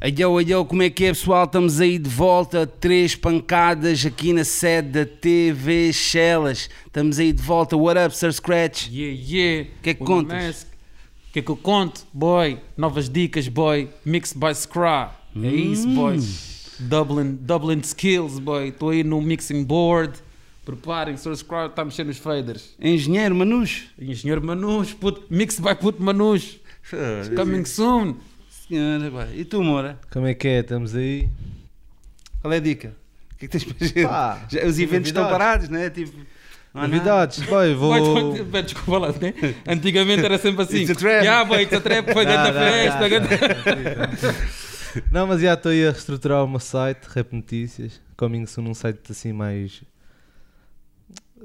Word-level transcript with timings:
Ayo, 0.00 0.38
ayo, 0.38 0.64
como 0.64 0.80
é 0.84 0.88
que 0.88 1.06
é 1.06 1.08
pessoal? 1.08 1.44
Estamos 1.44 1.80
aí 1.80 1.98
de 1.98 2.08
volta, 2.08 2.64
três 2.64 3.16
pancadas 3.16 4.06
aqui 4.06 4.32
na 4.32 4.44
sede 4.44 4.90
da 4.90 5.04
TV 5.04 5.92
Shellas. 5.92 6.70
Estamos 6.86 7.18
aí 7.18 7.32
de 7.32 7.42
volta. 7.42 7.76
What 7.76 7.98
up, 7.98 8.16
Sir 8.16 8.32
Scratch? 8.32 8.88
Yeah, 8.92 9.20
yeah. 9.28 9.70
Que 9.82 9.90
é 9.90 9.94
que 9.94 10.02
O 10.04 10.06
contas? 10.06 10.62
O 10.62 11.32
que 11.32 11.40
é 11.40 11.42
que 11.42 11.50
eu 11.50 11.56
conto? 11.56 12.06
Boy, 12.12 12.60
novas 12.76 13.08
dicas, 13.08 13.48
boy. 13.48 13.88
Mixed 14.04 14.38
by 14.38 14.54
Scra. 14.54 15.10
É 15.34 15.48
isso, 15.48 15.88
boy. 15.88 16.16
Hum. 16.16 16.26
Dublin, 16.78 17.34
Dublin 17.40 17.80
Skills, 17.82 18.38
boy. 18.38 18.68
Estou 18.68 18.90
aí 18.90 19.02
no 19.02 19.20
mixing 19.20 19.64
board. 19.64 20.12
Preparem, 20.64 21.16
Sr. 21.16 21.34
Scra 21.34 21.66
está 21.66 21.84
mexendo 21.84 22.06
nos 22.06 22.18
faders. 22.18 22.76
Engenheiro 22.80 23.34
Manus? 23.34 23.88
Engenheiro 24.00 24.46
Manus, 24.46 24.94
puto, 24.94 25.24
mixed 25.28 25.60
by 25.60 25.74
Puto 25.74 26.00
Manus. 26.00 26.60
Coming 27.34 27.64
soon. 27.64 28.16
Senhora, 28.68 29.10
pá. 29.10 29.26
E 29.34 29.44
tu, 29.44 29.62
Moura? 29.62 29.98
Como 30.12 30.26
é 30.26 30.34
que 30.34 30.46
é? 30.48 30.60
Estamos 30.60 30.94
aí. 30.94 31.28
Qual 32.40 32.52
é 32.52 32.56
a 32.56 32.60
dica? 32.60 32.94
O 33.32 33.36
que 33.36 33.44
é 33.46 33.48
que 33.48 33.58
tens 33.58 33.64
para 33.64 33.76
dizer? 33.86 34.06
Pá, 34.08 34.46
Já- 34.50 34.64
Os 34.66 34.78
eventos 34.78 35.08
estão 35.08 35.28
parados, 35.28 35.68
não 35.68 35.78
é? 35.78 35.88
Tipo, 35.90 36.18
não. 36.74 36.82
Novidades. 36.82 37.40
Boy, 37.46 37.74
vou. 37.74 38.34
Desculpa 38.62 38.98
lá, 38.98 39.08
né? 39.12 39.32
Antigamente 39.66 40.24
era 40.24 40.38
sempre 40.38 40.62
assim. 40.62 40.78
It's 40.82 40.90
a 40.90 40.94
trap. 40.94 41.24
Yeah, 41.24 41.44
boy, 41.44 41.62
it's 41.62 41.72
a 41.72 41.80
trap. 41.80 42.12
Foi 42.12 42.24
Não, 42.24 42.32
grande 42.32 42.52
não, 42.52 42.60
festa. 42.60 43.00
não, 43.00 43.08
grande- 43.08 44.38
Não, 45.12 45.26
mas 45.26 45.40
já 45.42 45.54
estou 45.54 45.70
aí 45.70 45.86
a 45.86 45.90
reestruturar 45.90 46.42
o 46.44 46.48
meu 46.48 46.58
site, 46.58 47.04
Rap 47.14 47.32
Notícias. 47.32 48.00
Coming 48.16 48.46
soon 48.46 48.64
num 48.64 48.74
site 48.74 49.00
assim 49.10 49.32
mais 49.32 49.82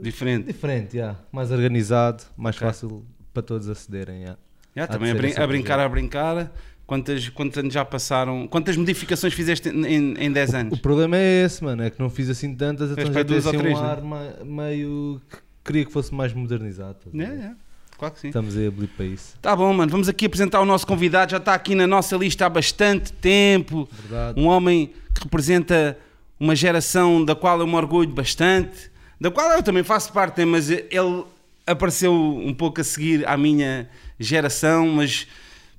Diferente. 0.02 0.48
diferente, 0.48 0.98
já. 0.98 1.16
mais 1.32 1.52
organizado, 1.52 2.24
mais 2.36 2.56
Ok. 2.56 2.68
fácil 2.68 3.06
para 3.34 3.44
todos 3.44 3.70
acederem. 3.70 4.26
Há 4.26 4.36
de 4.76 4.88
também 4.88 5.12
a, 5.12 5.16
brin- 5.16 5.28
esse 5.30 5.40
a 5.42 5.46
brincar, 5.46 5.80
a 5.80 5.88
brincar. 5.90 6.52
Quantas, 6.86 7.30
quantos 7.30 7.58
anos 7.58 7.74
já 7.74 7.86
passaram? 7.86 8.48
Quantas 8.48 8.76
modificações 8.76 9.34
fizeste 9.34 9.70
em, 9.70 10.14
em 10.18 10.32
10 10.32 10.50
O 10.52 10.56
anos? 10.58 10.80
problema 10.80 11.18
é 11.18 11.46
esse, 11.46 11.64
mano, 11.64 11.82
é 11.84 11.90
que 11.90 12.00
não 12.00 12.10
fiz 12.10 12.30
assim 12.30 12.54
tantas, 12.54 12.92
então 12.92 13.12
já 13.12 13.24
duas 13.24 13.46
ou 13.46 13.52
assim 13.52 13.58
três, 13.60 13.78
um 13.78 13.82
né? 13.82 13.88
ar 13.90 14.02
ma- 14.02 14.34
meio 14.44 15.22
que 15.30 15.38
queria 15.64 15.86
que 15.86 15.92
fosse 15.92 16.14
mais 16.14 16.34
modernizado. 16.34 16.98
É, 17.18 17.24
é. 17.24 17.52
Claro 17.98 18.14
que 18.16 18.20
sim. 18.20 18.28
Estamos 18.28 18.58
aí 18.58 18.66
a 18.66 18.68
abrir 18.68 18.88
para 18.88 19.06
isso. 19.06 19.36
Tá 19.42 19.56
bom, 19.56 19.72
mano. 19.74 19.90
Vamos 19.90 20.10
aqui 20.10 20.26
apresentar 20.26 20.60
o 20.60 20.66
nosso 20.66 20.86
convidado. 20.86 21.32
Já 21.32 21.38
está 21.38 21.54
aqui 21.54 21.74
na 21.74 21.88
nossa 21.88 22.18
lista 22.18 22.46
há 22.46 22.50
bastante 22.50 23.14
tempo. 23.14 23.88
Verdade. 23.92 24.40
Um 24.42 24.48
homem 24.48 24.92
que 25.16 25.24
representa 25.24 25.98
uma 26.38 26.54
geração 26.56 27.24
da 27.24 27.34
qual 27.34 27.60
eu 27.62 27.68
me 27.68 27.76
orgulho 27.76 28.10
bastante, 28.10 28.92
da 29.22 29.32
qual 29.32 29.50
eu 29.54 29.64
também 29.64 29.84
faço 29.84 30.12
parte, 30.12 30.40
né, 30.40 30.46
mas 30.46 30.70
ele 30.70 31.24
apareceu 31.66 32.14
um 32.14 32.54
pouco 32.54 32.82
a 32.82 32.84
seguir 32.84 33.26
à 33.26 33.38
minha 33.38 33.88
geração. 34.20 34.88
Mas 34.90 35.26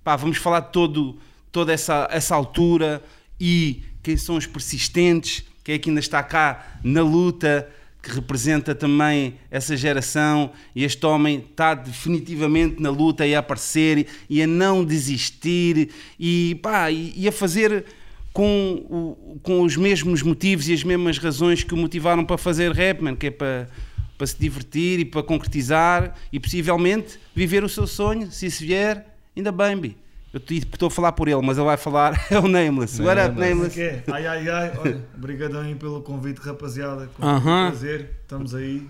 pá, 0.05 0.14
vamos 0.16 0.36
falar 0.36 0.60
de 0.60 0.70
todo, 0.72 1.19
toda 1.50 1.72
essa, 1.72 2.06
essa 2.12 2.34
altura 2.34 3.02
e 3.41 3.83
quem 4.02 4.16
são 4.16 4.36
os 4.36 4.47
persistentes, 4.47 5.42
quem 5.64 5.74
é 5.74 5.78
que 5.78 5.88
ainda 5.88 6.00
está 6.00 6.22
cá 6.22 6.78
na 6.84 7.00
luta, 7.02 7.66
que 8.02 8.10
representa 8.10 8.75
também 8.75 9.36
essa 9.50 9.75
geração. 9.75 10.50
E 10.77 10.84
este 10.84 11.05
homem 11.06 11.42
está 11.50 11.72
definitivamente 11.75 12.80
na 12.82 12.91
luta 12.91 13.27
e 13.27 13.34
a 13.34 13.38
aparecer 13.38 14.06
e 14.28 14.42
a 14.42 14.47
não 14.47 14.84
desistir 14.84 15.88
e, 16.20 16.55
pá, 16.62 16.91
e 16.91 17.27
a 17.27 17.32
fazer 17.32 17.86
com, 18.30 18.84
o- 18.91 19.38
com 19.42 19.62
os 19.62 19.75
mesmos 19.77 20.20
motivos 20.20 20.69
e 20.69 20.75
as 20.75 20.84
mesmas 20.84 21.16
razões 21.16 21.64
que 21.64 21.72
o 21.72 21.77
motivaram 21.78 22.27
para 22.27 22.36
fazer 22.36 22.72
rap, 22.72 23.00
man, 23.00 23.16
que 23.16 23.28
é 23.28 23.30
para, 23.30 23.70
para 24.19 24.27
se 24.27 24.36
divertir 24.38 25.00
e 25.00 25.05
para 25.06 25.22
concretizar 25.22 26.14
e 26.30 26.38
possivelmente 26.38 27.19
viver 27.34 27.64
o 27.64 27.69
seu 27.70 27.86
sonho, 27.86 28.30
se 28.30 28.47
isso 28.47 28.62
vier, 28.64 29.13
ainda 29.36 29.52
bem, 29.52 29.77
bi. 29.77 29.96
Eu 30.32 30.40
te- 30.40 30.56
estou 30.58 30.88
a 30.88 30.90
falar 30.90 31.12
por 31.12 31.28
ele, 31.28 31.40
mas 31.42 31.56
ele 31.58 31.66
vai 31.66 31.77
falar, 31.77 32.27
é 32.30 32.38
o 32.38 32.48
Nameless. 32.48 33.00
What 33.00 33.20
up, 33.20 33.38
Nameless. 33.38 33.80
É? 33.80 34.02
Ai, 34.10 34.26
ai, 34.26 34.48
ai. 34.48 34.72
Olha, 34.78 35.04
obrigadão 35.16 35.60
aí 35.60 35.74
pelo 35.76 36.02
convite, 36.02 36.38
rapaziada. 36.41 37.08
Com 37.16 37.24
Aham. 37.24 37.70
prazer. 37.70 38.10
Estamos 38.22 38.54
aí. 38.54 38.88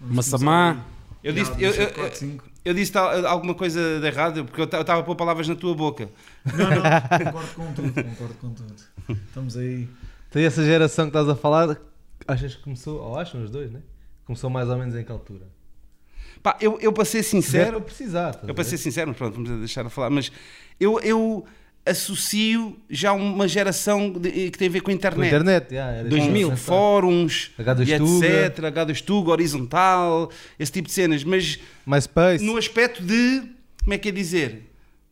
Massamá. 0.00 0.84
Eu 1.24 1.32
disse- 1.32 1.52
eu- 1.58 1.72
eu- 1.72 2.14
cinco. 2.14 2.44
Eu 2.64 2.74
disse 2.74 2.90
tal- 2.92 3.24
alguma 3.26 3.54
coisa 3.54 4.00
de 4.00 4.06
errado, 4.06 4.44
porque 4.44 4.60
eu 4.60 4.64
estava 4.64 5.00
a 5.00 5.02
pôr 5.02 5.14
palavras 5.16 5.46
na 5.48 5.54
tua 5.54 5.74
boca. 5.74 6.08
Não, 6.44 6.56
não, 6.58 6.66
concordo 7.32 7.54
com 7.54 7.72
tudo. 7.72 7.92
Concordo 8.04 8.34
com 8.34 8.50
tudo. 8.50 8.74
Estamos 9.08 9.56
aí. 9.56 9.88
Então, 10.28 10.42
e 10.42 10.44
essa 10.44 10.64
geração 10.64 11.04
que 11.06 11.10
estás 11.10 11.28
a 11.28 11.36
falar, 11.36 11.78
achas 12.26 12.56
que 12.56 12.62
começou, 12.62 13.00
ou 13.00 13.16
acham 13.18 13.40
os 13.42 13.50
dois, 13.50 13.70
né? 13.70 13.80
Começou 14.24 14.50
mais 14.50 14.68
ou 14.68 14.76
menos 14.76 14.94
em 14.96 15.04
que 15.04 15.12
altura? 15.12 15.46
Pá, 16.46 16.56
eu, 16.60 16.78
eu 16.80 16.92
para 16.92 17.04
ser 17.04 17.24
sincero, 17.24 17.80
precisar. 17.80 18.38
a 18.40 18.46
Eu 18.46 18.54
para 18.54 18.62
ser 18.62 18.78
sincero, 18.78 19.08
mas 19.08 19.16
pronto, 19.16 19.34
vamos 19.34 19.50
deixar 19.58 19.84
a 19.84 19.90
falar, 19.90 20.10
mas 20.10 20.30
eu, 20.78 21.00
eu 21.00 21.44
associo 21.84 22.76
já 22.88 23.12
uma 23.12 23.48
geração 23.48 24.12
de- 24.12 24.50
que 24.52 24.56
tem 24.56 24.68
a 24.68 24.70
ver 24.70 24.80
com 24.80 24.92
a 24.92 24.94
Com 24.94 25.22
a 25.22 25.26
internet. 25.26 25.26
internet, 25.26 25.62
isso 25.64 25.98
que 25.98 26.04
eu 26.04 26.08
2000, 26.08 26.40
ia 26.42 26.46
pensar. 26.50 26.62
fóruns, 26.64 27.50
H2 27.58 27.88
e 27.88 27.98
Tuga. 27.98 28.26
etc, 28.46 28.58
H2 28.64 29.00
Tuga, 29.02 29.30
horizontal, 29.32 30.30
esse 30.56 30.70
tipo 30.70 30.86
de 30.86 30.94
cenas, 30.94 31.24
mas 31.24 31.58
MySpace. 31.84 32.44
no 32.44 32.56
aspecto 32.56 33.02
de, 33.02 33.42
como 33.82 33.94
é 33.94 33.98
que 33.98 34.08
é 34.08 34.12
dizer, 34.12 34.70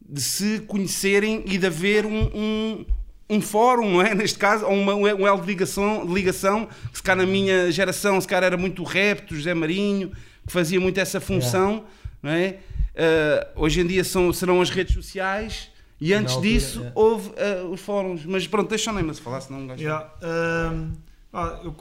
de 0.09 0.21
se 0.21 0.61
conhecerem 0.69 1.43
e 1.47 1.59
de 1.59 1.67
haver 1.67 2.07
um, 2.07 2.31
um, 2.33 2.87
um 3.29 3.41
fórum, 3.41 3.91
não 3.91 4.03
é? 4.03 4.15
Neste 4.15 4.39
caso, 4.39 4.65
ou 4.67 4.73
uma, 4.73 4.95
um 4.95 5.27
elo 5.27 5.41
de 5.41 5.47
ligação, 5.49 6.07
de 6.07 6.13
ligação, 6.15 6.69
que 6.93 6.97
se 6.99 7.03
cá 7.03 7.17
na 7.17 7.27
minha 7.27 7.73
geração, 7.73 8.21
se 8.21 8.29
calhar 8.29 8.45
era 8.45 8.57
muito 8.57 8.83
o 8.83 8.85
rap 8.85 9.27
do 9.27 9.35
José 9.35 9.53
Marinho, 9.53 10.13
que 10.47 10.53
fazia 10.53 10.81
muito 10.81 10.99
essa 10.99 11.21
função, 11.21 11.85
não 12.23 12.31
é? 12.31 12.59
Ah, 12.97 13.49
hoje 13.57 13.81
em 13.81 13.87
dia 13.87 14.05
são, 14.05 14.33
serão 14.33 14.61
as 14.61 14.71
redes 14.71 14.95
sociais 14.95 15.71
e 16.01 16.13
antes 16.13 16.35
altura, 16.35 16.53
disso 16.53 16.85
é. 16.85 16.93
houve 16.95 17.33
ah, 17.37 17.65
os 17.67 17.81
fóruns, 17.81 18.25
mas 18.25 18.47
pronto, 18.47 18.69
deixa 18.69 18.91
o 18.91 18.95
Neymar 18.95 19.15
se 19.15 19.21
falar, 19.21 19.41
senão 19.41 19.61
um 19.61 19.67
gajo... 19.67 19.83
Yeah, 19.83 20.11
ahm, 20.23 20.93
ah, 21.33 21.61
eu 21.65 21.75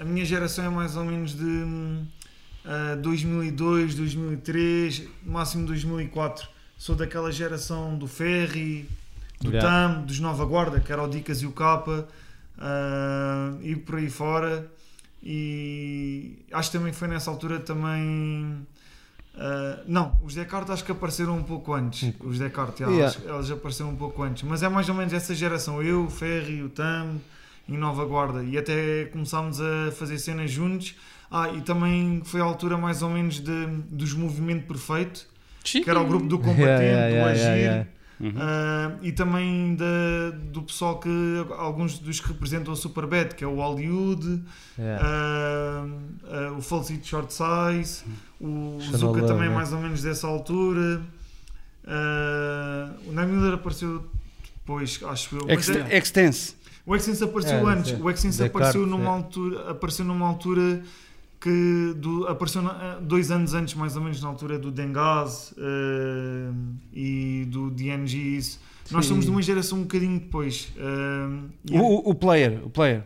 a 0.00 0.04
minha 0.04 0.24
geração 0.24 0.64
é 0.64 0.68
mais 0.68 0.96
ou 0.96 1.04
menos 1.04 1.32
de 1.36 1.64
ah, 2.64 2.96
2002, 2.96 3.94
2003, 3.94 5.02
no 5.24 5.32
máximo 5.32 5.66
2004. 5.66 6.48
Sou 6.76 6.96
daquela 6.96 7.30
geração 7.30 7.96
do 7.96 8.06
Ferry, 8.06 8.88
do 9.40 9.50
Yeah. 9.50 9.60
TAM, 9.60 10.02
dos 10.02 10.18
Nova 10.18 10.44
Guarda, 10.44 10.80
que 10.80 10.92
era 10.92 11.02
o 11.02 11.08
Dicas 11.08 11.40
e 11.40 11.46
o 11.46 11.52
Capa, 11.52 12.08
ah, 12.58 13.52
e 13.62 13.76
por 13.76 13.96
aí 13.96 14.10
fora. 14.10 14.70
E 15.28 16.38
acho 16.52 16.70
que 16.70 16.78
também 16.78 16.92
foi 16.92 17.08
nessa 17.08 17.28
altura 17.30 17.58
também. 17.58 18.64
ah, 19.36 19.80
não, 19.86 20.16
os 20.22 20.34
Descartes 20.34 20.70
acho 20.70 20.84
que 20.84 20.92
apareceram 20.92 21.36
um 21.36 21.42
pouco 21.42 21.74
antes. 21.74 22.14
Os 22.20 22.38
Descartes, 22.38 22.80
yeah, 22.80 22.96
Yeah. 23.18 23.34
eles 23.36 23.50
apareceram 23.50 23.90
um 23.90 23.96
pouco 23.96 24.22
antes. 24.22 24.44
Mas 24.44 24.62
é 24.62 24.68
mais 24.68 24.88
ou 24.88 24.94
menos 24.94 25.12
essa 25.12 25.34
geração. 25.34 25.82
Eu, 25.82 26.04
o 26.04 26.10
Ferry, 26.10 26.62
o 26.62 26.68
Tam 26.68 27.16
em 27.68 27.76
Nova 27.76 28.04
Guarda. 28.04 28.44
E 28.44 28.56
até 28.56 29.06
começámos 29.06 29.60
a 29.60 29.90
fazer 29.92 30.18
cenas 30.18 30.50
juntos. 30.50 30.94
Ah, 31.28 31.50
e 31.50 31.60
também 31.62 32.22
foi 32.24 32.40
a 32.40 32.44
altura 32.44 32.78
mais 32.78 33.02
ou 33.02 33.10
menos 33.10 33.40
de, 33.40 33.66
dos 33.90 34.12
Movimento 34.14 34.64
Perfeito, 34.68 35.26
que 35.82 35.90
era 35.90 36.00
o 36.00 36.06
grupo 36.06 36.26
do 36.28 36.38
Combatente, 36.38 36.62
Yeah, 36.62 36.82
yeah, 36.84 37.08
yeah, 37.08 37.32
do 37.32 37.80
Agir. 37.82 37.95
Uhum. 38.18 38.32
Ah, 38.38 38.92
e 39.02 39.12
também 39.12 39.74
da, 39.76 40.30
do 40.50 40.62
pessoal 40.62 40.98
que 40.98 41.08
alguns 41.58 41.98
dos 41.98 42.18
que 42.18 42.28
representam 42.28 42.72
a 42.72 42.76
Superbad, 42.76 43.34
que 43.34 43.44
é 43.44 43.46
o 43.46 43.56
Hollywood, 43.56 44.42
Yeah. 44.78 45.04
ah, 45.06 45.86
ah, 46.24 46.52
o 46.56 46.62
Falsito 46.62 47.06
Short 47.06 47.32
Size, 47.32 48.04
o 48.40 48.78
Channel 48.80 48.98
Zuka 48.98 49.20
Love, 49.20 49.26
também 49.26 49.48
né? 49.48 49.54
mais 49.54 49.72
ou 49.72 49.80
menos 49.80 50.02
dessa 50.02 50.26
altura. 50.26 51.02
O 53.06 53.12
Nine 53.12 53.26
Miller 53.32 53.54
apareceu 53.54 54.04
depois, 54.60 55.00
acho 55.06 55.36
eu. 55.36 55.48
Ext- 55.50 55.70
é- 55.76 55.96
Extense. 55.98 56.54
o 56.84 56.94
Extense 56.96 57.22
apareceu 57.24 57.68
É, 57.68 57.72
antes. 57.72 58.00
O 58.00 58.10
Extense 58.10 58.42
apareceu 58.42 58.86
numa 58.86 59.04
é. 59.04 59.08
altura, 59.08 59.70
apareceu 59.70 60.04
numa 60.04 60.26
altura 60.26 60.82
que 61.46 61.94
do, 61.96 62.26
apareceu 62.26 62.60
na- 62.60 62.96
dois 63.00 63.30
anos 63.30 63.54
antes, 63.54 63.74
mais 63.74 63.94
ou 63.96 64.02
menos 64.02 64.20
na 64.20 64.28
altura 64.28 64.58
do 64.58 64.72
Dengaz 64.72 65.54
eh, 65.56 66.50
e 66.92 67.44
do 67.48 67.70
DNGs. 67.70 68.58
Nós 68.90 69.04
Sim. 69.04 69.10
somos 69.10 69.24
de 69.26 69.30
uma 69.30 69.40
geração 69.42 69.78
um 69.78 69.82
bocadinho 69.82 70.18
depois. 70.18 70.72
eh, 70.76 71.72
e- 71.72 71.78
O, 71.78 71.82
o- 71.82 72.10
o 72.10 72.14
player, 72.14 72.60
o 72.64 72.70
player. 72.70 73.04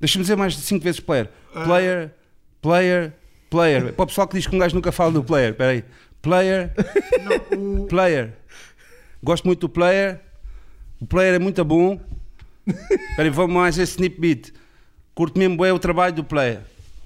Deixa-me 0.00 0.22
dizer 0.24 0.34
mais 0.36 0.54
de 0.54 0.60
5 0.62 0.82
vezes 0.82 0.98
player. 1.00 1.30
Player, 1.52 2.12
player, 2.60 3.12
player. 3.48 3.92
Para 3.92 4.02
o 4.02 4.06
pessoal 4.06 4.26
que 4.26 4.36
diz 4.36 4.46
que 4.48 4.56
um 4.56 4.58
gajo 4.58 4.74
nunca 4.74 4.90
fala 4.90 5.12
do 5.12 5.22
player, 5.22 5.50
espera 5.52 5.70
aí. 5.70 5.84
Player, 6.20 6.72
não, 7.54 7.82
o- 7.82 7.86
player. 7.86 8.32
Gosto 9.22 9.44
muito 9.44 9.60
do 9.60 9.68
player. 9.68 10.20
O 11.00 11.06
player 11.06 11.34
é 11.34 11.38
muito 11.38 11.64
bom. 11.64 12.00
Espera 12.66 13.22
aí, 13.22 13.30
vamos 13.30 13.54
mais 13.54 13.78
esse 13.78 13.92
snip 13.92 14.20
beat. 14.20 14.52
Curto 15.14 15.38
mesmo 15.38 15.56
bem 15.56 15.70
o 15.72 15.78
trabalho 15.78 16.14
do 16.14 16.24
player. 16.24 16.60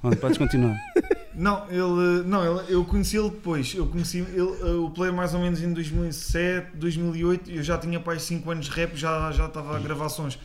Pronto, 0.05 0.17
podes 0.19 0.37
continuar. 0.39 0.77
não, 1.35 1.65
ele, 1.71 2.23
não 2.27 2.61
ele, 2.61 2.73
eu 2.75 2.85
conheci 2.85 3.17
ele 3.17 3.31
depois. 3.31 3.75
Eu 3.75 3.87
conheci 3.87 4.19
ele, 4.19 4.43
o 4.79 4.91
player 4.91 5.15
mais 5.15 5.33
ou 5.33 5.41
menos 5.41 5.63
em 5.63 5.73
2007, 5.73 6.77
2008. 6.77 7.51
Eu 7.51 7.63
já 7.63 7.79
tinha 7.79 7.99
mais 7.99 8.23
5 8.23 8.51
anos 8.51 8.67
de 8.67 8.71
rap, 8.73 8.95
já, 8.97 9.33
já 9.33 9.47
estava 9.47 9.77
a 9.77 9.81
gravar 9.81 10.09
sons. 10.11 10.39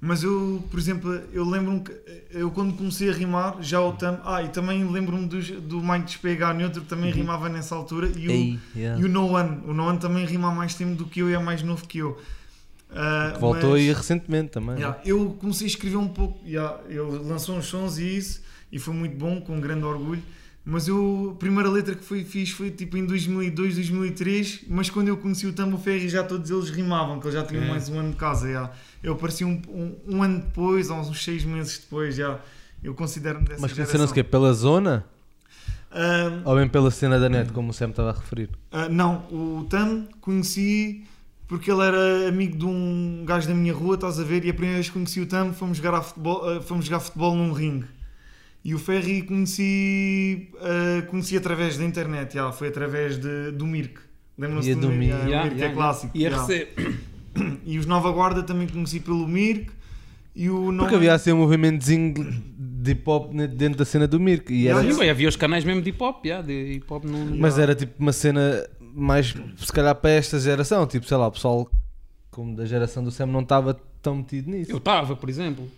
Mas 0.00 0.22
eu, 0.22 0.62
por 0.70 0.78
exemplo, 0.78 1.12
eu 1.32 1.44
lembro-me 1.44 1.80
que 1.80 1.92
eu 2.30 2.50
quando 2.52 2.72
comecei 2.76 3.08
a 3.10 3.12
rimar, 3.12 3.56
já 3.60 3.80
o 3.80 3.92
tam. 3.92 4.18
Ah, 4.24 4.42
e 4.42 4.48
também 4.48 4.84
lembro-me 4.88 5.26
dos- 5.26 5.50
do 5.50 5.80
Mike 5.80 6.04
Despega 6.06 6.52
Neutro, 6.54 6.82
que 6.82 6.88
também 6.88 7.10
rimava 7.12 7.48
nessa 7.48 7.74
altura. 7.74 8.08
E 8.16 8.28
o, 8.28 8.30
Ei, 8.30 8.58
yeah. 8.76 9.00
e 9.00 9.04
o 9.04 9.08
No 9.08 9.26
One. 9.32 9.60
O 9.66 9.72
No 9.74 9.84
One 9.88 9.98
também 9.98 10.24
rima 10.24 10.48
há 10.50 10.54
mais 10.54 10.74
tempo 10.74 10.94
do 10.94 11.04
que 11.04 11.20
eu 11.20 11.30
e 11.30 11.34
é 11.34 11.38
mais 11.38 11.62
novo 11.62 11.86
que 11.86 11.98
eu. 11.98 12.16
Que 12.88 13.38
voltou 13.40 13.70
mas- 13.70 13.80
aí 13.80 13.92
recentemente 13.92 14.50
também. 14.50 14.76
né? 14.76 14.80
Yeah, 14.80 14.98
eu 15.04 15.36
comecei 15.40 15.66
a 15.66 15.70
escrever 15.70 15.96
um 15.98 16.08
pouco, 16.08 16.38
yeah, 16.46 16.78
ele 16.88 17.00
lançou 17.00 17.56
uns 17.56 17.66
sons 17.66 17.98
e 17.98 18.16
isso, 18.16 18.40
e 18.72 18.78
foi 18.78 18.94
muito 18.94 19.16
bom, 19.16 19.40
com 19.40 19.60
grande 19.60 19.84
orgulho. 19.84 20.22
Mas 20.64 20.86
eu, 20.86 21.32
a 21.34 21.38
primeira 21.38 21.70
letra 21.70 21.94
que 21.94 22.04
foi, 22.04 22.24
fiz 22.24 22.50
foi 22.50 22.70
tipo 22.70 22.96
em 22.98 23.06
2002, 23.06 23.76
2003. 23.76 24.64
Mas 24.68 24.90
quando 24.90 25.08
eu 25.08 25.16
conheci 25.16 25.46
o 25.46 25.52
Tambo 25.52 25.78
Ferry, 25.78 26.08
já 26.10 26.22
todos 26.22 26.50
eles 26.50 26.68
rimavam, 26.68 27.18
que 27.20 27.26
eles 27.26 27.34
já 27.34 27.42
tinham 27.44 27.64
É. 27.64 27.68
mais 27.68 27.88
um 27.88 27.98
ano 27.98 28.10
de 28.10 28.16
casa. 28.16 28.46
Yeah. 28.46 28.72
Eu 29.02 29.14
apareci 29.14 29.44
um, 29.46 29.62
um, 29.68 29.96
um 30.16 30.22
ano 30.22 30.40
depois, 30.40 30.90
ou 30.90 30.98
uns 30.98 31.24
seis 31.24 31.42
meses 31.42 31.78
depois. 31.78 32.18
Yeah. 32.18 32.38
Eu 32.82 32.94
considero-me 32.94 33.46
dessa 33.46 33.62
Mas 33.62 33.72
conheceram-se 33.72 34.12
o 34.12 34.14
quê? 34.14 34.22
Pela 34.22 34.52
zona? 34.52 35.06
Ou 36.44 36.54
bem 36.56 36.68
pela 36.68 36.90
cena 36.90 37.18
da 37.18 37.28
net, 37.30 37.50
como 37.52 37.70
o 37.70 37.72
Sam 37.72 37.88
estava 37.90 38.10
a 38.10 38.12
referir? 38.12 38.50
ah, 38.70 38.88
não, 38.90 39.24
o 39.30 39.66
Tam 39.70 40.06
conheci 40.20 41.02
porque 41.46 41.70
ele 41.70 41.80
era 41.80 42.28
amigo 42.28 42.58
de 42.58 42.66
um 42.66 43.24
gajo 43.26 43.48
da 43.48 43.54
minha 43.54 43.72
rua, 43.72 43.94
estás 43.94 44.20
a 44.20 44.22
ver? 44.22 44.44
E 44.44 44.50
a 44.50 44.52
primeira 44.52 44.74
vez 44.74 44.88
que 44.88 44.92
conheci 44.92 45.18
o 45.20 45.26
Tam 45.26 45.54
fomos 45.54 45.78
jogar, 45.78 45.94
a 45.94 46.02
futebol, 46.02 46.46
ah, 46.46 46.60
fomos 46.60 46.84
jogar 46.84 47.00
futebol 47.00 47.34
num 47.34 47.52
ringue. 47.52 47.86
E 48.64 48.74
o 48.74 48.78
Ferry 48.78 49.22
conheci, 49.22 50.48
ah, 50.60 51.02
conheci 51.08 51.36
através 51.36 51.78
da 51.78 51.84
internet, 51.84 52.34
já, 52.34 52.50
foi 52.52 52.68
através 52.68 53.18
de, 53.18 53.52
do 53.52 53.66
Mirk. 53.66 54.00
Lembram-se 54.36 54.70
E 54.70 54.74
do 54.74 54.82
do 54.82 54.88
Mirk? 54.90 55.04
Yeah, 55.06 55.24
Yeah, 55.26 55.40
o 55.40 55.44
Mirk 55.44 55.56
yeah, 55.60 55.72
é 55.72 55.76
clássico. 55.76 56.16
yeah. 56.18 56.46
IRC. 56.52 56.98
E 57.64 57.78
os 57.78 57.86
Nova 57.86 58.10
Guarda 58.10 58.42
também 58.42 58.66
conheci 58.66 59.00
pelo 59.00 59.26
Mirk. 59.26 59.70
E 60.34 60.48
o 60.50 60.72
Porque 60.76 60.94
havia 60.94 61.14
assim 61.14 61.32
um 61.32 61.38
movimentozinho 61.38 62.14
de 62.56 62.92
hip 62.92 63.02
hop 63.08 63.32
dentro 63.32 63.78
da 63.78 63.84
cena 63.84 64.06
do 64.06 64.20
Mirk. 64.20 64.52
E 64.52 64.68
era, 64.68 64.80
Yeah, 64.80 64.98
bem, 64.98 65.10
havia 65.10 65.28
os 65.28 65.36
canais 65.36 65.64
mesmo 65.64 65.82
de 65.82 65.90
hip 65.90 66.02
hop, 66.02 66.24
yeah, 66.24 66.46
de 66.46 66.74
hip 66.74 66.86
hop 66.92 67.04
no. 67.04 67.36
Mas 67.36 67.58
era 67.58 67.74
tipo 67.74 67.92
uma 67.98 68.12
cena 68.12 68.64
mais, 68.94 69.34
se 69.56 69.72
calhar, 69.72 69.94
para 69.94 70.10
esta 70.10 70.38
geração. 70.38 70.86
Tipo, 70.86 71.06
sei 71.06 71.16
lá, 71.16 71.26
o 71.26 71.32
pessoal 71.32 71.68
como 72.30 72.54
da 72.54 72.64
geração 72.64 73.02
do 73.02 73.10
Sam 73.10 73.26
não 73.26 73.40
estava 73.40 73.74
tão 74.00 74.16
metido 74.16 74.50
nisso. 74.50 74.70
Eu 74.70 74.78
estava, 74.78 75.16
por 75.16 75.28
exemplo. 75.28 75.68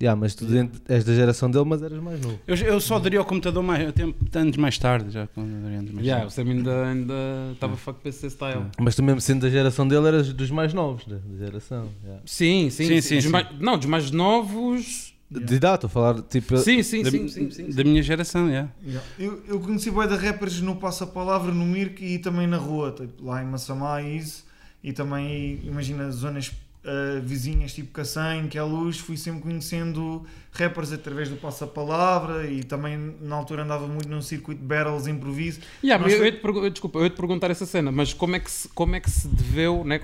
Yeah, 0.00 0.18
mas 0.20 0.34
tu 0.34 0.44
és 0.88 1.04
da 1.04 1.14
geração 1.14 1.50
dele, 1.50 1.64
mas 1.64 1.82
eras 1.82 1.98
mais 2.02 2.20
novo. 2.20 2.38
Eu, 2.46 2.54
eu 2.54 2.80
só 2.80 2.98
daria 2.98 3.18
ao 3.18 3.24
computador 3.24 3.62
mais, 3.62 3.90
tempo, 3.94 4.14
anos 4.38 4.56
mais 4.58 4.76
tarde. 4.76 5.10
Já, 5.10 5.26
quando 5.28 5.62
daria 5.62 5.78
anos 5.78 5.90
mais 5.90 6.06
Yeah, 6.06 6.28
tarde. 6.30 6.50
Ainda 6.50 6.84
ainda 6.86 7.14
estava 7.54 7.76
fuck 7.78 8.00
PC 8.02 8.28
style. 8.30 8.66
Mas 8.78 8.94
tu 8.94 9.02
mesmo 9.02 9.20
sendo 9.22 9.40
da 9.40 9.48
geração 9.50 9.88
dele, 9.88 10.06
eras 10.08 10.32
dos 10.34 10.50
mais 10.50 10.74
novos 10.74 11.06
da, 11.06 11.16
da 11.16 11.46
geração. 11.46 11.88
yeah. 12.04 12.22
Sim, 12.26 12.68
sim, 12.68 12.84
Sim, 12.86 13.00
sim. 13.00 13.00
sim, 13.00 13.14
Dos 13.16 13.24
sim. 13.24 13.30
mais- 13.30 13.58
não, 13.58 13.78
dos 13.78 13.86
mais 13.86 14.10
novos. 14.10 15.14
De 15.28 15.54
idade, 15.56 15.74
estou 15.86 15.88
a 15.88 15.90
falar, 15.90 16.22
tipo... 16.22 16.56
Sim, 16.58 16.84
sim, 16.84 17.02
da, 17.02 17.10
sim, 17.10 17.28
sim, 17.28 17.50
sim. 17.50 17.70
da 17.70 17.82
minha 17.82 18.00
geração, 18.00 18.48
yeah. 18.48 18.70
Yeah. 18.86 19.04
Eu, 19.18 19.42
eu 19.48 19.58
conheci 19.60 19.90
boa 19.90 20.06
de 20.06 20.14
rappers 20.14 20.60
no 20.60 20.76
Passa-Palavra, 20.76 21.50
no 21.52 21.64
Mirk 21.66 22.04
e 22.04 22.18
também 22.20 22.46
na 22.46 22.58
rua, 22.58 22.92
tipo, 22.96 23.24
lá 23.24 23.42
em 23.42 23.46
Massamá 23.46 24.00
e 24.02 24.18
isso. 24.18 24.44
E 24.84 24.92
também, 24.92 25.58
imagina, 25.64 26.08
zonas 26.12 26.52
ah, 26.86 27.20
vizinhas, 27.22 27.72
tipo 27.74 27.90
Cacém, 27.92 28.46
que 28.48 28.56
é 28.56 28.60
a 28.60 28.64
luz, 28.64 28.98
fui 28.98 29.16
sempre 29.16 29.42
conhecendo 29.42 30.24
rappers 30.52 30.92
através 30.92 31.28
do 31.28 31.36
Passa-Palavra 31.36 32.46
e 32.46 32.62
também 32.62 33.14
na 33.20 33.36
altura 33.36 33.62
andava 33.64 33.86
muito 33.86 34.08
num 34.08 34.22
circuito 34.22 34.60
de 34.60 34.66
battles, 34.66 35.06
improviso. 35.06 35.60
Yeah, 35.82 36.02
Nós- 36.02 36.12
eu, 36.18 36.24
ia 36.24 36.32
te 36.32 36.38
pergu- 36.38 36.70
desculpa, 36.70 36.98
eu 36.98 37.04
ia 37.04 37.10
te 37.10 37.16
perguntar 37.16 37.50
essa 37.50 37.66
cena, 37.66 37.92
mas 37.92 38.12
como 38.14 38.36
é 38.36 38.40
que 38.40 38.50
se, 38.50 38.68
como 38.70 38.96
é 38.96 39.00
que 39.00 39.10
se 39.10 39.28
deveu, 39.28 39.84
né, 39.84 40.00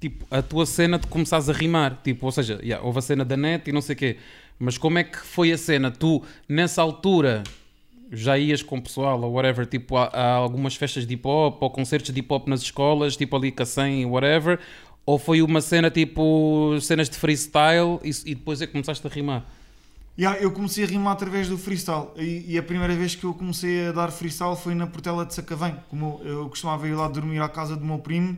tipo, 0.00 0.24
a 0.30 0.40
tua 0.42 0.66
cena 0.66 0.98
de 0.98 1.06
começares 1.08 1.48
a 1.48 1.52
rimar? 1.52 1.98
Tipo, 2.04 2.26
ou 2.26 2.32
seja, 2.32 2.60
yeah, 2.62 2.84
houve 2.84 2.98
a 2.98 3.02
cena 3.02 3.24
da 3.24 3.36
net 3.36 3.68
e 3.68 3.72
não 3.72 3.80
sei 3.80 3.94
o 3.94 3.98
quê, 3.98 4.16
mas 4.58 4.78
como 4.78 4.98
é 4.98 5.04
que 5.04 5.18
foi 5.18 5.50
a 5.52 5.58
cena? 5.58 5.90
Tu, 5.90 6.22
nessa 6.48 6.80
altura, 6.82 7.42
já 8.10 8.38
ias 8.38 8.62
com 8.62 8.78
o 8.78 8.82
pessoal 8.82 9.20
ou 9.20 9.32
whatever, 9.32 9.66
tipo, 9.66 9.96
a, 9.96 10.32
algumas 10.34 10.74
festas 10.76 11.06
de 11.06 11.14
hip 11.14 11.26
hop 11.26 11.62
ou 11.62 11.70
concertos 11.70 12.12
de 12.14 12.20
hip 12.20 12.32
hop 12.32 12.48
nas 12.48 12.62
escolas, 12.62 13.16
tipo 13.16 13.36
ali 13.36 13.50
Cacém, 13.52 14.06
whatever, 14.06 14.58
ou 15.10 15.18
foi 15.18 15.40
uma 15.40 15.60
cena 15.62 15.90
tipo 15.90 16.76
cenas 16.82 17.08
de 17.08 17.16
freestyle 17.16 17.98
e, 18.04 18.10
e 18.30 18.34
depois 18.34 18.60
é 18.60 18.66
que 18.66 18.72
começaste 18.72 19.06
a 19.06 19.10
rimar? 19.10 19.42
Yeah, 20.18 20.38
eu 20.42 20.50
comecei 20.50 20.84
a 20.84 20.86
rimar 20.86 21.12
através 21.14 21.48
do 21.48 21.56
freestyle 21.56 22.08
e, 22.16 22.44
e 22.48 22.58
a 22.58 22.62
primeira 22.62 22.94
vez 22.94 23.14
que 23.14 23.24
eu 23.24 23.32
comecei 23.32 23.86
a 23.88 23.92
dar 23.92 24.10
freestyle 24.10 24.54
foi 24.56 24.74
na 24.74 24.86
Portela 24.86 25.24
de 25.24 25.32
Sacavém. 25.32 25.74
Como 25.88 26.20
eu, 26.24 26.40
eu 26.40 26.48
costumava 26.48 26.86
ir 26.86 26.94
lá 26.94 27.08
dormir 27.08 27.40
à 27.40 27.48
casa 27.48 27.74
do 27.76 27.84
meu 27.84 27.98
primo 27.98 28.36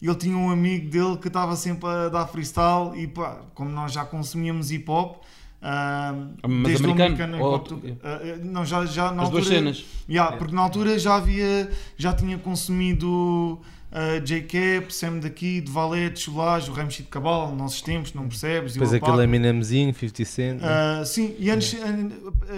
e 0.00 0.06
ele 0.06 0.14
tinha 0.14 0.36
um 0.36 0.48
amigo 0.50 0.88
dele 0.88 1.16
que 1.18 1.28
estava 1.28 1.54
sempre 1.56 1.86
a 1.88 2.08
dar 2.08 2.26
freestyle 2.28 2.92
e 2.98 3.06
pá, 3.08 3.40
como 3.54 3.68
nós 3.70 3.92
já 3.92 4.04
consumíamos 4.04 4.70
hip 4.70 4.88
hop. 4.90 5.16
ah, 5.60 6.14
Mas 6.48 6.82
americano? 6.82 7.42
Ou- 7.42 7.58
tu- 7.58 7.82
ah, 8.04 8.20
não, 8.42 8.64
já, 8.64 8.86
já 8.86 9.10
na 9.12 9.24
As 9.24 9.28
duas 9.30 9.42
altura- 9.44 9.58
cenas. 9.58 9.84
Yeah, 10.08 10.36
Porque 10.36 10.54
na 10.54 10.62
altura 10.62 10.98
já 10.98 11.16
havia, 11.16 11.68
já 11.98 12.12
tinha 12.14 12.38
consumido 12.38 13.58
uh, 13.96 14.20
J-Cap, 14.24 14.92
Sam 14.92 15.18
daqui, 15.20 15.60
de 15.60 15.70
Valete, 15.72 16.20
Cholage, 16.20 16.70
o 16.70 16.74
Ramsey 16.74 17.02
de 17.04 17.08
Cabal, 17.10 17.54
nossos 17.56 17.80
tempos, 17.80 18.12
não 18.12 18.28
percebes? 18.28 18.74
Depois 18.74 18.92
aquele 18.92 19.22
Eminemzinho, 19.24 19.92
50 19.94 20.24
Cent. 20.24 20.60
né? 20.60 20.68
Ah, 20.68 21.04
sim, 21.04 21.34
e 21.38 21.50
antes, 21.50 21.74
an- 21.82 22.10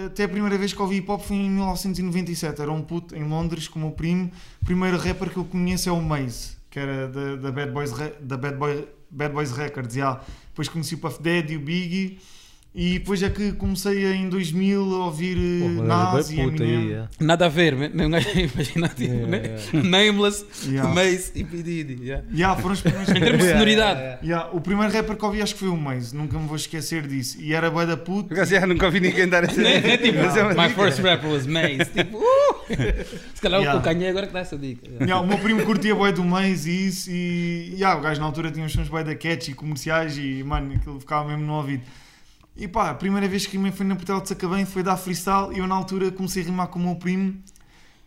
até 0.05 0.25
a 0.25 0.29
primeira 0.29 0.57
vez 0.57 0.73
que 0.73 0.81
ouvi 0.81 0.97
hip 0.97 1.09
hop 1.09 1.21
foi 1.21 1.37
em 1.37 1.49
1997. 1.49 2.61
Era 2.61 2.71
um 2.71 2.81
puto 2.81 3.15
em 3.15 3.23
Londres 3.23 3.67
com 3.67 3.79
o 3.79 3.81
meu 3.83 3.91
primo. 3.91 4.29
O 4.61 4.65
primeiro 4.65 4.97
rapper 4.97 5.29
que 5.29 5.37
eu 5.37 5.45
conheço 5.45 5.89
é 5.89 5.91
o 5.91 6.01
Maze, 6.01 6.57
que 6.69 6.79
era 6.79 7.07
da, 7.07 7.35
da 7.37 7.51
Bad, 7.51 7.71
Boys, 7.71 7.91
da 8.21 8.37
Bad, 8.37 8.57
Boy, 8.57 8.87
Bad 9.09 9.33
Boys 9.33 9.51
Records. 9.51 9.95
yeah. 9.95 10.21
Depois 10.49 10.67
conheci 10.67 10.95
o 10.95 10.97
Puff 10.97 11.21
Daddy, 11.23 11.55
o 11.55 11.59
Biggie. 11.59 12.19
E 12.73 12.99
depois 12.99 13.21
é 13.23 13.29
que 13.31 13.51
comecei 13.53 14.05
em 14.13 14.29
2000 14.29 14.79
a 14.93 15.05
ouvir 15.05 15.35
Pô, 15.59 15.69
mas 15.69 15.87
Nas 15.87 16.29
e 16.29 16.35
puta 16.35 16.63
Eminem. 16.63 16.87
yeah. 16.87 17.09
Nada 17.19 17.47
a 17.47 17.49
ver, 17.49 17.75
não 17.95 18.05
imagina 18.13 18.87
tipo, 18.89 19.01
Yeah, 19.11 19.27
né? 19.27 19.41
yeah. 19.73 19.89
Nameless, 19.89 20.45
Yeah. 20.67 20.93
Mace 20.93 21.31
e 21.33 21.43
P. 21.43 21.63
Diddy, 21.63 21.97
yeah. 22.03 22.23
Yeah, 22.31 22.61
foram 22.61 22.73
os 22.75 22.81
primeiros 22.81 23.09
Em 23.09 23.13
termos 23.19 23.43
de 23.43 23.51
sonoridade. 23.51 24.19
Yeah, 24.25 24.49
o 24.53 24.61
primeiro 24.61 24.93
rapper 24.93 25.15
que 25.17 25.25
ouvi 25.25 25.41
acho 25.41 25.53
que 25.55 25.59
foi 25.61 25.69
o 25.69 25.75
Maze, 25.75 26.15
nunca 26.15 26.37
me 26.37 26.45
vou 26.47 26.55
esquecer 26.55 27.07
disso. 27.07 27.37
E 27.41 27.55
era 27.55 27.71
bué 27.71 27.87
da 27.87 27.97
puto. 27.97 28.29
Por 28.29 28.35
acaso, 28.35 28.51
já 28.51 28.67
nunca 28.67 28.85
ouvi 28.85 28.99
ninguém 28.99 29.27
dar 29.27 29.43
essa 29.43 29.59
Né? 29.59 29.81
Né? 29.81 29.97
Tipo, 29.97 30.19
Mas 30.19 30.37
é 30.37 30.43
my 30.43 30.67
dica. 30.67 30.69
first 30.83 30.99
rapper 30.99 31.29
was 31.31 31.47
Mace. 31.47 31.85
Tipo, 31.91 32.17
uh! 32.17 32.49
Se 33.33 33.41
calhar 33.41 33.61
Yeah. 33.61 33.79
o 33.79 33.83
Kanye 33.83 34.09
agora 34.09 34.27
que 34.27 34.33
dá 34.33 34.41
essa 34.41 34.55
dica. 34.57 34.85
Yeah. 34.85 35.05
Yeah, 35.05 35.25
o 35.25 35.27
meu 35.27 35.39
primo 35.39 35.65
curtia 35.65 35.95
bué 35.95 36.11
do 36.11 36.23
Maze 36.23 36.69
e 36.69 36.87
isso. 36.87 37.09
E 37.09 37.73
yeah, 37.73 37.97
o 37.99 38.01
gajo 38.03 38.19
na 38.21 38.27
altura 38.27 38.51
tinha 38.51 38.63
uns 38.63 38.71
sons 38.73 38.87
bué 38.87 39.03
da 39.03 39.15
catchy, 39.15 39.53
comerciais 39.55 40.15
e 40.19 40.43
mano, 40.43 40.75
aquilo 40.75 40.99
ficava 40.99 41.27
mesmo 41.29 41.45
no 41.47 41.53
ouvido. 41.53 41.81
E 42.59 42.67
pá, 42.67 42.89
a 42.89 42.93
primeira 42.93 43.25
vez 43.27 43.45
que 43.45 43.53
rimei 43.53 43.71
foi 43.71 43.85
na 43.85 43.95
Portela 43.95 44.19
de 44.21 44.27
Sacabém, 44.27 44.65
foi 44.65 44.83
dar 44.83 44.97
freestyle 44.97 45.55
e 45.55 45.59
eu 45.59 45.67
na 45.67 45.75
altura 45.75 46.11
comecei 46.11 46.43
a 46.43 46.45
rimar 46.45 46.67
com 46.67 46.77
o 46.77 46.81
meu 46.83 46.95
primo 46.95 47.35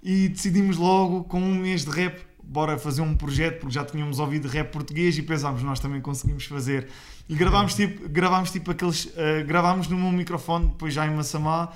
e 0.03 0.29
decidimos 0.29 0.77
logo, 0.77 1.25
com 1.25 1.41
um 1.41 1.55
mês 1.55 1.85
de 1.87 1.91
rap, 1.91 2.21
bora 2.43 2.77
fazer 2.77 3.01
um 3.01 3.15
projeto, 3.17 3.61
porque 3.61 3.75
já 3.75 3.83
tínhamos 3.85 4.19
ouvido 4.19 4.47
rap 4.49 4.71
português 4.71 5.17
e 5.17 5.23
pensámos, 5.23 5.63
nós 5.63 5.81
também 5.81 6.01
conseguimos 6.03 6.45
fazer. 6.45 6.89
E 7.29 7.35
gravámos 7.35 7.75
tipo, 7.75 8.07
gravámos 8.11 8.51
tipo 8.51 8.71
aqueles, 8.73 9.09
eh, 9.17 9.43
gravámos 9.43 9.89
no 9.89 9.97
meu 9.97 10.13
microfone, 10.13 10.67
depois 10.67 10.93
já 10.93 11.07
em 11.07 11.11
Massamá, 11.15 11.73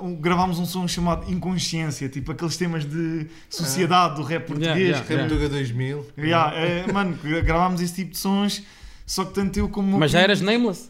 um- 0.00 0.14
gravámos 0.14 0.58
um 0.58 0.64
som 0.64 0.86
chamado 0.88 1.30
Inconsciência, 1.30 2.08
tipo 2.08 2.32
aqueles 2.32 2.56
temas 2.56 2.84
de 2.86 3.26
sociedade 3.50 4.14
do 4.16 4.22
rap 4.22 4.46
português. 4.46 4.76
Yeah, 4.78 5.04
que- 5.04 5.12
yeah. 5.12 5.28
Remutuga 5.28 5.48
2000. 5.50 6.06
Yeah, 6.16 6.54
eh, 6.56 6.92
mano, 6.92 7.18
gravámos 7.44 7.80
esse 7.82 7.94
tipo 7.94 8.12
de 8.12 8.18
sons, 8.18 8.62
só 9.06 9.24
que 9.24 9.34
tanto 9.34 9.58
eu 9.58 9.68
como 9.68 9.98
Mas 9.98 10.12
já 10.12 10.20
eras 10.20 10.40
Nameless? 10.40 10.88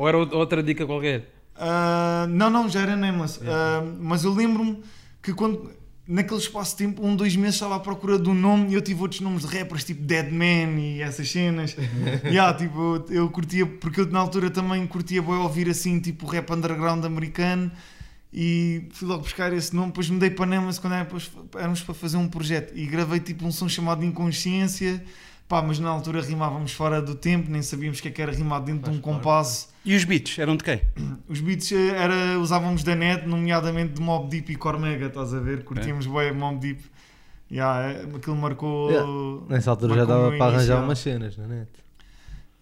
Ou 0.00 0.08
era 0.08 0.16
outra 0.16 0.62
dica 0.62 0.86
qualquer? 0.86 1.28
Ah, 1.54 2.26
não, 2.30 2.48
não, 2.48 2.70
já 2.70 2.80
era 2.80 2.96
Nameless. 2.96 3.38
Ah, 3.46 3.82
mas 4.00 4.24
eu 4.24 4.32
lembro-me 4.32 4.82
que 5.22 5.34
quando, 5.34 5.70
naquele 6.08 6.40
espaço 6.40 6.70
de 6.70 6.78
tempo, 6.86 7.04
um, 7.06 7.14
dois 7.14 7.36
meses, 7.36 7.56
estava 7.56 7.76
à 7.76 7.80
procura 7.80 8.18
de 8.18 8.26
um 8.30 8.32
nome 8.34 8.70
e 8.70 8.74
eu 8.74 8.80
tive 8.80 9.02
outros 9.02 9.20
nomes 9.20 9.46
de 9.46 9.54
rappers, 9.58 9.84
tipo 9.84 10.02
Deadman 10.02 10.78
e 10.80 11.02
essas 11.02 11.30
cenas. 11.30 11.76
yeah, 12.24 12.56
tipo, 12.56 13.04
eu, 13.10 13.14
eu 13.24 13.28
curtia, 13.30 13.66
porque 13.66 14.00
eu 14.00 14.06
na 14.06 14.20
altura 14.20 14.48
também 14.48 14.86
curtia 14.86 15.20
bem 15.20 15.34
ouvir 15.34 15.68
assim, 15.68 16.00
tipo 16.00 16.26
rap 16.26 16.50
underground 16.50 17.04
americano. 17.04 17.70
E 18.32 18.88
fui 18.92 19.06
logo 19.06 19.24
buscar 19.24 19.52
esse 19.52 19.74
nome, 19.76 19.88
depois 19.88 20.08
mudei 20.08 20.30
para 20.30 20.46
Nameless 20.46 20.80
quando 20.80 20.94
era- 20.94 21.04
depois 21.04 21.30
éramos 21.56 21.82
para 21.82 21.94
fazer 21.94 22.16
um 22.16 22.26
projeto 22.26 22.72
e 22.74 22.86
gravei 22.86 23.20
tipo 23.20 23.44
um 23.44 23.52
som 23.52 23.68
chamado 23.68 24.02
Inconsciência. 24.02 25.04
Pá, 25.46 25.60
mas 25.60 25.78
na 25.78 25.90
altura 25.90 26.22
rimávamos 26.22 26.72
fora 26.72 27.02
do 27.02 27.14
tempo, 27.14 27.50
nem 27.50 27.60
sabíamos 27.60 27.98
o 27.98 28.02
que 28.02 28.08
é 28.08 28.10
que 28.12 28.22
era 28.22 28.32
rimado 28.32 28.64
dentro 28.66 28.90
de 28.90 28.96
um 28.96 29.00
compasso. 29.00 29.68
E 29.84 29.96
os 29.96 30.04
beats 30.04 30.38
eram 30.38 30.56
de 30.56 30.64
quem? 30.64 30.82
Os 31.26 31.40
beats 31.40 31.72
eh, 31.72 31.88
era, 31.96 32.38
usávamos 32.38 32.84
da 32.84 32.94
net, 32.94 33.26
nomeadamente 33.26 33.94
de 33.94 34.00
Mob 34.00 34.28
Deep 34.28 34.52
e 34.52 34.56
Cormega, 34.56 35.06
estás 35.06 35.32
a 35.32 35.40
ver? 35.40 35.64
Curtíamos 35.64 36.06
bem 36.06 36.32
Mob 36.32 36.58
Deep. 36.58 36.82
Yeah, 37.50 37.90
é, 37.90 38.16
aquilo 38.16 38.36
marcou. 38.36 38.90
Yeah. 38.90 39.10
Nessa 39.48 39.70
altura 39.70 39.94
já 39.94 40.06
marcou 40.06 40.16
o 40.16 40.30
dava 40.30 40.38
para 40.38 40.56
arranjar 40.56 40.84
umas 40.84 40.98
cenas 40.98 41.36
na 41.36 41.46
net. 41.46 41.70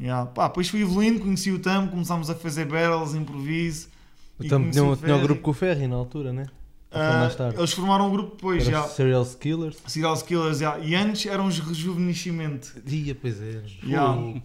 Yeah. 0.01 0.27
Pá, 0.27 0.49
depois 0.49 0.69
fui 0.69 0.81
evoluindo, 0.81 1.21
conheci 1.21 1.51
o 1.51 1.59
Tam, 1.59 1.89
começámos 1.89 2.31
a 2.31 2.35
fazer 2.35 2.65
battles, 2.65 3.15
improviso. 3.15 3.89
Então 4.41 4.61
conheci 4.61 4.79
tinha, 4.79 4.91
o 4.91 4.97
tinha 4.97 5.17
o 5.17 5.21
grupo 5.21 5.43
com 5.43 5.51
o 5.51 5.55
Ferry 5.55 5.89
na 5.89 5.97
altura, 5.97 6.33
né? 6.33 6.47
Tarde? 6.91 7.59
eles 7.59 7.73
formaram 7.73 8.09
um 8.09 8.11
grupo 8.11 8.37
depois, 8.37 8.65
já. 8.65 8.83
Serial 8.85 9.27
Killers. 9.27 9.77
Serial 9.87 10.17
Killers, 10.23 10.61
yeah. 10.61 10.83
e 10.83 10.95
antes 10.95 11.27
eram 11.27 11.47
os 11.47 11.59
Rejuvenescimento. 11.59 12.81
Ia, 12.87 13.15
pois 13.15 13.43
é. 13.43 13.63
Yeah. 13.85 14.41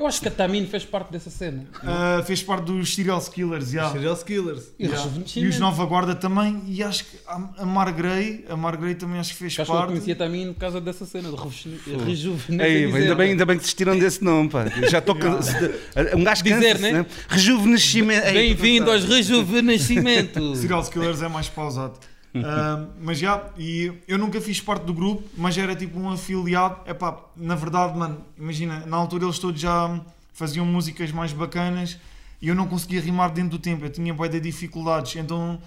Eu 0.00 0.06
acho 0.06 0.18
que 0.22 0.28
a 0.28 0.30
Tamino 0.30 0.66
fez 0.66 0.82
parte 0.82 1.12
dessa 1.12 1.28
cena. 1.28 1.66
Ah, 1.84 2.22
fez 2.26 2.42
parte 2.42 2.64
dos 2.64 2.94
Serial 2.94 3.20
Killers, 3.20 3.70
já. 3.70 3.90
Serial 3.92 4.16
Killers. 4.16 4.72
E 4.78 4.84
Yeah. 4.84 4.96
rejuvenescimento. 5.02 5.38
E 5.46 5.48
os 5.50 5.58
Nova 5.60 5.84
Guarda 5.84 6.14
também, 6.14 6.62
e 6.66 6.82
acho 6.82 7.04
que 7.04 7.18
a 7.26 7.66
Margrey, 7.66 8.46
a 8.48 8.56
Margrey 8.56 8.94
também 8.94 9.20
acho 9.20 9.32
que 9.34 9.38
fez 9.40 9.52
Acho 9.52 9.64
que 9.66 9.70
eu 9.70 9.76
parte. 9.76 9.88
conhecia 9.90 10.14
a 10.14 10.16
Tamino 10.16 10.54
por 10.54 10.60
causa 10.60 10.80
dessa 10.80 11.04
cena 11.04 11.28
de 11.28 11.36
rejuvenescimento. 11.36 12.04
Rejuvenescimento. 12.04 12.96
ainda, 12.96 13.14
bem, 13.14 13.30
ainda 13.32 13.44
bem 13.44 13.56
que 13.56 13.60
desistiram 13.60 13.98
desse 13.98 14.24
nome, 14.24 14.48
pá. 14.48 14.64
Já 14.90 15.00
estou 15.00 15.14
cansado. 15.20 15.70
Um 16.16 16.24
gajo 16.24 16.42
Dizer, 16.44 16.78
né? 16.78 16.92
né? 16.92 17.06
Rejuvenescimento. 17.28 18.24
Bem-vindo 18.32 18.90
aos 18.90 19.04
rejuvenescimentos. 19.04 20.60
Serial 20.60 20.82
Killers 20.84 21.20
é 21.20 21.28
mais 21.28 21.48
pausado. 21.50 21.98
Ah, 22.34 22.86
mas 23.00 23.18
já, 23.18 23.50
e 23.58 23.92
eu 24.06 24.16
nunca 24.16 24.40
fiz 24.40 24.60
parte 24.60 24.84
do 24.84 24.94
grupo, 24.94 25.24
mas 25.36 25.56
era 25.58 25.74
tipo 25.74 25.98
um 25.98 26.10
afiliado. 26.10 26.76
Epá, 26.88 27.18
na 27.36 27.54
verdade, 27.54 27.96
mano, 27.98 28.18
imagina, 28.38 28.84
na 28.86 28.96
altura 28.96 29.24
eles 29.24 29.38
todos 29.38 29.60
já 29.60 30.00
faziam 30.32 30.64
músicas 30.64 31.10
mais 31.10 31.32
bacanas 31.32 31.98
e 32.40 32.48
eu 32.48 32.54
não 32.54 32.66
conseguia 32.66 33.00
rimar 33.00 33.30
dentro 33.30 33.50
do 33.50 33.58
tempo, 33.58 33.84
eu 33.84 33.90
tinha 33.90 34.14
bué 34.14 34.28
de 34.28 34.40
dificuldades. 34.40 35.16
Então, 35.16 35.60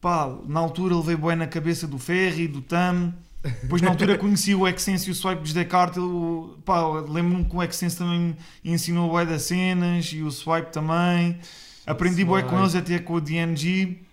pá, 0.00 0.28
na 0.46 0.60
altura 0.60 0.96
levei 0.96 1.16
bué 1.16 1.36
na 1.36 1.46
cabeça 1.46 1.86
do 1.86 1.98
Ferry, 1.98 2.48
do 2.48 2.60
Tam. 2.60 3.14
Depois 3.62 3.80
na 3.80 3.90
altura 3.90 4.18
conheci 4.18 4.52
o 4.54 4.66
Excense 4.66 5.08
e 5.08 5.12
o 5.12 5.14
Swipe 5.14 5.42
dos 5.42 5.52
Descartes. 5.52 5.96
eu, 5.96 6.58
Pá, 6.64 6.84
lembro-me 6.88 7.44
que 7.44 7.54
o 7.54 7.62
Excense 7.62 7.96
também 7.96 8.36
me 8.64 8.72
ensinou 8.72 9.08
bué 9.10 9.24
das 9.24 9.42
cenas 9.42 10.06
e 10.12 10.22
o 10.22 10.30
Swipe 10.30 10.72
também. 10.72 11.38
Aprendi 11.86 12.24
bué 12.24 12.42
com 12.42 12.58
eles 12.58 12.74
até 12.74 12.98
com 12.98 13.14
o 13.14 13.20
DNG. 13.20 14.07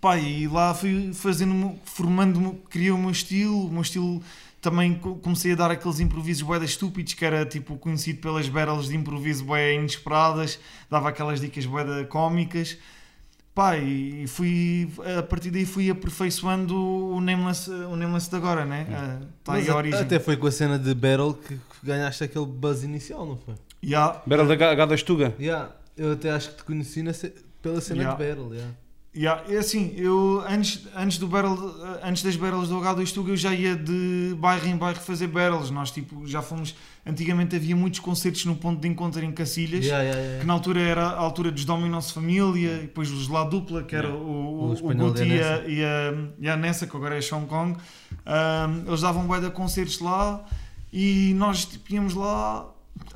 Pá, 0.00 0.16
e 0.16 0.48
lá 0.48 0.72
fui 0.72 1.12
fazendo, 1.12 1.74
formando, 1.84 2.54
criei 2.70 2.90
o 2.90 2.96
meu 2.98 3.10
estilo, 3.10 3.66
o 3.66 3.70
meu 3.70 3.82
estilo 3.82 4.22
também 4.60 4.94
co- 4.94 5.16
comecei 5.16 5.52
a 5.52 5.54
dar 5.54 5.70
aqueles 5.70 6.00
improvisos 6.00 6.42
bué 6.42 6.58
das 6.58 6.70
estúpidos, 6.70 7.12
que 7.14 7.24
era 7.24 7.44
tipo 7.44 7.76
conhecido 7.76 8.18
pelas 8.20 8.48
battles 8.48 8.88
de 8.88 8.96
improviso 8.96 9.44
bué 9.44 9.74
inesperadas, 9.74 10.58
dava 10.88 11.10
aquelas 11.10 11.40
dicas 11.40 11.66
bué 11.66 11.84
da 11.84 12.04
cómicas. 12.06 12.78
Pá, 13.54 13.76
e 13.76 14.26
fui, 14.26 14.90
a 15.18 15.22
partir 15.22 15.50
daí 15.50 15.66
fui 15.66 15.90
aperfeiçoando 15.90 16.74
o 16.78 17.20
Nameless, 17.20 17.68
o 17.70 17.94
Nameless 17.96 18.30
de 18.30 18.36
agora, 18.36 18.64
né? 18.64 18.86
Está 19.40 19.54
aí 19.54 19.60
Mas 19.62 19.68
a 19.68 19.76
origem. 19.76 20.00
até 20.00 20.18
foi 20.20 20.36
com 20.36 20.46
a 20.46 20.52
cena 20.52 20.78
de 20.78 20.94
Battle 20.94 21.34
que 21.34 21.58
ganhaste 21.82 22.24
aquele 22.24 22.46
buzz 22.46 22.84
inicial, 22.84 23.26
não 23.26 23.36
foi? 23.36 23.54
Yeah. 23.84 24.22
Battle 24.26 24.46
da 24.56 24.56
H2 24.86 25.02
Tuga. 25.02 25.34
Yeah, 25.38 25.72
eu 25.96 26.12
até 26.12 26.30
acho 26.30 26.50
que 26.50 26.56
te 26.58 26.64
conheci 26.64 27.02
ce- 27.12 27.34
pela 27.60 27.80
cena 27.82 28.02
Yeah. 28.02 28.16
de 28.24 28.30
Battle. 28.30 28.54
Yeah. 28.54 28.74
Yeah, 29.12 29.42
é 29.52 29.56
assim, 29.56 29.92
eu 29.96 30.40
antes, 30.48 30.86
antes, 30.94 31.18
do 31.18 31.26
battle, 31.26 31.74
antes 32.00 32.22
das 32.22 32.36
battles 32.36 32.68
do 32.68 32.76
H2 32.76 33.12
Tuga 33.12 33.32
eu 33.32 33.36
já 33.36 33.52
ia 33.52 33.74
de 33.74 34.36
bairro 34.38 34.68
em 34.68 34.76
bairro 34.76 35.00
fazer 35.00 35.26
battles. 35.26 35.68
Nós 35.70 35.90
tipo, 35.90 36.24
já 36.28 36.40
fomos. 36.40 36.76
Antigamente 37.04 37.56
havia 37.56 37.74
muitos 37.74 37.98
concertos 37.98 38.44
no 38.44 38.54
ponto 38.54 38.80
de 38.80 38.86
encontro 38.86 39.24
em 39.24 39.32
Cacilhas. 39.32 39.84
Yeah, 39.84 40.04
yeah, 40.04 40.20
yeah. 40.20 40.40
Que 40.40 40.46
na 40.46 40.52
altura 40.52 40.80
era 40.80 41.06
a 41.08 41.18
altura 41.18 41.50
dos 41.50 41.64
Dominos 41.64 42.12
Família, 42.12 42.72
e 42.74 42.80
depois 42.82 43.10
os 43.10 43.26
La 43.26 43.42
Dupla, 43.42 43.82
que 43.82 43.96
era 43.96 44.08
o, 44.08 44.14
O 44.14 44.74
o, 44.74 44.90
o 44.90 44.94
Guti 44.94 45.24
e 45.24 45.42
a, 45.42 45.66
e, 45.66 45.84
a, 45.84 46.14
e 46.38 46.48
a 46.48 46.56
Nessa, 46.56 46.86
que 46.86 46.96
agora 46.96 47.18
é 47.18 47.34
Hong 47.34 47.46
Kong. 47.46 47.76
Ahm, 48.24 48.84
eles 48.86 49.00
davam 49.00 49.26
bué 49.26 49.40
de 49.40 49.50
concertos 49.50 49.98
lá 49.98 50.44
e 50.92 51.34
nós 51.34 51.64
tipo, 51.64 51.92
íamos 51.92 52.14
lá 52.14 52.68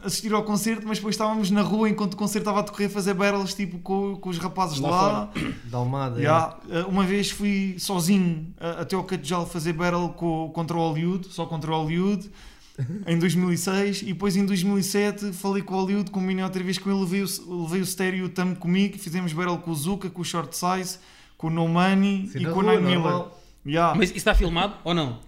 assistir 0.03 0.33
ao 0.35 0.43
concerto, 0.43 0.87
mas 0.87 0.99
depois 0.99 1.14
estávamos 1.14 1.50
na 1.50 1.62
rua 1.62 1.88
enquanto 1.88 2.14
o 2.14 2.17
concerto 2.17 2.41
estava 2.49 2.61
a 2.61 2.62
decorrer 2.62 2.88
a 2.88 2.93
fazer 2.93 3.14
battles 3.14 3.55
tipo, 3.55 3.79
com, 3.79 4.17
com 4.17 4.29
os 4.29 4.38
rapazes 4.38 4.79
Lá 4.79 4.91
lá. 4.91 5.31
Da 5.71 5.79
Almada. 5.79 6.21
yeah. 6.21 6.59
Yeah. 6.69 6.87
Uh, 6.87 6.91
Uma 6.91 7.05
vez 7.05 7.31
fui 7.31 7.76
sozinho 7.79 8.55
uh, 8.61 8.81
até 8.83 8.97
ao 8.97 9.05
Catejal 9.05 9.47
fazer 9.47 9.73
battle 9.73 10.11
co- 10.11 10.50
contra 10.50 10.76
o 10.76 10.81
Hollywood, 10.81 11.29
só 11.31 11.47
contra 11.47 11.71
o 11.71 11.75
Hollywood, 11.83 12.31
em 13.07 13.19
2006. 13.19 14.03
E 14.03 14.07
depois 14.07 14.37
em 14.37 14.45
2007 14.45 15.33
falei 15.33 15.62
com 15.62 15.75
o 15.75 15.81
Hollywood, 15.81 16.11
combinei 16.11 16.45
outra 16.45 16.62
vez 16.62 16.76
com 16.79 16.91
ele, 16.91 17.00
levei 17.00 17.23
o, 17.23 17.62
levei 17.62 17.81
o 17.81 17.87
Stereo 17.87 18.29
Tam 18.29 18.55
comigo. 18.55 18.99
Fizemos 18.99 19.33
battle 19.33 19.59
com 19.59 19.71
o 19.71 19.75
Zuka, 19.75 20.11
com 20.11 20.21
o 20.21 20.25
Short 20.25 20.55
Size, 20.57 20.99
com 21.38 21.47
o 21.47 21.50
No 21.50 21.67
Money 21.69 22.29
Sim, 22.33 22.41
e 22.41 22.47
com 22.47 22.61
o 22.61 22.62
Nine 22.62 22.83
Miller. 22.83 23.25
Yeah. 23.67 23.95
Mas 23.97 24.11
isso 24.11 24.19
está 24.19 24.35
filmado 24.35 24.75
ou 24.85 24.93
não? 24.93 25.19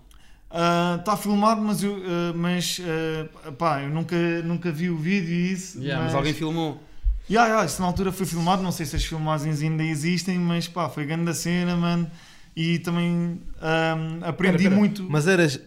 Está 0.48 1.16
filmado, 1.16 1.60
mas, 1.60 1.82
eu, 1.82 1.94
uh, 1.94 2.02
mas 2.34 2.78
uh, 2.78 3.52
pá, 3.52 3.82
eu 3.82 3.90
nunca, 3.90 4.16
nunca 4.42 4.70
vi 4.70 4.88
o 4.88 4.96
vídeo 4.96 5.30
e 5.34 5.52
isso. 5.52 5.78
Yeah, 5.80 6.04
mas 6.04 6.14
alguém 6.14 6.32
filmou. 6.32 6.80
Yeah, 7.28 7.48
yeah, 7.48 7.66
isso 7.66 7.80
na 7.82 7.88
altura 7.88 8.12
foi 8.12 8.24
filmado, 8.24 8.62
não 8.62 8.70
sei 8.70 8.86
se 8.86 8.94
as 8.96 9.04
filmagens 9.04 9.60
ainda 9.60 9.82
existem, 9.82 10.38
mas 10.38 10.68
pá, 10.68 10.88
foi 10.88 11.04
grande 11.04 11.28
a 11.30 11.34
cena, 11.34 11.74
mano. 11.76 12.08
E 12.54 12.78
também 12.78 13.40
ahm, 13.60 14.22
aprendi 14.22 14.58
Pera, 14.58 14.70
pera. 14.70 14.76
muito. 14.76 15.04
Mas 15.10 15.26
eras, 15.26 15.60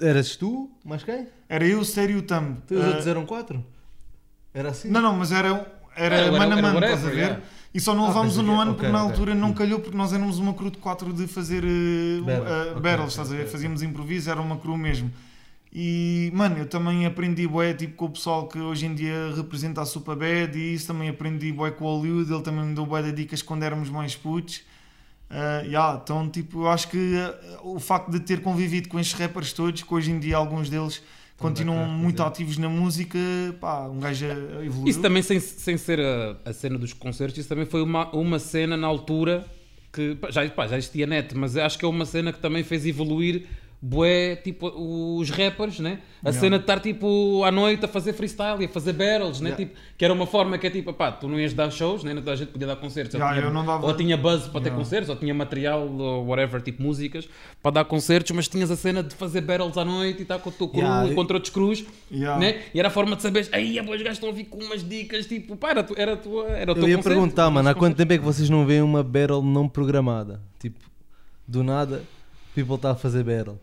eras 0.00 0.34
tu, 0.36 0.70
mais 0.84 1.04
quem? 1.04 1.28
Era 1.48 1.66
eu, 1.66 1.84
sério 1.84 2.16
e 2.16 2.18
o 2.18 2.22
Tam. 2.22 2.56
E 2.70 2.74
os 2.74 2.80
Ah, 2.82 2.86
outros 2.88 3.06
eram 3.06 3.26
quatro? 3.26 3.64
Era 4.52 4.70
assim? 4.70 4.88
Não, 4.90 5.00
não, 5.02 5.14
mas 5.14 5.30
era, 5.30 5.48
era 5.94 6.16
Era- 6.16 6.32
mano 6.32 6.54
a 6.54 6.58
era 6.58 6.62
mano, 6.62 6.80
estás 6.86 7.04
a 7.06 7.10
ver? 7.10 7.16
yeah. 7.18 7.40
E 7.74 7.80
só 7.80 7.94
não 7.94 8.04
Ah, 8.04 8.08
levámos 8.08 8.36
o 8.38 8.40
que- 8.40 8.46
nono 8.46 8.74
porque 8.74 8.90
na 8.90 9.00
altura 9.00 9.34
não 9.34 9.52
calhou 9.52 9.78
porque 9.80 9.96
nós 9.96 10.12
éramos 10.12 10.38
uma 10.38 10.54
crew 10.54 10.70
de 10.70 10.78
quatro 10.78 11.12
de 11.12 11.26
fazer 11.26 11.62
uh, 11.64 12.24
Battle, 12.24 12.42
uh, 12.44 12.70
ok, 12.70 12.74
battles, 12.80 12.92
ok, 13.00 13.06
estás 13.08 13.32
a 13.32 13.34
ver? 13.36 13.42
ok. 13.42 13.52
Fazíamos 13.52 13.82
improviso, 13.82 14.30
era 14.30 14.40
uma 14.40 14.56
crew 14.56 14.76
mesmo. 14.76 15.12
E, 15.70 16.30
mano, 16.34 16.56
eu 16.56 16.66
também 16.66 17.04
aprendi 17.04 17.46
bué, 17.46 17.74
tipo, 17.74 17.94
com 17.94 18.06
o 18.06 18.10
pessoal 18.10 18.48
que 18.48 18.58
hoje 18.58 18.86
em 18.86 18.94
dia 18.94 19.32
representa 19.36 19.82
a 19.82 19.84
Superbad 19.84 20.56
e 20.56 20.72
isso 20.74 20.86
também 20.86 21.10
aprendi 21.10 21.52
bué 21.52 21.70
com 21.70 21.84
o 21.84 21.88
Hollywood, 21.98 22.32
ele 22.32 22.42
também 22.42 22.64
me 22.64 22.74
deu 22.74 22.86
bué 22.86 23.02
de 23.02 23.12
dicas 23.12 23.42
quando 23.42 23.62
éramos 23.64 23.90
mais 23.90 24.16
putos. 24.16 24.62
Uh, 25.30 25.66
yeah, 25.66 26.00
então, 26.02 26.26
tipo, 26.26 26.62
eu 26.62 26.70
acho 26.70 26.88
que 26.88 26.96
uh, 26.96 27.74
o 27.74 27.78
facto 27.78 28.10
de 28.10 28.18
ter 28.20 28.40
convivido 28.40 28.88
com 28.88 28.98
estes 28.98 29.18
rappers 29.20 29.52
todos, 29.52 29.82
que 29.82 29.94
hoje 29.94 30.10
em 30.10 30.18
dia 30.18 30.38
alguns 30.38 30.70
deles 30.70 31.02
continuam 31.38 31.78
bacana, 31.78 31.98
muito 31.98 32.22
é. 32.22 32.26
ativos 32.26 32.58
na 32.58 32.68
música, 32.68 33.18
pá, 33.60 33.86
um 33.86 34.00
gajo 34.00 34.26
evoluiu. 34.26 34.88
Isso 34.88 35.00
também, 35.00 35.22
sem, 35.22 35.40
sem 35.40 35.76
ser 35.78 36.00
a, 36.00 36.36
a 36.44 36.52
cena 36.52 36.76
dos 36.76 36.92
concertos, 36.92 37.38
isso 37.38 37.48
também 37.48 37.64
foi 37.64 37.80
uma, 37.80 38.10
uma 38.14 38.38
cena 38.38 38.76
na 38.76 38.86
altura 38.86 39.46
que 39.92 40.16
pá, 40.16 40.30
já, 40.30 40.48
pá, 40.50 40.66
já 40.66 40.76
existia 40.76 41.06
net, 41.06 41.34
mas 41.36 41.56
acho 41.56 41.78
que 41.78 41.84
é 41.84 41.88
uma 41.88 42.04
cena 42.04 42.32
que 42.32 42.40
também 42.40 42.62
fez 42.62 42.84
evoluir 42.84 43.46
bué, 43.80 44.34
tipo, 44.36 44.72
os 45.20 45.30
rappers, 45.30 45.78
né? 45.78 46.00
A 46.24 46.30
Yeah. 46.30 46.40
cena 46.40 46.58
de 46.58 46.64
estar, 46.64 46.80
tipo, 46.80 47.44
à 47.44 47.50
noite 47.52 47.84
a 47.84 47.88
fazer 47.88 48.12
freestyle 48.12 48.60
e 48.60 48.64
a 48.64 48.68
fazer 48.68 48.92
battles, 48.92 49.40
né? 49.40 49.50
Yeah. 49.50 49.64
Tipo, 49.66 49.80
que 49.96 50.04
era 50.04 50.12
uma 50.12 50.26
forma 50.26 50.58
que 50.58 50.66
é 50.66 50.70
tipo, 50.70 50.92
pá, 50.92 51.12
tu 51.12 51.28
não 51.28 51.38
ias 51.38 51.54
dar 51.54 51.70
shows, 51.70 52.02
né? 52.02 52.12
Não 52.12 52.20
toda 52.20 52.32
a 52.32 52.36
gente 52.36 52.48
podia 52.48 52.66
dar 52.66 52.74
concertos. 52.74 53.14
ou, 53.14 53.20
tinha, 53.20 53.50
dava- 53.50 53.86
ou 53.86 53.94
tinha 53.96 54.16
buzz 54.16 54.48
para 54.48 54.60
ter 54.62 54.72
concertos, 54.72 55.08
ou 55.08 55.14
tinha 55.14 55.32
material, 55.32 55.86
ou 55.88 56.26
whatever, 56.26 56.60
tipo 56.60 56.82
músicas, 56.82 57.28
para 57.62 57.70
dar 57.70 57.84
concertos, 57.84 58.32
mas 58.32 58.48
tinhas 58.48 58.68
a 58.70 58.76
cena 58.76 59.00
de 59.00 59.14
fazer 59.14 59.42
battles 59.42 59.76
à 59.78 59.84
noite 59.84 60.18
e 60.18 60.22
estar 60.22 60.40
com 60.40 60.50
o 60.50 60.52
teu 60.52 60.68
crew 60.68 61.14
contra 61.14 61.36
outros 61.36 61.52
crews, 61.52 61.84
né? 62.10 62.62
E 62.74 62.80
era 62.80 62.88
a 62.88 62.90
forma 62.90 63.14
de 63.14 63.22
saberes, 63.22 63.48
aí 63.52 63.78
os 63.78 63.86
gajos 64.02 64.14
estão 64.14 64.30
a 64.30 64.32
vir 64.32 64.44
com 64.46 64.58
umas 64.58 64.82
dicas, 64.86 65.24
tipo, 65.26 65.54
pá, 65.56 65.70
era, 65.70 65.86
era, 65.96 66.16
tua, 66.16 66.48
era 66.48 66.72
o 66.72 66.74
teu 66.74 66.82
Eu 66.82 66.88
ia 66.88 66.96
concerto, 66.96 67.16
perguntar, 67.16 67.48
mano, 67.48 67.68
há 67.68 67.74
quanto 67.76 67.94
tempo 67.96 68.12
é 68.12 68.18
que 68.18 68.24
vocês 68.24 68.50
não 68.50 68.66
veem 68.66 68.82
uma 68.82 69.04
battle 69.04 69.40
não 69.40 69.68
programada? 69.68 70.40
Tipo, 70.58 70.80
do 71.46 71.62
nada, 71.62 72.02
people 72.56 72.74
está 72.74 72.90
a 72.90 72.94
fazer 72.96 73.22
battle. 73.22 73.56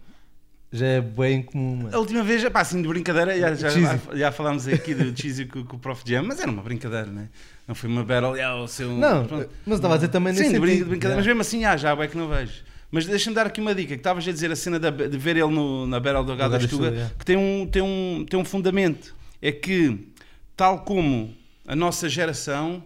Já 0.77 0.85
é 0.87 1.01
bem 1.01 1.41
comum, 1.41 1.89
A 1.91 1.97
última 1.97 2.23
vez, 2.23 2.43
pá, 2.49 2.61
assim, 2.61 2.81
de 2.81 2.87
brincadeira, 2.87 3.37
já, 3.39 3.53
já, 3.55 3.69
Cheesy. 3.69 3.99
já 4.13 4.31
falámos 4.31 4.67
aqui 4.67 4.93
do 4.93 5.19
Cheesy 5.19 5.45
com, 5.45 5.63
com 5.63 5.77
o 5.77 5.79
Prof 5.79 6.01
Jam, 6.05 6.23
mas 6.23 6.39
era 6.39 6.51
uma 6.51 6.61
brincadeira, 6.61 7.05
né? 7.07 7.29
Não 7.67 7.73
foi 7.73 7.89
uma 7.89 8.03
battle, 8.03 8.35
yeah, 8.35 8.61
o 8.61 8.67
seu. 8.67 8.89
Não, 8.91 9.25
pronto. 9.25 9.49
mas 9.65 9.75
estava 9.77 9.93
a 9.93 9.97
dizer 9.97 10.09
também 10.09 10.33
Sim, 10.33 10.39
nesse 10.41 10.53
de 10.53 10.59
brin- 10.59 10.67
de 10.69 10.73
sentido. 10.77 10.89
brincadeira, 10.89 11.15
mas 11.17 11.25
Yeah. 11.25 11.39
mesmo 11.39 11.41
assim, 11.41 11.65
ah, 11.65 11.77
já 11.77 11.91
é 11.91 12.07
que 12.07 12.17
não 12.17 12.27
vejo. 12.27 12.63
Mas 12.91 13.05
deixa-me 13.05 13.35
dar 13.35 13.47
aqui 13.47 13.59
uma 13.61 13.73
dica, 13.73 13.89
que 13.89 13.95
estavas 13.95 14.27
a 14.27 14.31
dizer 14.31 14.51
a 14.51 14.55
cena 14.55 14.79
da- 14.79 14.89
de 14.91 15.17
ver 15.17 15.35
ele 15.37 15.47
no- 15.51 15.87
na 15.87 15.99
Battle 15.99 16.23
do 16.23 16.33
H2 16.33 16.49
H2 16.49 16.69
Tuga, 16.69 16.69
Tuga, 16.85 16.87
yeah. 16.95 17.13
que 17.17 17.25
tem 17.25 17.37
um, 17.37 17.67
tem, 17.67 17.81
um, 17.81 18.25
tem 18.29 18.39
um 18.39 18.45
fundamento. 18.45 19.15
É 19.41 19.51
que, 19.51 20.07
tal 20.55 20.79
como 20.79 21.33
a 21.67 21.75
nossa 21.75 22.07
geração, 22.09 22.83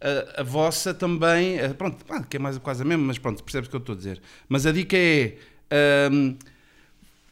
a, 0.00 0.40
a 0.40 0.42
vossa 0.42 0.92
também, 0.94 1.58
eh, 1.58 1.68
pronto, 1.68 2.04
que 2.28 2.36
é 2.36 2.40
mais 2.40 2.56
quase 2.58 2.82
a 2.82 2.84
mesma, 2.84 3.04
mas 3.04 3.18
pronto, 3.18 3.42
percebes 3.44 3.68
o 3.68 3.70
que 3.70 3.76
eu 3.76 3.80
estou 3.80 3.94
a 3.94 3.98
dizer. 3.98 4.20
Mas 4.48 4.66
a 4.66 4.72
dica 4.72 4.96
é, 4.96 5.36
ahm, 6.08 6.34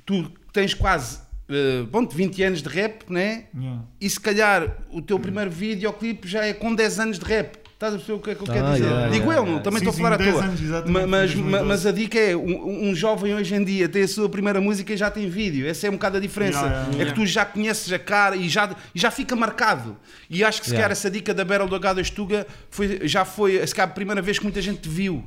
tu 0.08 0.32
tens 0.54 0.72
quase, 0.72 1.18
eh, 1.50 1.84
pronto, 1.92 2.16
20 2.16 2.42
anos 2.42 2.62
de 2.62 2.68
rap, 2.70 3.02
né? 3.10 3.44
Yeah. 3.54 3.82
e 4.00 4.08
se 4.08 4.18
calhar 4.18 4.78
o 4.90 5.02
teu 5.02 5.18
primeiro 5.20 5.50
videoclipe 5.50 6.26
já 6.26 6.46
é 6.46 6.54
com 6.54 6.74
10 6.74 6.98
anos 7.00 7.18
de 7.18 7.24
rap. 7.26 7.58
Estás 7.74 7.94
a 7.94 7.96
perceber 7.98 8.18
o 8.18 8.22
que 8.22 8.30
é 8.30 8.34
que 8.34 8.40
eu 8.42 8.46
quero 8.46 8.66
Ah, 8.66 8.72
dizer? 8.72 8.84
yeah, 8.86 9.08
Digo 9.08 9.26
yeah, 9.26 9.36
eu, 9.38 9.44
yeah. 9.44 9.62
também 9.62 9.78
estou 9.78 9.92
a 9.92 9.96
falar 9.96 10.12
à 10.14 10.16
10 10.16 10.32
toa. 10.34 10.44
anos, 10.46 10.60
mas, 10.60 10.82
foi 10.82 10.90
ma- 11.06 11.16
2012. 11.18 11.64
mas 11.68 11.86
a 11.86 11.92
dica 11.92 12.18
é: 12.18 12.34
um, 12.36 12.88
um 12.90 12.94
jovem 12.94 13.34
hoje 13.34 13.54
em 13.54 13.62
dia 13.62 13.88
tem 13.88 14.02
a 14.02 14.08
sua 14.08 14.28
primeira 14.28 14.60
música 14.60 14.92
e 14.92 14.96
já 14.96 15.08
tem 15.10 15.28
vídeo. 15.30 15.64
Essa 15.68 15.86
é 15.86 15.90
um 15.90 15.92
bocado 15.92 16.16
a 16.16 16.20
diferença. 16.20 16.58
Yeah, 16.58 16.86
yeah, 16.90 17.02
É 17.02 17.06
que 17.06 17.14
tu 17.14 17.24
já 17.24 17.44
conheces 17.44 17.92
a 17.92 17.98
cara 18.00 18.34
e 18.34 18.48
já, 18.48 18.74
e 18.94 18.98
já 18.98 19.10
fica 19.12 19.36
marcado. 19.36 19.96
E 20.28 20.42
acho 20.42 20.60
que 20.60 20.66
se 20.66 20.72
Yeah. 20.72 20.82
calhar 20.88 20.90
essa 20.92 21.08
dica 21.08 21.32
da 21.32 21.44
Battle 21.44 21.68
do 21.68 21.76
H2 21.78 22.10
Tuga 22.10 22.46
foi, 22.68 23.06
já 23.06 23.24
foi 23.24 23.64
se 23.64 23.72
calhar, 23.74 23.90
a 23.90 23.94
primeira 23.94 24.20
vez 24.22 24.38
que 24.38 24.44
muita 24.44 24.60
gente 24.60 24.80
te 24.80 24.88
viu. 24.88 25.22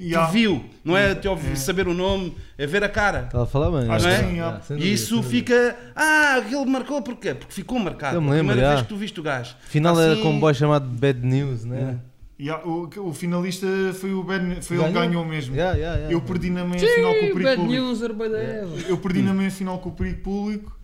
Yeah. 0.00 0.26
Te 0.28 0.32
viu, 0.32 0.64
não 0.84 0.96
é 0.96 1.14
te 1.14 1.28
ouvir, 1.28 1.52
É. 1.52 1.54
saber 1.56 1.86
o 1.86 1.94
nome, 1.94 2.36
é 2.58 2.66
ver 2.66 2.82
a 2.82 2.88
cara. 2.88 3.20
Estava 3.26 3.44
a 3.44 3.46
falar 3.46 3.70
bem. 3.70 3.88
Acho 3.90 4.04
que 4.04 4.10
yeah, 4.10 4.28
sim, 4.28 4.34
yeah, 4.36 4.60
yeah. 4.68 4.84
E 4.84 4.92
isso 4.92 5.22
fica. 5.22 5.76
Ah, 5.94 6.36
aquele 6.38 6.64
marcou 6.66 7.00
porquê? 7.00 7.32
Porque 7.32 7.52
ficou 7.54 7.78
marcado. 7.78 8.16
Eu 8.16 8.20
me 8.20 8.28
A 8.28 8.32
lembro, 8.32 8.48
primeira 8.48 8.62
já. 8.62 8.74
vez 8.74 8.82
que 8.82 8.88
tu 8.88 8.96
viste 8.96 9.20
o 9.20 9.22
gajo. 9.22 9.54
Afinal 9.64 10.00
era 10.00 10.14
Assim- 10.14 10.22
com 10.22 10.30
um 10.30 10.40
boy 10.40 10.52
chamado 10.52 10.86
Bad 10.88 11.24
News, 11.24 11.64
né? 11.64 11.98
Yeah, 12.40 12.66
o, 12.66 12.90
o 13.08 13.14
finalista 13.14 13.66
foi 14.00 14.12
o 14.12 14.24
Ben, 14.24 14.60
foi 14.60 14.76
ele 14.76 14.86
que 14.86 14.92
Ganhou? 14.92 15.08
ganhou 15.08 15.24
mesmo. 15.24 15.54
Yeah, 15.54 15.76
yeah, 15.78 15.96
yeah. 15.96 16.12
Eu 16.12 16.20
perdi 16.20 16.50
na 16.50 16.64
meia 16.64 16.80
final 16.94 17.12
com 17.12 17.18
o 17.18 17.20
perigo 17.20 17.42
Bad 17.44 17.56
público. 17.56 17.82
news, 17.82 18.02
era. 18.02 18.14
Eu 18.88 18.98
perdi 18.98 19.22
na 19.22 19.32
meia 19.32 19.50
final 19.52 19.78
com 19.78 19.88
o 19.90 19.92
perigo 19.92 20.20
público. 20.22 20.76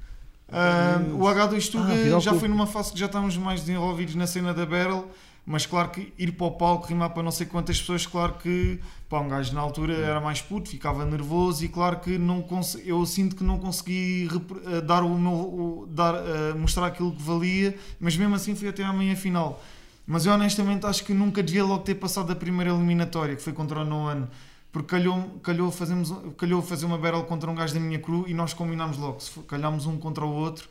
Ah, 0.52 1.00
o 1.12 1.18
H2 1.26 1.68
Tuga 1.70 1.92
Ah, 1.92 2.20
já 2.20 2.30
foi- 2.30 2.40
foi 2.40 2.48
numa 2.48 2.66
fase 2.68 2.92
que 2.92 2.98
já 2.98 3.06
estávamos 3.06 3.36
mais 3.36 3.60
desenvolvidos 3.60 4.14
na 4.14 4.26
cena 4.28 4.54
da 4.54 4.64
Battle, 4.64 5.06
mas 5.50 5.66
claro 5.66 5.90
que 5.90 6.12
ir 6.18 6.32
para 6.32 6.46
o 6.46 6.52
palco, 6.52 6.86
rimar 6.86 7.10
para 7.10 7.22
não 7.22 7.30
sei 7.30 7.46
quantas 7.46 7.78
pessoas, 7.80 8.06
claro 8.06 8.34
que 8.34 8.78
pá, 9.08 9.20
um 9.20 9.28
gajo 9.28 9.52
na 9.52 9.60
altura 9.60 9.94
era 9.94 10.20
mais 10.20 10.40
puto, 10.40 10.68
ficava 10.70 11.04
nervoso 11.04 11.64
e 11.64 11.68
claro 11.68 11.98
que 12.00 12.16
não 12.18 12.46
eu 12.84 13.04
sinto 13.04 13.34
que 13.36 13.42
não 13.44 13.58
consegui 13.58 14.28
ah, 14.66 14.80
dar 14.80 15.02
o 15.02 15.18
meu, 15.18 15.32
o- 15.32 15.86
dar, 15.90 16.14
ah, 16.14 16.54
mostrar 16.56 16.86
aquilo 16.86 17.12
que 17.12 17.22
valia, 17.22 17.76
mas 17.98 18.16
mesmo 18.16 18.34
assim 18.34 18.54
fui 18.54 18.68
até 18.68 18.84
à 18.84 18.92
meia 18.92 19.16
final. 19.16 19.60
Mas 20.06 20.26
eu 20.26 20.32
honestamente 20.32 20.86
acho 20.86 21.04
que 21.04 21.12
nunca 21.14 21.42
devia 21.42 21.64
logo 21.64 21.82
ter 21.84 21.94
passado 21.96 22.26
da 22.28 22.34
primeira 22.36 22.70
eliminatória, 22.72 23.36
que 23.36 23.42
foi 23.42 23.52
contra 23.52 23.80
o 23.80 23.84
Noan. 23.84 24.28
Porque 24.72 24.88
calhou, 24.88 25.40
calhou, 25.42 25.70
fazemos, 25.72 26.12
calhou 26.36 26.62
fazer 26.62 26.86
uma 26.86 26.96
battle 26.98 27.24
contra 27.24 27.50
um 27.50 27.54
gajo 27.54 27.74
da 27.74 27.80
minha 27.80 27.98
crew 27.98 28.24
e 28.28 28.34
nós 28.34 28.54
combinámos 28.54 28.96
logo. 28.98 29.18
Calhámos 29.48 29.86
um 29.86 29.96
contra 29.98 30.24
o 30.24 30.32
outro, 30.32 30.68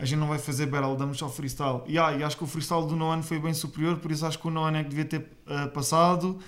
a 0.00 0.04
gente 0.04 0.18
não 0.18 0.26
vai 0.26 0.38
fazer 0.38 0.66
battle, 0.66 0.96
damos 0.96 1.18
só 1.18 1.28
freestyle. 1.28 1.82
E, 1.86 1.98
ah, 1.98 2.12
e 2.12 2.22
acho 2.22 2.36
que 2.36 2.44
o 2.44 2.46
freestyle 2.46 2.86
do 2.86 2.96
Noan 2.96 3.22
foi 3.22 3.38
bem 3.38 3.52
superior, 3.52 3.98
por 3.98 4.10
isso 4.10 4.24
acho 4.24 4.38
que 4.38 4.48
o 4.48 4.50
Noan 4.50 4.76
é 4.78 4.82
que 4.82 4.88
devia 4.88 5.04
ter 5.04 5.26
ah, 5.46 5.68
passado. 5.68 6.38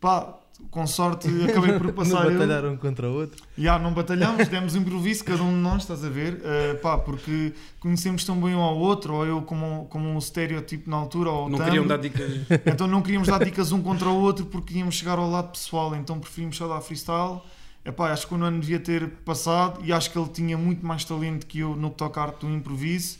Pá, 0.00 0.38
com 0.70 0.86
sorte 0.86 1.28
acabei 1.48 1.72
por 1.74 1.88
Não 1.88 1.92
passar 1.92 2.24
eu. 2.26 2.32
batalharam 2.32 2.72
um 2.72 2.76
contra 2.76 3.08
o 3.08 3.14
outro. 3.14 3.42
Já, 3.56 3.78
não 3.78 3.92
batalhamos, 3.92 4.48
demos 4.48 4.74
improviso, 4.74 5.24
cada 5.24 5.42
um 5.42 5.50
de 5.50 5.58
nós, 5.60 5.82
estás 5.82 6.04
a 6.04 6.08
ver? 6.08 6.34
Uh, 6.34 6.78
pá, 6.80 6.98
porque 6.98 7.52
conhecemos 7.80 8.24
tão 8.24 8.40
bem 8.40 8.54
um 8.54 8.60
ao 8.60 8.76
outro, 8.76 9.14
ou 9.14 9.26
eu 9.26 9.42
como, 9.42 9.86
como 9.90 10.08
um 10.08 10.18
estereotipo 10.18 10.88
na 10.88 10.96
altura, 10.96 11.30
ou 11.30 11.48
Não 11.48 11.58
Tam. 11.58 11.66
queriam 11.66 11.86
dar 11.86 11.98
dicas. 11.98 12.30
Então 12.66 12.86
não 12.86 13.02
queríamos 13.02 13.28
dar 13.28 13.42
dicas 13.44 13.72
um 13.72 13.82
contra 13.82 14.08
o 14.08 14.20
outro 14.20 14.46
porque 14.46 14.78
íamos 14.78 14.94
chegar 14.94 15.18
ao 15.18 15.28
lado 15.30 15.50
pessoal, 15.50 15.94
então 15.94 16.18
preferimos 16.18 16.56
só 16.56 16.68
dar 16.68 16.80
freestyle. 16.80 17.40
Epá, 17.84 18.12
acho 18.12 18.26
que 18.26 18.34
o 18.34 18.38
Nuno 18.38 18.60
devia 18.60 18.80
ter 18.80 19.08
passado 19.24 19.80
e 19.84 19.92
acho 19.92 20.10
que 20.10 20.18
ele 20.18 20.28
tinha 20.28 20.56
muito 20.56 20.84
mais 20.86 21.04
talento 21.04 21.46
que 21.46 21.58
eu 21.58 21.76
no 21.76 21.90
que 21.90 21.96
toca 21.96 22.20
arte 22.20 22.40
do 22.40 22.50
improviso. 22.50 23.18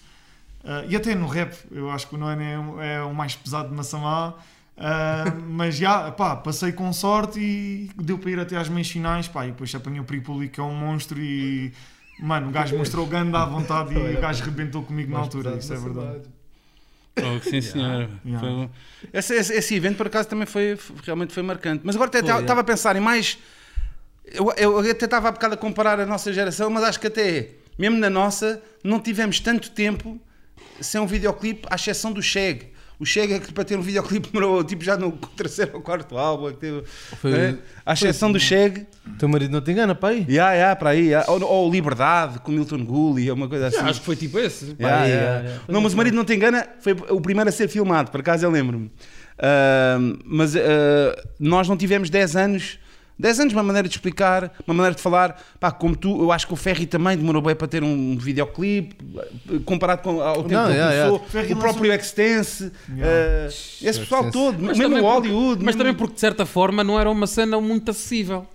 Uh, 0.63 0.89
e 0.89 0.97
até 0.97 1.15
no 1.15 1.27
rap, 1.27 1.55
eu 1.71 1.91
acho 1.91 2.09
que 2.09 2.15
o 2.15 2.19
Nuno 2.19 2.81
é, 2.81 2.95
é 2.95 3.03
o 3.03 3.15
mais 3.15 3.37
pesado 3.37 3.69
de 3.69 3.75
Massamá. 3.75 4.35
Uh, 4.77 5.41
mas 5.51 5.77
já, 5.77 6.11
pá, 6.13 6.35
passei 6.35 6.73
com 6.73 6.93
sorte 6.93 7.39
e 7.39 7.91
deu 7.97 8.19
para 8.19 8.31
ir 8.31 8.41
até 8.41 8.57
às 8.57 8.69
meias 8.69 8.91
finais, 8.91 9.29
pá, 9.29 9.47
e 9.47 9.51
depois 9.51 9.75
apanhei 9.75 10.01
o 10.01 10.05
Pri-Público 10.05 10.55
que 10.55 10.61
é 10.61 10.63
um 10.63 10.75
monstro 10.75 11.21
e 11.21 11.73
mano, 12.19 12.49
o 12.49 12.51
gajo 12.51 12.77
mostrou 12.77 13.07
grande 13.07 13.37
à 13.37 13.45
vontade 13.45 13.95
e 13.95 13.99
o 14.17 14.21
gajo 14.21 14.43
rebentou 14.45 14.83
comigo 14.83 15.13
na 15.13 15.19
altura, 15.19 15.57
isso 15.57 15.73
é 15.73 15.77
verdade. 15.77 16.23
Oh, 17.17 17.41
sim, 17.41 17.61
senhor. 17.61 18.09
Yeah. 18.27 18.41
Foi 18.41 18.71
Esse, 19.13 19.35
esse, 19.35 19.55
esse 19.55 19.75
evento, 19.77 19.97
por 19.97 20.07
acaso, 20.09 20.29
também 20.29 20.47
foi, 20.47 20.77
realmente 21.05 21.33
foi 21.33 21.43
marcante. 21.43 21.83
Mas 21.85 21.95
agora 21.95 22.11
estava 22.19 22.61
é. 22.61 22.63
a 22.63 22.65
pensar 22.65 22.97
em 22.97 23.01
mais. 23.01 23.39
Eu, 24.33 24.53
eu 24.57 24.79
até 24.91 25.05
estava 25.05 25.29
há 25.29 25.33
bocado 25.33 25.55
a 25.55 25.57
comparar 25.57 26.01
a 26.01 26.07
nossa 26.07 26.33
geração, 26.33 26.71
mas 26.71 26.83
acho 26.85 26.99
que 27.01 27.07
até, 27.07 27.51
mesmo 27.79 27.99
na 27.99 28.09
nossa, 28.09 28.61
não 28.83 28.99
tivemos 28.99 29.39
tanto 29.41 29.71
tempo 29.71 30.19
sem 30.81 31.01
um 31.01 31.07
videoclipe, 31.07 31.67
à 31.71 31.75
exceção 31.75 32.13
do 32.13 32.23
Cheg. 32.23 32.73
O 32.99 33.05
Cheg 33.05 33.35
é 33.35 33.41
que 33.41 33.53
para 33.53 33.65
ter 33.65 33.77
um 33.77 33.83
videoclipe 33.83 34.31
demorou 34.33 34.63
tipo 34.65 34.83
já 34.83 34.97
no 34.97 35.13
terceiro 35.37 35.73
ou 35.75 35.81
quarto 35.83 36.17
álbum. 36.17 36.51
que 36.53 36.57
teve, 36.59 36.83
Foi- 37.21 37.31
né? 37.31 37.59
À 37.85 37.93
exceção 37.93 38.33
do 38.33 38.41
Cheg, 38.41 38.87
Teu 39.19 39.29
marido 39.29 39.51
não 39.53 39.61
te 39.61 39.71
engana, 39.73 39.95
pai? 39.95 40.25
yeah, 40.29 40.53
yeah, 40.55 40.77
para 40.77 40.91
aí. 40.91 41.09
yeah. 41.09 41.31
Ou, 41.31 41.43
ou 41.43 41.71
Liberdade 41.71 42.39
com 42.39 42.51
Milton 42.53 42.85
Gulli, 42.85 43.29
ou 43.29 43.37
uma 43.37 43.49
coisa 43.49 43.67
assim. 43.67 43.79
Acho 43.79 44.01
que 44.01 44.07
foi 44.07 44.17
tipo 44.17 44.39
esse. 44.39 44.75
Yeah, 44.81 45.05
yeah. 45.05 45.07
yeah, 45.07 45.41
yeah. 45.49 45.65
Não, 45.69 45.81
mas 45.81 45.93
o 45.93 45.97
marido 45.97 46.17
não 46.17 46.25
te 46.25 46.35
engana, 46.35 46.67
foi 46.81 46.93
o 47.11 47.21
primeiro 47.21 47.49
a 47.51 47.53
ser 47.53 47.69
filmado, 47.69 48.11
por 48.11 48.21
acaso 48.21 48.47
eu 48.47 48.51
lembro-me. 48.51 48.91
Ah, 49.39 49.99
mas 50.25 50.57
ah, 50.57 50.61
nós 51.39 51.69
não 51.69 51.77
tivemos 51.77 52.09
10 52.09 52.37
anos. 52.37 52.79
10 53.19 53.41
anos, 53.41 53.53
uma 53.53 53.63
maneira 53.63 53.87
de 53.89 53.95
explicar, 53.95 54.53
uma 54.67 54.75
maneira 54.75 54.97
de 54.97 55.01
falar. 55.03 55.41
Pá, 55.61 55.71
como 55.71 55.95
tu, 55.95 56.21
eu 56.21 56.33
acho 56.33 56.47
que 56.49 56.53
o 56.53 56.57
Ferry 56.57 56.85
também 56.87 57.17
demorou 57.17 57.41
bem 57.41 57.55
para 57.55 57.69
ter 57.69 57.83
um 57.85 58.17
videoclipe, 58.19 58.97
comparado 59.65 60.03
com 60.03 60.21
ao 60.21 60.43
tempo 60.43 60.49
Não, 60.55 60.65
que 60.67 60.71
ele 60.73 60.79
yeah, 60.79 61.07
começou. 61.11 61.29
Ferry 61.29 61.53
O 61.53 61.57
próprio 61.57 61.93
Extense, 61.93 62.73
ah, 63.01 63.47
esse 63.47 64.01
pessoal 64.01 64.31
todo, 64.31 64.59
Mas 64.61 64.77
mesmo 64.79 64.95
também 64.95 65.09
o 65.09 65.13
porque- 65.13 65.29
Hollywood. 65.29 65.57
Mas 65.65 65.75
mesmo- 65.75 65.79
também 65.79 65.95
porque 65.95 66.15
de 66.15 66.21
certa 66.21 66.45
forma 66.45 66.83
não 66.83 66.99
era 66.99 67.11
uma 67.11 67.27
cena 67.27 67.61
muito 67.61 67.91
acessível. 67.91 68.47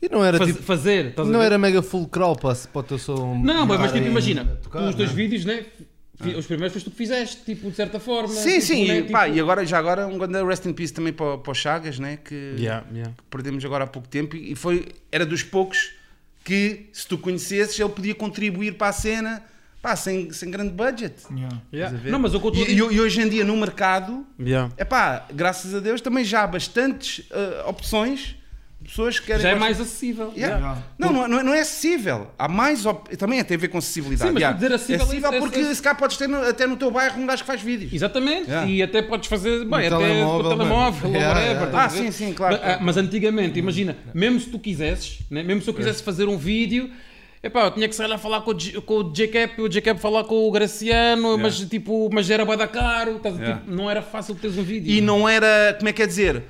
E 0.00 0.08
não 0.08 0.24
era 0.24 0.38
Faz- 0.38 0.52
tipo. 0.52 0.62
fazer, 0.62 1.06
estás 1.06 1.28
a 1.28 1.30
Não 1.32 1.42
era 1.42 1.58
mega 1.58 1.82
full 1.82 2.06
crawl 2.06 2.36
para, 2.36 2.54
para 2.54 2.80
o 2.80 2.82
teu 2.84 2.98
som. 2.98 3.36
Não, 3.42 3.66
mas, 3.66 3.90
tipo, 3.92 4.06
imagina, 4.06 4.44
tocar, 4.62 4.84
os 4.88 4.94
dois 4.94 5.08
não 5.10 5.14
é? 5.18 5.22
vídeos, 5.22 5.44
né? 5.44 5.64
Os 6.36 6.46
primeiros 6.46 6.72
foste 6.72 6.84
tu 6.86 6.90
que 6.90 6.96
fizeste, 6.96 7.42
tipo, 7.44 7.70
de 7.70 7.76
certa 7.76 8.00
forma. 8.00 8.28
Sim, 8.28 8.54
tipo, 8.54 8.62
sim, 8.66 8.88
né, 8.88 8.98
e, 8.98 9.02
pá, 9.04 9.24
tipo- 9.26 9.36
e 9.36 9.40
agora, 9.40 9.64
já 9.64 9.78
agora 9.78 10.06
um 10.06 10.18
grande 10.18 10.42
rest 10.44 10.64
in 10.66 10.72
peace 10.72 10.92
também 10.92 11.12
para, 11.12 11.38
para 11.38 11.50
o 11.50 11.54
Chagas, 11.54 11.98
né? 11.98 12.16
que, 12.16 12.54
Yeah, 12.58 12.84
yeah. 12.92 13.12
perdemos 13.30 13.64
agora 13.64 13.84
há 13.84 13.86
pouco 13.86 14.08
tempo 14.08 14.34
e 14.36 14.54
foi 14.56 14.88
era 15.12 15.24
dos 15.24 15.42
poucos 15.44 15.92
que 16.44 16.88
se 16.92 17.06
tu 17.06 17.18
conhecesses 17.18 17.78
ele 17.78 17.88
podia 17.90 18.14
contribuir 18.14 18.74
para 18.74 18.88
a 18.88 18.92
cena 18.92 19.44
pá, 19.82 19.94
sem, 19.94 20.32
sem 20.32 20.50
grande 20.50 20.72
budget 20.72 21.14
Yeah. 21.30 21.62
Yeah. 21.72 22.10
Não, 22.10 22.18
mas 22.18 22.32
que 22.32 22.36
eu 22.38 22.52
e, 22.54 22.72
e, 22.72 22.76
e 22.76 23.00
hoje 23.00 23.20
em 23.20 23.28
dia 23.28 23.44
no 23.44 23.56
mercado 23.56 24.26
Yeah. 24.40 24.72
é 24.76 24.84
pá, 24.84 25.26
graças 25.32 25.72
a 25.74 25.78
Deus 25.78 26.00
também 26.00 26.24
já 26.24 26.42
há 26.42 26.46
bastantes 26.46 27.24
ah, 27.30 27.68
opções 27.68 28.34
pessoas 28.84 29.18
que 29.20 29.26
querem 29.26 29.42
Já 29.42 29.50
é 29.50 29.54
mais 29.54 29.80
acessível. 29.80 30.32
Yeah. 30.36 30.56
Yeah. 30.56 30.82
Não, 30.98 31.12
não, 31.12 31.24
é- 31.24 31.28
não 31.28 31.38
é- 31.40 31.42
não 31.42 31.54
é 31.54 31.60
acessível. 31.60 32.30
Há 32.38 32.48
mais. 32.48 32.86
Op... 32.86 33.14
Também 33.16 33.42
tem 33.44 33.56
a 33.56 33.60
ver 33.60 33.68
com 33.68 33.78
acessibilidade. 33.78 34.28
Sim, 34.28 34.34
mas 34.34 34.40
yeah. 34.42 34.56
dizer 34.58 34.72
acessível 34.74 35.00
é 35.00 35.02
acessível 35.04 35.32
é- 35.32 35.36
é- 35.36 35.40
porque 35.40 35.58
é- 35.60 35.74
se 35.74 35.82
cá 35.82 35.94
podes 35.94 36.16
ter 36.16 36.28
no- 36.28 36.42
até 36.42 36.66
no 36.66 36.76
teu 36.76 36.90
bairro 36.90 37.20
um 37.20 37.26
gajo 37.26 37.42
que 37.42 37.46
faz 37.46 37.60
vídeos. 37.60 37.92
Exatamente, 37.92 38.48
Yeah. 38.48 38.68
e 38.70 38.82
até 38.82 39.02
podes 39.02 39.28
fazer 39.28 39.64
bem, 39.64 39.86
até 39.86 39.88
telemóvel, 39.90 40.26
com 40.26 40.34
o 40.38 40.42
mano. 40.42 40.48
telemóvel 40.56 41.08
ou 41.10 41.14
Yeah, 41.16 41.34
whatever. 41.40 41.62
yeah. 41.68 41.84
Ah, 41.84 41.88
sim, 41.88 42.10
sim, 42.10 42.32
claro. 42.32 42.58
Mas, 42.62 42.72
ah, 42.74 42.78
Mas 42.80 42.96
antigamente, 42.96 43.58
imagina, 43.58 43.96
mesmo 44.14 44.40
se 44.40 44.48
tu 44.48 44.58
quisesses, 44.58 45.18
né, 45.30 45.42
mesmo 45.42 45.60
se 45.62 45.68
eu 45.68 45.74
quisesse 45.74 46.02
fazer 46.02 46.26
um 46.28 46.38
vídeo, 46.38 46.90
epá, 47.42 47.64
eu 47.66 47.70
tinha 47.72 47.88
que 47.88 47.94
sair 47.94 48.06
lá 48.06 48.16
falar 48.18 48.40
com 48.42 48.52
o, 48.52 48.54
J- 48.54 48.80
com 48.80 48.94
o 48.94 49.12
J-Cap 49.12 50.00
falar 50.00 50.24
com 50.24 50.46
o 50.48 50.50
Graciano, 50.50 51.36
mas 51.38 51.58
tipo, 51.60 52.08
mas 52.12 52.30
era 52.30 52.44
bué 52.44 52.56
da 52.56 52.66
caro, 52.68 53.20
Yeah. 53.24 53.58
tipo, 53.58 53.70
não 53.70 53.90
era 53.90 54.02
fácil 54.02 54.34
teres 54.34 54.56
um 54.56 54.62
vídeo. 54.62 54.90
E 54.90 55.00
não 55.00 55.28
era, 55.28 55.74
como 55.78 55.88
é 55.88 55.92
que 55.92 56.02
é 56.02 56.06
dizer? 56.06 56.42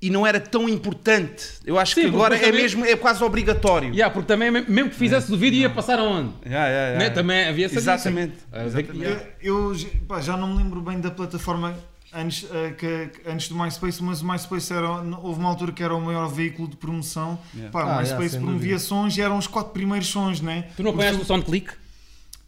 E 0.00 0.10
não 0.10 0.26
era 0.26 0.38
tão 0.38 0.68
importante. 0.68 1.44
Eu 1.64 1.78
acho 1.78 1.94
Sim, 1.94 2.02
que 2.02 2.06
agora 2.08 2.34
depois 2.34 2.42
é 2.42 2.50
também- 2.50 2.62
mesmo, 2.62 2.84
é 2.84 2.96
quase 2.96 3.24
obrigatório. 3.24 3.88
Yeah, 3.94 4.12
porque 4.12 4.26
também, 4.28 4.50
mesmo 4.50 4.90
que 4.90 4.96
fizesse 4.96 5.32
o 5.32 5.36
vídeo, 5.38 5.60
ia 5.60 5.70
passar 5.70 5.98
aonde? 5.98 6.30
Yeah, 6.44 6.68
yeah, 6.68 6.68
yeah. 6.68 6.98
Né? 6.98 7.10
Também 7.10 7.48
havia 7.48 7.64
essa 7.66 7.76
Exatamente. 7.76 8.34
Exatamente. 8.52 9.26
Eu, 9.40 9.72
eu, 9.72 9.76
pá, 10.06 10.20
já 10.20 10.36
não 10.36 10.48
me 10.48 10.62
lembro 10.62 10.82
bem 10.82 11.00
da 11.00 11.10
plataforma 11.10 11.74
antes, 12.14 12.46
eh, 12.52 12.72
que, 12.76 13.10
antes 13.28 13.48
do 13.48 13.56
MySpace, 13.58 14.02
mas 14.02 14.20
o 14.20 14.26
MySpace 14.30 14.72
era, 14.72 14.88
houve 14.90 15.40
uma 15.40 15.48
altura 15.48 15.72
que 15.72 15.82
era 15.82 15.94
o 15.94 16.00
maior 16.00 16.28
veículo 16.28 16.68
de 16.68 16.76
promoção. 16.76 17.38
Yeah. 17.54 17.72
Pá, 17.72 17.84
o 17.86 17.88
Ah, 17.90 17.96
MySpace 18.00 18.36
promovia 18.36 18.58
dúvida. 18.58 18.78
sons 18.78 19.16
e 19.16 19.22
eram 19.22 19.38
os 19.38 19.46
quatro 19.46 19.72
primeiros 19.72 20.08
sons, 20.08 20.42
né? 20.42 20.66
Tu 20.76 20.82
não 20.82 20.90
apanhaste 20.90 21.22
o 21.22 21.24
SoundClick? 21.24 21.70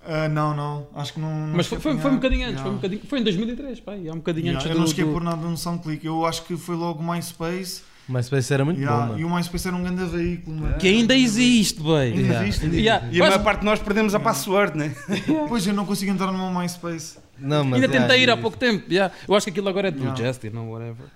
Ah, 0.06 0.28
não, 0.28 0.54
não, 0.56 0.87
acho 0.94 1.12
que 1.14 1.20
não. 1.20 1.28
não 1.48 1.56
Mas 1.56 1.66
foi, 1.66 1.78
foi, 1.80 1.98
foi 1.98 2.11
um 2.11 2.14
bocadinho 2.14 2.42
antes, 2.46 2.54
Yeah. 2.61 2.62
foi, 2.62 2.70
um 2.72 2.76
bocadinho, 2.76 3.02
foi 3.08 3.20
em 3.20 3.24
2003, 3.24 3.80
pá, 3.80 3.96
e 3.96 4.08
há 4.08 4.12
um 4.12 4.16
bocadinho 4.16 4.46
Yeah, 4.46 4.58
antes 4.61 4.70
eu 4.70 4.74
do... 4.76 4.80
não 4.80 4.87
cheguei 4.87 5.04
do- 5.04 5.12
por 5.12 5.22
nada 5.22 5.37
no 5.37 5.56
SoundClick. 5.56 6.06
Eu 6.06 6.24
acho 6.24 6.44
que 6.44 6.56
foi 6.56 6.76
logo 6.76 7.02
o 7.02 7.06
MySpace. 7.12 7.82
Mas 8.08 8.24
Space 8.26 8.54
era 8.54 8.64
muito 8.64 8.80
Yeah, 8.80 9.02
bom, 9.02 9.08
mano. 9.08 9.20
e 9.20 9.24
o 9.24 9.28
MySpace 9.34 9.68
era 9.68 9.76
um 9.76 9.82
grande 9.82 10.02
veículo, 10.06 10.56
mano. 10.56 10.76
Que 10.78 10.88
ainda 10.88 11.14
existe, 11.14 11.82
bem. 11.82 11.92
Ainda 12.14 12.20
Yeah. 12.20 12.46
existe? 12.48 12.66
Yeah. 12.76 13.08
E 13.12 13.20
a 13.20 13.26
maior 13.26 13.42
parte 13.42 13.58
de 13.61 13.66
nós 13.66 13.80
perdemos 13.80 14.14
a 14.14 14.20
password, 14.20 14.78
né? 14.78 14.94
Pois 15.48 15.66
eu 15.66 15.74
não 15.74 15.84
consigo 15.84 16.11
entrar 16.11 16.32
no 16.32 16.38
meu 16.38 16.58
MySpace. 16.58 17.18
Não, 17.38 17.62
mas 17.64 17.82
Ainda 17.82 17.88
tentei 17.92 18.22
ir 18.22 18.30
há 18.30 18.37
pouco 18.37 18.56
tempo. 18.56 18.84
yeah. 18.90 19.12
Eu 19.28 19.34
acho 19.34 19.44
que 19.44 19.50
aquilo 19.50 19.68
agora 19.68 19.88
é 19.88 19.90
do 19.90 19.98
Yeah. 20.04 20.24
Justin 20.26 20.56
ou 20.56 20.70
whatever. 20.70 21.06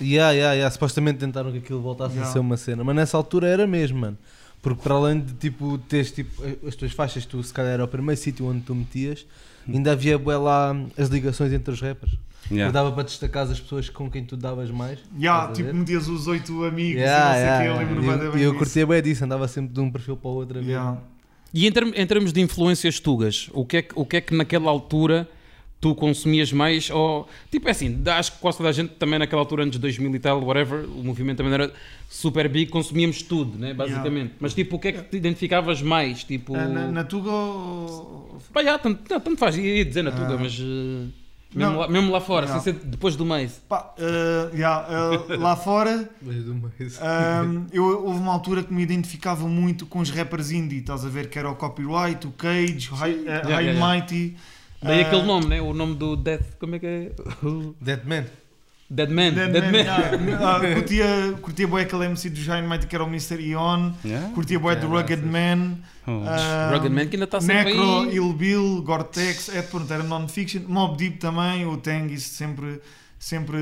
Yeah, 0.00 0.32
yeah, 0.32 0.54
yeah. 0.54 0.70
Supostamente 0.72 1.18
tentaram 1.20 1.52
que 1.52 1.58
aquilo 1.58 1.80
voltasse 1.80 2.14
Yeah. 2.14 2.28
a 2.28 2.32
ser 2.32 2.38
uma 2.40 2.56
cena, 2.56 2.82
mas 2.82 2.96
nessa 2.96 3.16
altura 3.16 3.46
era 3.46 3.66
mesmo, 3.66 3.98
mano. 4.00 4.18
Porque 4.62 4.82
para 4.82 4.94
além 4.94 5.20
de 5.20 5.32
tipo 5.34 5.78
teres 5.88 6.12
tipo, 6.12 6.42
as 6.66 6.74
tuas 6.74 6.92
faixas, 6.92 7.24
tu 7.24 7.42
se 7.42 7.52
calhar 7.52 7.72
era 7.72 7.84
o 7.84 7.88
primeiro 7.88 8.20
sítio 8.20 8.46
onde 8.46 8.60
tu 8.60 8.74
metias, 8.74 9.26
ainda 9.66 9.92
havia 9.92 10.18
bué 10.18 10.36
lá 10.36 10.76
as 10.98 11.08
ligações 11.08 11.52
entre 11.52 11.72
os 11.72 11.80
rappers. 11.80 12.12
Yeah. 12.50 12.72
Dava 12.72 12.90
para 12.92 13.04
destacar 13.04 13.44
as 13.50 13.60
pessoas 13.60 13.88
com 13.88 14.10
quem 14.10 14.24
tu 14.24 14.36
davas 14.36 14.70
mais. 14.70 14.98
Yeah, 15.18 15.52
tipo, 15.52 15.72
metias 15.72 16.08
os 16.08 16.26
oito 16.26 16.64
amigos 16.64 17.00
Yeah, 17.00 17.24
e 17.24 17.28
não 17.28 17.34
sei 17.34 17.42
o 17.42 17.46
yeah, 17.46 17.62
que, 17.62 17.68
eu 17.68 17.76
lembro 17.78 18.02
E 18.02 18.06
bem 18.18 18.26
eu, 18.26 18.38
e 18.38 18.42
eu 18.42 18.50
disso. 18.50 18.58
curtia 18.58 18.86
bem 18.86 19.02
disso, 19.02 19.24
andava 19.24 19.46
sempre 19.48 19.72
de 19.72 19.80
um 19.80 19.90
perfil 19.90 20.16
para 20.16 20.30
o 20.30 20.34
outro. 20.34 20.60
Yeah. 20.60 20.98
E 21.54 21.66
em, 21.66 21.72
term- 21.72 21.92
em 21.94 22.06
termos 22.06 22.32
de 22.32 22.40
influências 22.40 22.98
tugas, 23.00 23.48
o 23.52 23.64
que, 23.64 23.76
é 23.78 23.82
que, 23.82 23.92
o 23.94 24.04
que 24.04 24.16
é 24.16 24.20
que 24.20 24.34
naquela 24.34 24.68
altura 24.70 25.28
tu 25.80 25.94
consumias 25.94 26.52
mais? 26.52 26.90
Ou, 26.90 27.26
tipo, 27.50 27.66
é 27.68 27.70
assim, 27.70 28.02
acho 28.06 28.32
que 28.32 28.38
quase 28.38 28.58
toda 28.58 28.68
a 28.68 28.72
gente 28.72 28.90
também 28.94 29.18
naquela 29.18 29.40
altura, 29.40 29.62
antes 29.64 29.72
de 29.78 29.78
2000 29.80 30.14
e 30.14 30.18
tal, 30.18 30.42
whatever, 30.44 30.84
o 30.84 31.02
movimento 31.02 31.38
também 31.38 31.52
era 31.54 31.72
super 32.08 32.48
big, 32.48 32.70
consumíamos 32.70 33.22
tudo, 33.22 33.58
né, 33.58 33.72
basicamente. 33.72 34.34
Mas 34.38 34.52
tipo, 34.52 34.76
o 34.76 34.78
que 34.78 34.88
é 34.88 34.92
que 34.92 35.02
te 35.02 35.16
identificavas 35.16 35.80
mais? 35.80 36.22
Tipo, 36.24 36.54
Ah, 36.54 36.66
na, 36.68 36.86
na 36.92 37.04
Tuga 37.04 37.30
ou- 37.30 38.38
pá, 38.52 38.62
já, 38.62 38.78
tanto, 38.78 39.02
tanto 39.08 39.36
faz, 39.36 39.56
ia 39.56 39.84
dizer 39.84 40.02
na 40.02 40.10
tuga, 40.10 40.34
Ah. 40.34 40.38
mas 40.38 40.58
eh, 40.60 41.06
mesmo, 41.54 41.78
lá, 41.78 41.88
mesmo 41.88 42.12
lá 42.12 42.20
fora, 42.20 42.46
Não. 42.46 42.60
sem 42.60 42.74
ser 42.74 42.80
depois 42.84 43.16
do 43.16 43.24
mês. 43.24 43.60
Pá, 43.68 43.94
ah, 43.98 44.50
yeah, 44.54 44.86
ah, 44.88 45.36
lá 45.38 45.56
fora 45.56 46.10
Mas 46.20 46.44
do 46.44 46.54
mês. 46.54 47.00
Ahm, 47.00 47.66
eu, 47.72 48.04
houve 48.06 48.18
uma 48.20 48.32
altura 48.32 48.62
que 48.62 48.72
me 48.72 48.82
identificava 48.82 49.46
muito 49.48 49.86
com 49.86 50.00
os 50.00 50.10
rappers 50.10 50.50
indie, 50.50 50.78
estás 50.80 51.04
a 51.04 51.08
ver? 51.08 51.28
Que 51.30 51.38
era 51.38 51.50
o 51.50 51.54
Copyright, 51.56 52.26
o 52.26 52.30
Cage, 52.32 52.90
o 52.92 52.94
High, 52.94 53.12
eh, 53.12 53.16
Yeah, 53.24 53.42
High 53.44 53.50
yeah, 53.50 53.60
yeah. 53.72 53.94
Mighty. 53.94 54.36
Daí 54.82 55.02
Ah, 55.02 55.06
aquele 55.06 55.22
nome, 55.22 55.46
né? 55.46 55.60
O 55.60 55.72
nome 55.74 55.94
do 55.94 56.16
Death, 56.16 56.56
como 56.58 56.74
é 56.76 56.78
que 56.78 56.86
é? 56.86 57.12
Deadman. 57.80 58.24
Dead 58.92 59.08
Man, 59.08 59.30
Dead 59.32 59.52
Dead 59.52 59.62
Man, 59.62 59.70
Man. 59.70 59.78
yeah. 59.78 60.10
Ah, 60.44 60.74
curtia, 60.74 61.06
curtia 61.40 61.68
bué 61.68 61.82
aquele 61.82 62.06
MC 62.06 62.28
do 62.28 62.40
Giant 62.40 62.66
Mighty 62.68 62.88
que 62.88 62.96
era 62.96 63.04
o 63.04 63.06
Mr. 63.06 63.40
Ion. 63.40 63.92
Yeah? 64.04 64.30
Curtia 64.34 64.58
bué 64.58 64.74
do 64.74 64.88
Rugged 64.88 65.22
Man. 65.24 65.76
Oh. 66.08 66.24
ah, 66.26 66.70
Rugged 66.72 66.90
Man 66.90 67.06
que 67.06 67.14
ainda 67.14 67.24
está 67.26 67.40
sempre 67.40 67.66
Necro, 67.72 68.00
aí. 68.00 68.16
Ill 68.16 68.32
Bill, 68.32 68.82
Gore-Tex, 68.82 69.50
é 69.50 69.62
pronto, 69.62 69.92
era 69.92 70.02
non-fiction. 70.02 70.62
Mob 70.66 70.96
Deep 70.96 71.18
também, 71.18 71.64
o 71.66 71.76
Tang, 71.76 72.12
isso 72.12 72.34
sempre, 72.34 72.80
sempre 73.16 73.58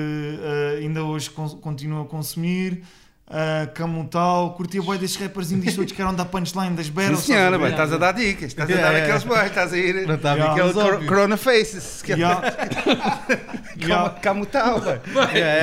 ainda 0.80 1.04
hoje 1.04 1.28
con 1.28 1.46
continuo 1.60 2.00
a 2.00 2.06
consumir. 2.06 2.82
Uh, 3.30 3.70
Camutal, 3.74 4.54
curtia 4.54 4.80
bué 4.80 4.96
destes 4.96 5.20
rappers 5.20 5.52
indies 5.52 5.74
todos 5.76 5.92
que 5.92 6.00
eram 6.00 6.14
da 6.14 6.24
punchline 6.24 6.74
das 6.74 6.86
Sim, 6.86 6.92
battles. 6.92 7.18
senhora, 7.20 7.56
estás 7.56 7.58
a 7.58 7.58
bem, 7.58 7.70
estás 7.70 7.92
a 7.92 7.98
dar 7.98 8.12
dicas, 8.12 8.44
estás 8.46 8.70
a 8.70 8.72
Yeah, 8.72 8.88
dar 8.88 8.96
yeah. 8.96 9.04
aqueles 9.14 9.24
boys, 9.24 9.48
estás 9.50 9.72
a 9.74 9.76
ir. 9.76 10.06
Não 10.06 10.14
está 10.14 10.30
a 10.32 10.34
ver 10.34 10.40
Yeah. 10.40 10.54
Aquele 10.64 10.72
cor-. 10.72 11.04
Corona 11.06 11.36
Faces, 11.36 12.00
que 12.02 12.12
é 12.14 12.16
Yeah, 12.16 12.40
yeah. 13.84 14.10
Camutal, 14.22 14.80
bem. 14.80 14.98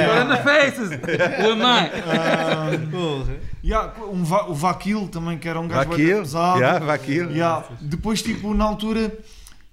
Corona 0.08 0.38
Faces! 0.38 0.92
Am 0.92 1.62
I? 1.64 1.92
Ah, 3.74 3.94
um 4.12 4.24
va 4.24 4.46
o 4.48 4.54
Vakil 4.54 5.08
também, 5.08 5.40
que 5.40 5.50
era 5.50 5.60
um 5.60 5.68
gajo 5.68 5.90
bué 5.90 5.98
Vaquilo, 5.98 6.20
pesado. 6.22 6.60
yeah, 6.60 6.86
vaquilo. 6.86 7.32
Yeah. 7.32 7.66
Depois, 7.82 8.22
tipo, 8.22 8.54
na 8.54 8.64
altura 8.64 9.12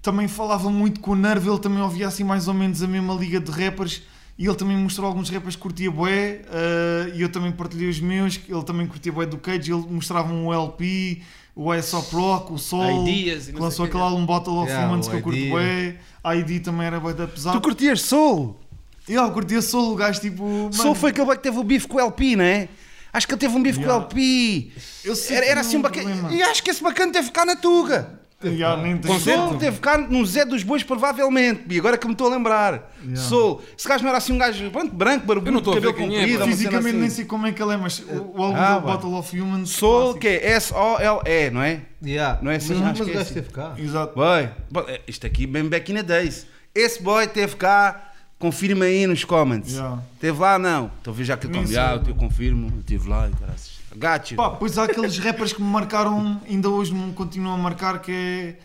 também 0.01 0.27
falava 0.27 0.71
muito 0.71 0.99
com 0.99 1.11
o 1.11 1.15
Nerve, 1.15 1.47
ele 1.47 1.59
também 1.59 1.79
ouvia 1.81 2.07
assim 2.07 2.23
mais 2.23 2.47
ou 2.47 2.55
menos 2.55 2.81
a 2.81 2.87
mesma 2.87 3.13
liga 3.13 3.39
de 3.39 3.51
rappers 3.51 4.01
e 4.37 4.45
ele 4.47 4.55
também 4.55 4.75
mostrou 4.77 5.07
alguns 5.07 5.29
rappers 5.29 5.55
que 5.55 5.61
curtia 5.61 5.91
bué 5.91 6.41
eh, 6.51 7.11
e 7.15 7.21
eu 7.21 7.29
também 7.29 7.51
partilhei 7.51 7.89
os 7.89 7.99
meus, 7.99 8.39
ele 8.47 8.63
também 8.63 8.87
curtia 8.87 9.11
bué 9.11 9.25
do 9.25 9.37
Cage, 9.37 9.71
ele 9.71 9.85
mostrava 9.89 10.33
um 10.33 10.51
LP, 10.53 11.21
o 11.55 11.71
Aesop 11.71 12.15
Rock, 12.15 12.53
o 12.53 12.57
Soul, 12.57 13.07
Ideas 13.07 13.47
que 13.47 13.59
lançou 13.59 13.85
aquele 13.85 14.01
álbum 14.03 14.25
Bottle 14.25 14.55
of 14.57 14.67
Yeah, 14.69 14.87
Humans 14.87 15.07
que 15.07 15.15
eu 15.15 15.21
curto 15.21 15.49
bué, 15.49 15.97
a 16.23 16.35
ID 16.35 16.63
também 16.63 16.87
era 16.87 16.99
bué 16.99 17.13
da 17.13 17.27
Tu 17.27 17.33
pesado. 17.33 17.61
curtias 17.61 18.01
Soul? 18.01 18.59
E 19.07 19.13
eu 19.13 19.31
curtia 19.31 19.61
Soul, 19.61 19.91
o 19.93 19.95
gajo 19.95 20.19
tipo... 20.21 20.43
Soul 20.71 20.87
mano, 20.89 20.95
foi 20.95 21.09
aquele 21.11 21.27
que 21.35 21.43
teve 21.43 21.57
o 21.59 21.63
bife 21.63 21.87
com 21.87 21.97
o 21.97 21.99
LP, 21.99 22.35
não 22.35 22.43
é? 22.45 22.69
Acho 23.11 23.27
que 23.27 23.33
ele 23.33 23.39
teve 23.41 23.55
um 23.55 23.61
bife 23.61 23.79
Yeah. 23.79 23.93
com 23.93 24.15
o 24.15 24.17
LP. 24.17 24.71
Eu 25.05 25.15
sei 25.15 25.37
Era, 25.37 25.45
era 25.45 25.61
assim 25.61 25.77
um 25.77 25.81
bacana. 25.81 26.33
E 26.33 26.41
acho 26.41 26.63
que 26.63 26.71
esse 26.71 26.81
bacana 26.81 27.11
teve 27.11 27.29
cá 27.29 27.45
na 27.45 27.55
Tuga. 27.55 28.19
Yeah, 28.43 28.81
nem 28.81 28.97
tem- 28.97 29.19
Soul 29.19 29.55
teve 29.57 29.79
cá 29.79 29.97
no 29.97 30.25
Zé 30.25 30.43
dos 30.45 30.63
Bois, 30.63 30.83
provavelmente. 30.83 31.63
E 31.69 31.77
agora 31.79 31.97
que 31.97 32.05
me 32.07 32.13
estou 32.13 32.27
a 32.27 32.35
lembrar. 32.35 32.91
Yeah. 33.03 33.21
Soul. 33.21 33.61
Esse 33.77 33.87
gajo 33.87 34.03
não 34.03 34.09
era 34.09 34.17
assim 34.17 34.33
um 34.33 34.37
gajo 34.37 34.69
pronto, 34.71 34.93
branco, 34.93 35.23
Eu 35.31 35.35
não 35.35 35.41
barbudo, 35.43 35.57
estou 35.59 35.73
a 35.73 35.79
ver 35.79 35.93
cabelo 35.93 36.13
é, 36.13 36.17
comprido. 36.19 36.39
cena 36.39 36.45
Fisicamente 36.51 36.95
nem 36.97 37.05
assim. 37.07 37.15
sei 37.15 37.25
como 37.25 37.47
é 37.47 37.51
que 37.51 37.61
ele 37.63 37.73
é, 37.73 37.77
mas 37.77 37.99
o, 37.99 38.33
o 38.37 38.43
álbum 38.43 38.57
Ah, 38.57 38.79
do 38.79 38.85
vai. 38.85 38.93
Bottle 38.95 39.13
of 39.15 39.39
Humans... 39.39 39.69
Soul, 39.71 39.99
clássico. 40.01 40.19
que 40.19 40.27
é 40.27 40.51
S-O-L-E, 40.51 41.49
não 41.51 41.61
é? 41.61 41.81
Yeah. 42.05 42.39
Não 42.41 42.51
é 42.51 42.55
assim, 42.57 42.73
mas, 42.75 42.81
mas 42.81 42.97
que 42.97 43.03
o 43.03 43.03
é 43.03 43.07
gajo 43.07 43.19
assim. 43.19 43.29
esteve 43.39 43.49
cá. 43.53 43.73
Exato. 43.77 44.13
Boy, 44.15 44.49
é, 44.87 45.01
isto 45.07 45.25
aqui 45.27 45.47
bem 45.47 45.63
back 45.67 45.91
in 45.91 45.95
the 45.95 46.03
days. 46.03 46.45
Esse 46.75 47.01
boy 47.01 47.27
teve 47.27 47.55
cá, 47.55 48.11
confirma 48.39 48.85
aí 48.85 49.05
nos 49.07 49.23
comments. 49.23 49.73
Yeah. 49.73 49.99
Teve 50.19 50.39
lá, 50.39 50.57
não. 50.59 50.91
Estou 50.97 51.13
a 51.13 51.17
ver 51.17 51.23
já 51.23 51.37
que 51.37 51.45
eu 51.47 51.51
Nem 51.51 51.61
estou 51.63 51.75
sei, 51.75 51.83
ah, 51.83 52.01
eu 52.05 52.15
confirmo, 52.15 52.67
eu 52.73 52.79
estive 52.79 53.07
lá 53.09 53.29
e 53.29 53.31
caraças. 53.39 53.72
Got 53.95 54.31
you. 54.31 54.37
Pá, 54.37 54.49
pois 54.51 54.77
há 54.77 54.83
aqueles 54.85 55.17
rappers 55.17 55.53
que 55.53 55.61
me 55.61 55.67
marcaram, 55.69 56.41
ainda 56.49 56.69
hoje 56.69 56.93
me 56.93 57.13
continuam 57.13 57.55
a 57.55 57.57
marcar, 57.57 58.01
que 58.01 58.11
é 58.11 58.55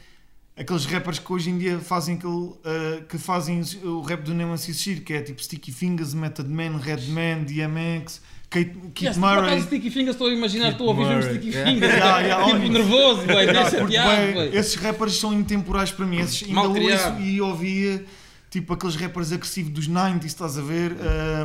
aqueles 0.63 0.85
rappers 0.87 1.19
que 1.19 1.33
hoje 1.33 1.51
em 1.51 1.59
dia 1.59 1.79
fazem 1.79 2.17
aquele, 2.17 2.53
eh, 2.65 3.03
que 3.09 3.19
fazem 3.19 3.63
o 3.85 4.01
rap 4.01 4.23
do 4.23 4.35
Nemo 4.35 4.53
assistir, 4.55 5.01
que 5.01 5.13
é 5.13 5.23
tipo 5.23 5.43
Sticky 5.43 5.71
Fingers, 5.71 6.15
Method 6.15 6.49
Man, 6.49 6.79
Redman, 6.79 7.45
DMX, 7.45 8.21
Kate, 8.51 8.73
Keith 8.95 9.09
Yes, 9.09 9.19
por 9.19 9.27
acaso, 9.27 9.43
Murray. 9.43 9.63
Sticky 9.63 9.91
Fingers, 9.91 10.15
estou 10.15 10.29
a 10.29 10.33
imaginar, 10.33 10.71
estou 10.73 10.89
a 10.89 10.91
ouvir 10.91 11.05
um 11.05 11.23
Sticky 11.23 11.51
Yeah. 11.51 11.71
Fingers. 11.71 11.93
Yeah, 11.93 12.21
yeah, 12.21 12.45
tipo 12.45 12.57
óbvio. 12.57 12.73
nervoso, 12.73 13.27
boy, 13.27 13.45
Yeah, 13.45 14.33
deixa 14.33 14.57
esses 14.59 14.75
rappers 14.77 15.17
são 15.19 15.33
intemporais 15.35 15.91
para 15.93 16.07
mim. 16.07 16.19
Esses 16.21 16.49
ainda 16.49 16.63
ouço 16.63 17.21
e 17.21 17.41
ouvia 17.41 18.05
tipo 18.51 18.73
aqueles 18.75 18.97
rappers 18.97 19.33
agressivos 19.33 19.73
dos 19.73 19.87
90 19.89 20.27
estás 20.27 20.59
a 20.59 20.63
ver? 20.63 20.93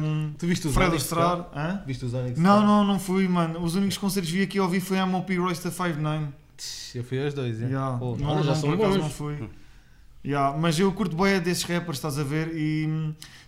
Um, 0.02 0.34
Tu 0.38 0.48
viste 0.48 0.68
os 0.68 0.74
Fred. 0.74 0.96
Hã? 1.56 1.82
Viste 1.86 2.06
os 2.06 2.13
Onyx? 2.13 2.39
Não, 2.39 2.66
não, 2.66 2.84
não 2.84 3.00
fui, 3.00 3.28
mano. 3.28 3.62
Os 3.62 3.76
únicos 3.76 3.98
concertos 3.98 4.32
que 4.32 4.38
vi 4.38 4.44
aqui 4.44 4.60
ouvi 4.60 4.80
foi 4.80 5.00
a 5.00 5.06
MOP 5.06 5.36
Royster 5.38 5.72
59. 5.72 6.28
Eu 6.96 7.04
fui 7.04 7.24
aos 7.24 7.34
dois, 7.34 7.62
é. 7.62 7.66
Yeah. 7.66 7.98
Pô, 7.98 8.16
Não, 8.16 8.30
olha, 8.30 8.44
já 8.44 8.50
não, 8.54 8.56
são 8.56 8.78
por 8.78 8.98
não 8.98 9.10
fui. 9.10 9.50
Yeah, 10.26 10.58
mas 10.58 10.80
eu 10.80 10.89
curto 10.94 11.18
bem 11.18 11.38
desses 11.42 11.63
rappers, 11.63 11.98
estás 11.98 12.18
a 12.18 12.24
ver? 12.24 12.50
E, 12.56 12.88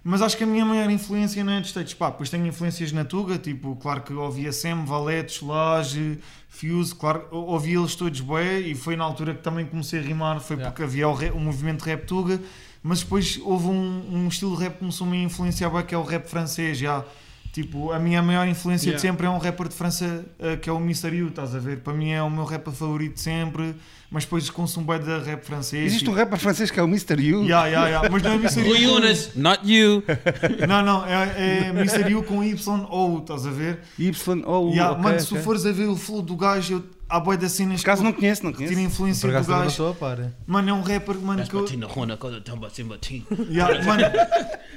mas 0.03 0.21
acho 0.21 0.35
que 0.35 0.43
a 0.43 0.47
minha 0.47 0.65
maior 0.65 0.89
influência 0.89 1.41
não 1.41 1.53
é 1.53 1.61
de 1.61 1.67
States. 1.67 1.93
Pá, 1.93 2.09
depois 2.09 2.29
tenho 2.29 2.45
influências 2.45 2.91
na 2.91 3.05
Tuga, 3.05 3.37
tipo, 3.37 3.77
claro 3.77 4.01
que 4.01 4.11
ouvia 4.13 4.51
Sam, 4.51 4.83
Valete, 4.83 5.31
Solage, 5.39 6.19
Fuse, 6.49 6.93
claro, 6.93 7.27
ou- 7.31 7.45
ouvi 7.47 7.75
eles 7.75 7.95
todos 7.95 8.19
bem 8.19 8.71
e 8.71 8.75
foi 8.75 8.97
na 8.97 9.05
altura 9.05 9.33
que 9.33 9.41
também 9.41 9.65
comecei 9.65 9.99
a 10.01 10.03
rimar, 10.03 10.41
foi 10.41 10.57
Yeah. 10.57 10.71
porque 10.71 10.83
havia 10.83 11.07
o, 11.07 11.37
o 11.37 11.39
movimento 11.39 11.83
rap 11.83 12.05
Tuga, 12.05 12.41
mas 12.87 12.99
depois 12.99 13.39
houve 13.43 13.65
um, 13.65 14.03
um 14.13 14.27
estilo 14.27 14.55
de 14.55 14.63
rap 14.63 14.73
que 14.73 14.79
começou-me 14.79 15.17
a 15.17 15.23
influenciar 15.23 15.69
bem, 15.71 15.83
que 15.83 15.95
é 15.95 15.97
o 15.97 16.03
rap 16.03 16.27
francês, 16.27 16.77
já. 16.77 17.03
Tipo, 17.51 17.93
a 17.93 17.97
minha 17.97 18.21
maior 18.21 18.45
influência 18.45 18.87
Yeah. 18.89 18.97
de 19.01 19.01
sempre 19.01 19.25
é 19.27 19.29
um 19.29 19.37
rapper 19.37 19.69
de 19.69 19.75
França 19.75 20.25
eh, 20.39 20.57
que 20.57 20.69
é 20.69 20.73
o 20.73 20.77
Mr. 20.77 21.15
You, 21.15 21.29
estás 21.29 21.55
a 21.55 21.59
ver? 21.59 21.77
Para 21.79 21.93
mim 21.93 22.09
é 22.11 22.21
o 22.21 22.29
meu 22.29 22.43
rapper 22.43 22.73
favorito 22.73 23.13
de 23.13 23.21
sempre, 23.21 23.73
mas 24.11 24.25
depois 24.25 24.49
consumo 24.49 24.85
bem 24.87 24.99
de 24.99 25.17
rap 25.25 25.41
francês. 25.45 25.85
Existe 25.85 25.99
tipo, 25.99 26.11
um 26.11 26.15
rapper 26.15 26.37
francês 26.37 26.69
que 26.69 26.77
é 26.77 26.83
o 26.83 26.85
Mr. 26.85 27.13
You. 27.17 27.43
Yeah, 27.43 27.67
yeah, 27.67 27.87
yeah. 27.87 28.09
Mas 28.11 28.21
não 28.23 28.31
é. 28.33 28.37
Rui 28.67 28.85
com- 28.85 29.39
not 29.39 29.61
you. 29.63 30.03
Não, 30.67 30.83
não, 30.83 31.05
é, 31.05 31.67
é 31.67 31.69
Mr. 31.69 32.11
You 32.11 32.23
com 32.23 32.43
Y 32.43 32.85
ou, 32.89 33.19
estás 33.19 33.47
a 33.47 33.51
ver? 33.51 33.79
Y 33.97 34.43
ou 34.45 34.71
Yeah, 34.71 34.91
ok, 34.91 35.03
mano, 35.03 35.19
se 35.21 35.27
tu 35.27 35.35
ok. 35.35 35.43
fores 35.45 35.65
a 35.65 35.71
ver 35.71 35.87
o 35.87 35.95
flow 35.95 36.21
do 36.21 36.35
gajo, 36.35 36.73
eu, 36.73 36.83
há 37.09 37.19
boia 37.19 37.37
das 37.37 37.51
cenas 37.51 37.81
Por 37.81 37.89
acaso 37.89 38.01
que 38.03 38.07
não 38.09 38.13
conheço, 38.13 38.43
não 38.43 38.53
conheço. 38.53 38.73
tira 38.73 38.81
Por 38.87 38.93
influência 38.93 39.27
do 39.29 39.31
acaso 39.31 39.45
também 39.47 39.59
não 39.59 39.65
gajo. 39.65 39.71
estou 39.71 39.91
a 39.91 39.93
par. 39.95 40.19
é. 40.19 40.31
Mano, 40.47 40.69
é 40.69 40.73
um 40.73 40.81
rapper, 40.81 41.15
mano, 41.17 41.47
que 41.47 41.53
eu, 41.53 41.61
Batina, 41.61 41.87
Rona, 41.87 42.17
Coda, 42.17 42.41
Tamba, 42.41 42.69
Simba, 42.69 42.97
Tim. 42.97 43.25
Yeah, 43.49 43.83
mano, 43.83 44.03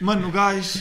mano, 0.01 0.29
o 0.29 0.31
gajo. 0.33 0.81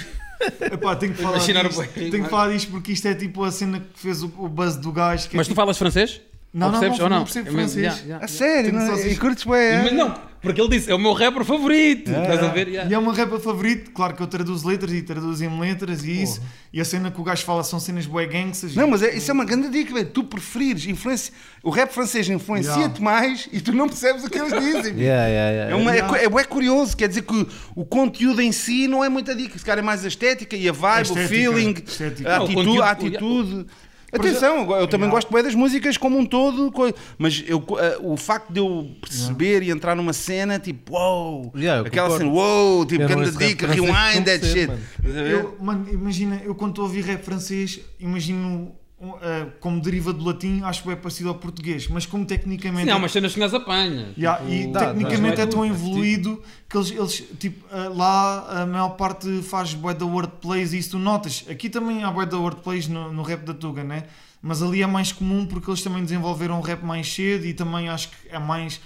Epá, 0.62 0.96
tenho 0.96 1.14
que 1.14 1.22
falar 1.22 1.38
Imaginar 1.38 1.66
o 1.66 1.70
disto. 1.70 1.88
Tenho 1.94 2.12
que 2.12 2.18
mas- 2.20 2.30
falar 2.30 2.52
disto 2.54 2.70
porque 2.72 2.92
isto 2.92 3.08
é 3.08 3.16
tipo 3.16 3.44
a 3.44 3.52
cena 3.52 3.80
que 3.80 4.00
fez 4.00 4.22
o, 4.22 4.28
o 4.38 4.48
buzz 4.48 4.76
do 4.76 4.92
gajo. 4.92 5.28
Que 5.30 5.36
é 5.36 5.38
Mas 5.38 5.48
tu 5.48 5.50
tipo- 5.50 5.62
falas 5.62 5.78
francês? 5.78 6.22
Não, 6.54 6.72
não, 6.72 6.80
percebes 6.80 6.98
não, 6.98 7.06
ou 7.06 7.10
não 7.10 7.18
não? 7.18 7.24
percebo 7.26 7.50
É 7.50 7.52
mesmo, 7.52 7.70
francês. 7.72 7.84
yeah, 7.86 8.02
yeah. 8.06 8.26
A 8.26 8.28
sério, 8.28 8.74
não, 8.74 8.88
só 8.98 9.08
e 9.08 9.16
curtes 9.18 9.44
bem, 9.44 9.54
é? 9.60 9.84
Mas 9.84 9.94
não, 9.94 10.14
porque 10.42 10.60
ele 10.62 10.70
disse, 10.70 10.90
é 10.90 10.96
o 10.96 10.98
meu 10.98 11.14
rapper 11.14 11.44
favorito. 11.44 12.10
Estás 12.10 12.42
a 12.42 12.48
ver? 12.48 12.68
Yeah. 12.70 12.90
E 12.90 12.94
é 12.94 12.98
uma 12.98 13.14
rapper 13.14 13.38
favorito, 13.40 13.92
claro 13.92 14.16
que 14.16 14.24
eu 14.24 14.28
traduzo 14.28 14.68
letras 14.68 14.92
e 14.94 15.02
traduzo 15.02 15.44
em 15.44 15.60
letras 15.60 16.04
e 16.06 16.22
isso. 16.24 16.42
E 16.72 16.80
a 16.82 16.86
cena 16.86 17.12
que 17.12 17.20
o 17.20 17.24
gajo 17.24 17.44
fala 17.44 17.64
são 17.64 17.80
cenas 17.80 18.06
bué 18.06 18.26
gangsters. 18.26 18.76
Não, 18.76 18.88
mas 18.88 19.04
é, 19.04 19.16
isso 19.16 19.30
é 19.30 19.34
uma 19.34 19.46
grande 19.46 19.70
dica, 19.70 19.94
velho. 19.94 20.08
Tu 20.10 20.24
preferires, 20.24 20.86
influencia, 20.88 21.34
o 21.62 21.70
rap 21.70 21.92
francês 21.92 22.28
influencia-te 22.30 22.78
Yeah. 22.78 23.02
mais 23.02 23.50
e 23.52 23.60
tu 23.62 23.74
não 23.74 23.88
percebes 23.88 24.24
o 24.24 24.30
que 24.30 24.38
eles 24.40 24.52
dizem. 24.54 24.96
Yeah, 24.98 25.28
yeah, 25.28 25.52
yeah. 25.52 25.72
É, 25.72 25.76
uma, 25.76 25.92
é, 25.92 25.96
Yeah. 25.98 26.24
é, 26.24 26.30
bué 26.30 26.44
curioso, 26.46 26.96
quer 26.96 27.10
dizer 27.10 27.24
que 27.24 27.48
o 27.76 27.86
conteúdo 27.86 28.42
em 28.42 28.52
si 28.52 28.88
não 28.88 29.04
é 29.04 29.10
muita 29.10 29.36
dica, 29.36 29.56
esse 29.56 29.66
cara 29.66 29.82
é 29.82 29.84
mais 29.84 30.04
a 30.06 30.08
estética 30.08 30.56
e 30.56 30.68
a 30.70 30.72
vibe, 30.72 31.02
Estética, 31.04 31.26
o 31.26 31.28
feeling, 31.30 31.76
estética. 31.86 32.30
a 32.30 32.40
Não, 32.40 32.42
o 32.42 32.46
atitude. 32.46 32.66
conteúdo- 32.66 32.84
a 32.84 32.92
atitude. 32.92 33.66
Atenção, 34.12 34.60
eu 34.72 34.88
também 34.88 35.08
Yeah. 35.08 35.12
gosto 35.12 35.34
bem 35.34 35.44
das 35.44 35.54
músicas 35.54 35.98
como 35.98 36.18
um 36.18 36.26
todo, 36.26 36.72
mas 37.18 37.44
eu, 37.46 37.62
eh, 37.78 37.98
o 38.02 38.16
facto 38.16 38.52
de 38.54 38.60
eu 38.60 38.90
perceber 39.02 39.62
e 39.64 39.70
entrar 39.70 39.96
numa 39.96 40.14
cena 40.14 40.58
tipo, 40.58 40.94
wow, 40.94 41.52
Yeah, 41.54 41.82
eu 41.82 41.88
aquela 41.88 42.08
concordo. 42.10 42.26
cena, 42.26 42.32
wow, 42.32 42.86
tipo, 42.86 43.02
Eu 43.04 43.08
grande 43.10 43.38
dica, 43.38 43.68
rewind, 43.68 44.24
that 44.26 44.46
shit. 44.46 44.72
Eu, 45.04 45.58
mano, 45.60 45.86
imagina, 45.92 46.42
eu 46.46 46.56
quando 46.56 46.72
estou 46.72 46.86
a 46.86 46.88
ouvir 46.88 47.02
rap 47.04 47.22
francês, 47.22 47.82
imagino 48.00 48.72
eh, 49.00 49.46
como 49.60 49.80
deriva 49.80 50.12
do 50.12 50.26
latim, 50.26 50.62
acho 50.64 50.82
que 50.82 50.90
é 50.90 50.96
parecido 50.96 51.30
ao 51.30 51.36
português, 51.36 51.88
mas 51.88 52.08
como 52.08 52.26
tecnicamente. 52.26 52.90
Há 52.90 52.96
umas 52.96 53.12
cenas 53.12 53.32
que 53.32 53.40
nós 53.40 53.54
apanha. 53.54 54.12
Yeah, 54.18 54.40
Tipo, 54.40 54.52
e 54.52 54.68
dá, 54.68 54.80
tecnicamente 54.88 55.36
dá. 55.38 55.44
é 55.44 55.46
tão 55.46 55.60
Mas, 55.60 55.70
evoluído 55.70 56.42
que 56.68 56.76
eles, 56.78 56.92
eles 56.92 57.24
tipo, 57.40 57.64
ah, 57.72 57.92
lá 57.94 58.62
a 58.64 58.66
maior 58.66 58.90
parte 58.90 59.44
faz 59.44 59.76
bué 59.76 59.94
da 59.94 60.04
wordplays 60.04 60.74
e 60.74 60.80
isso 60.80 60.92
tu 60.92 61.00
notas. 61.00 61.46
Aqui 61.48 61.70
também 61.70 62.04
há 62.04 62.10
bué 62.10 62.26
da 62.26 62.38
wordplays 62.38 62.88
no, 62.88 63.14
no 63.14 63.22
rap 63.22 63.42
da 63.44 63.54
Tuga, 63.54 63.84
né? 63.84 64.06
Mas 64.42 64.64
ali 64.64 64.82
é 64.82 64.88
mais 64.88 65.12
comum 65.12 65.46
porque 65.46 65.70
eles 65.70 65.84
também 65.84 66.02
desenvolveram 66.04 66.58
um 66.58 66.62
rap 66.62 66.82
mais 66.84 67.12
cedo 67.14 67.46
e 67.46 67.54
também 67.54 67.90
acho 67.90 68.10
que 68.10 68.16
é 68.30 68.40
mais. 68.40 68.82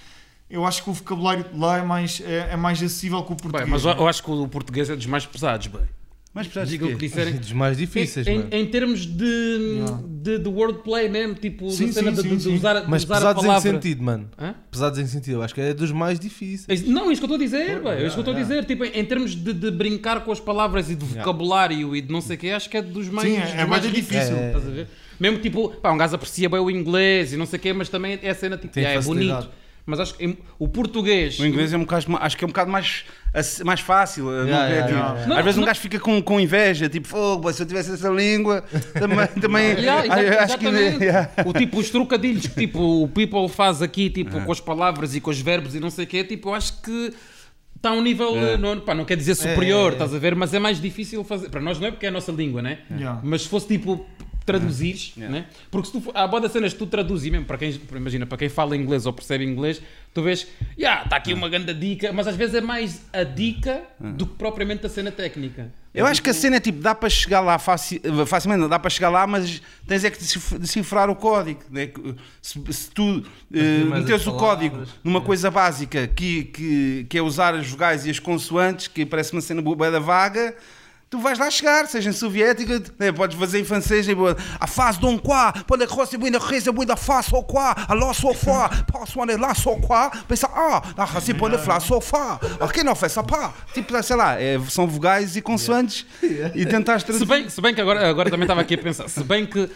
Eu 0.49 0.65
acho 0.65 0.83
que 0.83 0.89
o 0.89 0.93
vocabulário 0.93 1.45
lá 1.55 1.77
é 1.77 1.83
mais, 1.83 2.21
é, 2.25 2.49
é 2.51 2.57
mais 2.57 2.79
acessível 2.79 3.23
que 3.23 3.31
o 3.31 3.35
português. 3.37 3.63
Bem, 3.63 3.71
mas 3.71 3.85
eu, 3.85 3.93
né? 3.93 4.01
eu 4.01 4.07
acho 4.09 4.21
que 4.21 4.29
o 4.29 4.45
português 4.49 4.89
é 4.89 4.95
dos 4.97 5.05
mais 5.05 5.25
pesados, 5.25 5.67
bem. 5.67 5.87
Mas 6.33 6.47
precisaste 6.47 6.71
Digam 6.71 6.87
o 6.87 6.91
de 6.91 6.95
que 6.97 7.01
quê? 7.01 7.07
disserem. 7.09 7.39
Dos 7.39 7.51
mais 7.51 7.77
difíceis, 7.77 8.25
em, 8.25 8.37
mano. 8.37 8.49
em, 8.53 8.61
em 8.61 8.65
termos 8.67 9.05
de, 9.05 9.57
de, 10.23 10.39
de 10.39 10.47
wordplay 10.47 11.09
mesmo, 11.09 11.35
tipo, 11.35 11.69
Sim, 11.69 11.87
da 11.87 11.91
cena 11.93 12.09
sim, 12.15 12.15
de, 12.15 12.21
sim, 12.29 12.35
de 12.37 12.43
sim. 12.43 12.55
usar, 12.55 12.79
de 12.79 12.89
Mas 12.89 13.03
usar 13.03 13.15
a 13.15 13.17
pesados 13.19 13.43
em 13.43 13.47
palavra. 13.47 13.71
sentido, 13.73 14.03
mano? 14.03 14.29
Hã? 14.39 14.55
Pesados 14.71 14.97
em 14.99 15.05
sentido, 15.07 15.33
eu 15.37 15.43
acho 15.43 15.53
que 15.53 15.59
é 15.59 15.73
dos 15.73 15.91
mais 15.91 16.17
difíceis. 16.17 16.65
É 16.69 16.73
isso- 16.73 16.89
Não, 16.89 17.11
isso 17.11 17.19
que 17.21 17.25
eu 17.25 17.35
estou 17.35 17.35
a 17.35 17.39
dizer, 17.45 17.81
bem, 17.81 17.91
é 17.91 18.05
isso 18.05 18.11
que 18.13 18.19
eu 18.19 18.21
estou 18.21 18.33
a 18.33 18.37
dizer. 18.37 18.63
Tipo, 18.65 18.85
em, 18.85 18.91
em 18.99 19.03
termos 19.05 19.35
de, 19.35 19.51
de 19.53 19.71
brincar 19.71 20.23
com 20.23 20.31
as 20.31 20.39
palavras 20.39 20.89
e 20.89 20.95
de 20.95 21.03
vocabulário 21.05 21.93
e 21.95 22.01
de 22.01 22.11
não 22.11 22.21
sei 22.21 22.37
o 22.37 22.39
que, 22.39 22.49
acho 22.49 22.69
que 22.69 22.77
é 22.77 22.81
dos 22.81 23.09
mais, 23.09 23.27
Sim, 23.27 23.37
é- 23.37 23.41
dos 23.45 23.53
é 23.55 23.65
mais 23.65 23.83
difícil. 23.91 24.35
É. 24.37 24.47
Estás 24.47 24.67
a 24.67 24.69
ver? 24.71 24.87
Mesmo 25.19 25.37
tipo, 25.39 25.69
pá, 25.81 25.91
um 25.91 25.97
gajo 25.97 26.15
aprecia 26.15 26.47
bem 26.49 26.59
o 26.61 26.71
inglês 26.71 27.33
e 27.33 27.37
não 27.37 27.45
sei 27.45 27.59
o 27.59 27.61
que, 27.61 27.73
mas 27.73 27.89
também 27.89 28.17
é 28.23 28.29
a 28.29 28.33
cena 28.35 28.57
tipo, 28.57 28.73
Tem 28.73 28.85
é 28.85 28.95
facilidade. 28.95 29.47
bonito. 29.47 29.60
Mas 29.85 29.99
acho 29.99 30.13
que 30.15 30.37
o 30.59 30.67
português. 30.67 31.39
O 31.39 31.45
inglês 31.45 31.73
é 31.73 31.77
um 31.77 31.81
bocado, 31.81 32.05
acho 32.19 32.37
que 32.37 32.43
é 32.43 32.47
um 32.47 32.49
bocado 32.49 32.69
mais, 32.71 33.03
mais 33.65 33.79
fácil. 33.79 34.25
não 34.25 34.45
Yeah, 34.45 34.65
é? 34.65 34.69
yeah, 34.69 34.87
Tipo, 34.87 34.99
yeah, 34.99 35.19
yeah. 35.19 35.37
Às 35.39 35.43
vezes 35.45 35.57
um 35.57 35.61
Não, 35.61 35.67
gajo 35.67 35.79
fica 35.79 35.99
com, 35.99 36.21
com 36.21 36.39
inveja, 36.39 36.87
tipo, 36.87 37.07
fogo, 37.07 37.51
se 37.51 37.61
eu 37.63 37.65
tivesse 37.65 37.91
essa 37.93 38.09
língua, 38.09 38.63
também. 38.93 39.27
também 39.41 39.71
acho 40.39 40.57
que. 40.57 40.65
O 41.45 41.53
tipo, 41.53 41.79
os 41.79 41.89
trocadilhos 41.89 42.45
que 42.47 42.55
tipo, 42.67 43.03
o 43.03 43.07
people 43.07 43.47
faz 43.49 43.81
aqui, 43.81 44.09
tipo, 44.09 44.39
com 44.41 44.51
as 44.51 44.59
palavras 44.59 45.15
e 45.15 45.21
com 45.21 45.31
os 45.31 45.39
verbos 45.41 45.73
e 45.75 45.79
não 45.79 45.89
sei 45.89 46.05
o 46.05 46.07
quê, 46.07 46.23
tipo, 46.23 46.49
eu 46.49 46.53
acho 46.53 46.81
que 46.81 47.13
está 47.75 47.89
a 47.89 47.93
um 47.93 48.01
nível, 48.03 48.37
É. 48.37 48.57
não, 48.57 48.79
pá, 48.79 48.93
não 48.93 49.03
quer 49.03 49.17
dizer 49.17 49.33
superior, 49.33 49.85
É, 49.85 49.85
é, 49.85 49.89
é. 49.89 49.93
estás 49.93 50.13
a 50.13 50.19
ver, 50.19 50.35
mas 50.35 50.53
é 50.53 50.59
mais 50.59 50.79
difícil 50.79 51.23
fazer. 51.23 51.49
Para 51.49 51.59
nós 51.61 51.79
não 51.79 51.87
é 51.87 51.91
porque 51.91 52.05
é 52.05 52.09
a 52.09 52.11
nossa 52.11 52.31
língua, 52.31 52.61
né? 52.61 52.79
Mas 53.23 53.41
se 53.41 53.47
fosse 53.49 53.67
tipo 53.67 54.05
traduzires, 54.45 55.13
Yeah. 55.17 55.39
né? 55.39 55.45
Porque 55.69 55.87
se 55.87 55.93
tu 55.93 56.01
for- 56.01 56.15
há 56.15 56.27
boa 56.27 56.41
das 56.41 56.51
cenas 56.51 56.73
que 56.73 56.79
tu 56.79 56.87
traduzes, 56.87 57.27
e 57.27 57.31
mesmo 57.31 57.45
para 57.45 57.57
quem, 57.57 57.79
imagina, 57.95 58.25
para 58.25 58.37
quem 58.37 58.49
fala 58.49 58.75
inglês 58.75 59.05
ou 59.05 59.13
percebe 59.13 59.43
inglês, 59.45 59.81
tu 60.13 60.21
vês, 60.23 60.47
yeah, 60.77 61.03
está 61.03 61.15
aqui 61.17 61.33
uma 61.33 61.47
grande 61.49 61.73
dica, 61.73 62.11
mas 62.11 62.27
às 62.27 62.35
vezes 62.35 62.55
é 62.55 62.61
mais 62.61 63.01
a 63.13 63.23
dica 63.23 63.83
do 63.99 64.25
que 64.25 64.35
propriamente 64.35 64.85
a 64.85 64.89
cena 64.89 65.11
técnica. 65.11 65.71
Eu 65.93 66.05
acho 66.05 66.23
que 66.23 66.29
a 66.29 66.33
cena 66.33 66.55
é 66.55 66.59
tipo, 66.61 66.79
dá 66.81 66.95
para 66.95 67.09
chegar 67.09 67.41
lá 67.41 67.59
faci- 67.59 68.01
facilmente, 68.25 68.61
não 68.61 68.69
dá 68.69 68.79
para 68.79 68.89
chegar 68.89 69.09
lá, 69.09 69.27
mas 69.27 69.61
tens 69.85 70.05
é 70.05 70.09
que 70.09 70.17
decif- 70.19 70.57
decifrar 70.57 71.09
o 71.09 71.15
código. 71.15 71.59
Né? 71.69 71.89
Se, 72.41 72.61
se 72.71 72.89
tu 72.91 73.23
eh, 73.53 73.83
meteres 73.83 74.25
o 74.25 74.31
código 74.33 74.83
numa 75.03 75.19
coisa 75.19 75.51
básica 75.51 76.07
que, 76.07 76.45
que, 76.45 77.05
que 77.09 77.17
é 77.17 77.21
usar 77.21 77.53
as 77.55 77.67
vogais 77.67 78.05
e 78.05 78.09
as 78.09 78.19
consoantes, 78.19 78.87
que 78.87 79.05
parece 79.05 79.33
uma 79.33 79.41
cena 79.41 79.61
boa 79.61 79.91
da 79.91 79.99
vaga, 79.99 80.55
tu 81.11 81.19
vais 81.19 81.37
lá 81.37 81.51
chegar, 81.51 81.85
seja 81.87 82.09
em 82.09 82.13
soviética, 82.13 82.81
né? 82.97 83.11
podes 83.11 83.37
fazer 83.37 83.59
em 83.59 83.65
francês, 83.65 84.05
tipo, 84.05 84.23
a 84.57 84.65
fase 84.65 84.97
de 84.97 85.05
um 85.05 85.17
quá, 85.17 85.51
pode 85.67 85.83
roça 85.83 86.17
buina 86.17 86.39
reza 86.39 86.71
buina 86.71 86.95
fa 86.95 87.21
so 87.21 87.43
quá, 87.43 87.75
alô 87.89 88.13
so 88.13 88.33
fa, 88.33 88.69
passo 88.91 89.19
one 89.19 89.35
lá 89.35 89.53
so 89.53 89.75
quá, 89.75 90.09
pensa, 90.25 90.47
ah, 90.47 90.81
a 90.95 91.03
raça 91.03 91.35
pode 91.35 91.57
falar 91.57 91.81
so 91.81 91.99
fa, 91.99 92.39
ok 92.61 92.81
não 92.83 92.95
faz 92.95 93.13
pá, 93.13 93.53
tipo, 93.73 94.01
sei 94.01 94.15
lá, 94.15 94.41
é, 94.41 94.57
são 94.69 94.87
vogais 94.87 95.35
e 95.35 95.41
consoantes 95.41 96.05
e 96.55 96.65
tentares 96.65 97.01
Se 97.01 97.07
traduzir. 97.07 97.25
bem, 97.27 97.49
se 97.49 97.59
bem 97.59 97.75
que 97.75 97.81
agora, 97.81 98.09
agora 98.09 98.29
também 98.29 98.45
estava 98.45 98.61
aqui 98.61 98.75
a 98.75 98.77
pensar, 98.77 99.09
se 99.09 99.21
bem 99.25 99.45
que 99.45 99.69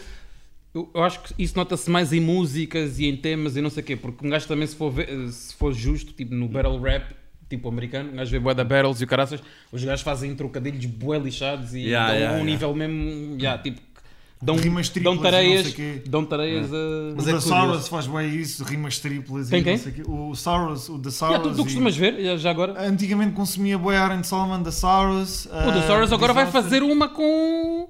eu, 0.74 0.90
eu 0.94 1.02
acho 1.04 1.20
que 1.20 1.34
isso 1.38 1.54
nota-se 1.54 1.90
mais 1.90 2.14
em 2.14 2.20
músicas 2.20 2.98
e 2.98 3.04
em 3.06 3.14
temas 3.16 3.56
e 3.56 3.60
não 3.60 3.68
sei 3.68 3.82
o 3.82 3.86
quê, 3.86 3.94
porque 3.94 4.26
um 4.26 4.30
gajo 4.30 4.48
também, 4.48 4.66
se 4.66 4.74
for, 4.74 4.90
ver- 4.90 5.30
se 5.30 5.54
for 5.54 5.74
justo, 5.74 6.14
tipo 6.14 6.34
no 6.34 6.48
battle 6.48 6.80
rap, 6.80 7.14
tipo 7.48 7.68
americano, 7.68 8.10
um 8.12 8.16
gajo 8.16 8.30
vê 8.30 8.38
bué 8.38 8.54
da 8.54 8.64
battles 8.64 9.00
e 9.00 9.04
o 9.04 9.06
caraças, 9.06 9.40
os 9.72 9.82
gajos 9.84 10.02
fazem 10.02 10.34
trocadilhos 10.34 10.84
bué 10.86 11.18
lixados 11.18 11.74
e 11.74 11.80
Yeah, 11.80 12.08
dão 12.08 12.16
yeah, 12.16 12.32
um 12.34 12.38
yeah. 12.38 12.50
nível 12.52 12.74
mesmo, 12.74 13.36
yeah, 13.40 13.62
tipo, 13.62 13.80
dão, 14.42 14.56
Rimas 14.56 14.88
dão 14.88 14.92
triplas 14.94 15.18
e 15.18 15.22
tareias, 15.22 15.64
não 15.66 15.72
sei 15.72 15.72
quê. 16.00 16.02
dão 16.08 16.24
tareias 16.24 16.72
a... 16.72 16.76
O 16.76 17.12
Mas 17.16 17.28
é 17.28 17.32
The 17.32 17.38
curioso. 17.38 17.48
Saurus 17.48 17.88
faz 17.88 18.06
bem 18.06 18.34
isso, 18.36 18.64
rimas 18.64 18.98
triplas 18.98 19.48
Quem, 19.48 19.60
e 19.60 19.64
quem? 19.64 19.72
não 19.76 19.82
sei 19.82 19.92
o 19.92 19.94
quê. 19.94 20.02
O 20.06 20.34
Saurus, 20.34 20.88
o 20.88 20.98
The 20.98 21.10
Saurus. 21.10 21.36
Yeah, 21.36 21.50
tu, 21.50 21.54
tu 21.56 21.60
e- 21.60 21.64
costumas 21.64 21.96
ver, 21.96 22.20
já- 22.22 22.36
já 22.36 22.50
agora? 22.50 22.74
Antigamente 22.86 23.32
consumia 23.32 23.78
boi 23.78 23.96
Aaron 23.96 24.22
Solomon, 24.24 24.62
The 24.62 24.70
Saurus. 24.72 25.46
O 25.46 25.72
The 25.72 25.86
Soros 25.86 26.12
agora 26.12 26.32
vai 26.32 26.46
fazer 26.50 26.82
uma 26.82 27.08
com... 27.08 27.88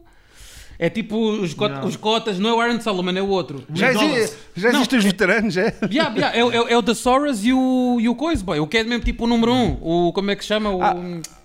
É 0.79 0.91
tipo 0.91 1.17
os, 1.17 1.55
cot- 1.55 1.71
Yeah. 1.71 1.87
os 1.89 1.97
cotas, 1.97 2.39
não 2.39 2.51
é 2.51 2.55
o 2.55 2.61
Aaron 2.61 2.81
Solomon, 2.81 3.13
é 3.13 3.23
o 3.23 3.29
outro. 3.29 3.65
Já, 3.75 3.93
exi 3.93 4.33
já 4.55 4.69
existem 4.71 4.99
os 4.99 5.05
veteranos, 5.05 5.57
é? 5.57 5.75
Yeah, 5.91 6.15
yeah, 6.15 6.37
é, 6.37 6.45
o- 6.45 6.53
é, 6.53 6.61
o- 6.61 6.69
é 6.69 6.77
o 6.77 6.83
The 6.83 6.95
Soros 6.95 7.45
e 7.45 7.53
o, 7.53 7.99
e 8.01 8.09
o 8.09 8.15
Coisa, 8.15 8.45
boy. 8.45 8.61
O 8.61 8.67
que 8.67 8.79
é 8.79 8.85
mesmo 8.85 9.05
tipo 9.05 9.25
o 9.25 9.27
número 9.27 9.53
1. 9.53 9.57
Um. 9.57 9.79
O, 10.09 10.13
como 10.13 10.31
é 10.31 10.37
que 10.37 10.43
se 10.43 10.49
chama? 10.49 10.71
O, 10.71 10.83
Ah. 10.83 10.95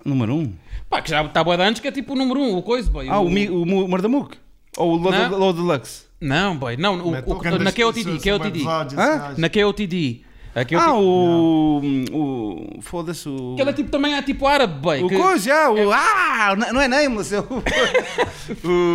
Número 0.04 0.34
1. 0.36 0.38
Um. 0.40 0.54
Pá, 0.90 1.02
que 1.02 1.10
já 1.10 1.24
está 1.24 1.42
boa 1.44 1.56
de 1.56 1.64
antes, 1.64 1.80
que 1.82 1.88
é 1.88 1.92
tipo 1.92 2.14
o 2.14 2.16
número 2.18 2.40
1, 2.42 2.44
um, 2.44 2.58
o 2.58 2.62
Coisa, 2.62 2.90
boy. 2.90 3.08
Ah, 3.10 3.20
o, 3.20 3.30
Mi- 3.30 3.50
o 3.50 3.66
Mu- 3.66 3.88
Mardamuk? 3.88 4.36
Ou 4.78 4.94
o 4.94 4.96
Low 4.98 5.54
Deluxe? 5.54 6.04
Não, 6.20 6.56
boy, 6.58 6.76
não. 6.78 6.98
O, 7.00 7.10
o, 7.12 7.60
na 7.60 7.72
KOTD, 7.72 8.20
KOTD. 8.20 8.64
Hã? 8.98 9.34
Na 9.38 9.50
KOTD. 9.50 10.22
KOTD. 10.54 10.76
Ah, 10.76 10.94
o. 10.94 11.82
o 12.12 12.82
Foda-se, 12.82 13.30
o. 13.30 13.54
Que 13.56 13.62
ele 13.62 13.70
é 13.70 13.74
tipo, 13.74 13.90
também 13.90 14.16
é 14.16 14.22
tipo 14.22 14.46
árabe, 14.46 14.74
boy. 14.82 15.04
O 15.04 15.08
que- 15.08 15.18
coisa, 15.18 15.46
já, 15.46 15.70
o. 15.72 15.92
Ah, 15.92 16.56
não 16.58 16.74
não 16.74 16.82
é 16.82 16.88
Nameless, 16.88 17.34
é 17.34 17.40
o. 17.40 17.46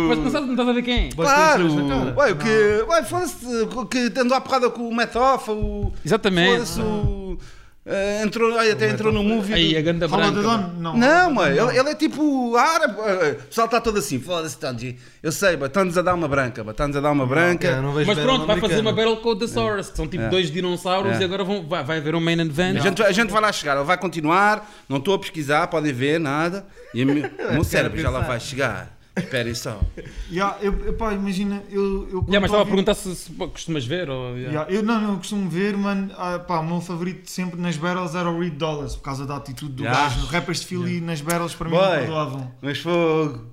Mas 0.07 0.17
o 0.19 0.21
não 0.21 0.31
sabes, 0.31 0.47
não 0.47 0.53
estás 0.53 0.69
a 0.69 0.73
ver 0.73 0.83
quem 0.83 1.07
é? 1.07 1.09
claro, 1.09 1.63
ué, 2.17 2.31
o 2.31 2.35
que. 2.37 2.85
Ué, 2.87 3.03
foda-se, 3.03 3.45
que 3.89 4.19
andou 4.19 4.37
à 4.37 4.41
porrada 4.41 4.69
com 4.69 4.87
o 4.87 4.95
Metofa, 4.95 5.51
o. 5.51 5.91
Exatamente. 6.05 6.51
Foda-se, 6.53 6.81
o. 6.81 7.37
eh, 7.87 8.21
entrou, 8.23 8.53
olha, 8.53 8.73
até 8.73 8.89
entrou 8.89 9.13
no 9.13 9.23
movie. 9.23 9.53
Aí, 9.53 9.71
do- 9.73 9.77
a 9.79 9.81
ganda 9.81 10.07
branca. 10.07 10.41
Don? 10.41 10.57
Não. 10.77 10.97
Não, 10.97 11.33
mãe, 11.33 11.57
ele, 11.57 11.79
ele 11.79 11.89
é 11.89 11.95
tipo 11.95 12.55
árabe. 12.55 12.95
eh, 12.99 13.31
O 13.39 13.43
pessoal 13.45 13.65
está 13.65 13.79
todo 13.79 13.97
assim, 13.99 14.19
foda-se, 14.19 14.57
Tanji. 14.57 14.97
Eu 15.23 15.31
sei, 15.31 15.55
estão-nos 15.55 15.97
a 15.97 16.01
dar 16.01 16.13
uma 16.13 16.27
branca, 16.27 16.65
estão-nos 16.69 16.97
a 16.97 16.99
dar 16.99 17.11
uma 17.11 17.25
branca. 17.25 17.81
Não 17.81 17.93
Mas 17.93 18.19
pronto, 18.19 18.45
vai 18.45 18.59
fazer 18.59 18.79
uma 18.81 18.91
battle 18.93 19.17
com 19.17 19.29
o 19.29 19.35
The 19.35 19.47
Soros, 19.47 19.89
que 19.89 19.95
são 19.97 20.07
tipo 20.07 20.27
dois 20.29 20.51
dinossauros 20.51 21.13
É. 21.17 21.21
e 21.21 21.23
agora 21.23 21.43
vão, 21.43 21.65
vai, 21.67 21.83
vai 21.83 21.97
haver 21.97 22.13
um 22.15 22.19
main 22.19 22.39
event. 22.41 22.77
A 22.77 22.81
gente, 22.81 23.01
a 23.01 23.11
gente 23.11 23.31
vai 23.31 23.41
lá 23.41 23.51
chegar, 23.51 23.75
ele 23.77 23.85
vai 23.85 23.97
continuar, 23.97 24.69
não 24.89 24.97
estou 24.97 25.13
a 25.15 25.19
pesquisar, 25.19 25.67
podem 25.67 25.93
ver, 25.93 26.19
nada. 26.19 26.65
E 26.93 27.03
o 27.05 27.53
meu 27.53 27.63
cérebro 27.63 27.99
já 28.01 28.09
lá 28.09 28.19
vai 28.19 28.39
chegar. 28.39 28.96
Esperem 29.17 29.53
só. 29.55 29.79
Yeah, 30.31 30.57
eu, 30.61 30.89
epá, 30.89 31.13
imagina, 31.13 31.63
eu. 31.69 32.07
eu 32.11 32.19
Yeah, 32.27 32.39
mas 32.39 32.43
estava 32.45 32.63
a 32.63 32.65
perguntar 32.65 32.93
se, 32.93 33.15
se 33.15 33.31
costumas 33.31 33.85
ver 33.85 34.09
ou... 34.09 34.37
yeah. 34.37 34.51
Yeah, 34.63 34.71
eu 34.73 34.83
não, 34.83 35.11
eu 35.11 35.17
costumo 35.17 35.49
ver, 35.49 35.75
mano. 35.75 36.11
ah, 36.17 36.39
pá, 36.39 36.59
o 36.59 36.63
meu 36.67 36.79
favorito 36.81 37.29
sempre 37.29 37.59
nas 37.59 37.75
battles 37.77 38.15
era 38.15 38.29
o 38.29 38.39
Reed 38.39 38.53
Dollars, 38.55 38.95
por 38.95 39.03
causa 39.03 39.25
da 39.25 39.37
atitude 39.37 39.73
do 39.73 39.83
Yeah. 39.83 40.03
gajo. 40.09 40.25
Rappers 40.27 40.59
de 40.61 40.65
Philly 40.67 41.01
nas 41.01 41.21
battles 41.21 41.53
para 41.55 41.69
mim 41.69 41.75
não 41.75 41.81
Boy. 41.83 41.97
perdoavam. 41.99 42.51
Mas 42.61 42.77
fogo. 42.79 43.51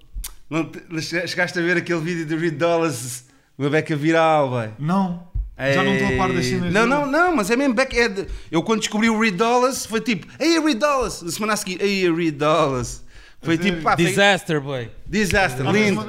Não 0.50 0.64
te- 0.66 0.82
chegaste 1.26 1.58
a 1.58 1.62
ver 1.62 1.76
aquele 1.78 2.00
vídeo 2.00 2.26
do 2.26 2.36
Reed 2.36 2.56
Dollars, 2.58 3.24
uma 3.58 3.70
beca 3.70 3.96
viral, 3.96 4.50
vai. 4.50 4.72
Não. 4.78 5.32
Já 5.56 5.84
não 5.84 5.92
estou 5.94 6.08
a 6.08 6.16
par 6.18 6.32
das 6.32 6.44
cenas. 6.46 6.72
Não, 6.72 6.84
não, 6.84 7.06
não, 7.06 7.36
mas 7.36 7.48
é 7.48 7.56
mesmo 7.56 7.74
back. 7.74 7.96
É 7.96 8.08
de- 8.08 8.26
eu 8.50 8.60
quando 8.62 8.80
descobri 8.80 9.08
o 9.08 9.18
Reed 9.20 9.36
Dollars 9.36 9.86
foi 9.86 10.00
tipo, 10.00 10.26
ei, 10.40 10.58
Reed 10.60 10.78
Dollars. 10.78 11.22
Na 11.22 11.30
semana 11.30 11.52
a 11.52 11.56
seguir, 11.56 11.80
ei, 11.80 12.12
Reed 12.12 12.36
Dollars. 12.36 13.03
Foi 13.44 13.58
tipo, 13.58 13.82
pá, 13.82 13.94
foi- 13.96 14.06
Disaster, 14.06 14.60
boy. 14.60 14.90
Disaster, 15.06 15.66
Ah, 15.66 15.72
lindo. 15.72 16.04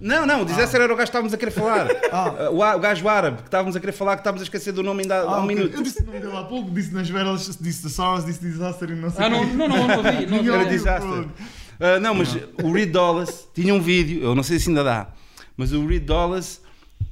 Não, 0.00 0.26
não, 0.26 0.42
o 0.42 0.44
disaster 0.44 0.80
era 0.80 0.92
o 0.92 0.96
gajo 0.96 1.06
que 1.06 1.08
estávamos 1.10 1.32
a 1.34 1.36
querer 1.36 1.50
falar. 1.50 1.86
Ah. 2.12 2.48
Uh, 2.50 2.56
o, 2.56 2.62
a- 2.62 2.76
o 2.76 2.78
gajo 2.80 3.08
árabe 3.08 3.38
que 3.38 3.44
estávamos 3.48 3.74
a 3.76 3.80
querer 3.80 3.92
falar, 3.92 4.16
que 4.16 4.20
estávamos 4.20 4.42
a 4.42 4.44
esquecer 4.44 4.72
do 4.72 4.82
nome 4.82 5.02
ainda 5.02 5.16
há 5.16 5.36
Ah, 5.36 5.40
um 5.40 5.46
minuto. 5.46 5.74
Eu 5.74 5.82
disse 5.82 6.02
o 6.02 6.06
nome 6.06 6.20
dele 6.20 6.36
há 6.36 6.42
pouco, 6.44 6.70
disse 6.70 6.92
nas 6.94 7.10
battles, 7.10 7.58
disse 7.60 7.82
The 7.82 7.88
Source, 7.88 8.26
disse 8.26 8.40
Disaster 8.40 8.90
e 8.90 8.94
não 8.94 9.10
sei 9.10 9.24
Ah, 9.24 9.28
não, 9.30 9.40
quem. 9.46 9.56
não, 9.56 9.68
não, 9.68 9.86
não 9.88 9.96
ouvi. 9.98 10.26
Não, 10.26 10.38
Era 10.38 10.52
ouviu, 10.58 10.68
disaster. 10.68 11.08
Uh, 11.10 12.00
não, 12.00 12.14
mas 12.14 12.36
o 12.62 12.72
Reed 12.72 12.90
Dollars 12.92 13.48
tinha 13.54 13.74
um 13.74 13.80
vídeo, 13.80 14.22
eu 14.22 14.34
não 14.34 14.42
sei 14.42 14.58
se 14.58 14.68
ainda 14.68 14.84
dá, 14.84 15.08
mas 15.56 15.72
o 15.72 15.86
Reed 15.86 16.04
Dollars. 16.04 16.60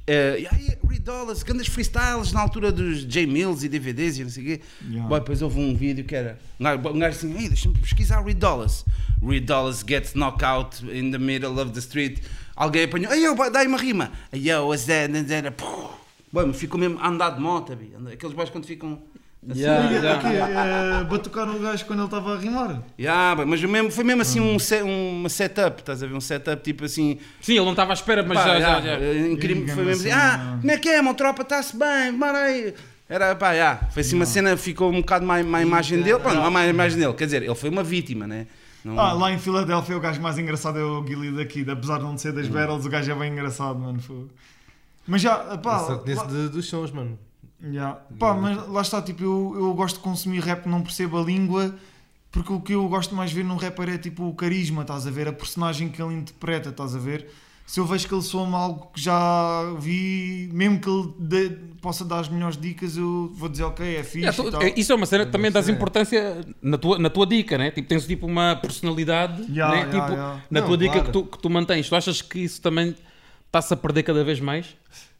Uh, 0.07 0.39
e 0.39 0.47
aí, 0.47 0.77
Dollars, 1.01 1.43
grandes 1.43 1.67
freestyles 1.67 2.31
na 2.31 2.41
altura 2.41 2.71
dos 2.71 3.05
J 3.05 3.25
Mills 3.25 3.65
e 3.65 3.69
DVDs 3.69 4.17
e 4.17 4.23
não 4.23 4.29
sei 4.29 4.43
o 4.43 4.45
quê. 4.45 4.61
Yeah. 4.83 5.09
Boy, 5.09 5.19
depois 5.19 5.41
houve 5.41 5.59
um 5.59 5.75
vídeo 5.75 6.05
que 6.05 6.15
era 6.15 6.39
um 6.59 6.99
gajo, 6.99 7.17
assim, 7.17 7.37
ei, 7.37 7.47
deixa-me 7.47 7.77
pesquisar 7.77 8.23
Reed 8.23 8.37
Dollars. 8.37 8.85
Reed 9.21 9.45
Dollars 9.45 9.83
gets 9.83 10.13
knocked 10.13 10.43
out 10.43 10.81
in 10.83 11.11
the 11.11 11.17
middle 11.17 11.59
of 11.59 11.71
the 11.71 11.79
street. 11.79 12.21
Alguém 12.55 12.83
apanhou, 12.83 13.11
ei, 13.13 13.51
dá-me 13.51 13.67
uma 13.67 13.77
rima. 13.77 14.11
Yo, 14.33 14.69
then, 14.77 15.51
puh. 15.57 15.89
Boy, 16.31 16.45
mas 16.45 16.57
ficou 16.57 16.79
mesmo 16.79 16.99
a 16.99 17.07
andar 17.09 17.31
de 17.31 17.41
moto, 17.41 17.75
bi. 17.75 17.91
aqueles 18.13 18.33
boys 18.33 18.49
quando 18.49 18.65
ficam. 18.65 19.01
Assim, 19.49 19.59
Yeah, 19.59 19.91
E, 19.91 19.95
yeah. 19.95 20.19
ok, 20.19 20.29
eh, 20.39 21.03
batucar 21.09 21.49
o 21.49 21.57
gajo 21.59 21.83
quando 21.85 21.99
ele 21.99 22.05
estava 22.05 22.35
a 22.35 22.39
rimar. 22.39 22.83
Yeah, 22.99 23.43
mas 23.43 23.63
mesmo, 23.63 23.89
foi 23.89 24.03
mesmo 24.03 24.21
assim 24.21 24.39
um, 24.39 24.59
se- 24.59 24.83
uma 24.83 25.29
setup, 25.29 25.79
estás 25.81 26.03
a 26.03 26.05
ver? 26.07 26.13
Um 26.13 26.21
setup 26.21 26.61
tipo 26.61 26.85
assim. 26.85 27.17
Sim, 27.41 27.53
ele 27.53 27.63
não 27.65 27.71
estava 27.71 27.91
à 27.91 27.95
espera, 27.95 28.21
mas 28.23 28.37
Pá, 28.37 28.45
já, 28.45 28.59
já, 28.59 28.81
já, 28.81 28.99
já. 28.99 29.27
incrível, 29.29 29.73
foi 29.73 29.83
mesmo 29.85 30.01
assim, 30.01 30.11
assim, 30.11 30.19
ah, 30.21 30.37
não. 30.37 30.59
como 30.59 30.71
é 30.71 30.77
que 30.77 30.89
é, 30.89 31.01
meu 31.01 31.13
tropa, 31.15 31.41
está-se 31.41 31.75
bem, 31.75 32.13
bora 32.17 32.37
aí. 32.37 32.73
Era, 33.09 33.35
pá, 33.35 33.55
já, 33.55 33.77
foi 33.91 34.01
assim 34.01 34.15
uma 34.15 34.27
cena, 34.27 34.55
ficou 34.55 34.89
um 34.91 35.01
bocado 35.01 35.25
má, 35.25 35.41
má 35.43 35.61
imagem 35.61 36.01
dele, 36.03 36.19
pronto, 36.19 36.51
má 36.51 36.67
imagem 36.67 36.99
dele, 36.99 37.13
quer 37.13 37.25
dizer, 37.25 37.41
ele 37.41 37.55
foi 37.55 37.69
uma 37.71 37.83
vítima, 37.83 38.27
né? 38.27 38.45
Não- 38.85 38.97
Ah, 38.99 39.13
lá 39.13 39.31
em 39.31 39.39
Filadélfia 39.39 39.97
o 39.97 39.99
gajo 39.99 40.21
mais 40.21 40.37
engraçado 40.37 40.77
é 40.77 40.83
o 40.83 41.01
Guilherme 41.01 41.37
daqui, 41.37 41.65
apesar 41.69 41.97
de 41.97 42.03
não 42.03 42.15
ser 42.17 42.31
das 42.31 42.47
battles, 42.47 42.85
o 42.85 42.89
gajo 42.89 43.11
é 43.11 43.15
bem 43.15 43.31
engraçado, 43.31 43.77
mano. 43.79 43.99
foi. 43.99 44.27
Mas 45.07 45.19
já, 45.23 45.35
pá, 45.57 45.77
Eu 45.81 45.85
só 45.87 45.97
conheço 45.97 46.21
lá- 46.21 46.27
de- 46.27 46.49
dos 46.49 46.65
sons, 46.69 46.91
mano. 46.91 47.17
Já, 47.71 47.93
pá, 48.17 48.33
mas 48.33 48.67
lá 48.69 48.81
está, 48.81 49.01
tipo, 49.01 49.23
eu, 49.23 49.53
eu 49.55 49.73
gosto 49.73 49.97
de 49.97 50.01
consumir 50.03 50.39
rap, 50.41 50.65
não 50.67 50.81
percebo 50.81 51.19
a 51.19 51.23
língua, 51.23 51.75
porque 52.31 52.51
o 52.53 52.59
que 52.61 52.73
eu 52.73 52.87
gosto 52.87 53.13
mais 53.13 53.29
de 53.31 53.35
ver 53.37 53.43
num 53.43 53.55
rapper 53.57 53.89
é 53.89 53.97
tipo 53.97 54.25
o 54.27 54.33
carisma, 54.33 54.81
estás 54.83 55.05
a 55.05 55.11
ver? 55.11 55.27
A 55.27 55.33
personagem 55.33 55.89
que 55.89 56.01
ele 56.01 56.13
interpreta, 56.15 56.69
estás 56.69 56.95
a 56.95 56.99
ver? 56.99 57.27
Se 57.67 57.79
eu 57.79 57.85
vejo 57.85 58.05
que 58.07 58.13
ele 58.13 58.21
soa 58.23 58.49
algo 58.57 58.87
que 58.93 58.99
já 58.99 59.63
vi, 59.79 60.49
mesmo 60.51 60.79
que 60.79 60.89
ele 60.89 61.13
dê- 61.19 61.49
possa 61.81 62.03
dar 62.03 62.19
as 62.19 62.27
melhores 62.27 62.57
dicas, 62.57 62.97
eu 62.97 63.31
vou 63.33 63.47
dizer, 63.47 63.63
ok, 63.63 63.95
é 63.95 64.03
fixe. 64.03 64.17
Yeah, 64.25 64.37
e 64.41 64.43
tu- 64.45 64.51
tal. 64.51 64.61
isso 64.75 64.91
é 64.91 64.95
uma 64.95 65.05
cena 65.05 65.25
que 65.25 65.31
também 65.31 65.49
dás 65.51 65.69
É. 65.69 65.71
importância 65.71 66.45
na 66.61 66.77
tua, 66.77 66.97
na 66.99 67.09
tua 67.09 67.25
dica, 67.25 67.57
né? 67.57 67.71
Tipo, 67.71 67.87
tens 67.87 68.05
tipo 68.05 68.25
uma 68.25 68.55
personalidade 68.57 69.43
Yeah, 69.43 69.73
né? 69.75 69.81
yeah, 69.83 69.91
tipo, 70.01 70.11
yeah. 70.13 70.41
na 70.49 70.59
Não, 70.61 70.67
tua 70.67 70.77
dica 70.77 70.91
claro. 70.93 71.05
que 71.07 71.13
tu, 71.13 71.23
que 71.25 71.37
tu 71.37 71.49
mantens. 71.49 71.87
Tu 71.87 71.95
achas 71.95 72.21
que 72.21 72.39
isso 72.39 72.61
também 72.61 72.93
está-se 73.45 73.73
a 73.73 73.77
perder 73.77 74.03
cada 74.03 74.23
vez 74.23 74.39
mais? 74.41 74.75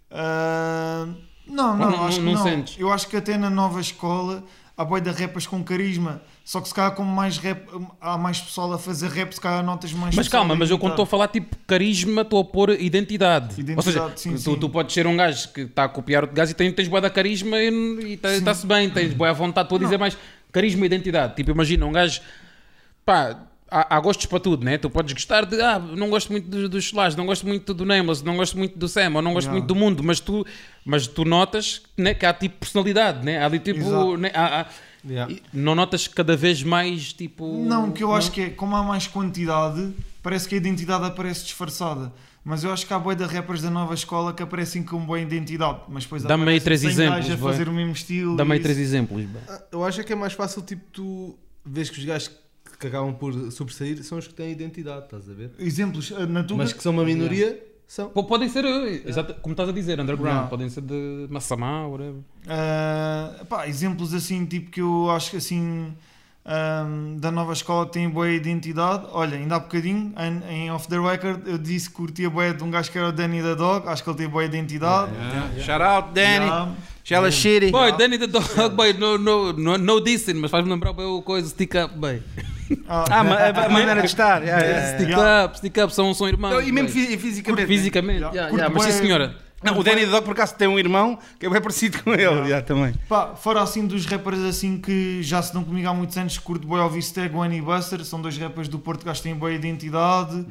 Ah, 0.10 1.08
não, 1.47 1.77
não, 1.77 1.91
não- 1.91 2.06
acho 2.08 2.19
que 2.19 2.23
não 2.25 2.34
não. 2.34 2.43
sentes? 2.43 2.75
Eu 2.80 2.91
acho 2.91 3.08
que 3.08 3.17
até 3.17 3.38
na 3.38 3.49
nova 3.49 3.80
escola 3.82 4.43
há 4.77 4.86
boi 4.86 5.01
de 5.01 5.10
rapas 5.12 5.45
com 5.45 5.63
carisma. 5.63 6.21
Só 6.43 6.60
que 6.60 6.67
se 6.67 6.73
calhar 6.73 6.93
como 6.95 7.10
mais 7.10 7.38
rap, 7.38 7.67
há 8.01 8.17
mais 8.17 8.39
pessoal 8.41 8.73
a 8.73 8.80
fazer 8.80 9.10
rap, 9.10 9.32
se 9.32 9.39
calhar 9.39 9.63
notas 9.63 9.93
mais 9.93 10.15
Mas 10.15 10.27
calma, 10.27 10.56
mas 10.56 10.69
eu 10.71 10.77
quando 10.80 10.93
estou 10.93 11.04
a 11.04 11.06
falar 11.06 11.27
tipo 11.27 11.56
carisma, 11.67 12.23
estou 12.23 12.39
a 12.41 12.43
pôr 12.43 12.71
identidade. 12.71 13.62
Identidade, 13.62 13.77
Ou 13.77 13.84
seja, 13.84 14.12
sim, 14.17 14.34
tu, 14.34 14.39
sim. 14.39 14.56
tu 14.60 14.67
podes 14.69 14.93
ser 14.93 15.06
um 15.06 15.15
gajo 15.15 15.49
que 15.49 15.62
está 15.62 15.84
a 15.84 15.89
copiar 15.89 16.23
outro 16.23 16.36
gajo 16.36 16.51
e 16.51 16.56
tens, 16.56 16.73
tens 16.73 16.88
boa 16.88 16.99
da 16.99 17.10
carisma 17.12 17.58
e 17.60 18.13
está-se 18.13 18.65
bem, 18.65 18.89
tens 18.89 19.13
boa 19.13 19.30
à 19.30 19.34
vontade, 19.34 19.65
estou 19.67 19.77
a 19.77 19.82
dizer 19.82 19.97
mais 19.99 20.17
carisma 20.51 20.84
e 20.84 20.88
identidade. 20.88 21.36
Tipo, 21.36 21.51
imagina 21.51 21.86
um 21.86 21.91
gajo, 21.91 22.19
pá, 23.06 23.38
há, 23.71 23.95
há 23.95 23.99
gostos 23.99 24.25
para 24.27 24.39
tudo, 24.39 24.63
né? 24.65 24.77
Tu 24.77 24.89
podes 24.89 25.13
gostar 25.13 25.45
de, 25.45 25.60
ah, 25.62 25.79
não 25.79 26.10
gosto 26.10 26.29
muito 26.31 26.49
dos, 26.49 26.69
dos 26.69 26.86
Slash, 26.86 27.17
não 27.17 27.25
gosto 27.25 27.47
muito 27.47 27.73
do 27.73 27.86
Nameless, 27.86 28.23
não 28.23 28.36
gosto 28.36 28.57
muito 28.57 28.77
do 28.77 28.88
Sam, 28.88 29.13
ou 29.15 29.21
não 29.21 29.34
gosto 29.34 29.47
Yeah. 29.47 29.53
muito 29.60 29.67
do 29.67 29.75
mundo, 29.75 30.03
mas 30.03 30.19
tu, 30.19 30.45
mas 30.86 31.07
tu 31.07 31.23
notas 31.25 31.81
né, 31.97 32.13
que 32.13 32.25
há 32.25 32.34
tipo 32.34 32.57
personalidade, 32.60 33.25
né? 33.25 33.39
Há 33.41 33.45
ali 33.45 33.60
tipo, 33.60 34.17
né, 34.17 34.29
há- 34.36 34.62
há- 34.62 34.65
Yeah. 35.03 35.34
Não 35.51 35.73
notas 35.73 36.07
cada 36.07 36.36
vez 36.38 36.62
mais 36.62 37.12
tipo. 37.12 37.65
Não, 37.65 37.89
o 37.89 37.91
que 37.91 38.03
eu 38.03 38.13
acho 38.13 38.31
que 38.31 38.41
é, 38.41 38.49
como 38.51 38.75
há 38.75 38.84
mais 38.84 39.07
quantidade, 39.07 39.91
parece 40.21 40.47
que 40.47 40.53
a 40.53 40.57
identidade 40.60 41.03
aparece 41.05 41.43
disfarçada. 41.43 42.13
Mas 42.45 42.63
eu 42.63 42.71
acho 42.71 42.86
que 42.86 42.93
há 42.93 42.99
boi 42.99 43.15
de 43.15 43.23
rappers 43.23 43.62
da 43.63 43.69
nova 43.71 43.93
escola 43.95 44.31
que 44.31 44.43
aparecem 44.43 44.84
com 44.84 44.99
boa 45.03 45.19
identidade. 45.19 45.79
Mas 45.89 46.03
depois 46.03 46.21
Dá-me 46.23 46.47
aí 46.51 46.60
três 46.62 46.81
100 46.81 46.89
exemplos, 46.91 47.31
a 47.31 47.38
fazer 47.38 47.67
o 47.67 47.71
mesmo 47.73 47.93
estilo. 47.93 48.36
Dá-me 48.36 48.53
aí 48.53 48.60
três 48.60 48.77
exemplos. 48.77 49.25
Ah, 49.49 49.62
Eu 49.71 49.84
acho 49.84 50.01
é 50.01 50.03
que 50.03 50.13
é 50.13 50.15
mais 50.15 50.34
fácil, 50.34 50.62
tipo, 50.62 50.84
tu 50.91 51.36
vês 51.65 51.89
que 51.89 51.97
os 51.99 52.05
gajos 52.05 52.31
que 52.82 52.88
acabam 52.88 53.13
por 53.13 53.32
sobressair 53.52 54.04
são 54.04 54.17
os 54.17 54.28
que 54.28 54.34
têm 54.34 54.52
identidade, 54.52 55.06
estás 55.06 55.30
a 55.30 55.34
ver? 55.34 55.52
Exemplos, 55.60 56.12
eh, 56.12 56.26
na 56.26 56.44
tua. 56.44 56.58
Mas 56.58 56.74
que 56.74 56.82
são 56.84 56.91
uma 56.91 57.06
minoria, 57.06 57.58
são. 57.88 58.10
P- 58.10 58.24
Podem 58.24 58.50
ser, 58.50 58.65
eh, 58.65 59.04
exato, 59.06 59.36
como 59.36 59.54
estás 59.54 59.70
a 59.70 59.72
dizer, 59.72 60.00
underground. 60.00 60.41
Não. 60.41 60.48
Podem 60.48 60.67
ser 60.67 60.82
de 60.82 61.28
Massamá, 61.30 61.86
whatever. 61.88 62.22
Ah, 62.48 63.44
pá, 63.48 63.67
exemplos 63.67 64.13
assim, 64.13 64.46
tipo 64.46 64.72
que 64.72 64.82
eu 64.82 65.10
acho 65.12 65.30
que 65.32 65.38
assim 65.38 65.94
ahm, 66.44 67.17
da 67.17 67.30
nova 67.32 67.54
escola 67.54 67.86
que 67.86 67.94
têm 67.94 68.10
boa 68.10 68.30
identidade. 68.30 69.06
Olha, 69.12 69.38
ainda 69.38 69.56
há 69.58 69.60
bocadinho, 69.60 70.13
em, 70.17 70.54
em 70.65 70.72
Off 70.72 70.88
the 70.88 71.00
Record, 71.00 71.48
eu 71.48 71.58
disse 71.60 71.88
que 71.89 71.96
curtia 71.96 72.30
boa 72.32 72.52
de 72.54 72.63
um 72.63 72.72
gajo 72.72 72.91
que 72.91 72.98
era 72.98 73.10
o 73.10 73.12
Danny 73.12 73.41
da 73.44 73.54
Dog, 73.54 73.88
acho 73.88 74.04
que 74.04 74.10
ele 74.10 74.17
tem 74.17 74.28
boa 74.28 74.44
identidade. 74.44 75.12
Shout 75.63 75.84
out, 75.84 76.13
Danny. 76.13 76.46
Yeah. 76.46 76.72
Shella 77.04 77.32
Shitty. 77.32 77.72
Boy, 77.72 77.91
Danny 77.98 78.17
the 78.17 78.28
Dog, 78.28 78.46
boy, 78.76 78.94
no, 78.94 79.17
no, 79.17 79.52
no, 79.54 79.78
no 79.78 80.00
dissing, 80.02 80.36
mas 80.36 80.50
faz-me 80.52 80.70
lembrar 80.72 80.94
bem 80.94 81.06
o 81.06 81.22
coisa, 81.22 81.50
stick 81.50 81.76
up, 81.76 81.96
boy. 81.98 82.22
Ah, 82.88 83.23
ma- 83.23 83.36
a, 83.36 83.65
a 83.65 83.69
maneira 83.69 83.99
de 84.01 84.07
estar. 84.07 84.41
yeah, 84.43 84.63
yeah, 84.65 84.93
Stick 84.95 85.10
Yeah. 85.10 85.45
up, 85.45 85.57
stick 85.57 85.77
up, 85.84 85.93
são, 85.93 86.13
são 86.13 86.27
irmãos. 86.27 86.51
yeah. 86.51 86.67
E 86.67 86.71
mesmo 86.71 86.89
fi- 86.89 87.17
fisicamente. 87.17 87.67
Fisicamente, 87.67 88.19
Yeah. 88.19 88.36
yeah, 88.36 88.49
Curto 88.49 88.62
yeah, 88.63 88.79
mas 88.86 88.93
sim 88.93 89.01
senhora. 89.03 89.36
Não, 89.63 89.77
o 89.77 89.84
Danny 89.84 90.07
Dog 90.07 90.25
por 90.25 90.31
acaso 90.31 90.55
tem 90.55 90.67
um 90.67 90.79
irmão 90.79 91.19
que 91.39 91.45
é 91.45 91.49
bem 91.49 91.62
parecido 91.62 92.01
com 92.01 92.12
ele. 92.13 92.23
yeah, 92.25 92.62
também. 92.63 92.93
Pá, 93.07 93.36
fora 93.36 93.62
assim 93.62 93.86
dos 93.86 94.05
rappers 94.07 94.39
assim 94.39 94.79
que 94.79 95.21
já 95.21 95.39
se 95.41 95.53
dão 95.53 95.63
comigo 95.63 95.88
há 95.88 95.93
muitos 95.93 96.17
anos, 96.17 96.38
curto 96.39 96.67
boy 96.67 96.79
ouvir 96.79 97.03
Stag, 97.03 97.36
One 97.36 97.57
e 97.57 97.62
Buster, 97.62 98.03
são 98.03 98.19
dois 98.19 98.36
rappers 98.38 98.67
do 98.67 98.79
Porto 98.79 99.05
que 99.05 99.21
têm 99.21 99.36
boa 99.36 99.51
identidade. 99.53 100.45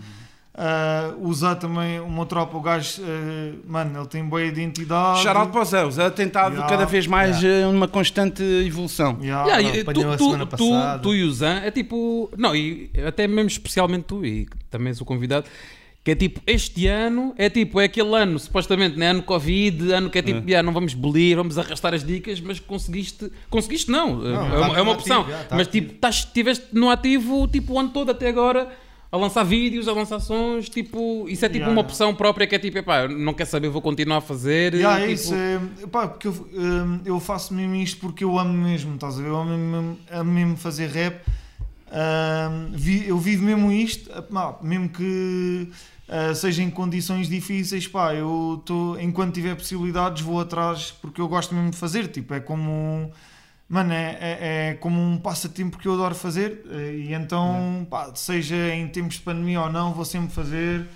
Ah, 0.63 1.15
o 1.19 1.33
Zé 1.33 1.55
também, 1.55 2.01
o 2.01 2.11
meu 2.11 2.27
tropa, 2.27 2.55
o 2.55 2.61
gajo, 2.61 3.01
ah, 3.03 3.55
mano, 3.67 3.99
ele 3.99 4.07
tem 4.09 4.23
boa 4.23 4.43
identidade. 4.43 5.23
Shout 5.23 5.39
out 5.39 5.51
para 5.51 5.63
o 5.63 5.65
Zé. 5.65 5.85
O 5.87 5.91
Zé 5.91 6.11
tem 6.11 6.27
estado 6.27 6.51
Yeah. 6.53 6.69
cada 6.69 6.85
vez 6.85 7.07
mais 7.07 7.43
eh, 7.43 7.65
numa 7.65 7.89
constante 7.89 8.43
evolução. 8.43 9.17
Yeah. 9.23 9.47
Yeah, 9.47 9.63
não, 9.63 9.75
e 9.75 9.81
a 9.81 10.17
tu, 10.17 10.47
tu, 10.47 10.57
tu, 10.57 10.99
tu 11.03 11.15
e 11.15 11.25
o 11.25 11.33
Zan 11.33 11.61
é 11.65 11.71
tipo. 11.71 12.31
Não, 12.37 12.55
e 12.55 12.91
até 13.07 13.27
mesmo 13.27 13.49
especialmente 13.49 14.05
tu, 14.05 14.23
e 14.23 14.47
também 14.71 14.93
sou 14.93 15.07
convidado. 15.07 15.47
Que 16.05 16.11
é 16.13 16.15
tipo, 16.15 16.41
este 16.47 16.87
ano 16.87 17.35
é 17.39 17.49
tipo, 17.51 17.79
é 17.81 17.85
aquele 17.85 18.15
ano, 18.15 18.39
supostamente, 18.39 18.99
né? 18.99 19.09
ano 19.09 19.23
Covid, 19.23 19.93
ano 19.93 20.09
que 20.11 20.19
é 20.19 20.23
tipo, 20.23 20.47
yeah, 20.49 20.63
não 20.63 20.73
vamos 20.73 20.95
bolir, 20.95 21.37
vamos 21.37 21.59
arrastar 21.59 21.93
as 21.95 22.03
dicas, 22.03 22.41
mas 22.41 22.59
conseguiste, 22.59 23.31
conseguiste 23.51 23.91
não, 23.91 24.27
é, 24.27 24.33
tá 24.33 24.41
uma, 24.43 24.79
é 24.79 24.83
uma 24.83 24.93
opção, 24.93 25.21
ativo, 25.21 25.37
tá 25.37 25.57
mas 25.57 25.69
ativo. 25.69 25.85
tipo, 25.87 25.95
estás, 25.97 26.15
estiveste 26.17 26.67
no 26.73 26.89
ativo 26.91 27.47
tipo 27.49 27.75
o 27.75 27.79
ano 27.79 27.91
todo 27.91 28.11
até 28.11 28.29
agora, 28.29 28.69
a 29.13 29.17
lançar 29.17 29.43
vídeos, 29.45 29.89
a 29.89 29.93
lançar 29.93 30.21
sons, 30.21 30.69
tipo, 30.69 31.27
isso 31.29 31.45
é 31.45 31.49
tipo 31.49 31.59
Yeah. 31.59 31.73
uma 31.73 31.81
opção 31.81 32.15
própria 32.15 32.47
que 32.47 32.55
é 32.55 32.59
tipo, 32.59 32.79
epá, 32.79 33.09
não 33.09 33.35
quer 33.35 33.45
saber, 33.47 33.69
vou 33.69 33.83
continuar 33.83 34.19
a 34.19 34.21
fazer. 34.21 34.75
Yeah, 34.75 34.99
é 35.01 35.09
tipo, 35.09 35.13
isso, 35.15 35.35
é, 35.35 35.59
pá, 35.91 36.07
porque 36.07 36.29
eu, 36.29 36.49
hum, 36.55 37.01
eu 37.05 37.19
faço 37.19 37.53
mesmo 37.53 37.75
isto 37.75 37.99
porque 38.01 38.23
eu 38.23 38.39
amo 38.39 38.53
mesmo, 38.53 38.95
estás 38.95 39.19
a 39.19 39.23
ver? 39.23 39.29
Eu 39.29 39.37
amo 39.37 39.57
mesmo, 39.59 39.99
amo 40.11 40.31
mesmo 40.33 40.57
fazer 40.57 40.89
rap, 40.89 41.21
Hum, 41.93 42.71
vi- 42.73 43.09
eu 43.09 43.19
vivo 43.19 43.43
mesmo 43.45 43.73
isto, 43.73 44.09
mesmo 44.63 44.89
que 44.91 45.69
ah, 46.09 46.33
seja 46.35 46.63
em 46.63 46.71
condições 46.71 47.29
difíceis, 47.29 47.89
pá, 47.89 48.15
eu 48.15 48.63
tô, 48.65 48.97
enquanto 49.01 49.35
tiver 49.35 49.57
possibilidades 49.57 50.23
vou 50.23 50.41
atrás 50.41 50.93
porque 51.03 51.21
eu 51.21 51.27
gosto 51.27 51.53
mesmo 51.53 51.71
de 51.71 51.77
fazer, 51.77 52.07
tipo, 52.09 52.33
é 52.33 52.39
como. 52.41 53.11
Mano, 53.71 53.93
é, 53.93 54.19
é, 54.21 54.39
é 54.71 54.75
como 54.81 55.01
um 55.01 55.17
passatempo 55.17 55.79
que 55.79 55.87
eu 55.87 55.95
adoro 55.95 56.13
fazer 56.13 56.65
eh, 56.73 56.95
e 57.07 57.15
então, 57.15 57.87
pá, 57.89 58.11
seja 58.17 58.57
em 58.75 58.89
tempos 58.89 59.15
de 59.15 59.21
pandemia 59.21 59.61
ou 59.61 59.71
não, 59.71 59.95
vou 59.95 60.05
sempre 60.05 60.35
fazer. 60.35 60.89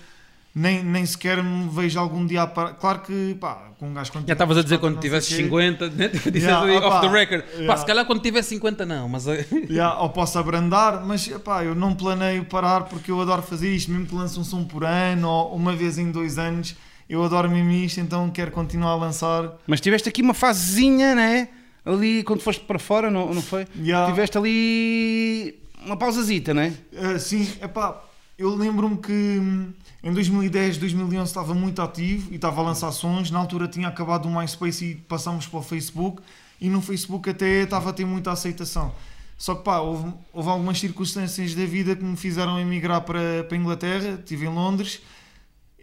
Nem, 0.53 0.83
nem 0.83 1.05
sequer 1.05 1.41
me 1.41 1.69
vejo 1.69 1.97
algum 1.97 2.25
dia 2.25 2.41
a 2.41 2.47
parar. 2.47 2.73
Claro 2.73 2.99
que, 2.99 3.37
pá, 3.39 3.69
com 3.79 3.87
um 3.87 3.93
gajo 3.93 4.11
quando 4.11 4.27
Já 4.27 4.33
estavas 4.33 4.57
a 4.57 4.61
dizer 4.61 4.77
quando 4.79 4.99
tivesse 4.99 5.29
quê. 5.29 5.43
50, 5.43 5.89
né? 5.91 6.09
Disseste 6.19 6.39
Yeah, 6.39 6.65
aí 6.65 6.75
opa, 6.75 6.87
off 6.87 7.07
the 7.07 7.13
record. 7.13 7.43
Pá, 7.43 7.57
yeah. 7.59 7.77
se 7.77 7.85
calhar 7.85 8.05
quando 8.05 8.21
tiver 8.21 8.41
50 8.41 8.85
não, 8.85 9.07
mas 9.07 9.25
eh, 9.25 9.45
Yeah, 9.69 9.95
ou 10.03 10.09
posso 10.09 10.37
abrandar, 10.37 11.01
mas 11.05 11.25
epá, 11.29 11.63
eu 11.63 11.75
não 11.75 11.95
planeio 11.95 12.43
parar 12.43 12.81
porque 12.81 13.09
eu 13.09 13.21
adoro 13.21 13.41
fazer 13.41 13.73
isto, 13.73 13.89
mesmo 13.89 14.05
que 14.05 14.13
lance 14.13 14.37
um 14.37 14.43
som 14.43 14.65
por 14.65 14.83
ano 14.83 15.29
ou 15.29 15.55
uma 15.55 15.73
vez 15.73 15.97
em 15.97 16.11
dois 16.11 16.37
anos, 16.37 16.75
eu 17.09 17.23
adoro 17.23 17.49
mesmo 17.49 17.71
isto, 17.71 18.01
então 18.01 18.29
quero 18.29 18.51
continuar 18.51 18.91
a 18.91 18.95
lançar. 18.95 19.53
Mas 19.65 19.79
tiveste 19.79 20.09
aqui 20.09 20.21
uma 20.21 20.33
fasezinha, 20.33 21.15
né? 21.15 21.47
Ali 21.85 22.23
quando 22.23 22.41
foste 22.41 22.63
para 22.63 22.79
fora, 22.79 23.11
não, 23.11 23.33
não 23.33 23.41
foi? 23.41 23.67
Yeah. 23.77 24.11
Tiveste 24.11 24.37
ali 24.37 25.59
uma 25.85 25.95
pausazita, 25.95 26.53
né? 26.53 26.75
Uh, 26.91 27.19
sim, 27.19 27.47
epá, 27.61 28.01
eu 28.37 28.55
lembro-me 28.55 28.97
que 28.97 29.11
hum, 29.11 29.71
em 30.03 30.11
2010, 30.11 30.77
2011 30.77 31.29
estava 31.29 31.53
muito 31.53 31.81
ativo 31.81 32.31
e 32.31 32.35
estava 32.35 32.61
a 32.61 32.63
lançar 32.63 32.91
sons. 32.91 33.29
Na 33.29 33.39
altura 33.39 33.67
tinha 33.67 33.87
acabado 33.87 34.27
o 34.27 34.35
MySpace 34.35 34.85
e 34.85 34.95
passámos 34.95 35.47
para 35.47 35.59
o 35.59 35.63
Facebook. 35.63 36.21
E 36.59 36.69
no 36.69 36.81
Facebook 36.81 37.29
até 37.29 37.63
estava 37.63 37.89
a 37.89 37.93
ter 37.93 38.05
muita 38.05 38.31
aceitação. 38.31 38.93
Só 39.37 39.53
que 39.53 39.63
pá, 39.63 39.79
houve, 39.79 40.13
houve 40.33 40.49
algumas 40.49 40.79
circunstâncias 40.79 41.53
da 41.53 41.65
vida 41.65 41.95
que 41.95 42.03
me 42.03 42.15
fizeram 42.15 42.59
emigrar 42.59 43.01
para, 43.01 43.43
para 43.43 43.57
a 43.57 43.59
Inglaterra. 43.59 44.17
Estive 44.19 44.45
em 44.45 44.49
Londres 44.49 45.01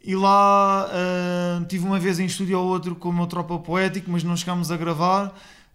e 0.05 0.17
lá 0.17 0.88
ah, 0.91 1.65
tive 1.69 1.85
uma 1.85 1.99
vez 1.99 2.19
em 2.19 2.27
estúdio 2.27 2.59
ou 2.59 2.67
outro 2.67 2.97
com 2.97 3.11
o 3.11 3.12
meu 3.12 3.27
tropa 3.27 3.59
poético, 3.59 4.11
mas 4.11 4.25
não 4.25 4.37
chegámos 4.37 4.71
a 4.71 4.77
gravar. 4.77 5.33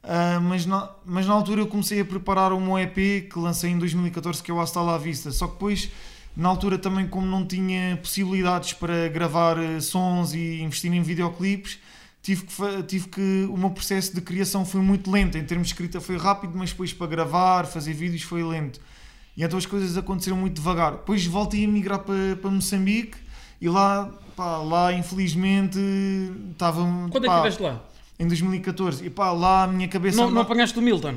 Ah, 0.08 0.39
mas, 0.39 0.65
na, 0.65 0.89
mas 1.06 1.28
na 1.28 1.34
altura 1.34 1.62
eu 1.62 1.67
comecei 1.67 2.00
a 2.00 2.06
preparar 2.06 2.58
meu 2.58 2.80
EP 2.80 2.96
que 3.30 3.38
lancei 3.38 3.72
em 3.72 3.78
2014, 3.78 4.41
que 4.41 4.50
é 4.50 4.54
o 4.54 4.62
Hasta 4.62 4.82
La 4.82 4.98
Vista. 4.98 5.32
Só 5.32 5.48
que 5.48 5.54
depois, 5.54 5.89
na 6.36 6.48
altura 6.48 6.78
também, 6.78 7.06
como 7.08 7.28
não 7.28 7.46
tinha 7.46 7.98
possibilidades 7.98 8.72
para 8.72 9.10
gravar 9.10 9.58
eh, 9.62 9.82
sons 9.82 10.34
e 10.34 10.62
investir 10.62 10.93
em 10.93 11.02
videoclipes, 11.02 11.78
tive 12.24 12.46
que, 12.46 12.84
tive 12.84 13.08
que. 13.10 13.50
O 13.52 13.58
meu 13.58 13.70
processo 13.70 14.15
de 14.15 14.22
criação 14.22 14.65
foi 14.65 14.80
muito 14.80 15.12
lento. 15.12 15.38
Em 15.38 15.43
termos 15.43 15.67
de 15.67 15.74
escrita 15.74 16.00
foi 16.00 16.15
rápido, 16.17 16.54
mas 16.56 16.72
depois 16.72 16.93
para 16.93 17.08
gravar, 17.08 17.65
fazer 17.65 17.91
vídeos 17.91 18.22
foi 18.22 18.41
lento. 18.43 18.80
E 19.36 19.43
então 19.43 19.60
as 19.60 19.65
coisas 19.65 19.98
aconteceram 19.98 20.38
muito 20.38 20.56
devagar. 20.56 20.93
Depois 20.93 21.26
voltei 21.26 21.65
a 21.65 21.67
migrar 21.67 22.00
para, 22.00 22.38
para 22.41 22.50
Moçambique 22.50 23.17
e 23.60 23.67
lá, 23.67 24.10
pá, 24.38 24.58
lá 24.60 24.93
infelizmente 24.93 25.78
estava. 26.54 26.82
quando 27.12 27.26
é 27.26 27.28
que 27.28 27.36
estiveste 27.36 27.62
lá? 27.62 27.82
Em 28.19 28.27
2014. 28.27 29.06
E 29.06 29.10
pá, 29.10 29.32
lá 29.32 29.63
a 29.63 29.67
minha 29.67 29.88
cabeça. 29.88 30.17
Não, 30.17 30.32
não 30.32 30.41
apanhaste 30.41 30.77
o 30.80 30.82
Milton? 30.82 31.15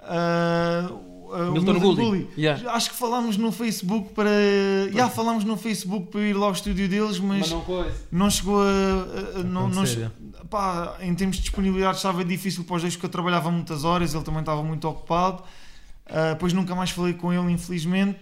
Ah, 0.00 0.88
o 1.48 1.52
Milton 1.52 1.78
Gulli. 1.80 2.28
Yeah. 2.38 2.70
Acho 2.72 2.90
que 2.90 2.96
falámos 2.96 3.36
no 3.36 3.50
Facebook 3.50 4.12
para. 4.14 4.30
Já 4.92 5.08
falámos 5.08 5.44
no 5.44 5.56
Facebook 5.56 6.10
para 6.10 6.20
ir 6.22 6.34
lá 6.34 6.46
ao 6.46 6.52
estúdio 6.52 6.88
deles, 6.88 7.18
mas, 7.18 7.50
não, 7.50 7.60
coisa. 7.62 8.30
chegou 8.30 8.62
a. 8.62 8.64
a- 8.66 9.40
a- 9.40 9.42
não, 9.42 9.62
não, 9.68 9.82
Acontecer, 9.82 10.10
pá, 10.48 10.96
em 11.00 11.14
termos 11.14 11.36
de 11.36 11.42
disponibilidade 11.42 11.96
estava 11.96 12.24
difícil 12.24 12.64
para 12.64 12.76
os 12.76 12.82
dois 12.82 12.94
porque 12.94 13.06
eu 13.06 13.10
trabalhava 13.10 13.50
muitas 13.50 13.84
horas, 13.84 14.14
ele 14.14 14.22
também 14.24 14.40
estava 14.40 14.62
muito 14.62 14.86
ocupado. 14.88 15.42
Ah, 16.08 16.32
depois 16.34 16.52
nunca 16.52 16.74
mais 16.74 16.90
falei 16.90 17.14
com 17.14 17.32
ele, 17.32 17.52
infelizmente. 17.52 18.18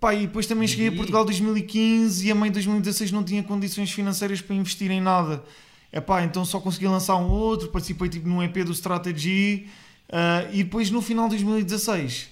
Pá, 0.00 0.12
e 0.14 0.26
depois 0.26 0.46
também 0.46 0.66
cheguei 0.66 0.88
a 0.88 0.92
Ih. 0.92 0.96
Portugal 0.96 1.22
em 1.22 1.26
2015 1.26 2.26
e 2.26 2.30
a 2.32 2.34
meio 2.34 2.46
de 2.46 2.54
2016 2.54 3.12
não 3.12 3.22
tinha 3.22 3.40
condições 3.44 3.92
financeiras 3.92 4.40
para 4.40 4.56
investir 4.56 4.90
em 4.90 5.00
nada. 5.00 5.44
Epá, 5.92 6.24
então 6.24 6.44
só 6.44 6.58
consegui 6.58 6.86
lançar 6.86 7.16
um 7.16 7.28
outro, 7.30 7.68
participei 7.68 8.08
tipo 8.08 8.26
num 8.26 8.42
EP 8.42 8.64
do 8.64 8.72
Strategy 8.72 9.68
ah, 10.10 10.46
e 10.50 10.64
depois 10.64 10.90
no 10.90 11.02
final 11.02 11.28
de 11.28 11.36
2016 11.36 12.30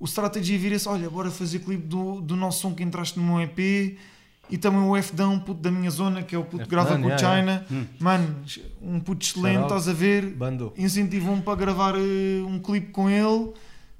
o 0.00 0.06
Strategy 0.06 0.56
vira-se, 0.56 0.88
olha, 0.88 1.10
bora 1.10 1.30
fazer 1.30 1.58
clipe 1.58 1.86
do, 1.86 2.20
do 2.22 2.34
nosso 2.34 2.60
som 2.60 2.74
que 2.74 2.82
entraste 2.82 3.18
no 3.18 3.24
meu 3.24 3.40
EP 3.42 3.98
e 4.48 4.58
também 4.58 4.80
o 4.80 4.96
F 4.96 5.14
Dão, 5.14 5.38
puto 5.38 5.60
da 5.60 5.70
minha 5.70 5.90
zona, 5.90 6.22
que 6.22 6.34
é 6.34 6.38
o 6.38 6.44
puto 6.44 6.64
que 6.64 6.70
grava 6.70 6.98
com 6.98 7.04
o 7.04 7.10
yeah, 7.10 7.18
China. 7.18 7.66
Mano, 8.00 8.36
um 8.82 8.98
puto 8.98 9.24
excelente, 9.24 9.62
estás 9.62 9.88
a 9.88 9.92
ver? 9.92 10.26
Bando. 10.30 10.72
incentivam-me 10.76 11.42
para 11.42 11.54
gravar 11.54 11.94
eh, 11.94 12.42
um 12.44 12.58
clipe 12.58 12.90
com 12.90 13.08
ele, 13.08 13.52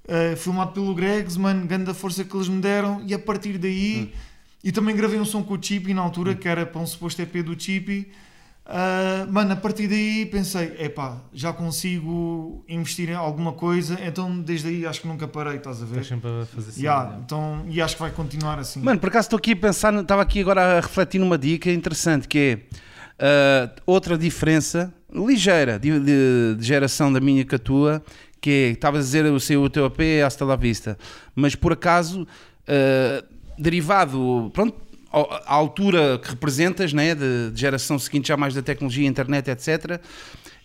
eh, 0.09 0.35
filmado 0.35 0.73
pelo 0.73 0.92
Gregs, 0.92 1.37
mano, 1.37 1.66
grande 1.66 1.90
a 1.90 1.94
força 1.94 2.25
que 2.25 2.35
eles 2.35 2.49
me 2.49 2.61
deram, 2.61 3.01
e 3.07 3.14
a 3.14 3.18
partir 3.18 3.59
daí, 3.59 4.12
e 4.64 4.73
também 4.73 4.96
gravei 4.96 5.20
um 5.20 5.25
som 5.25 5.42
com 5.42 5.55
o 5.55 5.62
Chippy 5.62 5.94
na 5.94 6.03
altura, 6.03 6.35
que 6.35 6.49
era 6.49 6.66
para 6.66 6.81
um 6.81 6.87
suposto 6.87 7.23
EP 7.23 7.44
do 7.44 7.61
Chippy. 7.61 8.11
Ah, 8.72 9.26
mano, 9.28 9.52
a 9.52 9.56
partir 9.56 9.88
daí 9.88 10.24
pensei, 10.26 10.76
epá, 10.78 11.16
já 11.33 11.52
consigo 11.52 12.64
investir 12.68 13.09
em 13.11 13.14
alguma 13.14 13.52
coisa, 13.52 13.98
então 14.06 14.38
desde 14.40 14.68
aí 14.68 14.87
acho 14.87 15.00
que 15.00 15.09
nunca 15.09 15.26
parei, 15.26 15.56
estás 15.56 15.83
a 15.83 15.85
ver? 15.85 16.00
Estás 16.02 16.06
sempre 16.06 16.30
a 16.30 16.46
fazer 16.46 16.68
assim. 16.70 16.80
Yeah, 16.83 17.18
então, 17.24 17.64
e 17.68 17.83
acho 17.83 17.96
que 17.96 18.02
vai 18.02 18.12
continuar 18.12 18.61
assim. 18.61 18.80
Mano, 18.80 19.00
por 19.00 19.09
acaso 19.09 19.26
estou 19.26 19.38
aqui 19.38 19.52
a 19.52 19.56
pensar, 19.56 19.92
estava 19.94 20.22
aqui 20.22 20.40
agora 20.40 20.78
a 20.78 20.80
refletir 20.80 21.18
numa 21.18 21.37
dica 21.37 21.68
interessante 21.70 22.28
que 22.28 22.38
é 22.38 22.78
ah, 23.18 23.70
outra 23.85 24.16
diferença 24.16 24.94
ligeira 25.12 25.76
de, 25.76 25.98
de- 25.98 26.54
de 26.56 26.64
geração 26.64 27.12
da 27.12 27.18
minha 27.18 27.44
que 27.44 27.56
a 27.56 27.58
tua, 27.58 28.00
que 28.40 28.50
é, 28.50 28.68
estavas 28.71 29.00
a 29.00 29.02
dizer 29.04 29.25
o 29.27 29.40
seu 29.40 29.62
o 29.64 29.68
teu 29.68 29.85
AP 29.85 29.98
hasta 30.25 30.44
la 30.44 30.54
vista, 30.54 30.96
mas 31.35 31.56
por 31.56 31.73
acaso 31.73 32.25
ah, 32.68 33.25
derivado, 33.58 34.48
pronto, 34.54 34.75
à 35.13 35.54
altura 35.54 36.19
que 36.19 36.31
representas, 36.31 36.92
né, 36.92 37.15
de, 37.15 37.50
de 37.50 37.61
geração 37.61 37.98
seguinte 37.98 38.29
já 38.29 38.37
mais 38.37 38.54
da 38.54 38.63
tecnologia, 38.63 39.06
internet, 39.08 39.50
etc. 39.50 40.00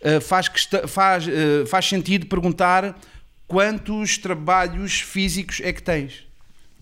eh, 0.01 0.19
faz, 0.19 0.47
faz, 0.87 1.27
eh, 1.27 1.65
faz 1.65 1.85
sentido 1.87 2.27
perguntar 2.27 2.95
quantos 3.47 4.17
trabalhos 4.17 5.01
físicos 5.01 5.61
é 5.63 5.73
que 5.73 5.81
tens. 5.81 6.25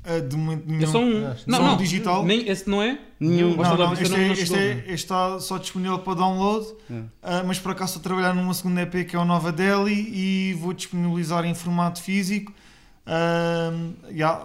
Ah, 0.06 0.20
de 0.20 0.36
momento 0.36 0.66
nenhum. 0.68 0.84
É 0.84 0.86
só 0.88 1.00
um. 1.00 1.22
Não, 1.48 1.58
só 1.58 1.64
um 1.64 1.68
não. 1.68 1.78
digital? 1.78 2.26
Nem, 2.26 2.50
esse 2.50 2.70
não 2.70 2.82
é? 2.82 3.00
Nenhum. 3.18 3.56
Não, 3.56 3.78
não, 3.78 3.94
este, 3.94 4.10
não- 4.10 4.18
é- 4.18 4.26
não 4.26 4.34
este, 4.34 4.54
é- 4.56 4.74
não. 4.74 4.80
este 4.82 4.94
está 4.94 5.40
só 5.40 5.58
disponível 5.58 6.00
para 6.00 6.16
download, 6.16 6.68
ah, 7.22 7.44
mas 7.46 7.58
por 7.60 7.72
acaso 7.72 7.96
estou 7.96 8.02
a 8.02 8.04
trabalhar 8.04 8.34
numa 8.36 8.54
segunda 8.54 8.82
EP 8.82 9.06
que 9.06 9.16
é 9.16 9.20
o 9.20 9.24
Nova 9.24 9.52
Delhi 9.54 9.94
e 9.94 10.54
vou 10.56 10.74
disponibilizar 10.74 11.46
em 11.46 11.56
formato 11.56 12.02
físico. 12.02 12.52
Ah, 13.06 13.72
yeah, 14.10 14.44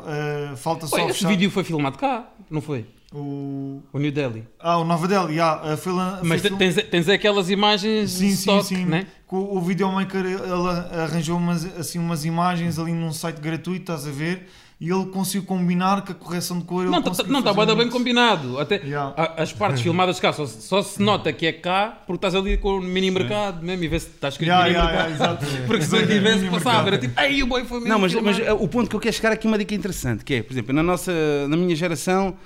ah, 0.52 0.56
falta 0.56 0.86
só 0.86 0.94
Ué, 0.96 1.04
esse 1.06 1.14
fechar 1.14 1.28
vídeo 1.28 1.50
foi 1.50 1.64
filmado 1.64 1.98
cá, 1.98 2.28
não 2.48 2.60
foi? 2.60 2.86
O... 3.14 3.82
O 3.92 3.98
New 3.98 4.12
Delhi. 4.12 4.44
Ah, 4.60 4.78
o 4.78 4.84
Nova 4.84 5.08
Delhi, 5.08 5.34
yeah, 5.34 5.72
ah, 5.72 5.76
foi 5.76 5.92
lan- 5.92 6.20
Mas 6.22 6.42
foi 6.42 6.50
tens, 6.52 6.74
tens 6.74 7.08
aquelas 7.08 7.48
imagens 7.50 8.10
Sim, 8.10 8.26
de 8.28 8.32
sim, 8.36 8.40
stock, 8.40 8.64
sim. 8.66 8.84
né? 8.84 9.06
Que 9.28 9.34
O, 9.34 9.56
o 9.56 9.60
videomaker 9.62 10.24
ele 10.24 11.00
arranjou 11.02 11.36
umas, 11.38 11.64
assim, 11.78 11.98
umas 11.98 12.24
imagens 12.24 12.78
ali 12.78 12.92
num 12.92 13.12
site 13.12 13.40
gratuito, 13.40 13.80
estás 13.92 14.06
a 14.06 14.10
ver? 14.10 14.48
E 14.80 14.88
ele 14.90 15.06
conseguiu 15.06 15.42
combinar 15.42 16.02
com 16.02 16.12
a 16.12 16.14
correção 16.14 16.58
de 16.58 16.64
cor. 16.64 16.82
ele 16.82 16.90
Não, 16.92 17.02
tá- 17.02 17.24
não 17.26 17.40
está 17.40 17.52
bem, 17.52 17.76
bem 17.76 17.88
combinado. 17.90 18.60
Até 18.60 18.76
Yeah. 18.76 19.12
a- 19.16 19.42
as 19.42 19.52
partes 19.52 19.82
filmadas 19.82 20.20
cá 20.20 20.32
só, 20.32 20.46
só 20.46 20.82
se 20.82 21.02
nota 21.02 21.32
que 21.32 21.46
é 21.46 21.52
cá 21.52 21.98
porque 22.06 22.18
estás 22.18 22.34
ali 22.36 22.56
com 22.58 22.76
o 22.76 22.80
mini 22.80 23.10
mercado 23.10 23.60
mesmo 23.64 23.82
e 23.82 23.88
vê 23.88 23.98
se 23.98 24.06
está 24.06 24.28
escrito 24.28 24.48
Yeah, 24.50 24.64
mini 24.68 24.76
yeah, 24.78 25.08
mercado. 25.08 25.44
yeah. 25.44 25.66
Porque 25.66 25.82
se 25.84 25.92
não 25.92 26.06
tivesse 26.06 26.46
passado, 26.48 26.86
era 26.86 26.98
tipo, 26.98 27.20
ei, 27.20 27.42
o 27.42 27.46
boy 27.48 27.64
foi 27.64 27.78
mesmo. 27.78 27.92
Não, 27.92 27.98
mas, 27.98 28.14
mas 28.14 28.36
filmado." 28.36 28.56
uh, 28.60 28.64
o 28.64 28.68
ponto 28.68 28.88
que 28.88 28.94
eu 28.94 29.00
quero 29.00 29.16
chegar 29.16 29.32
aqui 29.32 29.48
é 29.48 29.50
uma 29.50 29.58
dica 29.58 29.74
interessante, 29.74 30.24
que 30.24 30.34
é, 30.34 30.42
por 30.44 30.52
exemplo, 30.52 30.72
na 30.72 30.82
nossa, 30.84 31.12
na 31.48 31.56
minha 31.56 31.74
geração, 31.74 32.36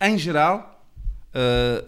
em 0.00 0.18
geral, 0.18 0.84
uh, 1.34 1.86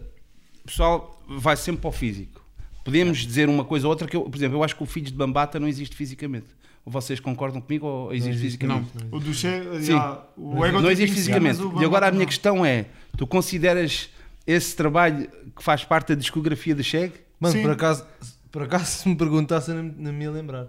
o 0.63 0.67
pessoal 0.67 1.23
vai 1.29 1.57
sempre 1.57 1.81
para 1.81 1.89
o 1.89 1.93
físico. 1.93 2.45
Podemos 2.85 3.19
dizer 3.19 3.49
uma 3.49 3.65
coisa 3.65 3.87
ou 3.87 3.91
outra 3.91 4.09
que 4.09 4.17
eu, 4.17 4.23
por 4.23 4.37
exemplo, 4.37 4.57
eu 4.57 4.65
acho 4.65 4.75
que 4.75 4.83
o 4.83 4.87
Filhos 4.87 5.11
de 5.11 5.17
Bambata 5.17 5.61
não 5.61 5.69
existe 5.69 5.95
fisicamente. 5.95 6.47
Ou 6.85 6.93
vocês 6.93 7.21
concordam 7.21 7.61
comigo 7.61 7.87
ou 7.87 8.13
existe, 8.15 8.31
existe, 8.31 8.45
fisicamente? 8.59 8.91
O 9.13 9.21
do 9.21 9.35
Che, 9.35 9.49
Sim. 9.83 9.93
yeah, 9.93 10.23
o 10.37 10.65
ego 10.65 10.81
não 10.81 10.91
existe 10.91 11.15
25, 11.15 11.15
fisicamente. 11.15 11.61
o 11.61 11.83
E 11.83 11.85
agora 11.85 12.09
a 12.09 12.11
minha 12.11 12.21
não. 12.21 12.27
questão 12.27 12.65
é: 12.65 12.87
tu 13.17 13.27
consideras 13.27 14.09
esse 14.47 14.75
trabalho 14.75 15.29
que 15.55 15.63
faz 15.63 15.85
parte 15.85 16.09
da 16.09 16.15
discografia 16.15 16.75
do 16.75 16.83
Cheg? 16.83 17.13
Mano, 17.39 17.55
Sim. 17.55 17.63
por 17.63 17.73
acasse, 17.73 18.05
por 18.51 18.63
acaso, 18.63 18.87
se 18.87 19.09
me 19.09 19.17
perguntassem, 19.17 19.75
não, 19.75 19.83
não 19.83 20.13
me 20.13 20.25
ia 20.25 20.31
lembrar. 20.31 20.67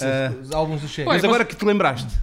Ah. 0.00 0.32
Os 0.40 0.52
álbuns 0.52 0.80
do. 0.80 0.86
Ué, 1.00 1.04
Mas 1.04 1.22
agora 1.22 1.44
que 1.44 1.54
te 1.54 1.64
lembraste, 1.66 2.18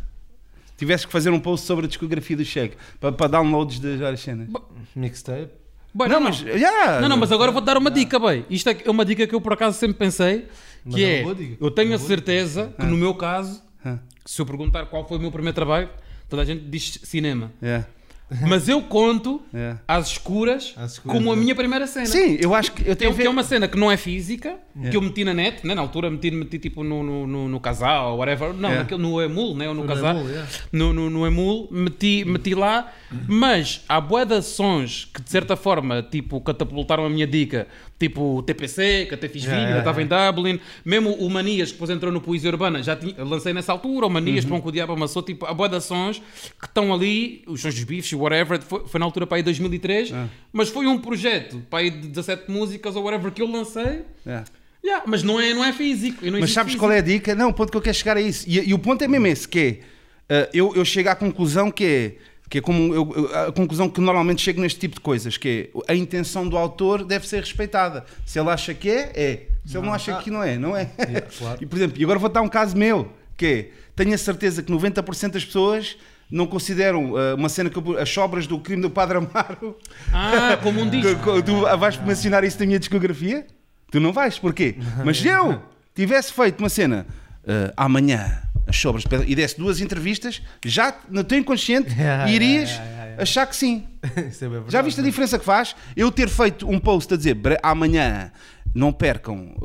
tivesse 0.78 1.06
que 1.06 1.12
fazer 1.12 1.30
um 1.32 1.40
post 1.40 1.66
sobre 1.66 1.86
a 1.86 1.88
discografia 1.88 2.38
do 2.38 2.46
Cheg 2.46 2.74
para, 3.00 3.12
para 3.12 3.28
downloads 3.28 3.80
das 3.80 4.00
várias 4.00 4.22
cenas. 4.22 4.48
Mixtape. 4.96 5.50
Bem, 5.94 6.08
Não, 6.10 6.20
mas. 6.22 6.36
já. 6.38 7.02
Não, 7.02 7.10
não, 7.10 7.18
mas 7.18 7.32
agora 7.32 7.52
vou-te 7.52 7.66
dar 7.66 7.78
uma 7.78 7.90
dica, 7.90 8.20
bem. 8.20 8.46
Isto 8.50 8.70
é 8.70 8.90
uma 8.90 9.04
dica 9.04 9.26
que 9.26 9.34
eu 9.34 9.42
por 9.42 9.54
acaso 9.54 9.78
sempre 9.80 9.98
pensei, 9.98 10.46
Mas 10.86 10.96
que 10.96 11.04
é 11.04 11.22
é, 11.22 11.58
eu 11.60 11.72
tenho 11.72 11.90
Uma 11.90 11.96
a 11.96 12.00
certeza 12.00 12.74
que 12.80 12.86
no 12.86 12.96
meu 12.98 13.16
caso, 13.16 13.64
Ah. 13.84 13.98
se 14.26 14.40
eu 14.42 14.46
perguntar 14.46 14.86
qual 14.86 15.08
foi 15.08 15.18
o 15.18 15.22
meu 15.22 15.32
primeiro 15.32 15.56
trabalho, 15.56 15.90
toda 16.30 16.42
a 16.44 16.46
gente 16.46 16.64
diz 16.66 17.00
cinema. 17.04 17.52
É, 17.62 17.84
Mas 18.48 18.68
eu 18.68 18.82
conto 18.82 19.42
é. 19.54 19.76
às 19.88 20.08
escuras, 20.12 20.74
Às 20.78 20.94
escuras, 20.94 21.18
como 21.18 21.32
a 21.32 21.36
é. 21.36 21.40
minha 21.40 21.56
primeira 21.56 21.88
cena. 21.88 22.06
Sim, 22.08 22.38
eu 22.42 22.54
acho 22.54 22.74
que 22.74 22.82
eu 22.82 22.86
Que 22.86 22.92
é, 22.92 22.96
tenho 22.96 23.14
que 23.16 23.24
é 23.24 23.30
uma 23.30 23.44
cena 23.44 23.68
que 23.68 23.78
não 23.78 23.90
é 23.92 23.96
física, 23.96 24.56
É. 24.84 24.90
que 24.90 24.98
eu 24.98 25.02
meti 25.02 25.24
na 25.24 25.34
net, 25.34 25.66
né? 25.66 25.74
na 25.74 25.82
altura 25.82 26.10
meti, 26.12 26.30
meti 26.30 26.60
tipo 26.60 26.84
no, 26.84 27.02
no, 27.04 27.26
no, 27.26 27.48
no 27.48 27.60
casal 27.60 28.12
ou 28.12 28.18
whatever, 28.20 28.54
não, 28.54 28.70
É. 28.70 28.78
naquele, 28.80 29.02
no 29.02 29.22
Emul, 29.22 29.56
né? 29.56 29.70
ou 29.70 29.74
no 29.74 29.82
No 29.84 29.88
casal, 29.88 30.18
Emul, 30.18 30.30
yeah. 30.30 30.50
no, 30.74 30.94
no, 30.94 31.10
no 31.10 31.26
Emul, 31.26 31.70
meti, 31.72 32.26
meti 32.26 32.54
lá, 32.54 32.92
mas 33.28 33.82
há 33.88 34.00
de 34.26 34.42
sons 34.42 35.10
que 35.14 35.22
de 35.22 35.30
certa 35.30 35.56
forma 35.56 36.02
tipo, 36.04 36.42
catapultaram 36.42 37.06
a 37.06 37.10
minha 37.10 37.26
dica, 37.26 37.68
tipo 37.98 38.38
o 38.38 38.44
TPC, 38.44 39.06
que 39.08 39.16
até 39.16 39.28
fiz 39.30 39.44
Yeah, 39.44 39.56
vídeo, 39.62 39.78
yeah, 39.78 39.80
estava 39.80 40.02
em 40.02 40.34
Dublin, 40.36 40.60
mesmo 40.84 41.12
o 41.14 41.30
Manias, 41.30 41.70
que 41.70 41.76
depois 41.76 41.90
entrou 41.90 42.12
no 42.12 42.20
Poesia 42.20 42.50
Urbana, 42.52 42.84
já 42.84 42.96
tinha, 42.96 43.16
lancei 43.24 43.54
nessa 43.54 43.72
altura, 43.72 44.06
o 44.06 44.10
Manias, 44.10 44.44
Uhum. 44.44 44.52
Pão 44.52 44.62
com 44.62 44.70
o 44.70 44.72
Diabo 44.72 44.94
Amassou, 44.94 45.24
tipo, 45.24 45.46
há 45.46 45.68
de 45.68 45.80
sons 45.82 46.22
que 46.60 46.66
estão 46.66 46.94
ali, 46.94 47.44
os 47.48 47.62
sons 47.62 47.74
dos 47.74 47.84
bifes, 47.86 48.17
whatever, 48.18 48.62
foi, 48.62 48.86
foi 48.88 49.00
na 49.00 49.06
altura 49.06 49.26
para 49.28 49.38
aí 49.38 49.44
2003, 49.44 50.12
Ah. 50.14 50.28
mas 50.52 50.70
foi 50.70 50.86
um 50.88 50.98
projeto 51.00 51.62
para 51.70 51.80
aí 51.80 51.90
de 51.90 52.08
17 52.10 52.50
músicas 52.52 52.96
ou 52.96 53.04
whatever 53.04 53.32
que 53.32 53.42
eu 53.42 53.48
lancei, 53.50 54.02
É. 54.26 54.44
Yeah, 54.86 55.04
mas 55.08 55.22
não 55.24 55.40
é, 55.40 55.54
não 55.54 55.66
é 55.66 55.74
físico. 55.74 56.24
não 56.26 56.40
Mas 56.40 56.52
sabes 56.54 56.72
físico. 56.74 56.86
qual 56.86 56.92
é 56.94 57.00
a 57.00 57.02
dica? 57.02 57.36
Não, 57.36 57.50
o 57.50 57.54
ponto 57.54 57.72
que 57.72 57.78
eu 57.78 57.82
quero 57.82 57.98
chegar 57.98 58.16
é 58.16 58.22
isso. 58.22 58.46
E, 58.48 58.70
e 58.70 58.74
o 58.74 58.80
ponto 58.80 59.04
é 59.04 59.08
mesmo 59.08 59.28
esse, 59.28 59.46
que 59.48 59.82
é, 60.30 60.44
uh, 60.44 60.50
eu, 60.54 60.76
eu 60.76 60.86
chego 60.86 61.10
à 61.10 61.16
conclusão 61.16 61.70
que 61.70 61.84
é, 61.84 62.16
que 62.50 62.60
é 62.60 62.62
como 62.62 62.94
eu- 62.94 63.30
a 63.48 63.52
conclusão 63.52 63.90
que 63.90 64.00
normalmente 64.00 64.42
chego 64.42 64.62
neste 64.62 64.80
tipo 64.80 64.96
de 64.96 65.02
coisas, 65.02 65.36
que 65.36 65.70
é 65.88 65.92
a 65.92 65.96
intenção 65.96 66.48
do 66.48 66.56
autor 66.58 67.04
deve 67.04 67.28
ser 67.28 67.42
respeitada. 67.42 68.06
Se 68.26 68.40
ele 68.40 68.50
acha 68.50 68.74
que 68.74 68.90
é, 68.90 69.12
é. 69.14 69.48
Se 69.66 69.76
ele 69.78 69.86
não 69.86 69.94
acha 69.94 70.16
que 70.22 70.32
não 70.32 70.42
é, 70.42 70.58
não 70.58 70.78
é. 70.78 70.90
Yeah, 71.00 71.28
claro. 71.38 71.58
E, 71.62 71.66
por 71.66 71.76
exemplo, 71.76 72.00
e 72.00 72.04
agora 72.06 72.20
vou 72.20 72.30
dar 72.30 72.42
um 72.42 72.48
caso 72.48 72.78
meu, 72.78 73.12
que 73.36 73.46
é, 73.46 73.70
tenho 73.94 74.14
a 74.14 74.18
certeza 74.18 74.64
que 74.64 74.72
90% 74.72 75.32
das 75.32 75.44
pessoas 75.44 75.98
não 76.30 76.46
consideram 76.48 77.12
uh, 77.14 77.36
uma 77.36 77.50
cena 77.50 77.70
que 77.70 77.78
eu, 77.78 77.98
as 77.98 78.10
sobras 78.10 78.46
do 78.48 78.60
crime 78.60 78.82
do 78.82 78.90
Padre 78.90 79.18
Amaro 79.18 79.78
Ah, 80.12 80.58
como 80.62 80.82
um 80.82 80.90
disco. 80.90 81.16
Co- 81.22 81.34
co- 81.36 81.42
Tu 81.42 81.62
vais 81.78 81.98
mencionar 82.02 82.44
isso 82.44 82.60
na 82.60 82.66
minha 82.66 82.80
discografia? 82.80 83.46
Tu 83.92 84.00
não 84.00 84.12
vais, 84.12 84.38
porquê? 84.38 84.76
Mas 85.06 85.20
se 85.20 85.28
eu 85.30 85.62
tivesse 85.96 86.34
feito 86.34 86.60
uma 86.60 86.68
cena 86.70 87.06
eh, 87.46 87.74
amanhã, 87.78 88.42
as 88.68 88.76
sobras, 88.78 89.06
e 89.26 89.34
desse 89.34 89.58
duas 89.58 89.80
entrevistas, 89.80 90.42
já 90.66 90.94
no 91.10 91.24
teu 91.24 91.38
inconsciente 91.38 91.90
Yeah, 91.98 92.30
irias 92.30 92.70
yeah, 92.72 92.92
yeah, 93.06 93.24
achar 93.24 93.46
que 93.48 93.56
sim. 93.56 93.88
É 94.04 94.20
verdade, 94.20 94.66
Já 94.72 94.82
viste 94.82 95.00
a 95.00 95.02
mano. 95.02 95.10
diferença 95.12 95.40
que 95.40 95.46
faz? 95.46 95.74
Eu 95.96 96.12
ter 96.12 96.28
feito 96.28 96.70
um 96.70 96.78
post 96.80 97.14
a 97.14 97.18
dizer 97.18 97.34
"Bre- 97.36 97.58
amanhã 97.64 98.32
não 98.76 98.92
percam, 98.92 99.56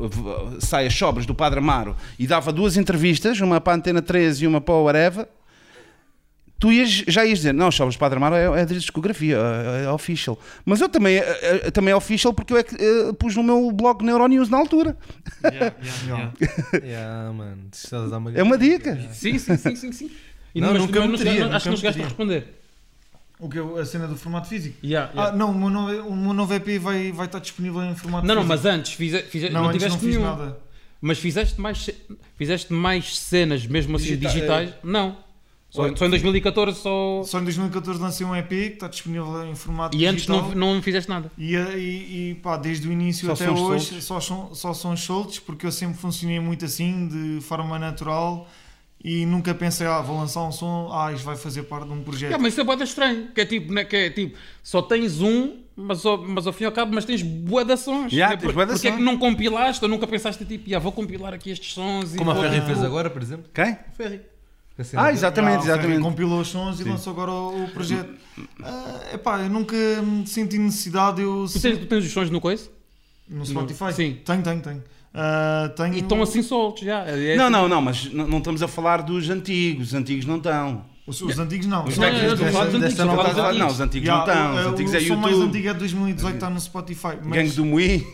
sai 0.60 0.86
as 0.86 0.94
sobras 0.94 1.26
do 1.26 1.34
Padre 1.34 1.58
Amaro 1.58 1.96
e 2.18 2.26
dava 2.26 2.52
duas 2.52 2.76
entrevistas, 2.76 3.40
uma 3.40 3.60
para 3.60 3.72
a 3.72 3.76
Antena 3.76 4.00
13 4.00 4.44
e 4.44 4.46
uma 4.46 4.60
para 4.60 4.74
o 4.74 4.84
Whatever. 4.84 5.26
Tu 6.62 6.70
ias, 6.70 6.90
já 7.08 7.24
ias 7.26 7.38
dizer, 7.40 7.52
não, 7.52 7.72
do 7.96 7.98
Padre 7.98 8.18
Amaro 8.18 8.36
é, 8.36 8.62
é 8.62 8.64
de 8.64 8.74
discografia, 8.78 9.36
é, 9.36 9.84
é 9.86 9.90
official. 9.90 10.38
Mas 10.64 10.80
eu 10.80 10.88
também, 10.88 11.16
é, 11.16 11.66
é- 11.66 11.70
também 11.72 11.90
é 11.90 11.96
official 11.96 12.32
porque 12.32 12.52
eu 12.52 12.56
é 12.56 12.62
que 12.62 12.76
eh, 12.76 13.12
pus 13.18 13.34
no 13.34 13.42
meu 13.42 13.72
blog 13.72 14.04
Neuronews 14.04 14.48
na 14.48 14.58
altura. 14.58 14.96
Yeah, 15.44 15.74
yeah, 15.82 16.04
yeah. 16.06 16.32
Yeah, 16.86 17.32
mano. 17.32 17.62
uma 18.16 18.30
É 18.38 18.42
uma 18.44 18.56
dica. 18.56 18.94
Sim, 19.12 19.38
sim, 19.40 19.56
sim, 19.56 19.74
sim, 19.74 19.90
sim. 19.90 20.10
E 20.54 20.60
Não, 20.60 20.72
nunca 20.72 21.00
me 21.00 21.08
não- 21.08 21.16
teria, 21.18 21.48
não- 21.48 21.56
Acho 21.56 21.64
que 21.64 21.70
não 21.70 21.76
chegaste 21.76 22.00
a 22.00 22.04
responder. 22.04 22.46
O 23.40 23.48
que 23.48 23.58
é 23.58 23.80
a 23.80 23.84
cena 23.84 24.06
do 24.06 24.14
formato 24.14 24.46
físico? 24.46 24.76
Yeah, 24.86 25.10
Ah, 25.16 25.18
yeah. 25.20 25.36
não, 25.36 25.50
o 25.50 25.58
meu 25.58 25.68
novo, 25.68 26.08
o 26.10 26.14
meu 26.16 26.32
novo 26.32 26.54
EP 26.54 26.78
vai, 26.78 27.10
vai 27.10 27.26
estar 27.26 27.40
disponível 27.40 27.82
em 27.82 27.96
formato 27.96 28.24
Não, 28.24 28.36
não, 28.36 28.42
físico. 28.42 28.62
mas 28.62 28.72
antes 28.72 28.92
fize, 28.92 29.20
fize, 29.22 29.50
não, 29.50 29.62
não, 29.64 29.70
antes 29.70 29.82
não 29.82 29.88
tiveste 29.90 29.98
fiz 30.06 30.16
nenhum. 30.16 30.30
nada. 30.30 30.58
Mas 31.00 31.18
fizeste 31.18 31.60
mais, 31.60 31.90
fizeste 32.38 32.72
mais 32.72 33.18
cenas 33.18 33.66
mesmo 33.66 33.96
assim 33.96 34.16
Digita- 34.16 34.28
digitais? 34.28 34.70
Não. 34.84 35.16
Só, 35.74 35.96
só 35.96 36.04
em 36.06 36.10
2014 36.10 36.78
só. 36.80 37.22
Só 37.24 37.40
em 37.40 37.44
2014 37.44 37.98
lancei 37.98 38.26
um 38.26 38.36
EP 38.36 38.48
que 38.48 38.54
está 38.74 38.88
disponível 38.88 39.46
em 39.46 39.54
formato 39.54 39.96
E 39.96 40.04
antes 40.06 40.26
digital. 40.26 40.50
não, 40.54 40.74
não 40.74 40.82
fizeste 40.82 41.08
nada. 41.08 41.32
E, 41.38 41.54
e, 41.56 42.30
e, 42.30 42.34
pá, 42.42 42.58
desde 42.58 42.86
o 42.86 42.92
início 42.92 43.26
Só 43.26 43.32
até 43.32 43.50
hoje 43.50 43.86
soltos? 43.86 44.04
só, 44.04 44.20
são- 44.20 44.54
só 44.54 44.74
são 44.74 44.94
soltos 44.96 45.38
porque 45.38 45.64
eu 45.64 45.72
sempre 45.72 45.96
funcionei 45.96 46.38
muito 46.38 46.66
assim, 46.66 47.08
de 47.08 47.40
forma 47.40 47.78
natural 47.78 48.46
e 49.02 49.24
nunca 49.24 49.54
pensei, 49.54 49.86
ah, 49.86 50.00
vou 50.02 50.16
lançar 50.18 50.42
um 50.46 50.52
som, 50.52 50.90
ah, 50.92 51.10
isto 51.12 51.24
vai 51.24 51.36
fazer 51.36 51.62
parte 51.62 51.86
de 51.86 51.92
um 51.94 52.02
projeto. 52.02 52.22
Yeah, 52.28 52.40
mas 52.42 52.52
isso 52.52 52.60
é 52.60 52.64
boeda 52.64 52.84
estranho. 52.84 53.28
Que 53.34 53.40
é 53.40 53.46
tipo, 53.46 53.72
né, 53.72 53.84
que 53.84 53.96
é 53.96 54.10
tipo, 54.10 54.36
só 54.62 54.82
tens 54.82 55.22
um, 55.22 55.56
mas 55.74 56.04
ao, 56.04 56.18
mas 56.22 56.46
ao 56.46 56.52
fim 56.52 56.64
e 56.64 56.66
ao 56.66 56.72
cabo, 56.72 56.94
mas 56.94 57.06
tens 57.06 57.22
de 57.22 57.76
sons. 57.78 58.12
Yeah, 58.12 58.36
Né? 58.36 58.42
Por- 58.42 58.52
Porque 58.54 58.88
é 58.88 58.92
que 58.92 59.02
não 59.02 59.16
compilaste 59.18 59.82
ou 59.82 59.88
nunca 59.90 60.06
pensaste 60.06 60.44
tipo, 60.44 60.68
yeah, 60.68 60.80
vou 60.82 60.92
compilar 60.92 61.32
aqui 61.32 61.50
estes 61.50 61.72
sons 61.72 62.14
e 62.14 62.18
Como 62.18 62.30
a 62.30 62.34
vou- 62.34 62.42
Ferry 62.42 62.60
fez 62.60 62.84
agora, 62.84 63.08
por 63.08 63.22
exemplo. 63.22 63.46
Quem? 63.54 63.64
A 63.72 63.76
cena 63.96 64.22
Ah, 64.96 65.12
exatamente, 65.12 65.56
Ah, 65.56 65.60
o 65.60 65.62
exatamente. 65.64 66.00
compilou 66.00 66.40
os 66.40 66.48
sons 66.48 66.80
e 66.80 66.84
Sim. 66.84 66.90
lançou 66.90 67.12
agora 67.12 67.30
o, 67.30 67.64
o 67.64 67.68
projeto. 67.68 68.10
Ah, 68.62 69.00
epá, 69.14 69.38
eu 69.40 69.50
nunca 69.50 69.76
senti 70.26 70.58
necessidade, 70.58 71.20
eu 71.20 71.46
Tu 71.52 71.60
tens, 71.60 71.78
tu 71.78 71.86
tens 71.86 72.04
os 72.04 72.10
sons 72.12 72.30
no 72.30 72.40
coice? 72.40 72.70
no 73.28 73.44
Spotify. 73.46 73.92
Sim. 73.92 74.18
Tenho, 74.24 74.42
tenho, 74.42 74.60
tenho. 74.60 74.82
Ah, 75.14 75.70
tenho 75.76 75.94
E 75.94 75.98
estão 76.00 76.22
assim 76.22 76.42
soltos 76.42 76.84
já. 76.84 77.04
É- 77.06 77.36
Não, 77.36 77.50
não, 77.50 77.68
não, 77.68 77.80
mas 77.82 78.12
não, 78.12 78.26
não 78.26 78.38
estamos 78.38 78.62
a 78.62 78.68
falar 78.68 79.02
dos 79.02 79.28
antigos. 79.30 79.88
Os 79.88 79.94
antigos 79.94 80.24
não 80.24 80.36
estão. 80.38 80.84
Os, 81.06 81.20
os 81.20 81.38
antigos 81.38 81.66
não. 81.66 81.84
Os 81.84 81.98
Não, 81.98 82.06
antigos- 82.08 82.22
não, 82.22 82.32
antigos, 82.62 83.58
não 83.58 83.66
os 83.66 83.80
antigos 83.80 84.06
Yeah, 84.08 84.24
não 84.26 84.32
estão. 84.34 84.54
o- 84.56 84.60
Os 84.60 84.66
antigos 84.72 84.92
o 84.92 84.96
é 84.96 85.00
som 85.00 85.16
mais 85.16 85.32
YouTube. 85.36 85.48
antigo 85.48 85.68
é 85.68 85.72
de 85.72 85.78
2018, 85.80 86.34
está 86.34 86.50
no 86.50 86.60
Spotify. 86.60 87.08
Mas... 87.22 87.32
Gangue 87.32 87.50
do 87.50 87.64
Mui. 87.66 88.06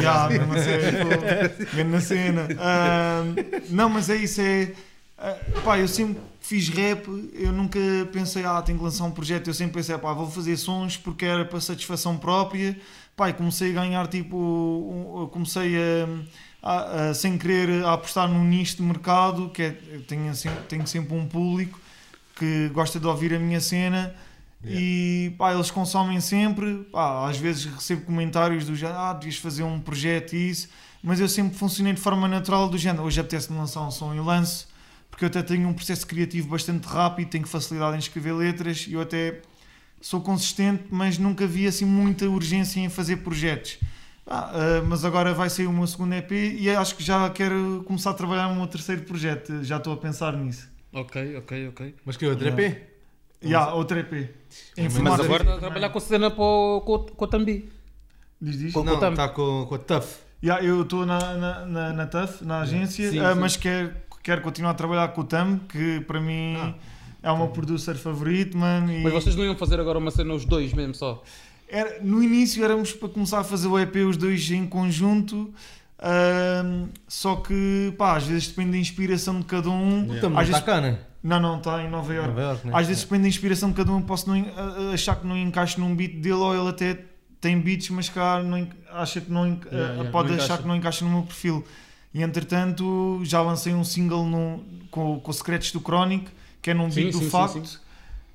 Já, 0.00 0.28
mesmo 0.28 0.52
assim, 0.52 0.70
pô, 1.02 1.76
grande 1.76 2.00
cena. 2.04 2.48
Ah, 2.58 3.22
não, 3.70 3.88
mas 3.88 4.08
é 4.10 4.16
isso, 4.16 4.40
é. 4.40 4.72
Ah, 5.18 5.36
pá, 5.64 5.78
eu 5.78 5.88
sempre 5.88 6.20
fiz 6.40 6.68
rap, 6.68 7.06
eu 7.34 7.52
nunca 7.52 7.78
pensei, 8.12 8.44
ah, 8.44 8.60
tenho 8.62 8.78
que 8.78 8.84
lançar 8.84 9.04
um 9.04 9.10
projeto. 9.10 9.48
Eu 9.48 9.54
sempre 9.54 9.74
pensei, 9.74 9.96
pá, 9.98 10.12
vou 10.12 10.30
fazer 10.30 10.56
sons 10.56 10.96
porque 10.96 11.24
era 11.24 11.44
para 11.44 11.60
satisfação 11.60 12.16
própria. 12.16 12.76
Pá, 13.16 13.32
comecei 13.32 13.70
a 13.70 13.74
ganhar, 13.74 14.06
tipo, 14.08 14.36
um- 14.36 15.28
comecei 15.28 15.76
a, 15.76 16.08
a- 16.62 17.08
a, 17.10 17.14
sem 17.14 17.38
querer, 17.38 17.84
a 17.84 17.92
apostar 17.94 18.28
num 18.28 18.44
nicho 18.44 18.76
de 18.76 18.82
mercado, 18.82 19.48
que 19.50 19.62
é, 19.62 19.78
eu 19.92 20.02
tenho, 20.02 20.30
assim, 20.30 20.48
tenho 20.68 20.86
sempre 20.86 21.14
um 21.14 21.26
público 21.26 21.78
que 22.36 22.68
gosta 22.70 22.98
de 22.98 23.06
ouvir 23.06 23.32
a 23.34 23.38
minha 23.38 23.60
cena. 23.60 24.14
E 24.66 25.34
pá, 25.38 25.52
eles 25.52 25.70
consomem 25.70 26.20
sempre. 26.20 26.84
Pá, 26.90 27.28
às 27.28 27.36
vezes 27.36 27.66
recebo 27.66 28.02
comentários 28.06 28.64
do 28.64 28.74
género, 28.74 28.98
ah, 28.98 29.12
devias 29.12 29.36
fazer 29.36 29.62
um 29.62 29.78
projeto 29.78 30.34
e 30.34 30.48
isso. 30.50 30.68
Mas 31.02 31.20
eu 31.20 31.28
sempre 31.28 31.54
funcionei 31.56 31.92
de 31.92 32.00
forma 32.00 32.26
natural, 32.26 32.66
do 32.68 32.78
género. 32.78 33.04
Hoje 33.04 33.20
apetece-me 33.20 33.58
lançar 33.58 33.82
um 33.82 33.90
som 33.90 34.14
e 34.14 34.20
lanço, 34.20 34.66
porque 35.14 35.24
eu 35.24 35.28
até 35.28 35.44
tenho 35.44 35.68
um 35.68 35.72
processo 35.72 36.04
criativo 36.04 36.48
bastante 36.48 36.88
rápido, 36.88 37.28
tenho 37.28 37.46
facilidade 37.46 37.94
em 37.94 38.00
escrever 38.00 38.32
letras 38.32 38.84
e 38.88 38.94
eu 38.94 39.00
até 39.00 39.40
sou 40.00 40.20
consistente, 40.20 40.82
mas 40.90 41.18
nunca 41.18 41.46
vi 41.46 41.68
assim 41.68 41.84
muita 41.84 42.28
urgência 42.28 42.80
em 42.80 42.88
fazer 42.88 43.18
projetos. 43.18 43.78
Ah, 44.26 44.50
ah, 44.52 44.82
mas 44.84 45.04
agora 45.04 45.32
vai 45.32 45.48
sair 45.48 45.66
o 45.68 45.72
meu 45.72 45.86
segundo 45.86 46.14
EP 46.14 46.32
e 46.32 46.68
acho 46.68 46.96
que 46.96 47.04
já 47.04 47.30
quero 47.30 47.84
começar 47.86 48.10
a 48.10 48.14
trabalhar 48.14 48.48
no 48.48 48.56
meu 48.56 48.66
terceiro 48.66 49.02
projeto. 49.02 49.62
Já 49.62 49.76
estou 49.76 49.92
a 49.92 49.96
pensar 49.96 50.32
nisso. 50.36 50.68
Ok, 50.92 51.36
ok, 51.36 51.68
ok. 51.68 51.94
Mas 52.04 52.16
que 52.16 52.26
outro 52.26 52.44
Yeah. 52.44 52.62
EP? 52.64 52.82
Já, 53.40 53.72
outro 53.72 53.96
EP. 53.96 54.12
Em 54.76 54.88
Mas 54.88 55.20
agora 55.20 55.58
trabalhar 55.58 55.90
com 55.90 55.98
a 55.98 56.00
cena 56.00 56.28
para 56.28 56.42
o, 56.42 56.80
com, 56.80 56.98
com 56.98 57.24
o 57.24 57.28
Tambi. 57.28 57.70
Diz, 58.40 58.58
diz. 58.58 58.72
Com- 58.72 58.82
Não, 58.82 58.94
está 59.10 59.28
com, 59.28 59.64
com 59.68 59.74
a 59.76 59.78
Tough. 59.78 60.24
Já, 60.44 60.60
eu 60.60 60.82
estou 60.82 61.06
na, 61.06 61.18
na, 61.34 61.64
na, 61.66 61.92
na 61.94 62.06
TUF, 62.06 62.44
na 62.44 62.60
agência, 62.60 63.10
Sim, 63.10 63.18
ah, 63.18 63.32
sim. 63.32 63.40
mas 63.40 63.56
quero, 63.56 63.94
quero 64.24 64.40
continuar 64.42 64.70
a 64.70 64.74
trabalhar 64.74 65.08
com 65.08 65.20
o 65.20 65.24
Tam, 65.24 65.58
que 65.68 66.00
para 66.00 66.20
mim 66.20 66.56
Ah. 66.58 66.74
é 67.22 67.30
o 67.30 67.36
meu 67.36 67.48
producer 67.48 67.94
favorito, 67.94 68.58
mano. 68.58 68.90
e- 68.92 69.02
Mas 69.04 69.12
vocês 69.12 69.36
não 69.36 69.44
iam 69.44 69.56
fazer 69.56 69.78
agora 69.78 69.98
uma 69.98 70.10
cena 70.10 70.34
os 70.34 70.44
dois 70.44 70.72
mesmo 70.72 70.94
só? 70.94 71.22
Era- 71.68 71.98
no 72.02 72.22
início 72.22 72.64
éramos 72.64 72.92
para 72.92 73.08
começar 73.08 73.38
a 73.40 73.44
fazer 73.44 73.68
o 73.68 73.78
EP 73.78 73.96
os 74.04 74.16
dois 74.16 74.50
em 74.50 74.66
conjunto, 74.66 75.52
ahm, 75.98 76.88
só 77.08 77.36
que 77.36 77.92
pá, 77.98 78.16
às 78.16 78.24
vezes 78.26 78.48
depende 78.48 78.72
da 78.72 78.78
inspiração 78.78 79.38
de 79.40 79.46
cada 79.46 79.70
um. 79.70 80.06
Também 80.20 80.38
Às 80.38 80.48
está 80.48 80.58
vezes, 80.58 80.60
cá, 80.64 80.80
né? 80.80 80.98
não, 81.22 81.40
não, 81.40 81.58
está 81.58 81.82
em 81.82 81.88
Nova 81.90 82.12
Iorque. 82.12 82.28
Nova 82.30 82.40
Iorque, 82.42 82.66
né? 82.66 82.72
Às 82.74 82.86
vezes 82.86 83.02
depende 83.04 83.22
da 83.22 83.28
inspiração 83.28 83.70
de 83.70 83.76
cada 83.76 83.92
um, 83.92 84.02
posso 84.02 84.28
não 84.28 84.44
achar 84.92 85.16
que 85.16 85.26
não 85.26 85.36
encaixa 85.36 85.80
num 85.80 85.94
beat 85.94 86.12
dele 86.16 86.34
ou 86.34 86.54
ele 86.54 86.68
até 86.68 86.98
tem 87.40 87.58
beats, 87.60 87.90
mas 87.90 88.08
cá 88.08 88.42
não 88.42 88.66
acha 88.92 89.20
que 89.20 89.30
não 89.30 89.46
en- 89.46 89.60
Yeah, 89.70 89.92
yeah, 89.94 90.10
pode 90.10 90.28
não 90.28 90.34
achar 90.36 90.44
encaixa. 90.46 90.62
que 90.62 90.68
não 90.68 90.76
encaixa 90.76 91.04
no 91.04 91.10
meu 91.10 91.22
perfil. 91.22 91.64
E 92.14 92.22
entretanto 92.22 93.20
já 93.24 93.42
lancei 93.42 93.74
um 93.74 93.82
single 93.84 94.24
no, 94.24 94.64
com, 94.90 95.18
com 95.20 95.32
secretos 95.32 95.72
do 95.72 95.80
Chronic, 95.80 96.30
que 96.62 96.70
é 96.70 96.74
num 96.74 96.88
Sim, 96.90 97.02
beat 97.02 97.12
do 97.12 97.18
sim, 97.18 97.28
Facto. 97.30 97.66
sim. 97.66 97.78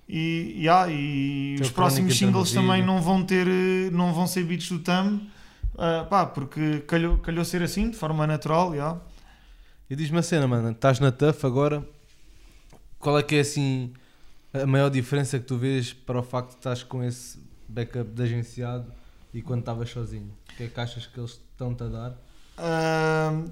E, 0.07 0.55
yeah, 0.57 0.91
e 0.91 1.55
Tem 1.57 1.65
os 1.65 1.71
próximos 1.71 2.17
singles 2.17 2.51
também 2.51 2.83
não 2.85 3.01
vão 3.01 3.23
ter 3.23 3.47
eh, 3.47 3.89
não 3.91 4.11
vão 4.13 4.25
ser 4.27 4.43
beats 4.43 4.67
do 4.69 4.79
Tam. 4.79 5.21
ah, 5.77 6.05
pá, 6.09 6.25
porque 6.25 6.79
calhou, 6.87 7.19
calhou 7.19 7.45
ser 7.45 7.61
assim, 7.61 7.89
de 7.91 7.95
forma 7.95 8.25
natural, 8.27 8.73
yeah. 8.73 8.99
E 9.89 9.95
diz-me 9.95 10.17
a 10.19 10.23
cena, 10.23 10.47
mano. 10.47 10.71
Estás 10.71 10.99
na 10.99 11.11
Tough 11.11 11.43
agora. 11.45 11.87
Qual 12.99 13.17
é 13.17 13.23
que 13.23 13.35
é 13.35 13.39
assim 13.39 13.93
a 14.53 14.65
maior 14.65 14.89
diferença 14.89 15.39
que 15.39 15.45
tu 15.45 15.57
vês 15.57 15.93
para 15.93 16.19
o 16.19 16.23
facto 16.23 16.49
de 16.49 16.55
estás 16.57 16.83
com 16.83 17.03
esse 17.03 17.39
backup 17.67 18.09
de 18.11 18.23
agenciado 18.23 18.91
e 19.33 19.41
quando 19.41 19.59
estavas 19.61 19.89
sozinho? 19.89 20.31
O 20.51 20.57
que 20.57 20.63
é 20.63 20.67
que 20.67 20.79
achas 20.79 21.05
que 21.07 21.19
eles 21.19 21.31
estão-te 21.31 21.83
a 21.83 21.87
dar? 21.87 22.17
Ah, 22.57 23.43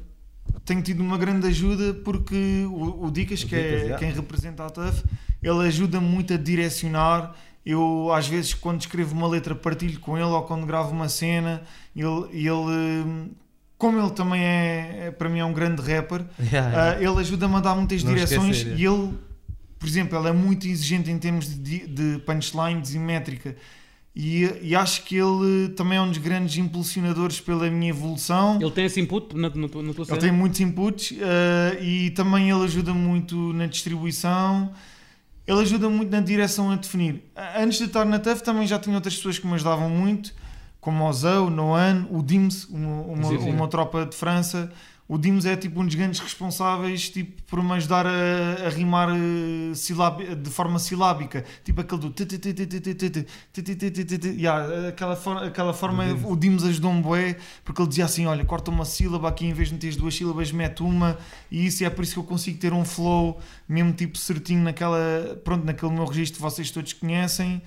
tenho 0.66 0.82
tido 0.82 1.02
uma 1.02 1.18
grande 1.18 1.48
ajuda 1.48 1.94
porque 1.94 2.66
o, 2.70 3.06
o 3.06 3.12
Dicas, 3.12 3.44
O 3.44 3.48
que 3.48 3.56
Dicas, 3.56 3.72
é 3.72 3.76
yeah. 3.84 3.98
quem 3.98 4.12
representa 4.12 4.66
a 4.66 4.70
TUF, 4.70 5.04
ele 5.42 5.68
ajuda 5.68 6.00
muito 6.02 6.34
a 6.34 6.38
direcionar. 6.38 7.36
Eu, 7.66 8.12
às 8.14 8.28
vezes, 8.28 8.54
quando 8.54 8.80
escrevo 8.80 9.14
uma 9.14 9.28
letra, 9.28 9.54
partilho 9.54 10.00
com 10.00 10.18
ele 10.18 10.26
ou 10.28 10.42
quando 10.44 10.66
gravo 10.66 10.92
uma 10.92 11.10
cena, 11.10 11.62
ele, 11.96 12.08
ele 12.32 13.30
como 13.78 14.00
ele 14.00 14.10
também 14.12 14.42
é, 14.42 15.08
é- 15.08 15.12
para 15.12 15.30
mim, 15.30 15.40
é 15.40 15.46
um 15.46 15.54
grande 15.54 15.82
rapper, 15.82 16.26
Yeah, 16.52 16.94
ah, 16.94 16.96
ele 17.02 17.20
ajuda-me 17.20 17.56
a 17.56 17.60
dar 17.60 17.76
muitas 17.76 18.04
Não 18.04 18.14
direções 18.14 18.58
esquecer, 18.58 18.74
é. 18.74 18.82
e 18.82 18.86
ele, 18.86 19.14
por 19.78 19.88
exemplo, 19.88 20.18
ele 20.18 20.30
é 20.30 20.32
muito 20.32 20.68
exigente 20.68 21.12
em 21.12 21.20
termos 21.20 21.48
de, 21.48 21.86
de 21.88 22.20
punchlines 22.26 22.94
e 22.96 23.00
métrica. 23.00 23.56
E, 24.20 24.52
e 24.64 24.76
acho 24.76 25.04
que 25.04 25.16
ele 25.16 25.70
também 25.76 26.00
é 26.00 26.02
um 26.02 26.08
dos 26.10 26.18
grandes 26.18 26.58
impulsionadores 26.58 27.40
pela 27.40 27.70
minha 27.70 27.92
evolução. 27.92 28.58
Ele 28.60 28.72
tem 28.72 28.86
esse 28.86 29.00
input 29.00 29.36
na, 29.36 29.48
na, 29.48 29.60
na 29.62 29.68
tua 29.70 29.82
Ele 29.84 30.06
cena? 30.06 30.18
tem 30.18 30.32
muitos 30.32 30.60
inputs 30.60 31.14
eh, 31.22 31.78
e 31.84 32.10
também 32.10 32.50
ele 32.50 32.64
ajuda 32.64 32.96
muito 32.96 33.54
na 33.54 33.68
distribuição. 33.68 34.72
Ele 35.46 35.62
ajuda 35.62 35.88
muito 35.88 36.10
na 36.10 36.20
direção 36.20 36.72
a 36.72 36.76
definir. 36.78 37.22
Antes 37.56 37.78
de 37.78 37.84
estar 37.84 38.06
na 38.06 38.18
TUF 38.18 38.42
também 38.42 38.66
já 38.66 38.80
tinha 38.80 38.96
outras 38.96 39.16
pessoas 39.16 39.38
que 39.38 39.46
me 39.46 39.54
ajudavam 39.54 39.88
muito, 39.88 40.34
como 40.82 41.08
o 41.08 41.14
Zé, 41.14 41.38
o 41.38 41.52
Noan, 41.52 42.08
o 42.10 42.24
Dims, 42.24 42.66
uma, 42.72 43.02
uma, 43.02 43.30
uma 43.30 43.68
tropa 43.68 44.04
de 44.04 44.16
França 44.16 44.72
o 45.10 45.18
Dimos 45.18 45.46
é 45.46 45.56
tipo 45.56 45.80
um 45.80 45.86
dos 45.86 45.96
grandes 45.96 46.20
responsáveis 46.20 47.10
tipo, 47.10 47.42
por 47.44 47.64
me 47.64 47.72
ajudar 47.74 48.06
a, 48.06 48.66
a 48.66 48.70
rimar 48.70 49.10
eh, 49.10 49.72
uh, 49.72 49.76
silabi, 49.76 50.36
de 50.36 50.50
forma 50.50 50.80
silábica, 50.80 51.46
tipo 51.64 51.80
aquele 51.80 52.02
do 52.02 52.14
yeah, 54.38 54.90
aquela, 54.90 55.16
for, 55.16 55.38
aquela 55.38 55.74
forma 55.74 56.04
o 56.26 56.36
Dimos 56.36 56.66
ajudou-me 56.66 57.02
bué, 57.02 57.38
porque 57.64 57.82
ele 57.82 57.88
dizia 57.88 58.06
assim, 58.06 58.26
olha, 58.26 58.44
corta 58.44 58.70
uma 58.70 58.84
sílaba 58.84 59.30
aqui 59.30 59.46
em 59.46 59.54
vez 59.54 59.70
de 59.70 59.76
meteres 59.76 59.96
duas 59.96 60.14
sílabas, 60.14 60.52
mete 60.52 60.84
uma, 60.84 61.18
e 61.50 61.66
isso 61.66 61.86
é 61.86 61.90
por 61.90 62.04
isso 62.04 62.14
que 62.14 62.20
eu 62.20 62.24
consigo 62.24 62.58
ter 62.60 62.74
um 62.74 62.84
flow 62.84 63.40
mesmo 63.68 63.94
tipo 63.94 64.18
certinho 64.18 64.62
naquela, 64.62 65.40
pronto, 65.44 65.66
naquele 65.66 65.94
meu 65.94 66.06
registro 66.06 66.38
que 66.38 66.42
vocês 66.42 66.70
todos 66.70 66.92
conhecem. 66.94 67.62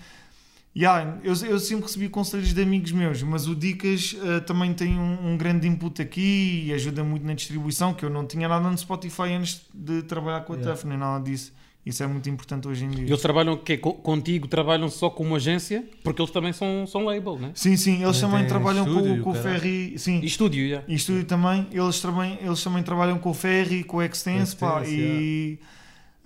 Yeah, 0.77 1.19
eu, 1.25 1.35
eu 1.47 1.59
sempre 1.59 1.87
recebi 1.87 2.09
conselhos 2.09 2.55
de 2.55 2.63
amigos 2.63 2.93
meus, 2.93 3.23
mas 3.25 3.49
o 3.49 3.57
Dicas 3.57 4.15
eh, 4.23 4.39
também 4.41 4.73
tem 4.73 4.97
um, 4.97 5.33
um 5.33 5.37
grande 5.37 5.67
input 5.67 6.01
aqui 6.01 6.65
e 6.67 6.73
ajuda 6.73 7.03
muito 7.03 7.27
na 7.27 7.35
distribuição, 7.35 7.93
que 7.93 8.05
eu 8.05 8.11
não 8.11 8.25
tinha 8.25 8.47
nada 8.49 8.71
no 8.71 8.79
Spotify 8.79 9.33
antes 9.33 9.63
de 9.75 10.03
trabalhar 10.05 10.43
com 10.43 10.53
a 10.53 10.57
Yeah. 10.57 10.73
TUF, 10.77 10.87
nem 10.87 10.97
nada 10.97 11.25
disso. 11.25 11.53
Isso 11.85 12.03
é 12.05 12.07
muito 12.07 12.29
importante 12.31 12.69
hoje 12.69 12.85
em 12.85 12.91
dia. 12.91 13.05
E 13.05 13.09
eles 13.09 13.21
trabalham 13.23 13.55
o 13.55 13.59
quê? 13.59 13.79
Co- 13.79 13.95
Contigo 13.95 14.47
trabalham 14.47 14.89
só 14.89 15.11
como 15.11 15.35
agência? 15.35 15.83
Porque 16.05 16.21
eles 16.23 16.31
também 16.31 16.53
são, 16.53 16.87
são 16.87 17.05
label, 17.05 17.37
né? 17.39 17.51
Sim, 17.55 17.77
sim, 17.77 18.05
eles 18.05 18.19
É, 18.19 18.21
também 18.21 18.47
trabalham 18.47 18.87
estúdio, 18.87 19.17
com, 19.17 19.23
com 19.25 19.31
o. 19.31 19.43
Ferry. 19.43 19.99
Sim, 19.99 20.21
E 20.21 20.27
estúdio, 20.27 20.69
já. 20.69 20.85
E 20.87 20.95
estúdio 20.95 21.25
também, 21.25 21.67
eles 21.73 21.99
também, 22.01 22.39
eles 22.41 22.63
também 22.63 22.83
trabalham 22.85 23.19
com 23.19 23.31
o 23.31 23.35
Ferry, 23.35 23.83
com 23.83 23.97
o 23.97 24.03
Extense, 24.03 24.55
pá, 24.55 24.83
Extense, 24.83 24.95
e, 25.01 25.59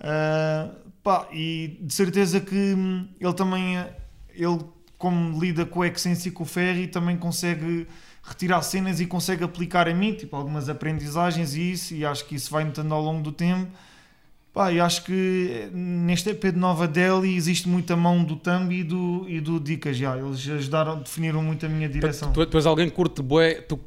ah, 0.01 0.69
pá, 1.01 1.27
e 1.33 1.77
de 1.81 1.93
certeza 1.93 2.39
que 2.41 2.53
hum, 2.55 3.07
ele 3.19 3.33
também, 3.33 3.77
ah, 3.77 3.87
ele 4.37 4.59
como 4.97 5.39
lida 5.39 5.65
com 5.65 5.81
o 5.81 5.85
Extense 5.85 6.29
e 6.29 6.31
com 6.31 6.43
o 6.43 6.45
Ferry, 6.45 6.87
também 6.87 7.17
consegue 7.17 7.87
retirar 8.23 8.61
cenas 8.61 8.99
e 8.99 9.05
consegue 9.05 9.43
aplicar 9.43 9.87
a 9.87 9.93
mim, 9.93 10.13
tipo 10.13 10.35
algumas 10.35 10.67
aprendizagens 10.67 11.55
e 11.55 11.71
isso, 11.71 11.93
e 11.93 12.05
acho 12.05 12.25
que 12.25 12.35
isso 12.35 12.49
vai 12.49 12.63
notando 12.63 12.93
ao 12.93 13.01
longo 13.01 13.21
do 13.21 13.31
tempo. 13.31 13.71
Pá, 14.51 14.71
e 14.71 14.79
acho 14.79 15.03
que 15.03 15.49
eh, 15.51 15.69
neste 15.73 16.29
EP 16.29 16.45
de 16.45 16.57
Nova 16.57 16.87
Delhi 16.87 17.35
existe 17.35 17.67
muita 17.67 17.93
mão 17.93 18.23
do 18.23 18.37
Thumb 18.37 18.71
e 18.71 18.85
do, 18.85 19.25
e 19.27 19.41
do 19.41 19.59
Dicas 19.59 19.97
já. 19.97 20.17
Eles 20.17 20.47
ajudaram, 20.47 20.99
definiram 20.99 21.43
muito 21.43 21.65
a 21.65 21.69
minha 21.69 21.89
direção. 21.89 22.31
Tu, 22.31 22.45
tu 22.45 22.57
és 22.57 22.65
alguém 22.65 22.89
que 22.89 22.95
curte 22.95 23.21
bué, 23.21 23.55
tu 23.55 23.77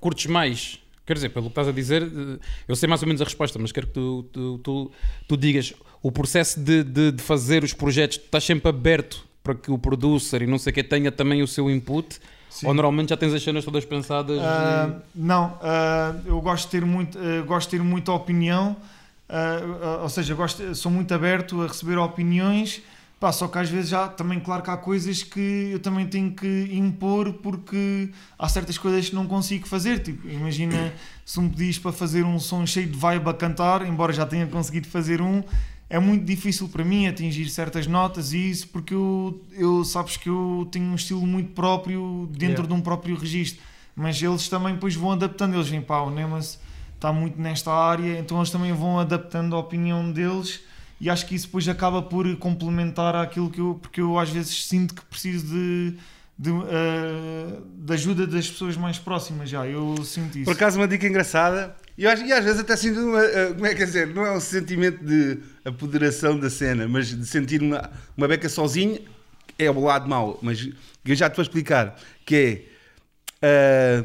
curtes 0.00 0.24
mais. 0.24 0.80
Quer 1.04 1.12
dizer, 1.12 1.28
pelo 1.28 1.44
que 1.44 1.50
estás 1.50 1.68
a 1.68 1.72
dizer, 1.72 2.02
eh, 2.02 2.38
eu 2.66 2.74
sei 2.74 2.88
mais 2.88 3.02
ou 3.02 3.06
menos 3.06 3.20
a 3.20 3.24
resposta, 3.24 3.58
mas 3.58 3.70
quero 3.70 3.86
que 3.86 3.92
tu, 3.92 4.22
tu, 4.32 4.58
tu, 4.58 4.90
tu 5.28 5.36
digas 5.36 5.74
o 6.02 6.10
processo 6.10 6.58
de, 6.58 6.82
de, 6.82 7.12
de 7.12 7.22
fazer 7.22 7.62
os 7.62 7.74
projetos, 7.74 8.16
tu 8.16 8.24
estás 8.24 8.44
sempre 8.44 8.70
aberto 8.70 9.28
para 9.44 9.54
que 9.54 9.70
o 9.70 9.76
producer 9.76 10.40
e 10.40 10.46
não 10.46 10.58
sei 10.58 10.70
o 10.70 10.74
que 10.74 10.82
tenha 10.82 11.12
também 11.12 11.42
o 11.42 11.46
seu 11.46 11.70
input, 11.70 12.18
Sim. 12.48 12.66
ou 12.66 12.72
normalmente 12.72 13.10
já 13.10 13.16
tens 13.16 13.34
as 13.34 13.42
cenas 13.42 13.62
todas 13.62 13.84
pensadas. 13.84 14.40
Ah, 14.40 15.00
não, 15.14 15.58
ah, 15.62 16.14
eu 16.24 16.40
gosto 16.40 16.64
de 16.64 16.70
ter 16.70 16.86
muito, 16.86 17.18
ah, 17.18 17.42
gosto 17.42 17.70
de 17.70 17.76
ter 17.76 17.84
muita 17.84 18.10
opinião, 18.10 18.74
ou 20.02 20.08
seja, 20.08 20.34
gosto, 20.34 20.74
sou 20.74 20.90
muito 20.90 21.12
aberto 21.12 21.60
a 21.60 21.66
receber 21.66 21.98
opiniões. 21.98 22.82
Pá, 23.20 23.32
só 23.32 23.48
que 23.48 23.56
às 23.56 23.70
vezes 23.70 23.88
já 23.88 24.08
também 24.08 24.38
claro 24.38 24.62
que 24.62 24.70
há 24.70 24.76
coisas 24.76 25.22
que 25.22 25.70
eu 25.72 25.78
também 25.78 26.06
tenho 26.06 26.32
que 26.32 26.68
impor 26.72 27.32
porque 27.34 28.10
há 28.38 28.48
certas 28.48 28.76
coisas 28.76 29.08
que 29.08 29.14
não 29.14 29.26
consigo 29.26 29.66
fazer. 29.66 30.00
Tipo, 30.00 30.28
imagina 30.28 30.92
se 31.24 31.40
me 31.40 31.48
pedis 31.48 31.78
para 31.78 31.92
fazer 31.92 32.22
um 32.22 32.38
som 32.38 32.66
cheio 32.66 32.86
de 32.86 32.98
vibe 32.98 33.28
a 33.28 33.32
cantar, 33.32 33.86
embora 33.86 34.12
já 34.12 34.26
tenha 34.26 34.46
conseguido 34.46 34.88
fazer 34.88 35.22
um, 35.22 35.42
é 35.94 35.98
muito 36.00 36.24
difícil 36.24 36.68
para 36.68 36.84
mim 36.84 37.06
atingir 37.06 37.48
certas 37.48 37.86
notas 37.86 38.32
e 38.32 38.50
isso 38.50 38.66
porque 38.68 38.92
eu, 38.92 39.40
eu 39.52 39.84
sabes 39.84 40.16
que 40.16 40.28
eu 40.28 40.66
tenho 40.72 40.86
um 40.86 40.96
estilo 40.96 41.24
muito 41.24 41.52
próprio 41.52 42.28
dentro 42.32 42.64
Yeah. 42.64 42.66
de 42.66 42.72
um 42.72 42.80
próprio 42.80 43.16
registro 43.16 43.62
mas 43.94 44.20
eles 44.20 44.48
também 44.48 44.74
depois 44.74 44.96
vão 44.96 45.12
adaptando 45.12 45.54
eles 45.54 45.68
vêm 45.68 45.80
pá, 45.80 46.00
o 46.00 46.10
Nemas 46.10 46.58
está 46.96 47.12
muito 47.12 47.40
nesta 47.40 47.70
área 47.72 48.18
então 48.18 48.38
eles 48.38 48.50
também 48.50 48.72
vão 48.72 48.98
adaptando 48.98 49.54
a 49.54 49.58
opinião 49.60 50.10
deles 50.10 50.60
e 51.00 51.08
acho 51.08 51.26
que 51.26 51.36
isso 51.36 51.46
depois 51.46 51.68
acaba 51.68 52.02
por 52.02 52.24
complementar 52.38 53.14
aquilo 53.14 53.48
que 53.48 53.60
eu 53.60 53.78
porque 53.80 54.00
eu 54.00 54.18
às 54.18 54.30
vezes 54.30 54.66
sinto 54.66 54.94
que 54.96 55.04
preciso 55.04 55.46
de 55.46 55.94
de, 56.36 56.50
eh, 56.50 57.60
de 57.86 57.92
ajuda 57.94 58.26
das 58.26 58.50
pessoas 58.50 58.76
mais 58.76 58.98
próximas 58.98 59.48
já 59.48 59.64
eu 59.64 59.94
sinto 60.02 60.36
isso 60.38 60.44
Por 60.46 60.54
acaso, 60.54 60.80
uma 60.80 60.88
dica 60.88 61.06
engraçada, 61.06 61.76
e, 61.96 62.02
e 62.04 62.32
às 62.32 62.44
vezes 62.44 62.60
até 62.60 62.76
sinto 62.76 63.00
uma. 63.00 63.22
eh, 63.22 63.52
Como 63.52 63.66
é 63.66 63.74
que 63.74 63.82
é 63.82 63.86
dizer? 63.86 64.06
Não 64.08 64.24
é 64.26 64.32
um 64.36 64.40
sentimento 64.40 65.04
de 65.04 65.38
apoderação 65.64 66.38
da 66.38 66.50
cena, 66.50 66.88
mas 66.88 67.08
de 67.08 67.26
sentir 67.26 67.62
uma, 67.62 67.90
uma 68.16 68.28
beca 68.28 68.48
sozinho 68.48 69.00
é 69.58 69.70
o 69.70 69.80
lado 69.80 70.08
mau. 70.08 70.38
Mas 70.42 70.68
eu 71.04 71.14
já 71.14 71.30
te 71.30 71.36
vou 71.36 71.42
explicar. 71.42 71.96
Que 72.26 72.66
é. 73.42 74.04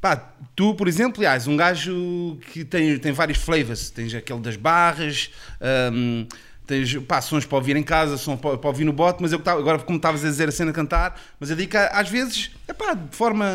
pá, 0.00 0.16
tu, 0.56 0.74
por 0.74 0.88
exemplo, 0.88 1.18
aliás, 1.20 1.46
um 1.46 1.56
gajo 1.56 2.38
que 2.52 2.64
tem, 2.64 2.98
tem 2.98 3.12
vários 3.12 3.38
flavors. 3.38 3.90
Tens 3.90 4.14
aquele 4.14 4.40
das 4.40 4.56
barras, 4.56 5.30
ahm, 5.60 6.26
tens 6.66 6.94
pá, 7.06 7.20
sons 7.20 7.44
para 7.46 7.58
ouvir 7.58 7.76
em 7.76 7.82
casa, 7.82 8.16
sons 8.16 8.40
para, 8.40 8.58
para 8.58 8.68
ouvir 8.68 8.84
no 8.84 8.92
bote, 8.92 9.22
mas 9.22 9.32
eu 9.32 9.40
agora, 9.44 9.78
como 9.80 9.96
estavas 9.96 10.24
a 10.24 10.28
dizer 10.28 10.48
a 10.48 10.52
cena 10.52 10.72
cantar, 10.72 11.20
mas 11.38 11.50
eu 11.50 11.56
digo 11.56 11.70
que 11.70 11.76
às 11.76 12.08
vezes, 12.08 12.50
epá, 12.68 12.94
de 12.94 13.16
forma 13.16 13.46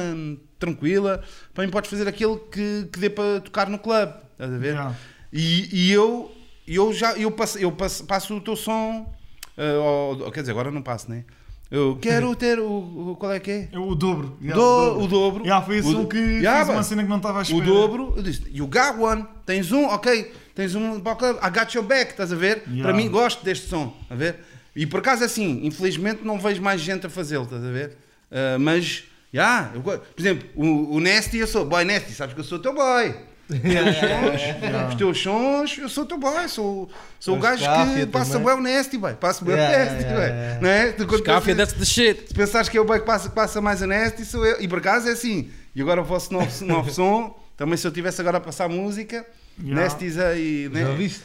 tranquila, 0.59 1.21
para 1.53 1.65
mim 1.65 1.71
podes 1.71 1.89
fazer 1.89 2.07
aquilo 2.07 2.37
que, 2.37 2.87
que 2.91 2.99
dê 2.99 3.09
para 3.09 3.39
tocar 3.41 3.69
no 3.69 3.77
clube, 3.79 4.13
estás 4.33 4.51
a 4.53 4.57
ver? 4.57 4.67
Yeah. 4.73 4.95
E, 5.33 5.69
e 5.87 5.91
eu, 5.91 6.31
eu 6.67 6.93
já 6.93 7.13
eu 7.17 7.29
passo, 7.31 7.57
eu 7.59 7.71
passo, 7.71 8.03
passo 8.05 8.35
o 8.35 8.41
teu 8.41 8.55
som, 8.55 9.13
ah, 9.57 10.23
ao- 10.25 10.31
quer 10.31 10.41
dizer, 10.41 10.51
agora 10.51 10.71
não 10.71 10.81
passo, 10.81 11.09
né? 11.09 11.25
Eu 11.69 11.97
quero 12.01 12.33
ter 12.37 12.59
o, 12.59 13.11
o- 13.11 13.15
qual 13.19 13.33
é 13.33 13.39
que 13.39 13.51
é? 13.51 13.69
É 13.71 13.79
o 13.79 13.93
dobro. 13.95 14.37
Yeah, 14.41 14.55
Do- 14.61 14.99
o 15.03 15.07
dobro. 15.07 15.43
Yeah, 15.43 15.65
foi 15.65 15.77
esse 15.77 15.93
O 15.95 16.07
que 16.07 16.17
Yeah, 16.17 16.63
fiz 16.65 16.73
uma 16.73 16.83
cena 16.83 17.03
que 17.03 17.09
não 17.09 17.17
estava 17.17 17.39
à 17.39 17.41
espera. 17.41 17.61
O 17.61 17.65
dobro, 17.65 18.13
eu 18.15 18.23
disse, 18.23 18.43
you 18.53 18.67
got 18.67 18.97
one, 18.99 19.25
tens 19.45 19.71
um, 19.71 19.85
ok, 19.87 20.31
tens 20.53 20.73
um 20.75 20.99
para 21.01 21.13
o 21.13 21.15
clube, 21.15 21.39
I 21.43 21.49
got 21.49 21.73
your 21.75 21.83
back, 21.85 22.11
estás 22.11 22.31
a 22.31 22.35
ver? 22.35 22.63
Yeah. 22.67 22.83
Para 22.83 22.93
mim 22.93 23.09
gosto 23.09 23.43
deste 23.43 23.67
som, 23.67 23.93
a 24.09 24.15
ver? 24.15 24.39
E 24.75 24.85
por 24.85 24.99
acaso 24.99 25.23
assim, 25.23 25.65
infelizmente 25.65 26.23
não 26.23 26.39
vejo 26.39 26.61
mais 26.61 26.79
gente 26.81 27.05
a 27.07 27.09
fazê-lo, 27.09 27.43
estás 27.45 27.63
a 27.63 27.71
ver? 27.71 27.97
Ah, 28.31 28.57
mas, 28.59 29.03
já, 29.35 29.71
eu 29.75 29.81
por 29.81 30.01
exemplo, 30.17 30.47
o, 30.55 30.95
o 30.95 30.99
Nasty, 30.99 31.37
eu 31.37 31.47
sou 31.47 31.65
boy 31.65 31.83
Nasty, 31.83 32.13
sabes 32.13 32.33
que 32.33 32.39
eu 32.39 32.43
sou 32.43 32.57
teu 32.59 32.73
boy. 32.73 33.13
Yeah. 33.51 34.87
Os 34.89 34.95
teus 34.95 35.21
sons, 35.21 35.77
eu 35.77 35.87
sou 35.87 36.05
teu 36.05 36.17
boy, 36.17 36.47
sou, 36.47 36.89
sou 37.19 37.35
o 37.37 37.39
gajo 37.39 37.63
que 37.95 38.05
passa 38.07 38.39
bem 38.39 38.53
o 38.53 38.61
Nasty, 38.61 38.97
boy, 38.97 39.13
passa 39.13 39.45
bem 39.45 39.53
o 39.53 39.57
Yeah, 39.57 39.77
Nasty, 39.77 40.03
yeah, 40.03 40.15
boy. 40.15 40.23
yeah, 40.25 40.41
yeah. 40.41 40.61
Não 40.61 40.69
é? 40.69 40.91
Tu, 40.93 41.05
quando 41.07 41.23
pensas- 41.23 41.55
that's 41.57 41.73
the 41.73 41.85
shit. 41.85 42.27
se 42.29 42.33
pensares 42.33 42.69
que 42.69 42.77
é 42.77 42.81
o 42.81 42.85
boy 42.85 42.99
que 42.99 43.05
passa, 43.05 43.29
que 43.29 43.35
passa 43.35 43.61
mais 43.61 43.81
honesto, 43.81 44.23
sou 44.25 44.45
eu. 44.45 44.59
E 44.61 44.67
por 44.67 44.79
acaso 44.79 45.07
é 45.09 45.11
assim. 45.11 45.49
E 45.75 45.81
agora 45.81 46.01
o 46.01 46.05
vosso 46.05 46.33
novo, 46.33 46.49
novo 46.65 46.91
som, 46.91 47.37
também 47.57 47.77
se 47.77 47.85
eu 47.85 47.91
tivesse 47.91 48.19
agora 48.21 48.37
a 48.37 48.41
passar 48.41 48.67
música, 48.69 49.25
Yeah. 49.57 49.83
Nestis 49.83 50.17
aí. 50.17 50.69
né? 50.69 50.81
Já 50.81 50.91
viste? 50.91 51.21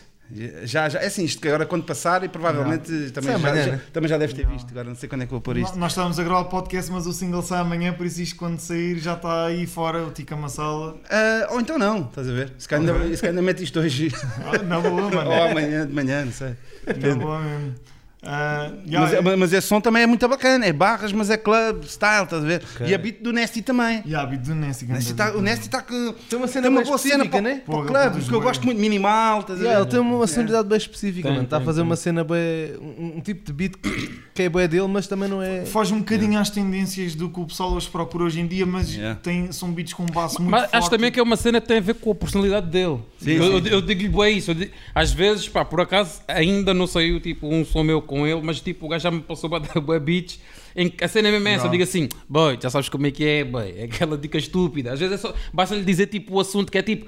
Já, 0.65 0.89
já, 0.89 1.01
é 1.01 1.07
assim, 1.07 1.25
isto 1.25 1.41
que 1.43 1.49
agora 1.49 1.67
quando 1.67 1.85
passar 1.85 2.23
e 2.23 2.29
provavelmente 2.29 3.11
também, 3.11 3.33
Sai 3.33 3.41
já, 3.41 3.49
amanhã, 3.49 3.65
já- 3.65 3.73
né? 3.73 3.81
também 3.93 4.09
já 4.09 4.17
deve 4.19 4.33
ter 4.35 4.47
visto. 4.47 4.71
Agora 4.71 4.89
não 4.89 4.95
sei 4.95 5.09
quando 5.09 5.23
é 5.23 5.27
que 5.27 5.33
vou 5.33 5.41
pôr 5.41 5.57
isto. 5.57 5.79
Nós 5.79 5.93
estávamos 5.93 6.19
a 6.19 6.23
gravar 6.25 6.41
o 6.41 6.45
podcast, 6.47 6.91
mas 6.93 7.07
o 7.07 7.13
single 7.13 7.43
sai 7.43 7.61
amanhã, 7.61 7.93
por 7.93 8.07
isso 8.07 8.23
isto 8.23 8.37
quando 8.37 8.59
sair 8.61 8.99
já 8.99 9.15
está 9.15 9.47
aí 9.47 9.67
fora 9.67 10.05
o 10.07 10.11
Tica 10.11 10.37
Massala. 10.37 10.97
Ah, 11.11 11.49
ou 11.51 11.61
então 11.61 11.79
não, 11.79 12.03
estás 12.03 12.29
a 12.29 12.33
ver? 12.33 12.53
Se 12.59 12.69
calhar 12.69 12.95
ainda, 12.95 13.17
se 13.17 13.21
calhar 13.21 13.33
ainda 13.33 13.43
mete 13.43 13.63
isto 13.65 13.81
hoje 13.81 14.13
Ah, 14.47 14.63
Na 14.63 14.79
boa, 14.81 15.03
ou 15.03 15.11
mano. 15.11 15.33
amanhã 15.33 15.87
de 15.87 15.93
manhã, 15.93 16.25
não 16.25 16.33
sei. 16.33 16.55
Na 16.87 17.15
boa 17.17 17.41
mesmo. 17.41 17.75
Ah, 18.23 18.71
yeah, 18.87 19.11
Mas, 19.17 19.25
mas, 19.25 19.39
mas 19.39 19.53
esse 19.55 19.67
som 19.67 19.81
também 19.81 20.03
é 20.03 20.07
muito 20.07 20.29
bacana, 20.29 20.67
é 20.67 20.73
barras, 20.75 21.11
mas 21.11 21.31
é 21.31 21.39
club 21.39 21.85
style, 21.85 22.25
estás 22.25 22.45
a 22.45 22.47
ver? 22.47 22.63
Ok. 22.75 22.87
E 22.87 22.95
a 22.95 22.99
beat 22.99 23.23
do 23.23 23.33
Nesty 23.33 23.63
também. 23.63 24.03
yeah, 24.07 24.29
beat 24.29 24.43
do 24.43 24.55
Nessie. 24.55 24.87
O 24.87 24.93
Nesty 24.93 25.15
tá- 25.15 25.33
o 25.33 25.41
Nesty 25.41 25.67
está 25.67 25.81
com. 25.81 26.15
Tem 26.29 26.39
uma 26.39 26.47
cena 26.47 26.63
Tem 26.69 26.71
uma 26.71 26.83
boa 26.85 26.99
cena 26.99 27.27
para, 27.27 27.41
né? 27.41 27.63
para 27.65 27.75
o 27.79 27.87
todos 27.87 28.23
porque 28.25 28.35
eu 28.35 28.41
gosto 28.43 28.63
muito 28.65 28.77
de 28.77 28.83
minimal, 28.83 29.41
estás 29.41 29.59
a 29.59 29.63
ver? 29.63 29.69
Yeah, 29.69 29.83
ele 29.83 29.91
tem 29.91 30.01
uma 30.01 30.27
sonoridade 30.27 30.69
bem 30.69 30.77
específica. 30.77 31.31
Está 31.31 31.57
a 31.57 31.61
fazer 31.63 31.81
tem. 31.81 31.87
uma 31.89 31.97
cena 31.97 32.23
bem. 32.23 32.77
Um, 32.81 33.17
um 33.17 33.21
tipo 33.23 33.43
de 33.45 33.53
beat 33.55 33.77
que, 33.77 34.21
que 34.35 34.43
é 34.43 34.49
bem 34.51 34.69
dele, 34.69 34.87
mas 34.89 35.07
também 35.07 35.29
não 35.29 35.41
é. 35.43 35.65
Foge 35.65 35.95
um 35.95 36.01
bocadinho 36.01 36.39
às 36.39 36.51
tendências 36.51 37.15
do 37.15 37.31
que 37.31 37.41
o 37.41 37.47
pessoal 37.47 37.73
hoje 37.73 37.89
procura 37.89 38.25
hoje 38.25 38.39
em 38.41 38.47
dia, 38.47 38.67
mas 38.67 38.91
Yeah. 38.95 39.19
tem, 39.23 39.51
são 39.53 39.73
beats 39.73 39.95
com 39.95 40.05
base 40.05 40.37
muito 40.39 40.51
Mas 40.51 40.63
forte. 40.63 40.77
acho 40.77 40.91
também 40.91 41.11
que 41.11 41.19
é 41.19 41.23
uma 41.23 41.37
cena 41.37 41.59
que 41.61 41.69
tem 41.69 41.79
a 41.79 41.81
ver 41.81 41.95
com 41.95 42.11
a 42.11 42.15
personalidade 42.15 42.67
dele. 42.67 42.99
Sim, 43.19 43.31
eu, 43.31 43.45
eu- 43.59 43.67
eu 43.67 43.81
digo-lhe 43.81 44.09
bem 44.09 44.37
isso. 44.37 44.55
digo- 44.55 44.73
às 44.95 45.11
vezes, 45.13 45.49
pá, 45.49 45.65
por 45.65 45.81
acaso, 45.81 46.21
ainda 46.29 46.75
não 46.75 46.87
saiu 46.87 47.19
tipo 47.21 47.49
um 47.49 47.65
som 47.65 47.83
meu 47.83 48.03
com 48.11 48.27
ele, 48.27 48.41
mas 48.43 48.61
tipo, 48.61 48.87
o 48.87 48.89
gajo 48.89 49.05
já 49.05 49.11
me 49.13 49.21
passou 49.21 49.49
bué 49.49 50.01
beats. 50.01 50.41
Em 50.75 50.91
que 50.91 51.05
a 51.05 51.07
cena 51.07 51.29
é 51.29 51.31
mesmo 51.31 51.47
essa, 51.47 51.69
digo 51.69 51.85
assim, 51.85 52.09
boy, 52.29 52.59
já 52.61 52.69
sabes 52.69 52.89
como 52.89 53.07
é 53.07 53.13
que 53.13 53.25
é, 53.25 53.45
boy, 53.45 53.73
é 53.77 53.85
aquela 53.85 54.19
dica 54.19 54.37
estúpida. 54.37 54.93
Às 54.93 54.99
vezes 54.99 55.15
é 55.15 55.19
só, 55.19 55.33
basta 55.53 55.77
lhe 55.77 55.85
dizer 55.85 56.07
tipo 56.07 56.35
o 56.35 56.41
assunto 56.41 56.73
que 56.73 56.79
é 56.79 56.83
tipo, 56.83 57.07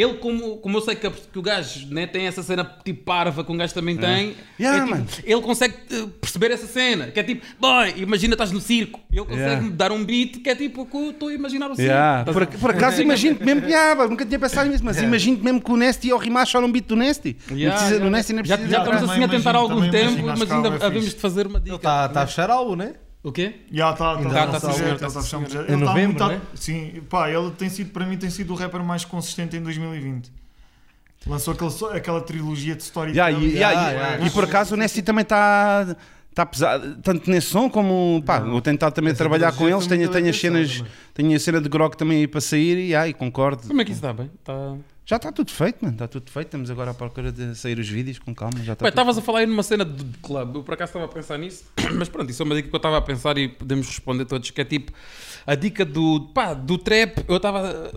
ele 0.00 0.14
como, 0.14 0.58
como 0.58 0.78
eu 0.78 0.80
sei 0.82 0.94
que, 0.94 1.06
a- 1.06 1.10
que 1.10 1.38
o 1.38 1.42
gajo 1.42 1.86
né, 1.92 2.06
tem 2.06 2.26
essa 2.26 2.42
cena 2.42 2.64
tipo 2.84 3.02
parva 3.04 3.42
que 3.42 3.50
um 3.50 3.56
gajo 3.56 3.74
também 3.74 3.96
tem, 3.96 4.34
Yeah, 4.60 4.84
é 4.96 5.00
tipo, 5.02 5.22
ele 5.24 5.40
consegue 5.42 5.74
eh, 5.90 6.06
perceber 6.20 6.50
essa 6.52 6.66
cena, 6.66 7.08
que 7.08 7.18
é 7.18 7.22
tipo, 7.22 7.44
boy, 7.60 7.94
imagina 7.96 8.34
estás 8.34 8.52
no 8.52 8.60
circo, 8.60 9.00
ele 9.10 9.20
consegue 9.24 9.38
Yeah. 9.40 9.62
me 9.62 9.70
dar 9.70 9.92
um 9.92 10.04
beat 10.04 10.38
que 10.42 10.48
é 10.50 10.54
tipo, 10.54 10.84
que 10.86 10.96
eu 10.96 11.10
estou 11.10 11.28
a 11.28 11.32
imaginar 11.34 11.66
o 11.70 11.74
circo. 11.76 11.82
Yeah. 11.90 12.20
Estás 12.20 12.36
Por, 12.36 12.46
por 12.60 12.70
acaso 12.70 13.02
imagino-te 13.02 13.44
mesmo, 13.44 13.66
yeah, 13.68 14.06
nunca 14.06 14.24
tinha 14.24 14.38
pensado 14.38 14.70
nisso, 14.70 14.84
mas 14.84 14.96
imagino-te 15.00 15.42
mesmo 15.44 15.60
que 15.60 15.70
o 15.72 15.76
Nesty 15.76 16.10
ao 16.10 16.18
rimar 16.18 16.46
só 16.46 16.60
num 16.60 16.70
beat 16.70 16.86
do 16.86 16.96
Nesty. 16.96 17.36
não 17.50 17.56
Yeah, 17.56 17.76
precisa, 17.76 17.94
yeah. 17.96 18.04
no 18.10 18.16
Nesty 18.16 18.32
nem 18.34 18.44
já, 18.44 18.56
precisa. 18.56 18.76
já 18.76 18.82
estamos 18.84 19.00
também 19.00 19.24
assim 19.24 19.24
a 19.24 19.28
tentar 19.38 19.54
há 19.54 19.58
algum 19.58 19.74
também 19.76 19.90
tempo, 19.90 20.04
imagino, 20.18 20.26
mas 20.28 20.40
acho 20.42 20.46
que 20.46 20.52
ainda 20.54 20.68
é 20.68 20.70
bué 20.70 20.86
havemos 20.86 21.04
fixe. 21.04 21.16
de 21.16 21.20
fazer 21.22 21.46
uma 21.46 21.58
Ele 21.58 21.64
dica. 21.64 21.76
está 21.76 22.08
tá 22.08 22.22
a 22.22 22.26
fechar 22.26 22.50
algo, 22.50 22.76
né? 22.76 22.94
O 23.28 23.32
quê? 23.32 23.54
Já 23.70 23.90
está, 23.92 24.14
está 24.14 24.28
tá 24.28 24.44
está 24.56 24.56
um 24.56 24.60
fazer. 24.72 24.96
projeto. 24.98 25.68
Em 25.68 25.72
Ele 25.72 25.74
está 25.74 25.76
novembro, 25.76 26.24
muito- 26.24 26.26
né? 26.28 26.40
Sim, 26.54 27.02
pá, 27.08 27.30
ele 27.30 27.50
tem 27.52 27.68
sido, 27.68 27.90
para 27.90 28.06
mim, 28.06 28.16
tem 28.16 28.30
sido 28.30 28.52
o 28.52 28.56
rapper 28.56 28.82
mais 28.82 29.04
consistente 29.04 29.56
em 29.56 29.62
2020. 29.62 30.30
Lançou 31.26 31.52
aquele, 31.54 31.96
aquela 31.96 32.20
trilogia 32.20 32.74
de 32.74 32.82
storytelling. 32.82 33.18
Yeah, 33.34 33.46
e, 33.46 33.54
yeah, 33.56 33.80
Yeah, 33.80 33.90
e- 33.90 33.94
yeah. 34.14 34.26
e 34.26 34.30
por 34.30 34.44
acaso 34.44 34.74
o 34.74 34.76
Nesty 34.78 35.02
também 35.02 35.22
está 35.22 35.96
está 36.30 36.46
pesado, 36.46 36.96
tanto 37.02 37.28
nesse 37.28 37.48
som 37.48 37.68
como 37.68 38.22
pá, 38.24 38.38
vou 38.38 38.60
tentar 38.60 38.92
também 38.92 39.10
Essa 39.10 39.18
trabalhar 39.18 39.50
com 39.52 39.68
eles. 39.68 39.86
Tenho, 39.88 40.08
tenho 40.08 40.22
bem 40.22 40.30
as 40.30 40.38
cenas, 40.40 40.84
tenho 41.12 41.34
a 41.36 41.38
cena 41.40 41.60
de 41.60 41.68
grog 41.68 41.96
também 41.96 42.18
aí 42.18 42.28
para 42.28 42.40
sair 42.40 42.78
e 42.78 42.94
ai, 42.94 43.12
concordo. 43.12 43.66
Como 43.66 43.80
é 43.80 43.84
que 43.84 43.90
isso 43.90 43.98
está 43.98 44.12
bem? 44.12 44.30
Tá... 44.44 44.76
Já 45.08 45.16
está 45.16 45.32
tudo 45.32 45.50
feito, 45.50 45.78
mano, 45.80 45.94
está 45.94 46.06
tudo 46.06 46.30
feito. 46.30 46.48
Estamos 46.48 46.70
agora 46.70 46.90
à 46.90 46.94
procura 46.94 47.32
de 47.32 47.54
sair 47.54 47.78
os 47.78 47.88
vídeos 47.88 48.18
com 48.18 48.34
calma. 48.34 48.62
Já 48.62 48.74
está 48.74 48.86
estavas 48.86 49.16
a 49.16 49.22
falar 49.22 49.38
aí 49.38 49.46
numa 49.46 49.62
cena 49.62 49.82
de 49.82 50.04
de 50.04 50.18
clube, 50.18 50.56
eu 50.56 50.62
por 50.62 50.74
acaso 50.74 50.90
estava 50.90 51.06
a 51.06 51.08
pensar 51.08 51.38
nisso, 51.38 51.64
mas 51.96 52.10
pronto, 52.10 52.30
isso 52.30 52.42
é 52.42 52.44
uma 52.44 52.54
dica 52.54 52.68
que 52.68 52.74
eu 52.74 52.76
estava 52.76 52.98
a 52.98 53.00
pensar 53.00 53.38
e 53.38 53.48
podemos 53.48 53.86
responder 53.86 54.26
todos, 54.26 54.50
que 54.50 54.60
é 54.60 54.66
tipo, 54.66 54.92
a 55.46 55.54
dica 55.54 55.82
do, 55.82 56.28
pá, 56.34 56.52
do 56.52 56.76
trap, 56.76 57.24
eu 57.26 57.38
estava... 57.38 57.90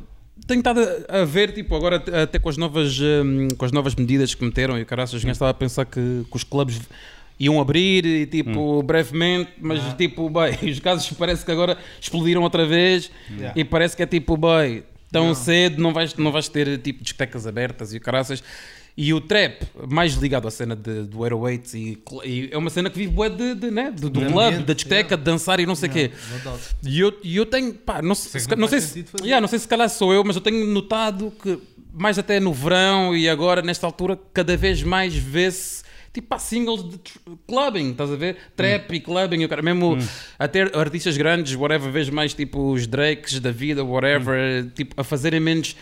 Tenho 0.48 0.60
estado 0.60 0.80
a 1.10 1.22
a 1.22 1.26
ver, 1.26 1.54
tipo, 1.54 1.76
agora 1.76 2.02
até 2.24 2.40
com 2.40 2.48
as 2.48 2.56
novas, 2.56 2.98
hum, 3.00 3.50
com 3.58 3.66
as 3.66 3.74
novas 3.74 3.94
medidas 3.94 4.34
que 4.34 4.44
meteram 4.46 4.80
e 4.80 4.84
o 4.84 4.86
caraças, 4.86 5.22
gajos 5.22 5.36
estava 5.36 5.52
a 5.52 5.54
pensar 5.54 5.86
que, 5.86 6.00
que 6.00 6.36
os 6.36 6.46
clubes 6.46 6.80
iam 7.38 7.60
abrir 7.60 8.06
e 8.06 8.26
tipo, 8.26 8.82
brevemente, 8.84 9.52
mas 9.60 9.82
tipo, 9.96 10.30
bem, 10.30 10.58
os 10.72 10.80
casos 10.80 11.12
parece 11.18 11.44
que 11.44 11.52
agora 11.52 11.78
explodiram 12.00 12.42
outra 12.42 12.66
vez 12.66 13.12
Yeah. 13.30 13.60
e 13.60 13.64
parece 13.66 13.96
que 13.96 14.04
é 14.04 14.06
tipo, 14.06 14.38
bem, 14.38 14.84
tão 15.12 15.34
cedo 15.36 15.82
não 15.82 15.94
vais, 15.94 16.16
não 16.16 16.32
vais 16.32 16.48
ter 16.48 16.78
tipo 16.80 17.04
discotecas 17.04 17.46
abertas 17.46 17.94
e 17.94 17.98
o 17.98 18.02
caraças. 18.02 18.44
E 18.96 19.14
o 19.14 19.22
trap, 19.22 19.64
mais 19.90 20.14
ligado 20.16 20.48
à 20.48 20.52
cena 20.52 20.76
de, 20.76 21.04
do 21.04 21.24
Aeroways 21.24 21.74
e, 21.74 21.98
e 22.26 22.50
é 22.52 22.58
uma 22.58 22.70
cena 22.70 22.90
que 22.90 22.98
vive 22.98 23.14
bué 23.14 23.30
de, 23.30 23.56
de, 23.56 23.72
né? 23.72 23.90
do, 23.90 24.10
do 24.10 24.20
ambiente, 24.20 24.66
da 24.66 24.74
discoteca, 24.74 25.16
de 25.16 25.24
dançar 25.24 25.62
e 25.62 25.66
não 25.66 25.76
sei 25.76 25.90
o 25.90 25.92
quê. 25.94 26.12
No 26.30 26.40
doubt. 26.40 26.76
E 26.84 27.00
eu, 27.00 27.20
e 27.24 27.38
eu 27.38 27.46
tenho, 27.46 27.74
pá, 27.74 28.02
não, 28.02 28.14
sei, 28.14 28.42
se, 28.42 28.50
não 28.50 28.58
não, 28.58 28.68
sei 28.68 28.82
se, 28.82 29.06
yeah, 29.22 29.40
não 29.40 29.48
sei 29.48 29.60
se 29.60 29.68
calhar 29.68 29.90
sou 29.90 30.14
eu, 30.14 30.24
mas 30.26 30.36
eu 30.36 30.42
tenho 30.42 30.68
notado 30.68 31.32
que, 31.42 31.58
mais 31.94 32.20
até 32.20 32.40
no 32.40 32.54
verão 32.54 33.16
e 33.16 33.30
agora, 33.30 33.62
nesta 33.62 33.88
altura, 33.88 34.20
cada 34.34 34.58
vez 34.58 34.84
mais 34.84 35.16
vê-se. 35.16 35.84
Tipo, 36.14 36.28
pá, 36.28 36.40
singles 36.40 36.84
de 36.84 37.00
clubbing, 37.48 37.92
estás 37.92 38.12
a 38.12 38.16
ver? 38.18 38.38
Trap 38.56 38.94
e 38.94 39.00
clubbing, 39.00 39.42
eu 39.44 39.50
quero 39.50 39.64
mesmo 39.64 39.98
até 40.38 40.64
artistas 40.78 41.16
grandes, 41.16 41.56
whatever, 41.56 41.90
vejo 41.90 42.12
mais 42.14 42.34
tipo 42.34 42.72
os 42.74 42.86
Drakes 42.86 43.40
da 43.40 43.52
vida, 43.52 43.84
whatever, 43.84 44.70
tipo, 44.76 45.00
a 45.00 45.04
fazerem 45.06 45.40
menos 45.40 45.76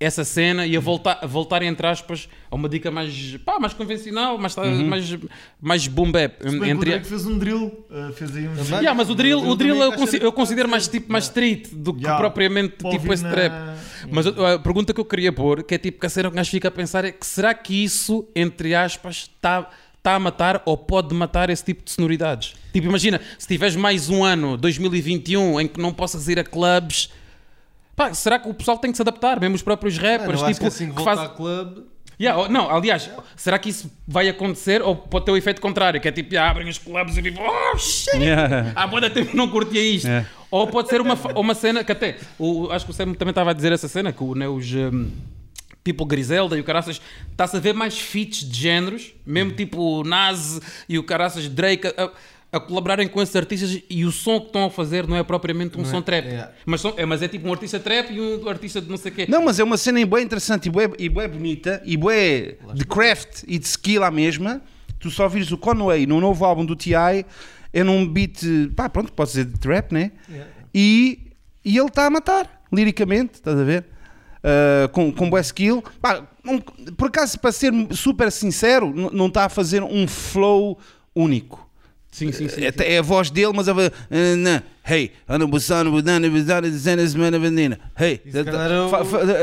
essa 0.00 0.24
cena 0.24 0.66
e 0.66 0.76
a 0.76 0.80
voltar, 0.80 1.18
a 1.22 1.26
voltar 1.26 1.62
entre 1.62 1.86
aspas, 1.86 2.28
a 2.50 2.54
uma 2.56 2.68
dica 2.68 2.90
mais, 2.90 3.36
pá, 3.44 3.58
mais 3.60 3.72
convencional, 3.72 4.36
mais, 4.36 4.54
mais, 4.56 5.16
mais 5.60 5.86
boom 5.86 6.10
bap. 6.12 6.38
Que 6.40 6.48
Entre, 6.70 6.90
Drake 6.90 7.06
fez 7.06 7.24
um 7.24 7.38
drill, 7.38 7.84
uh, 7.90 8.12
fez 8.12 8.36
aí 8.36 8.44
Também. 8.48 8.64
Yeah, 8.72 8.94
mas 8.94 9.08
o 9.08 9.14
drill, 9.14 9.38
O 9.38 9.54
drill 9.54 9.76
eu, 9.76 9.92
consi- 9.92 10.18
eu 10.22 10.32
considero 10.32 10.68
mais, 10.68 10.88
tipo, 10.88 11.10
mais 11.10 11.24
street 11.24 11.68
do 11.72 11.94
que 11.94 12.00
Yeah. 12.02 12.18
propriamente 12.20 12.76
tipo 12.90 13.12
esse 13.12 13.22
na- 13.22 13.30
trap. 13.30 13.52
Mas 14.10 14.26
a, 14.26 14.54
a 14.54 14.58
pergunta 14.58 14.92
que 14.92 15.00
eu 15.00 15.04
queria 15.04 15.32
pôr, 15.32 15.62
que 15.62 15.74
é 15.74 15.78
tipo 15.78 15.98
que 16.00 16.06
a 16.06 16.10
cena 16.10 16.28
que 16.28 16.34
o 16.34 16.36
gajo 16.36 16.50
fica 16.50 16.68
a 16.68 16.72
pensar 16.72 17.04
é 17.04 17.12
que 17.12 17.24
será 17.26 17.54
que 17.54 17.82
isso, 17.84 18.26
entre 18.36 18.74
aspas, 18.74 19.30
está 19.32 19.70
tá 20.02 20.16
a 20.16 20.18
matar 20.18 20.60
ou 20.66 20.76
pode 20.76 21.14
matar 21.14 21.48
esse 21.48 21.64
tipo 21.64 21.82
de 21.82 21.90
sonoridades? 21.92 22.54
Tipo, 22.74 22.88
imagina, 22.88 23.20
se 23.38 23.48
tiveres 23.48 23.74
mais 23.76 24.10
um 24.10 24.22
ano, 24.22 24.58
2021, 24.58 25.58
em 25.60 25.66
que 25.66 25.80
não 25.80 25.94
possas 25.94 26.28
ir 26.28 26.38
a 26.38 26.44
clubes, 26.44 27.08
pá, 27.96 28.12
será 28.14 28.38
que 28.38 28.48
o 28.48 28.54
pessoal 28.54 28.78
tem 28.78 28.90
que 28.90 28.96
se 28.96 29.02
adaptar? 29.02 29.40
Mesmo 29.40 29.56
os 29.56 29.62
próprios 29.62 29.96
Mano, 29.96 30.08
rappers, 30.08 30.42
acho 30.42 30.52
tipo, 30.52 30.60
que 30.60 30.66
assim 30.66 30.92
que 30.92 31.02
faz- 31.02 31.28
clube. 31.32 31.94
Yeah, 32.20 32.42
oh, 32.42 32.48
não, 32.48 32.70
aliás, 32.70 33.10
será 33.34 33.58
que 33.58 33.68
isso 33.68 33.90
vai 34.06 34.28
acontecer 34.28 34.80
ou 34.80 34.94
pode 34.94 35.24
ter 35.24 35.32
o 35.32 35.36
efeito 35.36 35.60
contrário? 35.60 36.00
Que 36.00 36.06
é 36.06 36.12
tipo, 36.12 36.36
ah, 36.38 36.48
abrem 36.48 36.68
os 36.68 36.78
clubes 36.78 37.16
e 37.16 37.22
tipo, 37.22 37.40
oh 37.42 37.76
shit! 37.76 38.16
Yeah. 38.16 38.72
Há 38.76 38.86
muito 38.86 39.10
tempo 39.10 39.36
não 39.36 39.48
curtia 39.48 39.82
isto. 39.82 40.06
É. 40.06 40.24
Ou 40.48 40.68
pode 40.68 40.88
ser 40.88 41.00
uma, 41.00 41.14
uma 41.34 41.54
cena 41.54 41.82
que 41.82 41.90
até, 41.90 42.16
o, 42.38 42.70
acho 42.70 42.84
que 42.84 42.92
o 42.92 42.94
Sam 42.94 43.14
também 43.14 43.30
estava 43.30 43.50
a 43.50 43.52
dizer 43.52 43.72
essa 43.72 43.88
cena, 43.88 44.12
que 44.12 44.22
o, 44.22 44.36
né, 44.36 44.46
os 44.46 44.72
um, 44.72 45.10
People 45.82 46.06
Griselda 46.06 46.56
e 46.56 46.60
o 46.60 46.64
caraças, 46.64 47.00
está-se 47.30 47.56
a 47.56 47.60
ver 47.60 47.74
mais 47.74 47.98
feats 47.98 48.48
de 48.48 48.58
géneros, 48.58 49.12
mesmo 49.26 49.52
tipo 49.52 49.78
o 49.78 50.04
Nas 50.04 50.60
e 50.88 50.98
o 50.98 51.02
caraças 51.02 51.48
Drake, 51.48 51.88
a, 51.88 52.10
a 52.54 52.60
colaborarem 52.60 53.08
com 53.08 53.20
esses 53.22 53.34
artistas 53.36 53.80
e 53.90 54.04
o 54.04 54.12
som 54.12 54.40
que 54.40 54.46
estão 54.46 54.64
a 54.66 54.70
fazer 54.70 55.06
não 55.06 55.16
é 55.16 55.22
propriamente 55.22 55.76
um 55.76 55.82
Não 55.82 55.88
é- 55.88 55.90
som 55.92 56.00
trap. 56.02 56.26
é. 56.26 56.50
Mas, 56.64 56.80
são- 56.80 56.94
é, 56.96 57.04
mas 57.04 57.22
é 57.22 57.28
tipo 57.28 57.48
um 57.48 57.52
artista 57.52 57.80
trap 57.80 58.10
e 58.12 58.20
um 58.20 58.48
artista 58.48 58.80
de 58.80 58.88
não 58.88 58.96
sei 58.96 59.10
o 59.12 59.14
quê. 59.14 59.26
Não, 59.28 59.44
mas 59.44 59.58
é 59.58 59.64
uma 59.64 59.76
cena 59.76 60.04
bem 60.06 60.22
interessante 60.24 60.66
e 60.66 60.70
bem, 60.70 60.88
e 60.98 61.08
bem 61.08 61.28
bonita 61.28 61.82
e 61.84 61.96
bem 61.96 62.56
de 62.74 62.84
craft 62.84 63.42
e 63.46 63.58
de 63.58 63.66
skill 63.66 64.04
à 64.04 64.10
mesma. 64.10 64.62
Tu 64.98 65.10
só 65.10 65.28
vires 65.28 65.50
o 65.52 65.58
Conway 65.58 66.06
no 66.06 66.20
novo 66.20 66.44
álbum 66.44 66.64
do 66.64 66.74
T.I. 66.76 67.26
é 67.72 67.82
num 67.84 68.06
beat, 68.06 68.40
pá, 68.76 68.88
pronto, 68.88 69.12
pode 69.12 69.30
dizer 69.30 69.44
de 69.46 69.58
trap, 69.58 69.92
né? 69.92 70.12
Yeah. 70.30 70.50
E, 70.72 71.30
e 71.64 71.76
ele 71.76 71.88
está 71.88 72.06
a 72.06 72.10
matar, 72.10 72.62
liricamente, 72.72 73.34
estás 73.34 73.58
a 73.58 73.64
ver? 73.64 73.84
uh, 74.44 74.88
com, 74.90 75.10
com 75.10 75.28
boa 75.30 75.40
skill. 75.40 75.82
Pá, 76.00 76.22
um- 76.46 76.60
por 76.60 77.08
acaso, 77.08 77.38
para 77.40 77.50
ser 77.50 77.72
super 77.92 78.30
sincero, 78.30 78.92
não 79.12 79.26
está 79.26 79.46
a 79.46 79.48
fazer 79.48 79.82
um 79.82 80.06
flow 80.06 80.78
único. 81.16 81.63
Sim, 82.14 82.30
sim, 82.30 82.48
sim. 82.48 82.60
É, 82.64 82.94
é 82.94 82.98
a 82.98 83.02
voz 83.02 83.28
dele, 83.28 83.52
mas 83.52 83.68
a 83.68 83.72
voz. 83.72 83.90
eh. 84.08 84.62
Hey. 84.88 85.10
Hey, 87.98 88.22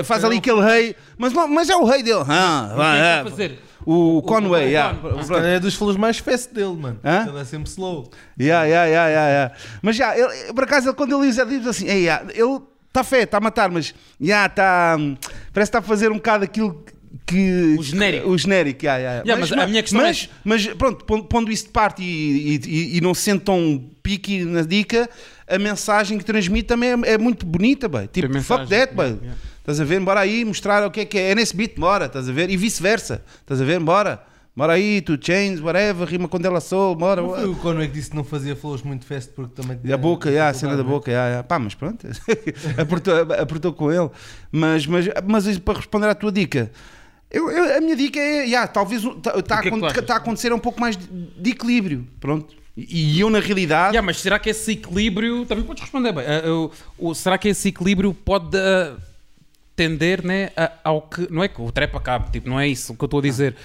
faz 0.05 0.23
ali 0.23 0.37
aquele 0.37 0.61
rei, 0.61 0.95
mas, 1.17 1.33
não- 1.33 1.49
mas 1.49 1.69
é 1.69 1.75
o 1.75 1.83
rei 1.83 2.01
dele. 2.01 2.23
Ah, 2.29 2.71
vai, 2.73 2.97
é 2.97 3.01
é. 3.01 3.23
vai 3.23 3.31
fazer? 3.31 3.59
O 3.85 4.21
Conway, 4.21 4.67
o 4.67 4.69
yeah. 4.69 4.97
Con- 4.97 5.21
Se 5.21 5.27
calhar 5.27 5.45
é 5.47 5.59
dos 5.59 5.75
flows 5.75 5.97
mais 5.97 6.19
fast 6.19 6.53
dele, 6.53 6.75
mano. 6.77 6.97
Hã? 7.03 7.25
Ele 7.27 7.39
é 7.41 7.43
sempre 7.43 7.69
slow. 7.69 8.09
Yeah, 8.39 8.63
yeah, 8.65 8.85
yeah, 8.85 9.09
yeah, 9.09 9.29
yeah. 9.29 9.55
Mas 9.81 9.97
já, 9.97 10.17
ele, 10.17 10.53
por 10.53 10.63
acaso, 10.63 10.87
ele, 10.87 10.95
quando 10.95 11.17
ele 11.17 11.27
diz, 11.27 11.37
ele 11.39 11.57
diz 11.57 11.67
assim, 11.67 11.87
"Ei, 11.87 12.03
yeah, 12.03 12.25
ele 12.33 12.61
está 12.87 13.03
fé, 13.03 13.23
está 13.23 13.39
a 13.39 13.41
matar, 13.41 13.69
mas 13.69 13.93
já 14.19 14.45
está. 14.45 14.95
hum, 14.97 15.17
parece 15.51 15.69
que 15.71 15.77
está 15.77 15.79
a 15.79 15.81
fazer 15.81 16.09
um 16.09 16.15
bocado 16.15 16.45
aquilo 16.45 16.85
que. 17.25 17.75
O 17.79 17.83
genérico. 17.83 18.29
O 18.29 18.37
genérico, 18.37 18.85
yeah, 18.85 18.99
yeah, 19.01 19.23
Yeah, 19.25 19.39
mas 19.39 19.51
a 19.51 19.67
minha 19.67 19.81
questão 19.81 20.01
é- 20.01 20.05
mas, 20.07 20.29
mas 20.43 20.67
pronto, 20.67 21.05
pondo, 21.25 21.51
isso 21.51 21.65
de 21.65 21.71
parte 21.71 22.01
e, 22.03 22.59
e, 22.65 22.97
e- 22.97 23.01
não 23.01 23.13
se 23.13 23.21
sente 23.21 23.43
tão 23.43 23.83
pique 24.01 24.43
na 24.45 24.61
dica, 24.61 25.09
a 25.47 25.59
mensagem 25.59 26.17
que 26.17 26.25
transmite 26.25 26.63
também 26.67 26.89
é, 26.91 27.13
é 27.13 27.17
muito 27.17 27.45
bonita, 27.45 27.87
bem. 27.87 28.07
Tipo, 28.11 28.29
Tem 28.31 28.41
fuck 28.41 28.61
mensagem, 28.61 28.67
that, 28.67 28.93
yeah, 28.93 29.03
bem. 29.03 29.19
yeah. 29.21 29.37
Estás 29.59 29.79
a 29.79 29.83
ver? 29.83 29.99
Bora 29.99 30.19
aí 30.21 30.43
mostrar 30.43 30.85
o 30.87 30.89
que 30.91 31.01
é 31.01 31.05
que 31.05 31.17
é. 31.17 31.31
É 31.31 31.35
nesse 31.35 31.55
beat, 31.55 31.75
bora, 31.77 32.05
estás 32.05 32.27
a 32.27 32.31
ver? 32.31 32.49
E 32.49 32.57
vice-versa. 32.57 33.23
Estás 33.41 33.61
a 33.61 33.63
ver? 33.63 33.79
Bora. 33.79 34.23
Bora 34.53 34.73
aí, 34.73 34.99
tu 34.99 35.17
chains, 35.21 35.61
whatever, 35.61 36.05
rima 36.05 36.27
com 36.27 36.37
Della 36.37 36.59
Soul, 36.59 36.93
bora. 36.95 37.21
Não 37.21 37.29
foi 37.33 37.45
o 37.47 37.55
Conway 37.55 37.87
que 37.87 37.93
disse 37.93 38.09
que 38.09 38.15
não 38.17 38.23
fazia 38.25 38.53
flows 38.53 38.81
muito 38.83 39.05
fast 39.05 39.31
porque 39.31 39.53
também 39.61 39.79
E 39.81 39.93
a 39.93 39.97
boca, 39.97 40.29
yeah, 40.29 40.49
a 40.49 40.53
cena 40.53 40.75
da 40.75 40.83
boca, 40.83 41.09
yeah, 41.09 41.29
yeah. 41.29 41.43
pá, 41.47 41.57
mas 41.57 41.73
pronto, 41.73 42.05
apertou, 42.77 43.15
apertou 43.39 43.71
com 43.71 43.89
ele. 43.91 44.09
Mas, 44.51 44.85
mas, 44.85 45.05
mas 45.25 45.57
para 45.57 45.77
responder 45.77 46.07
à 46.07 46.15
tua 46.15 46.33
dica, 46.33 46.69
eu, 47.31 47.49
eu- 47.49 47.77
a 47.77 47.81
minha 47.81 47.95
dica 47.95 48.19
é, 48.19 48.43
yeah, 48.45 48.67
talvez 48.67 49.03
está 49.03 49.37
O 49.37 49.43
que 49.43 49.53
é 49.53 49.55
achas? 49.87 50.09
a 50.09 50.15
acontecer 50.15 50.51
um 50.53 50.59
pouco 50.59 50.79
mais 50.79 50.97
de, 50.97 51.05
de 51.07 51.49
equilíbrio, 51.51 52.07
pronto. 52.19 52.55
E, 52.75 53.15
e 53.15 53.19
eu 53.19 53.29
na 53.29 53.39
realidade, 53.39 53.89
Yeah, 53.93 54.05
mas 54.05 54.17
será 54.19 54.39
que 54.39 54.49
esse 54.49 54.71
equilíbrio. 54.71 55.45
Também 55.45 55.63
podes 55.63 55.81
responder 55.81 56.11
bem. 56.13 56.23
ah, 56.25 56.49
o- 56.49 56.71
o- 57.09 57.13
será 57.15 57.37
que 57.37 57.49
esse 57.49 57.67
equilíbrio 57.69 58.13
pode 58.13 58.57
ah, 58.57 58.95
tender 59.75 60.23
né, 60.25 60.51
a- 60.55 60.71
ao 60.83 61.01
que. 61.01 61.27
Não 61.31 61.43
é 61.43 61.47
que 61.47 61.61
o 61.61 61.71
trap 61.71 61.95
acabe, 61.95 62.31
tipo, 62.31 62.49
não 62.49 62.59
é 62.59 62.67
isso 62.67 62.95
que 62.95 63.03
eu 63.03 63.07
estou 63.07 63.19
a 63.19 63.23
dizer. 63.23 63.55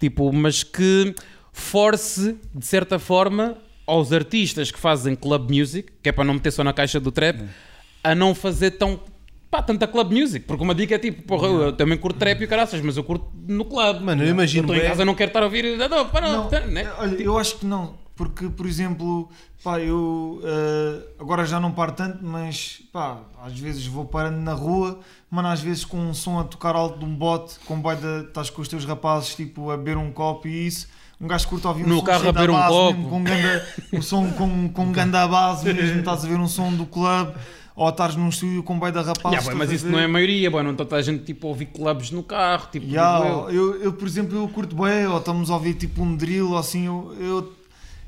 Tipo, 0.00 0.32
mas 0.32 0.62
que 0.62 1.14
force, 1.52 2.36
de 2.54 2.66
certa 2.66 2.98
forma, 2.98 3.56
aos 3.86 4.12
artistas 4.12 4.70
que 4.70 4.78
fazem 4.78 5.14
club 5.14 5.50
music, 5.50 5.90
que 6.02 6.08
é 6.08 6.12
para 6.12 6.24
não 6.24 6.34
meter 6.34 6.50
só 6.50 6.64
na 6.64 6.72
caixa 6.72 6.98
do 6.98 7.12
trap, 7.12 7.42
a 8.02 8.14
não 8.14 8.34
fazer 8.34 8.72
tão. 8.72 8.98
Pá, 9.54 9.62
tanta 9.62 9.86
club 9.86 10.10
music, 10.10 10.46
porque 10.46 10.64
uma 10.64 10.74
dica 10.74 10.96
é 10.96 10.98
tipo, 10.98 11.22
porra, 11.22 11.46
eu 11.46 11.72
também 11.72 11.96
curto 11.96 12.18
trap 12.18 12.40
e 12.40 12.44
o 12.44 12.48
caraças, 12.48 12.80
mas 12.80 12.96
eu 12.96 13.04
curto 13.04 13.26
no 13.46 13.64
club. 13.64 14.00
Mano, 14.00 14.24
eu 14.24 14.30
imagino 14.30 14.62
estou 14.64 14.74
em 14.74 14.80
bem- 14.80 14.88
casa, 14.88 15.04
não 15.04 15.14
quero 15.14 15.28
estar 15.28 15.42
a 15.42 15.44
ouvir. 15.44 15.78
Não, 15.78 15.88
não, 15.88 16.08
para, 16.08 16.32
Não, 16.32 16.48
tá, 16.48 16.58
né? 16.62 16.90
olha, 16.98 17.14
eu 17.22 17.38
acho 17.38 17.58
que 17.58 17.64
não, 17.66 17.94
porque 18.16 18.48
por 18.48 18.66
exemplo, 18.66 19.28
pá, 19.62 19.78
eu 19.78 20.40
eh, 20.42 21.02
agora 21.20 21.46
já 21.46 21.60
não 21.60 21.70
paro 21.70 21.92
tanto, 21.92 22.18
mas 22.26 22.80
pá, 22.92 23.20
às 23.44 23.56
vezes 23.56 23.86
vou 23.86 24.04
parando 24.04 24.38
na 24.40 24.54
rua, 24.54 24.98
mano, 25.30 25.46
às 25.46 25.60
vezes 25.60 25.84
com 25.84 25.98
um 25.98 26.12
som 26.12 26.40
a 26.40 26.42
tocar 26.42 26.74
alto 26.74 26.98
de 26.98 27.04
um 27.04 27.14
bote, 27.14 27.54
com 27.64 27.80
boy 27.80 27.94
de, 27.94 28.26
estás 28.26 28.50
com 28.50 28.60
os 28.60 28.66
teus 28.66 28.84
rapazes 28.84 29.36
tipo 29.36 29.70
a 29.70 29.76
beber 29.76 29.96
um 29.96 30.10
copo 30.10 30.48
e 30.48 30.66
isso. 30.66 30.88
Um 31.20 31.28
gajo 31.28 31.46
curta 31.46 31.68
ouvir 31.68 31.84
um 31.84 31.88
No 31.90 31.98
som 32.00 32.04
carro 32.04 32.18
cheio 32.18 32.30
a 32.30 32.32
da 32.32 32.40
beber 32.40 32.52
um 32.52 32.58
base 32.58 32.68
copo. 32.74 32.92
mesmo, 32.98 33.08
com 33.08 33.22
ganda, 33.22 33.66
o 33.92 34.02
som 34.02 34.30
com, 34.32 34.68
com 34.68 34.90
ganda 34.92 35.28
base 35.28 35.72
mesmo, 35.72 36.00
estás 36.00 36.24
a 36.24 36.28
ver 36.28 36.40
um 36.40 36.48
som 36.48 36.72
do 36.72 36.84
clube, 36.86 37.32
ou 37.76 37.88
estás 37.88 38.14
num 38.16 38.28
estúdio 38.28 38.62
com 38.62 38.78
boy 38.78 38.92
de 38.92 38.98
rapazes. 38.98 39.38
Yeah, 39.44 39.54
mas 39.54 39.70
isso 39.72 39.86
não 39.88 39.98
é 39.98 40.04
a 40.04 40.08
maioria, 40.08 40.50
boy, 40.50 40.62
não 40.62 40.72
está 40.72 40.84
toda 40.84 40.96
a 40.96 41.02
gente 41.02 41.24
tipo 41.24 41.46
a 41.46 41.50
ouvir 41.50 41.66
clubes 41.66 42.10
no 42.10 42.22
carro, 42.22 42.68
tipo, 42.70 42.86
Yeah, 42.86 43.26
eu. 43.26 43.50
eu, 43.50 43.82
eu, 43.82 43.92
por 43.92 44.06
exemplo, 44.06 44.36
eu 44.36 44.46
curto 44.48 44.76
bem, 44.76 45.06
ou 45.06 45.18
estamos 45.18 45.50
a 45.50 45.54
ouvir 45.54 45.74
tipo 45.74 46.02
um 46.02 46.14
drill, 46.16 46.50
ou 46.52 46.58
assim, 46.58 46.86
eu, 46.86 47.14
eu- 47.20 47.52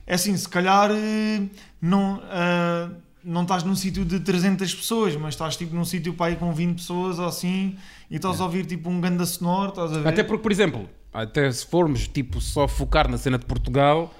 é 0.06 0.14
assim, 0.14 0.36
se 0.36 0.48
calhar 0.48 0.90
eh, 0.92 1.42
não, 1.82 2.22
eh, 2.30 2.88
não 3.24 3.42
estás 3.42 3.64
num 3.64 3.74
sítio 3.74 4.04
de 4.04 4.20
300 4.20 4.72
pessoas, 4.72 5.16
mas 5.16 5.34
estás 5.34 5.56
tipo 5.56 5.74
num 5.74 5.84
sítio 5.84 6.14
para 6.14 6.30
ir 6.30 6.36
com 6.36 6.52
20 6.52 6.76
pessoas, 6.76 7.18
ou 7.18 7.26
assim, 7.26 7.76
e 8.08 8.14
estás 8.16 8.40
a 8.40 8.44
ouvir 8.44 8.64
tipo 8.66 8.88
um 8.88 9.00
ganda 9.00 9.26
sonoro, 9.26 9.70
estás 9.70 9.92
a 9.92 9.98
ver? 9.98 10.08
Até 10.08 10.22
porque, 10.22 10.42
por 10.44 10.52
exemplo, 10.52 10.88
até 11.12 11.50
se 11.50 11.66
formos 11.66 12.06
tipo 12.06 12.40
só 12.40 12.68
focar 12.68 13.10
na 13.10 13.18
cena 13.18 13.36
de 13.36 13.44
Portugal, 13.46 14.14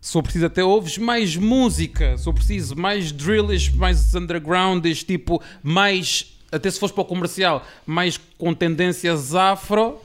se 0.00 0.12
for 0.12 0.22
preciso 0.22 0.46
até 0.46 0.64
ouves 0.64 0.96
mais 0.98 1.36
música, 1.36 2.16
se 2.16 2.24
for 2.24 2.32
preciso 2.34 2.74
mais 2.76 3.12
drillish, 3.12 3.70
mais 3.74 4.14
undergroundish, 4.14 5.04
tipo, 5.04 5.42
mais, 5.62 6.32
até 6.50 6.70
se 6.70 6.78
fores 6.80 6.92
para 6.94 7.02
o 7.02 7.04
comercial, 7.04 7.64
mais 7.86 8.18
com 8.38 8.54
tendências 8.54 9.34
afro, 9.34 9.98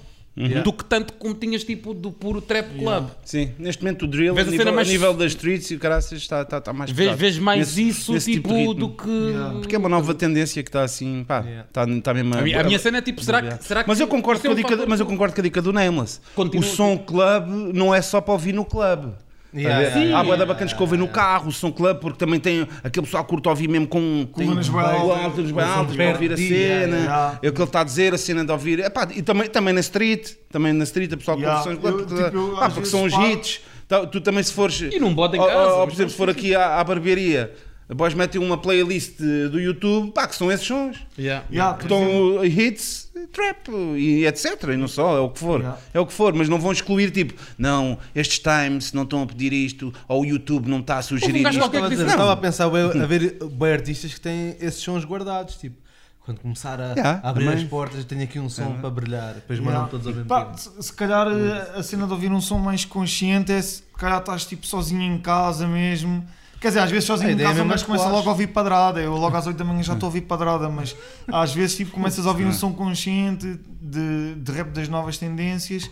do 0.65 0.73
que 0.73 0.83
tanto 0.83 1.13
como 1.13 1.33
tinhas 1.33 1.63
tipo 1.63 1.93
do 1.93 2.11
puro 2.11 2.41
trap 2.41 2.77
club. 2.77 3.07
sim, 3.23 3.51
neste 3.57 3.81
momento 3.81 4.03
o 4.03 4.07
drill, 4.09 4.33
a 4.33 4.35
Vês 4.35 4.49
a 4.49 4.51
nível, 4.51 4.73
mais- 4.73 4.89
a 4.89 4.91
nível 4.91 5.13
das 5.13 5.31
streets 5.31 5.71
e 5.71 5.75
o 5.75 5.79
caraças 5.79 6.21
está, 6.21 6.41
está, 6.41 6.57
está 6.57 6.73
mais 6.73 6.91
Vês, 6.91 7.17
vês 7.17 7.39
mais 7.39 7.59
Nesse- 7.59 7.87
isso 7.87 8.11
nesse 8.11 8.33
tipo, 8.33 8.49
ritmo. 8.53 8.73
do 8.73 8.89
que. 8.89 9.07
Yeah. 9.09 9.53
Porque 9.59 9.75
é 9.75 9.77
uma 9.77 9.87
nova 9.87 10.13
tendência 10.13 10.61
que 10.61 10.67
está 10.67 10.83
assim, 10.83 11.23
pá, 11.25 11.39
Yeah. 11.39 11.65
está, 11.69 11.85
está 11.85 12.13
mesmo 12.13 12.35
A 12.35 12.41
minha, 12.41 12.59
a 12.59 12.63
minha 12.65 12.77
cena 12.77 12.97
é 12.97 13.01
tipo, 13.01 13.23
será 13.23 13.41
que. 13.41 13.63
Será 13.63 13.83
que 13.83 13.87
Mas 13.87 13.97
eu 14.01 14.07
concordo 14.09 14.41
é 14.41 14.43
com 14.43 14.47
a 14.49 14.51
um 14.51 14.55
dica, 14.55 14.85
mas 14.85 14.99
eu 14.99 15.05
concordo 15.05 15.33
com 15.33 15.39
a 15.39 15.43
dica 15.45 15.61
do 15.61 15.71
Nameless. 15.71 16.19
Continua 16.35 16.65
o 16.65 16.67
som 16.67 16.97
club 16.97 17.47
não 17.73 17.95
é 17.95 18.01
só 18.01 18.19
para 18.19 18.33
ouvir 18.33 18.51
no 18.53 18.65
club. 18.65 19.13
Yeah, 19.55 19.75
Tá 19.75 19.79
ver? 19.79 19.85
yeah, 19.85 19.99
Há 19.99 20.01
yeah, 20.03 20.23
boa 20.23 20.35
da 20.37 20.43
yeah, 20.43 20.53
bacanas 20.53 20.73
que 20.73 20.81
ouvem 20.81 20.99
no 20.99 21.07
carro, 21.07 21.47
o 21.47 21.51
som 21.51 21.71
club, 21.71 21.99
porque 21.99 22.17
também 22.17 22.39
tem 22.39 22.67
aquele 22.83 23.05
pessoal 23.05 23.23
que 23.23 23.29
curte 23.29 23.47
ouvir 23.47 23.69
mesmo 23.69 23.87
com 23.87 23.99
tem 24.35 24.45
Colunas 24.47 24.67
bem 24.67 24.79
altas. 24.81 25.45
bem 25.45 25.53
Com 25.53 25.61
altas, 25.61 25.95
para 25.95 26.09
ouvir 26.11 26.33
a 26.33 26.37
cena. 26.37 26.49
yeah, 26.55 26.85
yeah. 26.97 27.39
É 27.41 27.49
o 27.49 27.53
que 27.53 27.59
ele 27.61 27.67
está 27.69 27.81
a 27.81 27.83
dizer, 27.85 28.13
a 28.13 28.17
cena 28.17 28.43
de 28.43 28.51
ouvir. 28.51 28.79
Epá, 28.79 29.07
e 29.15 29.21
também, 29.21 29.47
também 29.49 29.73
na 29.73 29.79
street, 29.79 30.31
também 30.51 30.73
na 30.73 30.83
street, 30.83 31.13
a 31.13 31.17
pessoal 31.17 31.37
Yeah, 31.37 31.57
com 31.63 31.69
sons 31.69 31.79
club, 31.79 31.99
eu, 31.99 32.05
porque, 32.05 32.23
tipo, 32.23 32.37
eu, 32.37 32.55
pá, 32.57 32.65
às 32.65 32.73
porque 32.73 32.89
são 32.89 33.03
os 33.05 33.13
hits. 33.13 33.61
Tá, 33.87 34.05
Tu 34.07 34.19
também 34.19 34.41
se 34.43 34.51
fores. 34.51 34.81
E 34.81 34.99
num 34.99 35.13
bode 35.13 35.37
em 35.37 35.39
casa, 35.39 35.73
ou, 35.75 35.85
por 35.87 35.93
exemplo, 35.93 36.09
se 36.11 36.17
for 36.17 36.27
aqui 36.29 36.55
à, 36.55 36.79
à 36.79 36.83
barbearia, 36.83 37.53
após 37.89 38.13
metem 38.13 38.41
uma 38.41 38.57
playlist 38.57 39.17
do 39.51 39.59
YouTube, 39.59 40.11
pá, 40.11 40.27
que 40.27 40.35
são 40.35 40.51
esses 40.51 40.65
sons. 40.65 40.97
Yeah. 41.17 41.45
Yeah, 41.51 41.77
Que 41.77 41.83
estão 41.83 42.43
hits, 42.45 43.11
trap 43.31 43.69
e 43.97 44.25
etc. 44.25 44.63
E 44.73 44.77
não 44.77 44.87
só, 44.87 45.17
é 45.17 45.19
o 45.19 45.29
que 45.29 45.39
for. 45.39 45.59
Yeah. 45.59 45.79
É 45.93 45.99
o 45.99 46.05
que 46.05 46.13
for, 46.13 46.33
mas 46.33 46.49
não 46.49 46.59
vão 46.59 46.71
excluir 46.71 47.11
tipo, 47.11 47.33
não, 47.57 47.97
estes 48.15 48.39
times 48.39 48.91
não 48.93 49.03
estão 49.03 49.21
a 49.23 49.25
pedir 49.27 49.53
isto, 49.53 49.93
ou 50.07 50.21
o 50.23 50.25
YouTube 50.25 50.67
não 50.69 50.79
está 50.79 50.97
a 50.97 51.01
sugerir 51.01 51.35
isto. 51.37 51.49
Estava 51.49 51.85
a, 51.85 51.89
dizer, 51.89 52.07
estava 52.07 52.31
a 52.33 52.37
pensar 52.37 52.69
bem, 52.69 53.01
a 53.01 53.05
ver 53.05 53.37
bem 53.43 53.71
artistas 53.73 54.13
que 54.13 54.21
têm 54.21 54.55
esses 54.59 54.81
sons 54.81 55.05
guardados, 55.05 55.55
tipo, 55.57 55.77
quando 56.21 56.39
começar 56.39 56.81
a, 56.81 56.93
Yeah, 56.93 57.21
a 57.23 57.29
abrir 57.29 57.45
também. 57.45 57.63
as 57.63 57.69
portas, 57.69 58.03
tenho 58.05 58.23
aqui 58.23 58.39
um 58.39 58.49
som 58.49 58.77
para 58.81 58.89
brilhar, 58.89 59.35
depois 59.35 59.59
Yeah. 59.59 59.79
mandam 59.79 59.89
todos 59.91 60.07
ao 60.07 60.13
mesmo 60.13 60.27
Pá, 60.27 60.45
tempo. 60.45 60.57
se, 60.59 60.71
se 60.83 60.93
calhar 60.93 61.27
eh, 61.27 61.77
a 61.79 61.83
cena 61.83 62.07
de 62.07 62.13
ouvir 62.13 62.31
um 62.31 62.41
som 62.41 62.57
mais 62.57 62.83
consciente 62.83 63.51
é 63.51 63.61
se 63.61 63.83
calhar 63.95 64.17
estás 64.19 64.43
tipo 64.43 64.65
sozinho 64.65 65.03
em 65.03 65.19
casa 65.19 65.67
mesmo. 65.67 66.25
Quer 66.59 66.69
dizer, 66.69 66.79
às 66.79 66.89
vezes 66.91 67.05
sozinho 67.05 67.31
em 67.31 67.33
é 67.33 67.37
casa 67.43 67.53
mesmo 67.55 67.67
mas 67.69 67.83
começa 67.83 68.07
logo 68.09 68.27
a 68.27 68.31
ouvir 68.31 68.47
padrada. 68.47 68.99
Eu 68.99 69.15
logo 69.15 69.35
às 69.35 69.45
8 69.45 69.55
da 69.57 69.63
manhã 69.63 69.83
já 69.83 69.93
estou 69.93 70.07
a 70.07 70.09
ouvir 70.09 70.21
padrada, 70.21 70.67
mas 70.69 70.95
às 71.27 71.53
vezes 71.53 71.75
tipo, 71.77 71.91
começas 71.91 72.25
a 72.25 72.29
ouvir 72.29 72.45
um 72.45 72.53
som 72.53 72.73
consciente 72.73 73.59
de, 73.81 74.35
de 74.35 74.51
rap 74.51 74.69
das 74.69 74.87
novas 74.89 75.17
tendências. 75.17 75.89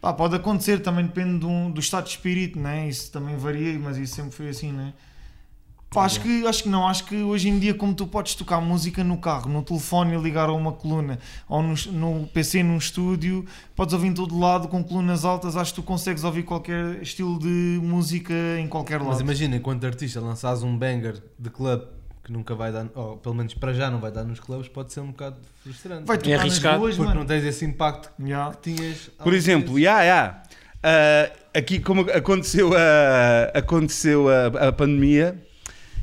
Pá, 0.00 0.12
pode 0.12 0.34
acontecer, 0.34 0.80
também 0.80 1.06
depende 1.06 1.38
de 1.38 1.46
um- 1.46 1.70
do 1.70 1.80
estado 1.80 2.04
de 2.04 2.10
espírito, 2.10 2.58
né? 2.58 2.88
isso 2.88 3.10
também 3.12 3.36
varia, 3.36 3.78
mas 3.78 3.96
isso 3.96 4.16
sempre 4.16 4.32
foi 4.32 4.48
assim, 4.48 4.72
né? 4.72 4.92
Pá, 5.92 6.04
acho, 6.04 6.20
que, 6.20 6.46
acho 6.46 6.62
que 6.62 6.68
não, 6.68 6.88
acho 6.88 7.04
que 7.04 7.16
hoje 7.22 7.48
em 7.48 7.58
dia, 7.58 7.74
como 7.74 7.94
tu 7.94 8.06
podes 8.06 8.34
tocar 8.34 8.60
música 8.60 9.04
no 9.04 9.18
carro, 9.18 9.50
no 9.50 9.62
telefone 9.62 10.16
ligar 10.16 10.48
a 10.48 10.52
uma 10.52 10.72
coluna, 10.72 11.18
ou 11.48 11.62
no, 11.62 11.74
no 11.92 12.26
PC 12.28 12.62
num 12.62 12.78
estúdio, 12.78 13.44
podes 13.76 13.92
ouvir 13.92 14.08
em 14.08 14.14
todo 14.14 14.38
lado 14.38 14.68
com 14.68 14.82
colunas 14.82 15.24
altas, 15.24 15.56
acho 15.56 15.74
que 15.74 15.80
tu 15.80 15.84
consegues 15.84 16.24
ouvir 16.24 16.44
qualquer 16.44 17.02
estilo 17.02 17.38
de 17.38 17.78
música 17.82 18.32
em 18.58 18.66
qualquer 18.68 18.98
lado. 18.98 19.08
Mas 19.10 19.20
imagina, 19.20 19.56
enquanto 19.56 19.84
artista 19.84 20.20
lançares 20.20 20.62
um 20.62 20.76
banger 20.76 21.22
de 21.38 21.50
club 21.50 21.82
que 22.24 22.32
nunca 22.32 22.54
vai 22.54 22.70
dar, 22.72 22.86
ou 22.94 23.16
pelo 23.16 23.34
menos 23.34 23.52
para 23.52 23.74
já 23.74 23.90
não 23.90 23.98
vai 24.00 24.10
dar 24.12 24.22
nos 24.24 24.38
clubes, 24.40 24.68
pode 24.68 24.92
ser 24.92 25.00
um 25.00 25.08
bocado 25.08 25.36
frustrante. 25.62 26.04
Vai 26.06 26.16
É 26.16 26.20
tocar 26.20 26.30
nas 26.30 26.40
arriscado, 26.40 26.78
ruas, 26.78 26.94
porque 26.96 27.08
mano. 27.08 27.20
não 27.20 27.26
tens 27.26 27.44
esse 27.44 27.64
impacto 27.64 28.10
Yeah. 28.24 28.54
que 28.54 28.72
tinhas. 28.72 29.10
Por 29.22 29.34
exemplo, 29.34 29.74
vezes. 29.74 29.82
yeah, 29.82 30.02
yeah. 30.02 30.42
Ah, 30.84 31.30
aqui 31.58 31.78
como 31.80 32.02
aconteceu 32.10 32.70
a, 32.74 33.58
aconteceu 33.58 34.28
a, 34.28 34.68
a 34.68 34.72
pandemia, 34.72 35.36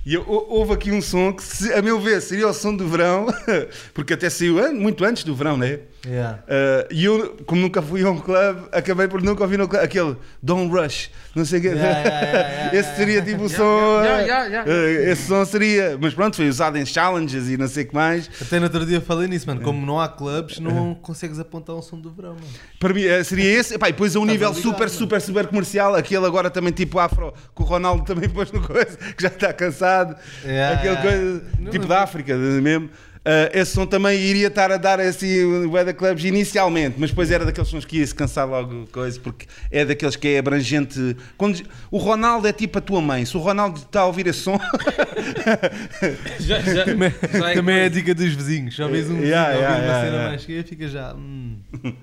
e 0.09 0.17
houve 0.17 0.73
aqui 0.73 0.91
um 0.91 1.03
som 1.03 1.31
que, 1.31 1.71
a 1.71 1.83
meu 1.83 1.99
ver, 1.99 2.19
seria 2.19 2.47
o 2.47 2.53
som 2.53 2.75
do 2.75 2.87
verão, 2.87 3.27
porque 3.93 4.13
até 4.13 4.27
saiu 4.27 4.73
muito 4.73 5.05
antes 5.05 5.23
do 5.23 5.35
verão, 5.35 5.55
né? 5.55 5.81
Yeah. 6.07 6.39
Ah, 6.47 6.87
E 6.89 7.03
eu, 7.05 7.35
como 7.45 7.61
nunca 7.61 7.81
fui 7.81 8.01
a 8.03 8.09
um 8.09 8.17
clube, 8.19 8.67
acabei 8.71 9.07
por 9.07 9.21
nunca 9.21 9.43
ouvir 9.43 9.57
no 9.57 9.67
clube, 9.67 9.83
aquele 9.83 10.15
Don't 10.41 10.71
Rush, 10.73 11.09
não 11.35 11.43
sei 11.43 11.59
o. 11.59 11.63
Yeah, 11.65 11.81
yeah, 11.81 12.07
yeah, 12.07 12.49
yeah, 12.49 12.71
Esse 12.79 12.95
seria 12.95 13.21
tipo 13.21 13.43
o 13.43 13.49
som. 13.49 14.01
yeah, 14.01 14.21
yeah, 14.21 14.45
yeah. 14.45 14.71
ah, 14.71 15.11
Esse 15.11 15.27
som 15.27 15.43
seria. 15.43 15.97
Mas 15.99 16.13
pronto, 16.13 16.37
foi 16.37 16.47
usado 16.47 16.77
em 16.77 16.85
challenges 16.85 17.49
e 17.49 17.57
não 17.57 17.67
sei 17.67 17.83
o 17.83 17.87
que 17.89 17.93
mais. 17.93 18.29
Até 18.41 18.59
no 18.59 18.65
outro 18.65 18.85
dia 18.85 19.01
falei 19.01 19.27
nisso, 19.27 19.45
É. 19.49 19.53
mano. 19.53 19.61
Como 19.65 19.85
não 19.85 19.99
há 19.99 20.07
clubes, 20.07 20.59
não 20.59 20.95
consegues 20.95 21.37
apontar 21.39 21.75
um 21.75 21.81
som 21.81 21.99
do 21.99 22.09
verão, 22.11 22.29
mano. 22.35 22.45
Para 22.79 22.93
mim 22.93 23.01
seria 23.25 23.59
esse. 23.59 23.75
Epá, 23.75 23.89
e 23.89 23.91
depois 23.91 24.15
a 24.15 24.19
um 24.19 24.23
Estás 24.23 24.31
nível 24.33 24.47
a 24.47 24.51
ligar, 24.51 24.61
super, 24.63 24.79
mano. 24.87 24.89
super, 24.91 25.21
super 25.21 25.47
comercial. 25.47 25.95
Aquele 25.95 26.25
agora 26.25 26.49
também 26.49 26.71
tipo 26.71 26.97
afro, 26.97 27.33
que 27.53 27.61
o 27.61 27.65
Ronaldo 27.65 28.05
também 28.05 28.27
pôs 28.29 28.49
no 28.53 28.61
coisa, 28.61 28.97
que 28.97 29.21
já 29.21 29.27
está 29.27 29.51
cansado. 29.51 30.15
Yeah, 30.45 30.75
Aquele 30.77 30.93
yeah. 30.93 31.01
coisa 31.09 31.43
Não, 31.59 31.71
tipo 31.71 31.79
mas- 31.79 31.89
da 31.89 32.03
África 32.03 32.35
mesmo. 32.37 32.89
Ah, 33.25 33.49
esse 33.53 33.71
som 33.73 33.85
também 33.85 34.19
iria 34.19 34.47
estar 34.47 34.71
a 34.71 34.77
dar 34.77 34.99
assim 34.99 35.43
o 35.43 35.71
Weather 35.71 35.95
Clubs 35.95 36.23
inicialmente, 36.23 36.95
mas 36.97 37.09
depois 37.09 37.29
era 37.31 37.45
daqueles 37.45 37.69
sons 37.69 37.85
que 37.85 37.97
ia 37.97 38.07
se 38.07 38.15
cansar 38.15 38.47
logo 38.47 38.87
coisa, 38.91 39.19
porque 39.19 39.45
é 39.69 39.85
daqueles 39.85 40.15
que 40.15 40.27
é 40.27 40.39
abrangente. 40.39 41.15
Quando, 41.37 41.61
o 41.91 41.97
Ronaldo 41.97 42.47
é 42.47 42.53
tipo 42.53 42.77
a 42.77 42.81
tua 42.81 43.01
mãe, 43.01 43.25
se 43.25 43.35
o 43.35 43.39
Ronaldo 43.39 43.79
está 43.79 44.01
a 44.01 44.05
ouvir 44.05 44.27
esse 44.27 44.39
som, 44.39 44.59
Já, 46.39 46.59
já, 46.61 46.85
Também, 46.85 47.13
já 47.33 47.51
é 47.51 47.53
também 47.53 47.75
é 47.77 47.85
a 47.85 47.89
dica 47.89 48.15
dos 48.15 48.33
vizinhos. 48.33 48.75
Já 48.75 48.87
vês 48.87 49.05
um 49.09 49.15
vizinho 49.15 49.27
Yeah, 49.27 49.47
a 49.47 49.51
ouvir 49.51 49.61
yeah, 49.61 49.77
uma 49.77 49.83
yeah, 49.83 49.99
cena 49.99 50.15
yeah. 50.15 50.29
mais 50.29 50.41
cheia, 50.41 50.63
fica 50.63 50.87
já. 50.87 51.13
hum. 51.13 51.57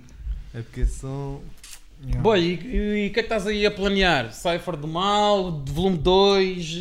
É 0.54 0.62
porque 0.62 0.86
são. 0.86 1.42
Yeah. 1.98 2.20
Boy, 2.22 2.60
e 2.62 3.08
o 3.08 3.12
que 3.12 3.20
é 3.20 3.22
que 3.22 3.26
estás 3.26 3.46
aí 3.46 3.64
a 3.64 3.70
planear? 3.70 4.30
Cypher 4.30 4.76
do 4.76 4.86
Mal, 4.86 5.62
de 5.62 5.72
volume 5.72 5.96
2, 5.96 6.76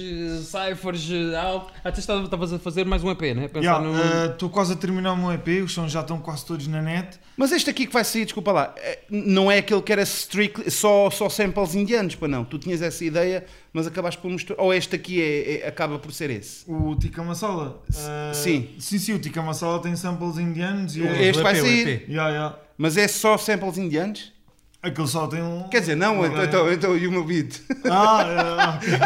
Cyphers. 0.46 1.10
eh, 1.10 1.36
algo? 1.38 1.72
Até 1.84 2.00
estava- 2.02 2.24
estavas 2.26 2.52
a 2.52 2.60
fazer 2.60 2.86
mais 2.86 3.02
um 3.02 3.10
EP, 3.10 3.34
né? 3.34 3.48
Pensar 3.48 3.82
no. 3.82 3.96
Estou 4.32 4.50
quase 4.50 4.74
a 4.74 4.76
terminar 4.76 5.14
o 5.14 5.18
meu 5.18 5.32
EP, 5.32 5.62
os 5.64 5.72
sons 5.74 5.90
já 5.92 6.02
estão 6.02 6.20
quase 6.20 6.46
todos 6.46 6.68
na 6.68 6.82
net. 6.82 7.18
mas 7.38 7.52
este 7.54 7.70
aqui 7.70 7.88
que 7.88 7.94
vai 7.94 8.04
sair, 8.04 8.26
desculpa 8.26 8.52
lá, 8.52 8.76
é- 8.78 9.00
não 9.10 9.50
é 9.50 9.60
aquele 9.60 9.82
que 9.82 9.92
era 9.92 10.02
strictly, 10.04 10.70
só, 10.70 11.10
só 11.10 11.30
samples 11.30 11.76
indianos, 11.76 12.16
para 12.16 12.28
não. 12.28 12.44
Tu 12.44 12.60
tinhas 12.60 12.82
essa 12.82 13.04
ideia, 13.04 13.46
mas 13.72 13.88
acabaste 13.88 14.20
por 14.22 14.30
misturar. 14.30 14.64
Ou 14.64 14.74
este 14.74 14.96
aqui 14.98 15.22
é, 15.22 15.62
é- 15.64 15.68
acaba 15.68 15.98
por 15.98 16.12
ser 16.12 16.30
esse. 16.30 16.70
O 16.70 16.94
Tikka 16.96 17.24
Masala. 17.24 17.82
ah, 17.98 18.32
sim. 18.34 18.70
Sim, 18.80 19.00
sim, 19.00 19.14
o 19.14 19.20
Tikka 19.20 19.42
Masala 19.42 19.82
tem 19.82 19.96
samples 19.96 20.38
indianos 20.38 20.96
e 20.98 21.02
O- 21.02 21.08
é- 21.08 21.24
este 21.30 21.40
o 21.40 21.44
vai 21.44 21.54
EP, 21.54 21.62
o 21.62 21.66
sair. 21.66 21.88
EP. 21.88 22.12
Yeah, 22.12 22.30
yeah. 22.32 22.60
Mas 22.78 22.98
é 22.98 23.08
só 23.08 23.38
samples 23.38 23.78
indianos? 23.78 24.35
Aquele 24.86 25.08
só 25.08 25.26
tem 25.28 25.42
um. 25.42 25.64
Quer 25.70 25.80
dizer, 25.80 25.96
não, 25.96 26.24
então, 26.26 26.44
então, 26.44 26.72
então 26.72 26.98
e 26.98 27.08
o 27.08 27.12
meu 27.12 27.24
beat? 27.24 27.60
Ah, 27.90 28.24
é, 28.28 28.68
ok. 28.70 29.00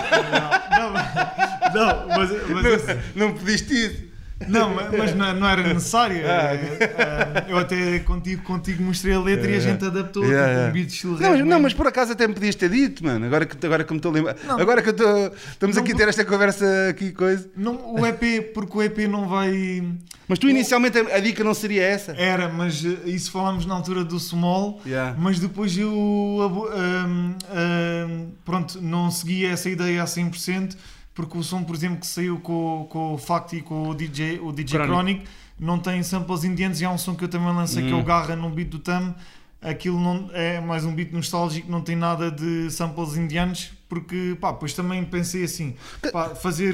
não, 0.78 0.92
mas- 0.92 1.74
não, 1.74 2.08
mas, 2.08 2.30
mas 2.50 2.66
esse- 2.66 3.00
Não 3.16 3.34
pediste 3.34 3.74
isso? 3.74 4.09
Não, 4.48 4.74
mas, 4.74 5.16
não, 5.16 5.34
não 5.36 5.50
era 5.50 5.62
necessário. 5.62 6.22
Ah. 6.26 6.54
Eh, 6.54 7.46
eu 7.50 7.58
até 7.58 8.00
contigo, 8.00 8.42
contigo 8.44 8.82
mostrei 8.84 9.14
a 9.14 9.20
letra 9.20 9.52
e 9.52 9.56
a 9.56 9.60
gente 9.60 9.84
adaptou 9.84 10.24
Yeah, 10.24 10.48
tipo, 10.48 10.58
yeah. 10.58 10.70
um 10.70 10.74
beat 10.74 10.90
estilo 10.90 11.20
Não, 11.20 11.30
mas, 11.32 11.46
não, 11.46 11.60
mas 11.60 11.74
por 11.74 11.88
acaso 11.88 12.12
até 12.14 12.28
me 12.28 12.34
podias 12.34 12.56
ter 12.56 12.70
dito, 12.70 13.04
mano. 13.04 13.26
Agora 13.26 13.46
que, 13.46 13.66
agora 13.66 13.84
que 13.84 13.92
me 13.92 13.98
estou 13.98 14.12
a 14.12 14.16
lembrar. 14.16 14.36
Não. 14.46 14.60
Agora 14.60 14.82
que 14.82 14.90
eu 14.90 14.92
estou. 14.92 15.34
Estamos 15.52 15.76
Não, 15.76 15.84
aqui 15.84 15.92
a 15.92 15.96
ter 15.96 16.08
esta 16.08 16.26
conversa 16.26 16.66
aqui, 16.90 17.12
coisa. 17.12 17.50
Não, 17.56 17.96
o 17.96 18.06
EP, 18.06 18.54
porque 18.54 18.78
o 18.78 18.82
EP 18.82 18.98
não 19.10 19.28
vai. 19.28 19.84
Mas 20.28 20.40
tu 20.40 20.48
inicialmente 20.48 20.98
a, 20.98 21.20
dica 21.20 21.44
não 21.44 21.54
seria 21.54 21.84
essa? 21.84 22.14
Era, 22.14 22.48
mas 22.50 22.86
eh, 22.86 23.10
isso 23.10 23.32
falámos 23.32 23.66
na 23.66 23.76
altura 23.76 24.04
do 24.04 24.20
Small. 24.20 24.82
Mas 25.18 25.40
depois 25.40 25.78
eu 25.78 26.70
ahm, 26.72 27.36
ahm, 27.52 28.28
pronto, 28.46 28.80
não 28.82 29.10
segui 29.10 29.46
essa 29.46 29.70
ideia 29.70 30.04
a 30.04 30.06
100% 30.06 30.76
porque 31.20 31.38
o 31.38 31.44
som, 31.44 31.66
por 31.66 31.76
exemplo, 31.76 32.00
que 32.00 32.08
saiu 32.08 32.40
com, 32.40 32.88
com 32.90 33.14
o 33.14 33.18
Fact 33.18 33.54
e 33.58 33.62
com 33.62 33.90
o 33.90 33.94
DJ, 33.94 34.40
o 34.40 34.54
DJ 34.54 34.80
Chronic. 34.80 34.88
Chronic 34.88 35.28
não 35.60 35.78
tem 35.78 36.02
samples 36.02 36.46
indianos 36.46 36.80
e 36.80 36.86
há 36.86 36.92
um 36.92 36.98
som 36.98 37.14
que 37.14 37.26
eu 37.26 37.28
também 37.28 37.54
lancei 37.54 37.86
que 37.86 37.92
é 37.92 37.96
o 37.96 38.02
Garra 38.02 38.38
no 38.38 38.50
beat 38.50 38.70
do 38.70 38.80
Tam. 38.80 39.14
Aquilo 39.62 40.00
não, 40.00 40.30
é 40.32 40.62
mais 40.62 40.86
um 40.86 40.96
beat 40.96 41.12
nostálgico, 41.12 41.70
não 41.70 41.82
tem 41.82 41.98
nada 41.98 42.32
de 42.32 42.72
samples 42.72 43.18
indianos, 43.18 43.70
porque 43.90 44.38
pá, 44.40 44.54
depois 44.54 44.72
também 44.72 45.04
pensei 45.04 45.44
assim: 45.44 45.76
pá, 46.10 46.30
fazer 46.36 46.74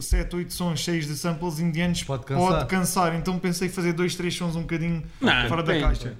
7, 0.00 0.36
8 0.36 0.54
sons 0.54 0.80
cheios 0.80 1.06
de 1.06 1.14
samples 1.14 1.58
indianos 1.60 2.02
Pode 2.02 2.24
pode 2.24 2.38
cansar. 2.40 2.66
cansar. 2.66 3.14
Então 3.14 3.38
pensei 3.38 3.68
fazer 3.68 3.92
2, 3.92 4.14
3 4.14 4.34
sons 4.34 4.56
um 4.56 4.62
bocadinho 4.62 5.02
Não, 5.20 5.48
fora 5.50 5.62
da 5.62 5.78
caixa. 5.78 6.16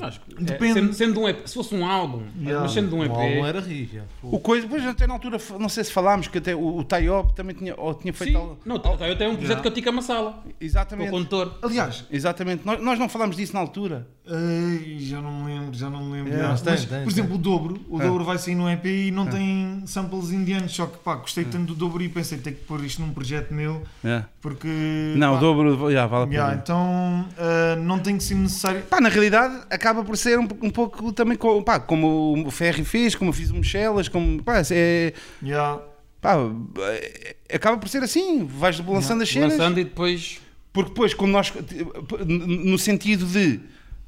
Acho 0.00 0.20
que- 0.20 0.34
é, 0.34 0.40
Depende. 0.42 0.74
sendo, 0.74 0.92
sendo 0.92 1.20
um 1.20 1.28
EP, 1.28 1.46
se 1.48 1.54
fosse 1.54 1.74
um 1.74 1.86
álbum, 1.86 2.22
Yeah. 2.38 2.60
mas 2.62 2.72
sendo 2.72 2.94
um 2.96 3.04
EP. 3.04 3.10
O 3.10 3.14
álbum 3.14 3.46
era 3.46 3.60
rija. 3.60 4.04
O 4.22 4.38
coisa, 4.38 4.66
depois 4.66 4.84
até 4.86 5.06
na 5.06 5.14
altura, 5.14 5.38
não 5.58 5.68
sei 5.68 5.84
se 5.84 5.92
falámos, 5.92 6.28
que 6.28 6.38
até 6.38 6.54
o, 6.54 6.76
o 6.78 6.84
Tayob 6.84 7.32
também 7.34 7.56
tinha, 7.56 7.74
ou 7.76 7.94
tinha 7.94 8.12
feito. 8.12 8.32
Sim, 8.32 8.36
algo- 8.36 8.58
não, 8.66 8.78
tá- 8.78 8.90
eu 9.08 9.16
tenho 9.16 9.30
um 9.30 9.36
projeto 9.36 9.48
Yeah. 9.58 9.62
que 9.62 9.68
eu 9.68 9.72
tica 9.72 9.90
Massala, 9.90 10.42
o 10.46 10.52
Exatamente. 10.60 11.10
condutor. 11.10 11.58
Aliás, 11.62 12.04
Exatamente. 12.10 12.66
Nós, 12.66 12.82
nós 12.82 12.98
não 12.98 13.08
falámos 13.08 13.36
disso 13.36 13.54
na 13.54 13.60
altura. 13.60 14.06
Ai, 14.30 14.98
já 14.98 15.22
não 15.22 15.32
me 15.32 15.54
lembro, 15.54 15.74
já 15.74 15.88
não 15.88 16.04
me 16.04 16.12
lembro. 16.12 16.28
Yeah, 16.32 16.50
mas 16.50 16.60
tem, 16.60 16.72
Mas, 16.74 16.84
tem, 16.84 17.02
por 17.02 17.10
exemplo, 17.10 17.34
o 17.36 17.38
dobro, 17.38 17.80
o 17.88 17.98
É. 18.00 18.04
dobro 18.06 18.24
vai 18.24 18.36
sair 18.36 18.54
no 18.54 18.68
EP 18.68 18.84
e 19.08 19.10
não 19.10 19.24
tem 19.26 19.82
samples 19.86 20.30
indianos, 20.30 20.72
só 20.74 20.84
que 20.84 20.98
pá, 20.98 21.14
gostei 21.14 21.44
tanto 21.44 21.68
do 21.68 21.74
dobro 21.74 22.02
e 22.02 22.10
pensei 22.10 22.36
tenho 22.36 22.56
que 22.56 22.64
pôr 22.64 22.84
isto 22.84 23.00
num 23.00 23.10
projeto 23.10 23.54
meu, 23.54 23.82
porque 24.42 24.68
Não, 25.16 25.32
pá, 25.32 25.38
o 25.38 25.40
dobro, 25.40 25.90
já, 25.92 26.06
vale 26.06 26.24
a 26.24 26.26
pena. 26.46 26.60
então 26.62 27.26
ah, 27.38 27.76
não 27.76 27.98
tem 27.98 28.18
que 28.18 28.24
ser 28.24 28.34
necessário. 28.34 28.82
Pá, 28.82 29.00
na 29.00 29.08
realidade 29.08 29.62
acaba 29.78 30.02
por 30.04 30.16
ser 30.16 30.38
um, 30.38 30.48
um 30.62 30.70
pouco 30.70 31.12
também 31.12 31.36
co- 31.36 31.62
pá, 31.62 31.78
como 31.78 32.46
o 32.46 32.50
Ferri 32.50 32.84
fez, 32.84 33.14
como 33.14 33.30
eu 33.30 33.32
fiz 33.34 33.50
o 33.50 33.54
Michelas, 33.54 34.08
como 34.08 34.42
pá, 34.42 34.60
é, 34.70 35.12
Yeah. 35.42 35.80
pá, 36.20 36.34
é- 36.80 37.36
acaba 37.54 37.78
por 37.78 37.88
ser 37.88 38.02
assim, 38.02 38.44
vais 38.44 38.78
lançando 38.80 39.22
as 39.22 39.28
cenas, 39.28 39.52
Lançando 39.52 39.78
e 39.80 39.84
depois. 39.84 40.40
porque 40.72 40.90
depois 40.90 41.14
como 41.14 41.32
nós 41.32 41.52
no 42.26 42.78
sentido 42.78 43.24
de 43.26 43.60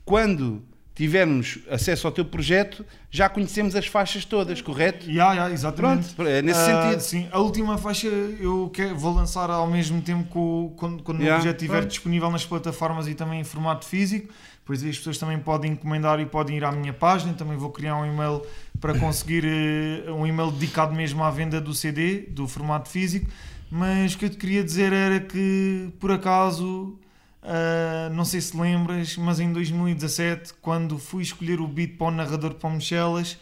quando 0.05 0.63
tivermos 0.95 1.61
acesso 1.71 2.07
ao 2.07 2.13
teu 2.13 2.25
projeto, 2.27 2.85
já 3.11 3.27
conhecemos 3.29 3.75
as 3.75 3.87
faixas 3.87 4.25
todas, 4.27 4.61
correto? 4.61 5.07
Yeah, 5.09 5.33
yeah, 5.33 5.55
exatamente. 5.55 6.13
Pronto, 6.15 6.29
é 6.29 6.43
nesse 6.43 6.61
Ah, 6.61 6.83
sentido. 6.83 7.01
Sim, 7.01 7.29
a 7.33 7.39
última 7.41 7.79
faixa 7.79 8.07
eu 8.07 8.71
quero, 8.75 8.95
vou 8.99 9.15
lançar 9.15 9.49
ao 9.49 9.67
mesmo 9.67 10.03
tempo 10.03 10.31
que 10.31 10.37
o- 10.39 10.75
quando, 10.77 11.03
quando 11.03 11.21
Yeah, 11.21 11.39
o 11.39 11.43
projeto 11.43 11.61
estiver 11.63 11.87
disponível 11.87 12.31
nas 12.31 12.45
plataformas 12.45 13.09
e 13.09 13.15
também 13.15 13.41
em 13.41 13.45
formato 13.45 13.87
físico. 13.87 14.31
Pois 14.71 14.85
as 14.85 14.99
pessoas 14.99 15.19
também 15.19 15.37
podem 15.37 15.73
encomendar 15.73 16.21
e 16.21 16.27
podem 16.27 16.57
ir 16.57 16.63
à 16.63 16.71
minha 16.71 16.93
página. 16.93 17.35
Também 17.35 17.57
vou 17.57 17.71
criar 17.71 17.97
um 17.97 18.07
e-mail 18.07 18.41
para 18.81 18.97
conseguir 18.97 19.45
eh, 19.45 20.13
um 20.13 20.25
e-mail 20.25 20.53
dedicado 20.53 20.95
mesmo 20.95 21.25
à 21.25 21.31
venda 21.33 21.61
do 21.61 21.75
CD, 21.75 22.21
do 22.29 22.47
formato 22.47 22.89
físico. 22.89 23.29
Mas 23.69 24.15
o 24.15 24.19
que 24.19 24.27
eu 24.27 24.31
te 24.31 24.37
queria 24.37 24.63
dizer 24.63 24.93
era 24.93 25.19
que, 25.19 25.89
por 25.99 26.13
acaso, 26.13 26.97
ah, 27.43 28.11
não 28.13 28.25
sei 28.25 28.41
se 28.41 28.57
lembras, 28.57 29.17
mas 29.17 29.41
em 29.41 29.53
2017, 29.53 30.55
quando 30.61 30.99
fui 30.99 31.23
escolher 31.23 31.61
o 31.61 31.67
beat 31.67 31.97
para 31.97 32.09
o 32.09 32.11
narrador 32.11 32.55
para 32.55 32.69
o 32.69 32.73
Michelas, 32.73 33.39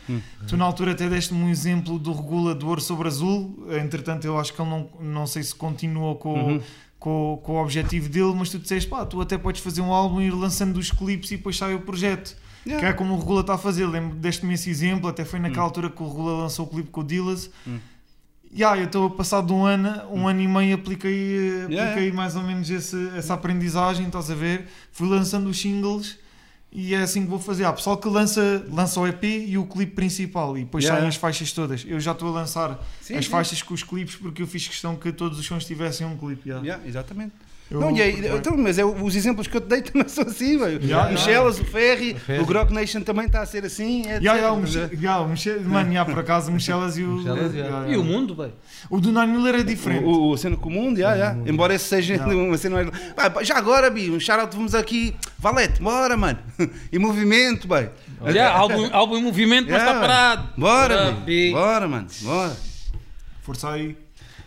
tu 0.47 0.57
na 0.57 0.65
altura 0.65 0.93
até 0.93 1.09
deste-me 1.09 1.43
um 1.43 1.51
exemplo 1.51 1.99
do 1.99 2.13
Regula 2.13 2.55
do 2.55 2.69
Ouro 2.69 2.81
sobre 2.81 3.09
Azul. 3.09 3.67
Entretanto, 3.71 4.25
eu 4.25 4.39
acho 4.39 4.53
que 4.53 4.63
ele 4.63 4.71
não, 4.71 4.89
não 5.01 5.27
sei 5.27 5.43
se 5.43 5.55
continuou 5.55 6.15
com, 6.17 6.61
com, 6.99 7.41
com 7.43 7.53
o 7.53 7.63
objetivo 7.63 8.09
dele, 8.09 8.33
mas 8.37 8.51
tu 8.51 8.59
disseste, 8.59 8.89
pá, 8.89 9.05
tu 9.07 9.21
até 9.21 9.39
podes 9.39 9.61
fazer 9.63 9.81
um 9.81 9.93
álbum 9.93 10.21
e 10.21 10.27
ir 10.27 10.31
lançando 10.35 10.77
os 10.79 10.91
clipes 10.91 11.31
e 11.31 11.37
depois 11.37 11.57
sai 11.57 11.75
o 11.75 11.81
projeto. 11.81 12.37
Yeah. 12.67 12.85
Que 12.87 12.93
é 12.93 12.93
como 12.93 13.15
o 13.15 13.19
Regula 13.19 13.41
está 13.43 13.55
a 13.55 13.59
fazer. 13.59 13.87
Lembro 13.87 14.17
deste-me 14.17 14.53
esse 14.55 14.69
exemplo, 14.69 15.09
até 15.09 15.25
foi 15.25 15.39
naquela 15.39 15.63
altura 15.65 15.89
que 15.89 16.03
o 16.03 16.09
Regula 16.09 16.33
lançou 16.43 16.67
o 16.67 16.69
clipe 16.69 16.91
com 16.91 17.01
o 17.01 17.05
Dillas. 17.05 17.51
E 18.53 18.65
ah, 18.65 18.77
eu 18.77 18.87
estou 18.87 19.09
passado 19.11 19.55
um 19.55 19.65
ano, 19.65 19.91
um 20.11 20.27
ano 20.27 20.41
e 20.41 20.49
meio 20.49 20.75
apliquei, 20.75 21.39
eh, 21.39 21.63
apliquei 21.65 21.77
Yeah. 22.05 22.15
mais 22.17 22.35
ou 22.35 22.43
menos 22.43 22.69
esse- 22.71 23.11
essa 23.17 23.35
aprendizagem, 23.35 24.07
estás 24.07 24.31
a 24.31 24.35
ver? 24.35 24.67
Fui 24.91 25.07
lançando 25.09 25.49
os 25.49 25.61
singles 25.61 26.19
e 26.71 26.95
é 26.95 26.99
assim 26.99 27.23
que 27.23 27.29
vou 27.31 27.39
fazer. 27.39 27.65
Há 27.65 27.73
pessoal 27.73 27.97
que 27.97 28.09
lança, 28.09 28.65
lança 28.71 29.01
o 29.01 29.07
EP 29.07 29.25
e 29.25 29.57
o 29.57 29.65
clipe 29.67 29.93
principal 29.95 30.57
e 30.57 30.65
depois 30.65 30.85
Yeah. 30.85 31.01
saem 31.01 31.09
as 31.09 31.17
faixas 31.17 31.51
todas. 31.53 31.85
Eu 31.87 31.99
já 31.99 32.13
estou 32.13 32.29
a 32.29 32.33
lançar 32.33 32.79
Sim, 33.01 33.17
as 33.17 33.25
sim. 33.25 33.31
faixas 33.31 33.63
com 33.63 33.73
os 33.75 33.83
clipes 33.83 34.17
porque 34.17 34.43
eu 34.43 34.47
fiz 34.47 34.67
questão 34.69 34.95
que 34.97 35.11
todos 35.13 35.39
os 35.39 35.47
sons 35.47 35.65
tivessem 35.65 36.07
um 36.07 36.17
clipe. 36.17 36.49
yeah. 36.49 36.65
Yeah, 36.67 36.87
exatamente. 36.89 37.33
Eu- 37.71 37.81
Não, 37.81 37.95
e 37.95 38.01
aí, 38.01 38.27
então, 38.35 38.57
mas 38.57 38.79
é, 38.79 38.85
os 38.85 39.15
exemplos 39.15 39.47
que 39.47 39.55
eu 39.57 39.61
te 39.61 39.67
dei 39.67 39.83
também 39.83 40.09
são 40.09 40.25
assim, 40.25 40.57
velho. 40.59 40.83
Yeah, 40.83 41.09
o 41.09 41.13
Michelas, 41.13 41.61
o 41.61 41.65
Ferri, 41.65 42.13
O 42.13 42.19
Ferri. 42.19 42.43
o 42.43 42.47
Grok 42.47 42.73
Nation 42.73 43.03
também 43.03 43.27
está 43.27 43.43
a 43.43 43.47
ser 43.47 43.65
assim. 43.65 44.01
etc. 44.01 44.23
Yeah, 44.23 44.35
yeah, 44.35 44.53
o 44.53 44.57
Miche- 44.61 44.91
yeah, 44.95 45.21
o 45.23 45.29
Miche- 45.29 45.59
mano, 45.65 45.91
yeah, 45.91 46.11
por 46.11 46.19
acaso 46.21 46.51
o 46.51 46.55
Michelas 46.55 46.97
e 46.97 47.03
o. 47.03 47.09
Michelas, 47.09 47.53
yeah. 47.55 47.69
yeah, 47.77 47.93
E 47.93 47.97
o 47.97 48.01
yeah. 48.01 48.05
mundo, 48.13 48.35
bem. 48.35 48.53
O 48.89 49.01
do 49.01 49.13
Nine 49.13 49.27
Miller 49.37 49.57
é 49.57 49.63
diferente. 49.63 50.05
O, 50.05 50.09
o, 50.09 50.31
o 50.33 50.37
cena 50.39 50.57
comum, 50.57 50.97
já, 50.97 51.17
já. 51.17 51.37
embora 51.47 51.75
esse 51.75 51.85
seja 51.85 52.15
Yeah. 52.15 52.33
uma 52.35 52.57
cena 52.57 52.77
mais. 52.77 52.91
Pá, 53.15 53.43
já 53.45 53.57
agora, 53.59 53.91
Bi, 53.91 54.11
um 54.11 54.19
shout-out, 54.19 54.57
vamos 54.57 54.75
aqui. 54.75 55.15
Valete, 55.39 55.83
bora, 55.83 56.17
mano. 56.17 56.39
E 56.91 56.99
movimento, 56.99 57.69
bem. 57.69 57.91
Olha, 58.21 58.49
álbum, 58.49 58.89
álbum 58.93 59.19
em 59.19 59.23
movimento, 59.23 59.67
mas 59.71 59.75
Yeah, 59.83 59.93
está 59.93 60.01
parado. 60.01 60.49
Bora. 60.57 61.13
Bi. 61.13 61.53
Bora, 61.53 61.87
mano. 61.87 62.07
Bora. 62.23 62.57
Força 63.43 63.71
aí. 63.71 63.97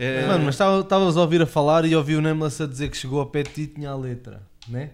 É, 0.04 0.26
Mano, 0.26 0.46
mas 0.46 0.56
estava- 0.56 0.80
estavas 0.82 1.16
a 1.16 1.22
ouvir 1.22 1.42
a 1.44 1.46
falar 1.46 1.86
e 1.86 1.96
ouvi 1.96 2.16
o 2.16 2.22
Nameless 2.22 2.64
a 2.64 2.66
dizer 2.66 2.90
que 2.90 2.98
chegou 2.98 3.20
ao 3.20 3.28
pé 3.28 3.44
de 3.44 3.50
ti 3.52 3.62
e 3.62 3.68
tinha 3.68 3.92
a 3.92 3.96
letra, 3.96 4.42
né? 4.68 4.90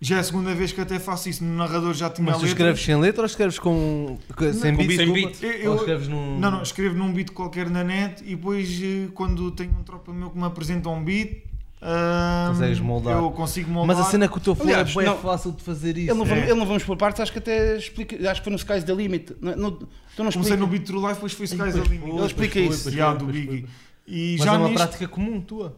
Já 0.00 0.16
é 0.16 0.18
a 0.20 0.22
segunda 0.22 0.54
vez 0.54 0.70
que 0.70 0.80
até 0.80 0.98
faço 0.98 1.28
isso. 1.28 1.42
No 1.42 1.56
narrador 1.56 1.92
já 1.94 2.08
tinha 2.10 2.26
Mas 2.26 2.34
a 2.36 2.38
tu 2.38 2.42
letra. 2.42 2.48
escreves 2.56 2.84
sem 2.84 2.96
letra 3.00 3.22
ou 3.22 3.26
escreves 3.26 3.58
com, 3.58 4.16
com- 4.36 4.52
sem 4.52 4.76
com 4.76 4.86
beat? 4.86 4.96
sem 5.00 5.12
beat. 5.12 5.42
Eu- 5.42 5.72
Ou 5.72 5.76
escreves 5.78 6.06
num... 6.08 6.38
Não, 6.38 6.50
não, 6.50 6.62
escrevo 6.62 6.94
num 6.96 7.12
beat 7.12 7.30
qualquer 7.32 7.68
na 7.70 7.82
net 7.82 8.22
e 8.22 8.36
depois 8.36 8.68
eh, 8.82 9.08
quando 9.14 9.50
tenho 9.52 9.72
um 9.72 9.82
tropa 9.82 10.12
meu 10.12 10.30
que 10.30 10.36
me 10.38 10.44
apresenta 10.44 10.88
um 10.90 11.02
beat, 11.02 11.42
ahm, 11.80 12.52
Consegues 12.52 12.80
moldar. 12.80 13.16
eu 13.16 13.30
consigo 13.30 13.70
moldar. 13.70 13.96
Mas 13.96 14.06
a 14.06 14.10
cena 14.10 14.26
é 14.26 14.28
que 14.28 14.36
o 14.36 14.40
teu 14.40 14.54
flow 14.54 14.68
Aliás, 14.68 14.90
é 14.90 14.94
bem 14.94 15.06
não- 15.06 15.18
fácil 15.18 15.52
de 15.52 15.62
fazer 15.62 15.96
isso. 15.96 16.10
ele, 16.10 16.18
não 16.18 16.26
É. 16.26 16.28
vamos, 16.28 16.44
ele 16.44 16.54
não 16.54 16.66
vamos 16.66 16.82
por 16.84 16.96
partes, 16.96 17.20
acho 17.20 17.32
que 17.32 17.38
até 17.38 17.76
explica. 17.78 18.30
Acho 18.30 18.40
que 18.40 18.44
foi 18.44 18.52
no 18.52 18.58
Skies 18.58 18.84
the 18.84 18.94
Limit. 18.94 19.34
Não, 19.40 19.56
não, 19.56 19.70
tu 19.72 19.88
não 20.22 20.30
Comecei 20.30 20.56
no 20.56 20.66
beat 20.66 20.84
True 20.84 21.00
Life, 21.00 21.14
depois 21.14 21.32
foi 21.32 21.46
Skies 21.46 21.60
Pois 21.62 21.74
the 21.74 21.80
Limit. 21.80 22.00
foi, 22.10 22.10
Ele 22.18 22.26
explica 22.26 22.52
foi, 22.52 22.62
isso. 22.68 22.90
Yeah, 22.90 23.18
foi, 23.18 23.26
do 23.26 23.32
Biggie. 23.32 23.66
E 24.06 24.36
Mas 24.38 24.46
já 24.46 24.54
é 24.54 24.56
uma 24.58 24.68
neste, 24.68 24.76
prática 24.76 25.08
comum 25.08 25.40
tua. 25.40 25.76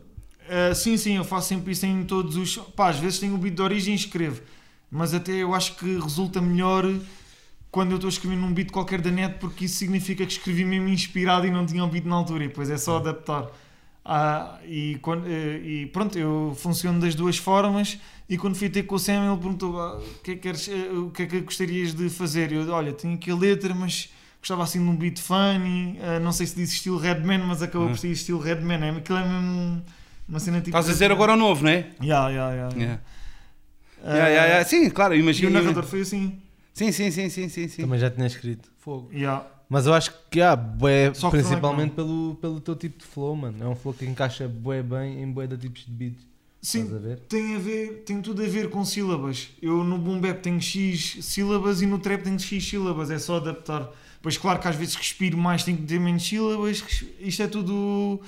ah, 0.48 0.74
sim, 0.74 0.96
sim, 0.96 1.16
eu 1.16 1.24
faço 1.24 1.48
sempre 1.48 1.72
isso 1.72 1.86
em 1.86 2.04
todos 2.04 2.36
os. 2.36 2.56
Pá, 2.74 2.88
às 2.90 2.98
vezes 2.98 3.18
tenho 3.18 3.34
o 3.34 3.38
beat 3.38 3.54
de 3.54 3.62
origem 3.62 3.94
e 3.94 3.96
escrevo, 3.96 4.42
mas 4.90 5.14
até 5.14 5.32
eu 5.32 5.54
acho 5.54 5.76
que 5.76 5.98
resulta 5.98 6.40
melhor 6.40 6.84
quando 7.70 7.90
eu 7.90 7.96
estou 7.96 8.08
a 8.08 8.12
escrever 8.12 8.36
num 8.36 8.52
beat 8.52 8.70
qualquer 8.70 9.00
da 9.00 9.10
net, 9.10 9.38
porque 9.38 9.66
isso 9.66 9.76
significa 9.76 10.24
que 10.24 10.32
escrevi 10.32 10.64
mesmo 10.64 10.88
inspirado 10.88 11.46
e 11.46 11.50
não 11.50 11.66
tinha 11.66 11.84
o 11.84 11.88
beat 11.88 12.04
na 12.06 12.16
altura, 12.16 12.44
e 12.44 12.48
depois 12.48 12.70
é 12.70 12.76
só 12.78 12.96
adaptar. 12.98 13.48
Ah, 14.04 14.60
e, 14.64 14.98
quando, 15.02 15.26
eh, 15.26 15.58
e 15.64 15.86
pronto, 15.86 16.16
eu 16.16 16.54
funciono 16.56 17.00
das 17.00 17.14
duas 17.14 17.36
formas. 17.38 17.98
E 18.28 18.38
quando 18.38 18.54
fui 18.56 18.68
ter 18.70 18.84
com 18.84 18.94
o 18.94 18.98
Sam, 18.98 19.26
ele 19.32 19.36
perguntou: 19.40 19.78
ah, 19.80 19.98
o, 19.98 20.22
que 20.22 20.32
é 20.32 20.34
que 20.34 20.40
queres, 20.42 20.68
eh, 20.68 20.90
o 20.92 21.10
que 21.10 21.22
é 21.24 21.26
que 21.26 21.40
gostarias 21.40 21.92
de 21.92 22.08
fazer? 22.08 22.52
Eu, 22.52 22.68
olha, 22.70 22.92
tenho 22.92 23.14
aqui 23.14 23.30
a 23.30 23.36
letra, 23.36 23.74
mas 23.74 24.08
gostava 24.46 24.62
assim 24.62 24.78
de 24.82 24.88
um 24.88 24.94
beat 24.96 25.18
funny. 25.18 25.98
ah, 26.00 26.20
não 26.20 26.30
sei 26.30 26.46
se 26.46 26.54
diz 26.54 26.72
estilo 26.72 26.96
Redman, 26.98 27.38
mas 27.38 27.62
acabou 27.62 27.88
Hum. 27.88 27.90
por 27.90 27.98
ser 27.98 28.10
estilo 28.12 28.38
Redman. 28.38 28.78
É, 28.84 28.90
aquilo 28.90 29.18
é 29.18 29.28
mesmo 29.28 29.82
uma 30.28 30.38
cena 30.38 30.58
tipo. 30.58 30.68
Estás 30.68 30.88
a 30.88 30.92
dizer 30.92 31.10
agora 31.10 31.32
o 31.32 31.36
novo, 31.36 31.64
não 31.64 31.70
é? 31.70 31.90
Yeah, 32.00 32.28
yeah, 32.30 32.30
yeah, 32.30 32.54
yeah. 32.54 32.74
Yeah. 32.76 33.02
Ah, 34.04 34.14
Yeah, 34.14 34.28
yeah, 34.28 34.46
yeah. 34.46 34.64
Sim, 34.68 34.88
claro, 34.90 35.14
E 35.14 35.18
o 35.18 35.20
imagino. 35.20 35.50
narrador 35.50 35.82
foi 35.84 36.02
assim. 36.02 36.38
Sim, 36.72 36.92
sim, 36.92 37.10
sim, 37.10 37.28
sim, 37.28 37.48
sim. 37.48 37.66
sim. 37.68 37.82
Também 37.82 37.98
já 37.98 38.08
tinha 38.08 38.26
escrito. 38.26 38.70
Fogo. 38.78 39.10
Yeah. 39.12 39.44
Mas 39.68 39.86
eu 39.86 39.94
acho 39.94 40.12
que 40.30 40.40
há 40.40 40.54
bué, 40.54 41.12
Só 41.12 41.28
que 41.28 41.38
principalmente 41.38 41.88
não 41.88 41.96
pelo, 41.96 42.34
pelo 42.40 42.60
teu 42.60 42.76
tipo 42.76 42.98
de 42.98 43.04
flow, 43.04 43.34
mano. 43.34 43.56
É 43.64 43.66
um 43.66 43.74
flow 43.74 43.92
que 43.92 44.04
encaixa 44.06 44.46
bué 44.46 44.80
bem 44.80 45.20
em 45.22 45.32
bué 45.32 45.48
de 45.48 45.56
tipos 45.56 45.84
de 45.84 45.90
beats. 45.90 46.24
Sim, 46.62 46.82
Estás 46.82 46.96
a 46.96 46.98
ver? 47.00 47.18
tem, 47.28 47.56
a 47.56 47.58
ver, 47.58 48.02
tem 48.06 48.20
tudo 48.22 48.42
a 48.44 48.46
ver 48.46 48.70
com 48.70 48.84
sílabas. 48.84 49.48
Eu 49.60 49.82
no 49.82 49.98
boom 49.98 50.20
bap 50.20 50.40
tenho 50.40 50.60
X 50.60 51.16
sílabas 51.22 51.82
e 51.82 51.86
no 51.86 51.98
trap 51.98 52.22
tenho 52.22 52.38
X 52.38 52.64
sílabas, 52.64 53.10
é 53.10 53.18
só 53.18 53.38
adaptar. 53.38 53.90
Pois 54.26 54.36
claro 54.36 54.58
que 54.58 54.66
às 54.66 54.74
vezes 54.74 54.96
respiro 54.96 55.38
mais, 55.38 55.62
tenho 55.62 55.76
que 55.78 55.84
ter 55.84 56.00
menos 56.00 56.26
sílabas. 56.26 56.82
Isto 57.20 57.42
é 57.44 57.46
tudo. 57.46 58.20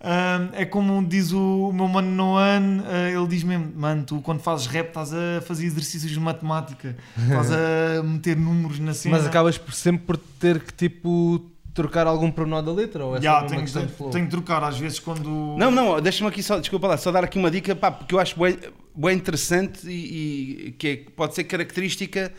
ah, 0.00 0.48
é 0.54 0.64
como 0.64 1.06
diz 1.06 1.30
o, 1.30 1.70
meu 1.74 1.86
mano 1.88 2.10
Noan, 2.10 2.82
ah, 2.86 3.10
ele 3.10 3.26
diz 3.26 3.42
mesmo: 3.42 3.70
Mano, 3.76 4.02
tu 4.02 4.22
quando 4.22 4.40
fazes 4.40 4.66
rap 4.66 4.88
estás 4.88 5.12
a 5.12 5.42
fazer 5.46 5.66
exercícios 5.66 6.10
de 6.10 6.18
matemática, 6.18 6.96
estás 7.18 7.50
a 7.52 8.02
meter 8.04 8.34
números 8.34 8.78
na 8.78 8.94
cena. 8.94 9.18
Mas 9.18 9.26
acabas 9.26 9.58
por 9.58 9.74
sempre 9.74 10.06
por 10.06 10.16
ter 10.16 10.58
que 10.58 10.72
tipo 10.72 11.44
trocar 11.74 12.06
algum 12.06 12.30
pronome 12.30 12.64
da 12.64 12.72
letra 12.72 13.04
ou 13.04 13.14
é 13.14 13.20
uma 13.20 13.42
tenho, 13.46 13.60
questão 13.60 13.82
de 13.82 13.88
tenho, 13.88 13.98
flow? 13.98 14.10
tenho 14.10 14.24
que 14.24 14.30
trocar 14.30 14.64
às 14.64 14.78
vezes 14.78 14.98
quando. 14.98 15.28
Não, 15.58 15.70
não, 15.70 16.00
deixa-me 16.00 16.30
aqui 16.30 16.42
só, 16.42 16.58
desculpa 16.60 16.86
lá, 16.86 16.96
só 16.96 17.12
dar 17.12 17.24
aqui 17.24 17.38
uma 17.38 17.50
dica, 17.50 17.76
pá, 17.76 17.90
porque 17.90 18.14
eu 18.14 18.18
acho 18.18 18.40
bem, 18.40 18.56
bem 18.96 19.16
interessante 19.18 19.86
e, 19.86 20.68
e 20.68 20.72
que 20.72 20.88
é- 20.88 20.96
pode 21.14 21.34
ser 21.34 21.44
característica 21.44 22.32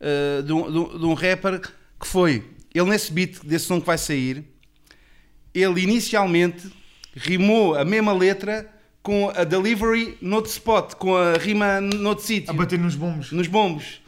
uh, 0.00 0.42
de, 0.42 0.52
um, 0.52 0.72
de 0.72 0.78
um- 0.78 0.98
de 0.98 1.04
um 1.04 1.14
rapper 1.14 1.60
que 1.98 2.06
foi, 2.06 2.44
ele 2.78 2.90
nesse 2.90 3.12
beat, 3.12 3.38
desse 3.44 3.66
som 3.66 3.80
que 3.80 3.86
vai 3.86 3.98
sair, 3.98 4.44
ele 5.54 5.80
inicialmente 5.82 6.70
rimou 7.14 7.74
a 7.74 7.84
mesma 7.84 8.12
letra 8.12 8.70
com 9.02 9.30
a 9.34 9.44
delivery 9.44 10.16
noutro 10.20 10.50
spot, 10.50 10.94
com 10.94 11.16
a 11.16 11.34
rima 11.38 11.80
noutro 11.80 12.24
A 12.24 12.26
sítio, 12.26 12.54
bater 12.54 12.78
nos 12.78 12.94
bombos. 12.94 13.32
nos 13.32 13.46
bombos. 13.46 14.02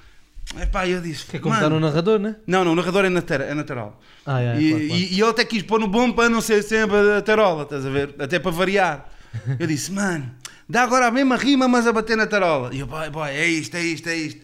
Epá, 0.60 0.88
eu 0.88 1.00
disse, 1.00 1.26
Que 1.26 1.36
é 1.36 1.40
como 1.40 1.54
está 1.54 1.68
no 1.68 1.78
narrador, 1.78 2.18
né? 2.18 2.36
Não, 2.46 2.64
não, 2.64 2.72
o 2.72 2.74
narrador 2.74 3.04
é, 3.04 3.08
nater- 3.10 3.42
é 3.42 3.54
natural. 3.54 4.00
Ah, 4.24 4.40
é, 4.40 4.60
e, 4.60 4.70
claro, 4.70 4.86
claro. 4.86 5.00
e- 5.02 5.14
e 5.14 5.20
ele 5.20 5.30
até 5.30 5.44
quis 5.44 5.62
pôr 5.62 5.78
no 5.78 5.86
bom 5.86 6.10
para 6.10 6.28
não 6.28 6.40
ser 6.40 6.62
sempre 6.62 6.96
a 7.16 7.20
tarola, 7.22 7.62
estás 7.64 7.84
a 7.84 7.90
ver? 7.90 8.14
Até 8.18 8.38
para 8.38 8.50
variar. 8.50 9.12
Eu 9.60 9.66
disse, 9.66 9.92
mano, 9.92 10.30
dá 10.68 10.82
agora 10.82 11.06
a 11.06 11.10
mesma 11.10 11.36
rima, 11.36 11.68
mas 11.68 11.86
a 11.86 11.92
bater 11.92 12.16
na 12.16 12.26
tarola. 12.26 12.74
E 12.74 12.80
eu, 12.80 12.86
boy, 12.86 13.10
boy, 13.10 13.28
é 13.30 13.46
isto, 13.46 13.76
é 13.76 13.82
isto, 13.82 14.08
é 14.08 14.16
isto. 14.16 14.40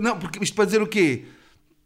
Não, 0.00 0.18
porque 0.18 0.44
isto 0.44 0.54
para 0.54 0.66
dizer 0.66 0.82
o 0.82 0.86
quê? 0.86 1.24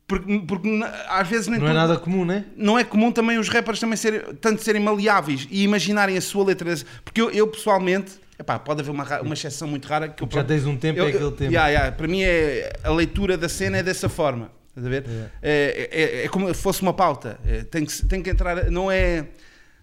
Porque, 0.09 0.39
porque 0.49 0.69
às 1.09 1.29
vezes 1.29 1.49
nem 1.49 1.59
Não 1.61 1.67
é 1.67 1.71
tudo- 1.71 1.79
nada 1.79 1.97
comum, 1.99 2.25
né? 2.25 2.47
não 2.57 2.79
é 2.79 2.83
comum 2.83 3.13
também 3.13 3.37
os 3.39 3.49
rappers 3.51 3.79
também 3.79 3.95
serem, 3.97 4.21
tanto 4.41 4.63
serem 4.65 4.83
maleáveis 4.83 5.47
e 5.51 5.63
imaginarem 5.63 6.17
a 6.17 6.21
sua 6.23 6.47
letra. 6.47 6.75
Porque 7.05 7.21
eu, 7.21 7.31
eu, 7.31 7.47
pessoalmente, 7.47 8.13
epá, 8.39 8.59
pode 8.59 8.81
haver 8.81 8.91
uma, 8.91 9.21
uma 9.21 9.35
exceção 9.35 9.69
muito 9.69 9.87
rara 9.87 10.09
que 10.09 10.23
eu 10.25 10.29
Já 10.33 10.43
tens 10.43 10.65
um 10.65 10.77
tempo, 10.79 10.99
eu- 10.99 11.05
é 11.07 11.09
aquele 11.11 11.31
tempo. 11.33 11.53
yeah, 11.53 11.69
yeah, 11.69 11.93
para 11.95 12.09
mim 12.09 12.23
é 12.23 12.73
a 12.83 12.91
leitura 12.91 13.37
da 13.37 13.51
cena 13.51 13.77
é 13.77 13.83
dessa 13.83 14.09
forma. 14.09 14.51
Estás 14.71 14.87
a 14.87 14.91
ver? 14.91 15.05
Yeah. 15.07 15.31
É, 15.43 15.89
é- 15.93 16.25
é 16.25 16.29
como 16.29 16.49
se 16.55 16.63
fosse 16.63 16.81
uma 16.81 16.95
pauta. 16.95 17.39
É, 17.47 17.65
tem, 17.65 17.85
que, 17.85 18.07
tem 18.07 18.23
que 18.23 18.31
entrar. 18.31 18.71
Não 18.71 18.91
é, 18.91 19.27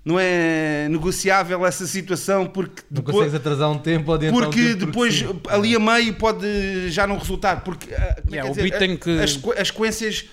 não 0.06 0.20
é 0.20 0.88
negociável 0.88 1.66
essa 1.66 1.88
situação 1.88 2.46
porque 2.46 2.84
Não 2.92 2.98
depois, 3.02 3.16
consegues 3.18 3.36
atrasar 3.36 3.72
um 3.72 3.80
tempo 3.80 4.12
ou 4.12 4.16
adiantar 4.16 4.40
um 4.40 4.44
porque 4.44 4.64
tempo 4.76 4.86
depois 4.86 5.16
sim. 5.16 5.42
ali 5.50 5.76
a 5.76 5.80
meio 5.80 6.14
pode 6.14 6.90
já 6.92 7.08
não 7.08 7.18
resultar. 7.18 7.62
Porque 7.64 7.92
ah, 7.94 8.16
como 8.22 8.36
é 8.36 8.38
Yeah, 8.38 8.50
o 8.52 8.54
dizer? 8.56 8.64
beat 8.70 8.78
tem 8.80 8.96
que- 8.98 9.20
as, 9.20 9.40
as 9.60 9.68
sequências 9.70 10.26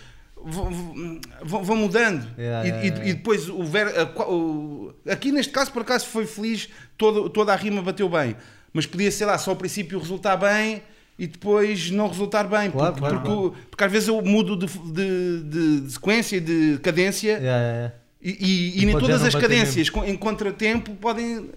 vão, 0.45 1.21
vão- 1.43 1.77
mudando. 1.77 2.27
Yeah, 2.39 2.67
e, 2.67 2.69
yeah, 2.71 2.85
e- 2.85 2.89
yeah. 2.89 3.09
e 3.09 3.15
depois 3.15 3.49
o, 3.49 3.65
ver, 3.65 3.87
o- 4.29 4.93
Aqui 5.09 5.33
neste 5.33 5.53
caso, 5.53 5.73
por 5.73 5.83
acaso, 5.83 6.07
foi 6.07 6.27
feliz, 6.27 6.69
todo, 6.99 7.29
toda 7.31 7.53
a 7.53 7.57
rima 7.57 7.81
bateu 7.83 8.09
bem. 8.09 8.37
Mas 8.75 8.85
podia 8.87 9.11
ser 9.11 9.25
lá 9.25 9.37
só 9.39 9.51
ao 9.53 9.57
princípio 9.57 9.99
resultar 9.99 10.37
bem 10.37 10.83
e 11.19 11.27
depois 11.27 11.91
não 11.91 12.09
resultar 12.09 12.45
bem. 12.45 12.71
Claro, 12.71 12.93
porque, 12.95 13.01
claro, 13.01 13.21
porque, 13.21 13.31
o- 13.31 13.51
porque 13.71 13.85
às 13.85 13.91
vezes 13.93 14.09
eu 14.09 14.21
mudo 14.23 14.57
de, 14.57 14.67
de- 14.67 15.43
de- 15.45 15.81
de 15.81 15.93
sequência, 15.93 16.41
de 16.41 16.79
cadência. 16.83 17.33
Yeah, 17.39 17.45
yeah, 17.47 17.77
yeah. 17.79 17.95
E, 18.23 18.31
e- 18.31 18.83
e 18.83 18.87
nem 18.87 18.97
todas 18.99 19.23
as 19.25 19.35
cadências 19.35 19.89
em 20.07 20.17
contratempo 20.17 20.95
podem 20.95 21.51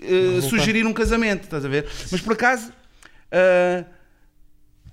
resultar. 0.00 0.48
sugerir 0.48 0.86
um 0.86 0.92
casamento, 0.92 1.44
estás 1.44 1.64
a 1.64 1.68
ver? 1.68 1.86
Mas 2.10 2.20
por 2.22 2.32
acaso 2.32 2.72
ah, 3.30 3.84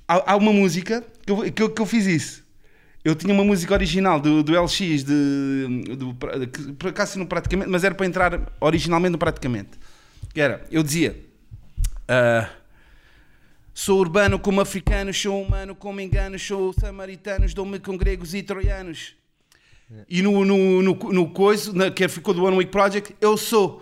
há, 0.07 0.33
há 0.33 0.35
uma 0.35 0.51
música 0.51 1.03
que 1.25 1.31
eu, 1.31 1.51
que, 1.51 1.63
eu, 1.63 1.69
que 1.69 1.81
eu 1.81 1.85
fiz 1.85 2.05
isso. 2.05 2.43
Eu 3.05 3.15
tinha 3.15 3.33
uma 3.33 3.43
música 3.43 3.73
original 3.73 4.19
do, 4.19 4.41
do 4.43 4.53
LX, 4.61 4.79
de, 5.03 5.95
do- 5.97 6.13
que 6.47 6.73
por 6.73 6.89
acaso 6.89 7.19
no 7.19 7.25
praticamente, 7.25 7.69
mas 7.69 7.83
era 7.83 7.93
para 7.95 8.05
entrar 8.05 8.51
originalmente 8.61 9.11
no 9.13 9.17
praticamente. 9.17 9.71
Que 10.33 10.41
era, 10.41 10.65
eu 10.71 10.83
dizia. 10.83 11.15
ah, 12.07 12.49
Sou 13.73 13.99
urbano 13.99 14.37
como 14.37 14.61
africano, 14.61 15.11
sou 15.13 15.41
humano 15.41 15.73
como 15.75 15.99
engano, 15.99 16.37
sou 16.37 16.71
samaritanos, 16.73 17.53
dou-me 17.55 17.79
com 17.79 17.97
gregos 17.97 18.33
e 18.35 18.43
troianos. 18.43 19.15
E 20.09 20.21
no, 20.21 20.43
no, 20.43 20.81
no, 20.81 20.93
no 20.93 21.29
coiso, 21.29 21.73
na, 21.73 21.91
que 21.91 22.07
ficou 22.07 22.33
do 22.33 22.43
One 22.43 22.57
Week 22.57 22.71
Project, 22.71 23.15
eu 23.21 23.37
sou. 23.37 23.81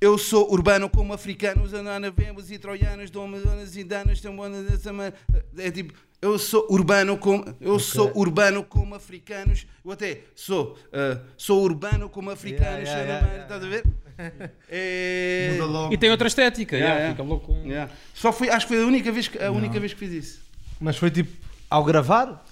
Eu 0.00 0.16
sou 0.16 0.52
urbano 0.52 0.88
como 0.88 1.12
africanos, 1.12 1.74
andana 1.74 2.08
vemos 2.08 2.52
e 2.52 2.58
troianos, 2.58 3.10
dou-me 3.10 3.40
donas 3.40 3.76
e 3.76 3.82
danos, 3.82 4.22
É 5.58 5.70
tipo, 5.72 5.92
eu 6.20 6.38
sou 6.38 6.66
urbano 6.70 7.16
como. 7.16 7.44
Eu 7.60 7.78
sou 7.78 8.12
urbano 8.16 8.62
como 8.64 8.94
africanos. 8.94 9.66
Eu 9.84 9.92
até 9.92 10.22
sou. 10.34 10.76
ah, 10.92 11.20
sou 11.36 11.62
urbano 11.62 12.08
como 12.08 12.30
africanos, 12.30 12.88
Yeah, 12.88 13.02
yeah, 13.02 13.26
yeah, 13.26 13.42
estás 13.42 13.64
a 13.64 13.68
ver? 13.68 13.84
É... 14.68 15.56
E 15.92 15.96
tem 15.96 16.10
outra 16.10 16.26
estética, 16.26 16.76
Yeah, 16.76 16.98
yeah, 16.98 17.16
yeah. 17.16 17.38
fica. 17.46 17.68
Yeah. 17.68 17.92
Só 18.12 18.32
foi, 18.32 18.50
acho 18.50 18.66
que 18.66 18.74
foi 18.74 18.82
a 18.82 18.86
única 18.86 19.12
vez 19.12 19.28
que, 19.28 19.38
a 19.40 19.52
única 19.52 19.78
vez 19.78 19.92
que 19.92 19.98
fiz 20.00 20.12
isso. 20.12 20.40
Mas 20.80 20.96
foi 20.96 21.08
tipo 21.08 21.30
ao 21.70 21.84
gravar? 21.84 22.44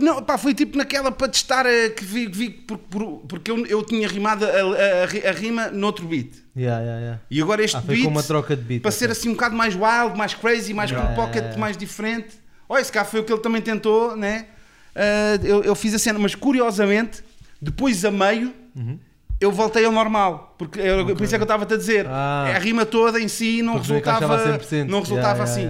Não, 0.00 0.22
pá, 0.22 0.38
foi 0.38 0.54
tipo 0.54 0.76
naquela 0.78 1.10
para 1.12 1.28
testar 1.28 1.66
eh, 1.66 1.88
que 1.90 2.04
vi, 2.04 2.26
vi 2.26 2.50
por- 2.50 2.78
por- 2.78 3.18
porque 3.28 3.50
eu, 3.50 3.66
eu 3.66 3.82
tinha 3.82 4.06
rimado 4.08 4.44
a, 4.44 4.48
a- 4.48 5.02
a 5.02 5.06
ri- 5.06 5.26
a 5.26 5.32
rima 5.32 5.68
noutro 5.70 6.06
beat. 6.06 6.30
Yeah, 6.56 6.80
yeah, 6.82 7.00
yeah. 7.00 7.20
E 7.30 7.40
agora 7.42 7.62
este 7.64 7.76
Ah, 7.76 7.80
beat, 7.80 8.06
uma 8.06 8.22
troca 8.22 8.56
de 8.56 8.62
beat. 8.62 8.82
para 8.82 8.90
ser 8.90 9.10
assim 9.10 9.28
um 9.28 9.32
bocado 9.32 9.54
mais 9.56 9.74
wild, 9.74 10.16
mais 10.16 10.34
crazy, 10.34 10.72
mais 10.74 10.90
Yeah, 10.90 11.08
com 11.10 11.14
pocket 11.16 11.34
yeah, 11.36 11.46
yeah. 11.48 11.60
mais 11.60 11.76
diferente. 11.76 12.36
Olha, 12.68 12.80
esse 12.80 12.92
cá 12.92 13.04
foi 13.04 13.20
o 13.20 13.24
que 13.24 13.32
ele 13.32 13.40
também 13.42 13.60
tentou, 13.60 14.16
né? 14.16 14.46
Ah, 14.94 15.38
eu, 15.42 15.62
eu 15.62 15.74
fiz 15.74 15.94
a 15.94 15.98
cena, 15.98 16.18
mas 16.18 16.34
curiosamente, 16.34 17.22
depois 17.60 18.04
a 18.04 18.10
meio, 18.10 18.52
Uhum. 18.74 18.98
eu 19.40 19.50
voltei 19.52 19.84
ao 19.84 19.92
normal. 19.92 20.54
Porque 20.58 20.78
eu- 20.80 21.14
por 21.16 21.22
isso 21.24 21.34
é 21.34 21.38
que 21.38 21.42
eu 21.42 21.44
estava-te 21.44 21.74
a 21.74 21.76
dizer. 21.76 22.06
Ah. 22.08 22.52
a 22.54 22.58
rima 22.58 22.86
toda 22.86 23.20
em 23.20 23.28
si 23.28 23.60
não 23.62 23.74
Porque 23.74 23.88
resultava, 23.92 24.34
a 24.36 24.58
100%. 24.58 24.88
não 24.88 25.00
resultava 25.00 25.42
assim. 25.42 25.66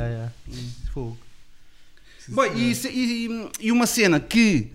Fogo. 0.93 1.17
Bom, 2.29 2.45
e, 2.45 2.71
isso- 2.71 2.89
e- 2.89 3.49
e 3.61 3.73
uma 3.73 3.87
cena 3.87 4.21
que 4.21 4.71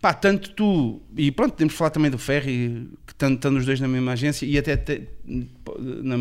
pá, 0.00 0.12
tanto 0.12 0.50
tu 0.50 1.00
e 1.16 1.30
pronto, 1.32 1.54
temos 1.54 1.72
de 1.72 1.78
falar 1.78 1.90
também 1.90 2.10
do 2.10 2.18
Ferry, 2.18 2.88
que 3.06 3.12
estão, 3.12 3.56
os 3.56 3.64
dois 3.64 3.80
na 3.80 3.88
mesma 3.88 4.12
agência 4.12 4.44
e 4.44 4.58
até, 4.58 4.76
te- 4.76 5.08
na- 5.78 6.16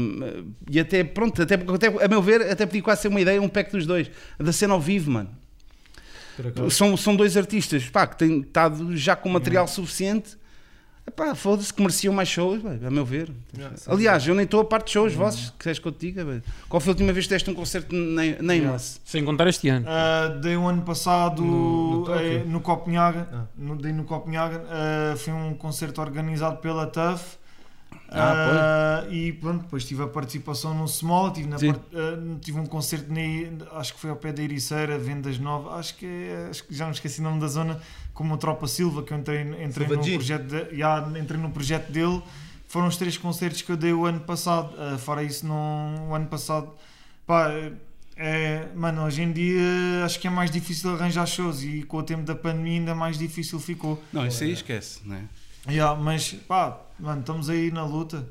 e 0.70 0.80
até 0.80 1.04
pronto, 1.04 1.42
até, 1.42 1.56
até, 1.56 1.88
a 1.88 2.08
meu 2.08 2.22
ver, 2.22 2.42
até 2.50 2.66
podia 2.66 2.82
quase 2.82 3.02
ser 3.02 3.08
uma 3.10 3.20
ideia, 3.22 3.42
um 3.42 3.50
pack 3.50 3.72
dos 3.72 3.86
dois, 3.86 4.10
da 4.40 4.54
cena 4.54 4.74
ao 4.74 4.80
vivo, 4.82 5.12
mano. 5.12 5.30
São, 6.72 6.98
são 6.98 7.16
dois 7.16 7.38
artistas 7.38 7.88
pá, 7.90 8.08
que 8.08 8.18
têm 8.18 8.40
estado 8.42 8.96
já 8.98 9.16
com 9.16 9.30
material 9.30 9.68
suficiente. 9.68 10.38
Epá, 11.06 11.36
foda-se 11.36 11.74
que 11.74 11.82
mereciam 11.82 12.14
mais 12.14 12.30
shows, 12.30 12.62
bem, 12.62 12.80
a 12.86 12.90
meu 12.90 13.04
ver. 13.04 13.30
Yeah, 13.58 13.76
sim, 13.76 13.92
Aliás, 13.92 14.26
eu 14.26 14.34
nem 14.34 14.46
estou 14.46 14.62
a 14.62 14.66
parte 14.66 14.86
de 14.86 14.92
shows 14.94 15.14
vossos, 15.14 15.50
que 15.50 15.64
queres 15.66 15.78
que 15.78 15.86
eu 15.86 15.92
te 15.92 16.00
diga? 16.08 16.24
bem. 16.24 16.42
Qual 16.70 16.80
foi 16.80 16.92
a 16.92 16.94
última 16.94 17.12
vez 17.12 17.26
que 17.26 17.34
deste 17.34 17.50
um 17.52 17.54
concerto 17.54 17.94
na- 17.94 18.42
Nameless? 18.42 19.02
Sem 19.04 19.24
contar 19.26 19.48
este 19.48 19.68
ano. 19.68 19.86
Ah, 19.88 20.30
dei 20.42 20.56
o 20.56 20.66
ano 20.66 20.82
passado 20.84 21.42
No- 21.44 22.06
no 22.06 22.14
eh, 22.16 22.44
no 22.46 22.62
Copenhaga, 22.62 23.28
Ah. 23.34 23.44
no, 23.58 23.76
dei 23.76 23.92
no 23.92 24.06
Copenhaga, 24.06 24.64
ah, 24.70 25.16
foi 25.18 25.34
um 25.34 25.54
concerto 25.56 26.00
organizado 26.00 26.58
pela 26.58 26.88
TUF. 26.88 27.38
Ah, 28.14 29.04
Ah, 29.04 29.08
e 29.10 29.34
pronto, 29.34 29.64
depois 29.64 29.84
tive 29.86 30.04
a 30.04 30.08
participação 30.08 30.74
no 30.74 30.88
Small, 30.88 31.32
tive, 31.32 31.48
na 31.48 31.58
part- 31.58 31.82
ah, 31.94 32.38
tive 32.42 32.60
um 32.60 32.66
concerto, 32.66 33.08
na, 33.12 33.80
acho 33.80 33.94
que 33.96 34.00
foi 34.00 34.10
ao 34.10 34.16
pé 34.16 34.32
da 34.32 34.42
Ericeira, 34.44 34.98
Vendas 34.98 35.38
Novas, 35.40 35.74
acho 35.80 35.96
que, 35.98 36.06
é- 36.06 36.48
acho 36.50 36.64
que 36.64 36.74
já 36.76 36.86
me 36.86 36.92
esqueci 36.92 37.20
o 37.20 37.24
nome 37.24 37.40
da 37.40 37.48
zona, 37.48 37.80
como 38.14 38.34
o 38.34 38.38
Tropa 38.38 38.68
Silva, 38.68 39.02
que 39.04 39.12
eu 39.14 39.18
entrei, 39.18 39.42
entrei, 39.64 39.88
Silva 39.88 40.04
G. 40.04 40.14
projeto 40.16 40.44
de- 40.44 40.78
já, 40.78 41.00
entrei 41.20 41.40
no 41.42 41.50
projeto 41.50 41.92
dele. 41.92 42.22
Foram 42.68 42.88
os 42.88 42.98
três 42.98 43.18
concertos 43.18 43.62
que 43.62 43.72
eu 43.72 43.78
dei 43.78 43.94
o 43.94 44.06
ano 44.06 44.20
passado. 44.22 44.74
Ah, 44.78 44.98
fora 44.98 45.22
isso, 45.24 45.46
não, 45.46 46.10
o 46.10 46.16
ano 46.16 46.26
passado, 46.28 46.70
pá, 47.26 47.52
é, 48.16 48.68
mano, 48.76 49.04
hoje 49.06 49.22
em 49.24 49.32
dia 49.32 50.06
acho 50.06 50.20
que 50.20 50.28
é 50.28 50.30
mais 50.30 50.52
difícil 50.52 50.94
arranjar 50.94 51.26
shows 51.26 51.64
e 51.64 51.84
com 51.84 51.98
o 51.98 52.04
tempo 52.04 52.24
da 52.24 52.36
pandemia 52.36 52.80
ainda 52.80 52.94
mais 52.96 53.18
difícil 53.18 53.60
ficou. 53.60 54.02
Não, 54.14 54.26
isso 54.28 54.44
aí 54.44 54.52
esquece, 54.52 55.02
não 55.06 55.16
é? 55.16 55.22
Yeah, 55.68 56.00
mas 56.00 56.34
pá, 56.48 56.78
mano, 57.04 57.20
estamos 57.22 57.50
aí 57.50 57.70
na 57.72 57.86
luta. 57.86 58.26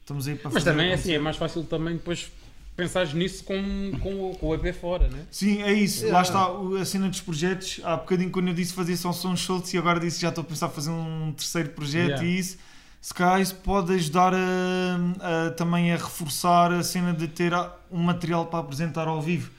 estamos 0.00 0.26
aí 0.28 0.34
para 0.36 0.50
Mas 0.50 0.62
fazer 0.62 0.70
também 0.76 0.90
é 0.90 0.94
assim, 0.94 1.12
é 1.12 1.18
mais 1.18 1.36
fácil 1.36 1.64
também 1.64 1.94
depois 1.94 2.30
pensares 2.76 3.12
nisso 3.12 3.44
com, 3.44 3.92
com, 4.00 4.30
o- 4.30 4.34
com 4.36 4.48
o 4.48 4.54
EP 4.54 4.72
fora, 4.74 5.06
né? 5.08 5.26
Sim, 5.30 5.62
é 5.62 5.72
isso. 5.72 6.04
Yeah. 6.06 6.16
Lá 6.16 6.22
está 6.22 6.80
a 6.80 6.84
cena 6.84 7.08
dos 7.08 7.20
projetos. 7.20 7.80
Há 7.84 7.96
bocadinho 7.98 8.30
quando 8.30 8.48
eu 8.48 8.54
disse 8.54 8.72
fazer 8.72 8.96
só 8.96 9.12
sons 9.12 9.40
soltos 9.40 9.72
e 9.74 9.78
agora 9.78 10.00
disse 10.00 10.16
que 10.16 10.22
já 10.22 10.30
estou 10.30 10.42
a 10.42 10.46
pensar 10.46 10.68
em 10.68 10.70
fazer 10.70 10.90
um 10.90 11.32
terceiro 11.36 11.68
projeto 11.70 12.08
Yeah. 12.22 12.24
e 12.24 12.38
isso. 12.38 12.56
Se 13.00 13.12
calhar 13.12 13.40
isso 13.40 13.56
pode 13.56 13.92
ajudar 13.92 14.32
a, 14.32 14.38
a- 15.48 15.50
também 15.50 15.92
a 15.92 15.96
reforçar 15.96 16.72
a 16.72 16.82
cena 16.82 17.12
de 17.12 17.26
ter 17.28 17.52
um 17.90 17.98
material 18.02 18.46
para 18.46 18.60
apresentar 18.60 19.06
ao 19.08 19.20
vivo. 19.20 19.50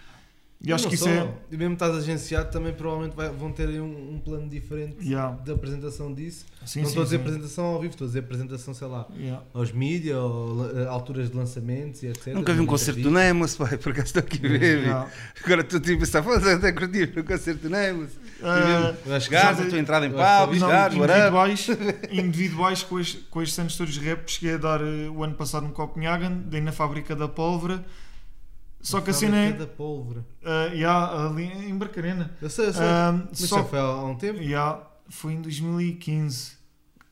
E 0.66 0.72
acho 0.72 0.88
que 0.88 0.95
isso 0.95 1.03
só. 1.03 1.09
é. 1.09 1.30
E 1.51 1.57
mesmo 1.57 1.74
estás 1.74 1.93
agenciado, 1.93 2.49
também 2.49 2.72
provavelmente 2.72 3.16
vai- 3.18 3.30
vão 3.30 3.51
ter 3.51 3.68
aí 3.68 3.82
um, 3.82 4.14
um 4.14 4.20
plano 4.20 4.47
diferente 4.47 4.95
Yeah. 5.05 5.36
de 5.43 5.51
apresentação 5.51 6.14
disso. 6.14 6.45
Sim, 6.66 6.80
não 6.80 6.86
sim, 6.86 6.89
estou 6.91 7.01
a 7.01 7.03
dizer 7.03 7.18
sim. 7.18 7.22
apresentação 7.22 7.66
ao 7.66 7.82
vivo, 7.82 7.91
estou 7.91 8.05
a 8.05 8.07
dizer 8.07 8.20
apresentação, 8.20 8.74
sei 8.74 8.88
lá, 8.88 9.05
Yeah. 9.18 9.43
aos 9.53 9.72
mídia, 9.74 10.18
ou 10.18 10.66
eh, 10.80 10.88
alturas 10.88 11.30
de 11.30 11.36
lançamentos 11.36 12.01
e 12.03 12.07
etc. 12.07 12.28
Nunca 12.34 12.53
vi 12.53 12.61
um 12.61 12.66
concerto 12.66 13.01
do 13.01 13.11
Nemos, 13.11 13.57
pai, 13.57 13.78
por 13.78 13.91
acaso 13.91 14.05
estou 14.07 14.22
aqui 14.22 14.38
a 14.38 14.49
ver. 14.49 14.80
Yeah. 14.84 15.09
Agora 15.43 15.61
estou 15.61 15.80
tipo 15.82 16.03
a 16.03 16.24
foda-se, 16.24 16.49
até 16.49 16.72
curti 16.72 17.11
um 17.20 17.24
concerto 17.24 17.61
do 17.64 17.70
Nemos. 17.70 18.11
Que 18.14 19.30
Gaza, 19.30 19.30
já- 19.30 19.49
a 19.66 19.70
tua 19.70 19.80
entrada 19.80 20.05
em 20.05 20.11
gatos, 20.14 20.61
whatever. 20.61 20.93
individuais, 20.97 21.68
individuais 22.11 22.84
com, 22.84 22.97
as, 22.97 23.14
com 23.30 23.39
as 23.39 23.51
Santos 23.53 23.76
Touros 23.76 23.97
Rap 23.97 24.30
cheguei 24.30 24.55
a 24.55 24.57
dar 24.57 24.82
eh, 24.82 25.09
o 25.09 25.24
ano 25.24 25.34
passado 25.36 25.66
no 25.68 25.74
Copenhagen, 25.74 26.43
dei 26.45 26.61
na 26.61 26.72
fábrica 26.72 27.16
da 27.16 27.28
pólvora. 27.28 27.84
Só 28.84 28.99
que 29.01 29.09
a 29.09 29.13
cena 29.13 29.38
é. 29.38 29.53
da 29.53 29.65
pólvora. 29.65 30.25
ah, 30.45 30.65
yeah, 30.73 31.25
ali 31.25 31.45
em 31.45 31.75
Barcarena. 31.75 32.31
Eu 32.41 32.49
sei, 32.49 32.67
eu 32.67 32.73
sei. 32.73 32.84
Ah, 32.84 33.23
Mas 33.29 33.39
só 33.39 33.57
já 33.59 33.63
foi 33.63 33.79
há, 33.79 33.84
há 33.84 34.05
um 34.05 34.15
tempo. 34.15 34.39
Yeah, 34.39 34.81
foi 35.09 35.34
em 35.34 35.41
2015. 35.41 36.57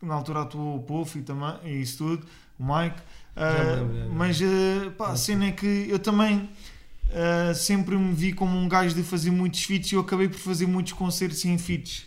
Na 0.01 0.15
altura 0.15 0.41
atuou 0.41 0.77
o 0.77 0.83
Puff 0.83 1.17
e, 1.17 1.21
também, 1.21 1.55
e 1.63 1.81
isso 1.81 1.99
tudo, 1.99 2.27
o 2.59 2.63
Mike. 2.63 2.97
Me 3.35 3.75
lembro, 3.75 4.13
mas 4.13 4.39
ah, 4.41 4.91
pá, 4.97 5.11
a 5.11 5.15
cena 5.15 5.45
é 5.45 5.51
que 5.51 5.85
eu 5.89 5.97
também 5.97 6.49
ah, 7.13 7.53
sempre 7.53 7.95
me 7.95 8.13
vi 8.13 8.33
como 8.33 8.57
um 8.57 8.67
gajo 8.67 8.95
de 8.95 9.03
fazer 9.03 9.31
muitos 9.31 9.63
feats 9.63 9.91
e 9.91 9.95
eu 9.95 10.01
acabei 10.01 10.27
por 10.27 10.39
fazer 10.39 10.65
muitos 10.67 10.93
concertos 10.93 11.43
em 11.45 11.57
feats. 11.57 12.05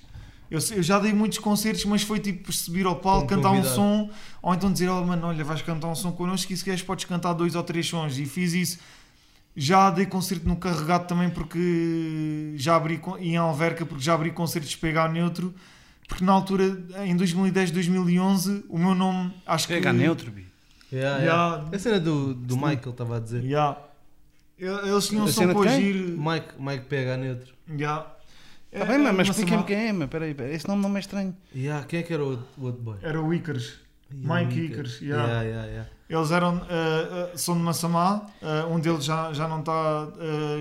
Eu, 0.50 0.60
eu 0.76 0.82
já 0.82 0.98
dei 0.98 1.12
muitos 1.12 1.38
concertos, 1.38 1.84
mas 1.84 2.02
foi 2.02 2.20
tipo 2.20 2.52
subir 2.52 2.86
ao 2.86 2.96
palco, 2.96 3.26
cantar 3.26 3.50
um 3.50 3.56
convidado. 3.56 3.74
som, 3.74 4.10
ou 4.42 4.54
então 4.54 4.72
dizer: 4.72 4.88
Oh 4.88 5.04
mano, 5.04 5.26
olha, 5.26 5.42
vais 5.42 5.62
cantar 5.62 5.88
um 5.88 5.94
som 5.94 6.12
connosco 6.12 6.52
e 6.52 6.56
se 6.56 6.62
queres 6.62 6.82
podes 6.82 7.06
cantar 7.06 7.32
dois 7.32 7.54
ou 7.54 7.62
três 7.62 7.86
sons. 7.86 8.18
E 8.18 8.26
fiz 8.26 8.52
isso. 8.52 8.78
Já 9.56 9.90
dei 9.90 10.06
concerto 10.06 10.48
no 10.48 10.56
Carregado 10.56 11.06
também 11.06 11.30
porque 11.30 12.54
já 12.56 12.74
abri 12.76 13.00
e 13.20 13.30
em 13.30 13.36
Alverca 13.36 13.86
porque 13.86 14.02
já 14.02 14.14
abri 14.14 14.30
concertos 14.32 14.70
de 14.70 14.76
PH 14.78 15.08
Neutro 15.08 15.54
porque 16.08 16.24
na 16.24 16.32
altura 16.32 16.64
em 17.04 17.16
2010 17.16 17.70
2011 17.70 18.64
o 18.68 18.78
meu 18.78 18.94
nome 18.94 19.32
acho 19.46 19.66
que 19.68 19.74
Chega 19.74 19.92
neutro, 19.92 20.30
bi. 20.30 20.46
Yeah, 20.92 21.18
Yeah. 21.22 21.56
yeah. 21.56 21.76
A 21.76 21.78
cena 21.78 22.00
do, 22.00 22.34
do 22.34 22.56
Michael 22.56 22.90
estava 22.90 23.16
a 23.16 23.20
dizer. 23.20 23.42
Yeah. 23.44 23.78
Eles 24.58 25.08
tinham 25.08 25.26
som 25.26 25.40
cena 25.40 25.54
para 25.54 25.70
agir 25.70 25.94
Mike, 25.94 26.54
Mike 26.58 26.84
PH 26.86 27.16
neutro. 27.16 27.54
yeah. 27.68 28.06
Está 28.72 28.86
bem, 28.86 28.98
mas, 29.12 29.28
explica-me 29.28 29.62
quem 29.64 29.76
é, 29.88 29.92
mas 29.92 30.10
peraí, 30.10 30.34
peraí, 30.34 30.54
esse 30.54 30.66
nome 30.66 30.82
não 30.82 30.96
é 30.96 31.00
estranho. 31.00 31.36
Yeah, 31.54 31.86
quem 31.86 32.00
é 32.00 32.02
que 32.02 32.12
era 32.12 32.24
o 32.24 32.30
outro, 32.30 32.46
o 32.58 32.64
outro 32.66 32.82
boy? 32.82 32.96
era 33.02 33.20
o 33.22 33.32
Icarus 33.32 33.78
Yeah, 34.12 34.44
Mike 34.44 34.60
Icarus, 34.60 35.00
Yeah, 35.00 35.26
yeah. 35.26 35.42
yeah, 35.42 35.66
yeah. 35.66 35.90
Eles 36.08 36.30
eram 36.30 36.60
ah, 36.68 37.30
ah, 37.32 37.36
são 37.36 37.56
de 37.56 37.62
Massamá 37.62 38.26
ah, 38.42 38.66
um 38.70 38.78
deles 38.78 39.04
já, 39.04 39.32
já 39.32 39.48
não 39.48 39.60
está 39.60 40.08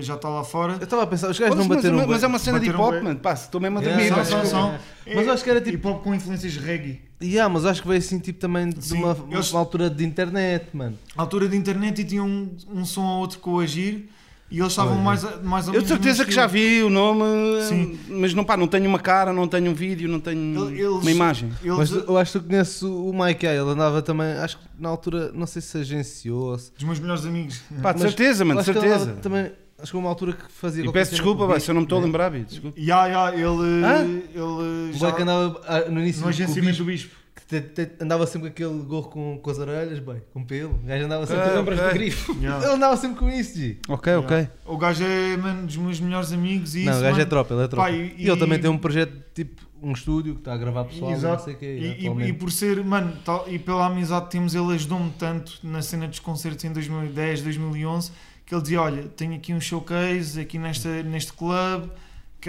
já 0.00 0.14
está 0.14 0.28
lá 0.28 0.42
fora 0.44 0.74
Eu 0.74 0.84
estava 0.84 1.02
a 1.02 1.06
pensar, 1.06 1.28
os 1.30 1.38
gajos 1.38 1.56
Mas, 1.56 1.66
não 1.66 1.76
bateram 1.76 1.96
mas, 1.98 2.06
mas 2.06 2.22
é 2.22 2.26
uma 2.26 2.38
cena 2.38 2.58
de 2.60 2.66
hip 2.68 2.76
hop, 2.76 2.92
bem. 2.92 3.02
mano. 3.02 3.18
Pá, 3.20 3.32
estou 3.34 3.60
mesmo 3.60 3.78
a 3.78 3.82
dormir. 3.82 4.00
yeah, 4.04 4.16
mas 4.16 4.28
são, 4.28 4.44
são, 4.46 4.78
Mas 5.06 5.26
É 5.26 5.30
acho 5.30 5.44
que 5.44 5.50
era 5.50 5.60
tipo- 5.60 5.76
hip 5.76 5.86
hop 5.86 6.02
com 6.02 6.14
influências 6.14 6.56
reggae 6.56 7.02
Yeah, 7.22 7.52
mas 7.52 7.64
acho 7.64 7.80
que 7.80 7.88
veio 7.88 7.98
assim 8.00 8.18
tipo 8.18 8.38
também 8.38 8.68
de 8.68 8.84
Sim, 8.84 9.02
uma, 9.02 9.16
eles- 9.30 9.50
uma 9.52 9.60
altura 9.60 9.88
de 9.88 10.04
internet, 10.04 10.66
mano. 10.74 10.98
altura 11.16 11.48
de 11.48 11.56
internet 11.56 12.00
e 12.00 12.04
tinham 12.04 12.26
um, 12.26 12.56
um 12.70 12.84
som 12.84 13.02
ou 13.04 13.20
outro 13.20 13.38
com 13.38 13.52
o 13.54 13.60
Agir 13.60 14.08
e 14.50 14.58
eles 14.60 14.72
estavam 14.72 14.96
mais, 14.98 15.24
mais 15.42 15.66
ou 15.68 15.74
Eu 15.74 15.82
de 15.82 15.88
certeza 15.88 16.24
que 16.24 16.30
já 16.30 16.46
vi 16.46 16.82
o 16.82 16.90
nome, 16.90 17.22
Sim. 17.68 17.98
mas 18.08 18.32
não, 18.34 18.44
pá, 18.44 18.56
não 18.56 18.68
tenho 18.68 18.86
uma 18.88 18.98
cara, 18.98 19.32
não 19.32 19.48
tenho 19.48 19.70
um 19.70 19.74
vídeo, 19.74 20.08
não 20.08 20.20
tenho 20.20 20.68
Ele- 20.68 20.80
eles- 20.80 21.02
uma 21.02 21.10
imagem. 21.10 21.50
Eles, 21.62 21.76
Mas 21.76 21.90
eu 21.92 22.16
acho 22.18 22.32
que 22.32 22.38
tu 22.40 22.44
conheces 22.48 22.82
o 22.82 23.12
Mike, 23.12 23.46
ele 23.46 23.58
andava 23.70 24.00
também, 24.02 24.26
acho 24.34 24.58
que 24.58 24.64
na 24.78 24.88
altura, 24.88 25.32
não 25.34 25.46
sei 25.46 25.60
se 25.62 25.76
agenciou. 25.78 26.50
ou 26.52 26.58
se- 26.58 26.70
dos 26.72 26.84
meus 26.84 26.98
melhores 27.00 27.24
amigos. 27.24 27.60
Pá, 27.82 27.92
de 27.92 28.02
Mas 28.02 28.12
certeza, 28.12 28.44
mano, 28.44 28.60
de 28.60 28.66
certeza. 28.66 29.12
também, 29.22 29.50
acho 29.78 29.90
que 29.90 29.96
uma 29.98 30.08
altura 30.08 30.32
que 30.34 30.44
fazia. 30.52 30.84
E 30.84 30.92
peço 30.92 31.10
desculpa, 31.12 31.46
vai, 31.46 31.58
se 31.58 31.70
eu 31.70 31.74
não 31.74 31.80
me 31.80 31.86
estou 31.86 31.98
a 31.98 32.02
lembrar, 32.02 32.30
bi, 32.30 32.44
desculpa. 32.44 32.78
Ya, 32.78 33.06
ya, 33.06 33.32
ele, 33.34 33.84
Hã? 33.84 34.04
ele 34.04 34.90
O 34.90 34.92
já, 34.92 35.06
boy 35.08 35.16
que 35.16 35.22
andava 35.22 35.60
ah, 35.66 35.80
no 35.90 36.00
início 36.00 36.20
no 36.20 36.26
o 36.26 36.30
agenciamento 36.30 36.84
bispo, 36.84 36.84
do 36.84 36.86
Bispo. 36.86 37.23
Te- 37.48 37.60
te- 37.60 37.90
andava 38.00 38.26
sempre 38.26 38.50
com 38.50 38.52
aquele 38.54 38.82
gorro 38.84 39.08
com, 39.10 39.38
com 39.38 39.50
as 39.50 39.58
orelhas, 39.58 39.98
bem, 39.98 40.22
com 40.32 40.42
pelo. 40.44 40.74
O 40.74 40.78
gajo 40.86 41.04
andava 41.04 41.26
sempre. 41.26 41.42
Ah, 41.42 41.48
Tu 41.50 41.56
lembras 41.56 41.78
ok. 41.78 41.88
do 41.90 41.94
grifo? 41.94 42.36
Ya. 42.40 42.56
Ele 42.58 42.66
andava 42.72 42.96
sempre 42.96 43.18
com 43.18 43.30
isso, 43.30 43.58
G. 43.58 43.76
Ok, 43.88 44.12
Ya. 44.12 44.18
ok. 44.20 44.48
O 44.66 44.76
gajo 44.78 45.04
é 45.04 45.36
mano, 45.36 45.66
dos 45.66 45.76
meus 45.76 46.00
melhores 46.00 46.32
amigos 46.32 46.74
e 46.74 46.84
não, 46.84 46.92
isso, 46.92 47.00
o 47.00 47.02
gajo 47.02 47.14
é 47.14 47.18
mano. 47.18 47.30
tropa, 47.30 47.54
ele 47.54 47.62
é 47.64 47.68
tropa. 47.68 47.88
Pá, 47.88 47.94
e, 47.94 48.14
e- 48.18 48.28
ele 48.28 48.36
também 48.38 48.58
tem 48.58 48.70
um 48.70 48.78
projeto 48.78 49.12
tipo 49.34 49.62
um 49.82 49.92
estúdio 49.92 50.34
que 50.34 50.40
está 50.40 50.54
a 50.54 50.56
gravar 50.56 50.84
pessoal, 50.84 51.10
não 51.10 51.16
Exato. 51.18 51.44
sei 51.44 51.54
o 51.54 51.56
quê. 51.58 51.96
E, 51.98 52.06
e- 52.08 52.28
e 52.28 52.32
por 52.32 52.50
ser, 52.50 52.82
mano, 52.82 53.12
tal- 53.22 53.44
e 53.48 53.58
pela 53.58 53.84
amizade 53.86 54.24
que 54.26 54.30
temos, 54.32 54.54
ele 54.54 54.72
ajudou-me 54.74 55.10
tanto 55.18 55.58
na 55.62 55.82
cena 55.82 56.08
dos 56.08 56.18
concertos 56.20 56.64
em 56.64 56.72
2010, 56.72 57.42
2011, 57.42 58.10
que 58.46 58.54
ele 58.54 58.62
dizia: 58.62 58.80
Olha, 58.80 59.02
tenho 59.14 59.34
aqui 59.34 59.52
um 59.52 59.60
showcase 59.60 60.40
aqui 60.40 60.58
nesta, 60.58 61.02
neste 61.02 61.34
clube, 61.34 61.90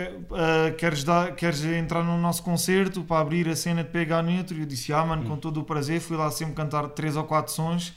ah, 0.02 0.72
queres, 0.78 1.04
dar, 1.04 1.36
queres 1.36 1.64
entrar 1.64 2.04
no 2.04 2.18
nosso 2.18 2.44
concerto 2.44 3.04
para 3.04 3.22
abrir 3.22 3.48
a 3.50 3.56
cena 3.56 3.84
de 3.84 3.90
PH 3.90 4.22
Neutro? 4.24 4.58
E 4.58 4.62
eu 4.62 4.66
disse: 4.66 4.94
Ah, 4.94 5.06
mano, 5.06 5.24
com 5.28 5.38
todo 5.38 5.60
o 5.60 5.64
prazer. 5.64 6.00
Fui 6.00 6.18
lá 6.18 6.30
sempre 6.32 6.54
cantar 6.56 6.88
3 6.90 7.16
ou 7.16 7.24
4 7.24 7.52
sons 7.54 7.94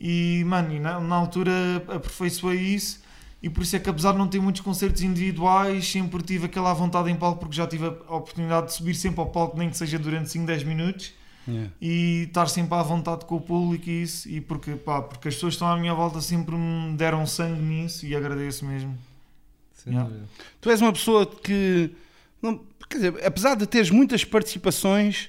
e, 0.00 0.42
mano, 0.46 0.72
e 0.72 0.80
na, 0.80 0.98
na 0.98 1.16
altura 1.16 1.52
aperfeiçoei 1.88 2.58
isso. 2.58 3.02
E 3.42 3.48
por 3.48 3.62
isso 3.62 3.76
é 3.76 3.78
que, 3.78 3.88
apesar 3.88 4.12
de 4.12 4.18
não 4.18 4.28
ter 4.28 4.40
muitos 4.40 4.60
concertos 4.60 5.02
individuais, 5.02 5.90
sempre 5.90 6.22
tive 6.22 6.46
aquela 6.46 6.72
vontade 6.74 7.10
em 7.10 7.16
palco, 7.16 7.40
porque 7.40 7.56
já 7.56 7.66
tive 7.66 7.86
a 7.86 8.16
oportunidade 8.16 8.66
de 8.66 8.74
subir 8.74 8.94
sempre 8.94 9.20
ao 9.20 9.26
palco, 9.26 9.58
nem 9.58 9.70
que 9.70 9.76
seja 9.76 9.98
durante 9.98 10.30
5, 10.30 10.46
10 10.46 10.64
minutos, 10.64 11.12
Yeah. 11.48 11.70
e 11.80 12.26
estar 12.28 12.46
sempre 12.48 12.74
à 12.74 12.82
vontade 12.82 13.24
com 13.24 13.36
o 13.36 13.40
público 13.40 13.88
e 13.88 14.02
isso. 14.02 14.28
E 14.28 14.42
porque, 14.42 14.72
pá, 14.72 15.00
porque 15.00 15.26
as 15.26 15.34
pessoas 15.34 15.54
que 15.54 15.56
estão 15.56 15.68
à 15.68 15.76
minha 15.76 15.94
volta 15.94 16.20
sempre 16.20 16.54
me 16.54 16.94
deram 16.96 17.26
sangue 17.26 17.60
nisso 17.62 18.06
e 18.06 18.14
agradeço 18.14 18.64
mesmo. 18.64 18.96
Sem 19.84 19.92
Yeah. 19.92 20.08
dúvida. 20.08 20.28
Tu 20.60 20.70
és 20.70 20.80
uma 20.80 20.92
pessoa 20.92 21.26
que, 21.26 21.90
não, 22.42 22.60
quer 22.88 22.96
dizer, 22.96 23.24
apesar 23.26 23.54
de 23.54 23.66
teres 23.66 23.90
muitas 23.90 24.24
participações, 24.24 25.28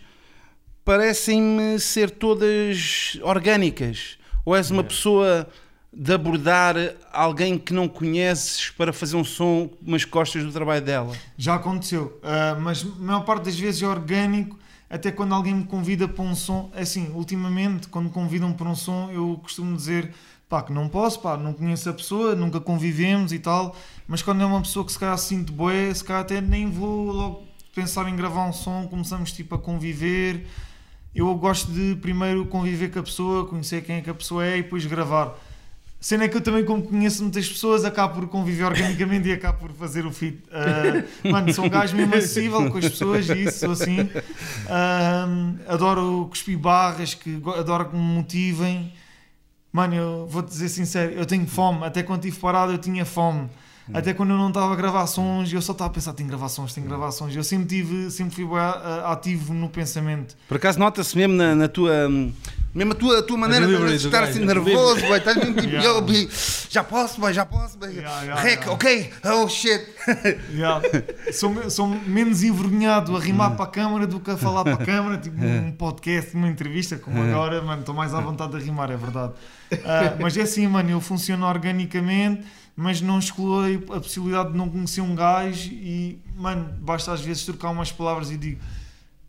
parecem-me 0.84 1.80
ser 1.80 2.10
todas 2.12 3.18
orgânicas. 3.22 4.18
Ou 4.46 4.56
és 4.56 4.70
uma 4.72 4.78
Yeah. 4.82 4.90
pessoa 4.96 5.48
de 5.94 6.14
abordar 6.14 6.76
alguém 7.12 7.58
que 7.58 7.74
não 7.74 7.88
conheces 7.88 8.70
para 8.70 8.94
fazer 8.94 9.18
um 9.18 9.24
som, 9.26 9.70
mas 9.82 10.06
gostas 10.06 10.44
do 10.44 10.52
trabalho 10.52 10.82
dela? 10.84 11.14
Já 11.38 11.56
aconteceu, 11.56 12.18
ah, 12.24 12.58
mas 12.60 12.84
a 12.84 13.02
maior 13.04 13.22
parte 13.26 13.46
das 13.46 13.60
vezes 13.60 13.82
é 13.84 13.88
orgânico. 13.88 14.58
Até 14.90 15.10
quando 15.12 15.34
alguém 15.34 15.54
me 15.54 15.64
convida 15.66 16.08
para 16.08 16.24
um 16.24 16.36
som, 16.36 16.70
é 16.76 16.82
assim, 16.82 17.10
ultimamente, 17.14 17.88
quando 17.88 18.06
me 18.06 18.12
convidam 18.12 18.52
para 18.52 18.68
um 18.68 18.76
som, 18.76 19.10
eu 19.12 19.40
costumo 19.42 19.76
dizer 19.76 20.12
pá, 20.52 20.62
que 20.62 20.74
não 20.74 20.90
posso, 20.90 21.22
pá, 21.22 21.38
não 21.38 21.54
conheço 21.54 21.90
a 21.90 21.94
pessoa, 21.94 22.36
nunca 22.36 22.60
convivemos 22.60 23.32
e 23.32 23.40
tal, 23.40 23.74
mas 24.06 24.22
quando 24.22 24.42
é 24.42 24.46
uma 24.46 24.60
pessoa 24.62 24.86
que 24.86 24.92
se 24.92 25.00
calhar 25.00 25.18
sinto 25.18 25.54
boé, 25.54 25.94
se 25.94 26.04
calhar 26.04 26.24
até 26.24 26.42
nem 26.42 26.70
vou 26.70 27.10
logo 27.10 27.44
pensar 27.74 28.06
em 28.10 28.16
gravar 28.18 28.46
um 28.50 28.52
som, 28.52 28.86
começamos 28.90 29.32
tipo 29.32 29.56
a 29.56 29.58
conviver. 29.58 30.46
Eu 31.16 31.34
gosto 31.36 31.72
de 31.72 31.96
primeiro 31.96 32.46
conviver 32.46 32.92
com 32.92 33.00
a 33.00 33.04
pessoa, 33.04 33.48
conhecer 33.48 33.82
quem 33.82 33.98
é 33.98 34.02
que 34.02 34.10
a 34.10 34.14
pessoa 34.14 34.46
é 34.46 34.58
e 34.58 34.64
depois 34.64 34.86
gravar. 34.86 35.38
Cena 36.02 36.26
é 36.26 36.28
que 36.28 36.36
eu 36.36 36.42
também, 36.42 36.66
como 36.66 36.84
conheço 36.84 37.22
muitas 37.22 37.48
pessoas, 37.48 37.86
acabo 37.86 38.16
por 38.16 38.28
conviver 38.28 38.66
organicamente 38.66 39.30
e 39.30 39.32
acabo 39.32 39.60
por 39.60 39.72
fazer 39.72 40.06
o 40.06 40.12
fit. 40.12 40.44
Ah, 40.52 41.30
mano, 41.30 41.54
sou 41.54 41.66
um 41.66 41.70
gajo 41.70 41.96
mesmo 41.96 42.14
acessível 42.14 42.70
com 42.70 42.78
as 42.78 42.90
pessoas 42.90 43.30
e 43.30 43.44
isso, 43.44 43.60
sou 43.60 43.72
assim. 43.72 44.10
Ah, 44.68 45.28
adoro 45.68 46.28
cuspir 46.30 46.58
barras, 46.58 47.14
que 47.14 47.42
adoro 47.58 47.86
que 47.86 47.96
me 47.96 48.02
motivem. 48.02 48.92
Mano, 49.72 49.96
eu 49.96 50.28
vou-te 50.28 50.50
dizer 50.50 50.70
sincero, 50.70 51.14
eu 51.14 51.26
tenho 51.26 51.48
fome. 51.48 51.86
Até 51.86 52.04
quando 52.04 52.26
estive 52.26 52.42
parado, 52.42 52.74
eu 52.74 52.78
tinha 52.78 53.06
fome. 53.06 53.50
Até 53.94 54.14
quando 54.14 54.32
eu 54.32 54.38
não 54.38 54.50
estava 54.50 54.74
a 54.74 54.76
gravar 54.76 55.06
sons, 55.08 55.52
eu 55.52 55.62
só 55.62 55.72
estava 55.72 55.90
a 55.90 55.94
pensar: 55.94 56.14
tenho 56.14 56.28
que 56.28 56.36
gravar 56.36 56.50
sons, 56.50 56.74
tenho 56.74 56.86
que 56.86 56.90
gravar 56.90 57.12
sons. 57.12 57.36
Eu 57.36 57.44
sempre, 57.44 57.68
tive, 57.68 58.10
sempre 58.12 58.36
fui 58.36 58.46
ah, 58.58 59.12
ativo 59.12 59.54
no 59.54 59.70
pensamento. 59.70 60.36
Por 60.48 60.58
acaso 60.58 60.80
nota-se 60.80 61.18
mesmo 61.18 61.36
na, 61.36 61.56
na 61.56 61.68
tua. 61.68 62.10
Mesmo 62.74 62.94
a 62.94 62.96
tua, 62.96 63.20
a 63.20 63.22
tua 63.22 63.38
maneira 63.38 63.68
de, 63.68 63.96
estar 63.96 64.24
assim 64.24 64.44
a 64.44 64.46
nervoso, 64.46 65.02
boy, 65.02 65.18
estás 65.18 65.36
mesmo 65.36 65.56
tipo, 65.56 65.68
Yeah. 65.72 66.00
"Yo, 66.00 66.30
já 66.70 66.84
posso, 66.84 67.20
boy, 67.20 67.34
já 67.34 67.46
posso, 67.46 67.78
boy. 67.78 67.90
Yeah, 67.94 68.22
yeah, 68.24 68.42
Rec, 68.42 68.62
yeah. 68.62 68.72
ok, 68.72 69.14
oh 69.26 69.48
shit. 69.50 69.82
Yeah. 70.56 70.82
sou, 71.34 71.70
sou 71.70 71.88
menos 71.88 72.44
envergonhado 72.44 73.16
a 73.16 73.20
rimar 73.20 73.58
para 73.58 73.66
a 73.66 73.68
câmara 73.68 74.08
do 74.08 74.22
que 74.22 74.32
a 74.32 74.38
falar 74.38 74.64
para 74.64 74.76
a 74.76 74.78
câmara, 74.86 75.18
tipo 75.18 75.44
um 75.44 75.72
podcast, 75.74 76.34
uma 76.34 76.48
entrevista, 76.48 76.98
como 76.98 77.22
agora, 77.22 77.62
mano, 77.62 77.82
estou 77.82 77.94
mais 77.94 78.14
à 78.14 78.22
vontade 78.22 78.58
de 78.58 78.64
rimar, 78.64 78.90
é 78.90 78.96
verdade. 78.96 79.34
Ah, 79.84 80.16
mas 80.20 80.38
é 80.38 80.44
assim, 80.44 80.66
mano, 80.66 80.90
eu 80.90 81.02
funciono 81.02 81.46
organicamente, 81.46 82.44
mas 82.82 83.00
não 83.02 83.20
excluo 83.20 83.62
a 83.94 84.00
possibilidade 84.00 84.52
de 84.52 84.58
não 84.58 84.68
conhecer 84.70 85.02
um 85.02 85.14
gajo 85.16 85.70
e, 85.72 86.20
mano, 86.36 86.74
basta 86.82 87.12
às 87.14 87.22
vezes 87.22 87.46
trocar 87.46 87.70
umas 87.70 87.92
palavras 87.92 88.32
e 88.32 88.38
digo. 88.38 88.60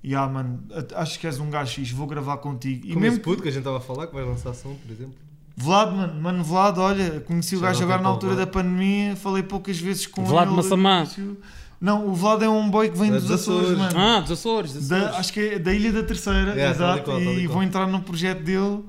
Yeah, 0.05 0.31
mano, 0.33 0.61
acho 0.97 1.19
que 1.21 1.27
és 1.29 1.39
um 1.39 1.49
gajo 1.49 1.71
X, 1.81 1.93
vou 1.93 2.09
gravar 2.09 2.39
contigo. 2.39 2.85
E 2.87 2.89
Como 2.89 3.01
mesmo 3.01 3.21
puto 3.21 3.41
que 3.43 3.49
a 3.49 3.53
gente 3.53 3.61
estava 3.61 3.77
a 3.77 3.81
falar, 3.81 4.09
que 4.09 4.15
vai 4.15 4.25
lançar 4.25 4.53
som, 4.53 4.75
por 4.75 4.91
exemplo. 4.91 5.15
Vlad, 5.57 5.95
mano, 5.95 6.21
mano, 6.21 6.43
Vlad, 6.43 6.77
olha, 6.79 7.21
conheci 7.21 7.55
o 7.55 7.61
Já 7.61 7.67
gajo 7.67 7.81
não 7.81 7.85
agora 7.87 7.99
na 7.99 8.03
para 8.03 8.11
o 8.11 8.15
altura 8.15 8.35
Vlad. 8.35 8.47
da 8.47 8.53
pandemia, 8.53 9.15
falei 9.15 9.43
poucas 9.45 9.79
vezes 9.79 10.07
com 10.09 10.25
Vlad 10.25 10.49
ele. 10.49 10.57
Massamá. 10.57 10.95
no 10.97 11.03
início. 11.05 11.39
Não, 11.81 12.09
o 12.09 12.15
Vlad 12.15 12.43
é 12.43 12.49
um 12.49 12.69
boy 12.71 12.89
que 12.91 12.99
vem 12.99 13.11
É 13.11 13.13
dos 13.13 13.25
dos 13.25 13.33
Açores, 13.43 13.71
Açores. 13.71 13.79
mano. 13.79 13.99
Ah, 13.99 14.21
dos 14.21 14.31
Açores. 14.33 14.73
dos 14.73 14.89
Da- 14.89 14.97
Açores. 14.97 15.17
acho 15.19 15.33
que 15.33 15.41
é 15.41 15.59
da 15.61 15.73
Ilha 15.73 15.93
da 15.93 16.03
Terceira, 16.03 16.57
e 16.57 16.71
exato. 16.71 17.03
qual, 17.05 17.21
e 17.23 17.47
vou 17.47 17.63
entrar 17.63 17.87
no 17.87 18.01
projeto 18.03 18.43
dele 18.43 18.83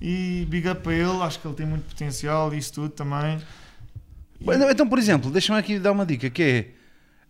e 0.00 0.46
big 0.48 0.68
up 0.68 0.88
a 0.88 0.92
ele. 0.92 1.22
Acho 1.22 1.40
que 1.40 1.48
ele 1.48 1.54
tem 1.56 1.66
muito 1.66 1.84
potencial 1.84 2.52
e 2.54 2.58
isso 2.58 2.72
tudo 2.74 2.90
também. 2.90 3.38
Então, 4.46 4.70
Então, 4.70 4.88
por 4.88 4.98
exemplo, 4.98 5.30
deixa-me 5.30 5.58
aqui 5.58 5.78
dar 5.78 5.92
uma 5.92 6.04
dica, 6.06 6.28
que 6.30 6.42
é 6.42 6.66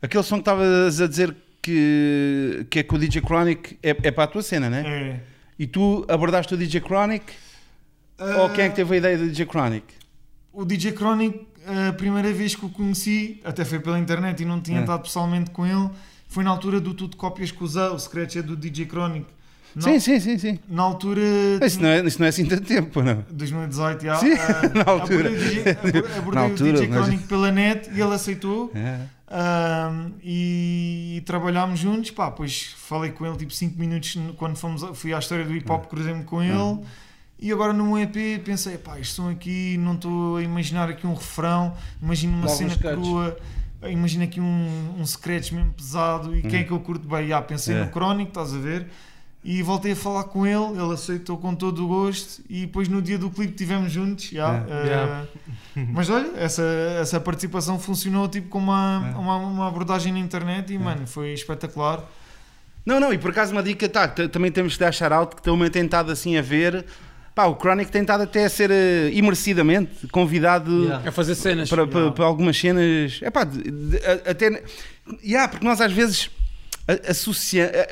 aquele 0.02 0.22
som 0.22 0.36
que 0.36 0.40
estavas 0.42 1.00
a 1.00 1.06
dizer 1.06 1.34
que, 1.62 2.66
que 2.68 2.80
é 2.80 2.82
com 2.82 2.96
o 2.96 2.98
DJ 2.98 3.22
Chronic 3.22 3.78
é, 3.82 3.90
é 3.90 4.10
para 4.10 4.24
a 4.24 4.26
tua 4.26 4.42
cena, 4.42 4.68
né? 4.68 4.82
É. 4.86 5.20
E 5.58 5.66
tu 5.66 6.04
abordaste 6.08 6.52
o 6.52 6.56
DJ 6.56 6.80
Chronic 6.80 7.24
ou 8.40 8.50
quem 8.50 8.64
é 8.64 8.68
que 8.68 8.76
teve 8.76 8.94
a 8.94 8.98
ideia 8.98 9.16
do 9.18 9.28
DJ 9.28 9.46
Chronic? 9.46 9.86
O 10.52 10.64
DJ 10.64 10.92
Chronic, 10.92 11.46
a 11.88 11.92
primeira 11.92 12.32
vez 12.32 12.54
que 12.54 12.64
o 12.64 12.68
conheci, 12.68 13.40
até 13.44 13.64
foi 13.64 13.78
pela 13.80 13.98
internet 13.98 14.40
e 14.42 14.44
não 14.44 14.60
tinha 14.60 14.78
É. 14.78 14.80
estado 14.82 15.02
pessoalmente 15.02 15.50
com 15.50 15.66
ele, 15.66 15.90
foi 16.28 16.44
na 16.44 16.50
altura 16.50 16.80
do 16.80 16.92
Tudo 16.94 17.16
Cópias 17.16 17.50
que 17.50 17.62
usar. 17.62 17.90
O 17.90 17.98
scratch 17.98 18.36
é 18.36 18.42
do 18.42 18.56
DJ 18.56 18.86
Chronic. 18.86 19.26
Na, 19.76 19.82
Sim, 19.82 19.98
sim, 20.00 20.20
sim, 20.20 20.38
sim. 20.38 20.58
na 20.68 20.82
altura. 20.84 21.20
Isso 21.64 21.80
não, 21.82 21.88
é, 21.88 22.04
isso 22.06 22.18
não 22.20 22.26
é 22.26 22.28
assim 22.28 22.44
tanto 22.46 22.62
tempo, 22.62 23.02
não? 23.02 23.24
2018, 23.30 24.02
já. 24.04 24.16
Sim, 24.16 24.32
ah, 24.34 24.62
na 24.84 24.92
altura. 24.92 25.28
Abordei, 25.28 25.34
o 25.34 25.38
DJ 25.38 25.70
abor- 25.72 26.18
abordei 26.18 26.34
Na 26.34 26.40
o 26.42 26.44
altura, 26.50 26.72
DJ 26.72 26.88
mas- 26.88 26.98
Chronic 27.06 27.22
pela 27.26 27.50
net 27.52 27.90
e 27.90 28.00
ele 28.00 28.14
aceitou. 28.14 28.70
É. 28.74 29.00
ah, 29.28 30.06
e, 30.22 31.22
trabalhámos 31.26 31.80
juntos. 31.80 32.10
Pá, 32.12 32.30
depois 32.30 32.74
falei 32.76 33.10
com 33.10 33.26
ele 33.26 33.36
tipo 33.36 33.52
5 33.52 33.78
minutos 33.78 34.16
quando 34.36 34.56
fomos, 34.56 34.84
fui 34.96 35.12
à 35.12 35.18
história 35.18 35.44
do 35.44 35.54
hip 35.54 35.70
hop, 35.70 35.86
cruzei-me 35.86 36.24
com 36.24 36.42
ele. 36.42 36.80
E 37.38 37.50
agora 37.52 37.72
no 37.72 37.98
EP 37.98 38.42
pensei, 38.44 38.78
pá, 38.78 38.96
som 39.02 39.28
aqui, 39.28 39.76
não 39.78 39.94
estou 39.94 40.36
a 40.36 40.42
imaginar 40.42 40.88
aqui 40.88 41.04
um 41.06 41.14
refrão, 41.14 41.74
imagino 42.00 42.32
uma 42.32 42.46
Logo 42.46 42.56
cena 42.56 42.76
crua, 42.76 43.36
imagino 43.90 44.22
aqui 44.24 44.40
um, 44.40 44.94
um 44.98 45.04
scratch 45.04 45.50
mesmo 45.52 45.72
pesado 45.72 46.34
e 46.34 46.42
quem 46.42 46.60
é 46.60 46.64
que 46.64 46.70
eu 46.70 46.78
curto 46.78 47.06
bem? 47.08 47.32
Ah, 47.32 47.42
pensei 47.42 47.74
É. 47.74 47.80
no 47.84 47.90
Crónico, 47.90 48.28
estás 48.30 48.54
a 48.54 48.58
ver? 48.58 48.86
E 49.46 49.62
voltei 49.62 49.92
a 49.92 49.96
falar 49.96 50.24
com 50.24 50.46
ele, 50.46 50.80
ele 50.82 50.94
aceitou 50.94 51.36
com 51.36 51.54
todo 51.54 51.84
o 51.84 51.88
gosto 51.88 52.42
e 52.48 52.62
depois 52.62 52.88
no 52.88 53.02
dia 53.02 53.18
do 53.18 53.28
clipe 53.28 53.52
estivemos 53.52 53.92
juntos. 53.92 54.30
já, 54.30 54.54
É. 54.54 54.66
eh, 54.70 54.86
Yeah. 54.86 55.24
Mas 55.92 56.08
olha, 56.08 56.30
essa, 56.36 56.62
essa 56.98 57.20
participação 57.20 57.78
funcionou 57.78 58.26
tipo 58.26 58.48
como 58.48 58.70
uma, 58.70 59.12
É. 59.14 59.18
uma, 59.18 59.36
uma 59.36 59.68
abordagem 59.68 60.12
na 60.14 60.18
internet 60.18 60.72
e 60.72 60.78
mano, 60.78 61.06
foi 61.06 61.32
espetacular. 61.34 62.02
Não, 62.86 62.98
não, 62.98 63.12
e 63.12 63.18
por 63.18 63.30
acaso 63.32 63.52
uma 63.52 63.62
dica, 63.62 63.86
tá, 63.88 64.08
também 64.08 64.50
temos 64.50 64.74
que 64.74 64.80
dar 64.80 64.92
shout-out 64.92 65.36
que 65.36 65.42
também 65.42 65.70
tem 65.70 65.84
estado 65.84 66.10
assim 66.10 66.36
a 66.38 66.42
ver. 66.42 66.84
Pá, 67.34 67.44
o 67.46 67.56
Chronic 67.56 67.90
tem 67.90 68.00
estado 68.02 68.22
até 68.22 68.44
a 68.44 68.48
ser 68.48 68.70
eh, 68.70 69.10
imerecidamente 69.12 70.06
convidado 70.08 70.84
Yeah. 70.84 71.08
A 71.08 71.12
fazer 71.12 71.34
cenas. 71.34 71.68
para, 71.68 71.86
para- 71.86 71.98
Yeah. 71.98 72.14
para 72.16 72.24
algumas 72.24 72.56
cenas. 72.58 73.18
É 73.22 73.28
pá, 73.30 73.44
de- 73.44 73.70
de- 73.70 73.96
até. 74.26 74.62
Yeah, 75.22 75.48
porque 75.48 75.66
nós 75.66 75.80
às 75.82 75.92
vezes 75.92 76.30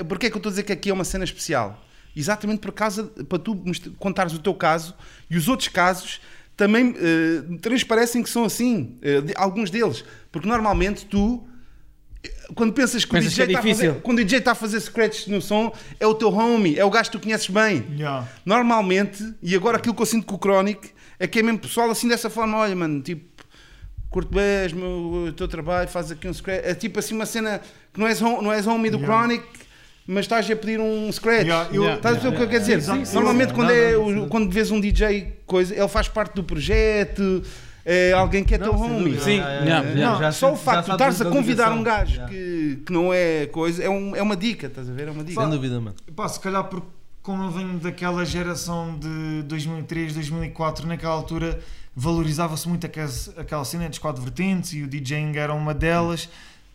Porque 0.08 0.26
é 0.26 0.30
que 0.30 0.36
eu 0.36 0.38
estou 0.38 0.50
a 0.50 0.52
dizer 0.52 0.62
que 0.64 0.72
aqui 0.72 0.90
é 0.90 0.92
uma 0.92 1.04
cena 1.04 1.24
especial? 1.24 1.82
Exatamente 2.14 2.60
por 2.60 2.72
causa. 2.72 3.04
para 3.28 3.38
tu 3.38 3.62
contares 3.98 4.32
o 4.34 4.38
teu 4.38 4.54
caso 4.54 4.94
e 5.30 5.36
os 5.36 5.48
outros 5.48 5.68
casos 5.68 6.20
também 6.56 6.94
eh, 6.98 7.56
transparecem 7.62 8.22
que 8.22 8.28
são 8.28 8.44
assim. 8.44 8.98
eh, 9.02 9.20
de- 9.22 9.32
alguns 9.36 9.70
deles. 9.70 10.04
Porque 10.30 10.46
normalmente 10.46 11.06
tu. 11.06 11.46
Quando 12.54 12.72
pensas 12.72 13.04
que, 13.04 13.10
Pensas 13.10 13.32
o 13.32 13.34
que 13.36 13.42
é 13.42 13.46
DJ 13.46 13.56
está 13.58 13.68
fazer, 13.74 14.00
quando 14.02 14.18
o 14.20 14.24
DJ 14.24 14.38
está 14.38 14.52
a 14.52 14.54
fazer 14.54 14.78
scratch 14.80 15.26
no 15.26 15.40
som, 15.42 15.72
é 15.98 16.06
o 16.06 16.14
teu 16.14 16.32
homie, 16.32 16.78
é 16.78 16.84
o 16.84 16.90
gajo 16.90 17.10
que 17.10 17.18
tu 17.18 17.22
conheces 17.22 17.48
bem. 17.48 17.84
Yeah. 17.96 18.28
Normalmente, 18.44 19.34
e 19.42 19.56
agora 19.56 19.78
aquilo 19.78 19.94
que 19.94 20.02
eu 20.02 20.06
sinto 20.06 20.24
com 20.26 20.36
o 20.36 20.38
Chronic 20.38 20.90
é 21.18 21.26
que 21.26 21.40
é 21.40 21.42
mesmo 21.42 21.58
pessoal 21.58 21.90
assim 21.90 22.06
dessa 22.06 22.30
forma: 22.30 22.58
olha, 22.58 22.76
mano, 22.76 23.00
tipo, 23.02 23.24
curto 24.12 24.32
bem 24.34 24.72
meu, 24.74 25.24
o 25.28 25.32
teu 25.32 25.48
trabalho, 25.48 25.88
faz 25.88 26.10
aqui 26.12 26.28
um 26.28 26.32
scratch. 26.34 26.60
É 26.64 26.74
tipo 26.74 26.98
assim 26.98 27.14
uma 27.14 27.26
cena 27.26 27.60
que 27.92 27.98
não 27.98 28.06
és, 28.06 28.20
não 28.20 28.52
és 28.52 28.66
homie 28.66 28.90
do 28.90 28.98
Yeah. 28.98 29.06
Chronic, 29.26 29.44
mas 30.06 30.24
estás 30.26 30.48
a 30.50 30.54
pedir 30.56 30.78
um 30.78 31.10
scratch. 31.10 31.42
Yeah, 31.46 31.68
eu- 31.72 31.94
Estás 31.94 32.16
a 32.18 32.20
ver 32.20 32.28
o 32.28 32.32
que 32.36 32.42
eu 32.42 32.48
quero 32.48 32.60
dizer? 32.60 32.82
Sim, 32.82 33.04
sim, 33.04 33.14
Normalmente, 33.14 33.48
sim. 33.50 33.54
quando, 33.54 33.68
Não, 33.68 33.74
é, 33.74 33.92
não, 34.14 34.28
quando 34.28 34.50
vês 34.52 34.70
um 34.70 34.80
DJ, 34.80 35.32
coisa, 35.46 35.74
ele 35.74 35.88
faz 35.88 36.06
parte 36.08 36.34
do 36.34 36.44
projeto. 36.44 37.42
É 37.84 38.12
alguém 38.12 38.44
que 38.44 38.54
é 38.54 38.58
teu 38.58 38.72
homie. 38.74 38.98
dúvida. 39.14 39.20
Sim, 39.24 39.30
Yeah, 39.38 39.64
yeah, 39.64 39.88
yeah, 39.90 40.12
Não, 40.12 40.18
já 40.20 40.30
só 40.30 40.52
o 40.52 40.56
facto 40.56 40.86
de 40.86 40.92
estares 40.92 41.20
a 41.20 41.24
da 41.24 41.30
convidar 41.30 41.64
ligação. 41.64 41.80
um 41.80 41.82
gajo 41.82 42.12
Yeah. 42.12 42.32
que, 42.32 42.82
que 42.86 42.92
não 42.92 43.12
é 43.12 43.46
coisa, 43.46 43.82
é, 43.82 43.88
um- 43.90 44.14
é 44.14 44.22
uma 44.22 44.36
dica, 44.36 44.68
estás 44.68 44.88
a 44.88 44.92
ver? 44.92 45.08
É 45.08 45.10
uma 45.10 45.24
dica. 45.24 45.40
Sem 45.40 45.50
dúvida, 45.50 45.80
mano. 45.80 45.96
Pá, 46.14 46.28
se 46.28 46.38
calhar 46.38 46.62
porque 46.64 46.86
como 47.22 47.42
eu 47.44 47.50
venho 47.50 47.78
daquela 47.80 48.24
geração 48.24 48.96
de 48.98 49.42
2003, 49.48 50.14
2004, 50.14 50.86
naquela 50.86 51.12
altura 51.14 51.58
valorizava-se 51.94 52.68
muito 52.68 52.86
aquela, 52.86 53.64
cena 53.64 53.88
dos 53.88 53.98
quatro 53.98 54.22
vertentes 54.22 54.72
e 54.72 54.82
o 54.82 54.86
DJing 54.88 55.36
era 55.36 55.52
uma 55.54 55.74
delas. 55.74 56.28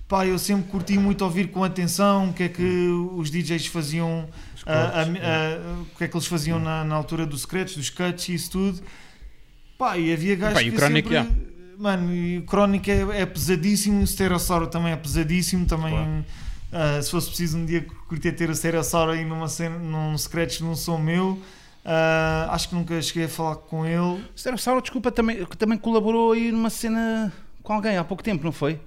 Pá, 0.07 0.25
eu 0.25 0.39
sempre 0.39 0.69
curti 0.71 0.97
muito 0.97 1.23
ouvir 1.25 1.47
com 1.49 1.63
atenção 1.63 2.29
o 2.29 2.33
que 2.33 2.43
é 2.43 2.49
que 2.49 2.87
os 3.15 3.29
DJs 3.29 3.67
faziam, 3.67 4.29
a- 4.65 4.71
a- 4.73 5.01
a- 5.01 5.81
o 5.81 5.85
que 5.97 6.03
é 6.05 6.07
que 6.07 6.15
eles 6.15 6.27
faziam 6.27 6.59
na, 6.59 6.83
na 6.85 6.95
altura 6.95 7.25
dos 7.25 7.41
scratch, 7.41 7.75
dos 7.75 7.89
cuts 7.89 8.29
e 8.29 8.33
isso 8.35 8.51
tudo. 8.51 8.81
Pá, 9.77 9.97
e 9.97 10.13
havia 10.13 10.35
gajos 10.35 10.53
Pá, 10.55 10.63
e 10.63 10.71
que 10.71 10.77
Chronic, 10.77 11.09
sempre... 11.09 11.47
Mano, 11.77 12.13
e 12.15 12.37
o 12.39 12.45
Chronic 12.45 12.89
é, 12.89 13.21
é 13.21 13.25
pesadíssimo, 13.25 14.01
o 14.01 14.07
Stereossauro 14.07 14.67
também 14.67 14.93
é 14.93 14.95
pesadíssimo, 14.95 15.65
também... 15.65 15.91
Claro. 15.93 16.25
ah, 16.71 17.01
se 17.01 17.11
fosse 17.11 17.27
preciso 17.27 17.57
um 17.57 17.65
dia 17.65 17.85
curtir 18.07 18.31
ter 18.31 18.49
o 18.49 18.55
Stereossauro 18.55 19.11
aí 19.11 19.25
numa 19.25 19.47
cena, 19.49 19.77
num 19.77 20.17
scratch 20.17 20.61
num 20.61 20.73
som 20.75 20.97
meu, 20.97 21.39
ah, 21.89 22.49
acho 22.51 22.67
que 22.69 22.75
nunca 22.75 23.01
cheguei 23.01 23.23
a 23.25 23.29
falar 23.29 23.55
com 23.55 23.85
ele. 23.85 23.97
O 23.99 24.21
Stereossauro, 24.35 24.81
desculpa, 24.81 25.09
também, 25.09 25.45
que 25.45 25.55
também 25.57 25.77
colaborou 25.77 26.33
aí 26.33 26.51
numa 26.51 26.69
cena 26.69 27.31
com 27.63 27.73
alguém 27.73 27.97
há 27.97 28.03
pouco 28.03 28.21
tempo, 28.21 28.43
não 28.43 28.51
foi? 28.51 28.79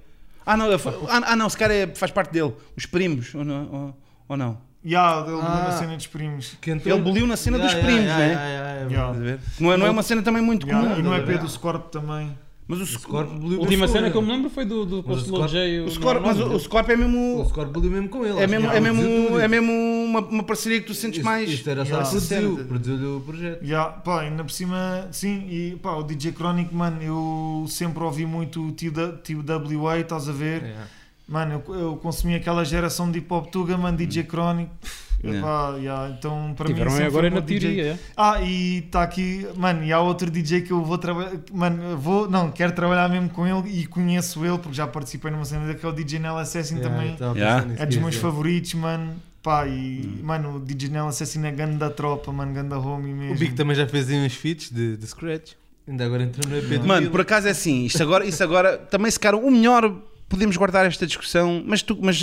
Ah, 0.45 0.55
não, 0.55 0.77
foi- 0.77 0.93
ah, 1.09 1.21
ah, 1.25 1.35
não, 1.35 1.49
se 1.49 1.57
calhar 1.57 1.75
é- 1.75 1.95
faz 1.95 2.11
parte 2.11 2.31
dele, 2.31 2.53
os 2.77 2.85
primos, 2.85 3.33
ou 3.33 3.43
não? 3.43 3.69
Ou, 3.71 3.97
ou 4.29 4.37
não? 4.37 4.57
Yeah, 4.83 5.27
ele 5.27 5.39
Ah. 5.41 5.65
na 5.69 5.71
cena 5.77 5.95
dos 5.95 6.07
primos. 6.07 6.57
Ele 6.65 7.01
boliu 7.01 7.27
na 7.27 7.37
cena 7.37 7.57
Yeah, 7.57 7.73
dos 7.75 7.83
yeah, 7.83 7.85
primos, 7.85 8.11
yeah, 8.11 8.25
né? 8.25 8.33
yeah, 8.33 8.89
yeah, 8.89 9.19
Yeah. 9.19 9.39
Não 9.59 9.71
é, 9.73 9.77
não 9.77 9.85
é 9.85 9.89
uma 9.91 10.01
cena 10.03 10.21
também 10.23 10.41
muito 10.41 10.65
Yeah, 10.65 10.87
comum. 10.89 10.99
e 10.99 11.03
no 11.03 11.13
yeah. 11.13 11.33
EP 11.33 11.39
do 11.39 11.47
Scorp 11.49 11.89
também. 11.91 12.35
Mas 12.71 12.79
o, 12.79 12.83
O 12.83 12.87
Scorp, 12.87 13.29
A 13.29 13.59
última 13.59 13.87
cena 13.87 14.09
que 14.09 14.15
eu 14.15 14.21
me 14.21 14.31
lembro 14.31 14.49
foi 14.49 14.63
do, 14.63 14.85
do 14.85 15.03
Mas 15.05 15.29
o 15.29 15.47
J. 15.47 15.79
o 15.81 15.91
Scorp, 15.91 16.21
mas 16.25 16.39
o, 16.39 16.45
o 16.55 16.59
Scorp 16.59 16.89
é 16.89 16.95
O 16.95 16.97
mesmo. 16.97 17.45
Scorp 17.49 17.69
boliu 17.71 17.91
mesmo 17.91 18.07
com 18.07 18.25
ele. 18.25 18.39
É 18.39 18.47
mesmo, 18.47 18.71
é 18.71 18.79
mesmo, 18.79 19.39
é 19.39 19.47
mesmo 19.47 19.71
uma, 20.05 20.19
uma 20.21 20.43
parceria 20.43 20.79
que 20.79 20.87
tu 20.87 20.93
sentes 20.93 21.17
Isto- 21.17 21.25
mais. 21.25 21.49
Isto 21.49 21.69
era 21.69 21.83
só 21.85 21.91
Yeah. 21.91 22.09
produziu, 22.09 22.65
produziu-lhe 22.65 23.05
o 23.05 23.19
projeto. 23.19 23.63
Yeah, 23.63 23.89
pá, 23.91 24.21
ainda 24.21 24.43
por 24.43 24.51
cima, 24.51 25.07
sim, 25.11 25.45
e 25.49 25.75
pá, 25.81 25.95
o 25.95 26.03
DJ 26.03 26.31
Chronic, 26.31 26.73
mano, 26.73 27.01
eu 27.03 27.65
sempre 27.67 28.01
ouvi 28.03 28.25
muito 28.25 28.67
o 28.67 28.71
TWA, 28.71 29.99
estás 29.99 30.29
a 30.29 30.31
ver? 30.31 30.63
Yeah. 30.63 30.87
Mano, 31.27 31.63
eu, 31.67 31.75
eu 31.75 31.95
consumi 31.97 32.35
aquela 32.35 32.63
geração 32.65 33.09
de 33.11 33.19
hip 33.19 33.31
hop 33.33 33.47
Tuga, 33.51 33.77
mano, 33.77 33.97
DJ 33.97 34.23
Chronic. 34.23 34.69
pff, 34.81 35.11
Yeah. 35.23 35.39
epá, 35.39 35.77
yeah, 35.77 36.15
então 36.17 36.51
para 36.57 36.65
Tiveram 36.65 36.89
mim 36.89 36.97
sempre 36.97 37.07
agora 37.09 37.29
foi 37.29 37.37
o 37.37 37.41
na 37.41 37.45
DJ. 37.45 37.59
teoria. 37.75 37.91
é. 37.91 37.97
Ah, 38.17 38.41
e 38.41 38.79
está 38.79 39.03
aqui, 39.03 39.47
mano, 39.55 39.83
e 39.83 39.93
há 39.93 39.99
outro 39.99 40.31
DJ 40.31 40.61
que 40.61 40.71
eu 40.71 40.83
vou 40.83 40.97
trabalhar, 40.97 41.33
mano, 41.53 41.95
vou, 41.95 42.27
não, 42.27 42.49
quero 42.49 42.71
trabalhar 42.73 43.07
mesmo 43.07 43.29
com 43.29 43.45
ele 43.45 43.69
e 43.81 43.85
conheço 43.85 44.43
ele 44.43 44.57
porque 44.57 44.73
já 44.73 44.87
participei 44.87 45.29
numa 45.29 45.45
cena 45.45 45.75
que 45.75 45.85
é 45.85 45.89
o 45.89 45.91
DJ 45.91 46.17
Nell 46.17 46.39
Assassin 46.39 46.77
Yeah, 46.79 46.89
também. 46.97 47.15
a 47.19 47.33
Yeah. 47.35 47.67
É 47.77 47.85
dos 47.85 47.97
meus 47.97 48.15
yeah. 48.15 48.19
favoritos, 48.19 48.73
mano. 48.73 49.13
Pá, 49.43 49.67
e, 49.67 50.01
Hum. 50.07 50.19
mano, 50.23 50.55
o 50.55 50.59
DJ 50.59 50.89
Nell 50.89 51.07
Assassin 51.07 51.45
é 51.45 51.51
grande 51.51 51.77
da 51.77 51.91
tropa, 51.91 52.31
mano, 52.31 52.51
grande 52.51 52.69
da 52.69 52.79
homie 52.79 53.13
mesmo. 53.13 53.35
O 53.35 53.37
Big 53.37 53.53
também 53.53 53.75
já 53.75 53.87
fez 53.87 54.09
uns 54.09 54.33
feats 54.33 54.71
de, 54.71 54.97
de 54.97 55.05
Scratch. 55.05 55.51
Ainda 55.87 56.03
agora 56.03 56.23
entrou 56.23 56.49
no 56.49 56.57
EP 56.57 56.79
do 56.79 56.87
Mano, 56.87 57.01
Dilo. 57.01 57.11
por 57.11 57.21
acaso 57.21 57.47
é 57.47 57.51
assim, 57.51 57.85
isto 57.85 58.01
agora, 58.01 58.25
isso 58.25 58.43
agora 58.43 58.75
também 58.77 59.11
se 59.11 59.19
calhar 59.19 59.39
o 59.39 59.51
melhor 59.51 59.93
podemos 60.31 60.57
guardar 60.57 60.85
esta 60.85 61.05
discussão, 61.05 61.61
mas 61.65 61.83
tu, 61.83 61.97
mas 62.01 62.19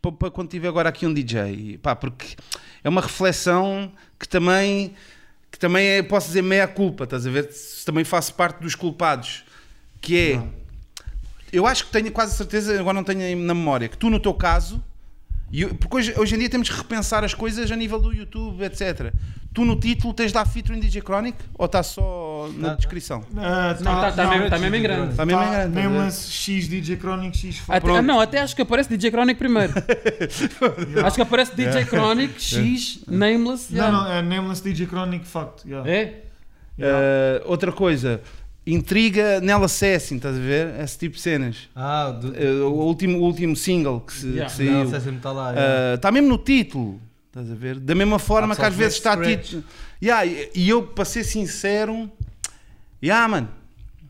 para, 0.00 0.30
quando 0.30 0.48
tiver 0.48 0.68
agora 0.68 0.88
aqui 0.88 1.06
um 1.06 1.12
DJ, 1.12 1.78
pá, 1.78 1.96
porque 1.96 2.36
é 2.84 2.88
uma 2.88 3.00
reflexão 3.00 3.90
que 4.18 4.28
também 4.28 4.94
que 5.50 5.58
também 5.58 5.84
é, 5.84 6.02
posso 6.02 6.28
dizer 6.28 6.42
meia 6.42 6.68
culpa, 6.68 7.02
estás 7.02 7.26
a 7.26 7.30
ver? 7.30 7.50
Também 7.84 8.04
faço 8.04 8.32
parte 8.34 8.60
dos 8.60 8.76
culpados, 8.76 9.42
que 10.00 10.16
é 10.16 10.42
eu 11.52 11.66
acho 11.66 11.86
que 11.86 11.90
tenho 11.90 12.12
quase 12.12 12.36
certeza, 12.36 12.78
agora 12.78 12.94
não 12.94 13.02
tenho 13.02 13.36
na 13.38 13.54
memória, 13.54 13.88
que 13.88 13.98
tu 13.98 14.08
no 14.08 14.20
teu 14.20 14.32
caso, 14.32 14.82
e 15.52 15.66
porque 15.66 15.96
hoje, 15.96 16.14
hoje 16.16 16.34
em 16.34 16.38
dia 16.38 16.48
temos 16.50 16.68
que 16.68 16.76
repensar 16.76 17.24
as 17.24 17.34
coisas 17.34 17.70
a 17.70 17.76
nível 17.76 18.00
do 18.00 18.12
YouTube, 18.12 18.62
etc. 18.62 19.12
Tu 19.52 19.64
no 19.64 19.74
título 19.74 20.14
tens 20.14 20.28
de 20.28 20.34
dar 20.34 20.46
featuring 20.46 20.78
DJ 20.78 21.02
Chronic 21.02 21.36
ou 21.58 21.66
está 21.66 21.82
só 21.82 22.48
na 22.56 22.62
Tá, 22.62 22.68
tá. 22.70 22.74
descrição? 22.76 23.24
Não, 23.32 23.42
tá- 23.42 24.12
tá 24.12 24.26
mesmo- 24.28 24.48
tá 24.48 24.58
mesmo 24.58 24.76
em 24.76 24.82
grande. 24.82 25.10
Está 25.10 25.26
mesmo 25.26 25.42
em 25.42 25.50
grande, 25.50 25.78
a 25.78 25.82
ver? 25.82 25.88
Nameless 25.88 26.30
X 26.32 26.68
DJ 26.68 26.96
Chronic 26.96 27.36
X 27.36 27.62
Até, 27.68 27.90
ah, 27.96 28.00
não, 28.02 28.20
até 28.20 28.40
acho 28.40 28.54
que 28.54 28.62
aparece 28.62 28.88
DJ 28.90 29.10
Chronic 29.10 29.36
primeiro. 29.38 29.72
acho 31.04 31.16
que 31.16 31.22
aparece 31.22 31.54
DJ 31.56 31.84
Chronic, 31.84 32.40
X, 32.40 33.00
Nameless. 33.08 33.74
Não, 33.74 33.78
yeah. 33.84 33.92
não, 33.98 34.12
é 34.12 34.22
Nameless 34.22 34.62
DJ 34.62 34.86
Chronic 34.86 35.26
Fact. 35.26 35.66
Yeah. 35.68 35.90
É? 35.90 36.22
Yeah. 36.78 36.98
Uh, 37.44 37.50
outra 37.50 37.72
coisa, 37.72 38.20
intriga 38.74 39.40
Nella 39.40 39.64
Assassin, 39.66 40.16
estás 40.16 40.36
a 40.36 40.40
ver? 40.40 40.80
Esse 40.80 40.98
tipo 40.98 41.16
de 41.16 41.22
cenas. 41.22 41.68
Ah, 41.74 42.10
do, 42.10 42.34
Eh, 42.36 42.52
o, 42.62 42.70
último, 42.72 43.18
o 43.18 43.22
último 43.22 43.56
single 43.56 44.00
que, 44.00 44.12
se, 44.12 44.26
Yeah. 44.28 44.50
que 44.50 44.56
saiu. 44.56 44.72
não, 44.72 44.90
sei 44.90 45.00
se 45.00 45.08
está 45.10 45.32
lá. 45.32 45.52
é. 45.56 45.94
Está 45.94 46.10
mesmo 46.12 46.28
no 46.28 46.38
título, 46.38 47.00
estás 47.28 47.50
a 47.50 47.54
ver? 47.54 47.78
Da 47.78 47.94
mesma 47.94 48.18
forma 48.18 48.54
Ah, 48.54 48.56
que 48.56 48.62
às 48.64 48.74
vezes 48.74 48.94
está 48.94 49.16
título. 49.16 49.64
Yeah, 50.02 50.24
e- 50.26 50.50
e 50.54 50.68
eu, 50.68 50.82
para 50.82 51.04
ser 51.04 51.24
sincero, 51.24 52.10
yeah, 53.02 53.26
mano, 53.28 53.48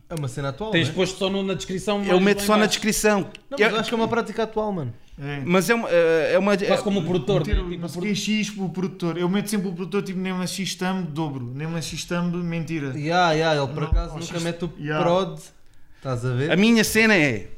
É 0.08 0.14
uma 0.16 0.26
cena 0.28 0.48
atual. 0.48 0.72
Tens 0.72 0.88
né? 0.88 0.94
posto 0.94 1.18
só 1.18 1.30
no- 1.30 1.42
na 1.44 1.54
descrição. 1.54 2.02
eu 2.04 2.18
meto 2.20 2.40
lá 2.40 2.44
só 2.46 2.56
na 2.56 2.66
descrição. 2.66 3.20
Não, 3.48 3.56
É- 3.58 3.62
mas 3.64 3.72
eu 3.72 3.78
acho 3.80 3.88
que 3.88 3.94
é 3.94 3.96
uma 3.96 4.08
prática 4.08 4.42
atual, 4.42 4.72
mano. 4.72 4.92
É. 5.22 5.42
mas 5.44 5.68
é 5.68 5.74
uma. 5.74 5.88
É 5.90 6.38
uma 6.38 6.56
Quase 6.56 6.82
como 6.82 7.00
o 7.00 7.04
produtor. 7.04 7.40
Meter 7.46 7.56
Tipo, 7.62 7.76
não 7.80 7.88
sei 7.88 8.10
é 8.10 8.14
X 8.14 8.52
o 8.56 8.68
produtor. 8.70 9.18
Eu 9.18 9.28
meto 9.28 9.50
sempre 9.50 9.68
o 9.68 9.72
produtor 9.72 10.02
tipo 10.02 10.18
nem 10.18 10.32
uma 10.32 10.46
X 10.46 10.74
thumb 10.74 11.02
dobro, 11.08 11.52
nem 11.54 11.66
uma 11.66 11.82
X 11.82 12.04
thumb 12.04 12.36
mentira. 12.38 12.98
Ya, 12.98 13.32
ya, 13.32 13.54
ele 13.54 13.66
por 13.68 13.82
Não, 13.82 13.88
acaso 13.90 14.14
nunca 14.14 14.34
X- 14.34 14.42
mete 14.42 14.64
o 14.64 14.72
Ya. 14.80 14.98
prod. 14.98 15.38
Estás 15.98 16.24
a 16.24 16.32
ver? 16.32 16.50
A 16.50 16.56
minha 16.56 16.82
cena 16.82 17.14
é. 17.14 17.48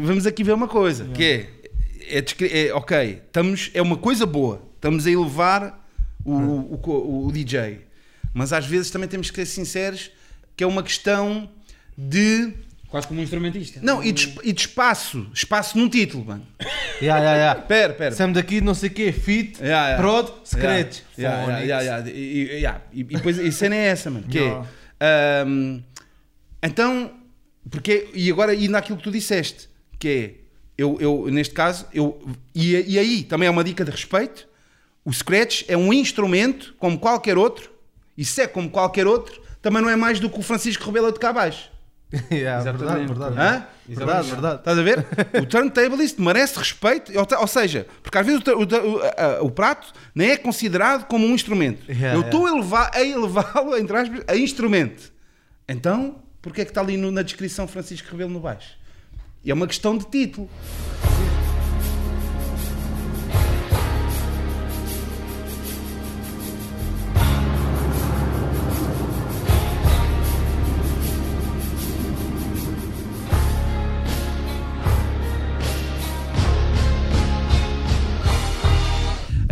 Vamos 0.00 0.26
aqui 0.26 0.44
ver 0.44 0.52
uma 0.52 0.68
coisa, 0.68 1.06
que 1.06 1.24
é, 1.24 2.18
é, 2.18 2.66
é, 2.68 2.74
Ok, 2.74 3.22
estamos, 3.26 3.70
é 3.74 3.82
uma 3.82 3.96
coisa 3.96 4.24
boa. 4.24 4.62
Estamos 4.76 5.06
a 5.06 5.10
elevar 5.10 5.84
o, 6.24 6.32
o, 6.32 6.80
o- 6.86 7.26
o 7.26 7.32
DJ. 7.32 7.80
Mas 8.32 8.52
às 8.52 8.64
vezes 8.66 8.90
também 8.92 9.08
temos 9.08 9.28
que 9.30 9.36
ser 9.36 9.46
sinceros 9.46 10.10
que 10.56 10.62
é 10.62 10.66
uma 10.66 10.82
questão 10.84 11.48
de. 11.98 12.52
Quase 12.90 13.06
como 13.06 13.20
um 13.20 13.22
instrumentista. 13.22 13.78
Não, 13.82 14.02
e 14.02 14.10
de, 14.10 14.34
e 14.42 14.52
de 14.52 14.60
espaço. 14.62 15.26
Espaço 15.32 15.78
num 15.78 15.88
título, 15.88 16.24
mano. 16.24 16.46
Ya, 17.00 17.16
ya, 17.18 17.34
ya. 17.36 17.54
Pera, 17.54 17.94
pera. 17.94 18.14
Sam 18.14 18.32
daqui, 18.32 18.60
não 18.60 18.74
sei 18.74 18.90
o 18.90 18.92
quê, 18.92 19.10
fit, 19.10 19.58
Yeah, 19.62 19.88
yeah. 19.90 20.02
prod, 20.02 20.30
scratch. 20.44 21.00
Yeah, 21.18 21.42
yeah, 21.46 21.60
yeah, 21.62 21.82
yeah. 21.82 22.10
E, 22.10 22.12
e- 22.12 22.52
yeah. 22.60 22.80
E- 22.92 23.00
e 23.00 23.04
depois 23.04 23.38
a 23.38 23.50
cena 23.52 23.74
é 23.74 23.86
essa, 23.86 24.10
mano. 24.10 24.26
Que 24.28 24.36
Yeah. 24.38 24.66
é. 25.00 25.42
ahm, 25.42 25.80
então, 26.62 27.10
porque, 27.70 28.08
e 28.12 28.30
agora 28.30 28.54
indo 28.54 28.72
naquilo 28.72 28.98
que 28.98 29.04
tu 29.04 29.10
disseste, 29.10 29.68
que 29.98 30.08
é, 30.08 30.34
eu, 30.76 30.98
eu 31.00 31.26
neste 31.30 31.54
caso, 31.54 31.86
eu, 31.94 32.22
e, 32.54 32.74
e 32.94 32.98
aí 32.98 33.22
também 33.22 33.46
é 33.46 33.50
uma 33.50 33.64
dica 33.64 33.82
de 33.82 33.90
respeito. 33.90 34.46
O 35.02 35.10
Scratch 35.10 35.64
é 35.68 35.76
um 35.78 35.90
instrumento 35.94 36.74
como 36.78 36.98
qualquer 36.98 37.38
outro, 37.38 37.70
e 38.18 38.26
se 38.26 38.42
é 38.42 38.46
como 38.46 38.68
qualquer 38.68 39.06
outro, 39.06 39.40
também 39.62 39.80
não 39.80 39.88
é 39.88 39.96
mais 39.96 40.20
do 40.20 40.28
que 40.28 40.38
o 40.38 40.42
Francisco 40.42 40.84
Rebelo 40.84 41.10
de 41.12 41.18
cá 41.18 41.30
abaixo. 41.30 41.70
Yeah, 42.30 42.62
verdade, 42.64 43.04
Exatamente. 43.04 43.08
verdade. 43.08 43.38
Hã? 43.38 43.66
Verdade, 43.88 44.30
verdade. 44.30 44.58
Estás 44.58 44.78
a 44.78 44.82
ver? 44.82 45.06
O 45.40 45.46
turntablist 45.46 46.18
merece 46.18 46.58
respeito, 46.58 47.12
ou, 47.40 47.46
seja, 47.46 47.86
porque 48.02 48.18
às 48.18 48.26
vezes 48.26 48.40
o, 48.46 48.50
o- 48.58 49.42
o- 49.42 49.46
o 49.46 49.50
prato 49.50 49.92
nem 50.14 50.30
é 50.30 50.36
considerado 50.36 51.06
como 51.06 51.24
um 51.24 51.34
instrumento. 51.34 51.88
Yeah, 51.90 52.16
Eu 52.18 52.22
estou 52.22 52.46
a 52.46 52.50
elevar- 52.50 52.90
a 52.94 53.00
elevá-lo, 53.02 53.76
entre 53.76 53.96
aspas, 53.96 54.22
a 54.26 54.36
instrumento. 54.36 55.12
Então, 55.68 56.16
porque 56.42 56.62
é 56.62 56.64
que 56.64 56.70
está 56.72 56.80
ali 56.80 56.96
no- 56.96 57.12
na 57.12 57.22
descrição 57.22 57.68
Francisco 57.68 58.08
Rebelo 58.10 58.30
no 58.30 58.40
baixo? 58.40 58.76
E 59.44 59.50
é 59.50 59.54
uma 59.54 59.66
questão 59.68 59.96
de 59.96 60.04
título. 60.06 60.50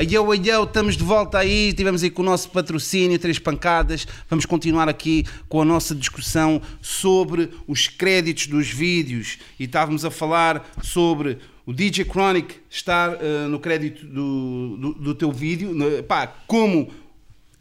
Ayou, 0.08 0.32
ayou, 0.32 0.64
estamos 0.64 0.96
de 0.96 1.04
volta 1.04 1.36
aí, 1.36 1.68
estivemos 1.68 2.02
aí 2.02 2.08
com 2.08 2.22
o 2.22 2.24
nosso 2.24 2.48
patrocínio, 2.48 3.18
Três 3.18 3.38
Pancadas, 3.38 4.06
vamos 4.26 4.46
continuar 4.46 4.88
aqui 4.88 5.26
com 5.50 5.60
a 5.60 5.66
nossa 5.66 5.94
discussão 5.94 6.62
sobre 6.80 7.50
os 7.66 7.88
créditos 7.88 8.46
dos 8.46 8.70
vídeos. 8.70 9.36
E 9.60 9.64
estávamos 9.64 10.06
a 10.06 10.10
falar 10.10 10.66
sobre 10.82 11.36
o 11.66 11.74
DJ 11.74 12.06
Chronic 12.06 12.54
estar 12.70 13.18
eh, 13.20 13.48
no 13.48 13.60
crédito 13.60 14.06
do, 14.06 14.78
do, 14.78 14.94
do 14.94 15.14
teu 15.14 15.30
vídeo, 15.30 15.74
né, 15.74 16.00
pá, 16.00 16.26
como 16.46 16.88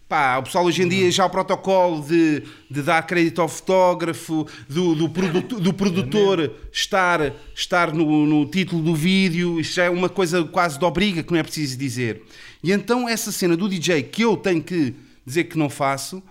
Pá, 0.07 0.37
o 0.37 0.43
pessoal 0.43 0.63
hoje 0.63 0.83
em 0.83 0.87
dia 0.87 1.11
já 1.11 1.25
o 1.25 1.29
protocolo 1.29 2.01
de, 2.01 2.41
de 2.71 2.81
dar 2.81 3.05
crédito 3.05 3.41
ao 3.41 3.49
fotógrafo, 3.49 4.47
do, 4.69 4.95
do, 4.95 5.09
produto- 5.09 5.59
do 5.59 5.73
produtor 5.73 6.49
estar, 6.71 7.33
estar 7.53 7.93
no, 7.93 8.25
no 8.25 8.45
título 8.45 8.81
do 8.81 8.95
vídeo, 8.95 9.59
isto 9.59 9.75
já 9.75 9.83
é 9.83 9.89
uma 9.89 10.07
coisa 10.07 10.45
quase 10.45 10.79
de 10.79 10.85
obriga 10.85 11.21
que 11.23 11.31
não 11.33 11.39
é 11.39 11.43
preciso 11.43 11.77
dizer. 11.77 12.23
E 12.63 12.71
então 12.71 13.07
essa 13.07 13.33
cena 13.33 13.57
do 13.57 13.67
DJ 13.67 14.03
que 14.03 14.21
eu 14.21 14.37
tenho 14.37 14.63
que 14.63 14.95
dizer 15.25 15.43
que 15.45 15.57
não 15.57 15.69
faço, 15.69 16.23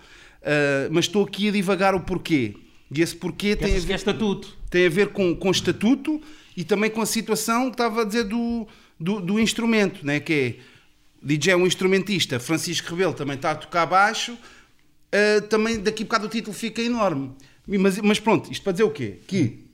ah, 0.43 0.87
mas 0.89 1.05
estou 1.05 1.23
aqui 1.23 1.49
a 1.49 1.51
divagar 1.51 1.93
o 1.93 1.99
porquê. 1.99 2.55
E 2.89 2.99
esse 3.01 3.15
porquê 3.15 3.55
tem 3.55 3.73
a 3.73 3.77
é 3.77 3.79
ver, 3.79 3.93
estatuto. 3.95 4.57
tem 4.71 4.87
a 4.87 4.89
ver 4.89 5.09
com, 5.09 5.35
com 5.35 5.51
estatuto 5.51 6.19
e 6.55 6.63
também 6.63 6.89
com 6.89 7.01
a 7.01 7.05
situação 7.05 7.65
que 7.65 7.75
estava 7.75 8.01
a 8.01 8.05
dizer 8.05 8.23
do, 8.23 8.67
do, 8.99 9.19
do 9.21 9.39
instrumento, 9.39 10.03
né? 10.03 10.19
que 10.19 10.33
é 10.33 10.76
DJ 11.21 11.53
é 11.53 11.57
um 11.57 11.65
instrumentista, 11.67 12.39
Francisco 12.39 12.89
Rebelo 12.91 13.13
também 13.13 13.35
está 13.35 13.51
a 13.51 13.55
tocar 13.55 13.85
baixo, 13.85 14.33
uh, 14.33 15.41
também 15.49 15.79
daqui 15.79 16.03
a 16.03 16.05
bocado 16.05 16.27
o 16.27 16.29
título 16.29 16.55
fica 16.55 16.81
enorme. 16.81 17.31
Mas, 17.67 17.97
mas 17.99 18.19
pronto, 18.19 18.51
isto 18.51 18.63
para 18.63 18.71
dizer 18.71 18.83
o 18.83 18.91
quê? 18.91 19.19
Que 19.27 19.65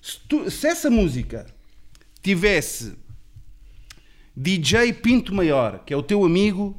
se, 0.00 0.18
tu- 0.28 0.48
se 0.50 0.66
essa 0.68 0.88
música 0.90 1.46
tivesse 2.22 2.94
DJ 4.36 4.92
Pinto 4.92 5.34
Maior, 5.34 5.80
que 5.84 5.92
é 5.92 5.96
o 5.96 6.02
teu 6.02 6.24
amigo 6.24 6.76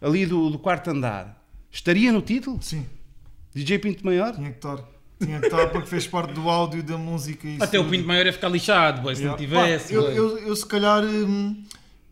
ali 0.00 0.26
do, 0.26 0.50
do 0.50 0.58
quarto 0.58 0.90
andar, 0.90 1.40
estaria 1.70 2.10
no 2.10 2.20
título? 2.22 2.60
Sim, 2.60 2.84
DJ 3.54 3.78
Pinto 3.78 4.04
Maior? 4.04 4.34
tinha 4.34 4.50
que 4.50 4.56
estar. 4.56 4.78
Tinha 5.20 5.40
que 5.40 5.46
estar 5.46 5.66
porque 5.70 5.88
fez 5.88 6.06
parte 6.06 6.32
do 6.32 6.48
áudio 6.48 6.80
da 6.80 6.96
música. 6.96 7.46
e 7.48 7.56
Até 7.60 7.78
o 7.78 7.88
Pinto 7.88 8.06
Maior 8.06 8.24
ia 8.26 8.32
ficar 8.32 8.48
lixado, 8.48 9.02
boy, 9.02 9.14
se 9.16 9.22
não 9.24 9.36
tivesse. 9.36 9.88
Pá, 9.92 9.94
eu, 9.94 10.10
eu, 10.12 10.38
eu 10.38 10.54
se 10.56 10.64
calhar 10.64 11.02
hum, 11.04 11.60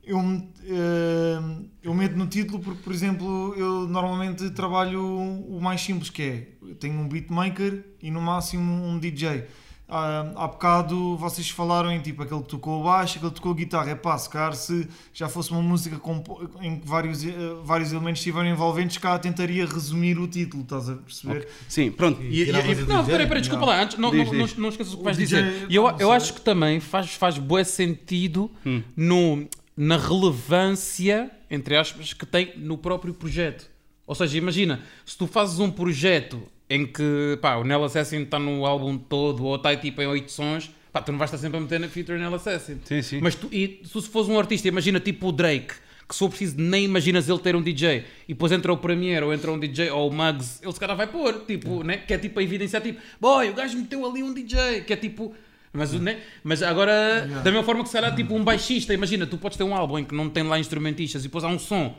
eu, 0.06 0.18
hum, 0.18 1.68
eu 1.82 1.92
meto 1.94 2.16
no 2.16 2.26
título 2.26 2.60
porque, 2.60 2.82
por 2.82 2.92
exemplo, 2.92 3.54
eu 3.56 3.86
normalmente 3.88 4.48
trabalho 4.50 5.02
o 5.04 5.58
mais 5.60 5.80
simples 5.80 6.10
que 6.10 6.22
é 6.22 6.48
eu 6.62 6.74
tenho 6.74 6.98
um 7.00 7.08
beatmaker 7.08 7.84
e 8.02 8.10
no 8.10 8.20
máximo 8.20 8.84
um 8.86 8.98
DJ. 8.98 9.44
Ah, 9.88 10.32
há 10.34 10.48
bocado 10.48 11.16
vocês 11.16 11.48
falaram 11.48 11.92
em 11.92 12.00
tipo 12.00 12.20
aquele 12.20 12.40
que 12.42 12.48
tocou 12.48 12.82
baixo, 12.82 13.18
aquele 13.18 13.30
que 13.30 13.36
tocou 13.36 13.54
guitarra. 13.54 13.90
É 13.90 13.94
pá, 13.94 14.18
se 14.18 14.28
calhar 14.28 14.52
se 14.52 14.88
já 15.14 15.28
fosse 15.28 15.52
uma 15.52 15.62
música 15.62 15.96
com, 15.96 16.24
em 16.60 16.80
que 16.80 16.88
vários, 16.88 17.24
eh, 17.24 17.30
vários 17.62 17.92
elementos 17.92 18.18
estiverem 18.18 18.50
envolventes, 18.50 18.98
cá 18.98 19.16
tentaria 19.16 19.64
resumir 19.64 20.18
o 20.18 20.26
título, 20.26 20.64
estás 20.64 20.90
a 20.90 20.96
perceber? 20.96 21.46
Sim, 21.68 21.92
pronto. 21.92 22.20
E- 22.20 22.42
e- 22.42 22.50
e- 22.50 22.82
o 22.82 22.86
Não, 22.88 23.04
peraí, 23.06 23.28
peraí, 23.28 23.40
desculpa 23.42 23.64
lá, 23.66 23.82
antes, 23.84 23.96
não, 23.96 24.10
Diz, 24.10 24.24
não, 24.26 24.32
diz. 24.44 24.54
não, 24.56 24.62
não 24.62 24.68
esqueças 24.70 24.92
o 24.94 24.98
que 24.98 25.04
vais 25.04 25.16
dizer. 25.16 25.66
E 25.70 25.76
eu, 25.76 25.84
não 25.84 25.90
eu 25.92 26.08
sei. 26.08 26.10
acho 26.16 26.34
que 26.34 26.40
também 26.40 26.80
faz, 26.80 27.14
faz 27.14 27.38
bué 27.38 27.62
sentido 27.62 28.50
Hum. 28.66 28.82
no, 28.96 29.46
na 29.76 29.96
relevância, 29.98 31.30
entre 31.50 31.76
aspas, 31.76 32.12
que 32.12 32.24
tem 32.24 32.54
no 32.56 32.78
próprio 32.78 33.12
projeto. 33.12 33.68
Ou 34.06 34.14
seja, 34.14 34.38
imagina, 34.38 34.80
se 35.04 35.18
tu 35.18 35.26
fazes 35.26 35.58
um 35.58 35.70
projeto 35.70 36.40
em 36.70 36.86
que 36.86 37.38
pá, 37.40 37.56
o 37.56 37.64
Nell 37.64 37.84
Assassin 37.84 38.22
está 38.22 38.38
no 38.38 38.64
álbum 38.64 38.96
todo 38.96 39.44
ou 39.44 39.56
está 39.56 39.76
tipo 39.76 40.00
em 40.00 40.06
8 40.06 40.30
sons, 40.30 40.70
pá, 40.92 41.02
tu 41.02 41.12
não 41.12 41.18
vais 41.18 41.28
estar 41.30 41.38
sempre 41.38 41.58
a 41.58 41.60
meter 41.60 41.78
na 41.80 41.88
feature 41.88 42.18
Nell 42.18 42.34
Assassin. 42.34 42.78
Sim, 42.84 43.02
sim. 43.02 43.20
Mas 43.20 43.34
tu, 43.34 43.48
e 43.52 43.82
se 43.84 44.02
fosse 44.02 44.30
um 44.30 44.38
artista, 44.38 44.66
imagina 44.68 44.98
tipo 44.98 45.28
o 45.28 45.32
Drake, 45.32 45.74
que 46.08 46.14
se 46.14 46.20
for 46.20 46.28
preciso 46.28 46.56
nem 46.58 46.84
imaginas 46.84 47.28
ele 47.28 47.38
ter 47.40 47.56
um 47.56 47.62
DJ 47.62 48.04
e 48.28 48.34
depois 48.34 48.52
entra 48.52 48.72
o 48.72 48.76
Premiere 48.76 49.24
ou 49.24 49.34
entra 49.34 49.50
um 49.50 49.58
DJ 49.58 49.90
ou 49.90 50.08
o 50.08 50.12
Mugs, 50.12 50.60
ele 50.62 50.72
se 50.72 50.80
calhar 50.80 50.96
vai 50.96 51.08
pôr, 51.08 51.44
tipo, 51.46 51.82
né? 51.82 51.98
que 51.98 52.14
é 52.14 52.18
tipo 52.18 52.38
a 52.38 52.42
evidenciar, 52.42 52.82
tipo, 52.82 53.00
boy, 53.20 53.50
o 53.50 53.54
gajo 53.54 53.76
meteu 53.76 54.06
ali 54.06 54.22
um 54.22 54.32
DJ, 54.32 54.82
que 54.82 54.92
é 54.92 54.96
tipo. 54.96 55.34
Mas, 55.76 55.92
né? 55.92 56.18
mas 56.42 56.62
agora, 56.62 57.26
da 57.42 57.50
mesma 57.50 57.62
forma 57.62 57.82
que 57.82 57.90
será 57.90 58.10
tipo 58.10 58.34
um 58.34 58.42
baixista, 58.42 58.94
imagina, 58.94 59.26
tu 59.26 59.38
podes 59.38 59.56
ter 59.56 59.64
um 59.64 59.74
álbum 59.74 59.98
em 59.98 60.04
que 60.04 60.14
não 60.14 60.28
tem 60.28 60.42
lá 60.42 60.58
instrumentistas 60.58 61.22
e 61.22 61.28
depois 61.28 61.44
há 61.44 61.48
um 61.48 61.58
som 61.58 61.96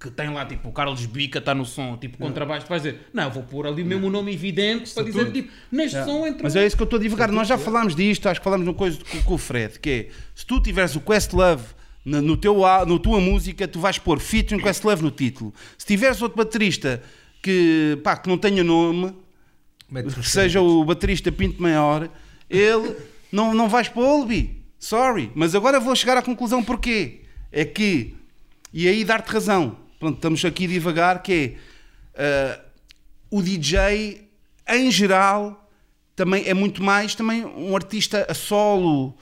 que 0.00 0.10
tem 0.10 0.32
lá, 0.32 0.46
tipo, 0.46 0.70
o 0.70 0.72
Carlos 0.72 1.04
Bica 1.04 1.40
está 1.40 1.54
no 1.54 1.66
som, 1.66 1.94
tipo, 1.98 2.16
contrabaixo, 2.16 2.64
tu 2.64 2.70
vais 2.70 2.82
dizer, 2.82 3.10
não, 3.12 3.24
eu 3.24 3.30
vou 3.30 3.42
pôr 3.42 3.66
ali 3.66 3.84
mesmo 3.84 4.06
o 4.06 4.10
nome 4.10 4.32
evidente 4.32 4.94
para 4.94 5.02
dizer, 5.02 5.30
tipo, 5.30 5.52
neste 5.70 6.02
som 6.04 6.26
entra. 6.26 6.42
Mas 6.42 6.56
é 6.56 6.66
isso 6.66 6.74
que 6.74 6.82
eu 6.82 6.84
estou 6.84 6.98
a 6.98 7.02
divulgar. 7.02 7.30
Nós 7.30 7.46
já 7.46 7.58
falámos 7.58 7.94
disto, 7.94 8.26
acho 8.26 8.40
que 8.40 8.44
falámos 8.44 8.66
uma 8.66 8.72
coisa 8.72 8.98
com, 9.10 9.22
com 9.22 9.34
o 9.34 9.38
Fred, 9.38 9.78
que 9.78 9.90
é 9.90 10.08
se 10.34 10.46
tu 10.46 10.58
tiveres 10.58 10.96
o 10.96 11.00
Questlove 11.02 11.64
na 12.02 12.22
no 12.22 12.34
teu, 12.34 12.60
na 12.60 12.98
tua 12.98 13.20
música, 13.20 13.68
tu 13.68 13.78
vais 13.78 13.98
pôr 13.98 14.18
featuring 14.18 14.62
Questlove 14.62 15.02
no 15.02 15.10
título. 15.10 15.52
Se 15.76 15.84
tiveres 15.84 16.22
outro 16.22 16.38
baterista 16.38 17.02
que, 17.42 17.98
pá, 18.02 18.16
que 18.16 18.26
não 18.26 18.38
tenha 18.38 18.64
nome, 18.64 19.14
que 20.14 20.28
seja 20.28 20.62
o 20.62 20.82
baterista 20.82 21.30
Pinto 21.30 21.60
Maior, 21.60 22.08
ele 22.48 22.96
não, 23.32 23.54
não 23.54 23.68
vais 23.68 23.88
pôr 23.88 24.24
Bi. 24.26 24.62
Sorry. 24.78 25.30
Mas 25.34 25.54
agora 25.54 25.78
vou 25.78 25.94
chegar 25.94 26.16
à 26.16 26.22
conclusão 26.22 26.62
porquê. 26.62 27.20
É 27.52 27.64
que, 27.64 28.14
e 28.72 28.88
aí 28.88 29.04
dar-te 29.04 29.28
razão, 29.30 29.76
pronto, 29.98 30.16
estamos 30.16 30.44
aqui 30.44 30.66
devagar, 30.66 31.22
que 31.22 31.56
é 32.14 32.54
ah, 32.56 32.60
o 33.30 33.42
DJ 33.42 34.28
em 34.68 34.90
geral 34.90 35.68
também 36.14 36.44
é 36.46 36.54
muito 36.54 36.82
mais 36.82 37.14
também 37.14 37.44
um 37.44 37.74
artista 37.74 38.26
a 38.28 38.34
solo, 38.34 39.16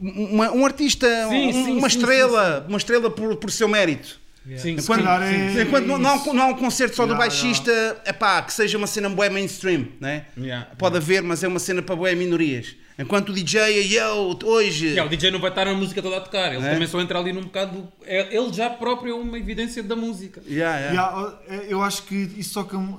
uma- 0.00 0.52
um 0.52 0.64
artista, 0.64 1.06
Sim, 1.28 1.48
um- 1.48 1.52
sim, 1.52 1.72
uma 1.78 1.88
sim, 1.90 1.98
estrela, 1.98 2.64
uma 2.68 2.78
estrela 2.78 3.10
por, 3.10 3.36
por 3.36 3.50
seu 3.50 3.66
mérito. 3.68 4.20
Sim, 4.58 4.76
Enquanto, 4.78 5.04
é- 5.08 5.62
enquanto 5.62 5.86
não, 5.86 5.98
não, 5.98 6.10
há 6.10 6.14
um- 6.14 6.32
não 6.32 6.42
há 6.44 6.46
um 6.46 6.54
concerto 6.54 6.94
só 6.94 7.04
do 7.04 7.12
Já, 7.12 7.18
baixista, 7.18 8.00
epá, 8.06 8.40
que 8.42 8.52
seja 8.52 8.78
uma 8.78 8.86
cena 8.86 9.08
bué 9.08 9.28
mainstream, 9.28 9.88
né? 10.00 10.26
Yeah. 10.38 10.68
Pode 10.78 10.96
haver, 10.98 11.20
mas 11.22 11.42
é 11.42 11.48
uma 11.48 11.58
cena 11.58 11.82
para 11.82 11.96
bué 11.96 12.14
minorias. 12.14 12.76
Enquanto 12.98 13.28
o 13.28 13.32
DJ 13.32 13.60
é 13.60 13.86
eu, 14.02 14.38
hoje. 14.44 14.86
Yeah, 14.86 15.04
o 15.04 15.08
DJ 15.08 15.30
não 15.30 15.38
vai 15.38 15.50
estar 15.50 15.68
a 15.68 15.74
música 15.74 16.00
toda 16.00 16.16
a 16.16 16.20
tocar, 16.20 16.54
ele 16.54 16.64
É? 16.66 16.72
também 16.72 16.88
só 16.88 16.98
entra 17.00 17.18
ali 17.18 17.32
num 17.32 17.42
bocado. 17.42 17.86
é- 18.04 18.34
Ele 18.34 18.52
já 18.52 18.70
próprio 18.70 19.12
é 19.12 19.14
uma 19.20 19.38
evidência 19.38 19.82
da 19.82 19.94
música. 19.94 20.42
Yeah, 20.48 20.78
yeah. 20.78 20.92
Yeah, 20.92 21.38
eh, 21.48 21.66
eu 21.68 21.82
acho 21.82 22.04
que 22.04 22.14
isso 22.38 22.54
só 22.54 22.62
que 22.62 22.74
um, 22.74 22.96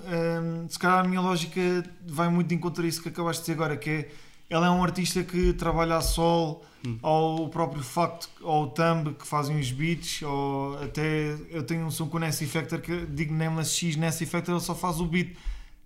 se 0.70 0.78
calhar 0.78 1.00
a 1.00 1.08
minha 1.08 1.20
lógica 1.22 1.60
vai 2.06 2.30
muito 2.30 2.48
de 2.50 2.56
encontro 2.56 2.84
a 2.84 2.88
isso 2.88 3.02
que 3.02 3.10
acabaste 3.10 3.42
de 3.42 3.46
dizer 3.48 3.54
agora, 3.54 3.76
que 3.76 3.90
é 3.90 4.10
ela 4.50 4.68
é 4.68 4.70
um 4.70 4.82
artista 4.84 5.24
que 5.24 5.52
trabalha 5.54 5.98
a 5.98 6.02
sol 6.02 6.64
ao 7.04 7.50
próprio 7.50 7.84
facto, 7.84 8.30
ao 8.42 8.68
thumb 8.68 9.14
que 9.14 9.28
fazem 9.28 9.60
os 9.60 9.72
beats, 9.72 10.22
ou 10.22 10.78
até 10.82 11.36
eu 11.52 11.64
tenho 11.64 11.86
um 11.86 11.92
som 11.92 12.08
com 12.08 12.16
o 12.16 12.20
Ness 12.20 12.42
Effector 12.42 12.80
que 12.80 13.06
digo 13.10 13.34
Nameless 13.34 13.76
X, 13.76 13.98
Ness 13.98 14.22
Effector 14.22 14.54
ele 14.56 14.64
só 14.64 14.74
faz 14.74 15.02
o 15.02 15.06
beat. 15.06 15.32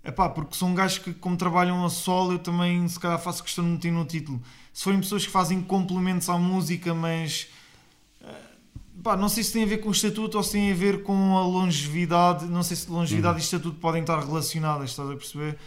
Epá, 0.04 0.28
porque 0.30 0.56
são 0.56 0.74
gajos 0.74 0.98
que 0.98 1.14
como 1.14 1.38
trabalham 1.38 1.86
a 1.86 1.90
sol 1.90 2.32
eu 2.32 2.40
também 2.40 2.88
se 2.88 3.00
calhar 3.00 3.20
faço 3.20 3.44
questão 3.44 3.64
de 3.64 3.72
meter 3.72 3.92
no 3.92 4.04
título. 4.06 4.42
Se 4.74 4.84
forem 4.84 5.00
pessoas 5.00 5.26
que 5.26 5.32
fazem 5.32 5.62
complementos 5.62 6.28
à 6.30 6.38
música, 6.38 6.94
mas 6.94 7.48
Pá, 9.04 9.18
não 9.18 9.28
sei 9.30 9.44
se 9.44 9.52
tem 9.54 9.64
a 9.64 9.66
ver 9.66 9.78
com 9.80 9.90
o 9.90 9.92
estatuto 9.92 10.38
ou 10.38 10.44
se 10.44 10.52
tem 10.52 10.72
a 10.72 10.76
ver 10.76 11.02
com 11.02 11.36
a 11.38 11.42
longevidade. 11.44 12.46
Não 12.46 12.62
sei 12.62 12.78
se 12.78 12.88
longevidade 12.90 13.40
e 13.40 13.42
estatuto 13.42 13.78
podem 13.80 14.02
estar 14.02 14.20
relacionadas, 14.24 14.92
estás 14.92 15.10
a 15.10 15.16
perceber? 15.16 15.58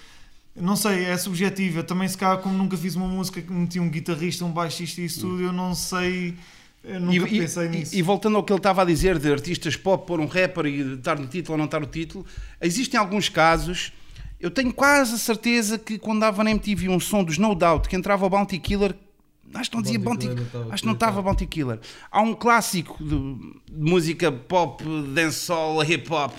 Não 0.55 0.77
sei, 0.77 1.05
é 1.05 1.17
subjetivo. 1.17 1.81
Eu 1.81 1.85
também, 1.85 2.07
se 2.07 2.17
calhar, 2.17 2.39
como 2.39 2.57
nunca 2.57 2.77
fiz 2.77 2.95
uma 2.95 3.09
música 3.09 3.43
que 3.43 3.53
meti 3.53 3.81
um 3.81 3.89
guitarrista, 3.91 4.45
um 4.45 4.53
baixista 4.53 5.01
e 5.01 5.07
isso 5.07 5.21
tudo, 5.23 5.43
eu 5.43 5.53
não 5.53 5.75
sei. 5.75 6.37
Eu 6.85 7.01
nunca 7.01 7.29
E, 7.29 7.37
e- 7.37 7.41
pensei 7.41 7.67
e- 7.67 7.69
nisso. 7.71 7.95
e 7.97 8.03
voltando 8.03 8.37
ao 8.37 8.45
que 8.45 8.53
ele 8.53 8.59
estava 8.61 8.83
a 8.83 8.85
dizer 8.85 9.19
de 9.19 9.33
artistas 9.33 9.75
pop 9.75 10.07
pôr 10.07 10.21
um 10.21 10.27
rapper 10.27 10.67
e 10.67 10.95
estar 10.95 11.19
no 11.19 11.27
título 11.27 11.55
ou 11.55 11.59
não 11.59 11.65
estar 11.65 11.81
no 11.81 11.87
título, 11.87 12.25
existem 12.61 13.01
alguns 13.01 13.29
casos. 13.29 13.93
Eu 14.45 14.51
tenho 14.51 14.71
quase 14.75 15.15
a 15.15 15.17
certeza 15.17 15.79
que 15.79 15.99
quando 15.99 16.21
dava 16.21 16.45
na 16.45 16.51
MTV 16.51 16.91
um 16.91 17.01
som 17.01 17.25
dos 17.25 17.39
No 17.39 17.55
Doubt 17.55 17.89
que 17.89 17.97
entrava 17.97 18.27
o 18.27 18.29
Bounty 18.29 18.59
Killer, 18.59 18.95
acho 19.55 19.71
que 19.71 19.77
não 19.77 19.83
dizia 19.83 19.99
Bounty 19.99 20.27
Bounty, 20.27 20.45
Killer 20.51 20.67
acho 20.71 20.83
que 20.83 20.87
não 20.87 20.93
estava 20.93 21.23
Bounty 21.23 21.47
Killer. 21.47 21.81
Há 22.13 22.21
um 22.21 22.35
clássico 22.35 23.03
de, 23.03 23.09
de 23.09 23.91
música 23.91 24.31
pop, 24.31 24.85
dancehall, 25.15 25.83
hip 25.83 26.13
hop. 26.13 26.35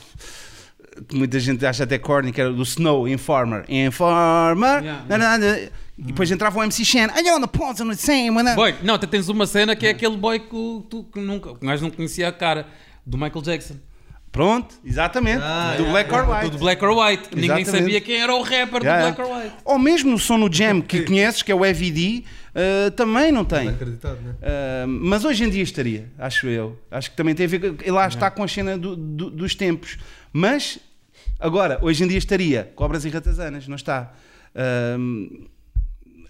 Que 1.07 1.15
muita 1.15 1.40
gente 1.40 1.65
acha 1.65 1.84
até 1.84 1.98
corny, 1.98 2.32
que 2.32 2.40
era 2.40 2.53
do 2.53 2.61
Snow, 2.61 3.07
Informer. 3.07 3.65
Informer. 3.68 4.84
Yeah, 4.84 5.06
na, 5.10 5.18
na, 5.18 5.38
na. 5.40 5.57
E 5.98 6.03
depois 6.03 6.30
entrava 6.30 6.60
o 6.60 6.64
MC 6.64 6.86
Shan. 6.86 7.07
I 7.07 7.27
on 7.32 7.41
the 7.41 7.48
pawns 7.48 7.82
on 7.82 7.90
the 7.90 7.95
same. 7.95 8.30
when 8.30 8.48
I-" 8.48 8.56
Boy, 8.56 8.76
não, 8.84 8.99
tu 8.99 9.07
tens 9.07 9.30
uma 9.30 9.48
cena 9.48 9.76
que 9.76 9.88
é 9.88 9.90
aquele 9.90 10.15
boy 10.15 10.40
que 10.40 10.84
tu 10.91 11.06
que 11.11 11.19
nunca, 11.19 11.56
que 11.56 11.65
o 11.65 11.68
gajo 11.68 11.82
não 11.82 11.90
conhecia 11.90 12.27
a 12.27 12.32
cara, 12.32 12.68
do 13.03 13.18
Michael 13.18 13.41
Jackson. 13.41 13.77
Pronto, 14.36 14.76
exatamente. 14.84 15.41
Ah, 15.41 15.76
do 15.78 15.84
yeah. 15.84 15.91
Black 15.91 16.14
or 16.14 16.30
White. 16.30 16.49
Do 16.52 16.57
Black 16.57 16.84
or 16.86 16.91
White. 16.91 17.30
Ninguém 17.34 17.62
Exatamente. 17.62 17.84
sabia 17.84 18.02
quem 18.02 18.18
era 18.22 18.36
o 18.36 18.41
rapper 18.41 18.82
Yeah, 18.84 19.10
do 19.10 19.16
Black 19.16 19.22
or 19.22 19.38
White. 19.38 19.56
Ou 19.64 19.80
mesmo 19.80 20.12
no 20.12 20.20
som 20.20 20.38
no 20.38 20.52
Jam 20.53 20.82
que 20.82 21.03
conheces, 21.07 21.41
que 21.41 21.53
é 21.53 21.56
o 21.56 21.64
EVD, 21.66 22.26
uh, 22.53 22.91
também 22.91 23.32
não 23.32 23.40
Não 23.40 23.45
tem. 23.45 23.68
é 23.68 23.72
acreditado, 23.72 24.20
né? 24.22 24.32
Uh, 24.34 24.88
mas 24.88 25.24
hoje 25.24 25.45
em 25.45 25.49
dia 25.49 25.64
estaria, 25.64 26.10
acho 26.20 26.48
eu. 26.48 26.78
Acho 26.91 27.12
que 27.12 27.16
também 27.16 27.34
tem 27.34 27.45
a 27.45 27.49
ver 27.49 27.60
com. 27.60 27.78
e 27.82 27.90
Lá 27.90 28.07
está 28.10 28.30
com 28.30 28.44
a 28.44 28.48
cena 28.49 28.78
do- 28.78 28.98
do- 28.98 29.30
dos 29.30 29.56
tempos. 29.56 29.98
Mas, 30.34 30.80
agora, 31.40 31.80
hoje 31.82 32.03
em 32.03 32.07
dia 32.10 32.18
estaria. 32.18 32.70
Cobras 32.76 33.06
e 33.06 33.10
ratazanas, 33.10 33.70
não 33.70 33.78
está. 33.78 34.12
Um, 34.99 35.45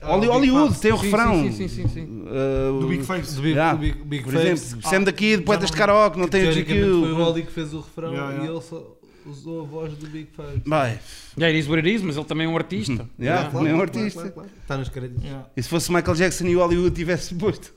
Holly- 0.05 0.27
Hollywood 0.27 0.69
Face. 0.69 0.81
tem 0.81 0.93
o 0.93 0.97
Sim, 0.97 1.03
refrão. 1.03 1.43
sim, 1.43 1.51
sim, 1.51 1.67
sim, 1.67 1.87
sim. 1.87 2.23
Uh, 2.25 2.79
Do 2.79 2.87
Big 2.87 3.03
Face. 3.03 3.35
Do 3.35 3.41
Big, 3.41 3.53
Yeah. 3.53 3.73
do 3.73 3.79
Big, 3.79 4.03
Big 4.03 4.23
Por 4.23 4.33
Face. 4.33 4.47
exemplo, 4.47 4.89
Sam 4.89 5.03
daqui 5.03 5.37
de 5.37 5.43
poetas 5.43 5.67
de 5.69 5.73
não- 5.73 5.77
karaoke, 5.79 6.17
não 6.17 6.25
que 6.25 6.31
tem 6.31 6.41
o 6.41 6.45
teoricamente 6.45 6.83
Foi 6.83 6.99
o 7.11 7.15
GQ. 7.15 7.21
Oli 7.21 7.43
que 7.43 7.51
fez 7.51 7.73
o 7.73 7.79
refrão 7.81 8.09
Yeah, 8.11 8.31
yeah. 8.31 8.49
e 8.51 8.53
ele 8.55 8.61
só 8.63 8.95
usou 9.25 9.61
a 9.61 9.65
voz 9.65 9.93
do 9.93 10.07
Big 10.07 10.27
Face. 10.35 10.61
Vai. 10.65 10.99
Yeah, 11.37 11.47
it 11.55 11.59
is 11.59 11.67
what 11.67 11.79
it 11.79 11.89
is, 11.95 12.01
mas 12.01 12.15
ele 12.15 12.25
também 12.25 12.45
é 12.45 12.49
um 12.49 12.55
artista. 12.55 13.07
Yeah, 13.19 13.49
também 13.49 13.71
é 13.71 13.75
um 13.75 13.81
artista. 13.81 14.33
Está 14.61 14.77
nos 14.77 14.89
créditos. 14.89 15.23
Yeah. 15.23 15.47
E 15.57 15.63
se 15.63 15.69
fosse 15.69 15.91
Michael 15.91 16.15
Jackson 16.15 16.45
e 16.45 16.55
o 16.55 16.59
Hollywood 16.59 16.95
tivesse 16.95 17.33
posto. 17.35 17.73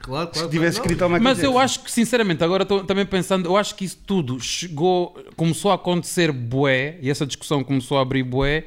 Claro, 0.00 0.30
claro. 0.30 0.34
Se 0.34 0.48
tivesse 0.50 0.78
claro. 0.78 0.86
escrito 0.90 1.02
ao 1.02 1.08
Michael 1.08 1.22
Mas 1.22 1.36
Jackson. 1.38 1.52
eu 1.52 1.58
acho 1.60 1.84
que, 1.84 1.92
sinceramente, 1.92 2.42
agora 2.42 2.64
estou 2.64 2.82
também 2.82 3.06
pensando, 3.06 3.46
eu 3.48 3.56
acho 3.56 3.76
que 3.76 3.84
isso 3.84 3.98
tudo 4.04 4.40
chegou, 4.40 5.16
começou 5.36 5.70
a 5.70 5.74
acontecer 5.76 6.32
bué, 6.32 6.98
e 7.00 7.08
essa 7.08 7.24
discussão 7.24 7.62
começou 7.62 7.98
a 7.98 8.02
abrir 8.02 8.24
bué, 8.24 8.64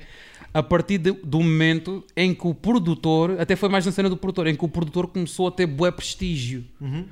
a 0.57 0.63
partir 0.63 0.97
de- 0.97 1.11
do 1.11 1.39
momento 1.39 2.01
em 2.15 2.33
que 2.33 2.47
o 2.47 2.53
produtor, 2.53 3.35
até 3.41 3.57
foi 3.57 3.67
mais 3.67 3.85
na 3.85 3.91
cena 3.91 4.09
do 4.09 4.15
produtor, 4.15 4.47
em 4.47 4.55
que 4.55 4.63
o 4.63 4.69
produtor 4.69 5.07
começou 5.07 5.47
a 5.47 5.51
ter 5.51 5.65
bué 5.65 5.91
prestígio. 5.91 6.63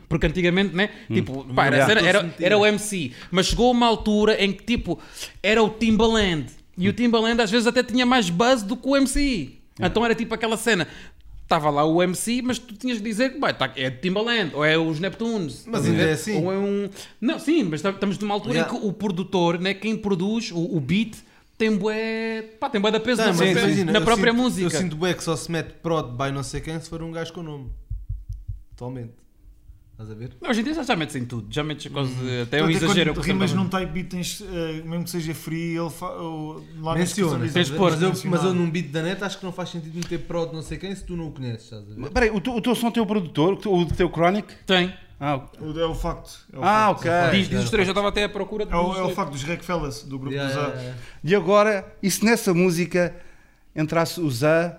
Porque 0.07 0.25
antigamente, 0.27 0.73
né? 0.73 0.89
Tipo, 1.11 1.43
pá, 1.53 1.65
era, 1.65 1.75
Yeah. 1.75 1.93
cena- 1.95 2.07
era, 2.07 2.35
era 2.39 2.57
o 2.57 2.65
MC, 2.65 3.11
mas 3.29 3.47
chegou 3.47 3.69
uma 3.71 3.85
altura 3.85 4.41
em 4.41 4.53
que, 4.53 4.63
tipo, 4.63 4.97
era 5.43 5.61
o 5.61 5.69
Timbaland. 5.69 6.45
E 6.77 6.87
o 6.87 6.93
Timbaland 6.93 7.41
às 7.41 7.51
vezes 7.51 7.67
até 7.67 7.83
tinha 7.83 8.05
mais 8.05 8.29
buzz 8.29 8.63
do 8.63 8.77
que 8.77 8.87
o 8.87 8.95
MC. 8.95 9.51
Então 9.79 10.05
era 10.05 10.15
tipo 10.15 10.33
aquela 10.33 10.55
cena. 10.55 10.87
Estava 11.41 11.69
lá 11.69 11.83
o 11.83 12.01
MC, 12.01 12.41
mas 12.41 12.57
tu 12.57 12.73
tinhas 12.75 12.97
de 12.99 13.03
dizer 13.03 13.33
que 13.33 13.39
tá, 13.53 13.71
é 13.75 13.89
Timbaland, 13.91 14.51
ou 14.55 14.63
é 14.63 14.77
os 14.77 14.99
Neptunes. 15.01 15.65
Mas 15.67 15.85
a 15.85 15.89
ainda 15.89 16.03
é 16.03 16.13
assim. 16.13 16.41
Ou 16.41 16.51
é 16.51 16.57
um. 16.57 16.89
Não, 17.19 17.37
sim, 17.37 17.63
mas 17.63 17.81
tam- 17.81 17.91
estamos 17.91 18.17
numa 18.19 18.33
altura 18.33 18.55
Yeah. 18.55 18.73
em 18.73 18.79
que 18.79 18.87
o 18.87 18.93
produtor, 18.93 19.59
né, 19.59 19.73
quem 19.73 19.97
produz, 19.97 20.49
o, 20.51 20.77
o 20.77 20.79
beat, 20.79 21.17
tem 21.57 21.75
bué. 21.77 22.41
Pá, 22.59 22.69
tem 22.69 22.79
bué 22.81 22.91
da 22.91 22.99
peso 22.99 23.21
Não, 23.21 23.27
na, 23.27 23.33
mas 23.33 23.39
própria- 23.41 23.61
imagina, 23.65 23.91
na 23.91 23.99
eu 23.99 24.03
própria 24.03 24.31
sinto- 24.31 24.41
música. 24.43 24.65
Eu 24.75 24.81
sinto 24.81 24.95
bué 24.95 25.13
que 25.13 25.23
só 25.23 25.35
se 25.35 25.51
mete 25.51 25.73
prod 25.81 26.11
by 26.17 26.31
não 26.31 26.43
sei 26.43 26.61
quem 26.61 26.79
se 26.79 26.89
for 26.89 27.01
um 27.03 27.11
gajo 27.11 27.31
com 27.33 27.43
nome. 27.43 27.69
Atualmente. 28.73 29.13
Estás 29.91 30.09
a 30.09 30.15
ver? 30.15 30.31
Hoje 30.41 30.61
em 30.61 30.63
dia 30.63 30.83
já 30.83 30.95
metes 30.95 31.15
em 31.15 31.23
tudo, 31.23 31.47
já 31.53 31.63
metes 31.63 31.89
quase. 31.91 32.11
Até 32.41 32.57
é 32.59 32.63
um 32.63 32.65
Até 32.65 32.73
exagero. 32.73 33.13
quando 33.13 33.17
o 33.19 33.21
rimas 33.27 33.53
num 33.53 33.69
type 33.69 33.91
beat, 33.91 34.07
tens, 34.09 34.41
eh, 34.41 34.81
mesmo 34.83 35.03
que 35.03 35.09
seja 35.11 35.35
free, 35.35 35.77
ele 35.77 35.89
fa, 35.91 36.07
o- 36.19 36.63
lá 36.81 36.93
na 36.93 36.99
Menciona. 36.99 37.05
descrição 37.05 37.39
Tens 37.39 37.53
diz- 37.53 37.67
de 37.67 37.77
pôr. 37.77 37.91
Mas 37.91 38.01
eu, 38.01 38.31
mas 38.31 38.43
eu 38.43 38.53
num 38.55 38.69
beat 38.71 38.87
da 38.87 39.03
net 39.03 39.23
acho 39.23 39.37
que 39.37 39.45
não 39.45 39.51
faz 39.53 39.69
sentido 39.69 39.93
meter 39.95 40.17
prod 40.21 40.51
não 40.51 40.63
sei 40.63 40.79
quem 40.79 40.95
se 40.95 41.03
tu 41.05 41.15
não 41.15 41.27
o 41.27 41.31
conheces. 41.31 41.65
Estás 41.65 41.83
a 41.83 41.93
ver? 41.93 42.09
Peraí, 42.09 42.31
o, 42.31 42.41
teu- 42.41 42.55
o 42.55 42.61
teu 42.61 42.73
som 42.73 42.89
tem 42.89 43.03
o 43.03 43.05
produtor, 43.05 43.53
o 43.67 43.85
teu 43.85 44.09
Chronic? 44.09 44.51
Tem. 44.65 44.91
Ah, 45.25 45.39
O- 45.61 45.79
É 45.79 45.85
o 45.85 45.95
facto. 45.95 46.31
É 46.51 46.57
o 46.57 46.63
ah 46.63 46.87
facto. 46.95 46.99
ok. 47.07 47.11
Diz, 47.39 47.47
diz 47.49 47.63
os 47.63 47.69
três, 47.69 47.87
eu 47.87 47.93
estava 47.93 48.09
até 48.09 48.25
à 48.25 48.29
procura 48.29 48.65
de 48.65 48.73
É 48.73 48.75
o, 48.75 48.83
dos 48.89 48.97
é 48.97 49.01
o 49.03 49.09
facto 49.11 49.31
dos 49.31 49.43
Reckfellas, 49.43 50.03
do 50.03 50.19
grupo 50.19 50.35
Yeah, 50.35 50.53
dos 50.53 50.61
A. 50.61 50.67
yeah, 50.67 50.81
yeah. 50.81 50.99
E 51.23 51.35
agora, 51.35 51.85
e 52.03 52.11
se 52.11 52.25
nessa 52.25 52.53
música 52.53 53.15
entrasse 53.73 54.19
o 54.19 54.29
Zé, 54.29 54.75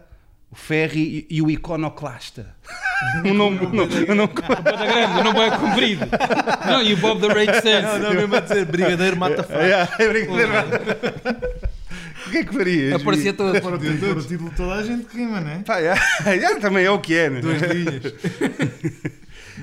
o 0.51 0.55
Ferry 0.55 1.27
e, 1.31 1.37
e 1.37 1.41
o 1.43 1.51
Iconoclasta? 1.51 2.55
um 3.25 3.33
nome, 3.33 3.59
um 3.67 3.71
nome, 3.71 3.95
um 4.11 4.15
nome 4.15 4.33
grande, 4.35 5.23
não 5.25 5.43
é 5.43 5.51
comprido. 5.57 6.07
Não, 6.67 6.83
e 6.83 6.93
o 6.93 6.97
Bob 6.99 7.21
the 7.21 7.29
Rage 7.29 7.47
Não, 7.47 7.63
Sense. 7.63 7.99
não, 8.01 8.15
mesmo 8.15 8.37
a 8.37 8.41
dizer 8.41 8.65
brigadeiro 8.67 9.17
mata 9.17 9.43
fraco. 9.45 9.63
É, 9.63 9.89
é 10.05 10.09
brincadeira. 10.09 10.65
O 12.27 12.31
que 12.31 12.39
é 12.39 12.45
que 12.45 12.55
farias? 12.55 13.01
Aparecia 13.01 13.31
o 13.31 13.35
título, 13.35 13.61
para 13.61 13.77
o 13.77 14.23
título 14.23 14.53
toda 14.57 14.75
a 14.75 14.83
gente 14.83 15.07
rima, 15.17 15.41
né? 15.41 15.63
Pá, 15.67 15.79
é, 15.81 15.95
é, 16.27 16.55
também 16.57 16.85
é 16.85 16.91
o 16.91 16.99
que 16.99 17.15
é, 17.15 17.31
né? 17.31 17.41
Duas 17.41 17.61
linhas. 17.63 18.03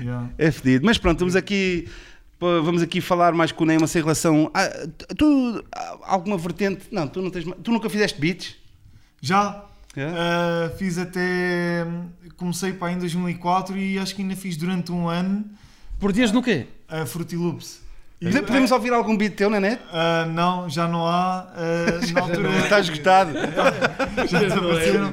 Yeah. 0.00 0.30
É 0.38 0.50
fedido. 0.50 0.84
Mas 0.86 0.98
pronto, 0.98 1.18
vamos 1.18 1.36
aqui, 1.36 1.88
vamos 2.40 2.82
aqui 2.82 3.00
falar 3.00 3.32
mais 3.32 3.52
com 3.52 3.64
o 3.64 3.66
Neymar 3.66 3.88
em 3.94 3.98
relação. 4.00 4.50
A, 4.54 4.68
tu, 5.16 5.64
a- 5.74 5.98
alguma 6.02 6.38
vertente. 6.38 6.86
Não, 6.90 7.06
tu, 7.08 7.20
não 7.20 7.30
tens, 7.30 7.44
tu 7.62 7.70
nunca 7.70 7.88
fizeste 7.90 8.20
beats? 8.20 8.56
Já 9.20 9.64
É? 9.96 10.04
ah, 10.04 10.72
fiz 10.78 10.98
até. 10.98 11.86
Comecei 12.36 12.72
para 12.72 12.92
em 12.92 12.98
2004 12.98 13.76
e 13.76 13.98
acho 13.98 14.14
que 14.16 14.22
ainda 14.22 14.34
fiz 14.34 14.56
durante 14.56 14.90
um 14.90 15.06
ano 15.08 15.44
Por 16.00 16.12
dias 16.12 16.32
no 16.32 16.42
quê? 16.42 16.66
a 16.88 17.06
Fruity 17.06 17.36
Loops. 17.36 17.81
E, 18.22 18.26
Pode- 18.26 18.42
Podemos 18.42 18.70
ouvir 18.70 18.92
algum 18.92 19.16
beat 19.16 19.34
teu 19.34 19.50
na 19.50 19.58
net? 19.58 19.80
ah, 19.92 20.24
não, 20.32 20.70
já 20.70 20.86
não 20.86 21.04
há. 21.08 21.48
ah, 21.56 22.00
na 22.14 22.20
altura. 22.20 22.56
Está 22.58 22.78
esgotado. 22.78 23.32
já 24.30 24.38
desapareceram. 24.38 25.12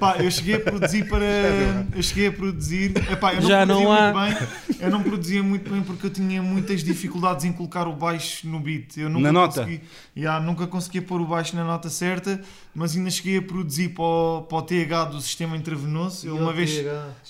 Pá, 0.00 0.16
eu 0.18 0.30
cheguei 0.30 0.54
a 0.54 0.60
produzir 0.60 1.06
para. 1.06 1.26
Eu 1.94 2.02
cheguei 2.02 2.28
a 2.28 2.32
produzir. 2.32 2.92
Epá, 3.10 3.34
eu 3.34 3.42
não 3.42 3.48
Já 3.48 3.66
produzia 3.66 3.84
não 3.84 3.92
há. 3.92 4.12
muito 4.12 4.38
bem. 4.38 4.48
Eu 4.80 4.90
não 4.90 5.02
produzia 5.02 5.42
muito 5.42 5.70
bem 5.70 5.82
porque 5.82 6.06
eu 6.06 6.10
tinha 6.10 6.42
muitas 6.42 6.82
dificuldades 6.82 7.44
em 7.44 7.52
colocar 7.52 7.86
o 7.88 7.92
baixo 7.92 8.46
no 8.48 8.58
beat. 8.60 8.96
Eu 8.96 9.08
nunca 9.08 9.22
Na 9.24 9.32
nota? 9.32 9.60
Consegui, 9.62 9.80
Ya, 10.14 10.40
nunca 10.40 10.66
conseguia 10.66 11.02
pôr 11.02 11.20
o 11.20 11.26
baixo 11.26 11.54
na 11.56 11.64
nota 11.64 11.88
certa, 11.90 12.40
mas 12.74 12.96
ainda 12.96 13.10
cheguei 13.10 13.38
a 13.38 13.42
produzir 13.42 13.90
para 13.90 14.02
o, 14.04 14.42
para 14.48 14.58
o 14.58 14.62
TH 14.62 15.04
do 15.06 15.20
sistema 15.20 15.56
intravenoso. 15.56 16.26
Ele 16.26 16.38
uma 16.38 16.52
vez. 16.52 16.70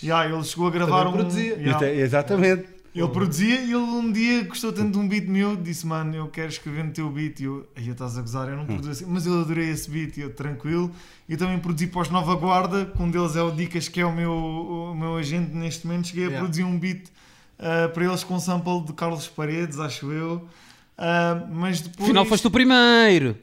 Ya, 0.03 0.25
ele 0.25 0.43
chegou 0.45 0.67
a 0.69 0.71
gravar 0.71 0.99
Também 1.05 1.09
um. 1.13 1.17
produzia. 1.17 1.57
é- 1.83 1.97
Exatamente. 2.01 2.76
Ele 2.99 3.09
produzia 3.09 3.61
e 3.61 3.65
ele 3.65 3.77
um 3.77 4.11
dia 4.11 4.45
gostou 4.45 4.73
tanto 4.73 4.93
de 4.93 4.99
um 4.99 5.07
beat 5.09 5.27
meu, 5.27 5.55
disse: 5.57 5.87
Mano, 5.87 6.15
eu 6.15 6.29
quero 6.29 6.49
escrever 6.49 6.85
no 6.85 6.93
teu 6.93 7.11
beat. 7.11 7.41
E 7.41 7.45
eu, 7.45 7.67
aí 7.77 7.89
estás 7.89 8.17
a 8.17 8.21
gozar, 8.23 8.49
eu 8.49 8.57
não 8.57 8.65
produzo 8.67 8.91
assim, 8.91 9.05
mas 9.07 9.27
eu 9.27 9.41
adorei 9.41 9.69
esse 9.71 9.91
beat. 9.91 10.17
E 10.17 10.23
eu, 10.23 10.33
tranquilo. 10.35 10.91
E 11.29 11.37
também 11.37 11.59
produzi 11.59 11.87
para 11.89 12.03
os 12.03 12.11
Nova 12.11 12.35
Guarda, 12.37 12.87
que 12.87 13.03
um 13.03 13.11
deles 13.11 13.37
é 13.37 13.43
o 13.43 13.51
Dicas, 13.51 13.89
que 13.89 14.01
é 14.01 14.07
o 14.07 14.13
meu, 14.13 14.33
o 14.33 14.95
meu 14.95 15.17
agente 15.17 15.55
neste 15.55 15.87
momento. 15.87 16.09
Cheguei 16.09 16.25
a 16.25 16.29
Yeah. 16.29 16.41
produzir 16.45 16.65
um 16.65 16.79
beat 16.79 17.09
ah, 17.59 17.89
para 17.93 18.05
eles 18.05 18.23
com 18.25 18.39
sample 18.39 18.83
de 18.85 18.93
Carlos 18.93 19.27
Paredes, 19.29 19.79
acho 19.79 20.11
eu. 20.13 20.47
Ah, 20.99 21.47
mas 21.53 21.83
depois. 21.83 22.05
Afinal, 22.09 22.25
foste 22.25 22.47
o 22.47 22.51
primeiro. 22.51 23.37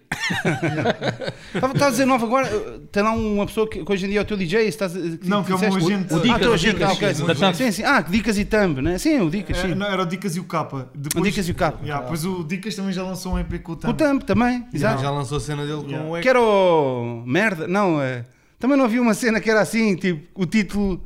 Estava 1.54 1.86
a 1.86 1.90
dizer 1.90 2.06
nova 2.06 2.26
agora. 2.26 2.50
Tem 2.92 3.04
lá 3.04 3.12
uma 3.12 3.46
pessoa 3.46 3.70
que, 3.70 3.84
que 3.86 3.92
hoje 3.92 4.06
em 4.06 4.10
dia 4.10 4.20
é 4.20 4.22
o 4.22 4.26
teu 4.26 4.36
DJ. 4.38 4.68
Estás, 4.68 4.94
Não, 5.24 5.44
que 5.44 5.52
é 5.52 5.56
o 5.56 5.60
meu 5.60 5.70
disseste? 5.70 5.94
agente. 5.94 6.14
O, 6.14 6.18
O 6.18 6.20
Dicas, 6.22 6.40
Dicas, 6.40 6.46
ah, 6.46 6.50
o 6.50 6.54
agente, 6.54 6.74
Dicas, 6.78 7.22
ah, 7.22 7.36
Thumb. 7.36 7.56
Sim, 7.56 7.72
sim. 7.72 7.84
Ah, 7.84 8.02
Dicas 8.02 8.38
e 8.40 8.46
Thumb, 8.46 8.82
né? 8.82 8.98
Sim, 8.98 9.20
o 9.22 9.30
Dicas, 9.30 9.58
É, 9.58 9.62
sim. 9.62 9.76
não, 9.76 9.86
era 9.86 10.02
o 10.02 10.06
Dicas 10.06 10.36
e 10.36 10.40
o 10.40 10.44
Capa. 10.46 10.90
Depois, 10.96 11.22
O 11.22 11.30
Dicas 11.30 11.48
e 11.48 11.52
o 11.52 11.56
Capa. 11.56 11.80
Yeah, 11.84 12.02
Depois 12.04 12.26
o 12.26 12.44
Dicas 12.44 12.76
também 12.76 12.92
já 12.92 13.04
lançou 13.04 13.34
um 13.34 13.40
EP 13.40 13.62
com 13.62 13.74
o 13.74 13.76
O 13.76 13.78
Thumb. 13.78 13.98
Thumb 13.98 14.24
também, 14.24 14.60
Já, 14.74 14.90
exato. 14.90 15.02
já 15.04 15.12
lançou 15.12 15.38
a 15.38 15.42
cena 15.42 15.64
dele 15.66 15.84
Yeah. 15.84 15.98
com 16.08 16.18
o 16.18 16.22
Que 16.22 16.30
era 16.30 16.42
o. 16.42 17.24
Merda, 17.26 17.68
não, 17.68 18.02
é. 18.02 18.26
Também 18.60 18.78
não 18.78 18.86
havia 18.86 19.02
uma 19.02 19.14
cena 19.14 19.40
que 19.40 19.50
era 19.50 19.62
assim, 19.62 19.96
tipo, 19.96 20.28
o 20.34 20.46
título. 20.46 21.04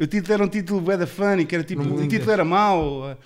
O 0.00 0.06
título 0.06 0.32
era 0.32 0.44
um 0.44 0.48
título 0.48 0.96
da 0.96 1.06
funny, 1.08 1.44
que 1.44 1.54
era 1.56 1.64
tipo, 1.64 1.82
Não 1.82 1.96
o 1.96 2.06
título 2.08 2.30
era 2.30 2.44
mau. 2.44 3.16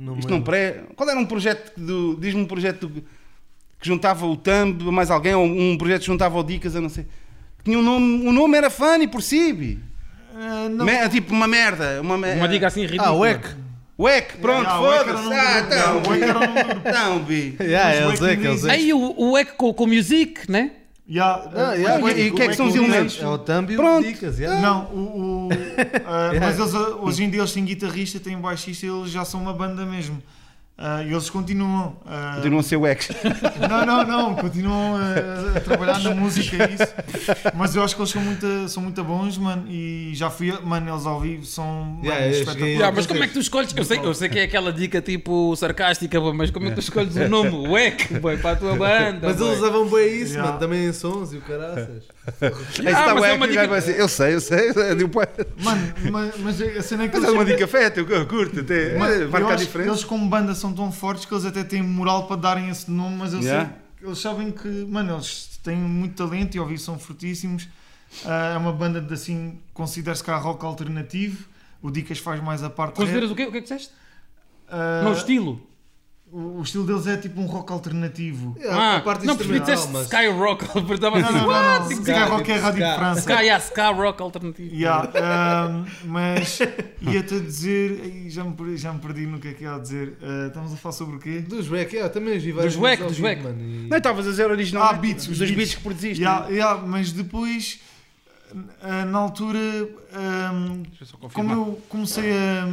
Não 0.00 0.18
Isto 0.18 0.30
não 0.30 0.40
pré. 0.42 0.82
Qual 0.96 1.08
era 1.08 1.18
um 1.18 1.26
projeto 1.26 1.72
do. 1.78 2.16
Diz-me 2.18 2.40
um 2.40 2.46
projeto 2.46 2.86
do- 2.88 3.02
que 3.02 3.86
juntava 3.86 4.26
o 4.26 4.36
Thumb 4.36 4.88
a 4.88 4.92
mais 4.92 5.10
alguém, 5.10 5.34
ou 5.34 5.44
um 5.44 5.76
projeto 5.76 6.00
que 6.00 6.06
juntava 6.06 6.38
o 6.38 6.42
Dicas, 6.42 6.74
eu 6.74 6.80
não 6.80 6.88
sei. 6.88 7.06
Tinha 7.64 7.78
um 7.78 7.82
nome, 7.82 8.26
o 8.26 8.32
nome 8.32 8.56
era 8.56 8.70
funny 8.70 9.06
por 9.06 9.22
si. 9.22 9.78
Me- 10.84 11.08
tipo 11.10 11.32
uma 11.34 11.46
merda. 11.46 12.00
Uma, 12.00 12.16
me- 12.16 12.32
Uma 12.34 12.48
dica 12.48 12.66
assim 12.66 12.82
ridícula. 12.82 13.08
Ah, 13.08 13.12
o 13.12 13.24
EC. 13.26 13.44
Uec, 13.98 14.38
pronto, 14.38 14.62
Yeah, 14.66 14.96
Eck 14.96 15.04
foda-se. 15.04 15.34
Ah, 15.34 15.60
então, 15.60 15.96
o 16.10 16.14
Eck 16.14 16.22
era 16.24 16.32
do 17.10 17.20
bi. 17.20 17.48
Então. 17.54 17.66
Yeah, 17.66 17.92
é 17.94 18.06
o 18.06 18.12
que 18.16 18.46
é 18.46 18.50
o. 18.50 18.56
Zé. 18.56 18.70
Aí 18.70 18.92
o, 18.94 19.14
o 19.14 19.36
EC 19.38 19.52
com, 19.58 19.74
com 19.74 19.86
Music, 19.86 20.50
né? 20.50 20.70
Yeah, 21.10 21.42
Ah, 21.56 21.70
uh, 21.70 21.74
yeah, 21.74 22.04
o 22.04 22.08
e- 22.08 22.12
e 22.12 22.26
Eck- 22.28 22.36
que 22.36 22.42
é 22.42 22.46
que 22.46 22.52
o 22.52 22.56
são 22.56 22.68
os 22.68 22.74
elementos? 22.76 23.20
É 23.20 23.26
o 23.26 23.36
Thumb 23.36 23.70
e 23.72 23.74
o 23.74 23.78
Pronto. 23.78 24.06
Dicas. 24.06 24.38
yeah. 24.38 24.60
Não, 24.60 24.84
o, 24.92 25.48
o- 25.48 25.48
ah, 26.06 26.30
mas 26.38 26.56
eles, 26.58 26.72
ah, 26.74 26.78
hoje 27.02 27.24
em 27.24 27.30
dia 27.30 27.40
eles 27.40 27.52
têm 27.52 27.64
guitarrista, 27.64 28.20
têm 28.20 28.38
baixista, 28.38 28.86
eles 28.86 29.10
já 29.10 29.24
são 29.24 29.42
uma 29.42 29.52
banda 29.52 29.84
mesmo. 29.84 30.22
Ah, 30.82 31.02
e 31.02 31.12
eles 31.12 31.28
continuam. 31.28 31.94
ah, 32.06 32.32
Continuam 32.36 32.60
a 32.60 32.62
ser 32.62 32.76
Wex. 32.76 33.10
Não, 33.68 33.84
não, 33.84 34.02
não, 34.06 34.34
continuam 34.34 34.96
a, 34.96 35.58
a 35.58 35.60
trabalhar 35.60 35.98
na 36.00 36.14
música 36.14 36.56
e 36.56 36.74
isso. 36.74 36.94
Mas 37.54 37.76
eu 37.76 37.82
acho 37.84 37.94
que 37.94 38.00
eles 38.00 38.10
são 38.10 38.22
muito, 38.22 38.68
são 38.68 38.82
muito 38.82 39.04
bons, 39.04 39.36
mano. 39.36 39.64
E 39.68 40.12
já 40.14 40.30
fui, 40.30 40.50
mano, 40.64 40.90
eles 40.90 41.04
ao 41.04 41.20
vivo 41.20 41.44
são 41.44 42.00
Yeah, 42.02 42.20
mano, 42.22 42.32
espetaculares. 42.32 42.74
Yeah, 42.76 42.96
mas 42.96 43.06
como 43.06 43.22
é 43.22 43.26
que 43.26 43.32
tu 43.34 43.40
escolhes? 43.40 43.74
Eu 43.76 43.84
sei, 43.84 43.98
eu 43.98 44.14
sei 44.14 44.28
que 44.30 44.38
é 44.38 44.44
aquela 44.44 44.72
dica 44.72 45.02
tipo 45.02 45.54
sarcástica, 45.54 46.18
mas 46.32 46.50
como 46.50 46.64
é 46.66 46.68
que 46.70 46.76
tu 46.76 46.80
escolhes 46.80 47.14
o 47.14 47.28
nome? 47.28 47.50
O 47.50 47.76
EC, 47.76 48.18
boy, 48.18 48.38
para 48.38 48.52
a 48.52 48.56
tua 48.56 48.74
banda. 48.74 49.18
Mas 49.28 49.36
boy? 49.36 49.48
eles 49.48 49.58
usavam 49.58 49.86
bem 49.86 50.14
isso, 50.22 50.32
Yeah. 50.32 50.46
mano. 50.48 50.58
Também 50.60 50.86
em 50.86 50.92
sons 50.94 51.34
e 51.34 51.36
o 51.36 51.42
caraças. 51.42 52.04
Aí 52.40 52.86
está 52.86 53.14
mas 53.14 53.22
o 53.22 53.24
é 53.26 53.32
e 53.32 53.36
o 53.36 53.38
gajo 53.40 53.50
dica- 53.50 53.66
vai 53.68 53.78
assim, 53.80 53.92
eu 53.92 54.08
sei, 54.08 54.34
eu 54.34 54.40
sei. 54.40 54.72
pô, 55.08 55.20
Mano, 55.62 55.92
mas, 56.10 56.34
mas 56.38 56.62
a 56.62 56.82
cena 56.82 57.04
é 57.04 57.08
que 57.08 57.18
Mas 57.18 57.28
é 57.28 57.32
uma 57.32 57.44
dica 57.44 57.66
feta, 57.66 58.00
eu 58.00 58.26
curto 58.26 58.60
até. 58.60 58.96
Mano, 58.96 59.12
É, 59.12 59.22
eu 59.24 59.30
Marca 59.30 59.52
a 59.52 59.56
diferença. 59.56 59.90
Eles 59.90 60.04
como 60.04 60.26
banda 60.28 60.54
são 60.54 60.69
tão 60.74 60.90
fortes 60.92 61.24
que 61.24 61.32
eles 61.34 61.44
até 61.44 61.62
têm 61.64 61.82
moral 61.82 62.26
para 62.26 62.36
darem 62.36 62.68
esse 62.68 62.90
nome, 62.90 63.16
mas 63.16 63.32
eu 63.32 63.40
Yeah. 63.40 63.68
sei 63.68 63.76
que 63.98 64.06
eles 64.06 64.18
sabem 64.18 64.50
que, 64.50 64.68
mano, 64.86 65.14
eles 65.14 65.58
têm 65.62 65.76
muito 65.76 66.14
talento 66.16 66.54
e 66.54 66.58
ao 66.58 66.66
vivo 66.66 66.80
são 66.80 66.98
fortíssimos. 66.98 67.68
Ah, 68.24 68.52
é 68.54 68.56
uma 68.56 68.72
banda 68.72 69.00
de 69.00 69.12
assim, 69.14 69.58
considera-se 69.74 70.24
cá 70.24 70.36
rock 70.36 70.64
alternativo. 70.64 71.46
O 71.82 71.90
Dicas 71.90 72.18
faz 72.18 72.42
mais 72.42 72.62
a 72.62 72.68
parte 72.70 72.96
Consideras 72.96 73.30
rap. 73.30 73.32
o 73.32 73.36
quê? 73.36 73.42
O 73.46 73.50
que 73.52 73.58
é 73.58 73.60
que 73.60 73.68
disseste? 73.68 73.92
Ah, 74.68 75.02
Não, 75.04 75.10
o 75.10 75.14
estilo. 75.14 75.60
O, 76.32 76.58
o 76.58 76.62
estilo 76.62 76.86
deles 76.86 77.06
é 77.06 77.16
tipo 77.16 77.40
um 77.40 77.46
rock 77.46 77.72
alternativo. 77.72 78.54
Yeah, 78.58 78.80
ah, 78.80 78.96
a 78.96 79.00
parte 79.00 79.26
não, 79.26 79.36
porque 79.36 79.58
disseste 79.60 79.88
mas- 79.92 80.04
Sky 80.06 80.26
Rock, 80.28 80.64
estava 80.94 81.18
Não, 81.20 81.28
assim, 81.28 81.38
não, 81.38 81.42
não, 81.42 81.48
what? 81.48 81.80
não. 81.94 82.00
Sky 82.00 82.12
Rock 82.30 82.50
é 82.52 82.54
a 82.56 82.60
rádio 82.60 82.84
de. 82.84 82.94
França. 82.94 83.20
Sky, 83.20 83.32
yeah, 83.44 83.64
Sky 83.64 83.80
Rock 84.00 84.22
alternativo. 84.22 84.74
Yeah, 84.74 85.10
ahm, 85.14 85.84
mas 86.04 86.58
ia-te 87.02 87.34
a 87.34 87.38
dizer, 87.40 88.26
já 88.28 88.44
me, 88.44 88.52
perdi- 88.54 88.76
já 88.76 88.92
me 88.92 88.98
perdi 89.00 89.26
no 89.26 89.38
que 89.40 89.48
é 89.48 89.52
que 89.54 89.64
ia 89.64 89.78
dizer. 89.78 90.16
Ah, 90.22 90.46
estamos 90.48 90.72
a 90.72 90.76
falar 90.76 90.92
sobre 90.92 91.16
o 91.16 91.18
quê? 91.18 91.40
Dos 91.40 91.68
Wack, 91.68 91.94
yeah, 91.94 92.12
também 92.12 92.36
os 92.36 92.42
Dos 92.64 92.76
ao 93.02 93.08
dos 93.08 93.18
e- 93.18 93.22
Não, 93.88 93.96
estavas 93.96 94.26
a 94.26 94.30
dizer 94.30 94.50
original. 94.50 94.82
Ah, 94.84 94.92
beats, 94.92 95.26
os 95.28 95.38
dos 95.38 95.50
beats. 95.50 95.74
que 95.74 95.82
produziste. 95.82 96.22
Yeah, 96.22 96.48
yeah, 96.48 96.80
mas 96.86 97.12
depois, 97.12 97.80
ah, 98.82 99.04
na 99.04 99.18
altura, 99.18 99.58
Deixa 100.88 101.02
eu 101.02 101.06
só 101.06 101.16
como 101.32 101.52
eu 101.52 101.80
comecei 101.88 102.32
a, 102.32 102.66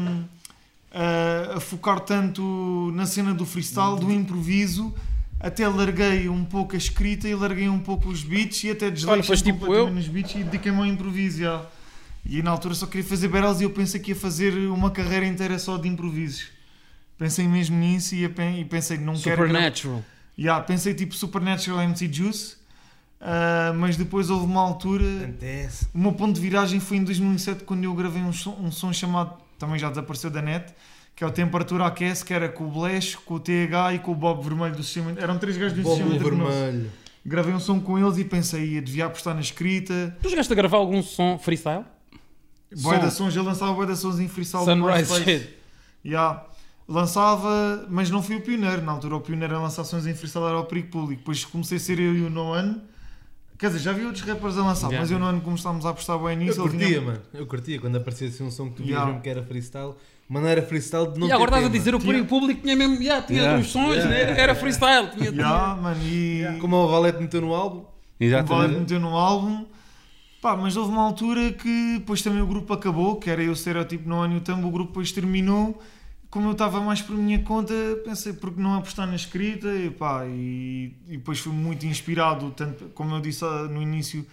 a, 0.98 1.58
a 1.58 1.60
focar 1.60 2.00
tanto 2.00 2.92
na 2.96 3.06
cena 3.06 3.34
do 3.34 3.46
freestyle, 3.46 4.00
do 4.00 4.12
improviso, 4.12 4.94
até 5.40 5.68
larguei 5.68 6.28
um 6.28 6.44
pouco 6.44 6.74
a 6.74 6.78
escrita 6.78 7.28
e 7.28 7.36
larguei 7.36 7.70
um 7.70 7.80
pouco 7.80 8.10
os 8.10 8.24
beats 8.24 8.64
e 8.64 8.72
até 8.72 8.90
desleixei 8.90 9.22
depois 9.22 9.42
tipo 9.42 9.74
eu. 9.74 9.92
nos 9.92 10.08
beats 10.08 10.36
e 10.36 10.44
dediquei-me 10.44 10.80
ao 10.80 10.86
improviso. 10.86 11.42
yeah. 11.42 11.66
E 12.26 12.42
na 12.42 12.52
altura 12.52 12.74
só 12.74 12.88
queria 12.88 13.08
fazer 13.08 13.28
barrels 13.28 13.62
e 13.62 13.64
eu 13.64 13.70
pensei 13.70 14.00
que 14.00 14.12
ia 14.12 14.16
fazer 14.16 14.54
uma 14.70 14.90
carreira 14.90 15.26
inteira 15.26 15.60
só 15.60 15.78
de 15.78 15.88
improvisos. 15.88 16.48
Pensei 17.18 17.48
mesmo 17.48 17.78
nisso 17.78 18.16
e, 18.16 18.26
e 18.26 18.66
pensei, 18.66 18.98
não 18.98 19.14
quero... 19.14 19.48
Supernatural. 19.48 20.04
Yeah, 20.38 20.64
pensei 20.64 20.94
tipo 20.94 21.16
Supernatural 21.16 21.82
MC 21.82 22.12
Juice, 22.12 22.58
ah, 23.20 23.74
mas 23.76 23.98
depois 23.98 24.30
houve 24.30 24.46
uma 24.46 24.62
altura 24.62 25.06
Acontece. 25.24 25.88
o 25.94 25.98
meu 25.98 26.14
ponto 26.14 26.36
de 26.36 26.42
viragem 26.42 26.80
foi 26.80 26.98
em 26.98 27.04
2007 27.04 27.64
quando 27.64 27.84
eu 27.84 27.94
gravei 27.94 28.22
um 28.22 28.32
som, 28.32 28.56
um 28.62 28.72
som 28.72 28.94
chamado, 28.94 29.34
também 29.58 29.80
já 29.80 29.90
desapareceu 29.90 30.30
da 30.30 30.42
net, 30.42 30.74
que 31.16 31.24
é 31.24 31.28
o 31.28 31.32
Temperatura 31.32 31.86
Aquece, 31.86 32.24
que 32.24 32.34
era 32.34 32.48
com 32.48 32.66
o 32.66 32.72
Blesh, 32.72 33.16
com 33.16 33.36
o 33.36 33.40
TH 33.40 33.96
e 33.96 34.00
com 34.00 34.12
o 34.12 34.16
Bob 34.16 34.44
Vermelho 34.44 34.76
do 34.76 34.84
sistema. 34.84 35.14
Eram 35.18 35.38
três 35.38 35.58
gajos 35.58 35.78
do 35.78 35.84
Bobo 35.84 35.96
sistema 35.96 36.20
Vermelho. 36.20 36.52
vermelho. 36.52 36.92
Gravei 37.26 37.54
um 37.54 37.60
som 37.60 37.80
com 37.80 38.00
eles 38.00 38.18
e 38.18 38.24
pensei, 38.24 38.76
ia 38.76 38.82
devia 38.82 39.06
apostar 39.06 39.34
na 39.34 39.42
escrita. 39.42 40.16
Tu 40.22 40.30
chegaste 40.30 40.54
a 40.54 40.56
gravar 40.56 40.78
algum 40.78 41.02
som 41.02 41.38
freestyle? 41.38 41.84
Som. 42.74 43.00
da 43.00 43.10
sons, 43.10 43.36
eu 43.36 43.44
lançava 43.44 43.74
boa 43.74 43.86
da 43.86 43.96
sons 43.96 44.20
em 44.20 44.28
freestyle 44.28 44.66
do 44.66 44.72
Sunrise 44.72 45.24
shit. 45.24 45.58
Yeah. 46.06 46.46
Lançava, 46.88 47.86
mas 47.90 48.10
não 48.10 48.24
fui 48.24 48.38
o 48.38 48.42
pioneiro. 48.42 48.82
Na 48.82 48.94
altura, 48.94 49.16
o 49.16 49.22
pioneiro 49.22 49.56
a 49.58 49.60
lançar 49.60 49.84
sons 49.84 50.08
em 50.08 50.14
freestyle 50.14 50.46
era 50.46 50.58
o 50.58 50.66
Perigo 50.66 50.90
Público. 50.90 51.20
Depois 51.20 51.44
comecei 51.44 51.78
a 51.78 51.80
ser 51.80 52.00
eu 52.00 52.16
e 52.16 52.22
o 52.22 52.30
Noan. 52.30 52.82
Quer 53.58 53.68
dizer, 53.68 53.80
já 53.80 53.92
vi 53.94 54.06
outros 54.06 54.24
rappers 54.24 54.58
a 54.58 54.62
lançar, 54.64 54.88
Yeah. 54.88 55.00
mas 55.00 55.10
eu 55.12 55.18
o 55.18 55.20
Noan, 55.20 55.40
como 55.40 55.56
estávamos 55.56 55.86
a 55.86 55.90
apostar 55.90 56.18
bem 56.20 56.34
Eu 56.34 56.36
nisso, 56.38 56.62
ele 56.62 56.70
curtia, 56.70 56.88
vinha- 56.88 57.02
mano. 57.02 57.20
Eu 57.34 57.46
curtia 57.48 57.80
quando 57.80 57.96
aparecia 57.96 58.28
assim 58.28 58.44
um 58.44 58.52
som 58.52 58.66
que 58.70 58.76
tu 58.76 58.78
vias 58.84 58.90
Yeah. 58.90 59.08
mesmo 59.08 59.22
que 59.22 59.30
era 59.30 59.44
freestyle. 59.44 59.94
Mas 60.30 60.42
não 60.44 60.50
era 60.50 60.62
freestyle 60.62 61.08
de 61.12 61.20
não 61.20 61.26
e 61.26 61.30
ter 61.30 61.36
agora 61.36 61.50
estás 61.52 61.64
a 61.66 61.68
tema. 61.70 61.78
dizer 61.80 61.96
o 61.96 62.00
Tinha- 62.00 62.24
público 62.26 62.62
tinha 62.62 62.76
mesmo, 62.76 63.02
yeah, 63.02 63.26
tinha 63.26 63.40
Yeah. 63.40 63.60
os 63.62 63.68
sons, 63.68 63.96
Yeah. 63.96 64.10
né? 64.10 64.22
era, 64.22 64.32
era 64.42 64.56
freestyle. 64.56 65.08
Tinha, 65.12 65.30
Yeah, 65.32 65.76
mano, 65.82 66.00
e 66.04 66.44
Como 66.60 66.76
o 66.76 66.88
Valete 66.88 67.20
meteu 67.20 67.42
no 67.42 67.54
álbum. 67.56 67.78
o 67.80 67.84
Valente 67.86 68.26
Exatamente. 68.26 68.80
meteu 68.80 69.00
no 69.00 69.16
álbum. 69.18 69.66
Pá, 70.42 70.56
mas 70.56 70.78
houve 70.78 70.92
uma 70.92 71.02
altura 71.04 71.52
que 71.52 71.96
depois 71.98 72.22
também 72.22 72.42
o 72.42 72.46
grupo 72.46 72.72
acabou, 72.74 73.16
que 73.16 73.28
era 73.30 73.42
eu 73.42 73.54
estereotipo 73.54 74.08
no 74.08 74.20
ano 74.20 74.36
e 74.36 74.38
o 74.38 74.42
Tambo, 74.42 74.68
o 74.68 74.72
grupo 74.72 74.90
depois 74.92 75.12
terminou. 75.12 75.82
Como 76.38 76.50
eu 76.50 76.52
estava 76.52 76.80
mais 76.82 77.02
por 77.02 77.18
minha 77.18 77.40
conta, 77.40 77.74
pensei, 78.06 78.32
por 78.32 78.54
que 78.54 78.62
não 78.62 78.76
apostar 78.76 79.08
na 79.08 79.16
escrita? 79.16 79.70
E, 79.74 79.90
pá, 79.90 80.24
e, 80.28 80.94
e 81.08 81.18
depois 81.18 81.40
fui 81.40 81.52
muito 81.52 81.84
inspirado, 81.88 82.52
tanto, 82.52 82.90
como 82.94 83.16
eu 83.16 83.20
disse 83.20 83.44
ah, 83.44 83.64
no 83.64 83.82
início, 83.82 84.24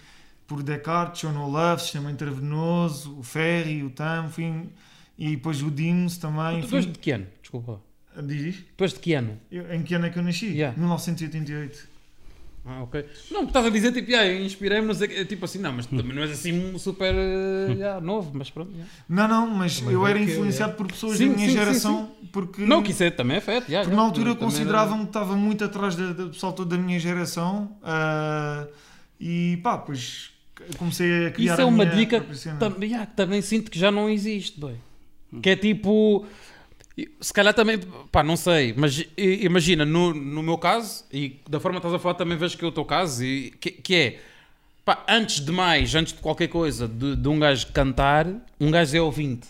por 0.45 0.61
Descartes, 0.61 1.21
John 1.21 1.49
Love, 1.49 1.81
Sistema 1.81 2.11
Intravenoso, 2.11 3.17
o 3.17 3.23
Ferry, 3.23 3.81
o 3.81 3.89
Tam, 3.89 4.29
e 5.17 5.31
depois 5.31 5.63
o 5.63 5.71
Dims 5.71 6.17
também. 6.17 6.59
És 6.61 6.85
de 6.85 6.99
que 6.99 7.09
ano? 7.09 7.25
Desculpa. 7.41 7.81
Diz? 8.23 8.63
És 8.77 8.93
de 8.93 8.99
que 8.99 9.13
ano? 9.15 9.39
Eu- 9.51 9.73
Em 9.73 9.81
que 9.81 9.95
ano 9.95 10.05
é 10.05 10.11
que 10.11 10.19
eu 10.19 10.23
nasci? 10.23 10.45
Yeah. 10.45 10.77
1988. 10.77 11.87
Ah, 12.67 12.81
ok. 12.81 13.05
Não, 13.29 13.39
porque 13.41 13.49
estás 13.51 13.65
a 13.67 13.69
dizer 13.69 13.91
tipo, 13.91 14.09
yeah, 14.09 14.33
inspirei-me, 14.41 14.87
não 14.87 14.93
sei 14.95 15.23
tipo 15.25 15.45
assim, 15.45 15.59
não, 15.59 15.71
mas 15.71 15.85
também 15.85 16.13
não 16.15 16.23
és 16.23 16.31
assim 16.31 16.75
super 16.79 17.13
eh, 17.13 17.73
yeah, 17.73 18.01
novo, 18.01 18.31
mas 18.33 18.49
pronto. 18.49 18.71
yeah. 18.71 18.89
Não, 19.07 19.27
não, 19.27 19.47
mas 19.47 19.79
Mas 19.81 19.93
eu 19.93 20.05
é 20.07 20.09
era 20.09 20.19
que 20.19 20.25
é- 20.25 20.33
influenciado 20.33 20.73
por 20.73 20.87
pessoas 20.87 21.17
Sim, 21.17 21.29
da 21.29 21.35
minha 21.35 21.47
sim, 21.47 21.53
sim, 21.53 21.59
geração, 21.59 22.11
porque, 22.31 22.63
Não, 22.65 22.81
que 22.81 22.89
isso 22.91 23.03
é, 23.03 23.11
também 23.11 23.37
é 23.37 23.41
feto. 23.41 23.69
Yeah, 23.69 23.83
porque 23.83 23.95
na 23.95 24.01
yeah. 24.01 24.09
altura 24.09 24.29
Eu 24.31 24.35
também 24.35 24.49
consideravam 24.49 24.99
que 25.01 25.05
estava 25.05 25.35
muito 25.35 25.63
atrás 25.63 25.95
da- 25.95 26.11
do 26.13 26.29
pessoal 26.29 26.53
todo 26.53 26.67
da 26.69 26.77
minha 26.77 26.99
geração 26.99 27.77
ah, 27.83 28.65
e 29.19 29.59
pá, 29.61 29.77
pois 29.77 30.31
comecei 30.79 31.27
a 31.27 31.31
criar 31.31 31.53
Isso 31.53 31.61
é 31.61 31.63
a 31.63 31.67
uma 31.67 31.83
minha 31.85 31.95
dica 31.95 32.17
própria 32.17 32.35
cena. 32.37 32.57
tam, 32.57 32.73
yeah, 32.81 33.05
que 33.05 33.15
também 33.15 33.41
sinto 33.43 33.69
que 33.69 33.77
já 33.77 33.91
não 33.91 34.09
existe, 34.09 34.59
boy. 34.59 34.75
Que 35.41 35.51
é 35.51 35.55
tipo. 35.55 36.25
Se 37.19 37.33
calhar 37.33 37.53
também, 37.53 37.77
pá, 38.11 38.23
não 38.23 38.37
sei, 38.37 38.73
mas 38.77 39.05
imagina, 39.17 39.83
no, 39.83 40.13
no 40.13 40.41
meu 40.41 40.57
caso, 40.57 41.03
e 41.11 41.41
da 41.49 41.59
forma 41.59 41.79
que 41.79 41.85
estás 41.85 41.93
a 41.93 41.99
falar 42.01 42.15
também 42.15 42.37
vejo 42.37 42.57
que 42.57 42.63
é 42.63 42.67
o 42.67 42.71
teu 42.71 42.85
caso, 42.85 43.23
e, 43.23 43.51
que, 43.59 43.71
que 43.71 43.95
é, 43.95 44.19
pá, 44.85 45.03
antes 45.07 45.41
de 45.43 45.51
mais, 45.51 45.93
antes 45.93 46.13
de 46.13 46.19
qualquer 46.19 46.47
coisa, 46.47 46.87
de, 46.87 47.17
de 47.17 47.27
um 47.27 47.37
gajo 47.37 47.67
cantar, 47.73 48.27
um 48.61 48.71
gajo 48.71 48.95
é 48.95 49.01
ouvinte. 49.01 49.47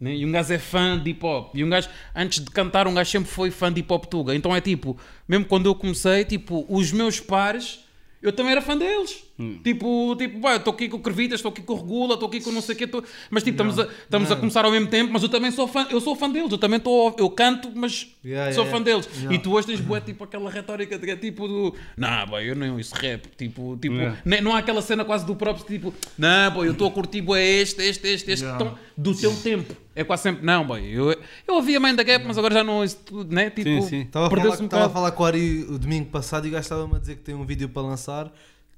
né? 0.00 0.14
E 0.14 0.24
um 0.24 0.30
gajo 0.30 0.52
é 0.52 0.58
fã 0.58 0.96
de 0.96 1.10
hip 1.10 1.24
hop. 1.26 1.52
E 1.56 1.64
um 1.64 1.68
gajo, 1.68 1.88
antes 2.14 2.38
de 2.44 2.50
cantar, 2.50 2.86
um 2.86 2.94
gajo 2.94 3.10
sempre 3.10 3.28
foi 3.30 3.50
fã 3.50 3.72
de 3.72 3.80
hip 3.80 3.92
hop 3.92 4.04
tuga. 4.04 4.32
Então 4.34 4.54
é 4.54 4.60
tipo, 4.60 4.96
mesmo 5.26 5.46
quando 5.46 5.66
eu 5.66 5.74
comecei, 5.74 6.24
tipo, 6.24 6.64
os 6.68 6.92
meus 6.92 7.18
pares, 7.18 7.80
eu 8.22 8.32
também 8.32 8.52
era 8.52 8.62
fã 8.62 8.76
deles. 8.76 9.23
Tipo, 9.64 10.14
tipo, 10.16 10.38
"Bué, 10.38 10.52
eu 10.52 10.56
estou 10.58 10.72
aqui 10.72 10.88
com 10.88 10.96
o 10.96 11.00
Crevitas, 11.00 11.40
estou 11.40 11.50
aqui 11.50 11.60
com 11.60 11.72
o 11.72 11.76
Regula, 11.76 12.14
estou 12.14 12.28
aqui 12.28 12.40
com 12.40 12.52
não 12.52 12.60
sei 12.60 12.76
o 12.76 12.78
quê, 12.78 12.86
tô... 12.86 13.02
mas 13.30 13.42
tipo, 13.42 13.54
estamos, 13.54 13.78
a, 13.80 13.82
estamos 14.04 14.30
a 14.30 14.36
começar 14.36 14.64
ao 14.64 14.70
mesmo 14.70 14.86
tempo, 14.86 15.12
mas 15.12 15.24
eu 15.24 15.28
também 15.28 15.50
sou 15.50 15.66
fã, 15.66 15.88
eu 15.90 16.00
sou 16.00 16.14
fã 16.14 16.30
deles, 16.30 16.52
eu 16.52 16.58
também 16.58 16.76
estou, 16.78 17.14
eu 17.18 17.28
canto, 17.30 17.68
mas 17.74 18.06
Yeah, 18.24 18.52
sou 18.52 18.62
yeah, 18.64 18.78
fã 18.78 18.82
deles. 18.82 19.08
Yeah. 19.16 19.34
E 19.34 19.38
tu 19.40 19.52
hoje 19.52 19.66
tens 19.66 19.80
bué, 19.80 20.00
tipo 20.00 20.22
aquela 20.22 20.48
retórica 20.48 20.96
de, 20.96 21.16
tipo 21.16 21.48
do, 21.48 21.74
não, 21.96 22.26
boy, 22.26 22.48
eu 22.48 22.54
não 22.54 22.78
isso 22.78 22.94
rap, 22.94 23.26
tipo, 23.36 23.76
tipo, 23.76 23.94
Yeah. 23.96 24.18
nem- 24.24 24.40
não 24.40 24.54
há 24.54 24.58
aquela 24.58 24.80
cena 24.80 25.04
quase 25.04 25.26
do 25.26 25.34
próprio 25.34 25.66
tipo, 25.66 25.92
não, 26.16 26.52
boy, 26.52 26.68
eu 26.68 26.72
estou 26.72 26.86
a 26.86 26.90
curtir 26.92 27.20
bué 27.20 27.42
este, 27.44 27.82
este, 27.82 28.06
este, 28.06 28.30
este, 28.30 28.46
estão 28.46 28.78
do 28.96 29.14
teu 29.14 29.34
tempo. 29.42 29.74
É 29.96 30.02
quase 30.04 30.24
sempre, 30.24 30.44
não, 30.44 30.64
boy, 30.66 30.80
eu, 30.84 31.10
eu 31.46 31.54
ouvia 31.54 31.78
Mind 31.80 31.96
the 31.96 32.04
Gap, 32.04 32.24
mas 32.26 32.36
agora 32.38 32.54
já 32.54 32.64
não 32.64 32.82
isso 32.84 32.98
tudo, 33.04 33.32
né? 33.34 33.50
Tipo, 33.50 33.82
Sim, 33.82 33.88
sim. 33.88 34.00
Estava 34.02 34.26
a, 34.26 34.30
falar, 34.30 34.60
um 34.60 34.64
estava 34.64 34.86
a 34.86 34.90
falar 34.90 35.10
com 35.12 35.22
o 35.22 35.26
Ari 35.26 35.62
o 35.68 35.78
domingo 35.78 36.06
passado 36.10 36.46
e 36.46 36.48
o 36.48 36.52
gajo 36.52 36.62
estava-me 36.62 36.96
a 36.96 36.98
dizer 36.98 37.16
que 37.16 37.22
tem 37.22 37.34
um 37.34 37.44
vídeo 37.44 37.68
para 37.68 37.82
lançar 37.82 38.32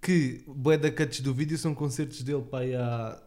que 0.06 0.42
bué 0.46 0.76
da 0.78 0.90
cuts 0.90 1.20
do 1.20 1.34
vídeo 1.34 1.58
são 1.58 1.74
concertos 1.74 2.22
dele 2.22 2.42
para 2.50 2.60
aí 2.64 2.74
há 2.74 3.18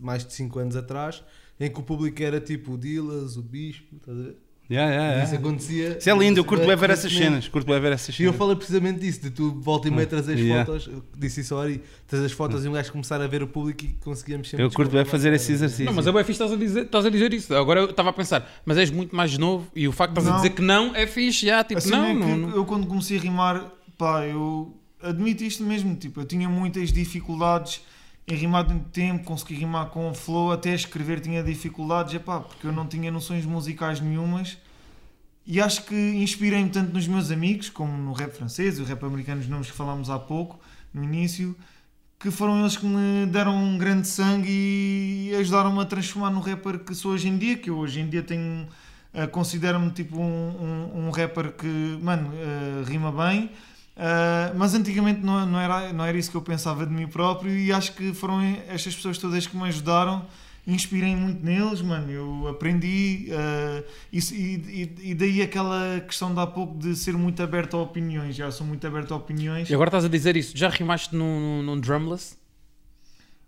mais 0.00 0.24
de 0.24 0.32
5 0.32 0.58
anos 0.58 0.76
atrás 0.76 1.22
em 1.60 1.70
que 1.70 1.78
o 1.78 1.82
público 1.82 2.20
era 2.22 2.40
tipo 2.40 2.72
o 2.72 2.78
Dilas, 2.78 3.36
o 3.36 3.42
Bispo, 3.42 3.96
estás 3.96 4.18
a 4.18 4.22
ver? 4.22 4.36
Yeah, 4.68 4.90
yeah, 4.92 5.22
Isso 5.22 5.32
yeah. 5.34 5.48
acontecia. 5.48 5.96
Isso 5.98 6.10
é 6.10 6.18
lindo, 6.18 6.40
eu 6.40 6.44
curto 6.44 6.62
bué 6.64 6.74
bem 6.74 6.76
ver 6.76 6.90
essas 6.90 7.12
cenas. 7.12 7.46
Curto 7.46 7.66
bem 7.70 7.80
ver 7.80 7.92
essas 7.92 8.08
E 8.18 8.24
eu 8.24 8.32
cenas. 8.32 8.36
falei 8.36 8.56
precisamente 8.56 8.98
disso, 8.98 9.20
de 9.22 9.30
tu 9.30 9.52
volta 9.60 9.86
e 9.86 9.92
meia 9.92 10.08
trazer 10.08 10.34
as 10.34 10.40
Yeah. 10.40 10.66
fotos, 10.66 10.88
eu 10.88 11.04
disse 11.16 11.40
isso 11.42 11.54
ao 11.54 11.60
Ari, 11.60 11.80
trazer 12.04 12.26
as 12.26 12.32
fotos 12.32 12.64
e 12.64 12.68
um 12.68 12.72
gajo 12.72 12.90
começar 12.90 13.20
a 13.20 13.26
ver 13.28 13.44
o 13.44 13.46
público 13.46 13.84
e 13.84 13.90
conseguíamos 14.02 14.50
sempre 14.50 14.64
Eu 14.66 14.70
curto 14.72 14.90
bem 14.90 15.04
fazer 15.04 15.32
esse 15.32 15.52
exercício. 15.52 15.84
Não, 15.84 15.92
mas 15.92 16.04
é 16.08 16.10
bem 16.10 16.24
fixe 16.24 16.32
estás 16.42 16.50
a 16.52 16.56
dizer, 16.56 16.82
estás 16.86 17.06
a 17.06 17.10
dizer 17.10 17.32
isso. 17.32 17.54
Agora 17.54 17.78
eu 17.82 17.90
estava 17.90 18.10
a 18.10 18.12
pensar, 18.12 18.60
mas 18.66 18.76
és 18.76 18.90
muito 18.90 19.14
mais 19.14 19.38
novo 19.38 19.68
e 19.74 19.86
o 19.86 19.92
facto 19.92 20.14
de 20.14 20.18
estás 20.18 20.26
a 20.26 20.36
Não. 20.38 20.42
dizer 20.42 20.54
que 20.56 20.62
não 20.62 20.96
é 20.96 21.06
fixe, 21.06 21.46
já, 21.46 21.62
tipo, 21.62 21.78
Assim 21.78 21.90
não, 21.90 22.04
é 22.04 22.12
não. 22.14 22.50
eu 22.50 22.64
quando 22.64 22.88
comecei 22.88 23.18
a 23.18 23.20
rimar, 23.20 23.72
pá, 23.96 24.26
eu 24.26 24.76
admito 25.02 25.44
isto 25.44 25.62
mesmo, 25.62 25.94
tipo, 25.96 26.20
eu 26.20 26.24
tinha 26.24 26.48
muitas 26.48 26.92
dificuldades 26.92 27.82
em 28.26 28.34
rimar 28.34 28.64
de 28.66 28.78
tempo, 28.90 29.24
consegui 29.24 29.54
rimar 29.54 29.86
com 29.90 30.12
flow, 30.12 30.50
até 30.50 30.74
escrever 30.74 31.20
tinha 31.20 31.42
dificuldades, 31.42 32.14
é 32.14 32.18
pá, 32.18 32.40
porque 32.40 32.66
eu 32.66 32.72
não 32.72 32.86
tinha 32.86 33.10
noções 33.10 33.46
musicais 33.46 34.00
nenhumas. 34.00 34.58
E 35.46 35.60
acho 35.60 35.84
que 35.84 35.94
inspirei-me 35.94 36.68
tanto 36.70 36.92
nos 36.92 37.06
meus 37.06 37.30
amigos, 37.30 37.70
como 37.70 37.96
no 37.96 38.12
rap 38.12 38.32
francês 38.32 38.78
e 38.78 38.82
o 38.82 38.84
rap 38.84 39.04
americano, 39.04 39.40
os 39.40 39.48
nomes 39.48 39.70
que 39.70 39.76
falámos 39.76 40.10
há 40.10 40.18
pouco, 40.18 40.58
no 40.92 41.04
início, 41.04 41.54
que 42.18 42.30
foram 42.32 42.60
eles 42.60 42.76
que 42.76 42.84
me 42.84 43.26
deram 43.26 43.54
um 43.56 43.78
grande 43.78 44.08
sangue 44.08 44.50
e 44.50 45.36
ajudaram-me 45.38 45.80
a 45.80 45.84
transformar 45.84 46.30
no 46.30 46.40
rapper 46.40 46.80
que 46.80 46.94
sou 46.94 47.12
hoje 47.12 47.28
em 47.28 47.38
dia, 47.38 47.56
que 47.56 47.70
eu 47.70 47.78
hoje 47.78 48.00
em 48.00 48.08
dia 48.08 48.22
tenho 48.22 48.66
Uh, 49.16 49.26
Considero-me 49.28 49.90
tipo 49.92 50.20
um, 50.20 50.24
um, 50.24 51.06
um 51.06 51.10
rapper 51.10 51.52
que, 51.52 51.98
mano, 52.02 52.28
uh, 52.34 52.84
rima 52.84 53.10
bem, 53.10 53.50
uh, 53.96 54.56
mas 54.56 54.74
antigamente 54.74 55.20
não, 55.20 55.44
não, 55.46 55.60
era, 55.60 55.92
não 55.92 56.04
era 56.04 56.16
isso 56.16 56.30
que 56.30 56.36
eu 56.36 56.42
pensava 56.42 56.86
de 56.86 56.92
mim 56.92 57.06
próprio 57.06 57.56
e 57.56 57.72
acho 57.72 57.92
que 57.92 58.12
foram 58.14 58.40
estas 58.68 58.94
pessoas 58.94 59.18
todas 59.18 59.46
que 59.46 59.56
me 59.56 59.64
ajudaram. 59.64 60.24
Inspirei 60.66 61.14
muito 61.14 61.44
neles, 61.44 61.80
mano. 61.80 62.10
Eu 62.10 62.48
aprendi 62.48 63.28
uh, 63.30 63.84
isso, 64.12 64.34
e, 64.34 64.56
e, 65.00 65.10
e 65.10 65.14
daí 65.14 65.40
aquela 65.40 66.00
questão 66.00 66.34
de 66.34 66.40
há 66.40 66.46
pouco 66.46 66.76
de 66.76 66.96
ser 66.96 67.12
muito 67.12 67.40
aberto 67.40 67.76
a 67.76 67.82
opiniões. 67.82 68.34
Já 68.34 68.50
sou 68.50 68.66
muito 68.66 68.84
aberto 68.84 69.14
a 69.14 69.16
opiniões. 69.16 69.70
E 69.70 69.74
agora 69.74 69.88
estás 69.88 70.04
a 70.04 70.08
dizer 70.08 70.36
isso, 70.36 70.56
já 70.56 70.68
rimaste 70.68 71.14
num, 71.14 71.62
num, 71.62 71.78
drumless? 71.78 72.36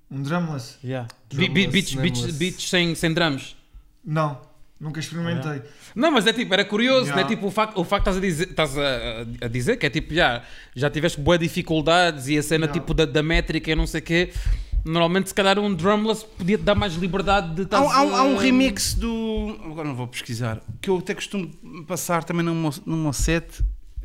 Um 0.09 0.23
drumless? 0.23 0.77
Yeah. 0.85 1.09
Drumless, 1.29 1.66
beats, 1.66 1.95
beats, 1.95 2.37
beats 2.37 2.69
sem, 2.69 2.95
sem 2.95 3.12
drums. 3.12 3.57
Não, 4.05 4.41
nunca 4.80 5.00
experimentei. 5.00 5.62
Não, 5.94 6.10
mas 6.10 6.26
é 6.26 6.32
tipo, 6.32 6.52
era 6.55 6.64
curioso, 6.64 7.06
Yeah. 7.06 7.22
né? 7.22 7.28
Tipo, 7.28 7.46
o 7.46 7.50
facto, 7.50 7.78
o 7.80 7.84
facto 7.84 8.05
de 8.05 8.10
estás, 8.10 8.16
a 8.16 8.20
dizer, 8.20 8.48
estás 8.50 8.78
a, 8.78 9.46
a 9.46 9.48
dizer 9.48 9.76
que 9.76 9.86
é 9.86 9.90
tipo, 9.90 10.14
já, 10.14 10.42
já 10.74 10.88
tiveste 10.90 11.20
boas 11.20 11.38
dificuldades 11.38 12.28
e 12.28 12.38
a 12.38 12.42
cena 12.42 12.66
Yeah. 12.66 12.80
tipo 12.80 12.94
da, 12.94 13.05
da 13.05 13.22
métrica 13.22 13.70
e 13.70 13.74
não 13.74 13.86
sei 13.86 14.00
o 14.00 14.05
quê. 14.05 14.32
Normalmente, 14.84 15.28
se 15.28 15.34
calhar, 15.34 15.59
um 15.59 15.74
drumless 15.74 16.24
podia-te 16.24 16.62
dar 16.62 16.74
mais 16.74 16.94
liberdade 16.94 17.52
de 17.55 17.62
Há, 17.62 17.64
estás 17.64 17.82
há 17.92 18.02
um- 18.02 18.16
há 18.16 18.22
um 18.22 18.36
remix 18.36 18.94
do. 18.94 19.59
Agora 19.64 19.88
não 19.88 19.94
vou 19.96 20.06
pesquisar. 20.06 20.60
Que 20.80 20.88
eu 20.88 20.96
até 20.98 21.14
costumo 21.14 21.50
passar 21.86 22.22
também 22.24 22.44
num, 22.44 22.55
mo- 22.55 22.74
num 22.86 23.02
meu 23.02 23.12
set 23.12 23.60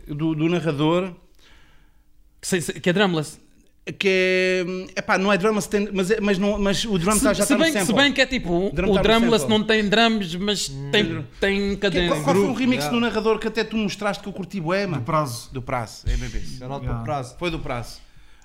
do, 0.08 0.34
do 0.34 0.50
narrador. 0.50 1.14
Que, 2.42 2.80
que 2.82 2.90
é 2.90 2.94
drumless. 2.94 3.40
Que 4.00 4.08
é. 4.96 5.00
Epá, 5.00 5.18
não 5.18 5.32
é 5.32 5.38
drum, 5.38 5.52
mas, 5.54 5.68
tem- 5.68 5.90
mas, 5.92 6.10
é- 6.10 6.22
mas, 6.22 6.38
não, 6.38 6.58
mas 6.58 6.86
o 6.86 6.98
drum 6.98 7.12
Se, 7.14 7.22
tá, 7.24 7.34
já 7.34 7.44
está 7.44 7.58
no 7.58 7.64
bem, 7.66 7.74
se 7.74 7.80
sample. 7.80 7.96
bem 7.96 8.14
que 8.14 8.22
é 8.22 8.26
tipo, 8.26 8.72
Drum 8.74 8.92
o 8.92 8.94
tá 8.96 9.02
drumless 9.02 9.42
sample. 9.44 9.58
não 9.60 9.66
tem 9.66 9.90
drums, 9.90 10.36
mas 10.36 10.70
tem, 10.90 11.26
tem 11.42 11.70
Que- 11.72 11.78
cadência. 11.78 12.08
qual, 12.12 12.24
qual 12.24 12.36
foi 12.36 12.46
o 12.46 12.54
remix 12.54 12.84
yeah. 12.86 12.98
do 12.98 13.02
narrador 13.02 13.40
que 13.40 13.48
até 13.50 13.62
tu 13.64 13.76
mostraste 13.76 14.24
que 14.24 14.30
eu 14.30 14.34
curti 14.34 14.62
bué, 14.62 14.86
Do 14.86 14.92
mano? 14.92 15.04
prazo. 15.04 15.50
Do 15.52 15.62
prazo, 15.62 16.04
é 16.08 16.16
bebê. 16.16 16.42
Yeah. 16.62 17.04
prazo. 17.04 17.36
Foi 17.38 17.52
do 17.52 17.60
prazo. 17.60 18.00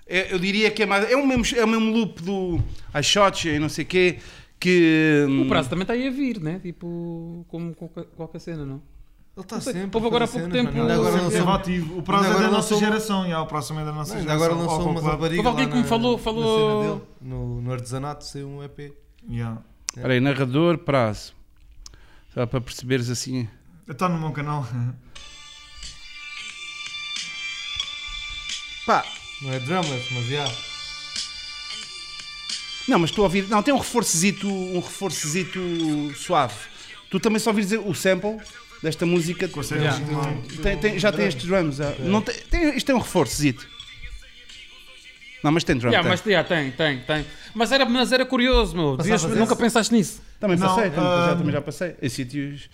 É, 0.09 0.32
eu 0.35 0.40
diria 0.40 0.70
que 0.73 0.82
é 0.82 0.86
mais. 0.86 1.09
É 1.09 1.15
o 1.16 1.24
mesmo, 1.24 1.44
é 1.56 1.65
o 1.65 1.69
mesmo 1.69 1.93
loop 1.93 2.20
do 2.23 2.59
I 2.93 3.02
shot 3.02 3.47
you 3.47 3.55
e 3.55 3.59
não 3.60 3.69
sei 3.69 3.85
o 3.85 3.86
quê. 3.86 4.19
Que. 4.59 5.24
O 5.44 5.47
prazo 5.47 5.69
também 5.70 5.82
está 5.82 5.93
aí 5.93 6.09
a 6.09 6.10
vir, 6.10 6.40
né? 6.40 6.59
Tipo, 6.60 7.44
como 7.47 7.77
qualquer 8.16 8.40
cena, 8.40 8.66
não? 8.66 8.82
Ele 9.39 9.44
está 9.44 9.60
sempre. 9.60 9.90
houve 9.94 10.06
agora 10.09 10.24
há 10.24 10.28
pouco 10.28 10.48
tempo- 10.51 10.65
mano. 10.73 10.81
Ainda 10.81 10.94
agora 10.94 11.31
Sempre 11.31 11.51
ativo. 11.52 11.98
O 11.98 12.02
prazo 12.02 12.24
é 12.27 12.40
da 12.40 12.48
nossa 12.51 12.77
geração. 12.77 13.28
já, 13.28 13.40
o 13.40 13.47
próximo 13.47 13.78
é 13.78 13.85
da 13.85 13.93
nossa 13.93 14.19
geração. 14.19 14.35
agora 14.35 14.52
lançou 14.55 14.90
uma 14.90 15.01
rapariga 15.01 15.36
Houve 15.39 15.48
alguém 15.48 15.69
que 15.70 15.77
me 15.77 15.85
falou- 15.85 16.16
na 16.16 16.23
falou- 16.24 17.09
no, 17.23 17.60
no 17.62 17.73
artesanato 17.73 18.24
saiu 18.24 18.48
um 18.48 18.65
EP. 18.65 18.93
Yeah. 19.31 19.62
Espera 19.94 20.12
aí, 20.12 20.19
narrador, 20.20 20.78
prazo. 20.78 21.35
Só 22.35 22.47
para 22.47 22.60
perceberes 22.60 23.09
assim. 23.10 23.48
Está 23.89 24.09
no 24.09 24.19
meu 24.19 24.32
canal. 24.32 24.66
Pá, 28.86 29.05
Não 29.43 29.52
é 29.52 29.60
drumless, 29.60 30.15
mas 30.15 30.27
já. 30.27 30.44
não, 32.89 32.98
mas 32.98 33.10
estou 33.10 33.23
a 33.24 33.27
ouvir. 33.27 33.47
Não, 33.48 33.62
tem 33.62 33.73
um 33.74 33.78
reforçozito, 33.78 34.48
um 34.48 34.81
reforçozito 34.81 35.60
suave. 36.16 36.55
Tu 37.10 37.20
também 37.20 37.39
só 37.39 37.51
ouvires 37.51 37.70
o 37.73 37.94
sample 37.94 38.39
desta 38.82 39.05
música. 39.06 39.48
Yeah. 39.72 39.98
Tem, 40.62 40.78
tem- 40.78 40.98
já 40.98 41.12
tem 41.12 41.26
estes 41.26 41.44
drums. 41.46 41.80
ah. 41.80 41.94
Não 41.98 42.22
tem, 42.22 42.34
tem- 42.50 42.76
isto 42.76 42.86
tem 42.86 42.94
um 42.94 43.00
reforçozito. 43.00 43.66
Não, 45.42 45.52
mas 45.52 45.62
tem 45.64 45.76
drum. 45.76 45.90
Yeah, 45.90 46.02
tem. 46.02 46.10
mas 46.10 46.26
yeah, 46.26 46.48
tem, 46.48 46.70
tem, 46.72 46.98
tem. 47.00 47.26
Mas 47.55 47.70
era, 47.72 47.84
mas 47.86 48.12
era 48.12 48.26
curioso, 48.26 48.76
meu. 48.76 48.96
Passavas 48.96 49.36
nunca 49.36 49.55
pensaste 49.56 49.94
nisso. 49.94 50.20
Também 50.40 50.56
Não, 50.56 50.66
passei, 50.68 50.90
também, 50.90 51.10
ah, 51.10 51.26
já, 51.28 51.36
também 51.36 51.52
já 51.52 51.60
passei. 51.60 51.94
Em 52.02 52.09
sítios 52.09 52.68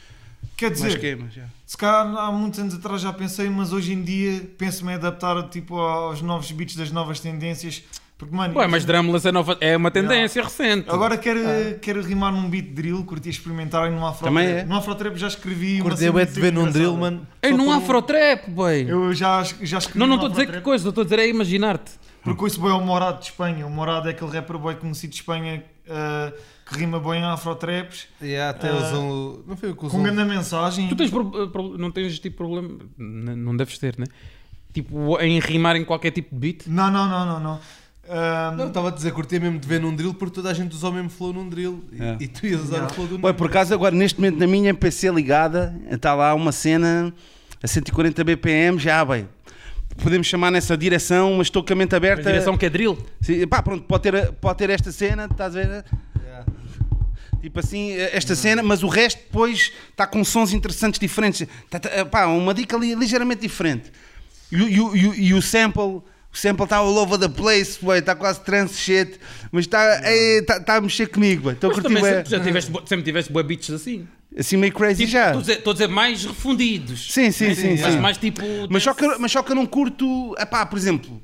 Quer 0.57 0.71
mais 0.71 0.83
dizer, 0.83 0.99
queimas. 0.99 1.35
Já. 1.35 1.45
se 1.67 1.77
calhar 1.77 2.07
há 2.17 2.33
muitos 2.33 2.59
anos 2.61 2.75
atrás 2.75 3.01
já 3.03 3.13
pensei, 3.13 3.49
mas 3.51 3.73
hoje 3.73 3.93
em 3.93 4.03
dia 4.03 4.49
penso-me 4.57 4.95
adaptar 4.95 5.49
tipo, 5.49 5.77
aos 5.79 6.23
novos 6.23 6.51
beats 6.53 6.77
das 6.77 6.91
novas 6.91 7.21
tendências. 7.21 7.83
Porque, 8.25 8.35
mano, 8.37 8.57
Ué, 8.59 8.67
mas 8.67 8.85
drumless 8.87 9.29
é, 9.29 9.33
nova, 9.33 9.59
é 9.61 9.77
uma 9.77 9.91
tendência 9.91 10.43
recente. 10.43 10.89
agora 10.89 11.19
quero, 11.19 11.41
quero 11.81 12.01
rimar 12.03 12.33
num 12.33 12.49
beat 12.49 12.69
drill, 12.73 13.05
curti 13.05 13.29
experimentar 13.29 13.87
e 13.87 13.91
num 13.95 14.05
afro 14.07 14.25
Também 14.25 14.47
trap. 14.49 14.59
é. 14.61 14.65
No 14.65 14.77
afro 14.77 14.95
trap 14.95 15.17
já 15.17 15.29
escrevi 15.29 15.81
uma 15.83 15.91
Curti 15.91 16.07
é 16.07 16.25
de 16.25 16.41
ver 16.41 16.53
num 16.53 16.71
drill, 16.71 16.97
mano. 16.97 17.27
Ei, 17.43 17.51
num 17.51 17.59
por 17.67 17.67
um- 17.67 17.73
afrotrap, 17.73 18.49
boy. 18.49 18.87
Eu 18.89 19.13
já, 19.13 19.43
já 19.61 19.77
escrevi 19.79 19.99
Não, 19.99 20.07
não 20.07 20.15
estou 20.15 20.29
a 20.29 20.31
dizer 20.31 20.51
que 20.51 20.61
coisa, 20.63 20.89
estou 20.89 21.03
a 21.03 21.05
dizer 21.05 21.19
é 21.19 21.29
imaginar-te. 21.29 21.93
Porque 22.23 22.43
ouço 22.43 22.59
bem 22.61 22.71
o 22.71 22.81
Morado 22.81 23.19
de 23.19 23.27
Espanha. 23.27 23.67
O 23.67 23.71
Morado 23.71 24.09
é 24.09 24.13
aquele 24.13 24.31
rapper 24.31 24.57
boy 24.57 24.75
conhecido 24.77 25.11
de 25.11 25.17
Espanha 25.17 25.63
ah, 25.91 26.33
que 26.65 26.79
rima 26.79 26.99
bem 26.99 27.21
em 27.21 27.25
afro-traps, 27.25 28.07
Yeah, 28.23 28.57
até 28.59 28.71
Ah, 28.71 28.77
usam. 28.77 29.11
o- 29.11 29.45
Não 29.47 29.55
foi 29.59 29.71
o 29.73 29.77
que 29.77 29.85
usou. 29.85 29.99
com 30.01 30.03
grande 30.03 30.25
mensagem. 30.25 30.89
Tu 30.89 30.97
tens 30.97 31.11
pro- 31.11 31.49
pro- 31.51 31.77
não 31.77 31.91
tens 31.91 32.19
tipo 32.19 32.39
problema, 32.39 32.69
n- 32.99 33.37
não 33.37 33.55
deves 33.55 33.77
ter, 33.77 33.95
né? 33.99 34.07
Tipo, 34.73 35.21
em 35.21 35.39
rimar 35.39 35.77
em 35.77 35.85
qualquer 35.85 36.11
tipo 36.11 36.35
de 36.35 36.41
beat. 36.41 36.67
Não, 36.67 36.91
não, 36.91 37.07
não, 37.07 37.27
não, 37.27 37.39
não. 37.41 37.61
Ah, 38.09 38.53
Não, 38.57 38.69
estava 38.69 38.89
a 38.89 38.91
dizer, 38.91 39.13
curtia 39.13 39.41
mesmo 39.41 39.59
de 39.59 39.67
ver 39.67 39.81
num 39.81 39.95
drill 39.95 40.13
porque 40.15 40.35
toda 40.35 40.51
a 40.51 40.55
gente 40.55 40.75
usa 40.75 40.89
o 40.89 40.93
mesmo 40.93 41.09
flow 41.09 41.33
num 41.33 41.49
drill 41.49 41.83
e, 41.93 42.03
É. 42.03 42.17
e 42.21 42.29
tu 42.29 42.47
ias 42.47 42.61
usar 42.61 42.75
Yeah. 42.77 42.93
o 42.93 42.95
flow 42.95 43.07
do 43.07 43.27
Ué, 43.27 43.33
por 43.33 43.47
acaso, 43.47 43.73
agora 43.73 43.95
neste 43.95 44.21
momento 44.21 44.39
na 44.39 44.47
minha 44.47 44.75
PC 44.75 45.11
ligada, 45.11 45.75
está 45.91 46.15
lá 46.15 46.35
uma 46.35 46.53
cena 46.53 47.13
a 47.63 47.67
140 47.67 48.23
BPM, 48.23 48.79
já, 48.79 49.03
bem. 49.05 49.27
Podemos 50.03 50.27
chamar 50.27 50.51
nessa 50.51 50.77
direção, 50.77 51.35
mas 51.39 51.47
estou 51.47 51.65
com 51.65 51.73
a 51.73 51.77
mente 51.77 51.95
A 51.95 51.97
aberta. 51.97 52.25
direção 52.25 52.59
que 52.59 52.67
é 52.67 52.71
drill. 52.71 52.99
Sim, 53.21 53.47
pá, 53.47 53.63
pronto, 53.63 53.85
pode 53.85 54.03
ter, 54.03 54.33
pode 54.33 54.59
ter 54.59 54.69
esta 54.71 54.91
cena, 54.93 55.27
estás 55.31 55.57
a 55.57 55.61
ver? 55.61 55.85
Yeah. 56.23 56.45
Tipo 57.41 57.61
assim, 57.61 57.93
esta 57.93 58.35
cena, 58.35 58.63
mas 58.63 58.83
o 58.83 58.89
resto 58.89 59.19
depois 59.23 59.71
está 59.91 60.07
com 60.07 60.23
sons 60.25 60.53
interessantes 60.53 60.99
diferentes. 60.99 61.47
Tá, 61.71 61.79
tá, 61.79 62.05
pá, 62.05 62.27
uma 62.27 62.53
dica 62.53 62.77
li- 62.77 62.95
ligeiramente 62.95 63.41
diferente. 63.43 63.91
E, 64.53 64.57
e 64.57 64.79
e 64.79 65.27
e 65.29 65.35
o 65.35 65.41
sample, 65.41 66.03
o 66.35 66.37
sample 66.39 66.65
está 66.65 66.79
all 66.79 66.97
over 66.99 67.17
the 67.19 67.29
place, 67.29 67.79
está 67.97 68.15
quase 68.15 68.41
trance 68.41 68.77
shit, 68.77 69.19
mas 69.53 69.67
está 69.67 70.01
tá, 70.47 70.61
tá 70.61 70.77
a 70.77 70.81
mexer 70.81 71.07
comigo, 71.07 71.51
estou 71.51 71.71
a 71.71 71.73
Mas 71.73 71.81
curtir 71.83 71.95
também 71.95 72.03
bué. 72.03 72.17
sempre, 72.17 72.31
já 72.31 72.41
tiveste, 72.41 72.73
sempre 72.87 73.05
tiveste 73.05 73.33
boa 73.33 73.43
beats 73.45 73.71
assim. 73.71 74.07
assim 74.37 74.57
meio 74.57 74.73
crazy 74.73 75.07
Tipo, 75.07 75.13
já. 75.13 75.27
Estou 75.27 75.39
a 75.39 75.41
dizer, 75.43 75.53
estou 75.59 75.71
a 75.71 75.75
dizer 75.75 75.89
mais 75.89 76.25
refundidos. 76.25 77.13
Sim, 77.13 77.31
sim, 77.31 77.55
sim, 77.55 77.79
Mas 77.81 77.93
sim. 77.95 78.01
mais 78.01 78.17
tipo. 78.19 78.43
Mas 78.69 78.83
só, 78.83 78.93
que, 78.93 79.07
mas 79.19 79.31
só 79.31 79.43
que 79.45 79.53
eu 79.53 79.57
não 79.57 79.65
curto. 79.65 80.35
Epá, 80.39 80.67
por 80.67 80.77
exemplo, 80.77 81.23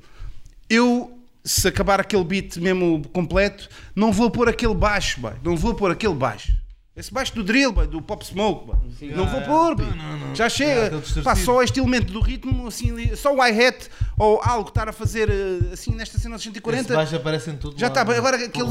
eu 0.69 1.19
se 1.45 1.67
acabar 1.67 1.99
aquele 2.01 2.23
beat 2.23 2.57
mesmo 2.59 3.03
completo, 3.13 3.69
não 3.97 4.13
vou 4.13 4.31
pôr 4.31 4.49
aquele 4.49 4.75
baixo, 4.75 5.21
boy. 5.21 5.33
não 5.43 5.57
vou 5.57 5.75
pôr 5.75 5.91
aquele 5.91 6.15
baixo. 6.15 6.53
Esse 7.01 7.13
baixo 7.15 7.35
do 7.35 7.43
drill, 7.43 7.73
boy, 7.73 7.87
do 7.87 8.03
pop 8.03 8.23
smoke, 8.27 8.67
boy. 8.67 8.77
não 9.17 9.27
vou 9.27 9.41
pôr, 9.41 9.75
boy. 9.75 9.87
já 10.35 10.45
É, 10.45 10.49
chega. 10.51 10.91
distorcido. 10.91 11.23
Pá, 11.25 11.35
só 11.35 11.63
este 11.63 11.81
elemento 11.81 12.13
do 12.13 12.21
ritmo, 12.21 12.67
assim, 12.67 13.17
só 13.17 13.35
o 13.35 13.41
hi-hat 13.43 13.89
ou 14.19 14.39
algo 14.45 14.69
estar 14.69 14.87
a 14.87 14.93
fazer 14.93 15.31
eh, 15.31 15.73
assim 15.73 15.93
nesta 15.95 16.19
cena 16.19 16.35
dos 16.37 16.43
Esse 16.43 16.51
140. 16.53 16.95
baixo 16.95 17.17
aparece 17.17 17.51
em 17.51 17.57
todo 17.57 17.79
Já 17.79 17.87
está, 17.87 18.03
agora 18.03 18.37
aquele. 18.37 18.69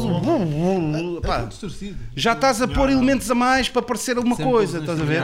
É 1.17 1.21
pá, 1.21 1.39
tudo 1.39 1.49
distorcido. 1.49 1.97
já 2.15 2.33
estás 2.33 2.61
a 2.61 2.67
pôr 2.67 2.89
elementos 2.91 3.29
a 3.31 3.35
mais 3.35 3.67
para 3.67 3.81
parecer 3.81 4.15
alguma 4.15 4.35
Sempre 4.35 4.51
coisa, 4.51 4.77
estás 4.79 5.01
a 5.01 5.03
ver? 5.03 5.23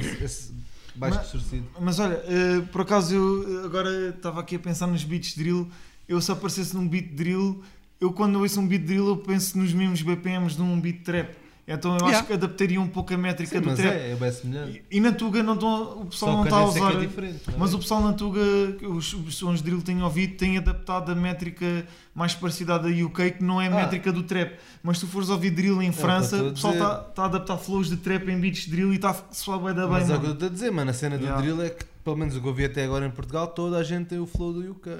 esse- 0.00 0.24
esse 0.24 0.52
baixo 0.94 1.16
Mas- 1.16 1.22
distorcido. 1.32 1.66
Mas 1.80 1.98
olha, 1.98 2.22
eh, 2.26 2.60
por 2.70 2.82
acaso 2.82 3.14
eu 3.14 3.62
eh, 3.62 3.64
agora 3.64 4.08
estava 4.10 4.40
aqui 4.40 4.56
a 4.56 4.58
pensar 4.58 4.86
nos 4.86 5.02
beats 5.04 5.34
drill. 5.34 5.70
Eu 6.06 6.20
se 6.20 6.30
aparecesse 6.30 6.74
num 6.76 6.86
beat 6.86 7.14
drill, 7.14 7.62
eu 7.98 8.12
quando 8.12 8.38
ouço 8.38 8.60
um 8.60 8.66
beat 8.68 8.82
drill 8.84 9.08
eu 9.08 9.16
penso 9.16 9.56
nos 9.56 9.72
mesmos 9.72 10.02
BPMs 10.02 10.54
de 10.56 10.60
um 10.62 10.78
beat 10.78 11.02
trap. 11.02 11.40
Então 11.66 11.92
eu 11.92 11.98
Yeah. 11.98 12.18
acho 12.18 12.26
que 12.26 12.32
adaptaria 12.32 12.80
um 12.80 12.88
pouco 12.88 13.14
a 13.14 13.16
métrica 13.16 13.54
Sim, 13.56 13.60
do 13.60 13.70
mas 13.70 13.78
trap. 13.78 13.94
é, 13.94 14.10
é 14.10 14.16
bem 14.16 14.32
semelhante. 14.32 14.82
E, 14.90 14.96
e 14.96 15.00
na 15.00 15.12
Tuga 15.12 15.42
não 15.44 15.54
o 15.54 16.06
pessoal 16.06 16.32
Só 16.32 16.36
não 16.38 16.44
está 16.44 16.56
a 16.56 16.60
cadência 16.60 16.78
é 16.80 16.82
usar. 16.82 17.22
é 17.22 17.28
é? 17.28 17.56
Mas 17.56 17.72
o 17.74 17.78
pessoal 17.78 18.02
na 18.02 18.12
Tuga, 18.14 18.40
os, 18.88 19.14
os 19.14 19.36
sons 19.36 19.58
de 19.58 19.64
drill 19.64 19.78
que 19.78 19.84
tenho 19.84 20.02
ouvido, 20.04 20.36
têm 20.36 20.58
adaptado 20.58 21.12
a 21.12 21.14
métrica 21.14 21.86
mais 22.12 22.34
parecida 22.34 22.74
à 22.74 22.78
da 22.78 22.88
UK, 22.88 23.30
que 23.38 23.44
não 23.44 23.60
é 23.62 23.68
a 23.68 23.70
Ah. 23.70 23.76
métrica 23.76 24.10
do 24.12 24.24
trap. 24.24 24.56
Mas 24.82 24.98
se 24.98 25.06
tu 25.06 25.12
fores 25.12 25.28
ouvir 25.30 25.50
drill 25.50 25.80
em 25.80 25.90
o 25.90 25.92
França, 25.92 26.42
o 26.42 26.52
pessoal 26.52 26.72
está 26.72 27.06
está 27.08 27.22
a 27.22 27.26
adaptar 27.26 27.56
flows 27.58 27.88
de 27.88 27.96
trap 27.96 28.28
em 28.28 28.40
beats 28.40 28.64
de 28.64 28.70
drill 28.72 28.92
e 28.92 28.96
está 28.96 29.10
a 29.10 29.14
soar 29.32 29.60
bué 29.60 29.72
da 29.72 29.82
bem. 29.82 29.90
Mas 29.92 30.10
é 30.10 30.16
o 30.16 30.20
que 30.20 30.26
eu 30.26 30.32
estou 30.32 30.48
a 30.48 30.50
dizer, 30.50 30.70
mano. 30.72 30.90
A 30.90 30.94
cena 30.94 31.16
do 31.16 31.22
Yeah. 31.24 31.40
drill 31.42 31.62
é 31.62 31.70
que, 31.70 31.84
pelo 32.02 32.16
menos 32.16 32.34
o 32.34 32.40
que 32.42 32.48
eu 32.48 32.54
vi 32.54 32.64
até 32.64 32.84
agora 32.84 33.06
em 33.06 33.10
Portugal, 33.10 33.46
toda 33.46 33.78
a 33.78 33.84
gente 33.84 34.06
tem 34.08 34.18
o 34.18 34.26
flow 34.26 34.52
do 34.52 34.68
UK. 34.72 34.90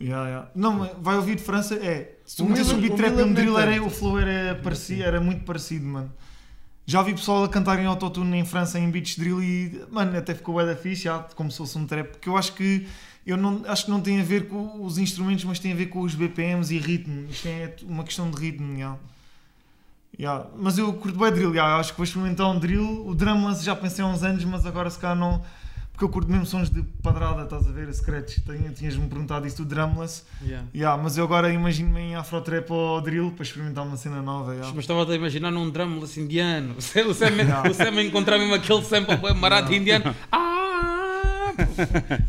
Yeah, 0.00 0.28
yeah. 0.28 0.48
Não, 0.54 0.90
vai 1.02 1.16
ouvir 1.16 1.36
de 1.36 1.42
França, 1.42 1.74
é. 1.74 2.16
Se 2.24 2.40
O 2.40 2.46
metesse 2.46 2.74
Miller- 2.74 2.80
beat 2.88 2.92
o 2.92 2.96
trap 2.96 3.12
e 3.12 3.16
Miller 3.16 3.26
um 3.26 3.34
drill, 3.34 3.58
era, 3.58 3.82
o 3.84 3.90
flow 3.90 4.18
era, 4.18 4.54
parecido, 4.54 5.02
era 5.02 5.20
muito 5.20 5.44
parecido, 5.44 5.86
mano. 5.86 6.10
Já 6.86 7.00
ouvi 7.00 7.12
pessoal 7.12 7.44
a 7.44 7.48
cantar 7.48 7.78
em 7.78 7.86
autotune 7.86 8.38
em 8.38 8.44
França 8.44 8.78
em 8.78 8.90
beats 8.90 9.16
drill 9.16 9.42
e, 9.42 9.84
mano, 9.90 10.16
até 10.16 10.34
ficou 10.34 10.54
bué 10.54 10.64
da 10.64 10.74
fixe, 10.74 11.04
já, 11.04 11.18
como 11.36 11.50
se 11.50 11.58
fosse 11.58 11.76
um 11.76 11.86
trap. 11.86 12.08
Porque 12.12 12.28
eu 12.28 12.36
acho 12.36 12.54
que, 12.54 12.88
eu 13.26 13.36
não, 13.36 13.62
acho 13.68 13.84
que 13.84 13.90
não 13.90 14.00
tem 14.00 14.20
a 14.20 14.24
ver 14.24 14.48
com 14.48 14.82
os 14.84 14.96
instrumentos, 14.96 15.44
mas 15.44 15.58
tem 15.58 15.72
a 15.72 15.76
ver 15.76 15.86
com 15.86 16.00
os 16.00 16.14
BPMs 16.14 16.74
e 16.74 16.78
ritmo. 16.78 17.28
Isto 17.28 17.46
é 17.48 17.74
uma 17.82 18.02
questão 18.02 18.30
de 18.30 18.40
ritmo, 18.40 18.72
yeah. 18.74 18.98
Yeah. 20.18 20.46
Mas 20.56 20.78
eu 20.78 20.92
curto 20.94 21.18
bem 21.18 21.30
drill, 21.30 21.50
yeah. 21.50 21.76
acho 21.76 21.92
que 21.92 21.98
vou 21.98 22.04
experimentar 22.04 22.48
um 22.48 22.58
drill. 22.58 23.06
O 23.06 23.14
drumless 23.14 23.62
já 23.64 23.76
pensei 23.76 24.04
há 24.04 24.08
uns 24.08 24.22
anos, 24.22 24.44
mas 24.44 24.64
agora 24.66 24.88
se 24.90 24.98
calhar 24.98 25.16
não. 25.16 25.42
Porque 26.00 26.04
eu 26.06 26.14
curto 26.14 26.30
mesmo 26.32 26.46
sons 26.46 26.70
de 26.70 26.82
padrada, 27.02 27.42
estás 27.42 27.68
a 27.68 27.72
ver? 27.72 27.92
Scratch. 27.92 28.38
Tinha- 28.46 28.70
Tinhas-me 28.70 29.06
perguntado 29.06 29.46
isso 29.46 29.58
do 29.58 29.66
drumless. 29.66 30.22
Yeah. 30.42 30.66
Yeah, 30.74 31.02
mas 31.02 31.18
eu 31.18 31.24
agora 31.24 31.52
imagino-me 31.52 32.00
em 32.00 32.14
afro-trap 32.14 32.72
ou 32.72 33.02
drill 33.02 33.32
para 33.32 33.42
experimentar 33.42 33.84
uma 33.86 33.98
cena 33.98 34.22
nova. 34.22 34.52
yeah. 34.54 34.72
Mas 34.74 34.84
estava 34.84 35.04
a 35.12 35.14
imaginar 35.14 35.50
num 35.50 35.68
drumless 35.68 36.18
indiano. 36.18 36.74
O 36.80 36.80
Sam, 36.80 37.12
Sam, 37.12 37.34
o 37.70 37.74
Sam 37.74 37.98
a 37.98 38.02
encontrar 38.02 38.38
mesmo 38.38 38.54
aquele 38.54 38.82
sample 38.82 39.14
bem 39.18 39.34
marado 39.34 39.74
indiano. 39.74 40.16
Ah! 40.32 41.52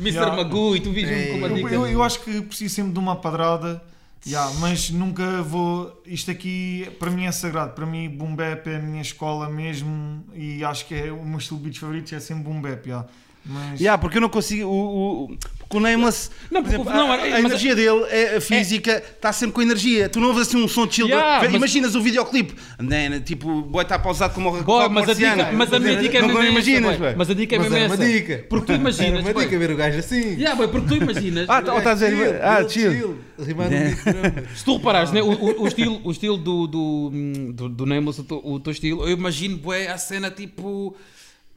Mr. 0.01 0.17
Yeah. 0.17 0.35
Magoo, 0.35 0.75
e 0.75 0.81
tu 0.81 0.91
viste 0.91 1.09
Ei. 1.13 1.25
me 1.25 1.31
com 1.31 1.37
uma 1.37 1.47
Eu, 1.47 1.55
dica. 1.55 1.73
eu, 1.73 1.87
eu 1.87 2.03
acho 2.03 2.19
que 2.25 2.41
preciso 2.41 2.75
sempre 2.75 2.91
de 2.91 2.99
uma 2.99 3.15
padrada, 3.15 3.81
yeah, 4.27 4.53
mas 4.59 4.89
nunca 4.89 5.41
vou. 5.43 6.01
Isto 6.05 6.29
aqui 6.29 6.89
para 6.99 7.09
mim 7.09 7.23
é 7.23 7.31
sagrado. 7.31 7.71
Para 7.71 7.85
mim, 7.85 8.09
boom 8.09 8.35
bap 8.35 8.67
é 8.67 8.75
a 8.75 8.79
minha 8.79 9.01
escola 9.01 9.49
mesmo 9.49 10.25
e 10.35 10.61
acho 10.61 10.85
que 10.87 10.93
é 10.93 11.09
o 11.09 11.23
meu 11.25 11.37
estilo 11.39 11.59
de 11.59 11.63
beats 11.67 11.79
favoritos 11.79 12.11
é 12.11 12.19
sempre 12.19 12.43
boom 12.43 12.59
bap. 12.61 12.85
Yeah. 12.85 13.07
Mas, 13.45 13.79
Yeah, 13.81 13.99
porque 13.99 14.17
eu 14.17 14.21
não 14.21 14.29
consigo. 14.29 14.67
O, 14.67 15.23
o, 15.31 15.37
o 15.73 15.79
Nameless, 15.79 16.29
Não, 16.51 16.61
exemplo, 16.61 16.85
não, 16.85 17.11
a, 17.11 17.15
é- 17.27 17.33
a 17.33 17.39
energia 17.39 17.73
dele, 17.73 18.03
é, 18.09 18.35
a 18.37 18.41
física, 18.41 18.97
está 18.97 19.31
sempre 19.33 19.53
com 19.55 19.61
energia. 19.61 20.07
Tu 20.09 20.19
não 20.19 20.27
ouves 20.27 20.47
assim 20.47 20.57
um 20.61 20.67
som 20.67 20.85
de 20.85 20.95
chill. 20.95 21.07
Yeah, 21.07 21.41
mas- 21.47 21.53
Imaginas 21.55 21.95
o 21.95 22.01
videoclipe, 22.01 22.53
né, 22.77 23.19
tipo, 23.21 23.49
o 23.49 23.61
boy 23.63 23.81
está 23.81 23.97
pausado 23.97 24.33
como 24.33 24.49
o 24.55 24.63
como 24.63 24.89
mas, 24.89 25.09
a 25.09 25.13
dica, 25.13 25.51
mas 25.53 25.73
a 25.73 25.79
minha 25.79 25.95
dica 25.95 26.17
é 26.17 26.21
mesmo 26.21 26.37
essa, 26.39 26.49
imaginas. 26.51 26.97
Mas 27.17 27.29
a 27.29 27.33
dica 27.33 27.55
é 27.55 27.59
mesmo 27.59 27.77
essa. 27.77 27.97
dica. 28.05 28.45
Porque 28.49 28.65
tu 28.67 28.73
imaginas, 28.73 29.25
Era 29.25 29.31
uma 29.33 29.43
dica 29.43 29.57
ver 29.59 29.71
o 29.71 29.75
gajo 29.77 29.97
assim. 29.99 30.21
Yeah, 30.35 30.55
boy, 30.55 30.67
porque 30.67 30.87
tu 30.89 30.95
imaginas. 31.03 31.49
Ah, 31.49 31.61
tá- 31.61 31.77
estás 31.77 32.03
a 32.03 32.09
dizer, 32.09 32.27
Chill, 32.27 32.39
ah, 32.43 32.69
chill. 32.69 33.17
Beat 33.39 34.03
drummer. 34.03 34.47
Se 34.55 34.63
tu 34.65 34.77
reparares, 34.77 35.11
né, 35.11 35.21
o, 35.23 35.61
o, 35.63 35.67
estilo, 35.67 35.99
o 36.03 36.11
estilo 36.11 36.37
do, 36.37 36.67
do, 36.67 37.11
do, 37.53 37.69
do 37.69 37.85
Nameless, 37.85 38.21
o, 38.21 38.59
teu- 38.59 38.71
estilo, 38.71 39.07
eu 39.07 39.13
imagino 39.13 39.57
bué, 39.57 39.87
a 39.87 39.97
cena 39.97 40.29
tipo. 40.29 40.95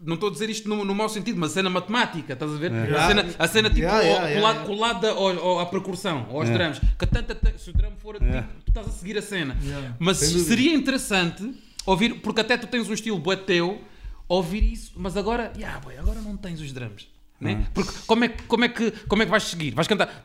Não 0.00 0.14
estou 0.14 0.28
a 0.28 0.32
dizer 0.32 0.50
isto 0.50 0.68
no, 0.68 0.84
no 0.84 0.94
mau 0.94 1.08
sentido, 1.08 1.38
mas 1.38 1.52
a 1.52 1.54
cena 1.54 1.70
matemática, 1.70 2.32
estás 2.34 2.50
a 2.52 2.56
ver? 2.56 2.72
A, 2.94 3.06
cena, 3.08 3.34
a 3.38 3.48
cena 3.48 3.68
tipo 3.70 3.80
Yeah, 3.82 4.00
yeah, 4.02 4.28
yeah, 4.28 4.40
colada, 4.40 4.66
colada 4.66 5.10
ao- 5.10 5.38
ao- 5.38 5.60
à 5.60 5.66
percussão, 5.66 6.26
aos 6.30 6.48
drums. 6.50 6.80
Que 6.98 7.06
tanta, 7.06 7.34
ta- 7.34 7.52
se 7.56 7.70
o 7.70 7.72
drum 7.72 7.92
for 7.98 8.14
tipo, 8.18 8.26
tu 8.64 8.68
estás 8.68 8.86
a 8.86 8.90
seguir 8.90 9.16
a 9.16 9.22
cena. 9.22 9.56
Mas 9.98 10.18
Sem 10.18 10.28
dúvida. 10.30 10.48
seria 10.48 10.74
interessante 10.74 11.54
ouvir, 11.86 12.20
porque 12.20 12.40
até 12.42 12.56
tu 12.56 12.66
tens 12.66 12.88
um 12.88 12.92
estilo 12.92 13.18
bué 13.18 13.36
teu, 13.36 13.80
ouvir 14.28 14.62
isso, 14.72 14.92
mas 14.96 15.16
agora, 15.16 15.52
yeah, 15.56 15.78
boy, 15.80 15.96
agora 15.96 16.20
não 16.20 16.36
tens 16.36 16.60
os 16.60 16.72
drums. 16.72 17.08
Né? 17.44 17.58
Hum. 17.60 17.64
Porque 17.74 17.92
como 18.06 18.24
é, 18.24 18.28
como, 18.48 18.64
é 18.64 18.68
que, 18.70 18.90
como 19.06 19.22
é 19.22 19.26
que 19.26 19.30
vais 19.30 19.42
seguir? 19.42 19.72
Vais 19.72 19.86
cantar. 19.86 20.22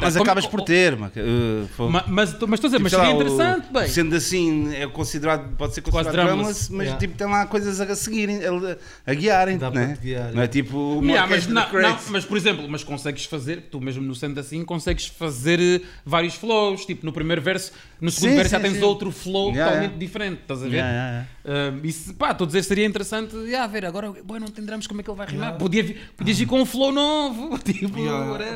Mas 0.00 0.16
acabas 0.16 0.48
por 0.48 0.62
ter. 0.62 0.94
Eh, 0.94 1.66
mas, 2.08 2.32
estou 2.32 2.48
a 2.48 2.56
dizer, 2.56 2.70
tipo, 2.70 2.82
mas 2.82 2.90
seria 2.90 3.12
interessante. 3.12 3.72
Bem. 3.72 3.88
Sendo 3.88 4.16
assim, 4.16 4.74
é 4.74 4.84
considerado, 4.88 5.56
pode 5.56 5.74
ser 5.74 5.82
considerado 5.82 6.12
drama, 6.12 6.42
dramas, 6.42 6.68
mas 6.70 6.86
yeah. 6.86 6.98
tipo, 6.98 7.16
tem 7.16 7.28
lá 7.28 7.46
coisas 7.46 7.80
a 7.80 7.94
seguirem, 7.94 8.40
a, 8.44 9.10
a 9.12 9.14
guiarem. 9.14 9.56
Né? 9.56 9.96
Guiar, 10.02 10.32
não 10.32 10.42
é 10.42 10.48
tipo. 10.48 11.00
Yeah, 11.04 11.30
mas, 11.30 11.46
não, 11.46 11.72
não, 11.72 11.98
mas 12.10 12.24
por 12.24 12.36
exemplo, 12.36 12.68
mas 12.68 12.82
consegues 12.82 13.24
fazer, 13.24 13.68
tu 13.70 13.80
mesmo 13.80 14.02
no 14.02 14.14
sendo 14.14 14.40
assim, 14.40 14.64
consegues 14.64 15.06
fazer 15.06 15.60
eh, 15.60 15.80
vários 16.04 16.34
flows. 16.34 16.84
Tipo, 16.84 17.06
no 17.06 17.12
primeiro 17.12 17.40
verso 17.40 17.70
no 18.04 18.10
segundo 18.10 18.30
Sim, 18.30 18.36
verso 18.36 18.50
já 18.50 18.60
tens 18.60 18.74
sim. 18.76 18.82
outro 18.82 19.10
flow 19.10 19.50
Yeah, 19.50 19.64
totalmente 19.64 19.90
yeah. 19.92 19.98
diferente, 19.98 20.40
estás 20.42 20.60
a 20.62 20.64
ver? 20.68 20.76
Yeah, 20.76 20.92
yeah, 20.92 21.26
yeah. 21.46 21.74
Ah, 21.74 21.86
isso, 21.86 22.14
pá, 22.14 22.32
estou 22.32 22.44
a 22.44 22.46
dizer, 22.48 22.62
seria 22.62 22.84
interessante, 22.86 23.34
yeah, 23.36 23.66
ver, 23.66 23.86
agora, 23.86 24.12
boy, 24.22 24.38
não 24.38 24.46
entendemos 24.48 24.86
como 24.86 25.00
é 25.00 25.04
que 25.04 25.10
ele 25.10 25.16
vai 25.16 25.26
rimar. 25.26 25.56
Podia, 25.56 25.96
podias 26.16 26.38
ir 26.38 26.46
com 26.46 26.60
um 26.60 26.66
flow 26.66 26.92
novo, 26.92 27.58
tipo, 27.64 27.88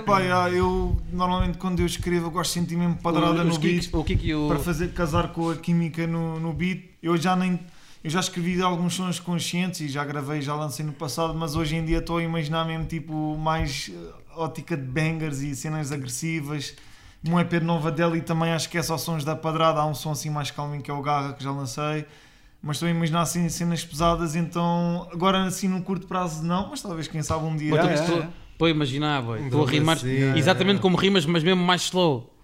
pá, 0.04 0.20
yeah, 0.20 0.50
eu 0.50 1.00
normalmente 1.10 1.56
quando 1.56 1.80
eu 1.80 1.86
escrevo 1.86 2.26
eu 2.26 2.30
gosto 2.30 2.52
de 2.52 2.60
sentir 2.60 2.76
mesmo 2.76 2.96
padrada 2.96 3.40
O- 3.40 3.44
no 3.44 3.58
beat 3.58 3.88
o 3.92 4.04
kick 4.04 4.26
e 4.26 4.34
o... 4.34 4.48
para 4.48 4.58
fazer 4.58 4.92
casar 4.92 5.32
com 5.32 5.50
a 5.50 5.56
química 5.56 6.06
no, 6.06 6.38
no 6.38 6.52
beat. 6.52 6.82
Eu 7.02 7.16
já 7.16 7.34
nem 7.34 7.58
eu 8.04 8.10
já 8.10 8.20
escrevi 8.20 8.60
alguns 8.62 8.94
sons 8.94 9.18
conscientes 9.18 9.80
e 9.80 9.88
já 9.88 10.04
gravei, 10.04 10.40
já 10.40 10.54
lancei 10.54 10.84
no 10.84 10.92
passado, 10.92 11.34
mas 11.34 11.56
hoje 11.56 11.74
em 11.74 11.84
dia 11.84 11.98
estou 11.98 12.18
a 12.18 12.22
imaginar 12.22 12.64
mesmo 12.64 12.84
tipo 12.84 13.36
mais 13.36 13.90
eh, 13.92 14.12
ótica 14.36 14.76
de 14.76 14.84
bangers 14.84 15.40
e 15.40 15.56
cenas 15.56 15.90
agressivas. 15.90 16.74
Um 17.26 17.38
EP 17.38 17.50
de 17.50 17.60
Nova 17.60 17.90
Delhi 17.90 18.20
também 18.20 18.52
acho 18.52 18.68
que 18.68 18.78
é 18.78 18.82
só 18.82 18.96
sons 18.96 19.24
da 19.24 19.34
padrada. 19.34 19.80
Há 19.80 19.86
um 19.86 19.94
som 19.94 20.12
assim 20.12 20.30
mais 20.30 20.50
calminho 20.50 20.82
que 20.82 20.90
é 20.90 20.94
o 20.94 21.02
Garra 21.02 21.32
que 21.32 21.42
já 21.42 21.50
lancei. 21.50 22.06
Mas 22.62 22.76
estou 22.76 22.88
a 22.88 22.90
imaginar 22.90 23.22
assim 23.22 23.48
cenas 23.48 23.84
pesadas, 23.84 24.34
então 24.34 25.08
agora 25.12 25.44
assim 25.44 25.68
num 25.68 25.80
curto 25.80 26.06
prazo 26.08 26.42
não, 26.42 26.70
mas 26.70 26.82
talvez 26.82 27.06
quem 27.06 27.22
sabe 27.22 27.44
um 27.44 27.56
dia. 27.56 27.70
Mas 27.70 27.84
yeah, 27.84 28.02
estou-. 28.02 28.28
Estou 28.52 28.66
a 28.66 28.70
imaginar, 28.70 29.22
boy. 29.22 29.40
Estou 29.44 29.64
a 29.64 29.70
rimar 29.70 29.96
assim, 29.96 30.36
exatamente 30.36 30.78
yeah. 30.78 30.82
como 30.82 30.96
rimas, 30.96 31.24
mas 31.24 31.44
mesmo 31.44 31.62
mais 31.62 31.82
slow. 31.82 32.34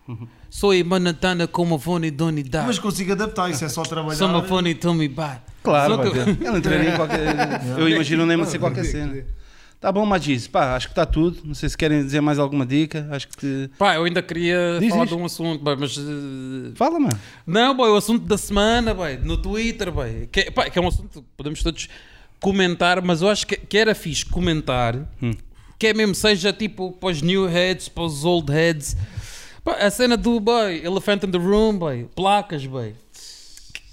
Sou 0.51 0.73
Imanatana 0.73 1.49
como 1.49 1.75
a 1.75 1.79
Fone 1.79 2.11
Doni 2.11 2.43
dá. 2.43 2.63
Mas 2.63 2.79
consigo 2.79 3.13
adaptar, 3.13 3.51
isso 3.51 3.65
é 3.65 3.69
só 3.69 3.83
trabalhar. 3.83 4.17
Sou 4.17 4.29
uma 4.29 4.43
Fone 4.43 4.75
Tommy 4.75 5.09
Bad. 5.09 5.41
Claro, 5.63 5.99
que 6.13 6.19
ele 6.19 6.59
entraria 6.59 6.91
em 6.91 6.97
qualquer. 6.97 7.63
Eu 7.77 7.89
imagino 7.89 8.27
nem 8.27 8.45
ser 8.45 8.59
qualquer 8.59 8.85
cena. 8.85 9.25
Tá 9.85 9.93
bom, 9.93 10.06
Magis, 10.06 10.47
pá, 10.48 10.77
acho 10.77 10.86
que 10.86 10.93
está 10.93 11.05
tudo. 11.05 11.40
Não 11.44 11.52
sei 11.52 11.69
se 11.69 11.77
querem 11.77 12.02
dizer 12.02 12.23
mais 12.23 12.39
alguma 12.39 12.65
dica. 12.65 13.06
Acho 13.11 13.28
que. 13.28 13.36
te- 13.36 13.70
Pá, 13.77 13.97
eu 13.97 14.05
ainda 14.05 14.23
queria 14.23 14.78
Diz, 14.81 14.89
falar 14.89 15.05
diz. 15.05 15.15
de 15.15 15.20
um 15.20 15.27
assunto, 15.27 15.62
boy, 15.62 15.77
mas. 15.78 15.98
eh, 15.98 16.73
Fala, 16.74 16.98
mano. 16.98 17.20
Não, 17.47 17.77
boy, 17.77 17.90
o 17.90 17.97
assunto 17.97 18.24
da 18.24 18.39
semana, 18.39 18.94
boy, 18.94 19.19
no 19.19 19.36
Twitter, 19.36 19.93
boy, 19.93 20.27
que, 20.32 20.51
pá, 20.51 20.70
que 20.70 20.78
é 20.78 20.81
um 20.81 20.89
assunto 20.89 21.20
que 21.20 21.27
podemos 21.36 21.62
todos 21.62 21.86
comentar, 22.40 23.02
mas 23.02 23.20
eu 23.20 23.28
acho 23.28 23.47
que, 23.47 23.59
que 23.59 23.77
era 23.77 23.94
fixe 23.94 24.24
comentar, 24.24 24.97
que 25.78 25.89
é 25.89 25.93
mesmo, 25.93 26.15
seja 26.15 26.51
tipo 26.51 26.93
para 26.93 27.11
os 27.11 27.20
new 27.20 27.47
heads, 27.47 27.86
para 27.90 28.05
os 28.05 28.24
old 28.24 28.51
heads. 28.51 28.97
Pá, 29.62 29.73
a 29.74 29.90
cena 29.90 30.16
do 30.16 30.40
boy, 30.40 30.81
Elephant 30.82 31.24
in 31.27 31.31
the 31.31 31.36
Room, 31.36 31.77
boy, 31.77 32.09
placas, 32.16 32.65
boy. 32.65 32.94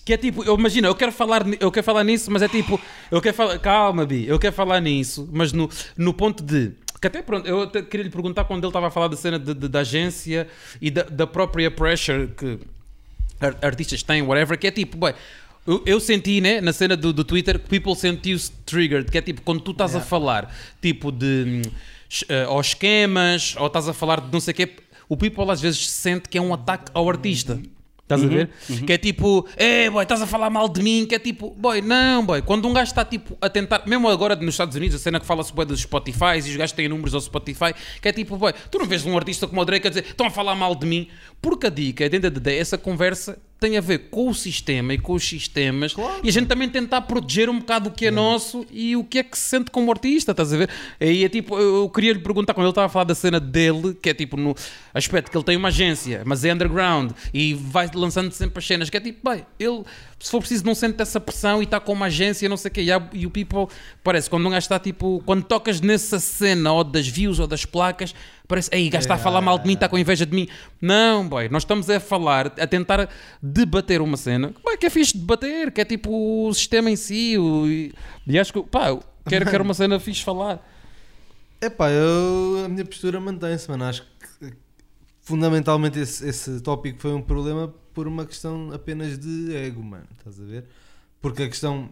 Que 0.04 0.14
é 0.14 0.18
tipo, 0.18 0.44
eu 0.44 0.56
imagino, 0.58 0.88
eu 0.88 0.96
quero 0.96 1.12
falar, 1.12 1.44
eu 1.60 1.72
quero 1.72 1.84
falar 1.86 2.04
nisso, 2.04 2.32
mas 2.32 2.42
é 2.42 2.48
tipo, 2.48 2.80
eu 3.12 3.22
quero 3.22 3.36
falar, 3.36 3.60
calma, 3.60 4.06
Bi, 4.06 4.26
eu 4.28 4.40
quero 4.40 4.54
falar 4.56 4.80
nisso, 4.82 5.30
mas 5.32 5.54
no, 5.54 5.70
no 5.96 6.14
ponto 6.14 6.42
de. 6.44 6.72
Que 7.00 7.08
até 7.08 7.22
pronto, 7.22 7.48
eu 7.48 7.62
até 7.64 7.82
queria 7.82 8.04
lhe 8.04 8.10
perguntar 8.10 8.44
quando 8.46 8.64
ele 8.64 8.70
estava 8.70 8.88
a 8.88 8.92
falar 8.92 9.08
da 9.08 9.16
cena 9.18 9.38
de- 9.40 9.54
de- 9.54 9.68
da 9.68 9.80
agência 9.82 10.48
e 10.82 10.90
da, 10.92 11.04
da 11.04 11.26
própria 11.28 11.70
pressure 11.72 12.28
que 12.38 12.60
ar- 13.40 13.58
artistas 13.62 14.02
têm, 14.04 14.22
whatever, 14.24 14.58
que 14.58 14.68
é 14.68 14.72
tipo, 14.72 14.98
boy, 14.98 15.14
eu, 15.68 15.84
eu 15.86 16.00
senti, 16.00 16.42
né, 16.42 16.62
na 16.62 16.74
cena 16.74 16.96
do, 16.98 17.12
do 17.14 17.24
Twitter, 17.24 17.58
que 17.60 17.68
people 17.70 17.96
sentiu-se 17.96 18.52
triggered, 18.66 19.10
que 19.12 19.18
é 19.18 19.22
tipo, 19.22 19.42
quando 19.44 19.62
tu 19.62 19.72
estás 19.72 19.96
a 19.96 20.00
falar, 20.02 20.56
tipo, 20.82 21.12
de 21.12 21.62
eh, 22.28 22.48
ou 22.48 22.60
esquemas, 22.62 23.56
ou 23.58 23.68
estás 23.68 23.88
a 23.88 23.94
falar 23.94 24.20
de 24.22 24.32
não 24.34 24.40
sei 24.40 24.52
o 24.52 24.56
quê, 24.56 24.70
o 25.10 25.16
people 25.18 25.50
às 25.52 25.62
vezes 25.62 25.88
sente 25.90 26.28
que 26.30 26.38
é 26.38 26.42
um 26.42 26.54
ataque 26.54 26.92
ao 26.94 27.08
artista. 27.10 27.60
Estás 28.16 28.24
a 28.24 28.28
ver? 28.28 28.50
Que 28.86 28.94
é 28.94 28.98
tipo, 28.98 29.48
é, 29.56 29.90
boy, 29.90 30.04
estás 30.04 30.22
a 30.22 30.28
falar 30.28 30.50
mal 30.50 30.68
de 30.68 30.82
mim. 30.82 31.06
Que 31.08 31.16
é 31.16 31.20
tipo, 31.20 31.52
boy, 31.52 31.82
não, 31.82 32.26
boy. 32.26 32.42
Quando 32.42 32.68
um 32.68 32.74
gajo 32.74 32.92
está 32.92 33.06
tipo 33.06 33.38
a 33.42 33.50
tentar, 33.50 33.84
mesmo 33.88 34.10
agora 34.10 34.36
nos 34.36 34.54
Estados 34.54 34.76
Unidos, 34.76 34.96
a 34.96 35.00
cena 35.00 35.20
que 35.20 35.26
fala-se 35.26 35.54
boy, 35.54 35.66
dos 35.66 35.82
Spotify 35.82 36.36
e 36.36 36.40
os 36.40 36.56
gajos 36.56 36.74
têm 36.74 36.88
números 36.88 37.14
ao 37.14 37.22
Spotify, 37.22 37.74
que 38.02 38.08
é 38.08 38.12
tipo, 38.12 38.36
boy, 38.38 38.54
tu 38.70 38.80
não 38.80 38.86
vês 38.86 39.06
um 39.06 39.18
artista 39.18 39.48
como 39.48 39.62
o 39.62 39.66
Drake 39.66 39.88
a 39.88 39.90
dizer, 39.90 40.06
estão 40.06 40.28
a 40.28 40.30
falar 40.32 40.56
mal 40.56 40.76
de 40.76 40.86
mim. 40.86 41.08
Porque 41.42 41.68
a 41.68 41.70
dica, 41.70 42.08
dentro 42.10 42.30
da 42.30 42.40
day, 42.40 42.60
essa 42.60 42.78
conversa 42.78 43.40
tem 43.62 43.78
a 43.78 43.82
ver 43.82 44.10
com 44.10 44.28
o 44.28 44.34
sistema 44.34 44.92
e 44.92 44.98
com 44.98 45.14
os 45.14 45.24
sistemas 45.24 45.94
e 46.24 46.30
a 46.30 46.32
gente 46.32 46.48
também 46.48 46.68
tentar 46.68 47.02
proteger 47.02 47.48
um 47.48 47.60
bocado 47.60 47.90
o 47.90 47.92
que 47.92 48.08
é 48.08 48.12
nosso 48.12 48.66
e 48.72 48.96
o 48.96 49.04
que 49.04 49.20
é 49.20 49.24
que 49.24 49.38
se 49.38 49.50
sente 49.50 49.70
como 49.70 49.92
artista, 49.92 50.32
estás 50.32 50.52
a 50.52 50.58
ver? 50.58 50.70
Aí 51.00 51.24
é 51.24 51.30
tipo, 51.30 51.56
eu 51.60 51.88
queria 51.88 52.12
lhe 52.14 52.20
perguntar, 52.20 52.56
quando 52.56 52.66
ele 52.66 52.72
estava 52.72 52.88
a 52.88 52.90
falar 52.90 53.06
da 53.06 53.14
cena 53.14 53.40
dele, 53.40 53.94
que 54.02 54.10
é 54.10 54.16
tipo 54.16 54.36
no 54.36 54.56
aspecto 54.96 55.30
que 55.30 55.38
ele 55.38 55.44
tem 55.44 55.56
uma 55.58 55.68
agência, 55.68 56.24
mas 56.26 56.44
é 56.44 56.52
underground 56.52 57.12
e 57.32 57.54
vai 57.54 57.88
lançando 57.94 58.32
sempre 58.32 58.58
as 58.58 58.66
cenas, 58.66 58.90
que 58.90 58.98
é 58.98 59.00
tipo, 59.00 59.30
bem, 59.30 59.46
ele, 59.60 59.84
se 60.20 60.32
for 60.32 60.40
preciso, 60.40 60.66
não 60.66 60.74
sente 60.74 61.00
essa 61.00 61.20
pressão 61.20 61.62
e 61.62 61.66
está 61.66 61.80
com 61.80 61.94
uma 61.94 62.08
agência, 62.08 62.50
não 62.50 62.58
sei 62.58 62.70
o 62.72 62.74
quê, 62.74 62.82
e, 62.82 62.92
há- 62.92 63.10
e 63.14 63.28
o 63.28 63.30
people, 63.30 63.68
parece, 64.04 64.28
quando 64.28 64.48
um 64.48 64.50
gajo 64.50 64.66
está 64.66 64.80
tipo, 64.80 65.22
quando 65.24 65.44
tocas 65.44 65.80
nessa 65.82 66.20
cena 66.20 66.74
ou 66.74 66.84
das 66.84 67.08
views 67.08 67.38
ou 67.38 67.46
das 67.46 67.64
placas, 67.64 68.16
parece, 68.52 68.70
ei, 68.72 68.88
o 68.88 68.92
gajo 68.92 69.04
está 69.04 69.16
a 69.16 69.18
falar 69.18 69.42
mal 69.42 69.58
de 69.58 69.66
mim, 69.66 69.74
está 69.74 69.88
com 69.88 69.98
inveja 69.98 70.26
de 70.26 70.36
mim. 70.36 70.48
Não, 70.82 71.28
boy, 71.28 71.50
nós 71.50 71.64
estamos 71.64 71.90
a 71.90 72.00
falar, 72.00 72.48
a 72.48 72.68
tentar 72.68 73.10
debater 73.42 74.02
uma 74.02 74.18
cena, 74.18 74.54
boy, 74.64 74.78
que 74.78 74.86
é 74.86 74.90
fixe 74.90 75.18
debater, 75.18 75.72
que 75.72 75.82
é 75.82 75.86
tipo 75.86 76.48
o 76.48 76.54
sistema 76.54 76.92
em 76.92 76.96
si, 76.96 77.38
o, 77.38 77.66
e, 77.66 77.94
e 78.28 78.38
acho 78.38 78.52
que, 78.54 78.62
pá, 78.64 78.88
quero, 79.28 79.50
quero 79.50 79.64
uma 79.64 79.74
cena 79.74 80.00
fixe 80.00 80.24
falar. 80.24 80.62
Epá, 81.62 81.90
eu, 81.92 82.66
a 82.66 82.68
minha 82.68 82.84
postura 82.84 83.20
mantém-se, 83.20 83.70
mano. 83.70 83.86
Acho 83.86 84.02
que 84.02 84.54
fundamentalmente 85.22 86.00
esse, 86.00 86.28
esse 86.28 86.60
tópico 86.60 87.00
foi 87.00 87.14
um 87.14 87.22
problema 87.22 87.74
por 87.94 88.08
uma 88.08 88.26
questão 88.26 88.72
apenas 88.74 89.18
de 89.18 89.56
ego, 89.56 89.82
mano. 89.82 90.08
Estás 90.18 90.42
a 90.42 90.44
ver? 90.44 90.66
Porque 91.22 91.44
a 91.44 91.48
questão 91.48 91.90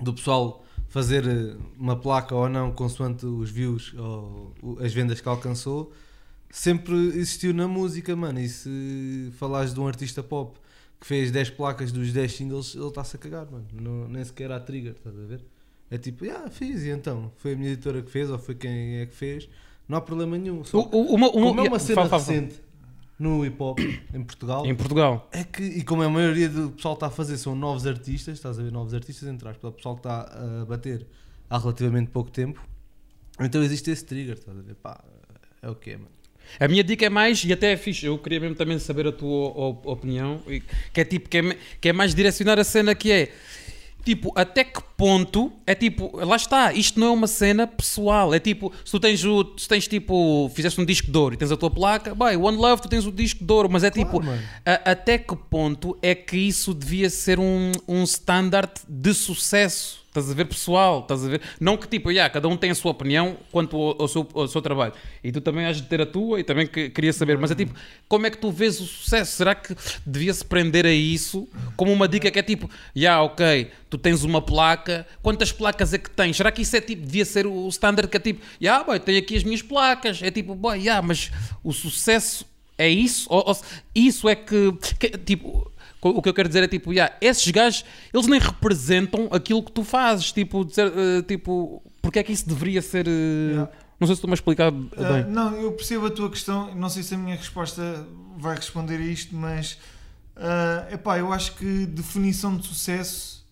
do 0.00 0.14
pessoal 0.14 0.64
fazer 0.92 1.26
eh, 1.26 1.56
uma 1.78 1.96
placa 1.96 2.34
ou 2.34 2.48
não, 2.48 2.70
consoante 2.70 3.24
os 3.24 3.50
views 3.50 3.94
ou 3.98 4.54
as 4.78 4.92
vendas 4.92 5.20
que 5.22 5.28
alcançou, 5.28 5.90
sempre 6.50 6.94
existiu 6.94 7.54
na 7.54 7.66
música, 7.66 8.14
mano. 8.14 8.38
E 8.38 8.48
se 8.48 9.32
falares 9.38 9.72
de 9.72 9.80
um 9.80 9.88
artista 9.88 10.22
pop 10.22 10.58
que 11.00 11.06
fez 11.06 11.30
10 11.30 11.50
placas 11.50 11.90
dos 11.90 12.12
10 12.12 12.32
singles, 12.32 12.74
ele 12.74 12.86
está-se 12.86 13.16
a 13.16 13.18
cagar, 13.18 13.50
mano. 13.50 13.66
Não, 13.72 14.06
nem 14.06 14.22
sequer 14.22 14.52
há 14.52 14.60
trigger, 14.60 14.92
estás 14.92 15.18
a 15.18 15.24
ver? 15.24 15.40
É 15.90 15.96
tipo, 15.98 16.24
ah, 16.30 16.48
fiz, 16.50 16.82
e 16.84 16.90
então? 16.90 17.32
Foi 17.38 17.54
a 17.54 17.56
minha 17.56 17.70
editora 17.72 18.02
que 18.02 18.10
fez 18.10 18.30
ou 18.30 18.38
foi 18.38 18.54
quem 18.54 18.98
é 19.00 19.06
que 19.06 19.14
fez? 19.14 19.48
Não 19.88 19.96
há 19.96 20.00
problema 20.00 20.36
nenhum. 20.38 20.62
Só 20.62 20.78
O- 20.78 21.14
uma, 21.14 21.28
uma, 21.30 21.48
como 21.48 21.60
é 21.60 21.62
uma 21.68 21.78
cena 21.78 21.94
fala, 22.06 22.08
fala, 22.10 22.22
fala. 22.22 22.36
No 23.22 23.44
hip 23.46 23.56
hop 23.62 23.78
em 24.12 24.22
Portugal, 24.22 24.66
Em 24.66 24.74
Portugal. 24.74 25.28
é 25.32 25.44
que, 25.44 25.62
e 25.62 25.82
como 25.84 26.02
a 26.02 26.10
maioria 26.10 26.48
do 26.48 26.70
pessoal 26.70 26.94
está 26.94 27.06
a 27.06 27.10
fazer 27.10 27.36
são 27.38 27.54
novos 27.54 27.86
artistas, 27.86 28.34
estás 28.38 28.58
a 28.58 28.62
ver, 28.62 28.72
novos 28.72 28.92
artistas 28.92 29.28
entre 29.28 29.48
aspas, 29.48 29.70
o 29.70 29.72
pessoal 29.72 29.94
que 29.94 30.00
está 30.00 30.22
a 30.62 30.64
bater 30.66 31.06
há 31.48 31.58
relativamente 31.58 32.10
pouco 32.10 32.30
tempo, 32.30 32.60
então 33.40 33.62
existe 33.62 33.90
esse 33.90 34.04
trigger, 34.04 34.34
estás 34.34 34.58
a 34.58 34.62
ver, 34.62 34.74
pá, 34.74 35.02
é 35.62 35.70
o 35.70 35.74
que 35.74 35.90
é, 35.90 35.96
mano. 35.96 36.08
A 36.58 36.66
minha 36.68 36.82
dica 36.82 37.06
é 37.06 37.08
mais, 37.08 37.44
e 37.44 37.52
até 37.52 37.72
é 37.72 37.76
fixe, 37.76 38.04
eu 38.04 38.18
queria 38.18 38.40
mesmo 38.40 38.56
também 38.56 38.78
saber 38.78 39.06
a 39.06 39.12
tua 39.12 39.48
o- 39.50 39.80
opinião, 39.84 40.42
que 40.92 41.00
é 41.00 41.04
tipo, 41.04 41.28
que 41.28 41.38
é, 41.38 41.56
que 41.80 41.88
é 41.88 41.92
mais 41.92 42.14
direcionar 42.14 42.58
a 42.58 42.64
cena 42.64 42.94
que 42.94 43.10
é, 43.12 43.32
tipo, 44.04 44.32
até 44.34 44.64
que 44.64 44.80
ponto, 44.96 45.52
é 45.66 45.74
tipo, 45.74 46.10
lá 46.24 46.36
está, 46.36 46.72
isto 46.72 46.98
não 47.00 47.08
é 47.08 47.10
uma 47.10 47.26
cena 47.26 47.66
pessoal, 47.66 48.32
é 48.34 48.38
tipo, 48.38 48.72
se 48.84 48.90
tu 48.92 49.00
tens 49.00 49.24
o, 49.24 49.54
se 49.56 49.66
tens 49.68 49.88
tipo, 49.88 50.50
fizeste 50.54 50.80
um 50.80 50.84
disco 50.84 51.10
de 51.10 51.16
ouro 51.18 51.34
e 51.34 51.38
tens 51.38 51.50
a 51.52 51.56
tua 51.56 51.70
placa, 51.70 52.14
bem, 52.14 52.36
One 52.36 52.56
Love, 52.56 52.82
tu 52.82 52.88
tens 52.88 53.06
o 53.06 53.12
disco 53.12 53.44
de 53.44 53.52
ouro, 53.52 53.68
mas 53.70 53.82
é 53.84 53.90
tipo, 53.90 54.22
mano. 54.22 54.42
a- 54.64 54.90
até 54.92 55.18
que 55.18 55.34
ponto 55.36 55.96
é 56.02 56.14
que 56.14 56.36
isso 56.36 56.72
devia 56.74 57.08
ser 57.10 57.38
um, 57.40 57.72
um 57.88 58.02
standard 58.04 58.72
de 58.88 59.12
sucesso? 59.14 60.01
Estás 60.12 60.30
a 60.30 60.34
ver 60.34 60.44
pessoal, 60.44 61.00
estás 61.00 61.24
a 61.24 61.28
ver? 61.30 61.40
Não 61.58 61.74
que 61.74 61.88
tipo, 61.88 62.10
yeah, 62.10 62.30
cada 62.30 62.46
um 62.46 62.54
tem 62.54 62.70
a 62.70 62.74
sua 62.74 62.90
opinião 62.90 63.34
quanto 63.50 63.74
ao, 63.78 64.02
ao 64.02 64.06
seu, 64.06 64.28
ao 64.34 64.46
seu 64.46 64.60
trabalho. 64.60 64.92
E 65.24 65.32
tu 65.32 65.40
também 65.40 65.64
has 65.64 65.78
de 65.78 65.84
ter 65.84 66.02
a 66.02 66.04
tua 66.06 66.38
e 66.38 66.44
também 66.44 66.66
que, 66.66 66.90
queria 66.90 67.14
saber. 67.14 67.38
Mas 67.38 67.50
é 67.50 67.54
tipo, 67.54 67.74
como 68.08 68.26
é 68.26 68.30
que 68.30 68.36
tu 68.36 68.50
vês 68.52 68.78
o 68.78 68.84
sucesso? 68.84 69.32
Será 69.34 69.54
que 69.54 69.74
devia-se 70.04 70.44
prender 70.44 70.84
a 70.84 70.92
isso 70.92 71.48
como 71.78 71.90
uma 71.90 72.06
dica 72.06 72.30
que 72.30 72.38
é 72.38 72.42
tipo, 72.42 72.68
yeah, 72.94 73.22
ok, 73.22 73.70
tu 73.88 73.96
tens 73.96 74.22
uma 74.22 74.42
placa, 74.42 75.06
quantas 75.22 75.50
placas 75.50 75.94
é 75.94 75.98
que 75.98 76.10
tens? 76.10 76.36
Será 76.36 76.52
que 76.52 76.60
isso 76.60 76.76
é 76.76 76.82
tipo, 76.82 77.06
devia 77.06 77.24
ser 77.24 77.46
o 77.46 77.66
standard 77.68 78.06
que 78.10 78.16
é 78.18 78.20
tipo, 78.20 78.44
yeah, 78.60 78.84
boy, 78.84 79.00
tenho 79.00 79.18
aqui 79.18 79.34
as 79.34 79.42
minhas 79.44 79.62
placas. 79.62 80.22
É 80.22 80.30
tipo, 80.30 80.54
boy, 80.54 80.78
yeah, 80.78 81.00
mas 81.00 81.30
o 81.64 81.72
sucesso 81.72 82.44
é 82.76 82.86
isso? 82.86 83.26
Ou, 83.30 83.44
ou 83.48 83.56
isso 83.94 84.28
é 84.28 84.34
que, 84.34 84.72
que- 84.98 85.16
tipo, 85.16 85.72
o 86.10 86.20
que 86.22 86.28
eu 86.28 86.34
quero 86.34 86.48
dizer 86.48 86.62
é 86.64 86.68
tipo, 86.68 86.92
yeah, 86.92 87.14
esses 87.20 87.48
gajos, 87.50 87.84
eles 88.12 88.26
nem 88.26 88.40
representam 88.40 89.28
aquilo 89.30 89.62
que 89.62 89.70
tu 89.72 89.84
fazes, 89.84 90.32
tipo, 90.32 90.64
dizer, 90.64 90.92
eh, 90.96 91.22
tipo, 91.22 91.82
porque 92.00 92.18
é 92.18 92.22
que 92.22 92.32
isso 92.32 92.48
deveria 92.48 92.82
ser, 92.82 93.06
eh, 93.06 93.10
Yeah. 93.52 93.72
não 94.00 94.06
sei 94.06 94.16
se 94.16 94.18
estou-me 94.18 94.32
a 94.32 94.34
explicar 94.34 94.68
Ah, 94.68 95.12
bem. 95.12 95.24
não, 95.30 95.54
eu 95.56 95.72
percebo 95.72 96.06
a 96.06 96.10
tua 96.10 96.28
questão, 96.30 96.74
não 96.74 96.88
sei 96.88 97.02
se 97.02 97.14
a 97.14 97.18
minha 97.18 97.36
resposta 97.36 98.06
vai 98.36 98.56
responder 98.56 98.96
a 98.96 99.00
isto, 99.00 99.34
mas 99.36 99.78
ah, 100.36 100.86
epá, 100.90 101.18
eu 101.18 101.32
acho 101.32 101.54
que 101.56 101.86
definição 101.86 102.56
de 102.56 102.66
sucesso 102.66 103.46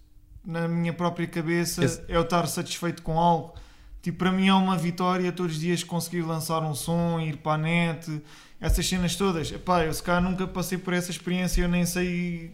na 0.45 0.67
minha 0.67 0.93
própria 0.93 1.27
cabeça 1.27 1.85
Esse- 1.85 2.01
é 2.09 2.17
eu 2.17 2.23
estar 2.23 2.47
satisfeito 2.49 3.03
com 3.03 3.19
algo. 3.19 3.55
Tipo, 4.03 4.17
para 4.19 4.33
mim 4.33 4.49
é 4.49 4.55
uma 4.55 4.79
vitória 4.79 5.31
todos 5.31 5.53
os 5.57 5.61
dias 5.61 5.85
conseguir 5.85 6.23
lançar 6.23 6.63
um 6.63 6.75
som, 6.75 7.21
ir 7.21 7.37
para 7.37 7.53
a 7.53 7.59
net, 7.59 8.23
essas 8.61 8.87
cenas 8.87 9.17
todas. 9.17 9.51
Epá, 9.51 9.85
eu 9.85 9.95
se 9.95 10.03
calhar 10.03 10.23
nunca 10.23 10.47
passei 10.47 10.77
por 10.77 10.93
essa 10.93 11.11
experiência, 11.11 11.63
eu 11.63 11.69
nem 11.69 11.87
sei, 11.87 12.53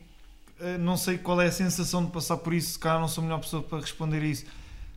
eh, 0.61 0.79
não 0.79 0.97
sei 0.97 1.19
qual 1.19 1.41
é 1.41 1.47
a 1.47 1.53
sensação 1.53 2.05
de 2.05 2.13
passar 2.13 2.37
por 2.37 2.55
isso, 2.55 2.73
se 2.73 2.79
calhar 2.79 3.01
não 3.01 3.09
sou 3.09 3.23
a 3.23 3.25
melhor 3.27 3.41
pessoa 3.41 3.63
para 3.63 3.81
responder 3.81 4.23
a 4.23 4.27
isso. 4.27 4.45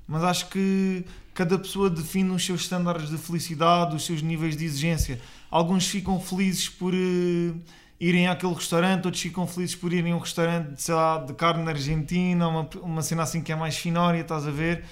Mas 0.08 0.24
acho 0.24 0.50
que 0.50 1.04
cada 1.34 1.58
pessoa 1.58 1.90
define 1.90 2.30
os 2.32 2.46
seus 2.46 2.62
estándares 2.62 3.10
de 3.10 3.18
felicidade, 3.18 3.96
os 3.96 4.06
seus 4.06 4.22
níveis 4.22 4.56
de 4.58 4.66
exigência. 4.66 5.20
Alguns 5.50 5.88
ficam 5.88 6.20
felizes 6.20 6.70
por 6.70 6.94
eh, 6.94 7.54
irem 8.00 8.28
àquele 8.28 8.54
restaurante, 8.54 9.06
outros 9.06 9.22
ficam 9.22 9.48
felizes 9.48 9.76
por 9.76 9.92
irem 9.92 10.14
a 10.14 10.16
um 10.16 10.20
restaurante 10.20 10.82
sei 10.82 10.94
lá, 10.94 11.18
de 11.18 11.34
carne 11.34 11.68
argentina, 11.68 12.48
uma, 12.48 12.70
uma 12.82 13.02
cena 13.02 13.24
assim 13.24 13.42
que 13.42 13.52
é 13.52 13.56
mais 13.56 13.78
finória, 13.78 14.22
estás 14.22 14.48
a 14.48 14.52
ver? 14.52 14.84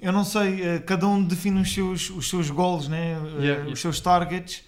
Eu 0.00 0.12
não 0.12 0.24
sei, 0.24 0.62
eh, 0.62 0.78
cada 0.80 1.06
um 1.06 1.22
define 1.22 1.60
os 1.60 1.72
seus, 1.72 2.10
os 2.10 2.28
seus 2.28 2.50
goals, 2.50 2.88
né? 2.88 3.12
Yeah, 3.12 3.40
yeah. 3.40 3.70
os 3.70 3.80
seus 3.80 4.00
targets. 4.00 4.64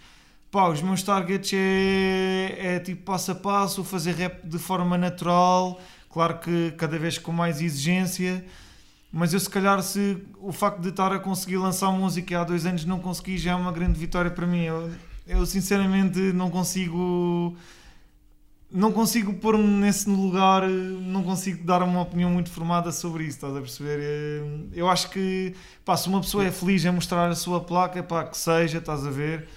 Pá, 0.55 0.69
os 0.69 0.81
meus 0.81 1.03
targets 1.03 1.53
é, 1.53 2.77
é 2.77 2.79
tipo 2.79 3.03
passo 3.03 3.33
a 3.33 3.35
passo, 3.35 3.83
fazer 3.83 4.15
rap 4.15 4.47
de 4.47 4.57
forma 4.57 4.97
natural, 4.97 5.81
claro 6.09 6.39
que 6.39 6.71
cada 6.79 6.97
vez 6.97 7.19
com 7.19 7.33
mais 7.33 7.61
exigência, 7.61 8.45
mas 9.13 9.35
eu 9.35 9.41
se 9.41 9.51
calhar 9.51 9.83
se 9.83 10.17
o 10.41 10.53
facto 10.53 10.81
de 10.81 10.91
estar 10.91 11.13
a 11.13 11.19
conseguir 11.19 11.57
lançar 11.57 11.91
música 11.91 12.41
há 12.41 12.45
dois 12.45 12.65
anos 12.67 12.85
não 12.85 13.01
consegui 13.01 13.37
já 13.37 13.51
é 13.51 13.55
uma 13.57 13.73
grande 13.73 13.99
vitória 13.99 14.31
para 14.31 14.47
mim. 14.47 14.63
Eu, 14.63 14.93
eu 15.27 15.45
sinceramente 15.45 16.21
não 16.33 16.49
consigo 16.49 17.57
não 18.71 18.93
consigo 18.93 19.35
pôr-me 19.35 19.67
nesse 19.67 20.09
lugar, 20.09 20.69
não 20.69 21.25
consigo 21.25 21.65
dar 21.65 21.83
uma 21.83 22.01
opinião 22.01 22.31
muito 22.31 22.51
formada 22.51 22.93
sobre 22.93 23.25
isso, 23.25 23.39
estás 23.39 23.57
a 23.57 23.61
perceber? 23.61 24.45
Eu 24.73 24.89
acho 24.89 25.11
que 25.11 25.53
pá, 25.85 25.97
se 25.97 26.09
uma 26.09 26.21
pessoa 26.21 26.45
é 26.45 26.53
feliz 26.53 26.85
em 26.85 26.93
mostrar 26.93 27.29
a 27.29 27.35
sua 27.35 27.59
placa, 27.61 28.05
pá, 28.05 28.23
que 28.23 28.39
seja, 28.39 28.79
estás 28.79 29.05
a 29.05 29.11
ver? 29.11 29.49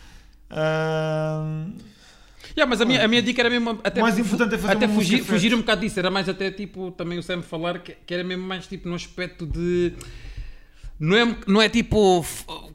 Ah, 0.50 1.66
Yeah, 2.58 2.68
mas 2.68 2.82
a 2.82 2.86
minha, 2.86 3.06
a 3.06 3.08
minha 3.08 3.22
dica 3.22 3.40
era 3.40 3.52
mesmo 3.52 3.80
até, 3.84 4.02
mais 4.02 4.18
importante 4.18 4.56
é 4.56 4.58
fazer 4.58 4.74
até 4.74 4.88
fugir, 4.88 5.24
fugir 5.24 5.54
um 5.54 5.60
bocado 5.60 5.82
disso, 5.82 6.00
era 6.00 6.10
mais 6.10 6.28
até 6.28 6.50
tipo, 6.50 6.90
também 6.90 7.20
o 7.20 7.22
Sam 7.22 7.44
falar 7.44 7.78
que, 7.78 7.96
que 8.04 8.12
era 8.12 8.24
mesmo 8.24 8.48
mais 8.48 8.66
tipo 8.66 8.90
no 8.90 8.96
aspecto 8.96 9.46
de 9.46 9.94
não 11.00 11.16
é, 11.16 11.36
não 11.46 11.62
é 11.62 11.70
tipo 11.70 12.26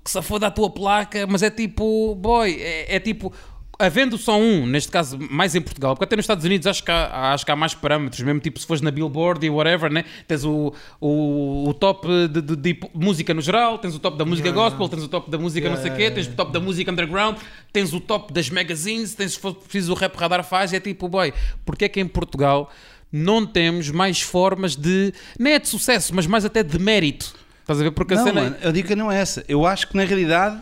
que 0.04 0.08
se 0.10 0.22
foda 0.22 0.46
a 0.46 0.50
tua 0.52 0.70
placa, 0.70 1.26
mas 1.26 1.42
é 1.42 1.50
tipo, 1.50 2.14
boy, 2.14 2.54
é, 2.60 2.94
é 2.94 3.00
tipo 3.00 3.32
havendo 3.84 4.16
só 4.16 4.38
um, 4.38 4.66
neste 4.66 4.90
caso 4.90 5.18
mais 5.30 5.54
em 5.54 5.60
Portugal, 5.60 5.94
porque 5.94 6.04
até 6.04 6.16
nos 6.16 6.24
Estados 6.24 6.44
Unidos 6.44 6.66
acho 6.66 6.82
que 6.84 6.90
há, 6.90 7.32
acho 7.32 7.44
que 7.44 7.50
há 7.52 7.56
mais 7.56 7.74
parâmetros, 7.74 8.20
mesmo 8.22 8.40
tipo 8.40 8.58
se 8.60 8.66
fores 8.66 8.80
na 8.80 8.90
Billboard 8.90 9.44
e 9.46 9.50
whatever, 9.50 9.90
né? 9.92 10.04
tens 10.26 10.44
o, 10.44 10.72
o, 11.00 11.68
o 11.68 11.74
top 11.74 12.06
de, 12.28 12.40
de- 12.40 12.56
de 12.56 12.80
música 12.94 13.34
no 13.34 13.40
geral, 13.40 13.78
tens 13.78 13.94
o 13.94 13.98
top 13.98 14.16
da 14.16 14.24
música 14.24 14.48
Yeah. 14.48 14.70
gospel, 14.70 14.88
tens 14.88 15.04
o 15.04 15.08
top 15.08 15.30
da 15.30 15.38
música 15.38 15.68
não 15.68 15.76
sei 15.76 15.90
o 15.90 15.94
quê, 15.94 16.02
Yeah. 16.02 16.14
tens 16.14 16.26
o 16.28 16.36
top 16.36 16.52
da 16.52 16.60
música 16.60 16.90
underground, 16.92 17.36
tens 17.72 17.92
o 17.92 18.00
top 18.00 18.32
das 18.32 18.48
magazines, 18.50 19.14
tens 19.14 19.32
se 19.32 19.38
for 19.38 19.54
preciso 19.54 19.92
o 19.92 19.94
rap 19.96 20.14
radar 20.16 20.44
faz, 20.44 20.72
e 20.72 20.76
é 20.76 20.80
tipo, 20.80 21.08
boy, 21.08 21.32
porque 21.64 21.84
é 21.86 21.88
que 21.88 22.00
em 22.00 22.06
Portugal 22.06 22.70
não 23.12 23.44
temos 23.46 23.90
mais 23.90 24.20
formas 24.22 24.74
de, 24.76 25.12
nem 25.38 25.54
é 25.54 25.58
de 25.58 25.68
sucesso, 25.68 26.14
mas 26.14 26.26
mais 26.26 26.44
até 26.44 26.62
de 26.62 26.78
mérito? 26.78 27.34
Estás 27.60 27.80
a 27.80 27.84
ver? 27.84 27.90
Porque 27.92 28.14
a 28.14 28.16
Não, 28.16 28.24
cena 28.24 28.40
é- 28.40 28.44
mano, 28.44 28.56
a 28.64 28.70
dica 28.72 28.96
não 28.96 29.10
é 29.12 29.20
essa. 29.20 29.44
Eu 29.46 29.66
acho 29.66 29.86
que 29.88 29.96
na 29.96 30.04
realidade, 30.04 30.60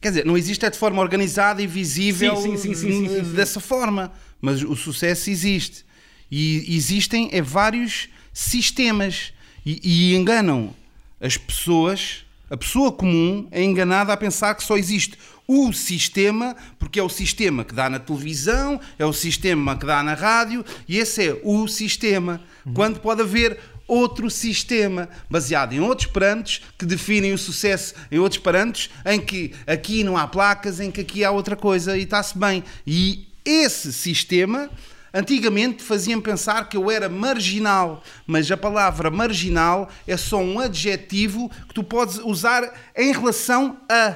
quer 0.00 0.10
dizer, 0.10 0.26
não 0.26 0.36
existe 0.36 0.64
é 0.64 0.70
de 0.70 0.78
forma 0.78 1.00
organizada 1.00 1.62
e 1.62 1.66
visível 1.66 2.36
Sim, 2.36 2.56
sim, 2.56 2.74
sim, 2.74 3.22
dessa 3.34 3.60
forma, 3.60 4.12
mas 4.40 4.62
o 4.62 4.76
sucesso 4.76 5.30
existe. 5.30 5.84
E 6.30 6.64
existem 6.76 7.28
é, 7.32 7.40
vários 7.40 8.08
sistemas 8.32 9.32
e, 9.64 9.80
e 9.82 10.16
enganam 10.16 10.74
as 11.20 11.36
pessoas. 11.36 12.24
A 12.48 12.56
pessoa 12.56 12.92
comum 12.92 13.48
é 13.50 13.62
enganada 13.62 14.12
a 14.12 14.16
pensar 14.16 14.54
que 14.54 14.62
só 14.62 14.76
existe 14.76 15.18
o 15.48 15.72
sistema, 15.72 16.56
porque 16.78 16.98
é 16.98 17.02
o 17.02 17.08
sistema 17.08 17.64
que 17.64 17.74
dá 17.74 17.88
na 17.88 17.98
televisão, 17.98 18.80
é 18.98 19.04
o 19.04 19.12
sistema 19.12 19.76
que 19.76 19.86
dá 19.86 20.02
na 20.02 20.14
rádio, 20.14 20.64
e 20.88 20.98
esse 20.98 21.28
é 21.28 21.40
o 21.44 21.68
sistema. 21.68 22.40
Quando 22.74 23.00
pode 23.00 23.22
haver 23.22 23.58
outro 23.86 24.30
sistema 24.30 25.08
baseado 25.30 25.72
em 25.72 25.80
outros 25.80 26.08
parâmetros 26.08 26.62
que 26.78 26.86
definem 26.86 27.32
o 27.32 27.38
sucesso 27.38 27.94
em 28.10 28.18
outros 28.18 28.40
parâmetros, 28.40 28.90
em 29.04 29.20
que 29.20 29.52
aqui 29.66 30.02
não 30.02 30.16
há 30.16 30.26
placas, 30.26 30.80
em 30.80 30.90
que 30.90 31.00
aqui 31.00 31.24
há 31.24 31.30
outra 31.30 31.56
coisa 31.56 31.96
e 31.96 32.02
está-se 32.02 32.36
bem. 32.36 32.64
E 32.86 33.28
esse 33.44 33.92
sistema 33.92 34.70
Antigamente 35.16 35.82
faziam 35.82 36.20
pensar 36.20 36.68
que 36.68 36.76
eu 36.76 36.90
era 36.90 37.08
marginal, 37.08 38.02
mas 38.26 38.52
a 38.52 38.56
palavra 38.56 39.10
marginal 39.10 39.88
é 40.06 40.14
só 40.14 40.36
um 40.36 40.60
adjetivo 40.60 41.50
que 41.66 41.72
tu 41.72 41.82
podes 41.82 42.18
usar 42.18 42.70
em 42.94 43.12
relação 43.12 43.78
a. 43.88 44.14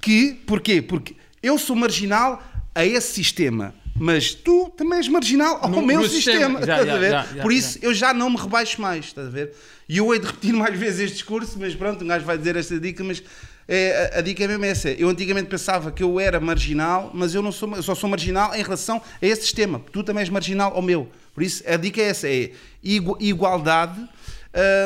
Que, 0.00 0.34
porquê? 0.46 0.80
Porque 0.80 1.16
eu 1.42 1.58
sou 1.58 1.74
marginal 1.74 2.40
a 2.72 2.86
esse 2.86 3.14
sistema. 3.14 3.74
Mas 4.04 4.34
tu 4.34 4.68
também 4.76 4.98
és 4.98 5.06
marginal 5.06 5.60
ao 5.62 5.68
No- 5.70 5.80
meu 5.80 6.00
no 6.00 6.08
sistema. 6.08 6.58
sistema. 6.58 6.66
Já, 6.66 6.80
estás 6.82 6.86
já, 6.88 6.94
a 6.94 6.98
ver? 6.98 7.10
já, 7.36 7.42
Por 7.42 7.52
isso 7.52 7.78
eu 7.80 7.94
já 7.94 8.12
não 8.12 8.28
me 8.30 8.36
rebaixo 8.36 8.82
mais. 8.82 9.04
Estás 9.04 9.28
a 9.28 9.30
ver? 9.30 9.54
E 9.88 9.98
eu 9.98 10.12
hei 10.12 10.18
de 10.18 10.26
repetir 10.26 10.52
mais 10.52 10.76
vezes 10.76 10.98
este 11.00 11.14
discurso, 11.18 11.56
mas 11.60 11.72
pronto, 11.76 12.02
um 12.04 12.08
gajo 12.08 12.24
vai 12.24 12.36
dizer 12.36 12.56
esta 12.56 12.80
dica, 12.80 13.04
mas 13.04 13.22
é, 13.68 14.10
a, 14.14 14.18
a 14.18 14.20
dica 14.20 14.42
é 14.42 14.48
mesmo 14.48 14.64
essa. 14.64 14.90
Eu 14.90 15.08
antigamente 15.08 15.46
pensava 15.48 15.92
que 15.92 16.02
eu 16.02 16.18
era 16.18 16.40
marginal, 16.40 17.12
mas 17.14 17.32
eu 17.32 17.42
não 17.42 17.52
sou, 17.52 17.72
eu 17.76 17.82
só 17.82 17.94
sou 17.94 18.10
marginal 18.10 18.52
em 18.56 18.62
relação 18.64 19.00
a 19.20 19.24
esse 19.24 19.42
sistema. 19.42 19.80
Tu 19.92 20.02
também 20.02 20.22
és 20.22 20.28
marginal 20.30 20.72
ao 20.74 20.82
meu. 20.82 21.08
Por 21.32 21.44
isso 21.44 21.62
a 21.64 21.76
dica 21.76 22.00
é 22.00 22.06
essa: 22.06 22.28
é 22.28 22.50
igu- 22.82 23.16
igualdade. 23.20 24.00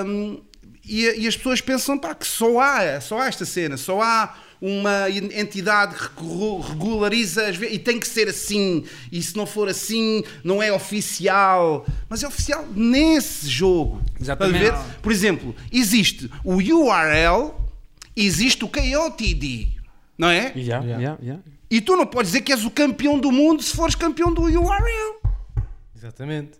hum, 0.05 0.43
e, 0.84 1.22
e 1.22 1.26
as 1.26 1.36
pessoas 1.36 1.60
pensam 1.62 1.98
pá, 1.98 2.14
que 2.14 2.26
só 2.26 2.60
há, 2.60 3.01
só 3.01 3.18
há 3.18 3.26
esta 3.28 3.44
cena, 3.47 3.76
só 3.78 4.01
há 4.02 4.34
uma 4.60 5.10
entidade 5.10 5.94
que 5.94 6.22
regu- 6.24 6.60
regulariza 6.60 7.46
as 7.48 7.56
e 7.60 7.78
tem 7.78 7.98
que 8.00 8.06
ser 8.08 8.28
assim, 8.28 8.84
e 9.12 9.22
se 9.22 9.36
não 9.36 9.46
for 9.46 9.68
assim, 9.68 10.22
não 10.42 10.62
é 10.62 10.72
oficial. 10.72 11.86
Mas 12.08 12.22
é 12.22 12.28
oficial 12.28 12.64
nesse 12.74 13.48
jogo. 13.48 14.00
Exatamente. 14.20 14.72
Por 15.02 15.12
exemplo, 15.12 15.54
existe 15.72 16.30
o 16.44 16.54
URL, 16.56 17.52
existe 18.16 18.64
o 18.64 18.68
KOTD, 18.68 19.68
não 20.16 20.28
é? 20.28 20.52
Yeah, 20.56 20.84
Yeah. 20.86 21.18
yeah. 21.22 21.42
E 21.70 21.80
tu 21.80 21.96
não 21.96 22.06
podes 22.06 22.30
dizer 22.32 22.42
que 22.42 22.52
és 22.52 22.64
o 22.64 22.70
campeão 22.70 23.18
do 23.18 23.32
mundo 23.32 23.62
se 23.62 23.74
fores 23.74 23.94
campeão 23.94 24.32
do 24.32 24.42
URL. 24.42 25.16
Exatamente. 25.96 26.52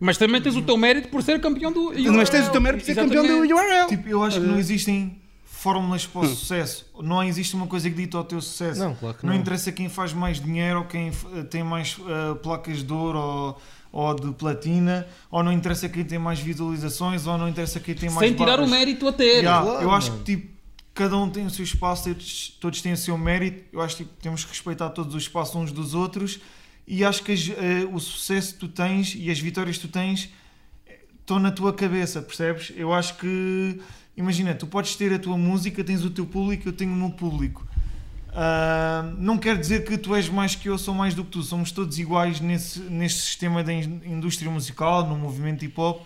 Mas 0.00 0.16
também 0.18 0.40
tens 0.42 0.56
o 0.56 0.62
teu 0.62 0.76
mérito 0.76 1.08
por 1.08 1.22
ser 1.22 1.40
campeão 1.40 1.70
do 1.72 1.92
Mas 2.12 2.28
tens 2.28 2.48
o 2.48 2.50
teu 2.50 2.60
mérito 2.60 2.80
por 2.80 2.86
ser 2.86 2.94
campeão 2.96 3.22
do 3.24 3.44
Exatamente. 3.44 3.52
URL. 3.54 3.88
Tipo, 3.88 4.08
eu 4.08 4.22
acho 4.24 4.40
que 4.40 4.46
não 4.46 4.58
existem 4.58 5.20
fórmulas 5.64 6.06
para 6.06 6.20
o 6.20 6.26
sucesso. 6.28 6.86
Não 7.00 7.22
existe 7.24 7.56
uma 7.56 7.66
coisa 7.66 7.88
que 7.88 7.96
dita 7.96 8.18
ao 8.18 8.24
teu 8.24 8.40
sucesso. 8.40 8.78
Não, 8.80 8.94
claro 8.94 9.16
que 9.16 9.24
não. 9.26 9.32
não. 9.32 9.40
interessa 9.40 9.72
quem 9.72 9.88
faz 9.88 10.12
mais 10.12 10.38
dinheiro 10.40 10.80
ou 10.80 10.84
quem 10.84 11.08
f- 11.08 11.26
tem 11.50 11.64
mais 11.64 11.96
eh, 12.06 12.34
placas 12.42 12.82
de 12.82 12.92
ouro 12.92 13.18
ou, 13.18 13.60
ou 13.90 14.14
de 14.14 14.30
platina, 14.32 15.06
ou 15.30 15.42
não 15.42 15.50
interessa 15.52 15.88
quem 15.88 16.04
tem 16.04 16.18
mais 16.18 16.38
visualizações, 16.38 17.26
ou 17.26 17.38
não 17.38 17.48
interessa 17.48 17.80
quem 17.80 17.94
tem 17.94 18.10
mais 18.10 18.28
Sem 18.28 18.36
tirar 18.36 18.54
o 18.54 18.66
barras. 18.66 18.70
mérito 18.70 19.08
a 19.08 19.12
ter. 19.12 19.38
Yeah, 19.42 19.62
Claro, 19.64 19.82
eu 19.82 19.90
acho 19.90 20.10
mano. 20.10 20.22
que 20.24 20.36
tipo, 20.36 20.54
cada 20.92 21.16
um 21.16 21.30
tem 21.30 21.46
o 21.46 21.50
seu 21.50 21.64
espaço, 21.64 22.14
todos, 22.60 22.82
têm 22.82 22.92
o 22.92 22.96
seu 22.96 23.16
mérito. 23.16 23.64
Eu 23.72 23.80
acho 23.80 23.96
que 23.96 24.04
tipo, 24.04 24.16
temos 24.20 24.44
que 24.44 24.50
respeitar 24.50 24.90
todos 24.90 25.14
os 25.14 25.22
espaços 25.22 25.54
uns 25.56 25.72
dos 25.72 25.94
outros. 25.94 26.40
E 26.86 27.02
acho 27.02 27.22
que 27.22 27.32
as- 27.32 27.48
eh, 27.48 27.88
o 27.90 27.98
sucesso 27.98 28.52
que 28.54 28.60
tu 28.60 28.68
tens 28.68 29.14
e 29.16 29.30
as 29.30 29.38
vitórias 29.40 29.78
que 29.78 29.86
tu 29.88 29.90
tens 29.90 30.28
eh, 30.86 30.98
estão 31.20 31.38
na 31.38 31.50
tua 31.50 31.72
cabeça, 31.72 32.20
percebes? 32.20 32.70
Eu 32.76 32.92
acho 32.92 33.16
que, 33.16 33.80
imagina, 34.16 34.54
tu 34.54 34.66
podes 34.66 34.96
ter 34.96 35.12
a 35.12 35.18
tua 35.18 35.36
música, 35.36 35.82
tens 35.84 36.04
o 36.04 36.10
teu 36.10 36.26
público, 36.26 36.68
eu 36.68 36.72
tenho 36.72 36.92
o 36.92 36.96
meu 36.96 37.10
público. 37.10 37.66
Ah, 38.36 39.12
não 39.18 39.38
quer 39.38 39.56
dizer 39.58 39.84
que 39.84 39.96
tu 39.96 40.14
és 40.14 40.28
mais 40.28 40.54
que 40.56 40.68
eu, 40.68 40.76
sou 40.76 40.92
mais 40.94 41.14
do 41.14 41.24
que 41.24 41.30
tu. 41.30 41.42
Somos 41.42 41.70
todos 41.70 41.98
iguais 41.98 42.40
nesse, 42.40 42.80
neste 42.80 43.20
sistema 43.22 43.62
da 43.62 43.72
in- 43.72 44.00
indústria 44.04 44.50
musical, 44.50 45.06
no 45.06 45.16
movimento 45.16 45.64
hip 45.64 45.80
hop. 45.80 46.04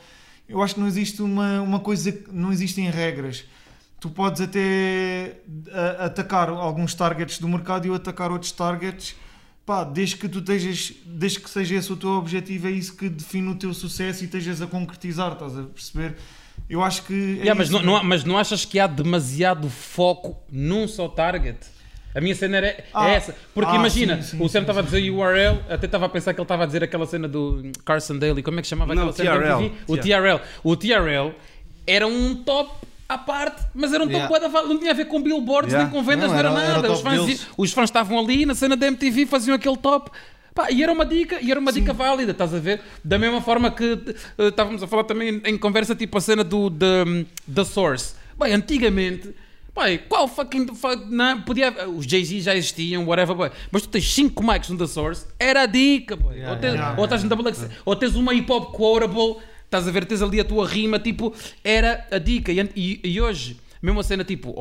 Eu 0.48 0.62
acho 0.62 0.74
que 0.74 0.80
não 0.80 0.86
existe 0.86 1.22
uma, 1.22 1.60
uma 1.62 1.80
coisa, 1.80 2.16
não 2.30 2.52
existem 2.52 2.90
regras. 2.90 3.44
Tu 4.00 4.10
podes 4.10 4.40
até 4.42 5.38
a- 5.72 6.04
atacar 6.06 6.50
alguns 6.50 6.94
targets 6.94 7.38
do 7.38 7.48
mercado 7.48 7.86
e 7.86 7.88
eu 7.88 7.94
atacar 7.94 8.30
outros 8.30 8.52
targets. 8.52 9.16
Pá, 9.64 9.84
desde 9.84 10.16
que 10.16 10.28
tu 10.28 10.38
estejas, 10.38 10.92
desde 11.04 11.40
que 11.40 11.50
seja 11.50 11.74
esse 11.74 11.92
o 11.92 11.96
teu 11.96 12.10
objetivo, 12.10 12.68
é 12.68 12.70
isso 12.70 12.94
que 12.96 13.08
define 13.08 13.48
o 13.48 13.54
teu 13.54 13.72
sucesso 13.74 14.22
e 14.22 14.26
estejas 14.26 14.62
a 14.62 14.66
concretizar, 14.66 15.32
estás 15.32 15.58
a 15.58 15.62
perceber? 15.62 16.16
Eu 16.68 16.82
acho 16.82 17.02
que. 17.04 17.14
é 17.14 17.44
Yeah, 17.44 17.54
mas, 17.54 17.70
não, 17.70 17.82
não 17.82 18.02
mas 18.04 18.24
não 18.24 18.36
achas 18.38 18.64
que 18.64 18.78
há 18.78 18.86
demasiado 18.86 19.68
foco 19.70 20.36
num 20.50 20.86
só 20.86 21.08
target? 21.08 21.56
A 22.14 22.20
minha 22.20 22.34
cena 22.34 22.56
era, 22.56 22.66
é 22.68 22.84
Ah, 22.92 23.08
essa. 23.10 23.34
Porque 23.54 23.70
ah, 23.70 23.76
imagina, 23.76 24.16
sim, 24.22 24.36
sim, 24.38 24.42
o 24.44 24.48
Sam 24.48 24.60
estava 24.62 24.80
a 24.80 24.82
dizer 24.82 25.08
URL, 25.10 25.60
até 25.68 25.86
estava 25.86 26.06
a 26.06 26.08
pensar 26.08 26.32
que 26.34 26.40
ele 26.40 26.44
estava 26.44 26.64
a 26.64 26.66
dizer 26.66 26.82
aquela 26.82 27.06
cena 27.06 27.28
do 27.28 27.70
Carson 27.84 28.18
Daly, 28.18 28.42
como 28.42 28.58
é 28.58 28.62
que 28.62 28.68
chamava 28.68 28.94
Não, 28.94 29.08
aquela 29.08 29.16
cena 29.16 29.30
da 29.38 29.38
TRL. 29.56 29.64
MTV? 29.64 29.82
O 29.86 29.96
TRL. 29.96 30.40
O 30.64 30.76
TRL 30.76 31.34
era 31.86 32.06
um 32.06 32.34
top 32.34 32.86
à 33.08 33.16
parte, 33.18 33.62
mas 33.74 33.92
era 33.92 34.02
um 34.02 34.06
top 34.08 34.18
Yeah. 34.18 34.38
da 34.40 34.48
val- 34.48 34.66
não 34.66 34.78
tinha 34.78 34.90
a 34.90 34.94
ver 34.94 35.04
com 35.06 35.22
billboards 35.22 35.72
Yeah. 35.72 35.90
nem 35.90 35.98
com 36.02 36.06
vendas, 36.06 36.24
Não, 36.30 36.32
não, 36.32 36.38
era, 36.38 36.48
era- 36.50 36.60
era 36.60 36.72
nada. 36.76 36.88
o 36.90 36.92
os, 36.92 37.00
top 37.02 37.16
fãs, 37.16 37.46
os 37.56 37.72
fãs 37.72 37.84
estavam 37.90 38.18
ali 38.18 38.44
na 38.44 38.54
cena 38.54 38.76
da 38.76 38.86
MTV, 38.86 39.24
faziam 39.26 39.54
aquele 39.54 39.76
top. 39.76 40.10
Pá, 40.58 40.72
e 40.72 40.82
era 40.82 40.92
uma 40.92 41.06
dica, 41.06 41.38
e 41.40 41.52
era 41.52 41.60
uma 41.60 41.70
dica 41.72 41.92
válida, 41.92 42.32
estás 42.32 42.52
a 42.52 42.58
ver? 42.58 42.80
Da 43.04 43.16
mesma 43.16 43.40
forma 43.40 43.70
que 43.70 43.96
eh, 44.38 44.48
estávamos 44.48 44.82
a 44.82 44.88
falar 44.88 45.04
também 45.04 45.40
em 45.44 45.56
conversa, 45.56 45.94
tipo 45.94 46.18
a 46.18 46.20
cena 46.20 46.42
do 46.42 46.68
da 46.68 47.04
da 47.46 47.64
Source. 47.64 48.14
Bem, 48.36 48.52
antigamente, 48.54 49.32
bem, 49.72 50.00
qual 50.08 50.26
fucking 50.26 50.66
fuck, 50.74 51.04
não, 51.08 51.42
podia, 51.42 51.72
os 51.88 52.04
Jay-Z 52.06 52.40
já 52.40 52.56
existiam, 52.56 53.06
whatever, 53.06 53.36
boy, 53.36 53.50
mas 53.70 53.82
tu 53.82 53.88
tens 53.88 54.12
5 54.12 54.42
mics 54.44 54.68
no 54.68 54.76
The 54.76 54.88
Source, 54.88 55.26
era 55.38 55.62
a 55.62 55.66
dica, 55.66 56.16
boy. 56.16 56.34
Yeah, 56.34 56.52
ou, 56.52 56.58
tens, 56.60 56.74
yeah, 56.74 56.98
ou 56.98 57.04
estás 57.04 57.22
no 57.22 57.28
Double 57.28 57.46
X, 57.54 57.68
ou 57.84 57.94
tens 57.94 58.16
uma 58.16 58.34
hip 58.34 58.50
hop 58.50 58.74
quotable, 58.76 59.36
estás 59.64 59.86
a 59.86 59.92
ver, 59.92 60.06
tens 60.06 60.22
ali 60.22 60.40
a 60.40 60.44
tua 60.44 60.66
rima, 60.66 60.98
tipo, 60.98 61.32
era 61.62 62.04
a 62.10 62.18
dica. 62.18 62.50
E, 62.50 62.58
e- 62.74 63.00
e 63.04 63.20
hoje, 63.20 63.60
mesmo 63.80 64.00
a 64.00 64.02
cena, 64.02 64.24
tipo, 64.24 64.52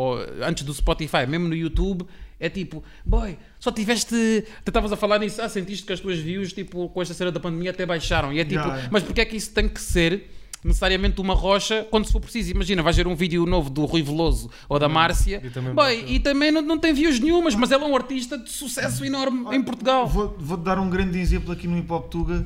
antes 0.46 0.64
do 0.64 0.72
Spotify, 0.76 1.26
mesmo 1.28 1.48
no 1.48 1.56
YouTube, 1.56 2.06
é 2.40 2.50
tipo, 2.50 2.84
boy, 3.06 3.38
só 3.60 3.72
tiveste. 3.72 4.44
Tu 4.64 4.70
estavas 4.70 4.92
a 4.92 4.96
falar 4.96 5.20
nisso, 5.20 5.42
ah, 5.42 5.50
sentiste 5.50 5.86
que 5.86 5.94
as 5.94 6.00
tuas 6.00 6.20
views, 6.20 6.54
tipo, 6.54 6.90
com 6.90 7.02
esta 7.02 7.14
cena 7.14 7.32
da 7.32 7.40
pandemia 7.40 7.72
até 7.72 7.86
baixaram. 7.86 8.32
E 8.32 8.40
é 8.40 8.46
tipo, 8.46 8.58
Yeah, 8.68 8.90
mas 8.92 9.04
porque 9.04 9.22
é 9.22 9.26
que 9.26 9.36
isso 9.36 9.52
tem 9.52 9.70
que 9.70 9.80
ser 9.80 10.30
necessariamente 10.64 11.22
uma 11.22 11.34
rocha 11.34 11.88
quando 11.90 12.06
se 12.06 12.12
for 12.12 12.20
preciso? 12.20 12.52
Imagina, 12.52 12.82
vais 12.82 12.96
ver 12.96 13.08
um 13.08 13.16
vídeo 13.16 13.46
novo 13.46 13.70
do 13.70 13.86
Rui 13.86 14.02
Veloso 14.02 14.50
ou 14.68 14.78
da 14.80 14.90
Márcia, 14.90 15.42
e 15.44 15.50
também 15.50 15.74
boy, 15.74 16.06
e 16.08 16.20
também 16.20 16.52
não, 16.52 16.62
não 16.62 16.78
tem 16.78 16.94
views 16.94 17.20
nenhumas, 17.20 17.56
mas 17.56 17.72
ela 17.72 17.84
é 17.84 17.88
um 17.88 17.96
artista 17.96 18.38
de 18.38 18.50
sucesso 18.50 19.06
enorme 19.06 19.56
em 19.56 19.62
Portugal. 19.62 20.08
Vou, 20.08 20.36
vou 20.38 20.58
dar 20.58 20.80
um 20.80 20.90
grande 20.90 21.20
exemplo 21.20 21.52
aqui 21.52 21.68
no 21.68 21.78
Hip 21.78 21.92
Hop 21.92 22.10
Tuga, 22.10 22.46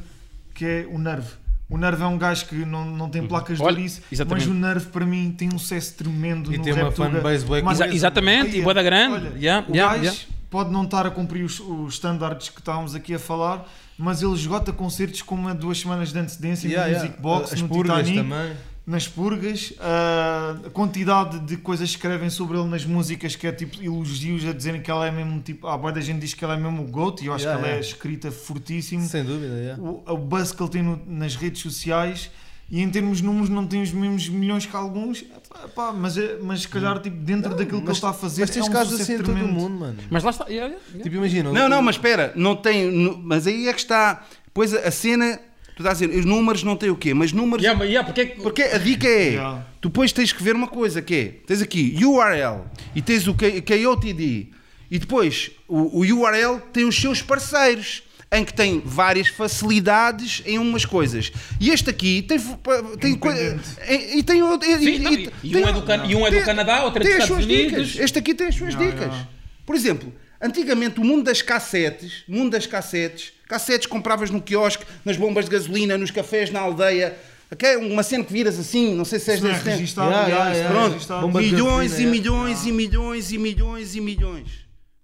que 0.53 0.65
é 0.65 0.87
o 0.89 0.97
Nerve. 0.97 1.40
O 1.71 1.77
Nerve 1.77 2.03
é 2.03 2.05
um 2.05 2.17
gajo 2.17 2.45
que 2.47 2.55
não, 2.65 2.85
não 2.85 3.09
tem 3.09 3.25
placas 3.25 3.57
de 3.57 3.63
Olha, 3.63 3.75
ouriço, 3.77 4.01
exatamente. 4.11 4.45
mas 4.47 4.55
o 4.55 4.59
Nerve 4.59 4.85
para 4.87 5.05
mim 5.05 5.33
tem 5.35 5.47
um 5.53 5.57
sucesso 5.57 5.95
tremendo 5.95 6.53
E 6.53 6.57
no 6.57 6.63
tem 6.63 6.73
rap 6.73 6.83
uma 6.83 6.91
fanbase 6.91 7.45
Mas- 7.63 7.79
Exa- 7.79 7.93
exatamente, 7.93 8.57
e 8.57 8.61
bué 8.61 8.73
da 8.73 8.83
grande. 8.83 9.13
Olha, 9.15 9.31
Yeah, 9.37 9.65
o 9.67 9.71
yeah, 9.73 9.93
gajo 9.95 10.03
yeah. 10.03 10.19
pode 10.49 10.69
não 10.71 10.83
estar 10.83 11.07
a 11.07 11.09
cumprir 11.09 11.43
os, 11.45 11.59
os 11.61 11.93
standards 11.93 12.49
que 12.49 12.59
estávamos 12.59 12.93
aqui 12.93 13.13
a 13.15 13.19
falar, 13.19 13.65
mas 13.97 14.21
ele 14.21 14.33
esgota 14.33 14.73
concertos 14.73 15.21
com 15.21 15.33
uma, 15.35 15.55
duas 15.55 15.79
semanas 15.79 16.11
de 16.11 16.19
antecedência 16.19 16.67
Yeah, 16.67 16.87
no 16.87 16.91
yeah. 16.93 17.05
Music 17.09 17.21
Box, 17.21 17.53
As 17.53 17.61
no 17.61 17.69
Titanic 17.69 18.15
também. 18.17 18.51
Nas 18.85 19.07
purgas, 19.07 19.73
a 19.79 20.69
quantidade 20.71 21.39
de 21.39 21.57
coisas 21.57 21.89
que 21.89 21.95
escrevem 21.97 22.29
sobre 22.29 22.57
ele 22.57 22.67
nas 22.67 22.83
músicas, 22.85 23.35
que 23.35 23.45
é 23.47 23.51
tipo 23.51 23.81
elogios 23.81 24.43
a 24.45 24.51
dizerem 24.53 24.81
que 24.81 24.89
ela 24.89 25.05
é 25.07 25.11
mesmo 25.11 25.39
tipo. 25.41 25.67
Ah, 25.67 25.77
boa 25.77 25.91
da 25.91 26.01
gente 26.01 26.19
diz 26.19 26.33
que 26.33 26.43
ela 26.43 26.55
é 26.55 26.57
mesmo 26.57 26.83
o 26.83 26.87
GOAT 26.87 27.21
e 27.21 27.27
eu 27.27 27.33
acho 27.33 27.43
Yeah, 27.45 27.61
que 27.61 27.65
ela 27.67 27.75
é 27.75 27.77
yeah. 27.79 27.87
escrita 27.93 28.31
fortíssimo. 28.31 29.05
Sem 29.07 29.23
dúvida, 29.23 29.53
yeah. 29.55 29.81
O, 29.81 30.03
o 30.07 30.17
buzz 30.17 30.51
que 30.51 30.61
ele 30.61 30.69
tem 30.71 30.81
no- 30.83 31.01
nas 31.07 31.35
redes 31.35 31.61
sociais 31.61 32.31
e 32.69 32.81
em 32.81 32.89
termos 32.89 33.17
de 33.19 33.23
números 33.25 33.49
não 33.49 33.67
tem 33.67 33.81
os 33.83 33.91
mesmos 33.91 34.27
milhões 34.29 34.65
que 34.65 34.75
alguns, 34.75 35.23
pá, 35.75 35.91
mas, 35.91 36.17
é, 36.17 36.37
mas 36.41 36.61
se 36.61 36.67
calhar 36.69 36.99
tipo, 37.01 37.17
dentro 37.17 37.49
Não, 37.51 37.57
daquilo 37.57 37.81
que 37.81 37.87
ele 37.87 37.91
está 37.93 38.09
a 38.09 38.13
fazer 38.13 38.41
Mas 38.41 38.49
tens 38.49 38.65
é 38.65 38.69
um 38.69 38.73
casos 38.73 38.99
assim 38.99 39.13
em 39.13 39.17
todo 39.17 39.29
o 39.29 39.33
tremendo. 39.33 39.53
mundo, 39.53 39.79
mano. 39.79 39.97
Mas 40.09 40.23
lá 40.23 40.31
está. 40.31 40.45
yeah, 40.47 40.67
yeah, 40.67 40.83
yeah. 40.89 41.03
Tipo, 41.03 41.15
imagina. 41.17 41.51
Não, 41.51 41.65
o- 41.65 41.69
não, 41.69 41.81
mas 41.81 41.95
espera, 41.97 42.33
não 42.35 42.55
tem. 42.55 42.89
Mas 43.23 43.45
aí 43.45 43.67
é 43.67 43.73
que 43.73 43.79
está. 43.79 44.25
Pois 44.53 44.73
a, 44.73 44.87
a 44.87 44.91
cena. 44.91 45.39
Tu 45.75 45.81
estás 45.83 46.01
a 46.01 46.05
dizer, 46.05 46.19
os 46.19 46.25
números 46.25 46.63
não 46.63 46.75
têm 46.75 46.89
o 46.89 46.95
quê? 46.95 47.13
Mas 47.13 47.31
números. 47.31 47.63
Yeah, 47.63 47.83
yeah, 47.85 48.05
porque 48.05 48.21
é 48.21 48.25
que- 48.25 48.41
Porque 48.41 48.61
a 48.63 48.77
dica 48.77 49.07
é. 49.07 49.29
Yeah. 49.29 49.65
Tu 49.79 49.89
depois 49.89 50.11
tens 50.11 50.31
que 50.33 50.43
ver 50.43 50.55
uma 50.55 50.67
coisa 50.67 51.01
que 51.01 51.15
é. 51.15 51.25
Tens 51.47 51.61
aqui 51.61 51.97
URL 52.03 52.63
e 52.95 53.01
tens 53.01 53.27
o 53.27 53.33
KOTD. 53.33 54.47
E 54.91 54.99
depois 54.99 55.51
o, 55.67 55.99
o 55.99 56.01
URL 56.01 56.59
tem 56.73 56.85
os 56.85 56.95
seus 56.95 57.21
parceiros. 57.21 58.03
Em 58.33 58.45
que 58.45 58.53
tem 58.53 58.81
várias 58.85 59.27
facilidades 59.27 60.41
em 60.45 60.57
umas 60.57 60.85
coisas. 60.85 61.33
E 61.59 61.69
este 61.69 61.89
aqui 61.89 62.21
tem. 62.21 62.39
tem 62.97 63.19
e, 63.89 64.19
e 64.19 64.23
tem 64.23 64.41
outro. 64.41 64.65
Sim, 64.79 64.99
não, 64.99 65.11
e- 65.13 65.29
e 65.43 65.57
um 65.57 65.67
é 65.67 65.73
do 65.73 65.81
Can- 65.81 66.05
e 66.05 66.15
um 66.15 66.25
é 66.25 66.31
do 66.31 66.41
Canadá, 66.45 66.83
outro 66.85 67.03
é 67.03 67.05
dos 67.05 67.13
Estados 67.23 67.43
Unidos. 67.45 67.89
Dicas. 67.91 67.99
Este 68.05 68.19
aqui 68.19 68.33
tem 68.33 68.47
as 68.47 68.55
suas 68.55 68.73
Yeah, 68.73 68.89
dicas. 68.91 69.07
yeah. 69.13 69.29
Por 69.65 69.75
exemplo, 69.75 70.13
antigamente 70.41 70.99
o 70.99 71.03
mundo 71.03 71.23
das 71.23 71.41
cassetes, 71.41 72.23
mundo 72.27 72.51
das 72.51 72.65
cassetes, 72.65 73.33
cassetes 73.47 73.85
compravas 73.87 74.29
no 74.29 74.41
quiosque, 74.41 74.85
nas 75.05 75.17
bombas 75.17 75.45
de 75.45 75.51
gasolina, 75.51 75.97
nos 75.97 76.11
cafés 76.11 76.49
na 76.49 76.59
aldeia, 76.61 77.17
ok? 77.51 77.75
uma 77.77 78.03
cena 78.03 78.23
que 78.23 78.31
viras 78.33 78.57
assim, 78.57 78.95
não 78.95 79.05
sei 79.05 79.19
se 79.19 79.31
és 79.31 79.41
desse 79.41 79.63
tempo. 79.63 80.01
Yeah, 80.01 80.27
yeah, 80.27 80.49
yeah, 80.53 80.69
Pronto, 80.73 80.93
registado. 80.93 81.27
Milhões 81.29 81.99
e 81.99 82.05
milhões 82.05 82.65
e 82.65 82.71
milhões 82.71 83.31
e 83.31 83.37
milhões 83.37 83.95
e 83.95 84.01
milhões. 84.01 84.47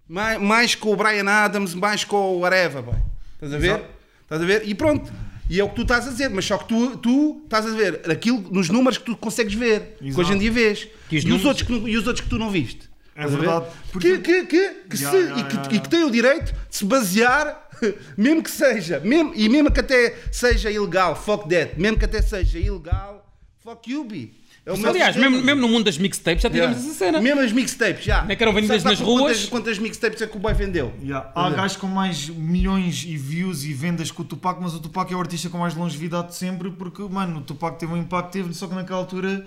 Mais, 0.07 0.41
mais 0.41 0.73
com 0.75 0.93
o 0.93 0.95
Brian 0.95 1.27
Adams, 1.29 1.73
mais 1.73 2.03
com 2.05 2.15
o 2.35 2.39
whatever, 2.39 2.81
boy. 2.81 2.95
Estás 3.35 3.53
a 3.53 3.57
ver? 3.57 3.67
Exato. 3.67 3.85
Estás 4.23 4.41
a 4.41 4.45
ver? 4.45 4.61
E 4.67 4.73
pronto. 4.73 5.11
E 5.49 5.59
é 5.59 5.63
o 5.63 5.69
que 5.69 5.75
tu 5.75 5.81
estás 5.83 6.07
a 6.07 6.11
dizer, 6.11 6.29
mas 6.29 6.43
só 6.45 6.57
que 6.57 6.65
tu, 6.67 6.97
tu 6.97 7.41
estás 7.45 7.65
a 7.65 7.69
ver 7.69 8.01
aquilo 8.11 8.41
nos 8.51 8.69
números 8.69 8.97
que 8.97 9.05
tu 9.05 9.15
consegues 9.15 9.53
ver, 9.53 9.95
que 9.99 10.07
Exato. 10.07 10.21
hoje 10.21 10.33
em 10.33 10.37
dia 10.39 10.51
vês. 10.51 10.87
Que 11.09 11.17
os 11.17 11.23
e, 11.23 11.25
os 11.25 11.25
números- 11.25 11.45
outros 11.45 11.67
que, 11.67 11.73
e 11.89 11.97
os 11.97 12.05
outros 12.07 12.23
que 12.23 12.29
tu 12.29 12.37
não 12.37 12.49
viste. 12.49 12.89
É 13.17 13.27
verdade. 13.27 13.65
Porque- 13.91 14.17
Que, 14.19 14.45
que, 14.45 14.45
que, 14.45 14.69
que 14.89 14.97
Ya, 15.03 15.09
se- 15.11 15.17
ya, 15.27 15.37
e, 15.39 15.43
que, 15.43 15.55
ya, 15.55 15.63
e 15.71 15.79
que 15.79 15.89
tem 15.89 16.03
o 16.03 16.11
direito 16.11 16.53
de 16.69 16.75
se 16.77 16.85
basear, 16.85 17.67
mesmo 18.17 18.43
que 18.43 18.51
seja, 18.51 18.99
mesmo, 18.99 19.33
e 19.35 19.49
mesmo 19.49 19.71
que 19.71 19.79
até 19.79 20.15
seja 20.31 20.69
ilegal, 20.71 21.15
fuck 21.15 21.49
that, 21.49 21.79
mesmo 21.79 21.97
que 21.97 22.05
até 22.05 22.21
seja 22.21 22.59
ilegal, 22.59 23.27
fuck 23.63 23.89
you, 23.91 24.03
be. 24.03 24.33
É 24.65 24.71
Aliás, 24.89 25.15
mesmo, 25.15 25.41
mesmo 25.41 25.61
no 25.61 25.69
mundo 25.69 25.85
das 25.85 25.97
mixtapes 25.97 26.43
já 26.43 26.49
tivemos 26.49 26.75
Yeah. 26.75 26.89
essa 26.89 26.99
cena. 26.99 27.21
Mesmo 27.21 27.39
as 27.39 27.53
mixtapes, 27.53 28.03
já. 28.03 28.23
Não 28.23 28.31
é 28.31 28.35
que 28.35 28.43
eram 28.43 28.51
vendidas 28.53 28.81
Sabe 28.81 28.95
nas 28.95 28.99
quantas- 29.01 29.21
ruas? 29.37 29.45
Quantas 29.45 29.79
mixtapes 29.79 30.21
é 30.21 30.27
que 30.27 30.35
o 30.35 30.39
boy 30.41 30.53
vendeu? 30.53 30.93
Yeah. 31.01 31.31
Há 31.33 31.49
gajos 31.51 31.77
com 31.77 31.87
mais 31.87 32.27
milhões 32.27 33.05
e 33.07 33.15
views 33.15 33.63
e 33.63 33.73
vendas 33.73 34.11
que 34.11 34.19
o 34.21 34.25
Tupac, 34.25 34.59
mas 34.61 34.73
o 34.73 34.81
Tupac 34.81 35.09
é 35.13 35.15
o 35.15 35.19
artista 35.21 35.47
com 35.49 35.57
mais 35.57 35.73
longevidade 35.73 36.27
de 36.27 36.35
sempre, 36.35 36.69
porque, 36.69 37.01
mano, 37.03 37.39
o 37.39 37.41
Tupac 37.43 37.79
teve 37.79 37.93
um 37.93 37.97
impacto, 37.97 38.29
teve, 38.33 38.53
só 38.53 38.67
que 38.67 38.75
naquela 38.75 38.99
altura 38.99 39.45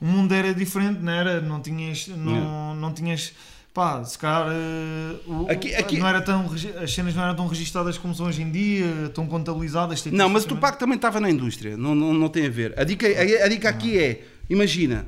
o 0.00 0.06
mundo 0.06 0.32
era 0.34 0.54
diferente, 0.54 1.00
não 1.00 1.12
era? 1.12 1.40
Não 1.40 1.60
tinhas, 1.60 2.08
não, 2.08 2.74
não 2.74 2.92
tinhas, 2.92 3.32
pá, 3.74 4.02
se 4.04 4.18
calhar 4.18 4.48
eh, 4.50 5.16
o- 5.26 5.46
Aqui- 5.50 5.74
aqui- 5.74 5.98
Não 5.98 6.08
era 6.08 6.20
tão, 6.20 6.48
as 6.82 6.92
cenas 6.92 7.14
não 7.14 7.22
eram 7.24 7.34
tão 7.36 7.46
registadas 7.46 7.98
como 7.98 8.14
são 8.14 8.26
hoje 8.26 8.42
em 8.42 8.50
dia, 8.50 9.10
tão 9.14 9.26
contabilizadas. 9.26 10.04
Não, 10.06 10.28
mas 10.28 10.44
o. 10.44 10.48
Tupac 10.48 10.78
também 10.78 10.96
estava 10.96 11.20
na 11.20 11.30
indústria, 11.30 11.76
não, 11.76 11.94
não, 11.94 12.12
não 12.14 12.28
tem 12.28 12.46
a 12.46 12.50
ver. 12.50 12.74
A 12.78 12.84
dica, 12.84 13.06
a, 13.06 13.44
a 13.44 13.48
dica 13.48 13.68
aqui 13.68 13.98
é: 13.98 14.24
imagina, 14.48 15.06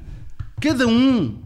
cada 0.61 0.87
um 0.87 1.39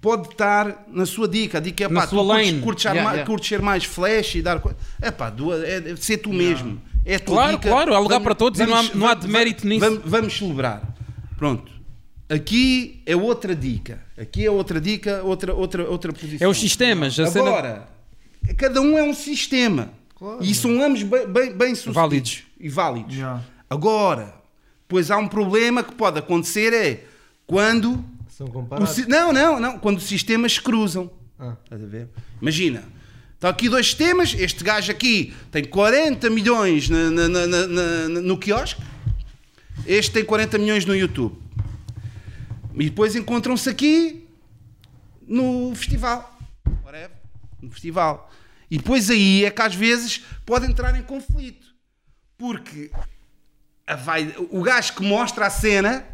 pode 0.00 0.28
estar 0.28 0.84
na 0.92 1.06
sua 1.06 1.28
dica. 1.28 1.58
A 1.58 1.60
dica 1.60 1.84
é 1.84 1.88
Na 1.88 2.00
pá, 2.02 2.06
tu 2.06 2.16
curtes, 2.16 2.28
lane. 2.46 2.60
curtes, 2.60 2.84
Yeah, 2.84 3.00
arma- 3.00 3.12
yeah. 3.12 3.26
curtes 3.26 3.48
ser 3.48 3.62
mais 3.62 3.84
flash 3.84 4.34
e 4.36 4.42
dar. 4.42 4.60
É 5.00 5.10
pá, 5.10 5.32
é, 5.64 5.90
é 5.92 5.96
ser 5.96 6.18
tu 6.18 6.32
mesmo. 6.32 6.80
É 7.04 7.16
a 7.16 7.20
tua 7.20 7.34
Claro, 7.34 7.56
dica. 7.56 7.68
claro, 7.68 7.94
há 7.94 7.98
lugar 7.98 8.20
para 8.20 8.34
todos 8.34 8.60
e 8.60 8.64
não 8.66 8.76
há- 8.76 8.82
não 8.94 9.08
há 9.08 9.14
demérito 9.14 9.66
nisso. 9.66 9.80
Vamos, 9.80 10.02
vamos 10.04 10.38
celebrar. 10.38 10.82
Pronto. 11.36 11.71
Aqui 12.32 13.02
é 13.04 13.14
outra 13.14 13.54
dica. 13.54 14.00
Aqui 14.16 14.44
é 14.46 14.50
outra 14.50 14.80
dica, 14.80 15.22
outra, 15.22 15.52
outra, 15.54 15.88
outra 15.88 16.12
posição. 16.12 16.46
É 16.46 16.50
os 16.50 16.58
sistemas. 16.58 17.18
A 17.20 17.26
cena... 17.26 17.48
Agora, 17.50 17.88
cada 18.56 18.80
um 18.80 18.96
é 18.96 19.02
um 19.02 19.12
sistema. 19.12 19.90
e 20.40 20.54
são 20.54 20.80
ambos 20.82 21.02
bem, 21.02 21.26
bem, 21.26 21.52
bem 21.52 21.74
sucedidos 21.74 21.94
Válidos. 21.94 22.42
e 22.58 22.68
válidos. 22.70 23.14
Yeah. 23.16 23.42
Agora, 23.68 24.34
pois 24.88 25.10
há 25.10 25.18
um 25.18 25.28
problema 25.28 25.82
que 25.82 25.94
pode 25.94 26.18
acontecer 26.18 26.72
é 26.72 27.04
quando 27.46 28.02
São 28.28 28.46
comparados. 28.46 28.94
si- 28.94 29.06
não, 29.08 29.32
não, 29.32 29.60
não, 29.60 29.78
quando 29.78 29.98
os 29.98 30.04
sistemas 30.04 30.52
se 30.54 30.60
cruzam. 30.62 31.10
Ah. 31.38 31.56
Estás 31.64 31.82
a 31.82 31.86
ver? 31.86 32.08
Imagina, 32.40 32.82
estão 33.34 33.50
aqui 33.50 33.68
dois 33.68 33.86
sistemas, 33.86 34.34
este 34.38 34.62
gajo 34.64 34.90
aqui 34.90 35.34
tem 35.50 35.64
40 35.64 36.30
milhões 36.30 36.88
na- 36.88 37.10
na- 37.10 37.28
na- 37.28 37.46
na- 37.46 37.66
na- 37.66 38.08
no 38.22 38.38
quiosque, 38.38 38.80
este 39.86 40.12
tem 40.12 40.24
40 40.24 40.56
milhões 40.56 40.86
no 40.86 40.94
YouTube. 40.96 41.36
E 42.74 42.84
depois 42.90 43.14
encontram-se 43.14 43.68
aqui 43.68 44.28
no 45.26 45.74
festival. 45.74 46.38
Whatever. 46.84 47.10
No 47.60 47.70
festival. 47.70 48.30
E 48.70 48.78
depois 48.78 49.10
aí 49.10 49.44
é 49.44 49.50
que 49.50 49.60
às 49.62 49.74
vezes 49.74 50.24
pode 50.46 50.66
entrar 50.66 50.98
em 50.98 51.02
conflito. 51.02 51.66
Porque 52.38 52.90
a 53.86 53.94
vai- 53.94 54.34
o 54.50 54.62
gajo 54.62 54.94
que 54.94 55.02
mostra 55.02 55.46
a 55.46 55.50
cena 55.50 56.04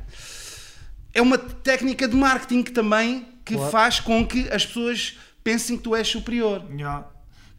é 1.14 1.22
uma 1.22 1.39
técnica 1.39 2.06
de 2.09 2.16
marketing 2.16 2.62
que 2.62 2.72
também 2.72 3.26
que 3.44 3.55
faz 3.70 3.98
com 4.01 4.26
que 4.26 4.48
as 4.51 4.66
pessoas 4.66 5.16
pensem 5.43 5.76
que 5.76 5.82
tu 5.85 5.94
és 5.94 6.06
superior. 6.06 6.64
Yeah. 6.70 7.06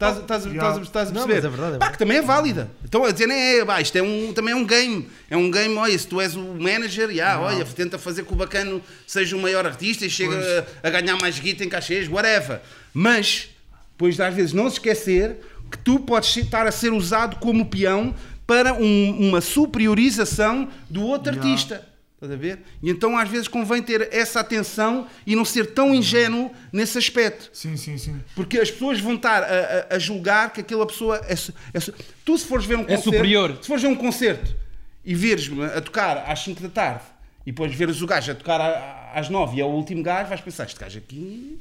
Estás, 0.00 0.16
estás, 0.18 0.44
Yeah. 0.46 0.66
estás, 0.70 0.86
estás 0.86 1.08
a 1.10 1.12
Não, 1.12 1.26
perceber? 1.26 1.34
mas 1.34 1.44
é 1.44 1.48
verdade, 1.50 1.74
é 1.76 1.78
Pá, 1.78 1.90
que 1.92 1.98
também 1.98 2.16
é 2.16 2.22
válida. 2.22 2.70
Então 2.82 3.04
a 3.04 3.12
dizer, 3.12 3.28
é, 3.28 3.62
pá, 3.66 3.82
isto 3.82 3.96
é 3.98 4.02
um, 4.02 4.32
também 4.32 4.52
é 4.54 4.56
um 4.56 4.64
game. 4.66 5.06
É 5.28 5.36
um 5.36 5.50
game, 5.50 5.76
olha, 5.76 5.98
se 5.98 6.06
tu 6.06 6.18
és 6.22 6.34
o 6.34 6.40
manager, 6.58 7.10
yeah, 7.10 7.38
olha, 7.38 7.62
tenta 7.66 7.98
fazer 7.98 8.24
que 8.24 8.32
o 8.32 8.36
bacano 8.36 8.80
seja 9.06 9.36
o 9.36 9.40
maior 9.40 9.66
artista 9.66 10.06
e 10.06 10.08
chega 10.10 10.64
a, 10.82 10.88
a 10.88 10.90
ganhar 10.90 11.16
mais 11.18 11.38
guita 11.38 11.62
em 11.64 11.68
cachês, 11.68 12.08
whatever. 12.08 12.62
Mas, 12.94 13.50
depois 13.92 14.18
às 14.18 14.32
vezes 14.34 14.54
não 14.54 14.70
se 14.70 14.76
esquecer 14.76 15.36
que 15.70 15.76
tu 15.76 16.00
podes 16.00 16.34
estar 16.34 16.66
a 16.66 16.72
ser 16.72 16.94
usado 16.94 17.36
como 17.36 17.66
peão 17.66 18.14
para 18.46 18.72
um- 18.72 19.28
uma 19.28 19.42
superiorização 19.42 20.66
do 20.88 21.02
outro 21.04 21.32
Yeah. 21.34 21.50
artista. 21.50 21.89
Estás 22.22 22.32
a 22.32 22.36
ver? 22.36 22.58
E 22.82 22.90
então 22.90 23.16
às 23.16 23.30
vezes 23.30 23.48
convém 23.48 23.82
ter 23.82 24.10
essa 24.12 24.40
atenção 24.40 25.06
e 25.26 25.34
não 25.34 25.42
ser 25.44 25.68
tão 25.72 25.94
ingênuo 25.94 26.50
nesse 26.70 26.98
aspecto. 26.98 27.48
Sim, 27.50 27.78
sim, 27.78 27.96
sim. 27.96 28.20
Porque 28.34 28.58
as 28.60 28.70
pessoas 28.70 29.00
vão 29.00 29.14
estar 29.14 29.42
a, 29.42 29.46
a- 29.90 29.96
a 29.96 29.98
julgar 29.98 30.52
que 30.52 30.60
aquela 30.60 30.86
pessoa 30.86 31.16
é, 31.26 31.32
é 31.32 31.80
Tu, 32.24 32.36
se 32.36 32.44
fores 32.46 32.66
ver 32.66 32.76
um 32.76 32.80
É 32.82 32.84
concerto. 32.84 33.04
superior. 33.04 33.58
Se 33.62 33.66
fores 33.68 33.82
ver 33.82 33.88
um 33.88 33.94
concerto 33.96 34.54
e 35.02 35.14
veres-me 35.14 35.64
a 35.64 35.80
tocar 35.80 36.18
às 36.30 36.40
5 36.40 36.60
da 36.60 36.68
tarde 36.68 37.04
e 37.46 37.52
depois 37.52 37.74
veres 37.74 38.02
o 38.02 38.06
gajo 38.06 38.32
a 38.32 38.34
tocar 38.34 39.10
às 39.14 39.30
9 39.30 39.56
e 39.56 39.60
é 39.62 39.64
o 39.64 39.68
último 39.68 40.02
gajo, 40.02 40.28
vais 40.28 40.42
pensar: 40.42 40.64
este 40.66 40.78
gajo 40.78 40.98
aqui. 40.98 41.58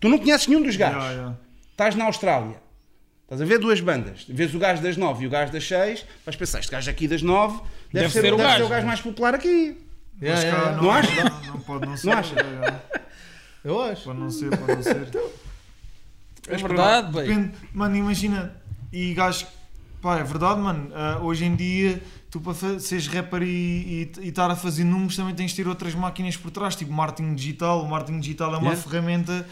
Tu 0.00 0.08
não 0.08 0.18
conheces 0.18 0.48
nenhum 0.48 0.62
dos 0.62 0.74
gajos. 0.74 0.96
Yeah, 0.96 1.14
yeah. 1.14 1.36
Estás 1.70 1.94
na 1.94 2.06
Austrália. 2.06 2.56
Estás 3.22 3.40
a 3.40 3.44
ver 3.44 3.58
duas 3.58 3.80
bandas. 3.80 4.26
Vês 4.28 4.52
o 4.54 4.58
gajo 4.58 4.82
das 4.82 4.96
9 4.96 5.22
e 5.24 5.26
o 5.28 5.30
gajo 5.30 5.52
das 5.52 5.66
6. 5.66 6.04
Vais 6.26 6.36
pensar: 6.36 6.58
este 6.58 6.70
gajo 6.72 6.90
aqui 6.90 7.06
das 7.06 7.22
9 7.22 7.60
deve, 7.92 8.08
ser, 8.10 8.32
o 8.34 8.36
deve 8.36 8.56
ser 8.56 8.62
o 8.64 8.68
gajo 8.68 8.86
mais 8.88 9.00
popular 9.00 9.34
aqui. 9.36 9.76
Yeah, 10.22 10.40
Mas, 10.40 10.44
yeah, 10.44 10.50
cara, 10.50 10.70
yeah. 10.70 10.82
Não 10.82 10.90
acha? 10.90 11.24
Não, 11.24 11.52
não 11.54 11.60
pode 11.60 11.86
não 11.86 11.96
ser. 11.96 12.06
Não 12.06 12.12
acha? 12.18 12.34
Yeah. 12.40 12.80
Eu 13.64 13.82
acho. 13.82 14.04
Pode 14.04 14.18
não 14.20 14.30
ser, 14.30 14.50
pode 14.56 14.74
não 14.74 14.82
ser. 14.82 15.08
É 16.48 16.56
verdade, 16.56 17.12
bem. 17.12 17.26
Depende, 17.26 17.50
mano, 17.72 17.96
imagina, 17.96 18.54
e 18.92 19.14
gajo, 19.14 19.46
pá, 20.02 20.18
é 20.18 20.22
verdade, 20.22 20.60
mano, 20.60 20.90
ah, 20.94 21.18
hoje 21.22 21.44
em 21.46 21.56
dia, 21.56 22.02
tu 22.30 22.38
para 22.40 22.78
seres 22.78 23.06
rapper 23.06 23.42
e, 23.42 24.12
estar 24.22 24.50
a 24.50 24.56
fazer 24.56 24.84
números 24.84 25.16
também 25.16 25.34
tens 25.34 25.52
de 25.52 25.56
ter 25.56 25.66
outras 25.68 25.94
máquinas 25.94 26.36
por 26.36 26.50
trás, 26.50 26.76
tipo 26.76 26.92
marketing 26.92 27.34
digital, 27.34 27.82
o 27.82 27.88
marketing 27.88 28.20
digital 28.20 28.54
é 28.54 28.58
uma 28.58 28.72
Yeah. 28.72 28.82
ferramenta 28.82 29.46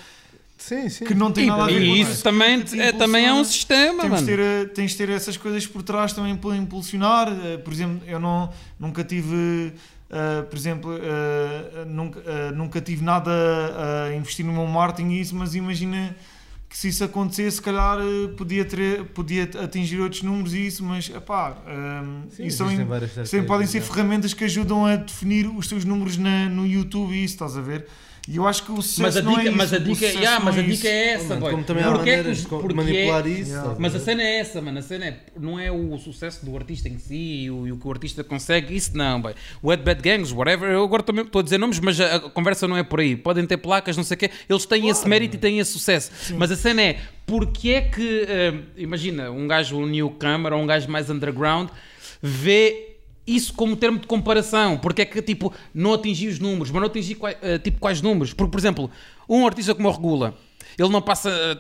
Sim, 0.59 0.89
sim. 0.91 1.05
que 1.07 1.15
não 1.15 1.33
tem 1.33 1.45
E, 1.45 1.47
nada 1.49 1.63
a 1.63 1.67
ver 1.67 1.75
com 1.75 1.81
e 1.81 2.01
isso 2.03 2.23
também 2.23 2.61
te 2.63 2.79
é, 2.79 2.93
também 2.93 3.25
é 3.27 3.33
um 3.33 3.43
sistema, 3.45 4.03
Temos 4.03 4.21
mano. 4.21 4.27
de 4.27 4.37
ter, 4.37 4.39
eh, 4.39 4.65
tens 4.67 4.91
de 4.93 4.97
ter 4.99 5.09
essas 5.09 5.37
coisas 5.39 5.67
por 5.67 5.83
trás 5.83 6.13
também 6.13 6.37
para 6.37 6.55
impulsionar. 6.57 7.29
Eh, 7.29 7.57
Por 7.57 7.73
exemplo, 7.73 8.03
eu 8.07 8.21
não, 8.21 8.53
nunca 8.79 9.03
tive, 9.03 9.73
eh, 10.13 10.43
por 10.43 10.57
exemplo, 10.57 10.93
eh, 10.95 11.85
nunca, 11.87 12.21
eh, 12.21 12.53
nunca 12.53 12.81
tive 12.83 13.03
nada 13.03 13.31
a 14.07 14.15
investir 14.15 14.45
no 14.45 14.53
meu 14.53 14.67
marketing 14.67 15.09
e 15.13 15.21
isso, 15.23 15.35
mas 15.35 15.55
imagina 15.55 16.15
que 16.69 16.77
se 16.77 16.89
isso 16.89 17.03
acontecesse, 17.03 17.57
se 17.57 17.63
calhar 17.63 17.99
podia, 18.37 18.65
ter, 18.65 19.05
podia 19.07 19.45
atingir 19.63 20.01
outros 20.01 20.23
números 20.23 20.53
e 20.53 20.67
isso, 20.67 20.85
mas 20.85 21.09
epá, 21.09 21.57
eh, 21.67 22.03
Sim, 22.31 22.45
isso 22.45 22.59
também, 22.59 22.87
também 22.87 23.47
podem 23.47 23.67
ser 23.67 23.79
é. 23.79 23.81
ferramentas 23.81 24.35
que 24.35 24.45
ajudam 24.45 24.85
a 24.85 24.97
definir 24.97 25.47
os 25.47 25.67
teus 25.67 25.85
números 25.85 26.19
na, 26.19 26.47
no 26.47 26.67
YouTube 26.67 27.15
e 27.15 27.25
isso, 27.25 27.35
estás 27.35 27.57
a 27.57 27.63
ver? 27.63 27.87
E 28.29 28.37
eu 28.37 28.47
acho 28.47 28.63
que 28.65 28.71
o 28.71 28.77
sucesso 28.81 29.03
Mas 29.03 29.17
a 29.17 29.23
não 29.23 29.31
dica, 29.33 29.43
é 29.43 29.47
isso. 29.49 29.57
mas 29.57 29.73
a 29.73 29.77
o 29.77 29.81
dica, 29.81 30.07
yeah, 30.07 30.39
não 30.39 30.45
mas 30.47 30.57
a 30.57 30.61
é 30.61 30.63
dica 30.63 30.89
é 30.89 31.09
essa, 31.09 31.29
Mano, 31.31 31.41
boy. 31.41 31.51
como 31.51 31.65
também 31.65 31.83
há 31.83 31.91
Porque 31.91 32.11
é 32.11 32.13
que 32.13 32.19
maneiras 32.19 32.39
de 32.39 32.47
porque 32.47 32.75
manipular 32.75 33.27
é- 33.27 33.31
isso. 33.31 33.51
Yeah. 33.51 33.75
Mas 33.81 33.95
a 33.97 33.99
cena 33.99 34.23
é 34.23 34.39
essa, 34.39 34.61
mano. 34.63 34.79
A 34.79 34.83
cena 34.83 35.07
é, 35.07 35.17
não 35.41 35.59
é 35.59 35.73
o 35.73 35.99
sucesso 35.99 36.47
do 36.47 36.57
artista 36.57 36.89
em 36.89 36.99
si 36.99 37.15
e 37.17 37.51
o, 37.51 37.67
e 37.67 37.73
o 37.73 37.77
que 37.77 37.85
o 37.87 37.91
artista 37.91 38.23
consegue. 38.23 38.77
Isso 38.77 38.97
não, 38.97 39.21
boy. 39.21 39.35
O 39.61 39.73
Ed 39.73 39.83
Bad 39.83 40.01
Gangs, 40.01 40.33
whatever. 40.33 40.71
Eu 40.71 40.85
agora 40.85 41.03
também 41.03 41.25
estou 41.25 41.41
a 41.41 41.43
dizer 41.43 41.59
nomes, 41.59 41.81
mas 41.81 42.01
a, 42.01 42.15
a 42.15 42.21
conversa 42.21 42.69
não 42.69 42.77
é 42.77 42.85
por 42.85 43.01
aí. 43.01 43.17
Podem 43.17 43.45
ter 43.45 43.57
placas, 43.57 43.97
não 43.97 44.05
sei 44.05 44.15
o 44.15 44.19
quê. 44.19 44.31
Eles 44.49 44.67
têm 44.67 44.89
esse 44.89 45.09
mérito 45.09 45.35
e 45.35 45.39
têm 45.41 45.59
esse 45.59 45.73
sucesso. 45.73 46.13
Mas 46.37 46.53
a 46.53 46.57
cena 46.57 46.81
é, 46.81 47.01
porque 47.27 47.71
é 47.71 47.81
que, 47.81 48.25
eh, 48.29 48.55
imagina, 48.77 49.33
um 49.33 49.49
gajo 49.49 49.77
um 49.77 49.87
newcomer 49.87 50.53
ou 50.53 50.61
um 50.63 50.67
gajo 50.67 50.89
mais 50.89 51.11
underground 51.11 51.71
vê 52.23 52.92
isso 53.27 53.53
como 53.55 53.77
termo 53.77 53.99
de 53.99 54.07
comparação, 54.07 54.79
porque 54.79 55.03
é 55.03 55.05
que 55.05 55.23
tipo 55.23 55.53
não 55.75 55.95
atingi 55.95 56.29
os 56.29 56.39
números, 56.39 56.71
mas 56.71 56.81
não 56.81 56.89
atingi 56.89 57.17
eh, 57.41 57.59
tipo 57.59 57.79
quais 57.79 58.01
números? 58.03 58.33
Porque, 58.33 58.51
por 58.51 58.59
exemplo, 58.59 58.91
um 59.29 59.47
artista 59.47 59.75
como 59.75 59.89
o 59.89 59.93
Regula, 59.93 60.35
ele 60.79 60.89
não 60.89 61.01
passa 61.03 61.31
eh, 61.31 61.59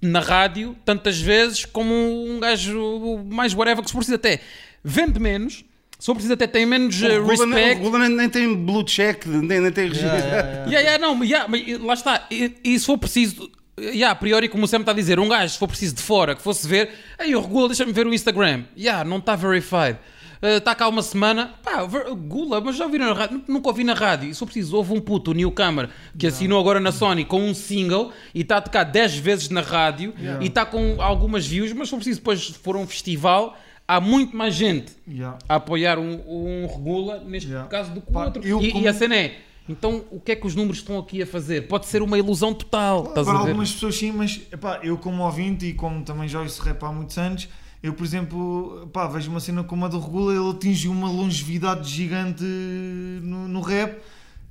na 0.00 0.20
rádio 0.20 0.76
tantas 0.84 1.20
vezes 1.20 1.64
como 1.64 1.92
um 1.94 2.40
gajo 2.40 3.24
mais 3.30 3.54
whatever 3.54 3.82
que 3.82 3.90
se 3.90 3.96
precisa 3.96 4.16
até 4.16 4.40
vende 4.82 5.20
menos, 5.20 5.64
se 5.98 6.06
for 6.06 6.14
preciso 6.14 6.34
até 6.34 6.48
tem 6.48 6.66
menos 6.66 7.00
eh, 7.00 7.18
O 7.20 7.24
Gula, 7.26 7.46
nem, 7.46 7.54
respect. 7.54 7.80
o 7.80 7.90
Gula 7.90 7.98
nem, 8.00 8.16
nem 8.16 8.28
tem 8.28 8.54
blue 8.56 8.82
check, 8.82 9.24
nem, 9.26 9.60
nem 9.60 9.70
tem 9.70 9.88
registro. 9.88 10.08
Yeah, 10.08 10.26
yeah, 10.26 10.48
yeah. 10.48 10.70
Yeah, 10.70 10.80
yeah, 10.80 10.98
não, 10.98 11.24
yeah, 11.24 11.48
mas 11.48 11.60
eh, 11.68 11.78
lá 11.78 11.94
está. 11.94 12.26
E, 12.30 12.54
e 12.64 12.76
se 12.76 12.84
for 12.86 12.98
preciso, 12.98 13.48
eh, 13.76 13.90
yeah, 13.90 14.10
a 14.10 14.14
priori, 14.16 14.48
como 14.48 14.64
o 14.64 14.66
Sam 14.66 14.80
está 14.80 14.90
a 14.90 14.94
dizer, 14.94 15.20
um 15.20 15.28
gajo, 15.28 15.52
se 15.52 15.58
for 15.60 15.68
preciso 15.68 15.94
de 15.94 16.02
fora, 16.02 16.34
que 16.34 16.42
fosse 16.42 16.66
ver, 16.66 16.90
aí 17.16 17.36
o 17.36 17.40
Regula, 17.40 17.68
deixa-me 17.68 17.92
ver 17.92 18.06
o 18.08 18.12
Instagram. 18.12 18.64
Yeah, 18.76 19.04
não 19.04 19.18
está 19.18 19.36
verified. 19.36 19.96
Está 20.42 20.74
cá 20.74 20.88
uma 20.88 21.02
semana, 21.02 21.54
pá, 21.62 21.84
Gula, 21.84 22.60
mas 22.60 22.74
já 22.76 22.84
ouviram 22.84 23.06
na 23.06 23.12
rádio? 23.12 23.40
Nunca 23.46 23.68
ouvi 23.68 23.84
na 23.84 23.94
rádio. 23.94 24.28
E 24.28 24.34
for 24.34 24.46
preciso, 24.46 24.76
houve 24.76 24.92
um 24.92 25.00
puto, 25.00 25.30
o 25.30 25.34
Newcomer, 25.34 25.88
que 26.18 26.26
assinou 26.26 26.58
agora 26.58 26.80
na 26.80 26.90
Sony 26.90 27.24
com 27.24 27.40
um 27.40 27.54
single 27.54 28.10
e 28.34 28.40
está 28.40 28.56
a 28.56 28.60
tocar 28.60 28.82
10 28.82 29.16
vezes 29.18 29.48
na 29.50 29.60
rádio 29.60 30.12
e 30.40 30.46
está 30.46 30.66
com 30.66 31.00
algumas 31.00 31.46
views, 31.46 31.72
mas 31.72 31.88
for 31.88 31.96
preciso, 31.96 32.18
depois 32.18 32.44
for 32.48 32.76
um 32.76 32.84
festival, 32.88 33.56
há 33.86 34.00
muito 34.00 34.36
mais 34.36 34.54
gente 34.54 34.92
Yeah. 35.08 35.38
a 35.48 35.54
apoiar 35.56 35.96
um, 36.00 36.20
um 36.26 36.66
regula, 36.66 37.22
neste 37.24 37.48
Yeah. 37.48 37.68
caso, 37.68 37.92
do 37.92 38.00
que 38.00 38.10
o 38.10 38.12
Pá, 38.12 38.24
outro. 38.24 38.44
eu 38.44 38.60
E, 38.60 38.72
como- 38.72 38.84
e 38.84 38.88
a 38.88 38.92
cena 38.94 39.14
é, 39.14 39.36
então 39.68 40.04
o 40.10 40.18
que 40.18 40.32
é 40.32 40.36
que 40.36 40.44
os 40.46 40.56
números 40.56 40.78
estão 40.78 40.98
aqui 40.98 41.22
a 41.22 41.26
fazer? 41.26 41.68
Pode 41.68 41.86
ser 41.86 42.02
uma 42.02 42.18
ilusão 42.18 42.52
total, 42.52 43.04
estás 43.04 43.28
Para 43.28 43.38
algumas 43.38 43.70
pessoas 43.72 43.94
sim, 43.94 44.10
mas 44.10 44.40
epá, 44.50 44.80
eu 44.82 44.98
como 44.98 45.22
ouvinte 45.22 45.66
e 45.66 45.72
como 45.74 46.02
também 46.02 46.28
já 46.28 46.40
ouço 46.40 46.60
rap 46.62 46.82
há 46.82 46.90
muitos 46.90 47.16
anos, 47.16 47.48
eu 47.82 47.92
por 47.92 48.04
exemplo 48.04 48.82
epá, 48.84 49.06
vejo 49.06 49.30
uma 49.30 49.40
cena 49.40 49.64
como 49.64 49.84
a 49.84 49.88
do 49.88 49.98
Regula, 49.98 50.32
ele 50.32 50.50
atingiu 50.50 50.92
uma 50.92 51.08
longevidade 51.08 51.88
gigante 51.88 52.44
no, 53.22 53.48
no 53.48 53.60
rap 53.60 54.00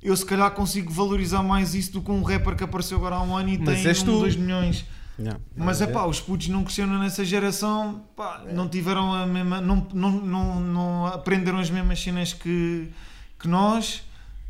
eu 0.02 0.16
se 0.16 0.26
calhar 0.26 0.50
consigo 0.50 0.92
valorizar 0.92 1.42
mais 1.42 1.74
isso 1.74 1.92
do 1.92 2.02
que 2.02 2.10
um 2.10 2.22
rapper 2.22 2.56
que 2.56 2.64
apareceu 2.64 2.98
agora 2.98 3.16
há 3.16 3.22
um 3.22 3.36
ano 3.36 3.50
e 3.50 3.58
Mas 3.58 3.78
tem 3.80 3.86
és 3.86 4.02
um, 4.02 4.06
tu. 4.06 4.20
2 4.20 4.36
milhões. 4.36 4.84
Yeah. 5.18 5.38
Mas 5.54 5.80
é 5.80 5.86
pá, 5.86 6.04
os 6.06 6.20
putos 6.20 6.48
não 6.48 6.64
cresceram 6.64 6.98
nessa 6.98 7.24
geração, 7.24 8.02
pá, 8.16 8.42
não 8.52 8.68
tiveram 8.68 9.12
a 9.12 9.26
mesma, 9.26 9.60
não, 9.60 9.86
não, 9.92 10.10
não, 10.10 10.60
não 10.60 11.06
aprenderam 11.06 11.58
as 11.58 11.70
mesmas 11.70 12.02
cenas 12.02 12.32
que, 12.32 12.88
que 13.38 13.46
nós, 13.46 14.02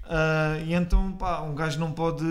ah, 0.04 0.58
e 0.64 0.72
então 0.72 1.12
pá, 1.12 1.42
um 1.42 1.54
gajo 1.54 1.78
não 1.78 1.92
pode. 1.92 2.24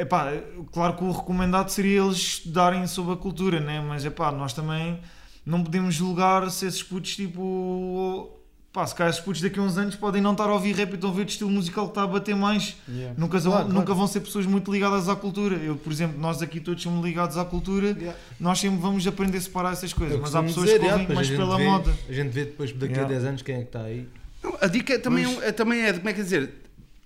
É 0.00 0.04
pá, 0.04 0.32
claro 0.72 0.94
que 0.94 1.02
o 1.02 1.10
recomendado 1.10 1.68
seria 1.70 2.00
eles 2.02 2.16
estudarem 2.18 2.86
sobre 2.86 3.14
a 3.14 3.16
cultura, 3.16 3.58
né? 3.58 3.80
mas 3.80 4.04
é 4.04 4.10
pá, 4.10 4.30
nós 4.30 4.52
também 4.52 5.00
não 5.44 5.62
podemos 5.64 5.94
julgar 5.94 6.48
se 6.50 6.66
esses 6.66 6.82
putos 6.82 7.16
tipo. 7.16 8.30
Pá, 8.72 8.86
se 8.86 8.94
calhar 8.94 9.10
esses 9.10 9.22
putos 9.24 9.40
daqui 9.40 9.58
a 9.58 9.62
uns 9.62 9.76
anos 9.78 9.96
podem 9.96 10.20
não 10.22 10.32
estar 10.32 10.44
a 10.44 10.52
ouvir 10.52 10.72
rap 10.76 10.92
e 10.92 10.94
estão 10.94 11.10
a 11.10 11.12
ver 11.12 11.22
o 11.22 11.26
estilo 11.28 11.50
musical 11.50 11.86
que 11.86 11.92
está 11.92 12.02
a 12.02 12.06
bater 12.06 12.36
mais. 12.36 12.76
Yeah. 12.88 13.14
Nunca, 13.18 13.40
Claro, 13.40 13.64
nunca 13.66 13.86
claro. 13.86 13.94
vão 13.94 14.06
ser 14.06 14.20
pessoas 14.20 14.44
muito 14.46 14.70
ligadas 14.70 15.08
à 15.08 15.16
cultura. 15.16 15.56
Eu, 15.56 15.74
por 15.74 15.90
exemplo, 15.90 16.20
nós 16.20 16.40
aqui 16.42 16.60
todos 16.60 16.80
somos 16.82 17.04
ligados 17.04 17.36
à 17.38 17.44
cultura, 17.46 17.88
Yeah. 17.88 18.16
nós 18.38 18.58
sempre 18.60 18.78
vamos 18.78 19.04
aprender 19.06 19.38
a 19.38 19.40
separar 19.40 19.72
essas 19.72 19.92
coisas. 19.92 20.14
Eu 20.16 20.22
mas 20.22 20.34
há 20.34 20.42
pessoas 20.42 20.66
dizer, 20.66 20.80
que 20.80 20.86
ouvem 20.86 21.08
mais 21.08 21.28
pela 21.30 21.56
vê- 21.56 21.64
moda. 21.64 21.92
A 22.08 22.12
gente 22.12 22.28
vê 22.30 22.44
depois 22.44 22.70
daqui 22.72 22.92
Yeah. 22.92 23.04
a 23.06 23.08
10 23.08 23.24
anos 23.24 23.42
quem 23.42 23.54
é 23.56 23.58
que 23.60 23.64
está 23.64 23.80
aí. 23.82 24.06
Não, 24.44 24.56
a 24.60 24.66
dica 24.68 24.96
também, 25.00 25.24
Mas- 25.26 25.42
é, 25.42 25.50
também 25.50 25.80
é, 25.80 25.92
de, 25.92 25.98
como 25.98 26.10
é 26.10 26.12
que 26.12 26.20
é 26.20 26.22
dizer, 26.24 26.52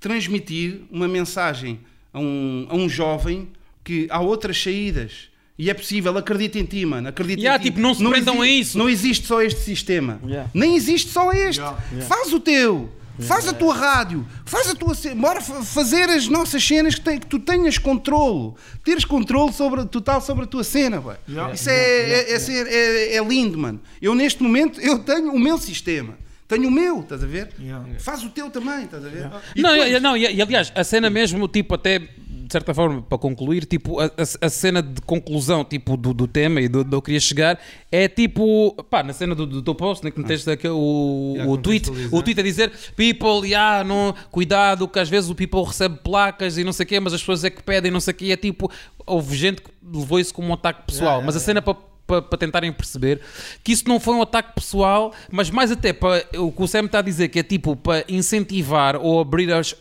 transmitir 0.01 0.83
uma 0.91 1.07
mensagem 1.09 1.79
a 2.13 2.19
um, 2.21 2.67
a 2.69 2.75
um 2.77 2.89
jovem 2.89 3.49
que 3.85 4.07
há 4.11 4.21
outras 4.21 4.61
saídas. 4.63 5.31
E 5.59 5.69
é 5.71 5.75
possível, 5.75 6.17
acredita 6.17 6.59
em 6.59 6.65
ti, 6.65 6.85
mano. 6.87 7.09
Acredita 7.09 7.41
Yeah, 7.41 7.59
em 7.59 7.63
ti. 7.63 7.71
tipo, 7.71 7.81
não 7.81 7.95
se 7.95 8.03
prendam 8.09 8.41
a 8.41 8.49
isso. 8.49 8.77
Não 8.79 8.89
existe 8.89 9.27
só 9.27 9.43
este 9.43 9.61
sistema. 9.61 10.21
Yeah. 10.25 10.51
Nem 10.55 10.75
existe 10.77 11.11
só 11.11 11.31
este. 11.33 11.61
Yeah. 11.61 11.79
Faz 12.09 12.33
o 12.33 12.41
teu. 12.41 12.91
Faz 13.21 13.47
a 13.47 13.53
tua 13.53 13.75
rádio, 13.75 14.27
faz 14.45 14.71
a 14.71 14.75
tua 14.75 14.95
cena, 14.95 15.15
bora 15.21 15.41
fa- 15.43 15.63
fazer 15.63 16.09
as 16.09 16.27
nossas 16.29 16.67
cenas 16.67 16.95
que, 16.95 17.03
tem- 17.03 17.19
que 17.21 17.27
tu 17.27 17.39
tenhas 17.39 17.77
controlo, 17.77 18.57
teres 18.83 19.05
controlo 19.05 19.53
sobre, 19.53 19.85
total 19.85 20.21
sobre 20.23 20.45
a 20.45 20.47
tua 20.47 20.65
cena. 20.65 21.01
Yeah. 21.29 21.53
Isso 21.55 21.69
é, 21.69 21.75
é, 21.75 22.33
é 22.33 22.37
é- 22.37 23.17
é 23.17 23.23
lindo, 23.25 23.59
mano. 23.59 23.81
Eu 24.01 24.15
neste 24.15 24.43
momento 24.43 24.81
eu 24.81 24.99
tenho 25.01 25.31
o 25.31 25.39
meu 25.39 25.59
sistema, 25.59 26.17
tenho 26.57 26.69
o 26.69 26.71
meu, 26.71 27.01
estás 27.01 27.23
a 27.23 27.27
ver? 27.27 27.49
Yeah. 27.61 27.87
Faz 27.99 28.23
o 28.23 28.29
teu 28.31 28.51
também, 28.51 28.85
estás 28.85 29.05
a 29.05 29.09
ver? 29.09 29.31
E 29.57 29.63
Não, 29.63 29.73
depois- 29.73 29.93
e- 29.97 30.01
não 30.01 30.17
e, 30.17 30.35
e, 30.35 30.43
aliás, 30.43 30.73
a 30.75 30.85
cena 30.85 31.09
mesmo, 31.09 31.49
tipo, 31.49 31.75
até 31.75 31.99
de 31.99 32.53
certa 32.53 32.75
forma, 32.75 33.01
para 33.01 33.17
concluir, 33.17 33.65
tipo, 33.65 33.99
a, 33.99 34.05
a- 34.07 34.47
a 34.47 34.49
cena 34.51 34.83
de 34.83 35.01
conclusão 35.03 35.65
tipo, 35.65 35.97
do, 35.97 36.13
do 36.13 36.27
tema 36.29 36.61
e 36.61 36.69
do, 36.69 36.85
do 36.85 36.91
que 36.91 36.95
eu 36.97 37.03
queria 37.03 37.21
chegar 37.21 37.59
é 37.91 38.07
tipo, 38.09 38.75
pá, 38.91 39.03
na 39.03 39.15
cena 39.15 39.35
do, 39.35 39.47
do 39.47 39.63
teu 39.63 39.75
post, 39.75 40.05
né, 40.05 40.11
que 40.11 40.21
meteste 40.21 40.51
aqui 40.51 40.69
o, 40.69 41.33
Yeah, 41.35 41.51
o 41.51 41.57
tweet, 41.57 41.91
o 42.11 42.23
tweet 42.23 42.39
a 42.39 42.43
dizer 42.43 42.71
people, 42.95 43.49
yeah, 43.49 43.83
não, 43.83 44.15
cuidado, 44.31 44.87
que 44.87 44.99
às 44.99 45.09
vezes 45.09 45.31
o 45.31 45.35
people 45.35 45.63
recebe 45.65 45.99
placas 46.05 46.59
e 46.59 46.65
não 46.65 46.75
sei 46.75 46.85
o 46.85 46.87
quê, 46.87 47.01
mas 47.01 47.15
as 47.15 47.23
pessoas 47.23 47.43
é 47.45 47.49
que 47.49 47.63
pedem, 47.63 47.91
não 47.91 48.01
sei 48.01 48.13
o 48.13 48.17
quê, 48.19 48.33
é 48.33 48.37
tipo, 48.37 48.71
houve 49.07 49.35
gente 49.35 49.63
que 49.63 49.71
levou 49.83 50.21
isso 50.21 50.35
como 50.35 50.49
um 50.49 50.53
ataque 50.53 50.83
pessoal, 50.87 51.05
Yeah, 51.05 51.17
yeah, 51.21 51.27
mas 51.27 51.37
a 51.37 51.41
cena 51.41 51.63
para 51.63 51.77
para, 52.07 52.23
para 52.23 52.39
tentarem 52.39 52.73
perceber 52.73 53.21
que 53.63 53.73
isso 53.73 53.85
não 53.89 53.99
foi 54.01 54.15
um 54.15 54.23
ataque 54.23 54.55
pessoal, 54.55 55.13
mas 55.31 55.51
mais 55.51 55.71
até 55.71 55.93
para 55.93 56.25
o 56.39 56.51
que 56.53 56.63
o 56.63 56.67
Sam 56.67 56.85
está 56.87 56.99
a 56.99 57.03
dizer, 57.03 57.29
que 57.29 57.39
é 57.39 57.43
tipo 57.43 57.77
para 57.77 58.05
incentivar 58.09 58.97
ou 58.97 59.21
abrir 59.21 59.53
as, 59.53 59.73
uh, 59.73 59.77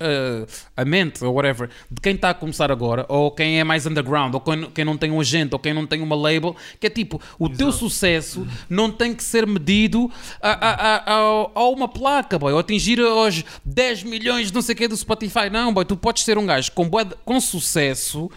a 0.76 0.86
mente 0.86 1.24
ou 1.24 1.34
whatever 1.34 1.70
de 1.90 2.00
quem 2.02 2.16
está 2.16 2.30
a 2.30 2.34
começar 2.34 2.72
agora, 2.72 3.06
ou 3.10 3.32
quem 3.32 3.60
é 3.60 3.64
mais 3.64 3.86
underground, 3.86 4.34
ou 4.34 4.40
quem, 4.42 4.70
quem 4.72 4.86
não 4.86 4.98
tem 4.98 5.12
um 5.12 5.20
agente, 5.20 5.54
ou 5.54 5.60
quem 5.60 5.74
não 5.74 5.86
tem 5.88 6.02
uma 6.02 6.16
label, 6.16 6.56
que 6.80 6.88
é 6.88 6.90
tipo 6.90 7.22
o 7.40 7.50
teu 7.50 7.72
sucesso 7.72 8.48
não 8.70 8.92
tem 8.92 9.14
que 9.14 9.24
ser 9.24 9.46
medido 9.48 10.10
a, 10.42 10.52
a, 10.52 10.96
a, 10.96 11.50
a- 11.56 11.70
uma 11.70 11.88
placa, 11.88 12.38
boy, 12.38 12.54
ou 12.54 12.60
atingir 12.60 13.00
aos 13.00 13.44
10 13.66 14.04
milhões, 14.04 14.52
não 14.52 14.62
sei 14.62 14.74
o 14.74 14.78
que, 14.78 14.88
do 14.88 14.96
Spotify. 14.98 15.50
Não, 15.52 15.74
boy, 15.74 15.86
tu 15.86 15.96
podes 15.98 16.24
ser 16.24 16.38
um 16.38 16.46
gajo 16.46 16.72
com, 16.74 16.90
com 17.26 17.40
sucesso. 17.40 18.30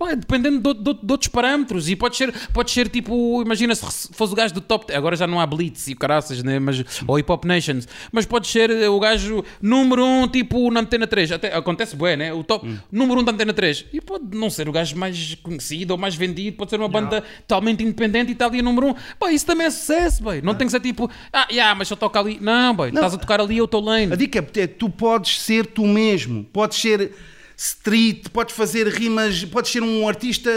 Ué, 0.00 0.14
dependendo 0.14 0.72
de, 0.74 0.80
de- 0.80 1.00
de 1.02 1.12
outros 1.12 1.28
parâmetros, 1.28 1.88
e 1.88 1.96
pode 1.96 2.16
ser, 2.16 2.32
pode 2.52 2.70
ser 2.70 2.88
tipo, 2.88 3.42
imagina 3.42 3.74
se 3.74 4.08
fosse 4.12 4.32
o 4.32 4.36
gajo 4.36 4.54
do 4.54 4.60
top, 4.60 4.92
agora 4.94 5.16
já 5.16 5.26
não 5.26 5.40
há 5.40 5.46
Blitz 5.46 5.88
e 5.88 5.94
caraças, 5.94 6.42
né? 6.42 6.58
mas, 6.58 6.84
ou 7.06 7.18
Hip 7.18 7.30
Hop 7.32 7.44
Nations, 7.44 7.88
mas 8.12 8.24
pode 8.24 8.46
ser 8.46 8.70
eh, 8.70 8.88
o 8.88 9.00
gajo 9.00 9.44
número 9.60 10.04
1, 10.04 10.22
um, 10.22 10.28
tipo 10.28 10.70
na 10.70 10.80
Antena 10.80 11.06
3, 11.06 11.32
até, 11.32 11.54
acontece 11.54 11.96
bué, 11.96 12.16
né? 12.16 12.32
O 12.32 12.44
top 12.44 12.68
número 12.92 13.18
1 13.18 13.22
um 13.22 13.24
da 13.24 13.32
Antena 13.32 13.52
3, 13.52 13.86
e 13.92 14.00
pode 14.00 14.36
não 14.36 14.48
ser 14.50 14.68
o 14.68 14.72
gajo 14.72 14.96
mais 14.96 15.34
conhecido 15.42 15.90
ou 15.92 15.98
mais 15.98 16.14
vendido, 16.14 16.56
pode 16.56 16.70
ser 16.70 16.76
uma 16.78 16.88
banda 16.88 17.22
totalmente 17.46 17.82
independente 17.82 18.28
e 18.28 18.32
está 18.32 18.46
ali 18.46 18.60
a 18.60 18.62
número 18.62 18.88
1. 18.88 18.90
Um. 18.90 19.28
Isso 19.30 19.46
também 19.46 19.66
é 19.66 19.70
sucesso, 19.70 20.22
não 20.42 20.54
tem 20.54 20.66
que 20.66 20.70
ser 20.70 20.80
tipo, 20.80 21.10
ah, 21.32 21.48
yeah, 21.50 21.74
mas 21.74 21.88
só 21.88 21.96
toca 21.96 22.20
ali. 22.20 22.38
Não, 22.40 22.72
estás 22.88 23.14
a 23.14 23.18
tocar 23.18 23.40
ali, 23.40 23.58
eu 23.58 23.64
estou 23.64 23.80
lane. 23.80 24.12
A 24.12 24.16
dica 24.16 24.46
é, 24.56 24.66
tu 24.66 24.88
podes 24.88 25.40
ser 25.40 25.66
tu 25.66 25.86
mesmo, 25.86 26.44
podes 26.44 26.78
ser 26.80 27.12
street, 27.60 28.28
podes 28.32 28.54
fazer 28.54 28.86
rimas, 28.86 29.44
podes 29.44 29.72
ser 29.72 29.82
um 29.82 30.06
artista 30.08 30.48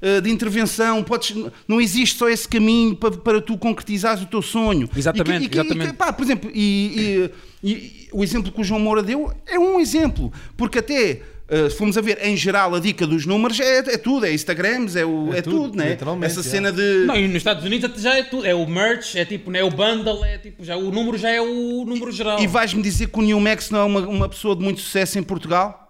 eh, 0.00 0.20
de 0.22 0.30
intervenção, 0.30 1.04
podes, 1.04 1.34
não 1.68 1.78
existe 1.78 2.16
só 2.16 2.26
esse 2.28 2.48
caminho 2.48 2.96
para, 2.96 3.10
para 3.18 3.40
tu 3.42 3.58
concretizares 3.58 4.22
o 4.22 4.26
teu 4.26 4.40
sonho. 4.40 4.88
Exatamente, 4.96 5.36
E 5.36 5.38
que- 5.40 5.44
e 5.44 5.48
que- 5.50 5.58
exatamente. 5.58 5.88
e 5.88 5.90
que, 5.92 5.96
pá, 5.98 6.10
por 6.10 6.22
exemplo, 6.24 6.50
e, 6.54 7.30
e- 7.62 7.70
e 7.70 8.08
o 8.12 8.24
exemplo 8.24 8.50
que 8.50 8.60
o 8.62 8.64
João 8.64 8.80
Moura 8.80 9.02
deu 9.02 9.30
é 9.46 9.58
um 9.58 9.78
exemplo, 9.78 10.32
porque 10.56 10.78
até 10.78 11.20
eh, 11.50 11.68
se 11.70 11.76
formos 11.76 11.98
a 11.98 12.00
ver 12.00 12.18
em 12.22 12.34
geral 12.36 12.74
a 12.74 12.80
dica 12.80 13.06
dos 13.06 13.26
números 13.26 13.60
é, 13.60 13.78
é 13.80 13.98
tudo, 13.98 14.24
é 14.24 14.32
Instagrams, 14.32 14.96
é, 14.96 15.04
o, 15.04 15.32
É 15.34 15.38
é, 15.38 15.42
tudo, 15.42 15.56
tudo, 15.64 15.76
né? 15.76 15.90
literalmente, 15.90 16.30
Essa 16.32 16.40
é. 16.40 16.42
cena 16.44 16.72
de. 16.72 17.04
Não, 17.06 17.14
e 17.16 17.26
nos 17.26 17.36
Estados 17.36 17.62
Unidos 17.64 18.00
já 18.02 18.16
é 18.16 18.22
tudo. 18.22 18.46
É 18.46 18.54
o 18.54 18.66
merch, 18.66 19.16
é 19.16 19.24
tipo, 19.26 19.50
né, 19.50 19.62
o 19.62 19.70
bundle, 19.70 20.24
é 20.24 20.38
tipo, 20.38 20.64
já, 20.64 20.76
o 20.76 20.90
número 20.90 21.18
já 21.18 21.28
é 21.30 21.40
o 21.42 21.84
número 21.86 22.10
geral. 22.10 22.40
E 22.40 22.46
vais-me 22.46 22.82
dizer 22.82 23.08
que 23.08 23.18
o 23.18 23.22
New 23.22 23.38
Max 23.40 23.68
não 23.70 23.80
é 23.80 23.84
uma, 23.84 24.00
uma 24.08 24.28
pessoa 24.30 24.56
de 24.56 24.62
muito 24.62 24.80
sucesso 24.80 25.18
em 25.18 25.22
Portugal? 25.22 25.87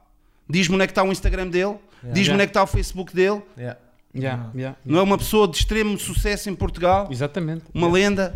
Diz-me 0.49 0.75
onde 0.75 0.85
é 0.85 0.87
que 0.87 0.93
está 0.93 1.03
o 1.03 1.13
Instagram 1.13 1.49
dele, 1.49 1.77
diz-me 2.03 2.19
Yeah. 2.21 2.33
onde 2.35 2.43
é 2.43 2.47
que 2.47 2.51
está 2.51 2.63
o 2.63 2.67
Facebook 2.67 3.15
dele. 3.15 3.43
Yeah. 3.59 3.79
Yeah, 4.17 4.51
yeah, 4.55 4.77
Não 4.85 4.99
é 4.99 5.03
uma 5.03 5.19
pessoa 5.19 5.47
de 5.47 5.59
extremo 5.59 5.99
sucesso 5.99 6.49
em 6.49 6.55
Portugal, 6.55 7.09
Exatamente. 7.11 7.65
uma 7.75 7.89
lenda 7.89 8.35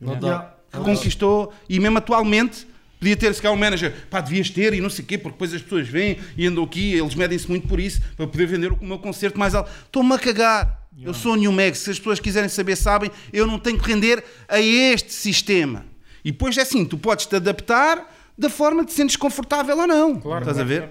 Não 0.00 0.14
Yeah. 0.14 0.20
dá. 0.20 0.26
Yeah. 0.34 0.56
que 0.72 0.78
conquistou 0.80 1.52
e 1.68 1.78
mesmo 1.80 1.96
atualmente 1.98 2.66
podia 2.98 3.16
ter 3.16 3.32
se 3.34 3.40
calhar 3.40 3.54
um 3.56 3.60
manager, 3.60 3.94
pá, 4.10 4.20
devias 4.20 4.50
ter 4.50 4.74
e 4.74 4.80
não 4.80 4.90
sei 4.90 5.04
o 5.04 5.06
quê, 5.08 5.16
porque 5.16 5.34
depois 5.34 5.54
as 5.54 5.62
pessoas 5.62 5.86
vêm 5.88 6.18
e 6.36 6.46
andam 6.46 6.64
aqui, 6.64 6.94
eles 6.94 7.14
medem-se 7.14 7.48
muito 7.48 7.68
por 7.68 7.78
isso, 7.78 8.00
para 8.16 8.26
poder 8.26 8.46
vender 8.46 8.72
o 8.72 8.84
meu 8.84 8.98
concerto 8.98 9.38
mais 9.38 9.54
alto. 9.54 9.70
Estou-me 9.86 10.12
a 10.14 10.18
cagar. 10.18 10.82
Eu 11.00 11.12
sou 11.14 11.34
o 11.34 11.36
New 11.36 11.52
Max, 11.52 11.78
se 11.80 11.90
as 11.90 11.98
pessoas 11.98 12.18
quiserem 12.18 12.48
saber, 12.48 12.74
sabem, 12.74 13.10
eu 13.32 13.46
não 13.46 13.58
tenho 13.58 13.78
que 13.78 13.86
render 13.86 14.24
a 14.48 14.58
este 14.60 15.12
sistema. 15.12 15.84
E 16.24 16.32
depois 16.32 16.56
é 16.56 16.62
assim, 16.62 16.84
tu 16.86 16.96
podes 16.98 17.26
te 17.26 17.36
adaptar 17.36 18.12
da 18.36 18.48
forma 18.50 18.82
que 18.82 18.90
te 18.90 18.94
sentes 18.96 19.14
confortável 19.14 19.78
ou 19.78 19.86
não. 19.86 20.14
Estás 20.40 20.58
a 20.58 20.64
ver? 20.64 20.88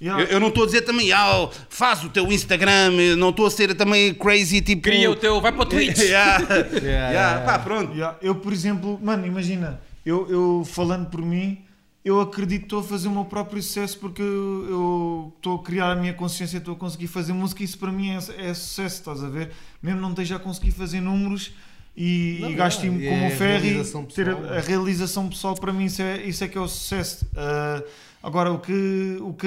Yeah. 0.00 0.22
Eu, 0.24 0.28
eu 0.28 0.40
não 0.40 0.48
estou 0.48 0.62
a 0.62 0.66
dizer 0.66 0.80
também, 0.82 1.12
ah, 1.12 1.48
faz 1.68 2.02
o 2.04 2.08
teu 2.08 2.30
Instagram, 2.32 3.16
não 3.18 3.28
estou 3.30 3.46
a 3.46 3.50
ser 3.50 3.74
também 3.74 4.14
crazy, 4.14 4.62
tipo. 4.62 4.82
Cria 4.82 5.10
o 5.10 5.16
teu, 5.16 5.40
vai 5.40 5.52
para 5.52 5.62
o 5.62 5.66
Twitch. 5.66 5.98
yeah. 5.98 6.40
Yeah, 6.42 6.78
Yeah, 6.78 7.10
yeah, 7.12 7.40
pá, 7.44 7.58
pronto. 7.58 7.92
Yeah, 7.92 8.16
Eu, 8.22 8.34
por 8.36 8.52
exemplo, 8.52 8.98
mano, 9.02 9.26
imagina, 9.26 9.78
eu, 10.04 10.26
eu 10.30 10.64
falando 10.64 11.10
por 11.10 11.20
mim, 11.20 11.58
eu 12.02 12.18
acredito 12.18 12.60
que 12.60 12.66
estou 12.66 12.80
a 12.80 12.82
fazer 12.82 13.08
o 13.08 13.10
meu 13.10 13.26
próprio 13.26 13.62
sucesso 13.62 13.98
porque 13.98 14.22
eu 14.22 15.32
estou 15.36 15.56
a 15.56 15.62
criar 15.62 15.90
a 15.92 15.94
minha 15.94 16.14
consciência, 16.14 16.56
estou 16.56 16.74
a 16.74 16.78
conseguir 16.78 17.06
fazer 17.06 17.34
música 17.34 17.60
e 17.62 17.66
isso 17.66 17.78
para 17.78 17.92
mim 17.92 18.10
é, 18.10 18.48
é 18.48 18.54
sucesso, 18.54 19.00
estás 19.00 19.22
a 19.22 19.28
ver? 19.28 19.50
Mesmo 19.82 20.00
não 20.00 20.10
esteja 20.10 20.36
a 20.36 20.38
conseguir 20.38 20.70
fazer 20.70 21.00
números 21.00 21.52
e, 21.94 22.38
Não, 22.40 22.50
e 22.50 22.54
gasto 22.54 22.84
não, 22.86 22.92
tempo 22.92 23.04
e 23.04 23.08
como 23.08 23.22
é 23.24 23.28
o 23.28 23.32
a 23.32 23.36
Ferry, 23.36 23.84
ter 24.14 24.30
a, 24.30 24.56
a 24.56 24.60
realização 24.60 25.28
pessoal 25.28 25.54
para 25.54 25.72
mim 25.74 25.84
isso 25.84 26.00
é, 26.00 26.22
isso 26.22 26.42
é 26.42 26.48
que 26.48 26.56
é 26.56 26.60
o 26.60 26.68
sucesso. 26.68 27.26
Ah, 27.36 27.82
agora, 28.22 28.52
o 28.52 28.58
que, 28.58 29.18
o 29.20 29.32
que 29.34 29.46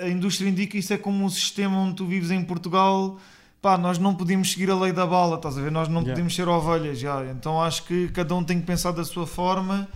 a, 0.00 0.08
indústria 0.08 0.48
indica, 0.48 0.76
isso 0.78 0.92
é 0.92 0.98
como 0.98 1.24
o 1.26 1.30
sistema 1.30 1.76
onde 1.78 1.96
tu 1.96 2.06
vives 2.06 2.30
em 2.30 2.42
Portugal. 2.42 3.18
Pá, 3.62 3.76
nós 3.76 3.98
não 3.98 4.14
podemos 4.14 4.52
seguir 4.52 4.70
a 4.70 4.74
lei 4.74 4.90
da 4.92 5.06
bala, 5.06 5.36
estás 5.36 5.58
a 5.58 5.60
ver? 5.60 5.70
Nós 5.70 5.86
não 5.86 5.96
Yeah. 6.00 6.12
podemos 6.12 6.34
ser 6.34 6.48
ovelhas, 6.48 6.98
já. 6.98 7.24
Então 7.26 7.60
acho 7.60 7.84
que 7.84 8.08
cada 8.08 8.34
um 8.34 8.42
tem 8.42 8.58
que 8.58 8.66
pensar 8.66 8.92
da 8.92 9.04
sua 9.04 9.26
forma. 9.26 9.86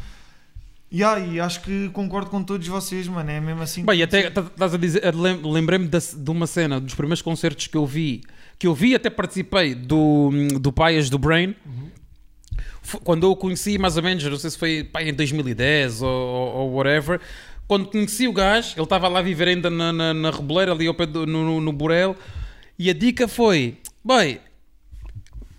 Yeah, 0.92 1.18
e 1.26 1.40
acho 1.40 1.62
que 1.62 1.88
concordo 1.88 2.30
com 2.30 2.42
todos 2.42 2.68
vocês, 2.68 3.08
mano. 3.08 3.28
É 3.30 3.40
mesmo 3.40 3.62
assim. 3.62 3.84
Bem, 3.84 4.02
até 4.02 4.30
tá- 4.30 4.42
estás 4.42 4.74
a 4.74 4.76
dizer, 4.76 5.14
lem- 5.14 5.40
lembrei-me 5.42 5.88
de 5.88 6.30
uma 6.30 6.46
cena 6.46 6.78
dos 6.80 6.94
primeiros 6.94 7.22
concertos 7.22 7.66
que 7.66 7.76
eu 7.76 7.86
vi, 7.86 8.22
que 8.58 8.66
eu 8.66 8.74
vi 8.74 8.94
até 8.94 9.08
participei 9.10 9.74
do, 9.74 10.30
do 10.60 10.70
Paias 10.70 11.08
do 11.10 11.18
Brain. 11.18 11.54
F- 12.82 12.98
Quando 13.02 13.24
eu 13.26 13.30
o 13.32 13.36
conheci, 13.36 13.78
mais 13.78 13.96
ou 13.96 14.02
menos, 14.02 14.22
não 14.24 14.36
sei 14.36 14.50
se 14.50 14.58
foi 14.58 14.84
pá, 14.84 15.02
em 15.02 15.12
2010 15.14 16.02
ou, 16.02 16.08
ou, 16.08 16.54
ou 16.56 16.72
whatever. 16.74 17.18
Quando 17.66 17.86
conheci 17.86 18.28
o 18.28 18.32
gajo, 18.32 18.74
ele 18.76 18.82
estava 18.82 19.08
lá 19.08 19.20
a 19.20 19.22
viver 19.22 19.48
ainda 19.48 19.70
na, 19.70 19.92
na, 19.92 20.14
na 20.14 20.30
Reboleira, 20.30 20.72
ali 20.72 20.86
ao 20.86 20.94
pé 20.94 21.06
do, 21.06 21.26
no, 21.26 21.60
no, 21.60 21.72
Borel. 21.72 22.14
E 22.78 22.90
a 22.90 22.92
dica 22.92 23.26
foi: 23.26 23.78
bem, 24.04 24.38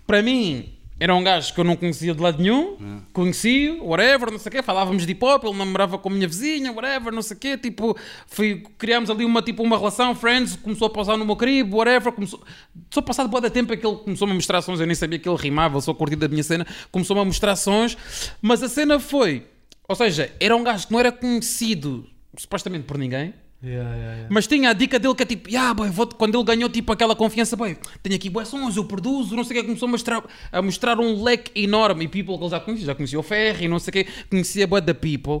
para 0.06 0.22
mim 0.22 0.76
era 0.98 1.14
um 1.14 1.22
gajo 1.22 1.52
que 1.52 1.60
eu 1.60 1.64
não 1.64 1.76
conhecia 1.76 2.14
de 2.14 2.22
lado 2.22 2.42
nenhum, 2.42 3.02
conheci, 3.12 3.70
whatever, 3.82 4.30
não 4.30 4.38
sei 4.38 4.48
o 4.48 4.52
quê, 4.52 4.62
falávamos 4.62 5.04
de 5.04 5.12
hip 5.12 5.22
hop, 5.22 5.44
ele 5.44 5.54
namorava 5.54 5.98
com 5.98 6.08
a 6.08 6.12
minha 6.12 6.26
vizinha, 6.26 6.72
whatever, 6.72 7.12
não 7.12 7.20
sei 7.20 7.36
o 7.36 7.40
quê, 7.40 7.58
tipo, 7.58 7.94
fui, 8.26 8.64
criámos 8.78 9.10
ali 9.10 9.22
uma, 9.22 9.42
tipo, 9.42 9.62
uma 9.62 9.76
relação, 9.76 10.14
friends, 10.14 10.56
começou 10.56 10.86
a 10.86 10.90
pausar 10.90 11.18
no 11.18 11.26
meu 11.26 11.36
cribo, 11.36 11.76
whatever, 11.76 12.12
começou, 12.12 12.42
só 12.90 13.02
passado 13.02 13.28
boa 13.28 13.42
da 13.42 13.50
tempo 13.50 13.74
é 13.74 13.76
que 13.76 13.86
ele 13.86 13.96
começou-me 13.96 14.32
a 14.32 14.34
mostrar 14.36 14.62
sons, 14.62 14.80
eu 14.80 14.86
nem 14.86 14.94
sabia 14.94 15.18
que 15.18 15.28
ele 15.28 15.36
rimava, 15.36 15.76
eu 15.76 15.82
sou 15.82 15.94
curtido 15.94 16.20
da 16.20 16.28
minha 16.28 16.42
cena, 16.42 16.66
começou-me 16.90 17.20
a 17.20 17.24
mostrar 17.26 17.56
sons, 17.56 17.94
mas 18.40 18.62
a 18.62 18.68
cena 18.68 18.98
foi, 18.98 19.44
ou 19.88 19.94
seja, 19.96 20.32
era 20.40 20.54
um 20.56 20.62
gajo 20.64 20.86
que 20.86 20.92
não 20.92 21.00
era 21.00 21.12
conhecido 21.12 22.06
supostamente 22.36 22.84
por 22.84 22.98
ninguém. 22.98 23.34
Yeah, 23.64 23.88
yeah, 23.90 24.12
yeah. 24.12 24.28
Mas 24.30 24.46
tinha 24.46 24.68
a 24.70 24.72
dica 24.74 24.98
dele 24.98 25.14
que 25.14 25.22
é 25.22 25.26
tipo, 25.26 25.48
yeah, 25.48 25.72
boy, 25.72 25.88
vou 25.88 26.06
quando 26.06 26.36
ele 26.36 26.44
ganhou 26.44 26.68
tipo 26.68 26.92
aquela 26.92 27.16
confiança, 27.16 27.56
boy, 27.56 27.76
tenho 28.02 28.14
aqui 28.14 28.28
boas 28.28 28.48
sons, 28.48 28.76
eu 28.76 28.84
produzo, 28.84 29.34
não 29.34 29.42
sei 29.42 29.56
o 29.56 29.60
que, 29.60 29.66
começou 29.66 29.88
a 29.88 29.90
mostrar, 29.90 30.22
a 30.52 30.62
mostrar 30.62 31.00
um 31.00 31.22
leque 31.22 31.50
enorme 31.60 32.04
e 32.04 32.08
people 32.08 32.36
que 32.36 32.42
ele 32.44 32.50
já 32.50 32.60
conhecia, 32.60 32.86
já 32.86 32.94
conhecia 32.94 33.18
o 33.18 33.22
Ferry, 33.22 33.66
não 33.66 33.78
sei 33.78 33.90
o 33.90 33.92
que, 34.04 34.06
conhecia 34.28 34.66
boa 34.66 34.80
da 34.80 34.94
people. 34.94 35.40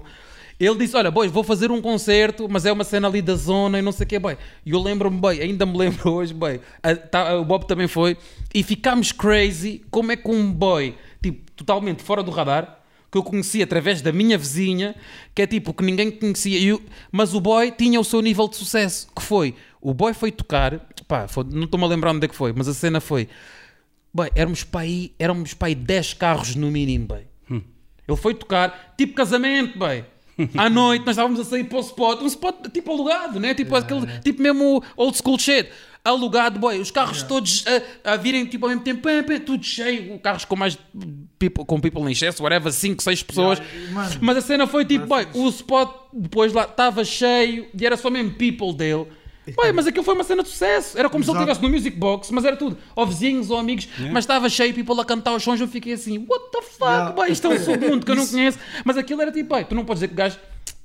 Ele 0.58 0.74
disse, 0.78 0.96
olha, 0.96 1.10
boy, 1.10 1.28
vou 1.28 1.44
fazer 1.44 1.70
um 1.70 1.82
concerto, 1.82 2.48
mas 2.48 2.64
é 2.64 2.72
uma 2.72 2.82
cena 2.84 3.06
ali 3.06 3.20
da 3.20 3.34
zona 3.34 3.78
e 3.78 3.82
não 3.82 3.92
sei 3.92 4.04
o 4.04 4.08
que, 4.08 4.18
boy. 4.18 4.38
E 4.64 4.70
eu 4.70 4.82
lembro-me, 4.82 5.18
boy, 5.18 5.38
ainda 5.42 5.66
me 5.66 5.76
lembro 5.76 6.10
hoje, 6.10 6.32
boy, 6.32 6.58
a- 6.82 6.96
tá- 6.96 7.36
o 7.38 7.44
Bob 7.44 7.66
também 7.66 7.86
foi, 7.86 8.16
e 8.54 8.62
ficámos 8.62 9.12
crazy, 9.12 9.84
como 9.90 10.10
é 10.10 10.16
que 10.16 10.28
um 10.30 10.50
boy, 10.50 10.94
tipo, 11.22 11.50
totalmente 11.52 12.02
fora 12.02 12.22
do 12.22 12.30
radar, 12.30 12.80
que 13.22 13.28
eu 13.28 13.30
conheci 13.30 13.62
através 13.62 14.00
da 14.02 14.12
minha 14.12 14.36
vizinha, 14.38 14.94
que 15.34 15.42
é 15.42 15.46
tipo 15.46 15.72
que 15.74 15.84
ninguém 15.84 16.10
conhecia, 16.10 16.58
e 16.58 16.72
o- 16.72 16.82
mas 17.10 17.34
o 17.34 17.40
boy 17.40 17.70
tinha 17.70 17.98
o 18.00 18.04
seu 18.04 18.20
nível 18.20 18.48
de 18.48 18.56
sucesso, 18.56 19.08
que 19.14 19.22
foi, 19.22 19.54
o 19.80 19.92
boy 19.94 20.12
foi 20.14 20.30
tocar, 20.30 20.78
pá, 21.08 21.26
foi- 21.28 21.44
não 21.50 21.64
estou-me 21.64 21.84
a 21.84 21.88
lembrar 21.88 22.12
onde 22.12 22.24
é 22.24 22.28
que 22.28 22.36
foi, 22.36 22.52
mas 22.52 22.68
a 22.68 22.74
cena 22.74 23.00
foi, 23.00 23.28
boy, 24.12 24.30
éramos 24.34 24.64
para 24.64 24.80
aí, 24.80 25.12
éramos 25.18 25.54
para 25.54 25.68
aí 25.68 25.74
10 25.74 26.14
carros 26.14 26.54
no 26.54 26.70
mínimo, 26.70 27.06
boy. 27.06 27.26
Ele 28.08 28.16
foi 28.16 28.34
tocar, 28.34 28.94
tipo 28.96 29.14
casamento, 29.14 29.76
bem. 29.78 30.04
À 30.56 30.68
noite 30.70 31.00
nós 31.04 31.14
estávamos 31.16 31.40
a 31.40 31.44
sair 31.44 31.64
para 31.64 31.78
o 31.78 31.80
spot, 31.80 32.20
um 32.22 32.26
spot 32.26 32.68
tipo 32.72 32.92
alugado, 32.92 33.40
né? 33.40 33.52
Tipo, 33.52 33.74
aquele, 33.74 34.06
tipo 34.20 34.40
mesmo 34.40 34.80
old 34.96 35.16
school 35.16 35.36
shit. 35.38 35.68
Alugado, 36.08 36.58
boy, 36.58 36.78
os 36.80 36.90
carros 36.90 37.22
todos 37.22 37.64
a, 38.04 38.12
a 38.12 38.16
virem 38.16 38.46
tipo 38.46 38.64
ao 38.66 38.70
mesmo 38.70 38.84
tempo, 38.84 39.08
tudo 39.44 39.64
cheio, 39.64 40.18
carros 40.20 40.44
com 40.44 40.54
mais 40.56 40.78
people, 41.38 41.64
com 41.64 41.80
people 41.80 42.02
em 42.02 42.12
excesso, 42.12 42.42
whatever, 42.42 42.72
5, 42.72 43.02
6 43.02 43.22
pessoas. 43.24 43.58
Yeah. 43.58 44.18
Mas 44.20 44.36
a 44.36 44.40
cena 44.40 44.66
foi 44.66 44.84
tipo, 44.84 45.06
boy, 45.06 45.26
o 45.34 45.48
spot 45.48 45.90
depois 46.12 46.52
lá 46.52 46.62
estava 46.62 47.04
cheio 47.04 47.66
e 47.78 47.84
era 47.86 47.96
só 47.96 48.08
mesmo 48.10 48.32
people 48.34 48.72
dele. 48.72 49.06
Boy, 49.54 49.70
mas 49.72 49.86
aquilo 49.86 50.02
foi 50.04 50.14
uma 50.14 50.24
cena 50.24 50.42
de 50.42 50.48
sucesso. 50.48 50.98
Era 50.98 51.08
como 51.08 51.22
se 51.22 51.30
ele 51.30 51.38
Exato. 51.38 51.50
estivesse 51.52 51.70
no 51.70 51.76
Music 51.76 51.96
Box, 51.96 52.32
mas 52.32 52.44
era 52.44 52.56
tudo. 52.56 52.76
Ou 52.96 53.06
vizinhos 53.06 53.48
ou 53.48 53.56
amigos, 53.58 53.88
mas 54.12 54.24
estava 54.24 54.48
cheio, 54.48 54.74
people 54.74 55.00
a 55.00 55.04
cantar 55.04 55.34
os 55.36 55.42
sons. 55.44 55.60
Eu 55.60 55.68
fiquei 55.68 55.92
assim, 55.92 56.18
what 56.28 56.50
the 56.50 56.62
fuck, 56.62 56.82
Yeah. 56.84 57.12
boy, 57.12 57.30
isto 57.30 57.46
é 57.46 57.50
um 57.50 57.58
submundo 57.62 58.04
que 58.04 58.10
eu 58.10 58.16
não 58.16 58.26
conheço. 58.26 58.58
Mas 58.84 58.96
aquilo 58.96 59.22
era 59.22 59.30
tipo, 59.30 59.50
boy, 59.50 59.64
tu 59.64 59.74
não 59.76 59.84
podes 59.84 60.00
dizer 60.00 60.08
que 60.08 60.14
o 60.14 60.16
gajo 60.16 60.36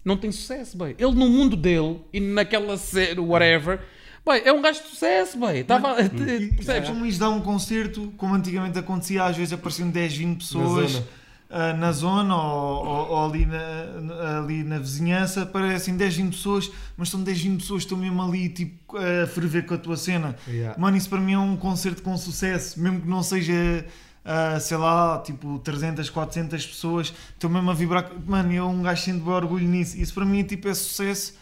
não 0.06 0.15
tem 0.15 0.31
sucesso, 0.31 0.77
boy. 0.77 0.95
Ele 0.98 1.11
no 1.11 1.27
mundo 1.27 1.56
dele 1.56 2.02
e 2.14 2.19
naquela 2.19 2.77
cena, 2.77 3.19
whatever, 3.22 3.80
boy, 4.26 4.41
é 4.45 4.52
um 4.52 4.61
gajo 4.61 4.81
de 4.81 4.89
sucesso, 4.89 5.38
boy. 5.38 5.57
Estava, 5.60 5.99
É 6.02 6.10
percebes? 6.10 6.89
como 6.89 7.06
isto 7.06 7.19
dá 7.19 7.30
um 7.30 7.41
concerto, 7.41 8.14
como 8.18 8.34
antigamente 8.34 8.77
acontecia, 8.77 9.23
às 9.23 9.35
vezes 9.38 9.53
apareciam 9.53 9.89
10, 9.89 10.15
20 10.15 10.38
pessoas 10.39 10.91
zona. 10.91 11.06
ah, 11.49 11.73
na 11.73 11.91
zona 11.91 12.35
ou, 12.35 12.85
ou- 12.85 13.10
ou 13.10 13.26
ali, 13.30 13.45
na, 13.45 14.39
ali 14.39 14.64
na 14.64 14.80
vizinhança, 14.80 15.45
parecem 15.45 15.98
10, 15.98 16.15
20 16.15 16.31
pessoas, 16.35 16.72
mas 16.95 17.10
são 17.10 17.22
10, 17.22 17.41
20 17.41 17.60
pessoas 17.61 17.84
que 17.84 17.85
estão 17.93 17.98
mesmo 17.98 18.22
ali 18.22 18.49
tipo, 18.49 18.98
a 18.98 19.27
ferver 19.27 19.65
com 19.65 19.73
a 19.73 19.77
tua 19.77 19.98
cena. 19.98 20.35
Yeah. 20.48 20.80
Mano, 20.80 20.95
isso 20.98 21.10
para 21.10 21.19
mim 21.19 21.34
é 21.34 21.39
um 21.39 21.57
concerto 21.57 22.02
com 22.02 22.18
sucesso, 22.18 22.80
mesmo 22.80 23.02
que 23.02 23.07
não 23.07 23.22
seja. 23.23 23.85
ah, 24.23 24.60
sei 24.60 24.77
lá, 24.77 25.18
tipo 25.26 25.57
300, 25.60 26.07
400 26.11 26.64
pessoas, 26.68 27.11
estão 27.34 27.49
mesmo 27.49 27.72
a 27.72 27.73
vibrar. 27.73 28.10
Mano, 28.26 28.53
eu 28.53 28.68
um 28.69 28.84
gajo 28.84 29.02
sinto 29.02 29.26
bem 29.26 29.34
orgulho 29.34 29.68
nisso. 29.68 29.98
Isso 29.98 30.14
para 30.14 30.23
mim 30.26 30.43
tipo, 30.43 30.68
é 30.68 30.73
sucesso. 30.76 31.34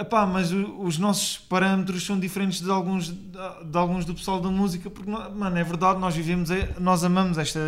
Epá, 0.00 0.26
mas 0.26 0.52
o- 0.52 0.80
os 0.82 0.98
nossos 0.98 1.38
parâmetros 1.38 2.04
são 2.04 2.18
diferentes 2.18 2.60
de 2.60 2.70
alguns, 2.70 3.06
de, 3.08 3.14
de 3.14 3.78
alguns 3.78 4.04
do 4.04 4.14
pessoal 4.14 4.40
da 4.40 4.48
música, 4.50 4.90
porque, 4.90 5.10
mano, 5.10 5.56
é 5.56 5.62
verdade, 5.64 6.00
nós 6.00 6.14
vivemos, 6.16 6.50
é- 6.50 6.74
nós 6.80 7.04
amamos 7.04 7.38
esta, 7.38 7.60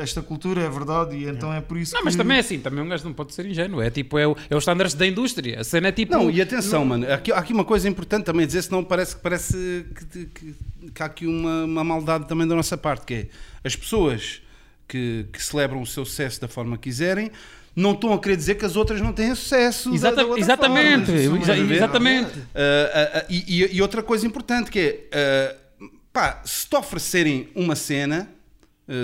esta 0.00 0.22
cultura, 0.22 0.62
é 0.62 0.68
verdade, 0.70 1.16
e 1.16 1.28
então 1.28 1.52
é 1.52 1.60
por 1.60 1.76
isso 1.76 1.92
Não, 1.94 2.00
que... 2.00 2.04
mas 2.06 2.16
também 2.16 2.36
é 2.36 2.40
assim, 2.40 2.58
também 2.58 2.82
um 2.84 2.88
gajo 2.88 3.04
não 3.04 3.12
pode 3.12 3.34
ser 3.34 3.44
ingênuo. 3.46 3.82
É 3.82 3.90
tipo, 3.90 4.18
é, 4.18 4.26
o, 4.26 4.36
é 4.48 4.56
os 4.56 4.62
standards 4.62 4.94
da 4.94 5.06
indústria. 5.06 5.60
A 5.60 5.64
cena 5.64 5.88
é 5.88 5.92
tipo. 5.92 6.12
Não, 6.12 6.30
e 6.30 6.40
atenção, 6.40 6.84
mano, 6.84 7.10
aqui, 7.12 7.30
há 7.32 7.38
aqui 7.38 7.52
uma 7.52 7.64
coisa 7.64 7.88
importante 7.88 8.24
também 8.24 8.46
dizer, 8.46 8.62
senão 8.62 8.82
parece, 8.82 9.16
parece 9.16 9.86
que, 10.10 10.26
que- 10.26 10.54
que 10.94 11.02
há 11.02 11.06
aqui 11.06 11.26
uma, 11.26 11.64
uma 11.64 11.84
maldade 11.84 12.26
também 12.26 12.46
da 12.46 12.54
nossa 12.54 12.76
parte, 12.76 13.04
que 13.06 13.14
é 13.14 13.28
as 13.64 13.74
pessoas 13.76 14.40
que, 14.86 15.26
que 15.32 15.42
celebram 15.42 15.80
o 15.80 15.86
seu 15.86 16.04
sucesso 16.04 16.40
da 16.40 16.48
forma 16.48 16.76
que 16.76 16.84
quiserem 16.84 17.30
não 17.76 17.92
estão 17.92 18.12
a 18.12 18.18
querer 18.20 18.36
dizer 18.36 18.54
que 18.56 18.64
as 18.64 18.76
outras 18.76 19.00
não 19.00 19.12
têm 19.12 19.34
sucesso. 19.34 19.90
da- 19.90 19.94
Exata- 19.96 20.16
da 20.16 20.22
outra 20.24 20.40
exatamente, 20.40 21.06
forma. 21.06 21.38
exa- 21.38 21.54
ver? 21.54 21.74
exatamente. 21.74 22.30
Ah, 22.54 22.60
ah, 22.94 23.18
ah, 23.20 23.24
e, 23.28 23.64
e- 23.76 23.76
outra 23.82 24.02
coisa 24.02 24.26
importante 24.26 24.70
que 24.70 25.06
é, 25.10 25.56
ah, 25.80 25.86
pá, 26.12 26.42
se 26.44 26.66
te 26.68 26.76
oferecerem 26.76 27.48
uma 27.54 27.74
cena 27.74 28.28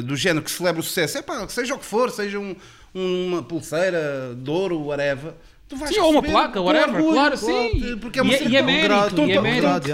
do 0.04 0.14
género 0.14 0.44
que 0.44 0.50
celebra 0.50 0.80
o 0.80 0.84
sucesso, 0.84 1.16
é 1.18 1.22
pá, 1.22 1.48
seja 1.48 1.74
o 1.74 1.78
que 1.78 1.86
for, 1.86 2.10
seja 2.10 2.38
um- 2.38 2.54
uma 2.94 3.42
pulseira 3.42 4.34
de 4.36 4.50
ouro, 4.50 4.78
whatever. 4.86 5.32
Tu 5.68 5.76
vais 5.76 5.94
Sim, 5.94 6.00
ou 6.00 6.10
uma 6.10 6.22
placa, 6.22 6.60
whatever, 6.60 6.96
orgulho, 6.96 7.12
claro, 7.14 7.36
sim. 7.36 7.96
Porque 8.00 8.18
é 8.18 8.22
uma 8.22 8.32
E 8.32 8.34
é- 8.34 8.38
cena 8.38 8.50
e 8.50 8.56
é 8.56 8.60
que 8.60 8.66
mérito, 8.66 9.20
e 9.22 9.32
é 9.32 9.40
mérito. 9.40 9.90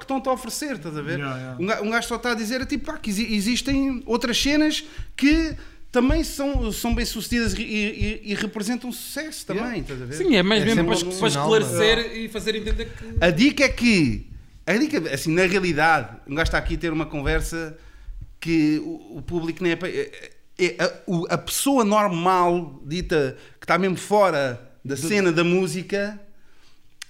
estão-te 0.00 0.28
a 0.28 0.32
oferecer, 0.32 0.72
estás 0.76 0.96
a 0.96 1.00
ver? 1.02 1.18
Yeah, 1.18 1.36
yeah. 1.38 1.58
Um 1.62 1.66
ga- 1.66 1.80
gajo 1.90 2.06
só 2.08 2.16
está 2.16 2.32
a 2.32 2.34
dizer 2.34 2.64
tipo, 2.66 2.84
pá, 2.84 2.98
que 2.98 3.08
exi- 3.10 3.34
existem 3.34 4.02
outras 4.06 4.36
cenas 4.40 4.84
que 5.16 5.56
também 5.92 6.22
são, 6.22 6.70
são 6.72 6.94
bem 6.94 7.04
sucedidas 7.04 7.52
e, 7.54 7.62
e- 7.62 8.20
e 8.26 8.34
representam 8.34 8.92
sucesso 8.92 9.44
também, 9.46 9.80
estás 9.80 10.00
a 10.00 10.04
ver? 10.04 10.14
Sim, 10.14 10.36
é 10.36 10.42
mais 10.42 10.62
É 10.62 10.66
mesmo 10.66 10.84
para, 10.86 10.98
para 11.18 11.28
esclarecer 11.28 12.16
e 12.16 12.28
fazer 12.28 12.54
entender 12.54 12.86
que. 12.96 13.04
A 13.24 13.30
dica 13.30 13.64
é 13.64 13.68
que, 13.68 14.26
a 14.66 14.72
dica, 14.74 15.12
assim, 15.14 15.32
na 15.32 15.44
realidade, 15.46 16.16
um 16.28 16.34
gajo 16.34 16.48
está 16.48 16.58
aqui 16.58 16.74
a 16.74 16.78
ter 16.78 16.92
uma 16.92 17.06
conversa 17.06 17.76
que 18.38 18.78
o, 18.84 19.18
o 19.18 19.22
público 19.22 19.62
nem 19.62 19.72
é, 19.72 19.78
é- 19.82 20.30
é- 20.58 20.76
a, 20.78 20.92
o- 21.06 21.26
a 21.28 21.36
pessoa 21.36 21.84
normal, 21.84 22.80
dita, 22.86 23.36
que 23.58 23.64
está 23.64 23.76
mesmo 23.76 23.96
fora 23.96 24.60
da 24.84 24.96
cena 24.96 25.32
da 25.32 25.42
música, 25.44 26.18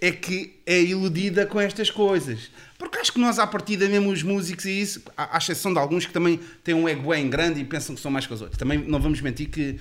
é 0.00 0.10
que 0.10 0.60
é 0.64 0.80
iludida 0.80 1.44
com 1.46 1.60
estas 1.60 1.90
coisas. 1.90 2.50
Porque 2.80 2.96
acho 2.98 3.12
que 3.12 3.20
nós, 3.20 3.38
à 3.38 3.46
partida, 3.46 3.86
mesmo 3.86 4.10
os 4.10 4.22
músicos 4.22 4.64
e 4.64 4.80
isso, 4.80 5.02
à, 5.14 5.36
à 5.36 5.38
exceção 5.38 5.70
de 5.70 5.78
alguns 5.78 6.06
que 6.06 6.12
também 6.14 6.40
têm 6.64 6.74
um 6.74 6.88
ego 6.88 7.10
bem 7.10 7.28
grande 7.28 7.60
e 7.60 7.64
pensam 7.64 7.94
que 7.94 8.00
são 8.00 8.10
mais 8.10 8.26
que 8.26 8.32
os 8.32 8.40
outros. 8.40 8.58
Também 8.58 8.78
não 8.78 8.98
vamos 8.98 9.20
mentir 9.20 9.50
que 9.50 9.78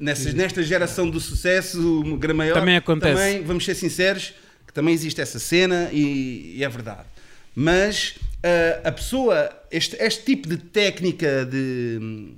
nessa, 0.00 0.32
nesta 0.32 0.60
geração 0.60 1.08
do 1.08 1.20
sucesso, 1.20 2.02
o 2.02 2.34
maior, 2.34 2.54
Também 2.54 2.76
acontece. 2.76 3.14
também, 3.14 3.44
vamos 3.44 3.64
ser 3.64 3.76
sinceros, 3.76 4.34
que 4.66 4.72
também 4.72 4.92
existe 4.92 5.20
essa 5.20 5.38
cena 5.38 5.90
e, 5.92 6.56
e 6.56 6.64
é 6.64 6.68
verdade. 6.68 7.06
Mas 7.54 8.16
ah, 8.42 8.88
a 8.88 8.90
pessoa, 8.90 9.48
este, 9.70 9.96
este 10.00 10.24
tipo 10.24 10.48
de 10.48 10.56
técnica 10.56 11.46
de 11.46 12.34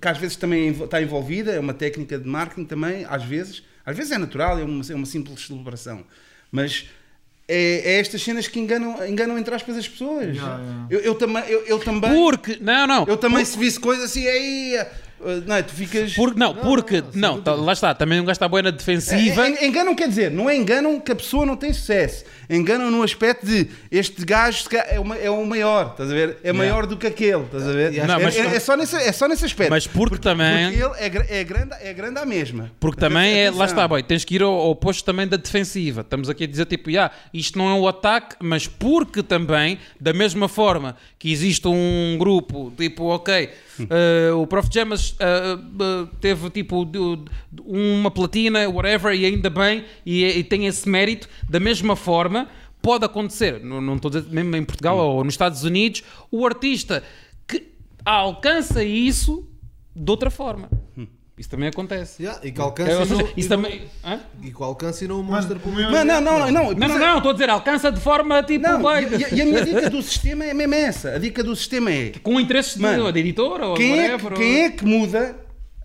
que 0.00 0.08
às 0.08 0.18
vezes 0.18 0.34
também 0.34 0.70
está 0.70 1.00
envolvida, 1.00 1.52
é 1.52 1.60
uma 1.60 1.72
técnica 1.72 2.18
de 2.18 2.26
marketing 2.28 2.64
também, 2.64 3.06
às 3.08 3.22
vezes, 3.22 3.62
às 3.86 3.96
vezes 3.96 4.10
é 4.10 4.18
natural, 4.18 4.58
é 4.58 4.64
uma, 4.64 4.82
é 4.90 4.94
uma 4.96 5.06
simples 5.06 5.46
celebração, 5.46 6.04
mas 6.50 6.88
é, 7.46 7.94
é 7.94 8.00
estas 8.00 8.22
cenas 8.22 8.48
que 8.48 8.58
enganam, 8.58 9.06
enganam 9.06 9.38
entre 9.38 9.54
aspas 9.54 9.76
as 9.76 9.88
pessoas. 9.88 10.34
Yeah, 10.34 10.58
yeah. 10.58 10.86
Eu, 10.90 11.00
eu 11.00 11.14
também, 11.14 11.44
eu, 11.44 11.64
eu 11.66 11.78
também, 11.78 12.10
Porque. 12.10 12.58
Não, 12.60 12.86
não. 12.86 13.04
eu 13.06 13.16
também 13.16 13.44
se 13.44 13.58
visse 13.58 13.78
coisas 13.78 14.06
assim, 14.06 14.26
aí, 14.26 14.86
não, 15.46 15.56
é, 15.56 15.62
tu 15.62 15.72
ficas. 15.72 16.14
Por, 16.14 16.34
não, 16.36 16.54
porque. 16.54 17.00
não, 17.00 17.12
sem 17.12 17.20
Não, 17.20 17.40
tá- 17.42 17.54
lá 17.54 17.72
está. 17.72 17.94
Também 17.94 18.20
um 18.20 18.24
gajo 18.24 18.32
está 18.32 18.48
boa 18.48 18.62
na 18.62 18.70
defensiva. 18.70 19.46
É, 19.46 19.50
en- 19.50 19.66
Enganam 19.68 19.94
quer 19.94 20.08
dizer, 20.08 20.30
não 20.30 20.48
é 20.48 20.56
enganam 20.56 21.00
que 21.00 21.12
a 21.12 21.16
pessoa 21.16 21.44
não 21.46 21.56
tem 21.56 21.72
sucesso. 21.72 22.24
Enganam 22.48 22.90
no 22.90 23.02
aspecto 23.02 23.46
de 23.46 23.68
este 23.90 24.24
gajo 24.24 24.64
é 24.72 25.00
o, 25.00 25.14
é 25.14 25.30
o 25.30 25.44
maior, 25.46 25.90
estás 25.92 26.10
a 26.10 26.14
ver? 26.14 26.36
É 26.44 26.52
maior 26.52 26.86
do 26.86 26.96
que 26.96 27.06
aquele, 27.06 27.42
estás 27.44 27.66
a 27.66 27.72
ver? 27.72 27.92
Não, 28.06 28.16
é, 28.20 28.24
mas- 28.24 28.36
é- 28.36 28.56
é 28.56 28.60
só 28.60 28.76
nesse, 28.76 28.96
é 28.96 29.12
só 29.12 29.26
nesse 29.28 29.44
aspecto. 29.44 29.70
Mas 29.70 29.86
porque 29.86 30.18
também- 30.18 30.70
Porque 30.70 30.84
ele 30.84 30.94
é, 31.30 31.40
é, 31.40 31.44
grande, 31.44 31.74
é 31.80 31.92
grande 31.94 32.18
à 32.18 32.26
mesma. 32.26 32.70
Porque 32.78 33.00
também 33.00 33.38
é, 33.40 33.50
lá 33.50 33.64
está, 33.64 33.88
boy, 33.88 34.02
tens 34.02 34.24
que 34.24 34.34
ir 34.34 34.42
ao, 34.42 34.52
ao 34.52 34.70
oposto 34.70 35.04
também 35.04 35.26
da 35.26 35.36
defensiva. 35.36 36.02
Estamos 36.02 36.28
aqui 36.28 36.44
a 36.44 36.46
dizer 36.46 36.66
tipo, 36.66 36.90
yeah, 36.90 37.12
isto 37.32 37.58
não 37.58 37.68
é 37.70 37.74
o 37.80 37.88
ataque, 37.88 38.36
mas 38.40 38.66
porque 38.66 39.22
também, 39.22 39.78
da 39.98 40.12
mesma 40.12 40.48
forma 40.48 40.96
que 41.18 41.32
existe 41.32 41.66
um 41.66 42.16
grupo, 42.18 42.72
tipo, 42.76 43.04
ok, 43.04 43.48
eh, 43.90 44.30
o 44.34 44.46
Prof. 44.46 44.68
Jamas 44.72 45.13
eh, 45.18 45.58
teve 46.20 46.50
tipo 46.50 46.86
uma 47.64 48.10
platina, 48.10 48.68
whatever, 48.68 49.14
e 49.14 49.24
ainda 49.24 49.50
bem, 49.50 49.84
e, 50.04 50.24
e 50.24 50.44
tem 50.44 50.66
esse 50.66 50.88
mérito, 50.88 51.28
da 51.48 51.60
mesma 51.60 51.96
forma. 51.96 52.48
Pode 52.82 53.04
acontecer, 53.04 53.60
não, 53.64 53.80
não 53.80 53.96
estou 53.96 54.10
dizer 54.10 54.28
mesmo 54.28 54.54
em 54.56 54.64
Portugal 54.64 54.98
ou 54.98 55.24
nos 55.24 55.34
Estados 55.34 55.64
Unidos, 55.64 56.02
o 56.30 56.44
artista 56.44 57.02
que 57.46 57.72
alcança 58.04 58.84
isso 58.84 59.48
de 59.96 60.10
outra 60.10 60.30
forma. 60.30 60.68
Isso 61.36 61.50
também 61.50 61.68
acontece. 61.68 62.22
Yeah, 62.22 62.40
e 62.46 62.52
que 62.52 62.60
É, 62.60 62.64
alcance 62.64 62.92
ou 62.92 63.04
seja, 63.06 63.14
e 63.14 63.18
não- 63.18 63.24
isso 63.36 63.46
e 63.46 63.48
também. 63.48 63.82
Hã? 64.04 64.20
E 64.40 64.52
que 64.52 64.62
alcance 64.62 65.04
e 65.04 65.08
não 65.08 65.20
mostra 65.22 65.56
o 65.56 65.60
para 65.60 65.72
meu- 65.72 65.90
Mas 65.90 66.06
não, 66.06 66.20
não, 66.20 66.38
não. 66.38 66.50
Não, 66.52 66.70
Não, 66.72 66.88
não, 66.88 66.98
não, 66.98 67.16
estou 67.16 67.30
a 67.30 67.32
dizer, 67.32 67.50
alcança 67.50 67.90
de 67.90 68.00
forma 68.00 68.40
tipo. 68.44 68.62
Não, 68.66 68.80
e, 69.00 69.34
e 69.34 69.42
a 69.42 69.44
minha 69.44 69.64
dica 69.64 69.90
do 69.90 70.00
sistema 70.00 70.44
é 70.44 70.54
mesmo 70.54 70.74
essa. 70.74 71.10
A 71.10 71.18
dica 71.18 71.42
do 71.42 71.56
sistema 71.56 71.90
é 71.90 72.12
com 72.22 72.38
interesses 72.38 72.74
de, 72.76 72.82
Mano, 72.82 73.12
de 73.12 73.18
editora 73.18 73.66
ou 73.66 73.74
quem 73.76 73.98
é, 73.98 74.04
que, 74.06 74.10
whatever. 74.24 74.32
quem 74.38 74.60
ou- 74.60 74.66
é 74.66 74.70
que 74.70 74.84
muda 74.84 75.36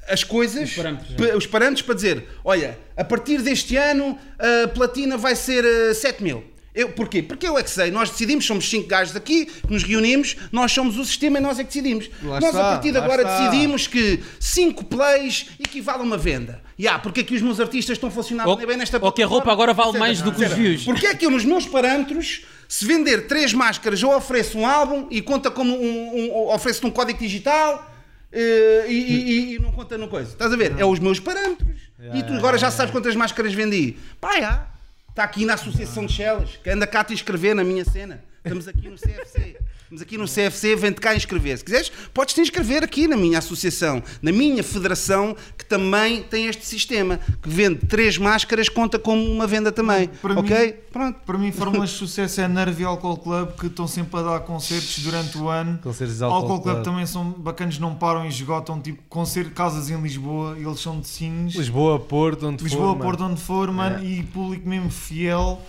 as 0.08 0.24
coisas, 0.24 0.70
Os 0.70 0.76
parâmetros, 0.76 1.16
pa- 1.16 1.36
os 1.36 1.48
parâmetros 1.48 1.82
para 1.84 1.96
dizer, 1.96 2.26
olha, 2.44 2.78
a 2.96 3.04
partir 3.04 3.42
deste 3.42 3.76
ano 3.76 4.18
a 4.38 4.68
platina 4.68 5.18
vai 5.18 5.36
ser 5.36 5.66
eh, 5.66 5.94
7 5.96 6.22
mil. 6.24 6.44
Eu, 6.80 6.90
porquê? 6.90 7.22
Porque 7.22 7.46
eu 7.48 7.58
é 7.58 7.64
que 7.64 7.70
sei, 7.70 7.92
nós 7.92 8.10
decidimos, 8.10 8.46
somos 8.46 8.70
cinco 8.70 8.88
gajos 8.88 9.16
aqui, 9.16 9.46
que 9.46 9.72
nos 9.74 9.84
reunimos, 9.84 10.36
nós 10.52 10.72
somos 10.72 10.98
o 10.98 11.04
sistema 11.04 11.38
e 11.38 11.42
nós 11.42 11.60
é 11.60 11.64
que 11.64 11.68
decidimos. 11.68 12.10
Lá 12.24 12.40
nós 12.40 12.50
está, 12.54 12.68
a 12.70 12.72
partir 12.74 12.92
de 12.92 12.98
agora 12.98 13.24
está. 13.24 13.38
decidimos 13.50 13.86
que 13.88 14.24
cinco 14.40 14.86
plays 14.86 15.48
equivale 15.60 16.00
a 16.00 16.04
uma 16.04 16.18
venda. 16.18 16.62
E 16.78 16.88
ah, 16.88 16.98
porque 16.98 17.20
é 17.20 17.24
que 17.24 17.36
os 17.36 17.42
meus 17.42 17.60
artistas 17.60 17.98
estão 17.98 18.08
a 18.08 18.12
funcionar 18.12 18.48
Ou, 18.48 18.56
bem 18.56 18.78
nesta 18.78 18.98
ou 19.04 19.12
que 19.12 19.22
a 19.22 19.26
roupa 19.28 19.52
agora 19.52 19.74
vale 19.74 19.90
etc. 19.90 20.00
mais 20.00 20.22
do 20.22 20.32
que 20.32 20.46
os 20.46 20.54
views. 20.54 20.84
Porque 20.86 21.06
é 21.08 21.14
que 21.14 21.26
eu, 21.26 21.30
nos 21.30 21.44
meus 21.44 21.66
parâmetros, 21.66 22.46
se 22.68 22.86
vender 22.86 23.28
três 23.28 23.52
máscaras, 23.54 24.02
eu 24.02 24.16
ofereço 24.16 24.58
um 24.58 24.66
álbum 24.66 25.06
e 25.12 25.22
conta 25.22 25.52
como 25.52 25.76
um, 25.76 26.16
um, 26.32 26.54
ofereço 26.54 26.88
um 26.88 26.92
código 26.92 27.20
digital 27.20 27.94
eh, 28.32 28.86
e, 28.88 28.94
e- 28.94 29.56
e 29.56 29.60
não 29.60 29.72
conta 29.74 29.98
no 29.98 30.08
coisa. 30.08 30.30
Estás 30.32 30.54
a 30.54 30.56
ver? 30.56 30.76
É 30.78 30.86
os 30.86 31.00
meus 31.00 31.20
parâmetros. 31.20 31.78
e 32.14 32.24
tu 32.24 32.34
agora 32.34 32.58
já 32.58 32.72
sabes 32.72 32.92
quantas 32.92 33.16
máscaras 33.16 33.54
vendi. 33.54 33.98
Pá, 34.22 34.40
já. 34.40 34.68
Está 35.10 35.24
aqui 35.24 35.46
na 35.46 35.56
Associação 35.56 36.06
de 36.06 36.14
Chelas, 36.14 36.58
que 36.64 36.70
anda 36.70 36.88
cá 36.88 37.02
a 37.02 37.04
te 37.04 37.14
inscrever 37.14 37.56
na 37.56 37.64
minha 37.64 37.84
cena. 37.84 38.24
Estamos 38.44 38.68
aqui 38.68 38.88
no 38.88 38.96
CFC. 38.96 39.58
Estamos 39.92 40.04
aqui 40.04 40.18
no 40.20 40.26
CFC, 40.28 40.76
vem-te 40.76 41.02
cá 41.02 41.16
inscrever. 41.16 41.58
Se 41.58 41.64
quiseres, 41.66 41.92
podes 42.14 42.36
te 42.36 42.42
inscrever 42.42 42.84
aqui 42.84 43.08
na 43.08 43.18
minha 43.18 43.40
associação, 43.40 44.04
na 44.22 44.32
minha 44.32 44.62
federação, 44.64 45.36
que 45.58 45.66
também 45.66 46.22
tem 46.22 46.46
este 46.46 46.64
sistema, 46.64 47.20
que 47.42 47.50
vende 47.50 47.88
três 47.88 48.16
máscaras, 48.16 48.70
conta 48.70 49.00
como 49.00 49.20
uma 49.26 49.48
venda 49.48 49.72
também. 49.72 50.08
Para 50.22 50.36
mim- 50.36 50.42
ok? 50.42 50.72
Pronto. 50.92 51.20
Para 51.26 51.38
mim, 51.40 51.52
fórmulas 51.52 51.90
de 51.90 51.96
sucesso 51.98 52.40
é 52.40 52.48
Nerve 52.48 52.84
e 52.84 52.86
Alcohol 52.86 53.18
Club, 53.18 53.50
que 53.60 53.66
estão 53.66 53.88
sempre 53.88 54.20
a 54.20 54.22
dar 54.22 54.40
concertos 54.42 55.00
durante 55.00 55.36
o 55.40 55.50
ano. 55.50 55.80
Concertos 55.82 56.18
de 56.18 56.24
Alcohol, 56.24 56.42
Alcohol 56.44 56.62
Club, 56.62 56.74
Club. 56.76 56.86
também 56.86 57.06
são 57.08 57.32
bacanas, 57.32 57.80
não 57.80 57.96
param 57.96 58.26
e 58.28 58.30
esgotam, 58.30 58.80
tipo, 58.80 59.02
concerto, 59.10 59.50
casas 59.56 59.90
em 59.90 60.00
Lisboa, 60.00 60.56
e 60.60 60.66
eles 60.66 60.80
são 60.80 61.00
de 61.00 61.08
Sines. 61.08 61.56
Lisboa, 61.56 62.00
Porto, 62.00 62.46
onde 62.46 62.64
Lisboa, 62.64 62.90
for, 62.90 62.96
mano. 62.96 63.02
Porto, 63.04 63.24
onde 63.24 63.42
for, 63.42 63.72
mano, 63.72 64.06
É. 64.06 64.08
e 64.08 64.22
público 64.22 64.70
mesmo 64.70 64.92
fiel. 64.92 65.60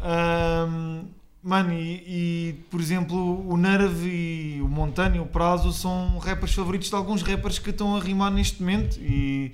Ahm, 0.00 1.02
mano, 1.48 1.72
e, 1.72 2.02
e, 2.06 2.54
por 2.70 2.78
exemplo, 2.78 3.48
o 3.48 3.56
Nerve 3.56 4.06
e 4.06 4.60
o 4.60 4.68
Montano 4.68 5.16
e 5.16 5.18
o 5.18 5.24
Prazo 5.24 5.72
são 5.72 6.18
rappers 6.18 6.52
favoritos 6.52 6.90
de 6.90 6.94
alguns 6.94 7.22
rappers 7.22 7.58
que 7.58 7.70
estão 7.70 7.96
a 7.96 8.00
rimar 8.00 8.30
neste 8.30 8.60
momento. 8.60 8.98
E, 9.00 9.52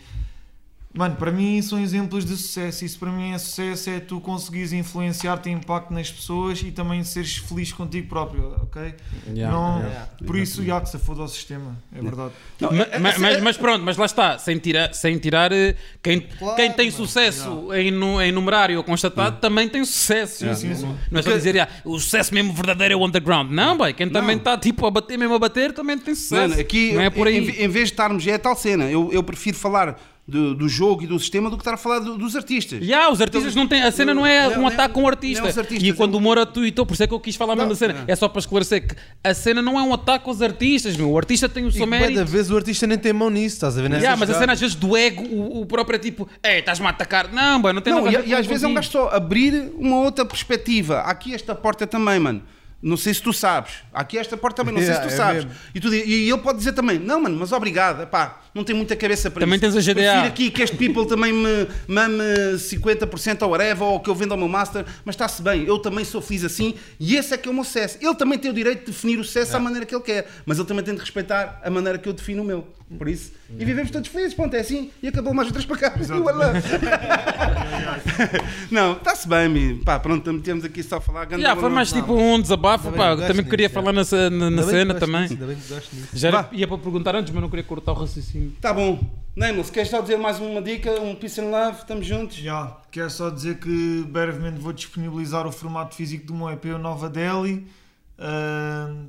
mano, 0.95 1.17
para 1.17 1.31
mim 1.33 1.61
são 1.61 1.79
exemplos 1.81 2.25
de 2.25 2.37
sucesso. 2.37 2.85
Isso 2.85 2.99
para 2.99 3.11
mim 3.11 3.33
é 3.33 3.39
sucesso, 3.39 3.91
é 3.91 4.01
tu 4.01 4.21
conseguires 4.21 4.73
influenciar, 4.73 5.37
ter 5.39 5.51
impacto 5.51 5.93
nas 5.93 6.11
pessoas 6.11 6.61
e 6.63 6.71
também 6.71 7.03
seres 7.05 7.37
feliz 7.37 7.73
contigo 7.73 8.09
próprio, 8.09 8.55
ok? 8.63 8.95
Yeah, 9.35 9.55
Não, 9.55 9.79
yeah. 9.81 10.09
Por 10.27 10.37
isso, 10.37 10.65
já 10.65 10.81
que 10.81 10.89
se 10.89 10.99
foda 10.99 11.23
ao 11.23 11.29
sistema, 11.29 11.77
é 11.95 12.01
verdade. 12.01 12.33
Ma- 12.61 12.71
ma- 13.01 13.19
mas, 13.19 13.41
mas 13.43 13.57
pronto, 13.57 13.85
mas 13.85 13.97
lá 13.97 14.07
está, 14.07 14.39
sem 14.39 14.59
tirar, 14.59 14.95
sem 14.95 15.19
tirar 15.19 15.53
eh, 15.53 15.75
quem, 16.03 16.21
Claro, 16.21 16.57
quem 16.57 16.73
tem 16.73 16.91
sucesso 16.91 17.73
em, 17.75 17.89
em 18.23 18.33
numerário 18.33 18.79
ou 18.79 18.85
constatado 18.85 19.41
também 19.41 19.69
tem 19.69 19.85
sucesso. 19.85 20.39
Sim, 20.45 20.55
sim, 20.55 20.75
sim. 20.75 20.97
Não 21.11 21.21
é 21.21 21.23
só 21.23 21.33
dizer 21.33 21.59
ah, 21.61 21.69
o 21.85 21.99
sucesso 21.99 22.33
mesmo 22.33 22.53
verdadeiro 22.53 22.95
é 22.95 22.97
o 22.97 23.05
underground. 23.05 23.51
Não, 23.51 23.77
boy, 23.77 23.93
quem 23.93 24.09
também 24.09 24.37
está 24.37 24.57
tipo 24.57 24.87
a 24.87 24.91
bater, 24.91 25.19
mesmo 25.19 25.35
a 25.35 25.39
bater, 25.39 25.73
também 25.73 25.99
tem 25.99 26.15
sucesso. 26.15 26.51
Mano, 26.51 26.61
aqui, 26.61 26.93
não 26.93 27.01
é 27.03 27.11
por 27.11 27.27
aí. 27.27 27.37
Em, 27.39 27.65
em 27.65 27.69
vez 27.69 27.89
de 27.89 27.93
estarmos, 27.95 28.27
é 28.27 28.39
tal 28.39 28.57
cena. 28.57 28.85
Eu, 28.91 29.11
eu 29.13 29.23
prefiro 29.23 29.57
falar 29.57 29.99
do, 30.27 30.55
do 30.55 30.67
jogo 30.71 31.03
e 31.03 31.07
do 31.07 31.19
sistema 31.19 31.51
do 31.51 31.57
que 31.57 31.61
estar 31.61 31.75
a 31.75 31.77
falar 31.77 31.99
do- 31.99 32.17
dos 32.17 32.35
artistas. 32.35 32.83
Já, 32.83 33.11
os 33.11 33.21
artistas 33.21 33.55
não 33.55 33.67
têm. 33.69 33.83
A 33.83 33.93
cena 33.93 34.15
não 34.15 34.25
é 34.25 34.49
Não, 34.49 34.57
um 34.57 34.61
não, 34.63 34.67
ataque 34.69 34.95
com 34.95 35.01
o 35.01 35.03
não 35.03 35.09
artista. 35.11 35.47
é 35.47 35.51
os 35.51 35.59
artistas, 35.59 35.87
e 35.87 35.93
quando 35.93 36.15
é 36.15 36.17
o 36.17 36.21
Moura 36.21 36.47
tweetou, 36.47 36.87
por 36.87 36.95
isso 36.95 37.03
é 37.03 37.07
que 37.07 37.13
eu 37.13 37.21
quis 37.21 37.37
falar 37.37 37.55
mesmo 37.55 37.69
da 37.71 37.77
cena. 37.77 38.05
É 38.07 38.17
só 38.17 38.27
para 38.27 38.39
esclarecer 38.39 38.89
que 38.89 38.97
a 39.23 39.35
cena 39.35 39.61
não 39.61 39.79
é 39.79 39.83
um 39.83 39.93
ataque 39.93 40.27
aos 40.27 40.41
artistas, 40.41 40.97
meu. 40.97 41.11
O 41.11 41.19
artista 41.19 41.47
tem 41.47 41.65
o 41.65 41.69
E 41.69 41.73
seu 41.73 41.81
da 41.81 41.87
mérito. 41.87 42.25
vez 42.25 42.51
o 42.51 42.57
artista 42.57 42.87
nem 42.87 42.97
tem 42.97 43.13
mão 43.13 43.29
nisso, 43.29 43.57
estás 43.57 43.77
a 43.79 43.83
ver? 43.83 43.91
Yeah, 43.93 44.17
mas 44.17 44.31
a 44.31 44.39
cena 44.39 44.55
às 44.55 44.61
vezes 44.61 44.75
do 44.75 44.97
ego, 44.97 45.23
o, 45.25 45.61
o 45.61 45.67
próprio 45.67 45.97
é 45.97 45.99
tipo, 45.99 46.27
ei, 46.43 46.61
estás-me 46.61 46.87
a 46.87 46.91
atacar. 46.91 47.31
Não, 47.31 47.61
boy, 47.61 47.75
não 47.75 47.83
tem 47.83 47.93
Não, 47.93 48.03
nada 48.05 48.17
a 48.17 48.21
e, 48.21 48.23
ver 48.25 48.29
e 48.31 48.35
às 48.35 48.47
vezes 48.47 48.65
é 48.65 48.67
um 48.67 48.73
gajo 48.73 48.91
só 48.91 49.09
abrir 49.11 49.73
uma 49.79 49.97
outra 50.01 50.25
perspectiva. 50.25 51.01
Aqui 51.01 51.35
esta 51.35 51.55
porta 51.55 51.87
também, 51.87 52.19
mano. 52.19 52.43
Não 52.83 52.99
sei 52.99 53.15
se 53.15 53.23
tu 53.23 53.33
sabes. 53.33 53.73
Aqui 53.95 54.19
esta 54.19 54.37
porta 54.37 54.63
também, 54.63 54.75
não 54.75 54.81
sei 54.83 54.91
Yeah, 54.91 55.09
se 55.09 55.17
tu 55.17 55.21
é 55.23 55.25
sabes. 55.25 55.45
mesmo. 55.47 55.59
E, 55.75 55.81
tu, 55.81 55.95
e 55.95 56.29
ele 56.31 56.39
pode 56.39 56.59
dizer 56.59 56.73
também, 56.73 56.99
não, 56.99 57.21
mano, 57.23 57.37
mas 57.39 57.51
obrigado, 57.51 58.07
pá, 58.09 58.43
não 58.55 58.63
tem 58.63 58.77
muita 58.77 58.95
cabeça 58.95 59.31
para 59.31 59.41
Também 59.41 59.59
isso. 59.59 59.73
tens 59.73 59.89
a 59.89 59.93
GDA. 59.93 60.03
Prefiro 60.03 60.27
aqui 60.27 60.51
que 60.51 60.63
este 60.63 60.77
people 60.77 61.07
também 61.07 61.33
me 61.33 61.67
mame 61.89 62.23
50% 62.59 63.43
ao 63.43 63.51
whatever, 63.51 63.83
ou 63.85 64.01
que 64.01 64.11
eu 64.11 64.15
venda 64.15 64.35
ao 64.35 64.39
meu 64.39 64.49
master, 64.49 64.85
mas 65.05 65.15
está-se 65.15 65.41
bem, 65.43 65.65
eu 65.65 65.79
também 65.79 66.05
sou 66.05 66.21
feliz 66.21 66.45
assim, 66.45 66.75
e 67.01 67.17
esse 67.17 67.33
é 67.33 67.39
que 67.39 67.49
é 67.49 67.51
o 67.51 67.55
meu 67.55 67.65
sucesso. 67.65 67.97
Ele 68.01 68.15
também 68.15 68.39
tem 68.39 68.51
o 68.51 68.55
direito 68.55 68.81
de 68.81 68.87
definir 68.93 69.19
o 69.19 69.25
sucesso 69.25 69.57
à 69.57 69.61
maneira 69.61 69.87
que 69.87 69.95
ele 69.95 70.03
quer, 70.05 70.29
mas 70.45 70.59
ele 70.59 70.69
também 70.69 70.85
tem 70.85 70.95
de 70.95 71.01
respeitar 71.01 71.61
a 71.65 71.71
maneira 71.71 71.99
que 71.99 72.09
eu 72.09 72.13
defino 72.13 72.43
o 72.43 72.45
meu. 72.45 72.67
Por 72.99 73.09
isso, 73.09 73.33
e 73.59 73.65
vivemos 73.65 73.91
todos 73.91 74.09
felizes, 74.09 74.35
ponto, 74.35 74.55
é 74.55 74.61
assim, 74.61 74.91
e 75.03 75.09
acabou 75.09 75.33
mais 75.35 75.49
outras 75.49 75.65
para 75.65 75.77
cá. 75.79 75.95
Não, 78.71 78.93
está-se 78.93 79.27
bem, 79.29 79.49
mi. 79.49 79.75
pá, 79.83 79.99
pronto, 79.99 80.33
metemos 80.33 80.65
aqui 80.65 80.83
só 80.83 80.97
a 80.97 81.01
falar. 81.01 81.31
Yeah, 81.33 81.59
foi 81.61 81.71
mais 81.71 81.93
tipo 81.93 82.15
um 82.15 82.41
desabafo, 82.41 82.89
Ainda 82.89 82.99
pá. 82.99 83.15
bem 83.17 83.23
que 83.23 83.29
Também 83.33 83.45
queria 83.51 83.71
falar 83.71 83.93
na, 83.93 84.03
na- 84.31 84.51
na 84.51 84.63
cena 84.63 84.95
também. 84.95 85.23
nisso, 85.23 85.35
Ainda 85.35 85.47
bem 85.47 85.57
que 85.57 85.69
gosto 85.75 85.97
nisso. 85.97 86.09
Já 86.13 86.29
era- 86.29 86.49
ia 86.53 86.69
para 86.69 86.79
perguntar 86.79 87.17
antes, 87.17 87.33
mas 87.33 87.43
não 87.43 87.49
queria 87.51 87.65
cortar 87.65 87.93
o 87.93 87.95
raciocínio. 87.95 88.53
Tá 88.61 88.73
bom. 88.73 89.01
Neymar, 89.35 89.65
se 89.65 89.73
queres 89.73 89.91
só 89.91 90.01
dizer 90.01 90.17
mais 90.17 90.39
uma 90.39 90.63
dica, 90.63 90.93
um 91.01 91.15
peace 91.17 91.41
and 91.41 91.51
love, 91.51 91.79
estamos 91.79 92.07
juntos. 92.07 92.37
Já, 92.37 92.77
quero 92.93 93.11
só 93.11 93.31
dizer 93.31 93.59
que 93.59 94.05
brevemente 94.09 94.61
vou 94.61 94.73
disponibilizar 94.73 95.45
o 95.47 95.51
formato 95.53 95.97
físico 95.97 96.27
do 96.27 96.35
meu 96.35 96.51
EP, 96.51 96.67
o 96.67 96.79
Nova 96.79 97.09
Delhi. 97.11 97.67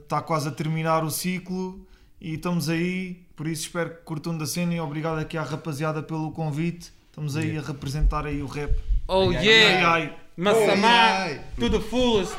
Está 0.03 0.21
quase 0.21 0.47
a 0.47 0.51
terminar 0.51 1.03
o 1.03 1.11
ciclo 1.11 1.85
e 2.25 2.33
estamos 2.33 2.69
aí, 2.69 3.23
por 3.35 3.45
isso 3.45 3.67
espero 3.67 3.91
que 3.91 3.97
curtam 3.97 4.35
da 4.35 4.47
cena 4.47 4.73
e 4.73 4.79
obrigado 4.79 5.19
aqui 5.19 5.37
à 5.37 5.43
rapaziada 5.43 6.01
pelo 6.01 6.31
convite. 6.31 6.91
Estamos 7.11 7.37
aí 7.37 7.55
a 7.55 7.61
representar 7.61 8.25
aí 8.25 8.41
o 8.41 8.47
rap. 8.47 8.75
Oh 9.07 9.29
Ai, 9.29 9.45
yeah! 9.45 9.91
ai. 9.91 10.17
Massamá, 10.35 10.87
ai. 10.87 11.41
to 11.59 11.69
the 11.69 11.79
fullest. 11.79 12.35